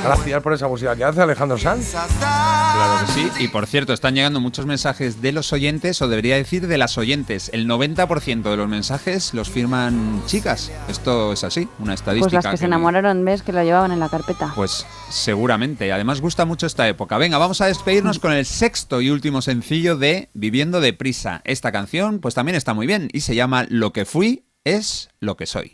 gracias 0.04 0.42
por 0.42 0.54
esa 0.54 0.68
música 0.68 0.96
que 0.96 1.04
hace 1.04 1.22
Alejandro 1.22 1.58
Sanz. 1.58 1.92
Claro 1.92 3.06
que 3.06 3.12
sí. 3.12 3.32
Y 3.40 3.48
por 3.48 3.68
cierto, 3.68 3.94
están 3.94 4.16
llegando 4.16 4.40
muchos 4.40 4.66
mensajes 4.66 5.22
de 5.22 5.32
los 5.32 5.54
oyentes, 5.54 6.02
o 6.02 6.08
debería 6.08 6.36
decir 6.36 6.68
de 6.68 6.78
las 6.78 6.98
oyentes. 6.98 7.50
El 7.54 7.68
90% 7.68 8.44
de 8.44 8.58
los 8.58 8.68
mensajes 8.68 9.34
los 9.34 9.50
firman 9.50 10.24
chicas. 10.26 10.72
Esto 10.88 11.34
es 11.34 11.44
así, 11.44 11.68
una 11.80 11.94
estadística. 11.94 12.30
Pues 12.30 12.44
las 12.46 12.52
que 12.52 12.58
se 12.58 12.66
enamoraron, 12.66 13.24
ves, 13.24 13.42
que 13.42 13.52
lo 13.52 13.64
llevaban 13.64 13.92
en 13.92 14.00
la 14.00 14.10
carpeta. 14.10 14.52
Pues 14.56 14.86
seguramente. 15.10 15.92
Además 15.92 16.22
gusta 16.22 16.46
mucho 16.46 16.66
esta 16.66 16.88
época. 16.88 17.18
Venga, 17.18 17.38
vamos 17.38 17.62
a 17.62 17.68
despedirnos 17.68 18.20
con 18.20 18.34
el 18.34 18.46
sexto 18.46 19.02
y 19.02 19.10
último 19.10 19.42
sencillo 19.42 19.98
de 19.98 20.30
Viviendo 20.34 20.82
deprisa. 20.82 21.42
Esta 21.46 21.72
canción 21.72 22.20
pues 22.20 22.36
también 22.36 22.56
está 22.56 22.74
muy 22.74 22.88
bien 22.88 23.10
y 23.14 23.22
se 23.22 23.36
llama 23.36 23.66
Lo 23.70 23.94
que 23.94 24.06
fui 24.06 24.46
es 24.64 25.10
lo 25.20 25.38
que 25.38 25.46
soy. 25.46 25.74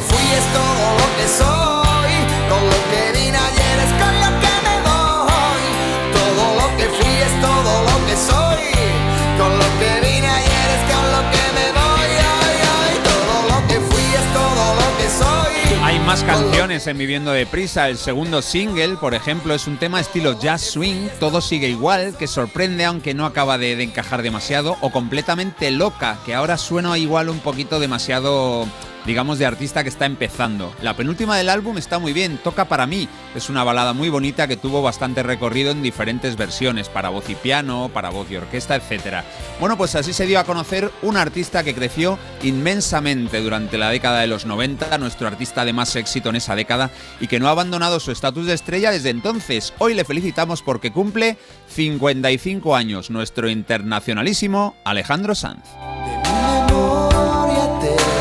Fui 0.00 0.32
es 0.32 0.44
todo 0.52 0.86
lo 1.00 1.06
que 1.16 1.26
soy, 1.28 2.12
con 2.50 2.62
lo 2.70 2.78
que 2.90 3.18
vine 3.18 3.35
más 16.06 16.22
canciones 16.22 16.86
en 16.86 16.98
Viviendo 16.98 17.32
Deprisa. 17.32 17.88
El 17.88 17.98
segundo 17.98 18.40
single, 18.40 18.96
por 18.96 19.12
ejemplo, 19.14 19.54
es 19.54 19.66
un 19.66 19.76
tema 19.76 19.98
estilo 19.98 20.38
jazz 20.38 20.62
swing, 20.62 21.08
todo 21.18 21.40
sigue 21.40 21.68
igual, 21.68 22.16
que 22.16 22.28
sorprende 22.28 22.84
aunque 22.84 23.12
no 23.12 23.26
acaba 23.26 23.58
de, 23.58 23.74
de 23.74 23.82
encajar 23.82 24.22
demasiado, 24.22 24.76
o 24.82 24.90
completamente 24.90 25.70
loca, 25.72 26.18
que 26.24 26.34
ahora 26.34 26.58
suena 26.58 26.96
igual 26.96 27.28
un 27.28 27.40
poquito 27.40 27.80
demasiado 27.80 28.66
digamos, 29.06 29.38
de 29.38 29.46
artista 29.46 29.82
que 29.82 29.88
está 29.88 30.04
empezando. 30.06 30.74
La 30.82 30.96
penúltima 30.96 31.36
del 31.36 31.48
álbum 31.48 31.78
está 31.78 31.98
muy 31.98 32.12
bien, 32.12 32.38
toca 32.38 32.66
para 32.66 32.86
mí. 32.86 33.08
Es 33.34 33.48
una 33.48 33.64
balada 33.64 33.92
muy 33.92 34.08
bonita 34.08 34.48
que 34.48 34.56
tuvo 34.56 34.82
bastante 34.82 35.22
recorrido 35.22 35.70
en 35.70 35.82
diferentes 35.82 36.36
versiones, 36.36 36.88
para 36.88 37.08
voz 37.08 37.30
y 37.30 37.34
piano, 37.34 37.90
para 37.94 38.10
voz 38.10 38.30
y 38.30 38.36
orquesta, 38.36 38.76
etc. 38.76 39.22
Bueno, 39.60 39.76
pues 39.76 39.94
así 39.94 40.12
se 40.12 40.26
dio 40.26 40.40
a 40.40 40.44
conocer 40.44 40.90
un 41.02 41.16
artista 41.16 41.62
que 41.62 41.74
creció 41.74 42.18
inmensamente 42.42 43.40
durante 43.40 43.78
la 43.78 43.90
década 43.90 44.20
de 44.20 44.26
los 44.26 44.46
90, 44.46 44.98
nuestro 44.98 45.28
artista 45.28 45.64
de 45.64 45.72
más 45.72 45.94
éxito 45.96 46.30
en 46.30 46.36
esa 46.36 46.56
década 46.56 46.90
y 47.20 47.28
que 47.28 47.38
no 47.38 47.48
ha 47.48 47.52
abandonado 47.52 48.00
su 48.00 48.10
estatus 48.10 48.46
de 48.46 48.54
estrella 48.54 48.90
desde 48.90 49.10
entonces. 49.10 49.72
Hoy 49.78 49.94
le 49.94 50.04
felicitamos 50.04 50.62
porque 50.62 50.92
cumple 50.92 51.38
55 51.68 52.74
años, 52.74 53.10
nuestro 53.10 53.48
internacionalísimo 53.48 54.76
Alejandro 54.84 55.34
Sanz. 55.34 55.64
memoria 57.46 57.78
te 57.80 58.15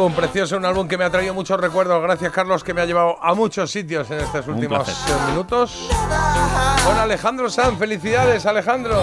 álbum 0.00 0.14
precioso, 0.14 0.56
un 0.56 0.64
álbum 0.64 0.88
que 0.88 0.96
me 0.96 1.04
ha 1.04 1.10
traído 1.10 1.34
muchos 1.34 1.60
recuerdos. 1.60 2.02
Gracias, 2.02 2.32
Carlos, 2.32 2.64
que 2.64 2.72
me 2.72 2.80
ha 2.80 2.86
llevado 2.86 3.22
a 3.22 3.34
muchos 3.34 3.70
sitios 3.70 4.10
en 4.10 4.20
estos 4.20 4.48
últimos 4.48 4.88
eh, 4.88 4.92
minutos. 5.28 5.90
Con 6.86 6.96
Alejandro 6.96 7.50
Sanz. 7.50 7.78
Felicidades, 7.78 8.46
Alejandro. 8.46 8.98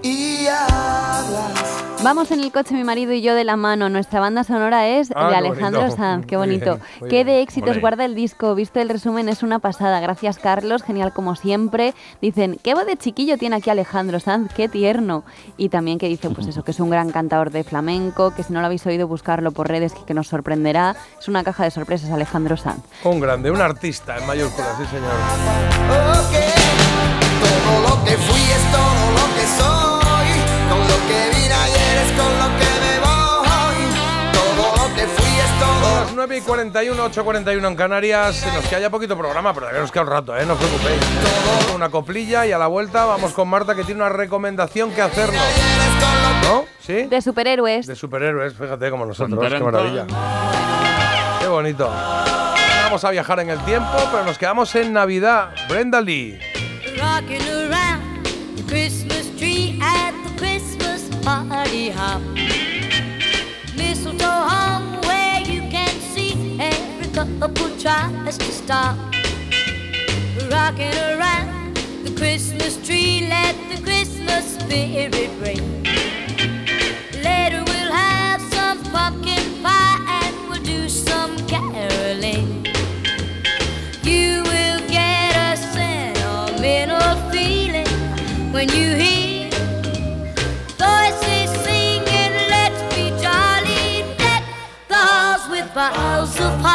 Y 0.00 0.46
hablas. 0.46 1.67
Vamos 2.04 2.30
en 2.30 2.40
el 2.40 2.52
coche 2.52 2.74
mi 2.74 2.84
marido 2.84 3.12
y 3.12 3.22
yo 3.22 3.34
de 3.34 3.42
la 3.42 3.56
mano. 3.56 3.88
Nuestra 3.88 4.20
banda 4.20 4.44
sonora 4.44 4.86
es 4.86 5.10
Ah, 5.16 5.30
de 5.30 5.36
Alejandro 5.36 5.80
bonito. 5.80 5.96
Sanz. 5.96 6.26
Qué 6.26 6.36
Muy 6.36 6.46
bonito. 6.46 6.76
bien, 6.76 6.86
muy 7.00 7.08
Qué 7.10 7.16
bien. 7.16 7.26
de 7.26 7.42
éxitos 7.42 7.80
guarda 7.80 8.04
el 8.04 8.14
disco. 8.14 8.54
Visto 8.54 8.78
el 8.80 8.88
resumen 8.88 9.28
es 9.28 9.42
una 9.42 9.58
pasada. 9.58 9.98
Gracias 9.98 10.38
Carlos, 10.38 10.84
genial 10.84 11.12
como 11.12 11.34
siempre. 11.34 11.94
Dicen, 12.22 12.58
qué 12.62 12.74
voz 12.74 12.86
de 12.86 12.96
chiquillo 12.96 13.36
tiene 13.36 13.56
aquí 13.56 13.68
Alejandro 13.70 14.20
Sanz, 14.20 14.52
qué 14.54 14.68
tierno. 14.68 15.24
Y 15.56 15.70
también 15.70 15.98
que 15.98 16.08
dice, 16.08 16.30
pues 16.30 16.46
eso, 16.46 16.62
que 16.62 16.70
es 16.70 16.78
un 16.78 16.88
gran 16.88 17.10
cantador 17.10 17.50
de 17.50 17.64
flamenco, 17.64 18.32
que 18.32 18.44
si 18.44 18.52
no 18.52 18.60
lo 18.60 18.66
habéis 18.66 18.86
oído 18.86 19.08
buscarlo 19.08 19.50
por 19.50 19.66
redes, 19.68 19.92
que, 19.92 20.04
que 20.04 20.14
nos 20.14 20.28
sorprenderá. 20.28 20.94
Es 21.18 21.26
una 21.26 21.42
caja 21.42 21.64
de 21.64 21.72
sorpresas 21.72 22.10
Alejandro 22.10 22.56
Sanz. 22.56 22.84
Un 23.02 23.18
grande, 23.18 23.50
un 23.50 23.60
artista 23.60 24.16
en 24.18 24.26
mayúsculas, 24.26 24.76
sí, 24.78 24.84
señor. 24.86 25.10
Todo 27.64 27.96
lo 27.96 28.04
que 28.04 28.12
fui 28.16 28.40
es 28.40 28.72
todo 28.72 29.07
9 36.18 36.36
y 36.36 36.40
41, 36.40 37.00
8 37.00 37.20
y 37.20 37.24
41 37.24 37.68
en 37.68 37.76
Canarias. 37.76 38.44
Nos 38.52 38.66
queda 38.66 38.80
ya 38.80 38.90
poquito 38.90 39.16
programa, 39.16 39.54
pero 39.54 39.66
todavía 39.66 39.82
nos 39.82 39.92
queda 39.92 40.02
un 40.02 40.08
rato, 40.08 40.36
¿eh? 40.36 40.44
No 40.44 40.54
os 40.54 40.58
preocupéis. 40.58 41.00
Una 41.76 41.90
coplilla 41.90 42.44
y 42.44 42.50
a 42.50 42.58
la 42.58 42.66
vuelta 42.66 43.04
vamos 43.04 43.32
con 43.32 43.46
Marta 43.46 43.76
que 43.76 43.84
tiene 43.84 44.00
una 44.00 44.08
recomendación 44.08 44.90
que 44.90 45.00
hacernos. 45.00 45.40
¿No? 46.42 46.64
¿Sí? 46.80 47.04
De 47.04 47.22
superhéroes. 47.22 47.86
De 47.86 47.94
superhéroes, 47.94 48.52
fíjate 48.54 48.90
como 48.90 49.06
nosotros. 49.06 49.38
Qué 49.48 49.60
maravilla. 49.60 50.06
Qué 51.40 51.46
bonito. 51.46 51.88
Vamos 51.88 53.04
a 53.04 53.10
viajar 53.12 53.38
en 53.38 53.50
el 53.50 53.60
tiempo, 53.60 53.96
pero 54.10 54.24
nos 54.24 54.38
quedamos 54.38 54.74
en 54.74 54.92
Navidad. 54.92 55.50
Brenda 55.68 56.00
Lee. 56.00 56.40
Rocking 56.98 57.42
around 57.48 58.26
the 58.56 58.64
Christmas 58.66 59.30
tree 59.36 59.78
at 59.80 60.12
the 60.24 60.36
Christmas 60.36 61.08
party 61.22 61.90
hop. 61.90 62.47
Couple 67.26 67.68
tries 67.78 68.38
to 68.38 68.44
stop. 68.44 68.96
Rocking 70.52 70.94
around 71.10 71.76
the 72.04 72.14
Christmas 72.16 72.76
tree, 72.86 73.26
let 73.28 73.56
the 73.70 73.82
Christmas 73.82 74.56
spirit 74.56 75.30
ring. 75.40 75.82
Later 77.24 77.64
we'll 77.66 77.92
have 77.92 78.40
some 78.52 78.80
pumpkin 78.92 79.62
pie 79.64 79.98
and 80.22 80.48
we'll 80.48 80.62
do 80.62 80.88
some 80.88 81.36
caroling. 81.48 82.64
You 84.04 84.44
will 84.44 84.80
get 84.88 85.34
a 85.34 85.56
sentimental 85.56 87.16
feeling 87.32 87.88
when 88.52 88.68
you 88.68 88.94
hear 88.94 89.50
voices 90.78 91.50
singing, 91.64 92.34
let's 92.54 92.80
be 92.94 93.10
jolly, 93.20 94.04
the 94.88 94.94
halls 94.94 95.50
with 95.50 95.68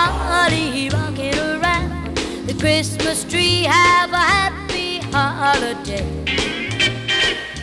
holly 0.06 0.90
rocking 0.90 1.38
around 1.38 2.16
the 2.48 2.54
Christmas 2.60 3.24
tree. 3.24 3.64
Have 3.64 4.12
a 4.12 4.18
happy 4.18 5.00
holiday. 5.12 6.06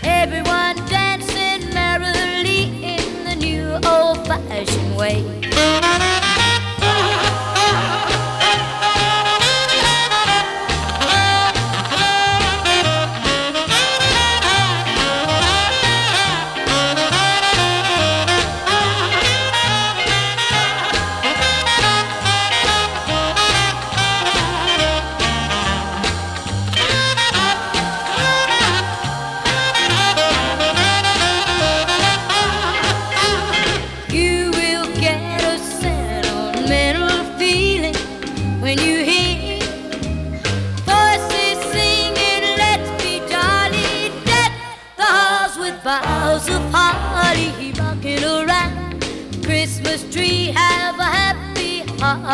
Everyone 0.02 0.76
dancing 0.86 1.72
merrily 1.74 2.62
in 2.96 3.24
the 3.24 3.36
new 3.36 3.78
old-fashioned 3.84 4.96
way. 4.96 5.24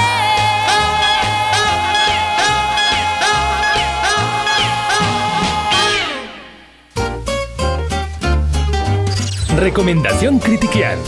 Recomendación 9.58 10.40
Critiquial. 10.40 11.00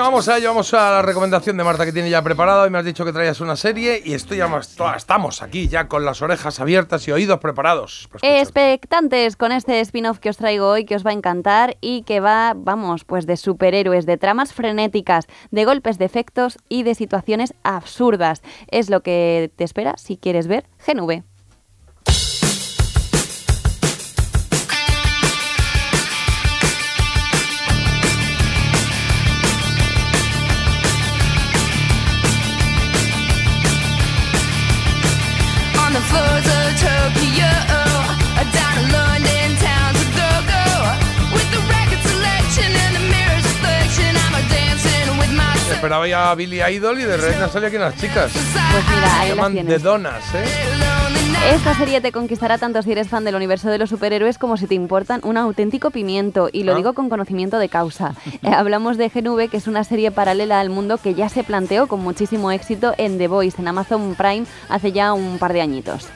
Vamos 0.00 0.28
a 0.28 0.38
ello, 0.38 0.48
vamos 0.48 0.72
a 0.72 0.90
la 0.90 1.02
recomendación 1.02 1.58
de 1.58 1.62
Marta 1.62 1.84
que 1.84 1.92
tiene 1.92 2.08
ya 2.08 2.22
preparado 2.22 2.66
y 2.66 2.70
me 2.70 2.78
has 2.78 2.86
dicho 2.86 3.04
que 3.04 3.12
traías 3.12 3.40
una 3.40 3.54
serie 3.54 4.02
y 4.02 4.14
estoy 4.14 4.38
ya 4.38 4.48
estamos 4.96 5.42
aquí 5.42 5.68
ya 5.68 5.88
con 5.88 6.06
las 6.06 6.22
orejas 6.22 6.58
abiertas 6.58 7.06
y 7.06 7.12
oídos 7.12 7.38
preparados. 7.38 8.08
Pues, 8.10 8.22
Expectantes 8.24 9.36
con 9.36 9.52
este 9.52 9.78
spin-off 9.80 10.18
que 10.18 10.30
os 10.30 10.38
traigo 10.38 10.68
hoy, 10.68 10.86
que 10.86 10.96
os 10.96 11.04
va 11.04 11.10
a 11.10 11.12
encantar 11.12 11.76
y 11.82 12.02
que 12.02 12.20
va, 12.20 12.54
vamos, 12.56 13.04
pues 13.04 13.26
de 13.26 13.36
superhéroes, 13.36 14.06
de 14.06 14.16
tramas 14.16 14.54
frenéticas, 14.54 15.26
de 15.50 15.64
golpes 15.66 15.98
de 15.98 16.06
efectos 16.06 16.56
y 16.68 16.82
de 16.82 16.94
situaciones 16.94 17.54
absurdas. 17.62 18.42
Es 18.68 18.88
lo 18.88 19.02
que 19.02 19.52
te 19.54 19.64
espera 19.64 19.98
si 19.98 20.16
quieres 20.16 20.46
ver 20.46 20.64
GNV. 20.86 21.29
Esperaba 45.80 46.06
ya 46.06 46.30
a 46.30 46.34
Billy 46.34 46.60
Idol 46.62 47.00
y 47.00 47.04
de 47.04 47.16
repente 47.16 47.48
salido 47.48 47.68
aquí 47.68 47.76
unas 47.76 47.96
chicas. 47.96 48.30
Pues 48.32 48.84
mira, 48.94 49.20
ahí 49.20 49.28
Se 49.30 49.34
las 49.34 49.36
llaman 49.36 49.52
tienes. 49.54 49.74
The 49.74 49.78
Donas, 49.82 50.34
¿eh? 50.34 50.44
Esta 51.54 51.74
serie 51.74 52.02
te 52.02 52.12
conquistará 52.12 52.58
tanto 52.58 52.82
si 52.82 52.92
eres 52.92 53.08
fan 53.08 53.24
del 53.24 53.34
universo 53.34 53.70
de 53.70 53.78
los 53.78 53.88
superhéroes 53.88 54.36
como 54.36 54.58
si 54.58 54.66
te 54.66 54.74
importan 54.74 55.22
un 55.24 55.38
auténtico 55.38 55.90
pimiento, 55.90 56.50
y 56.52 56.64
lo 56.64 56.72
Ah. 56.72 56.76
digo 56.76 56.92
con 56.92 57.08
conocimiento 57.08 57.58
de 57.58 57.70
causa. 57.70 58.14
Eh, 58.42 58.48
hablamos 58.54 58.98
de 58.98 59.08
GNV, 59.08 59.48
que 59.48 59.56
es 59.56 59.66
una 59.66 59.82
serie 59.84 60.10
paralela 60.10 60.60
al 60.60 60.68
mundo 60.68 60.98
que 60.98 61.14
ya 61.14 61.30
se 61.30 61.44
planteó 61.44 61.86
con 61.88 62.00
muchísimo 62.00 62.50
éxito 62.52 62.92
en 62.98 63.16
The 63.16 63.28
Voice, 63.28 63.58
en 63.60 63.68
Amazon 63.68 64.14
Prime, 64.16 64.44
hace 64.68 64.92
ya 64.92 65.14
un 65.14 65.38
par 65.38 65.54
de 65.54 65.62
añitos. 65.62 66.08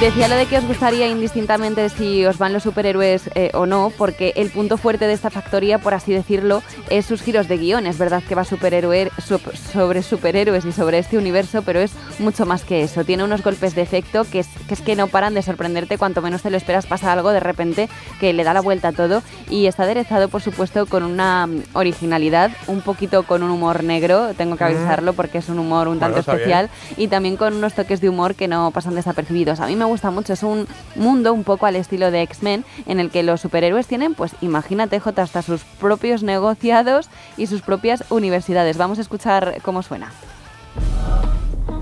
Decía 0.00 0.28
lo 0.28 0.36
de 0.36 0.44
que 0.44 0.58
os 0.58 0.66
gustaría 0.66 1.08
indistintamente 1.08 1.88
si 1.88 2.26
os 2.26 2.36
van 2.36 2.52
los 2.52 2.62
superhéroes 2.64 3.30
eh, 3.34 3.50
o 3.54 3.64
no, 3.64 3.90
porque 3.96 4.34
el 4.36 4.50
punto 4.50 4.76
fuerte 4.76 5.06
de 5.06 5.14
esta 5.14 5.30
factoría, 5.30 5.78
por 5.78 5.94
así 5.94 6.12
decirlo, 6.12 6.62
es 6.90 7.06
sus 7.06 7.22
giros 7.22 7.48
de 7.48 7.56
guion. 7.56 7.86
Es 7.86 7.96
verdad 7.96 8.22
que 8.22 8.34
va 8.34 8.44
superhéroe, 8.44 9.10
sup- 9.26 9.54
sobre 9.56 10.02
superhéroes 10.02 10.66
y 10.66 10.72
sobre 10.72 10.98
este 10.98 11.16
universo, 11.16 11.62
pero 11.62 11.80
es 11.80 11.92
mucho 12.18 12.44
más 12.44 12.62
que 12.62 12.82
eso. 12.82 13.04
Tiene 13.04 13.24
unos 13.24 13.42
golpes 13.42 13.74
de 13.74 13.80
efecto 13.80 14.24
que 14.30 14.40
es, 14.40 14.48
que 14.68 14.74
es 14.74 14.82
que 14.82 14.96
no 14.96 15.06
paran 15.06 15.32
de 15.32 15.40
sorprenderte. 15.40 15.96
Cuanto 15.96 16.20
menos 16.20 16.42
te 16.42 16.50
lo 16.50 16.58
esperas, 16.58 16.84
pasa 16.84 17.10
algo 17.10 17.30
de 17.30 17.40
repente 17.40 17.88
que 18.20 18.34
le 18.34 18.44
da 18.44 18.52
la 18.52 18.60
vuelta 18.60 18.88
a 18.88 18.92
todo. 18.92 19.22
Y 19.48 19.66
está 19.66 19.84
aderezado, 19.84 20.28
por 20.28 20.42
supuesto, 20.42 20.84
con 20.84 21.04
una 21.04 21.46
mm, 21.46 21.62
originalidad, 21.72 22.50
un 22.66 22.82
poquito 22.82 23.22
con 23.22 23.42
un 23.42 23.50
humor 23.50 23.82
negro, 23.82 24.34
tengo 24.36 24.56
que 24.56 24.64
Mm. 24.64 24.66
avisarlo 24.66 25.12
porque 25.14 25.38
es 25.38 25.48
un 25.48 25.58
humor 25.58 25.88
un 25.88 25.98
tanto 26.00 26.18
especial 26.20 26.68
y 26.98 27.08
también 27.08 27.38
con 27.38 27.54
unos 27.54 27.72
toques 27.72 28.02
de 28.02 28.10
humor 28.10 28.34
que 28.34 28.46
no 28.46 28.70
pasan 28.72 28.94
desapercibidos. 28.94 29.58
A 29.60 29.66
mí 29.66 29.74
me 29.74 29.85
gusta 29.86 30.10
mucho, 30.10 30.32
es 30.32 30.42
un 30.42 30.66
mundo 30.94 31.32
un 31.32 31.44
poco 31.44 31.66
al 31.66 31.76
estilo 31.76 32.10
de 32.10 32.22
X-Men 32.22 32.64
en 32.86 33.00
el 33.00 33.10
que 33.10 33.22
los 33.22 33.40
superhéroes 33.40 33.86
tienen, 33.86 34.14
pues 34.14 34.34
imagínate, 34.40 35.00
J, 35.00 35.22
hasta 35.22 35.42
sus 35.42 35.62
propios 35.80 36.22
negociados 36.22 37.08
y 37.36 37.46
sus 37.46 37.62
propias 37.62 38.04
universidades. 38.10 38.76
Vamos 38.76 38.98
a 38.98 39.02
escuchar 39.02 39.58
cómo 39.62 39.82
suena. 39.82 40.12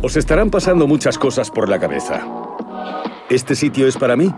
Os 0.02 0.16
estarán 0.16 0.50
pasando 0.50 0.86
muchas 0.86 1.18
cosas 1.18 1.50
por 1.50 1.68
la 1.68 1.78
cabeza. 1.78 2.20
¿Este 3.30 3.54
sitio 3.54 3.88
es 3.88 3.96
para 3.96 4.16
mí? 4.16 4.30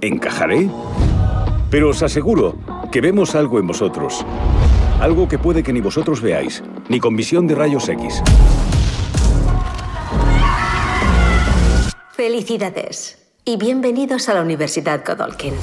¿Encajaré? 0.00 0.68
Pero 1.70 1.88
os 1.88 2.02
aseguro 2.02 2.56
que 2.92 3.00
vemos 3.00 3.34
algo 3.34 3.58
en 3.58 3.66
vosotros. 3.66 4.24
Algo 5.00 5.26
que 5.26 5.38
puede 5.38 5.62
que 5.62 5.72
ni 5.72 5.80
vosotros 5.80 6.20
veáis, 6.20 6.62
ni 6.88 7.00
con 7.00 7.16
visión 7.16 7.46
de 7.46 7.54
rayos 7.54 7.88
X. 7.88 8.22
Felicidades 12.16 13.18
y 13.44 13.56
bienvenidos 13.56 14.28
a 14.28 14.34
la 14.34 14.42
Universidad 14.42 15.04
Godolkin. 15.04 15.54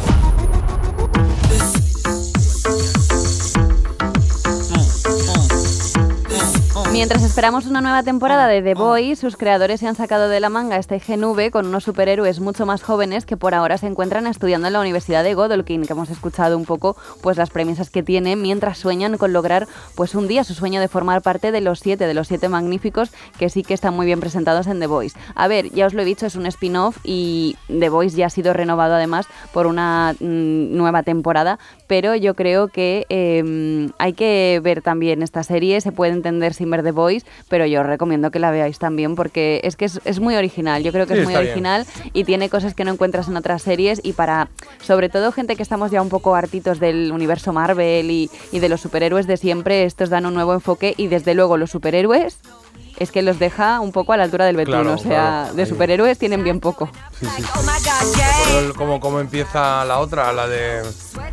Mientras 6.92 7.24
esperamos 7.24 7.68
una 7.68 7.80
nueva 7.80 8.04
temporada 8.04 8.48
de 8.48 8.62
The 8.62 8.74
Boys, 8.74 9.18
sus 9.18 9.38
creadores 9.38 9.80
se 9.80 9.88
han 9.88 9.96
sacado 9.96 10.28
de 10.28 10.42
la 10.42 10.50
manga 10.50 10.76
este 10.76 11.00
GNV 11.00 11.50
con 11.50 11.66
unos 11.68 11.86
superhéroes 11.86 12.42
mucho 12.42 12.66
más 12.66 12.84
jóvenes 12.84 13.26
que 13.26 13.38
por 13.38 13.54
ahora 13.54 13.78
se 13.78 13.88
encuentran 13.88 14.28
estudiando 14.28 14.68
en 14.68 14.74
la 14.74 14.82
Universidad 14.82 15.24
de 15.24 15.34
Godolkin, 15.34 15.86
que 15.86 15.94
hemos 15.94 16.10
escuchado 16.10 16.58
un 16.58 16.66
poco 16.66 16.98
pues 17.22 17.38
las 17.38 17.50
premisas 17.50 17.90
que 17.90 18.04
tienen 18.04 18.42
mientras 18.42 18.78
sueñan 18.78 19.18
con 19.18 19.32
lograr 19.32 19.70
pues 19.96 20.16
un 20.16 20.28
día 20.28 20.44
su 20.44 20.54
sueño 20.54 20.82
de 20.82 20.90
formar 20.90 21.22
parte 21.22 21.54
de 21.54 21.62
los 21.62 21.80
siete, 21.80 22.08
de 22.08 22.14
los 22.14 22.28
siete 22.28 22.50
magníficos 22.50 23.12
que 23.40 23.50
sí 23.50 23.64
que 23.64 23.74
están 23.74 23.94
muy 23.94 24.06
bien 24.06 24.20
presentados 24.20 24.68
en 24.68 24.82
The 24.82 24.88
Boys. 24.88 25.16
A 25.34 25.48
ver, 25.48 25.72
ya 25.72 25.86
os 25.86 25.94
lo 25.94 26.02
he 26.02 26.06
dicho, 26.06 26.26
es 26.26 26.36
un 26.36 26.46
spin-off 26.46 26.98
y 27.06 27.56
The 27.68 27.88
Boys 27.88 28.18
ya 28.18 28.26
ha 28.26 28.30
sido 28.30 28.52
renovado 28.52 28.96
además 28.96 29.28
por 29.54 29.66
una 29.66 30.14
mm, 30.20 30.76
nueva 30.76 31.04
temporada, 31.04 31.58
pero 31.88 32.16
yo 32.16 32.36
creo 32.36 32.68
que 32.68 33.06
eh, 33.08 33.90
hay 33.98 34.12
que 34.12 34.60
ver 34.62 34.82
también 34.82 35.24
esta 35.24 35.44
serie, 35.44 35.80
se 35.80 35.94
puede 35.94 36.12
entender 36.12 36.54
sin 36.54 36.70
ver 36.70 36.81
The 36.84 36.92
Voice, 36.92 37.26
pero 37.50 37.66
yo 37.66 37.82
os 37.82 37.86
recomiendo 37.88 38.32
que 38.32 38.40
la 38.40 38.52
veáis 38.52 38.80
también 38.80 39.16
porque 39.16 39.62
es 39.64 39.76
que 39.76 39.86
es, 39.86 40.00
es 40.06 40.20
muy 40.20 40.36
original, 40.36 40.84
yo 40.84 40.92
creo 40.92 41.08
que 41.08 41.14
Sí, 41.14 41.20
es 41.20 41.26
muy 41.26 41.34
bien. 41.34 41.46
original 41.46 41.86
y 42.14 42.24
tiene 42.24 42.50
cosas 42.50 42.74
que 42.74 42.84
no 42.86 42.92
encuentras 42.92 43.28
en 43.28 43.38
otras 43.38 43.62
series 43.62 44.00
y 44.04 44.14
para, 44.14 44.50
sobre 44.82 45.10
todo 45.10 45.32
gente 45.32 45.56
que 45.56 45.64
estamos 45.64 45.92
ya 45.92 46.02
un 46.02 46.10
poco 46.10 46.36
hartitos 46.36 46.80
del 46.80 47.12
universo 47.12 47.54
Marvel 47.54 48.10
y, 48.12 48.30
y 48.52 48.60
de 48.60 48.70
los 48.70 48.82
superhéroes 48.82 49.28
de 49.28 49.38
siempre, 49.38 49.84
estos 49.86 50.10
dan 50.10 50.26
un 50.26 50.34
nuevo 50.34 50.54
enfoque 50.54 50.94
y 50.98 51.08
desde 51.08 51.34
luego 51.34 51.58
los 51.58 51.72
superhéroes 51.72 52.40
es 52.98 53.12
que 53.12 53.22
los 53.22 53.40
deja 53.40 53.80
un 53.80 53.92
poco 53.92 54.14
a 54.14 54.18
la 54.18 54.24
altura 54.24 54.46
del 54.46 54.56
betún, 54.58 54.74
Claro, 54.74 54.94
o 54.94 54.98
sea, 54.98 55.10
claro, 55.44 55.54
de 55.56 55.66
superhéroes 55.66 56.18
tienen 56.18 56.44
bien 56.44 56.60
poco. 56.60 56.90
Sí, 57.20 57.26
sí. 57.36 57.44
Como, 58.78 59.00
como 59.00 59.20
empieza 59.20 59.84
la 59.86 60.00
otra, 60.00 60.32
la 60.34 60.48
de 60.48 60.82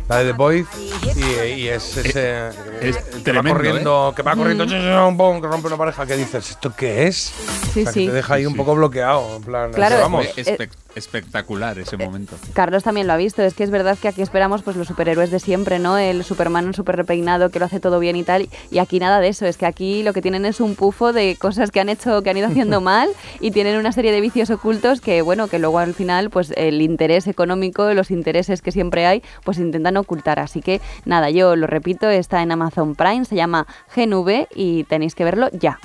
la 0.07 0.17
de 0.17 0.25
The 0.25 0.31
Boys, 0.37 0.67
y, 1.15 1.21
y 1.61 1.67
es 1.67 1.97
ese 1.97 2.49
es 2.81 2.97
que 2.97 3.11
va 3.11 3.23
tremendo, 3.23 3.51
corriendo, 3.53 4.13
que 4.15 4.21
va 4.23 4.35
corriendo, 4.35 4.65
Mm. 4.65 4.69
chum, 4.69 4.79
chum, 4.81 5.17
pum, 5.17 5.41
que 5.41 5.47
rompe 5.47 5.67
una 5.67 5.77
pareja, 5.77 6.05
que 6.05 6.15
dices, 6.17 6.49
¿esto 6.51 6.73
qué 6.75 7.07
es? 7.07 7.31
Sí, 7.73 7.81
O 7.81 7.83
sea, 7.83 7.85
que 7.85 7.91
sí. 7.99 8.05
te 8.07 8.13
deja 8.13 8.33
ahí 8.35 8.45
un 8.45 8.55
poco 8.55 8.73
bloqueado, 8.75 9.35
en 9.37 9.43
plan, 9.43 9.71
Claro, 9.73 9.99
vamos. 9.99 10.25
eh, 10.25 10.33
Espe- 10.57 10.69
espectacular 10.95 11.77
ese 11.79 11.97
momento. 11.97 12.35
Carlos 12.53 12.83
también 12.83 13.07
lo 13.07 13.13
ha 13.13 13.17
visto, 13.17 13.41
es 13.41 13.53
que 13.53 13.63
es 13.63 13.71
verdad 13.71 13.97
que 13.97 14.07
aquí 14.07 14.21
esperamos 14.21 14.63
pues 14.63 14.75
los 14.75 14.87
superhéroes 14.87 15.31
de 15.31 15.39
siempre, 15.39 15.79
¿no? 15.79 15.97
El 15.97 16.23
Superman 16.23 16.73
súper 16.73 16.95
repeinado 16.95 17.49
que 17.49 17.59
lo 17.59 17.65
hace 17.65 17.79
todo 17.79 17.99
bien 17.99 18.15
y 18.15 18.23
tal, 18.23 18.49
y 18.71 18.79
aquí 18.79 18.99
nada 18.99 19.19
de 19.19 19.29
eso, 19.29 19.45
es 19.45 19.57
que 19.57 19.65
aquí 19.65 20.03
lo 20.03 20.13
que 20.13 20.21
tienen 20.21 20.45
es 20.45 20.59
un 20.59 20.75
pufo 20.75 21.13
de 21.13 21.35
cosas 21.37 21.71
que 21.71 21.79
han 21.79 21.89
hecho, 21.89 22.21
que 22.23 22.29
han 22.29 22.37
ido 22.37 22.47
haciendo 22.47 22.81
mal 22.81 23.09
y 23.39 23.51
tienen 23.51 23.77
una 23.77 23.91
serie 23.91 24.11
de 24.11 24.21
vicios 24.21 24.49
ocultos 24.49 25.01
que, 25.01 25.21
bueno, 25.21 25.47
que 25.47 25.59
luego 25.59 25.79
al 25.79 25.93
final 25.93 26.29
pues 26.29 26.53
el 26.55 26.81
interés 26.81 27.27
económico, 27.27 27.93
los 27.93 28.11
intereses 28.11 28.61
que 28.61 28.71
siempre 28.71 29.05
hay, 29.05 29.23
pues 29.43 29.57
intentan 29.57 29.97
ocultar, 29.97 30.39
así 30.39 30.61
que 30.61 30.81
nada, 31.05 31.29
yo 31.29 31.55
lo 31.55 31.67
repito, 31.67 32.09
está 32.09 32.41
en 32.41 32.51
Amazon 32.51 32.95
Prime, 32.95 33.25
se 33.25 33.35
llama 33.35 33.67
GNV 33.95 34.47
y 34.55 34.83
tenéis 34.85 35.15
que 35.15 35.23
verlo 35.23 35.49
ya. 35.53 35.79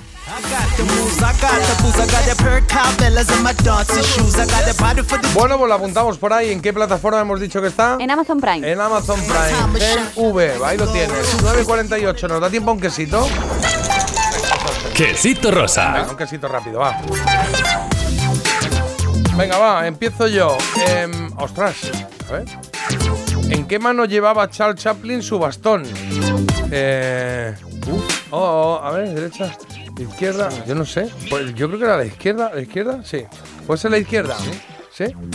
Bueno, 5.33 5.57
pues 5.57 5.69
la 5.69 5.75
apuntamos 5.75 6.17
por 6.17 6.31
ahí. 6.33 6.51
¿En 6.51 6.61
qué 6.61 6.73
plataforma 6.73 7.19
hemos 7.19 7.39
dicho 7.39 7.61
que 7.61 7.67
está? 7.67 7.97
En 7.99 8.09
Amazon 8.09 8.39
Prime. 8.39 8.71
En 8.71 8.79
Amazon 8.79 9.19
Prime. 9.19 9.79
Gen 9.79 10.07
V, 10.15 10.65
ahí 10.65 10.77
lo 10.77 10.87
tienes. 10.91 11.43
9.48. 11.43 12.27
¿Nos 12.29 12.41
da 12.41 12.49
tiempo 12.49 12.71
a 12.71 12.73
un 12.73 12.79
quesito? 12.79 13.27
Quesito 14.93 15.51
rosa. 15.51 15.91
Venga, 15.91 16.11
un 16.11 16.17
quesito 16.17 16.47
rápido, 16.47 16.79
va. 16.79 16.97
Venga, 19.35 19.57
va, 19.57 19.87
empiezo 19.87 20.27
yo. 20.27 20.57
Em, 20.87 21.29
ostras, 21.37 21.75
a 22.29 22.31
ver. 22.31 22.45
¿En 23.49 23.67
qué 23.67 23.77
mano 23.77 24.05
llevaba 24.05 24.49
Charles 24.49 24.81
Chaplin 24.81 25.21
su 25.21 25.37
bastón? 25.37 25.83
Eh, 26.71 27.53
uf, 27.87 28.31
oh, 28.31 28.79
oh, 28.79 28.81
a 28.83 28.91
ver, 28.91 29.09
derecha, 29.13 29.51
izquierda, 29.99 30.49
yo 30.65 30.73
no 30.73 30.85
sé. 30.85 31.09
Pues 31.29 31.53
yo 31.53 31.67
creo 31.67 31.79
que 31.79 31.85
era 31.85 31.97
la 31.97 32.05
izquierda, 32.05 32.51
la 32.53 32.61
izquierda, 32.61 33.01
sí. 33.03 33.25
¿Puede 33.67 33.77
ser 33.77 33.91
la 33.91 33.97
izquierda? 33.97 34.37
¿Sí? 34.37 34.51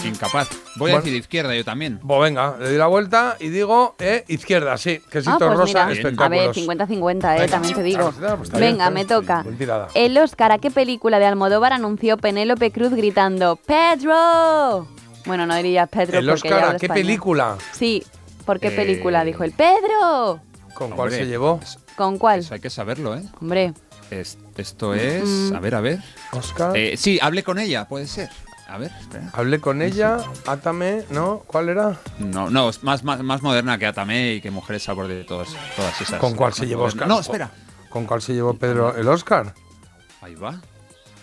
Incapaz. 0.05 0.49
Voy 0.77 0.91
a 0.93 0.97
decir 0.97 1.15
izquierda 1.15 1.55
yo 1.55 1.65
también. 1.65 1.99
Pues 1.99 2.21
venga, 2.21 2.57
le 2.59 2.69
doy 2.71 2.79
la 2.79 2.87
vuelta 2.87 3.37
y 3.41 3.49
digo 3.49 3.95
eh, 3.99 4.25
izquierda, 4.29 4.77
sí. 4.79 5.01
Quesito 5.11 5.33
Ah, 5.35 5.39
pues 5.39 5.51
rosa, 5.59 5.67
mira, 5.67 5.87
a 5.87 5.93
espectáculos. 5.93 6.57
ver, 6.57 6.65
50-50, 6.89 7.45
eh, 7.45 7.49
también 7.49 7.75
te 7.75 7.83
digo. 7.83 8.13
Pues 8.13 8.51
bien, 8.51 8.61
Venga, 8.61 8.85
está 8.85 8.91
me 8.91 9.05
toca. 9.05 9.45
El 9.95 10.17
Oscar, 10.19 10.53
¿a 10.53 10.59
qué 10.59 10.71
película 10.71 11.19
de 11.19 11.27
Almodóvar 11.27 11.73
anunció 11.73 12.17
Penélope 12.17 12.71
Cruz 12.71 12.93
gritando 12.93 13.57
¡Pedro! 13.57 14.87
Bueno, 15.27 15.47
no 15.47 15.55
diría 15.57 15.87
Pedro 15.87 16.19
El 16.19 16.27
porque 16.29 16.49
Oscar, 16.53 16.65
¿a 16.65 16.77
qué 16.79 16.87
español. 16.87 16.95
película? 17.07 17.57
Sí, 17.73 18.03
¿por 18.47 18.59
qué 18.59 18.69
Eh, 18.69 18.73
película? 18.73 19.25
Dijo 19.25 19.45
el 19.45 19.53
¡Pedro! 19.53 20.41
¿Con 20.75 20.91
cuál 20.91 21.09
Hombre, 21.09 21.19
se 21.19 21.27
llevó? 21.27 21.61
¿Con 21.97 22.17
cuál? 22.17 22.41
Eso 22.41 22.55
hay 22.55 22.61
que 22.61 22.71
saberlo, 22.71 23.15
¿eh? 23.17 23.23
Hombre, 23.41 23.75
Es- 24.11 24.39
esto 24.57 24.95
es. 24.95 25.25
Mm. 25.25 25.55
A 25.55 25.61
ver, 25.61 25.75
a 25.75 25.81
ver. 25.81 25.99
Oscar. 26.33 26.77
Eh, 26.77 26.97
sí, 26.97 27.19
hablé 27.23 27.43
con 27.45 27.59
ella, 27.59 27.87
puede 27.87 28.07
ser. 28.07 28.29
A 28.71 28.79
ver, 28.79 28.93
espera. 29.01 29.31
Hablé 29.33 29.61
con 29.61 29.83
ella, 29.83 30.19
Átame, 30.47 31.03
¿no? 31.11 31.43
¿Cuál 31.47 31.71
era? 31.71 31.99
No, 32.21 32.51
no, 32.51 32.69
es 32.69 32.85
más, 32.85 33.03
más, 33.03 33.21
más 33.21 33.43
moderna 33.43 33.79
que 33.79 33.87
Atame 33.87 34.35
y 34.35 34.41
que 34.41 34.53
Mujeres 34.53 34.85
Sabor 34.85 35.09
de 35.09 35.25
todas, 35.25 35.49
todas 35.75 36.01
esas. 36.01 36.21
¿Con 36.21 36.35
cuál 36.37 36.53
se 36.53 36.67
llevó. 36.67 36.85
Oscar? 36.85 37.09
No, 37.09 37.19
espera. 37.19 37.51
¿Con 37.89 38.07
cuál 38.07 38.23
se 38.23 38.33
llevó 38.33 38.55
Pedro 38.55 38.95
el 38.97 39.09
Oscar? 39.09 39.55
Ahí 40.21 40.37
va. 40.37 40.61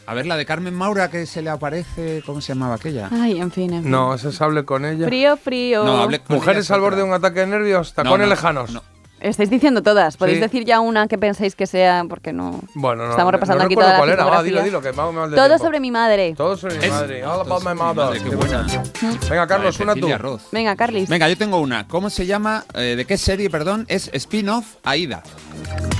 A 0.07 0.13
ver, 0.13 0.25
la 0.25 0.35
de 0.35 0.45
Carmen 0.45 0.73
Maura 0.73 1.09
que 1.09 1.25
se 1.25 1.41
le 1.41 1.49
aparece. 1.49 2.21
¿Cómo 2.25 2.41
se 2.41 2.53
llamaba 2.53 2.75
aquella? 2.75 3.09
ay, 3.11 3.39
en 3.39 3.51
fin, 3.51 3.73
en 3.73 3.83
fin. 3.83 3.91
No, 3.91 4.13
ese 4.13 4.29
es 4.29 4.41
Hable 4.41 4.65
con 4.65 4.83
ella. 4.83 5.05
Frío, 5.05 5.37
frío. 5.37 5.85
No, 5.85 6.01
hablé 6.01 6.19
con 6.19 6.35
Mujeres 6.37 6.65
ella, 6.65 6.75
al 6.75 6.81
borde 6.81 6.97
de 6.97 7.03
un 7.03 7.13
ataque 7.13 7.41
de 7.41 7.47
nervios, 7.47 7.93
tacones 7.93 8.27
no, 8.27 8.33
lejanos. 8.33 8.71
no. 8.71 8.83
Estáis 9.19 9.49
diciendo 9.49 9.81
todas. 9.81 10.15
Podéis 10.15 10.37
Sí. 10.37 10.41
decir 10.41 10.63
ya 10.65 10.79
una 10.79 11.07
que 11.07 11.17
penséis 11.17 11.55
que 11.55 11.65
sea, 11.65 12.03
porque 12.07 12.33
no. 12.33 12.59
Bueno, 12.75 13.05
no. 13.05 13.09
Estamos 13.11 13.31
repasando 13.31 13.63
no 13.63 13.65
aquí 13.65 13.75
la 13.75 13.97
cuál 13.97 14.09
era. 14.09 14.23
Va, 14.25 14.41
filmografía. 14.43 14.43
dilo, 14.51 14.63
dilo, 14.63 14.81
que 14.81 14.91
vamos 14.91 15.15
mal 15.15 15.29
de 15.31 15.35
Todo 15.35 15.47
tiempo. 15.47 15.63
sobre 15.65 15.79
mi 15.79 15.89
madre. 15.91 16.33
Todo 16.37 16.55
sobre 16.55 16.77
mi 16.79 16.87
madre. 16.87 17.25
All 17.25 17.41
about 17.41 17.63
my 17.63 17.73
mother. 17.73 17.95
madre, 17.95 18.19
qué 18.23 18.29
Qué 18.29 18.35
buena. 18.35 18.63
buena. 18.63 18.83
Venga, 19.29 19.47
Carlos, 19.47 19.79
una 19.79 19.95
tú. 19.95 20.39
Venga, 20.51 20.75
Carlis. 20.75 21.09
Venga, 21.09 21.27
yo 21.29 21.37
tengo 21.37 21.57
una. 21.59 21.87
¿Cómo 21.87 22.09
se 22.11 22.25
llama? 22.27 22.63
Eh, 22.75 22.93
¿De 22.95 23.05
qué 23.05 23.17
serie, 23.17 23.49
perdón? 23.49 23.85
Es 23.87 24.09
spin-off 24.13 24.75
Aida. 24.83 25.23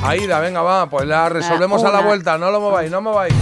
Aida, 0.04 0.40
venga, 0.40 0.62
va, 0.62 0.88
pues 0.90 1.08
la 1.08 1.28
resolvemos 1.30 1.84
a 1.84 1.92
la 1.92 2.02
vuelta. 2.02 2.38
No 2.38 2.52
lo 2.52 2.60
mováis, 2.62 2.92
no 2.92 3.02
mováis. 3.02 3.34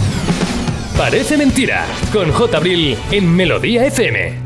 Parece 0.96 1.36
mentira. 1.36 1.84
Con 2.12 2.32
J. 2.32 2.56
Abril 2.56 2.96
en 3.10 3.36
Melodía 3.36 3.84
FM. 3.84 4.45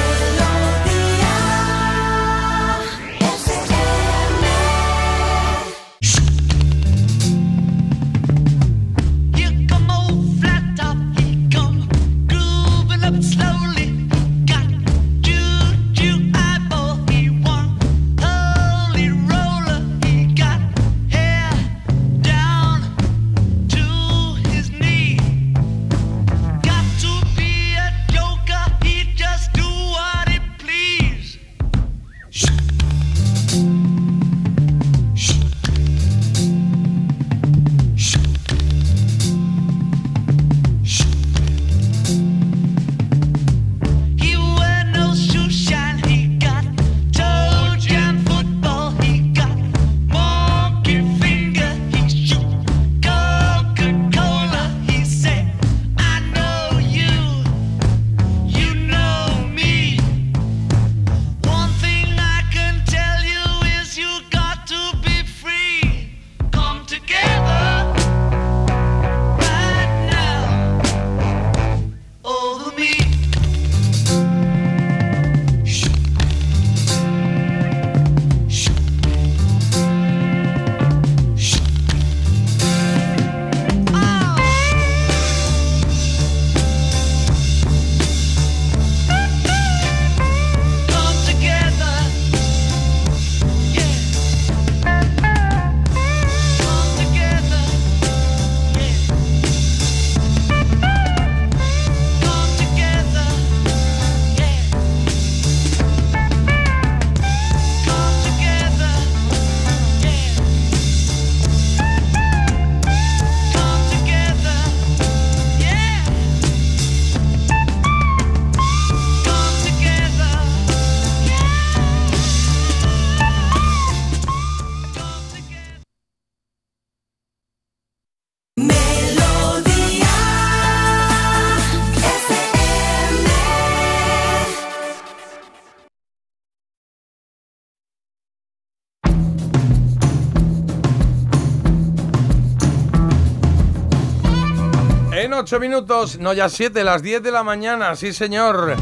8 145.41 145.59
minutos, 145.59 146.19
no 146.19 146.33
ya 146.33 146.49
7, 146.49 146.83
las 146.83 147.01
10 147.01 147.23
de 147.23 147.31
la 147.31 147.41
mañana, 147.41 147.95
sí 147.95 148.13
señor. 148.13 148.75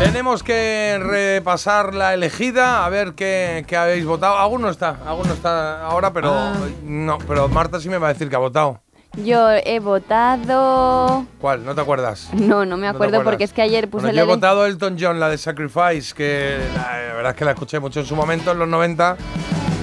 Tenemos 0.00 0.42
que 0.42 0.98
repasar 1.00 1.94
la 1.94 2.12
elegida, 2.12 2.84
a 2.84 2.88
ver 2.88 3.14
qué, 3.14 3.64
qué 3.68 3.76
habéis 3.76 4.04
votado. 4.04 4.36
Alguno 4.36 4.68
está, 4.68 4.96
alguno 5.06 5.32
está 5.32 5.86
ahora, 5.86 6.12
pero 6.12 6.32
Ah. 6.32 6.54
no, 6.82 7.18
pero 7.18 7.46
Marta 7.48 7.78
sí 7.80 7.88
me 7.88 7.98
va 7.98 8.08
a 8.08 8.12
decir 8.14 8.28
que 8.28 8.34
ha 8.34 8.40
votado. 8.40 8.80
Yo 9.16 9.48
he 9.52 9.78
votado. 9.78 11.24
¿Cuál? 11.40 11.64
¿No 11.64 11.72
te 11.76 11.80
acuerdas? 11.82 12.28
No, 12.34 12.66
no 12.66 12.76
me 12.76 12.86
¿No 12.88 12.92
te 12.92 12.96
acuerdo 12.96 13.22
porque 13.22 13.44
es 13.44 13.52
que 13.52 13.62
ayer 13.62 13.88
puse 13.88 14.06
Bueno, 14.06 14.16
la 14.16 14.22
yo 14.22 14.24
he 14.24 14.24
ele- 14.24 14.34
votado 14.34 14.66
Elton 14.66 14.96
John, 15.00 15.20
la 15.20 15.28
de 15.28 15.38
Sacrifice, 15.38 16.12
que 16.16 16.58
la, 16.74 16.82
la 17.08 17.14
verdad 17.14 17.30
es 17.30 17.36
que 17.38 17.44
la 17.44 17.52
escuché 17.52 17.78
mucho 17.78 18.00
en 18.00 18.06
su 18.06 18.16
momento, 18.16 18.50
en 18.50 18.58
los 18.58 18.68
90, 18.68 19.16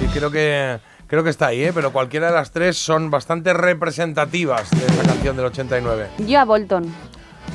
y 0.04 0.06
creo 0.08 0.30
que, 0.30 0.78
creo 1.06 1.22
que 1.24 1.30
está 1.30 1.46
ahí, 1.48 1.62
¿eh? 1.64 1.72
pero 1.74 1.92
cualquiera 1.92 2.28
de 2.28 2.32
las 2.34 2.50
tres 2.50 2.76
son 2.78 3.10
bastante 3.10 3.52
representativas 3.52 4.70
de 4.70 4.84
esa 4.86 5.02
canción 5.04 5.36
del 5.36 5.46
89. 5.46 6.08
Yo 6.26 6.40
a 6.40 6.44
Bolton. 6.44 6.92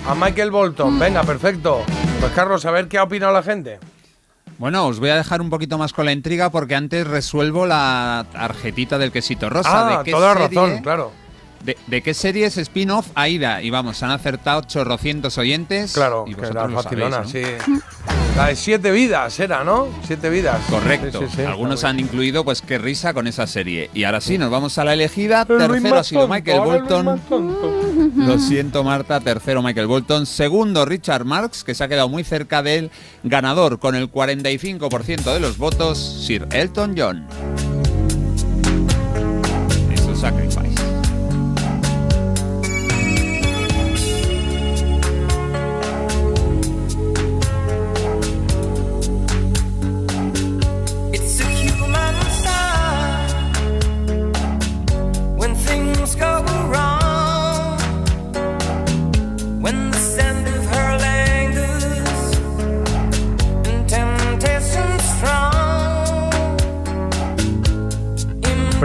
A 0.08 0.16
Michael 0.16 0.52
Bolton, 0.52 0.98
venga, 1.00 1.24
perfecto. 1.24 1.82
Pues 2.20 2.32
Carlos, 2.34 2.66
a 2.66 2.72
ver 2.72 2.88
qué 2.88 2.98
ha 2.98 3.04
opinado 3.04 3.34
la 3.34 3.44
gente. 3.44 3.80
Bueno, 4.58 4.86
os 4.88 5.00
voy 5.00 5.10
a 5.10 5.16
dejar 5.16 5.42
un 5.42 5.50
poquito 5.50 5.78
más 5.78 5.94
con 5.94 6.06
la 6.06 6.12
intriga 6.12 6.50
porque 6.50 6.76
antes 6.76 7.08
resuelvo 7.08 7.66
la 7.66 8.26
tarjetita 8.32 8.98
del 8.98 9.12
quesito 9.12 9.50
rosa. 9.50 9.70
Ah, 9.96 9.98
¿De 10.00 10.04
qué 10.04 10.12
toda 10.12 10.36
la 10.36 10.42
serie- 10.48 10.60
razón, 10.62 10.82
claro. 10.84 11.12
De, 11.64 11.78
de 11.88 12.02
qué 12.02 12.14
serie 12.14 12.46
es 12.46 12.58
spin-off 12.58 13.08
Aida? 13.16 13.62
Y 13.62 13.70
vamos, 13.70 14.02
han 14.04 14.12
acertado 14.12 14.62
chorrocientos 14.62 15.38
oyentes. 15.38 15.94
Claro, 15.94 16.26
y 16.28 16.36
que 16.36 16.46
era 16.46 16.68
lo 16.68 16.82
facilona, 16.82 17.26
sabéis, 17.26 17.58
sí. 17.68 17.74
La 18.36 18.48
de 18.48 18.56
siete 18.56 18.92
vidas 18.92 19.38
era, 19.40 19.66
¿no? 19.66 19.90
Siete 20.08 20.30
vidas. 20.30 20.62
Correcto. 20.70 21.20
Sí, 21.20 21.26
sí, 21.30 21.36
sí, 21.38 21.42
Algunos 21.42 21.84
han 21.84 22.00
incluido, 22.00 22.46
pues 22.46 22.62
qué 22.62 22.78
risa 22.78 23.14
con 23.14 23.28
esa 23.28 23.46
serie. 23.48 23.90
Y 23.94 24.06
ahora 24.06 24.22
sí, 24.22 24.38
nos 24.38 24.50
vamos 24.50 24.78
a 24.78 24.86
la 24.86 24.94
elegida. 24.94 25.42
El 25.42 25.58
Tercero 25.58 25.98
ha 25.98 26.04
sido 26.04 26.22
tonto, 26.22 26.34
Michael 26.36 26.62
Bolton. 26.62 27.22
Lo 28.16 28.40
siento, 28.40 28.84
Marta. 28.86 29.20
Tercero, 29.20 29.62
Michael 29.62 29.88
Bolton. 29.88 30.26
Segundo, 30.26 30.86
Richard 30.86 31.26
Marx, 31.26 31.66
que 31.66 31.76
se 31.76 31.84
ha 31.84 31.90
quedado 31.90 32.08
muy 32.08 32.24
cerca 32.24 32.64
del 32.64 32.92
ganador 33.24 33.80
con 33.80 33.96
el 33.96 34.10
45% 34.10 35.34
de 35.34 35.40
los 35.42 35.58
votos, 35.58 35.98
Sir 36.26 36.48
Elton 36.52 36.96
John. 36.98 37.79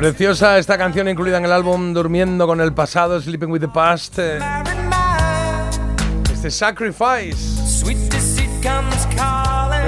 Preciosa 0.04 0.58
esta 0.58 0.76
canción 0.76 1.08
incluida 1.08 1.38
en 1.38 1.46
el 1.46 1.52
álbum 1.52 1.94
Durmiendo 1.94 2.46
con 2.46 2.60
el 2.60 2.74
pasado, 2.74 3.18
Sleeping 3.18 3.50
with 3.50 3.60
the 3.60 3.68
Past. 3.68 4.18
eh, 4.18 4.38
Este 6.30 6.50
Sacrifice. 6.50 7.34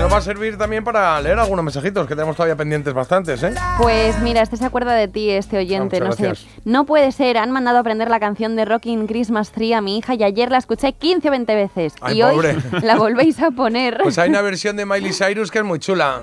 Nos 0.01 0.11
va 0.11 0.17
a 0.17 0.21
servir 0.23 0.57
también 0.57 0.83
para 0.85 1.21
leer 1.21 1.39
algunos 1.39 1.63
mensajitos 1.63 2.07
que 2.07 2.15
tenemos 2.15 2.35
todavía 2.35 2.57
pendientes 2.57 2.95
bastantes, 2.95 3.43
¿eh? 3.43 3.53
Pues 3.77 4.19
mira, 4.23 4.41
este 4.41 4.57
se 4.57 4.65
acuerda 4.65 4.95
de 4.95 5.07
ti, 5.09 5.29
este 5.29 5.59
oyente, 5.59 5.99
Ah, 6.01 6.07
no 6.07 6.13
sé. 6.13 6.33
No 6.65 6.87
puede 6.87 7.13
ser, 7.13 7.37
han 7.37 7.51
mandado 7.51 7.77
a 7.77 7.81
aprender 7.81 8.09
la 8.09 8.19
canción 8.19 8.57
de 8.57 8.65
Rocking 8.65 9.07
Christmas 9.09 9.51
Tree 9.53 9.75
a 9.75 9.83
mi 9.83 9.99
hija 9.99 10.15
y 10.15 10.25
ayer 10.25 10.51
la 10.51 10.57
escuché 10.57 10.95
15 10.95 11.29
o 11.29 11.31
20 11.31 11.55
veces. 11.55 11.93
Ay, 12.01 12.21
y 12.21 12.23
hoy 12.23 12.37
pobre. 12.37 12.57
la 12.83 12.97
volvéis 12.97 13.39
a 13.43 13.51
poner. 13.51 13.99
Pues 14.03 14.17
hay 14.17 14.31
una 14.31 14.41
versión 14.41 14.77
de 14.77 14.87
Miley 14.87 15.13
Cyrus 15.13 15.51
que 15.51 15.59
es 15.59 15.65
muy 15.67 15.79
chula. 15.79 16.23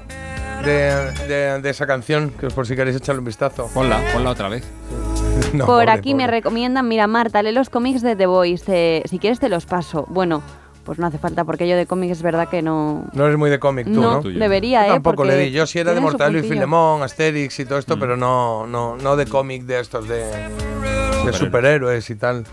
De, 0.63 1.11
de- 1.27 1.61
de 1.61 1.69
esa 1.69 1.85
canción, 1.85 2.29
que 2.31 2.47
por 2.47 2.65
si 2.65 2.75
queréis 2.75 2.95
echarle 2.97 3.19
un 3.19 3.25
vistazo. 3.25 3.69
Ponla, 3.73 3.99
ponla 4.13 4.29
otra 4.31 4.49
vez. 4.49 4.63
No, 5.53 5.65
Por 5.65 5.75
pobre, 5.85 5.91
aquí 5.91 6.13
me 6.15 6.25
recomiendan, 6.27 6.87
mira 6.87 7.05
Marta, 7.07 7.41
lee 7.43 7.51
los 7.51 7.69
cómics 7.69 8.01
de 8.01 8.15
The 8.15 8.25
Voice, 8.27 8.63
eh, 8.67 9.03
si 9.05 9.17
quieres 9.19 9.39
te 9.39 9.49
los 9.49 9.65
paso. 9.65 10.05
Bueno, 10.09 10.41
pues 10.83 10.99
no 10.99 11.07
hace 11.07 11.17
falta 11.17 11.43
porque 11.43 11.67
yo 11.67 11.75
de 11.75 11.85
cómics 11.87 12.13
es 12.17 12.21
verdad 12.23 12.47
que 12.49 12.61
no... 12.61 13.05
No 13.13 13.25
eres 13.25 13.37
muy 13.37 13.49
de 13.49 13.59
cómic 13.59 13.85
tú, 13.85 13.99
No, 13.99 14.21
¿no? 14.21 14.21
debería, 14.21 14.81
Yo 14.81 14.85
¿eh? 14.85 14.93
Tampoco 14.95 15.17
Porque 15.17 15.31
le 15.35 15.37
di. 15.45 15.51
Yo 15.51 15.65
sí 15.67 15.79
era 15.79 15.93
de 15.93 15.99
Mortadelo 16.01 16.39
y. 16.39 16.43
Filemón, 16.43 17.01
Asterix 17.03 17.59
y 17.59 17.65
todo 17.65 17.77
esto, 17.79 17.97
pero 17.99 18.15
no, 18.17 18.67
no, 18.67 18.95
no 18.97 19.15
de 19.15 19.25
cómic 19.25 19.63
de 19.63 19.79
estos 19.79 20.07
de, 20.07 20.23
de 21.25 21.33
superhéroes 21.33 22.09
y 22.09 22.15
tal. 22.15 22.45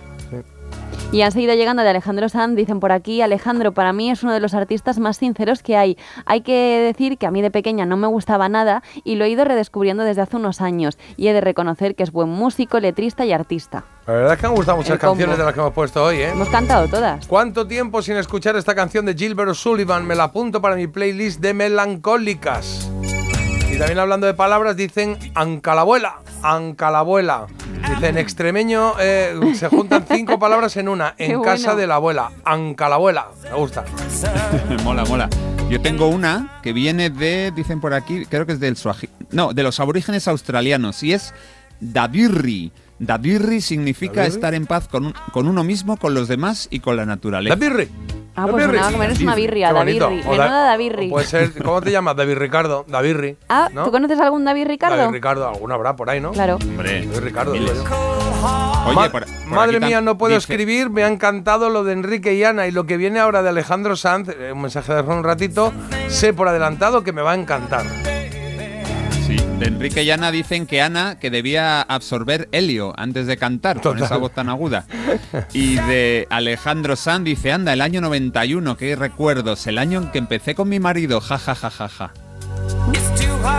Y 1.12 1.22
han 1.22 1.32
seguido 1.32 1.54
llegando 1.54 1.82
de 1.82 1.88
Alejandro 1.88 2.28
Sanz, 2.28 2.54
dicen 2.54 2.78
por 2.78 2.92
aquí, 2.92 3.20
Alejandro 3.20 3.72
para 3.72 3.92
mí 3.92 4.12
es 4.12 4.22
uno 4.22 4.32
de 4.32 4.38
los 4.38 4.54
artistas 4.54 5.00
más 5.00 5.16
sinceros 5.16 5.60
que 5.60 5.76
hay. 5.76 5.98
Hay 6.24 6.42
que 6.42 6.52
decir 6.86 7.18
que 7.18 7.26
a 7.26 7.32
mí 7.32 7.42
de 7.42 7.50
pequeña 7.50 7.84
no 7.84 7.96
me 7.96 8.06
gustaba 8.06 8.48
nada 8.48 8.84
y 9.02 9.16
lo 9.16 9.24
he 9.24 9.28
ido 9.28 9.44
redescubriendo 9.44 10.04
desde 10.04 10.22
hace 10.22 10.36
unos 10.36 10.60
años 10.60 10.98
y 11.16 11.26
he 11.26 11.32
de 11.32 11.40
reconocer 11.40 11.96
que 11.96 12.04
es 12.04 12.12
buen 12.12 12.28
músico, 12.28 12.78
letrista 12.78 13.24
y 13.24 13.32
artista. 13.32 13.84
La 14.06 14.14
verdad 14.14 14.34
es 14.34 14.40
que 14.40 14.46
han 14.46 14.54
gustado 14.54 14.76
muchas 14.76 14.92
El 14.92 14.98
combo. 15.00 15.12
canciones 15.12 15.38
de 15.38 15.44
las 15.44 15.52
que 15.52 15.60
hemos 15.60 15.72
puesto 15.72 16.04
hoy, 16.04 16.16
¿eh? 16.18 16.28
Hemos 16.30 16.48
cantado 16.48 16.86
todas. 16.86 17.26
¿Cuánto 17.26 17.66
tiempo 17.66 18.02
sin 18.02 18.16
escuchar 18.16 18.54
esta 18.54 18.76
canción 18.76 19.04
de 19.04 19.14
Gilbert 19.14 19.50
O'Sullivan? 19.50 20.06
Me 20.06 20.14
la 20.14 20.24
apunto 20.24 20.62
para 20.62 20.76
mi 20.76 20.86
playlist 20.86 21.40
de 21.40 21.54
melancólicas. 21.54 22.88
Y 23.70 23.78
también 23.78 23.98
hablando 23.98 24.26
de 24.26 24.34
palabras, 24.34 24.76
dicen 24.76 25.16
ancalabuela, 25.34 26.20
ancalabuela. 26.42 27.46
Dicen 27.94 28.18
extremeño, 28.18 28.94
eh, 29.00 29.38
se 29.54 29.68
juntan 29.68 30.04
cinco 30.10 30.38
palabras 30.38 30.76
en 30.76 30.88
una, 30.88 31.14
en 31.18 31.38
Qué 31.40 31.44
casa 31.44 31.68
bueno. 31.68 31.80
de 31.80 31.86
la 31.86 31.94
abuela, 31.96 32.30
ancalabuela. 32.44 33.28
Me 33.44 33.54
gusta. 33.56 33.84
mola, 34.84 35.04
mola. 35.04 35.28
Yo 35.70 35.80
tengo 35.80 36.08
una 36.08 36.58
que 36.62 36.72
viene 36.72 37.10
de, 37.10 37.52
dicen 37.54 37.80
por 37.80 37.94
aquí, 37.94 38.26
creo 38.26 38.44
que 38.44 38.52
es 38.52 38.60
del 38.60 38.76
Suaji. 38.76 39.08
No, 39.30 39.52
de 39.52 39.62
los 39.62 39.78
aborígenes 39.78 40.26
australianos 40.26 41.02
y 41.04 41.12
es 41.12 41.32
Dadirri. 41.80 42.72
Dadirri 42.98 43.60
significa 43.60 44.16
¿Dadirri? 44.16 44.34
estar 44.34 44.54
en 44.54 44.66
paz 44.66 44.88
con, 44.88 45.06
un- 45.06 45.14
con 45.32 45.46
uno 45.46 45.62
mismo, 45.64 45.96
con 45.96 46.12
los 46.12 46.26
demás 46.28 46.66
y 46.70 46.80
con 46.80 46.96
la 46.96 47.06
naturaleza. 47.06 47.54
Dadirri. 47.56 47.88
Ah, 48.42 48.46
pues 48.50 48.64
sonaba 48.64 48.90
como 48.90 49.02
eres 49.02 49.20
una 49.20 49.34
birria. 49.34 49.72
Davirri. 49.72 50.00
Menuda 50.24 50.64
Davirri. 50.64 51.08
Puede 51.10 51.26
ser, 51.26 51.52
¿cómo 51.62 51.80
te 51.80 51.90
llamas? 51.90 52.16
David 52.16 52.36
Ricardo. 52.38 52.84
Davirri. 52.88 53.36
Ah, 53.48 53.68
¿no? 53.72 53.84
¿tú 53.84 53.90
conoces 53.90 54.18
algún 54.20 54.44
David 54.44 54.66
Ricardo? 54.66 54.96
David 54.96 55.12
Ricardo, 55.12 55.48
alguna 55.48 55.74
habrá 55.74 55.96
por 55.96 56.10
ahí, 56.10 56.20
¿no? 56.20 56.32
Claro. 56.32 56.56
Hombre, 56.62 57.06
David 57.06 57.20
Ricardo. 57.20 57.52
digo 57.52 57.66
yo. 57.66 57.84
Oye, 58.86 58.94
Ma- 58.94 59.10
por- 59.10 59.24
por 59.26 59.46
madre 59.46 59.78
mía, 59.80 60.00
no 60.00 60.16
puedo 60.16 60.34
dice- 60.34 60.52
escribir. 60.52 60.88
Me 60.90 61.04
ha 61.04 61.08
encantado 61.08 61.68
lo 61.68 61.84
de 61.84 61.92
Enrique 61.92 62.34
y 62.34 62.44
Ana 62.44 62.66
y 62.66 62.70
lo 62.70 62.86
que 62.86 62.96
viene 62.96 63.20
ahora 63.20 63.42
de 63.42 63.50
Alejandro 63.50 63.94
Sanz. 63.96 64.28
eh, 64.30 64.52
Un 64.52 64.62
mensaje 64.62 64.92
de 64.94 65.00
hace 65.00 65.10
un 65.10 65.22
ratito. 65.24 65.72
Sé 66.08 66.32
por 66.32 66.48
adelantado 66.48 67.02
que 67.04 67.12
me 67.12 67.20
va 67.22 67.32
a 67.32 67.34
encantar. 67.34 67.84
Sí, 69.30 69.36
de 69.60 69.66
Enrique 69.66 70.02
y 70.02 70.10
Ana 70.10 70.32
dicen 70.32 70.66
que 70.66 70.82
Ana 70.82 71.20
que 71.20 71.30
debía 71.30 71.82
absorber 71.82 72.48
helio 72.50 72.92
antes 72.96 73.28
de 73.28 73.36
cantar 73.36 73.80
con 73.80 74.02
esa 74.02 74.16
voz 74.16 74.32
tan 74.32 74.48
aguda. 74.48 74.86
Y 75.52 75.76
de 75.76 76.26
Alejandro 76.30 76.96
Sanz 76.96 77.26
dice, 77.26 77.52
anda, 77.52 77.72
el 77.72 77.80
año 77.80 78.00
91, 78.00 78.76
qué 78.76 78.96
recuerdos, 78.96 79.68
el 79.68 79.78
año 79.78 80.00
en 80.00 80.10
que 80.10 80.18
empecé 80.18 80.56
con 80.56 80.68
mi 80.68 80.80
marido, 80.80 81.20
ja, 81.20 81.38
ja, 81.38 81.54
ja, 81.54 81.70
ja, 81.70 81.88
ja. 81.88 82.12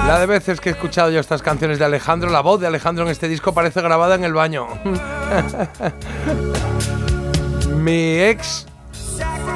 La 0.07 0.19
de 0.19 0.25
veces 0.25 0.59
que 0.59 0.67
he 0.67 0.73
escuchado 0.73 1.09
yo 1.09 1.21
estas 1.21 1.41
canciones 1.41 1.79
de 1.79 1.85
Alejandro, 1.85 2.29
la 2.29 2.41
voz 2.41 2.59
de 2.59 2.67
Alejandro 2.67 3.05
en 3.05 3.11
este 3.11 3.29
disco 3.29 3.53
parece 3.53 3.81
grabada 3.81 4.15
en 4.15 4.25
el 4.25 4.33
baño. 4.33 4.67
Mi 7.77 8.19
ex 8.19 8.67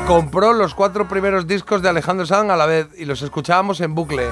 compró 0.07 0.53
los 0.53 0.75
cuatro 0.75 1.09
primeros 1.09 1.45
discos 1.45 1.81
de 1.81 1.89
Alejandro 1.89 2.25
Sanz 2.25 2.49
a 2.49 2.55
la 2.55 2.67
vez 2.67 2.87
y 2.97 3.03
los 3.03 3.21
escuchábamos 3.21 3.81
en 3.81 3.95
bucle. 3.95 4.29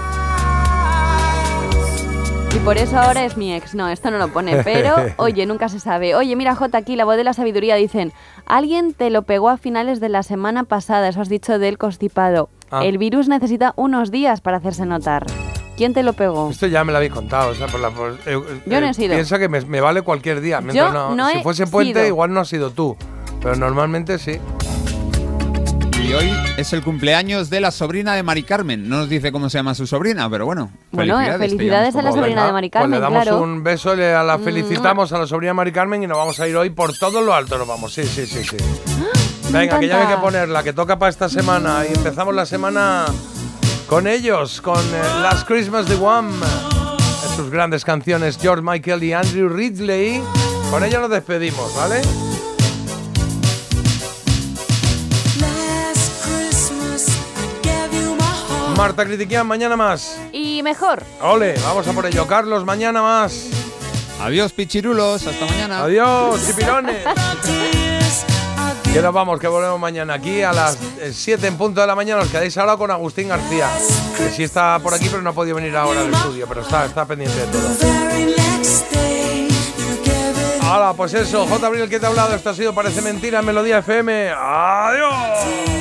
Y 2.56 2.60
por 2.60 2.78
eso 2.78 2.98
ahora 3.00 3.26
es 3.26 3.36
mi 3.36 3.54
ex. 3.54 3.74
No, 3.74 3.88
esto 3.90 4.12
no 4.12 4.18
lo 4.18 4.28
pone. 4.30 4.64
Pero, 4.64 4.96
oye, 5.18 5.46
nunca 5.46 5.70
se 5.70 5.80
sabe. 5.80 6.16
Oye, 6.16 6.36
mira, 6.36 6.56
J, 6.56 6.78
aquí, 6.78 6.96
la 6.96 7.04
voz 7.06 7.18
de 7.18 7.24
la 7.24 7.34
sabiduría, 7.34 7.76
dicen, 7.76 8.14
alguien 8.46 8.94
te 8.94 9.10
lo 9.10 9.24
pegó 9.24 9.50
a 9.50 9.58
finales 9.58 10.00
de 10.00 10.10
la 10.10 10.24
semana 10.24 10.64
pasada, 10.64 11.08
eso 11.08 11.22
has 11.22 11.30
dicho 11.30 11.58
del 11.60 11.78
constipado. 11.78 12.50
Ah. 12.70 12.86
El 12.86 12.98
virus 12.98 13.28
necesita 13.28 13.74
unos 13.76 14.12
días 14.12 14.42
para 14.42 14.58
hacerse 14.58 14.86
notar. 14.86 15.26
¿Quién 15.78 15.94
te 15.94 16.04
lo 16.04 16.14
pegó? 16.14 16.52
Esto 16.52 16.68
ya 16.68 16.84
me 16.84 16.92
lo 16.92 16.98
habéis 17.00 17.14
contado. 17.14 17.52
o 17.52 17.56
sea, 17.56 17.66
por 17.68 17.80
la- 17.80 17.90
por- 17.90 18.18
eh, 18.28 18.40
Yo 18.68 18.80
no 18.80 18.86
he 18.88 18.90
eh, 18.92 18.94
sido. 18.94 19.14
Piensa 19.16 19.40
que 19.40 19.50
me, 19.50 19.62
me 19.62 19.82
vale 19.82 20.04
cualquier 20.04 20.40
día. 20.40 20.60
Yo 20.60 20.66
Mientras 20.68 20.94
no 21.16 21.30
si 21.30 21.42
fuese 21.42 21.66
puente, 21.66 21.94
sido. 22.02 22.08
igual 22.08 22.32
no 22.34 22.40
has 22.42 22.48
sido 22.48 22.70
tú. 22.70 22.96
Pero 23.42 23.56
normalmente 23.56 24.20
sí. 24.20 24.38
Y 26.06 26.14
hoy 26.14 26.30
es 26.58 26.74
el 26.74 26.84
cumpleaños 26.84 27.50
de 27.50 27.62
la 27.62 27.72
sobrina 27.72 28.14
de 28.14 28.24
Mari 28.24 28.44
Carmen. 28.44 28.90
No 28.90 28.98
nos 28.98 29.10
dice 29.10 29.32
cómo 29.32 29.50
se 29.50 29.58
llama 29.58 29.74
su 29.74 29.88
sobrina, 29.88 30.30
pero 30.30 30.46
bueno. 30.46 30.70
Bueno, 30.92 31.20
eh, 31.22 31.38
felicidades, 31.38 31.40
te 31.40 31.48
felicidades 31.58 31.96
a 31.96 32.02
la 32.02 32.12
sobrina 32.12 32.46
de 32.46 32.52
Mari 32.52 32.70
Pues 32.70 32.82
Carmen, 32.82 32.92
le 32.92 33.00
damos 33.00 33.22
claro. 33.24 33.42
un 33.42 33.64
beso, 33.64 33.96
le 33.96 34.14
a 34.14 34.22
la 34.24 34.38
Mm. 34.38 34.44
felicitamos 34.44 35.14
a 35.14 35.18
la 35.20 35.28
sobrina 35.28 35.54
Mari 35.54 35.72
Carmen 35.72 36.04
y 36.04 36.08
nos 36.08 36.18
vamos 36.18 36.40
a 36.40 36.48
ir 36.48 36.56
hoy 36.58 36.70
por 36.72 36.98
todo 36.98 37.22
lo 37.22 37.34
alto. 37.34 37.58
Nos 37.58 37.68
vamos, 37.68 37.94
sí, 37.94 38.04
sí, 38.04 38.26
sí, 38.26 38.44
sí. 38.44 38.58
Venga, 39.52 39.80
que 39.80 39.88
ya 39.88 40.02
hay 40.02 40.16
que 40.16 40.22
ponerla, 40.22 40.62
que 40.64 40.74
toca 40.74 41.00
para 41.00 41.10
esta 41.10 41.30
semana. 41.30 41.84
Y 41.90 41.94
empezamos 41.96 42.36
la 42.36 42.46
semana 42.46 43.06
con 43.88 44.06
ellos, 44.08 44.60
con 44.62 44.78
eh, 44.80 45.02
Last 45.22 45.48
Christmas 45.48 45.88
de 45.88 45.96
Wham. 45.96 46.32
Sus 47.38 47.50
grandes 47.50 47.86
canciones, 47.86 48.38
George 48.40 48.62
Michael 48.62 49.04
y 49.04 49.14
Andrew 49.14 49.48
Ridley. 49.50 50.22
Con 50.70 50.84
ellos 50.84 51.02
nos 51.02 51.10
despedimos, 51.12 51.74
¿vale? 51.76 52.02
Marta 58.76 59.06
Critiquian, 59.06 59.46
mañana 59.46 59.76
más. 59.76 60.20
Y 60.32 60.64
mejor. 60.64 61.04
Ole, 61.22 61.56
vamos 61.64 61.88
a 61.88 61.94
por 61.94 62.06
ello. 62.06 62.26
Carlos, 62.28 62.66
mañana 62.66 63.02
más. 63.02 63.48
Adiós, 64.22 64.52
pichirulos. 64.54 65.26
Hasta 65.28 65.46
mañana. 65.46 65.84
Adiós, 65.84 66.46
chipirones. 66.46 67.04
Que 68.94 69.02
nos 69.02 69.14
vamos, 69.14 69.40
que 69.40 69.48
volvemos 69.48 69.80
mañana 69.80 70.14
aquí 70.14 70.44
a 70.44 70.54
las 70.54 70.78
7 71.12 71.48
en 71.48 71.58
punto 71.58 71.82
de 71.82 71.88
la 71.88 71.96
mañana. 71.96 72.22
Os 72.22 72.30
quedáis 72.30 72.56
ahora 72.58 72.78
con 72.78 72.92
Agustín 72.92 73.28
García, 73.28 73.68
que 74.18 74.30
sí 74.30 74.44
está 74.44 74.78
por 74.80 74.94
aquí, 74.94 75.08
pero 75.10 75.22
no 75.22 75.32
ha 75.32 75.34
podido 75.34 75.56
venir 75.56 75.76
ahora 75.76 76.02
al 76.02 76.14
estudio, 76.14 76.46
pero 76.48 76.62
está, 76.62 76.86
está 76.86 77.04
pendiente 77.06 77.36
de 77.36 77.48
todo. 77.48 77.70
Hola, 80.72 80.94
pues 80.96 81.14
eso, 81.16 81.46
J. 81.48 81.68
Abril, 81.68 81.90
que 81.90 82.00
te 82.00 82.06
ha 82.06 82.10
hablado? 82.10 82.36
Esto 82.36 82.52
ha 82.52 82.54
sido 82.54 82.74
Parece 82.74 83.02
Mentira 83.02 83.40
en 83.40 83.46
Melodía 83.46 83.80
FM. 83.80 84.32
¡Adiós! 84.36 85.73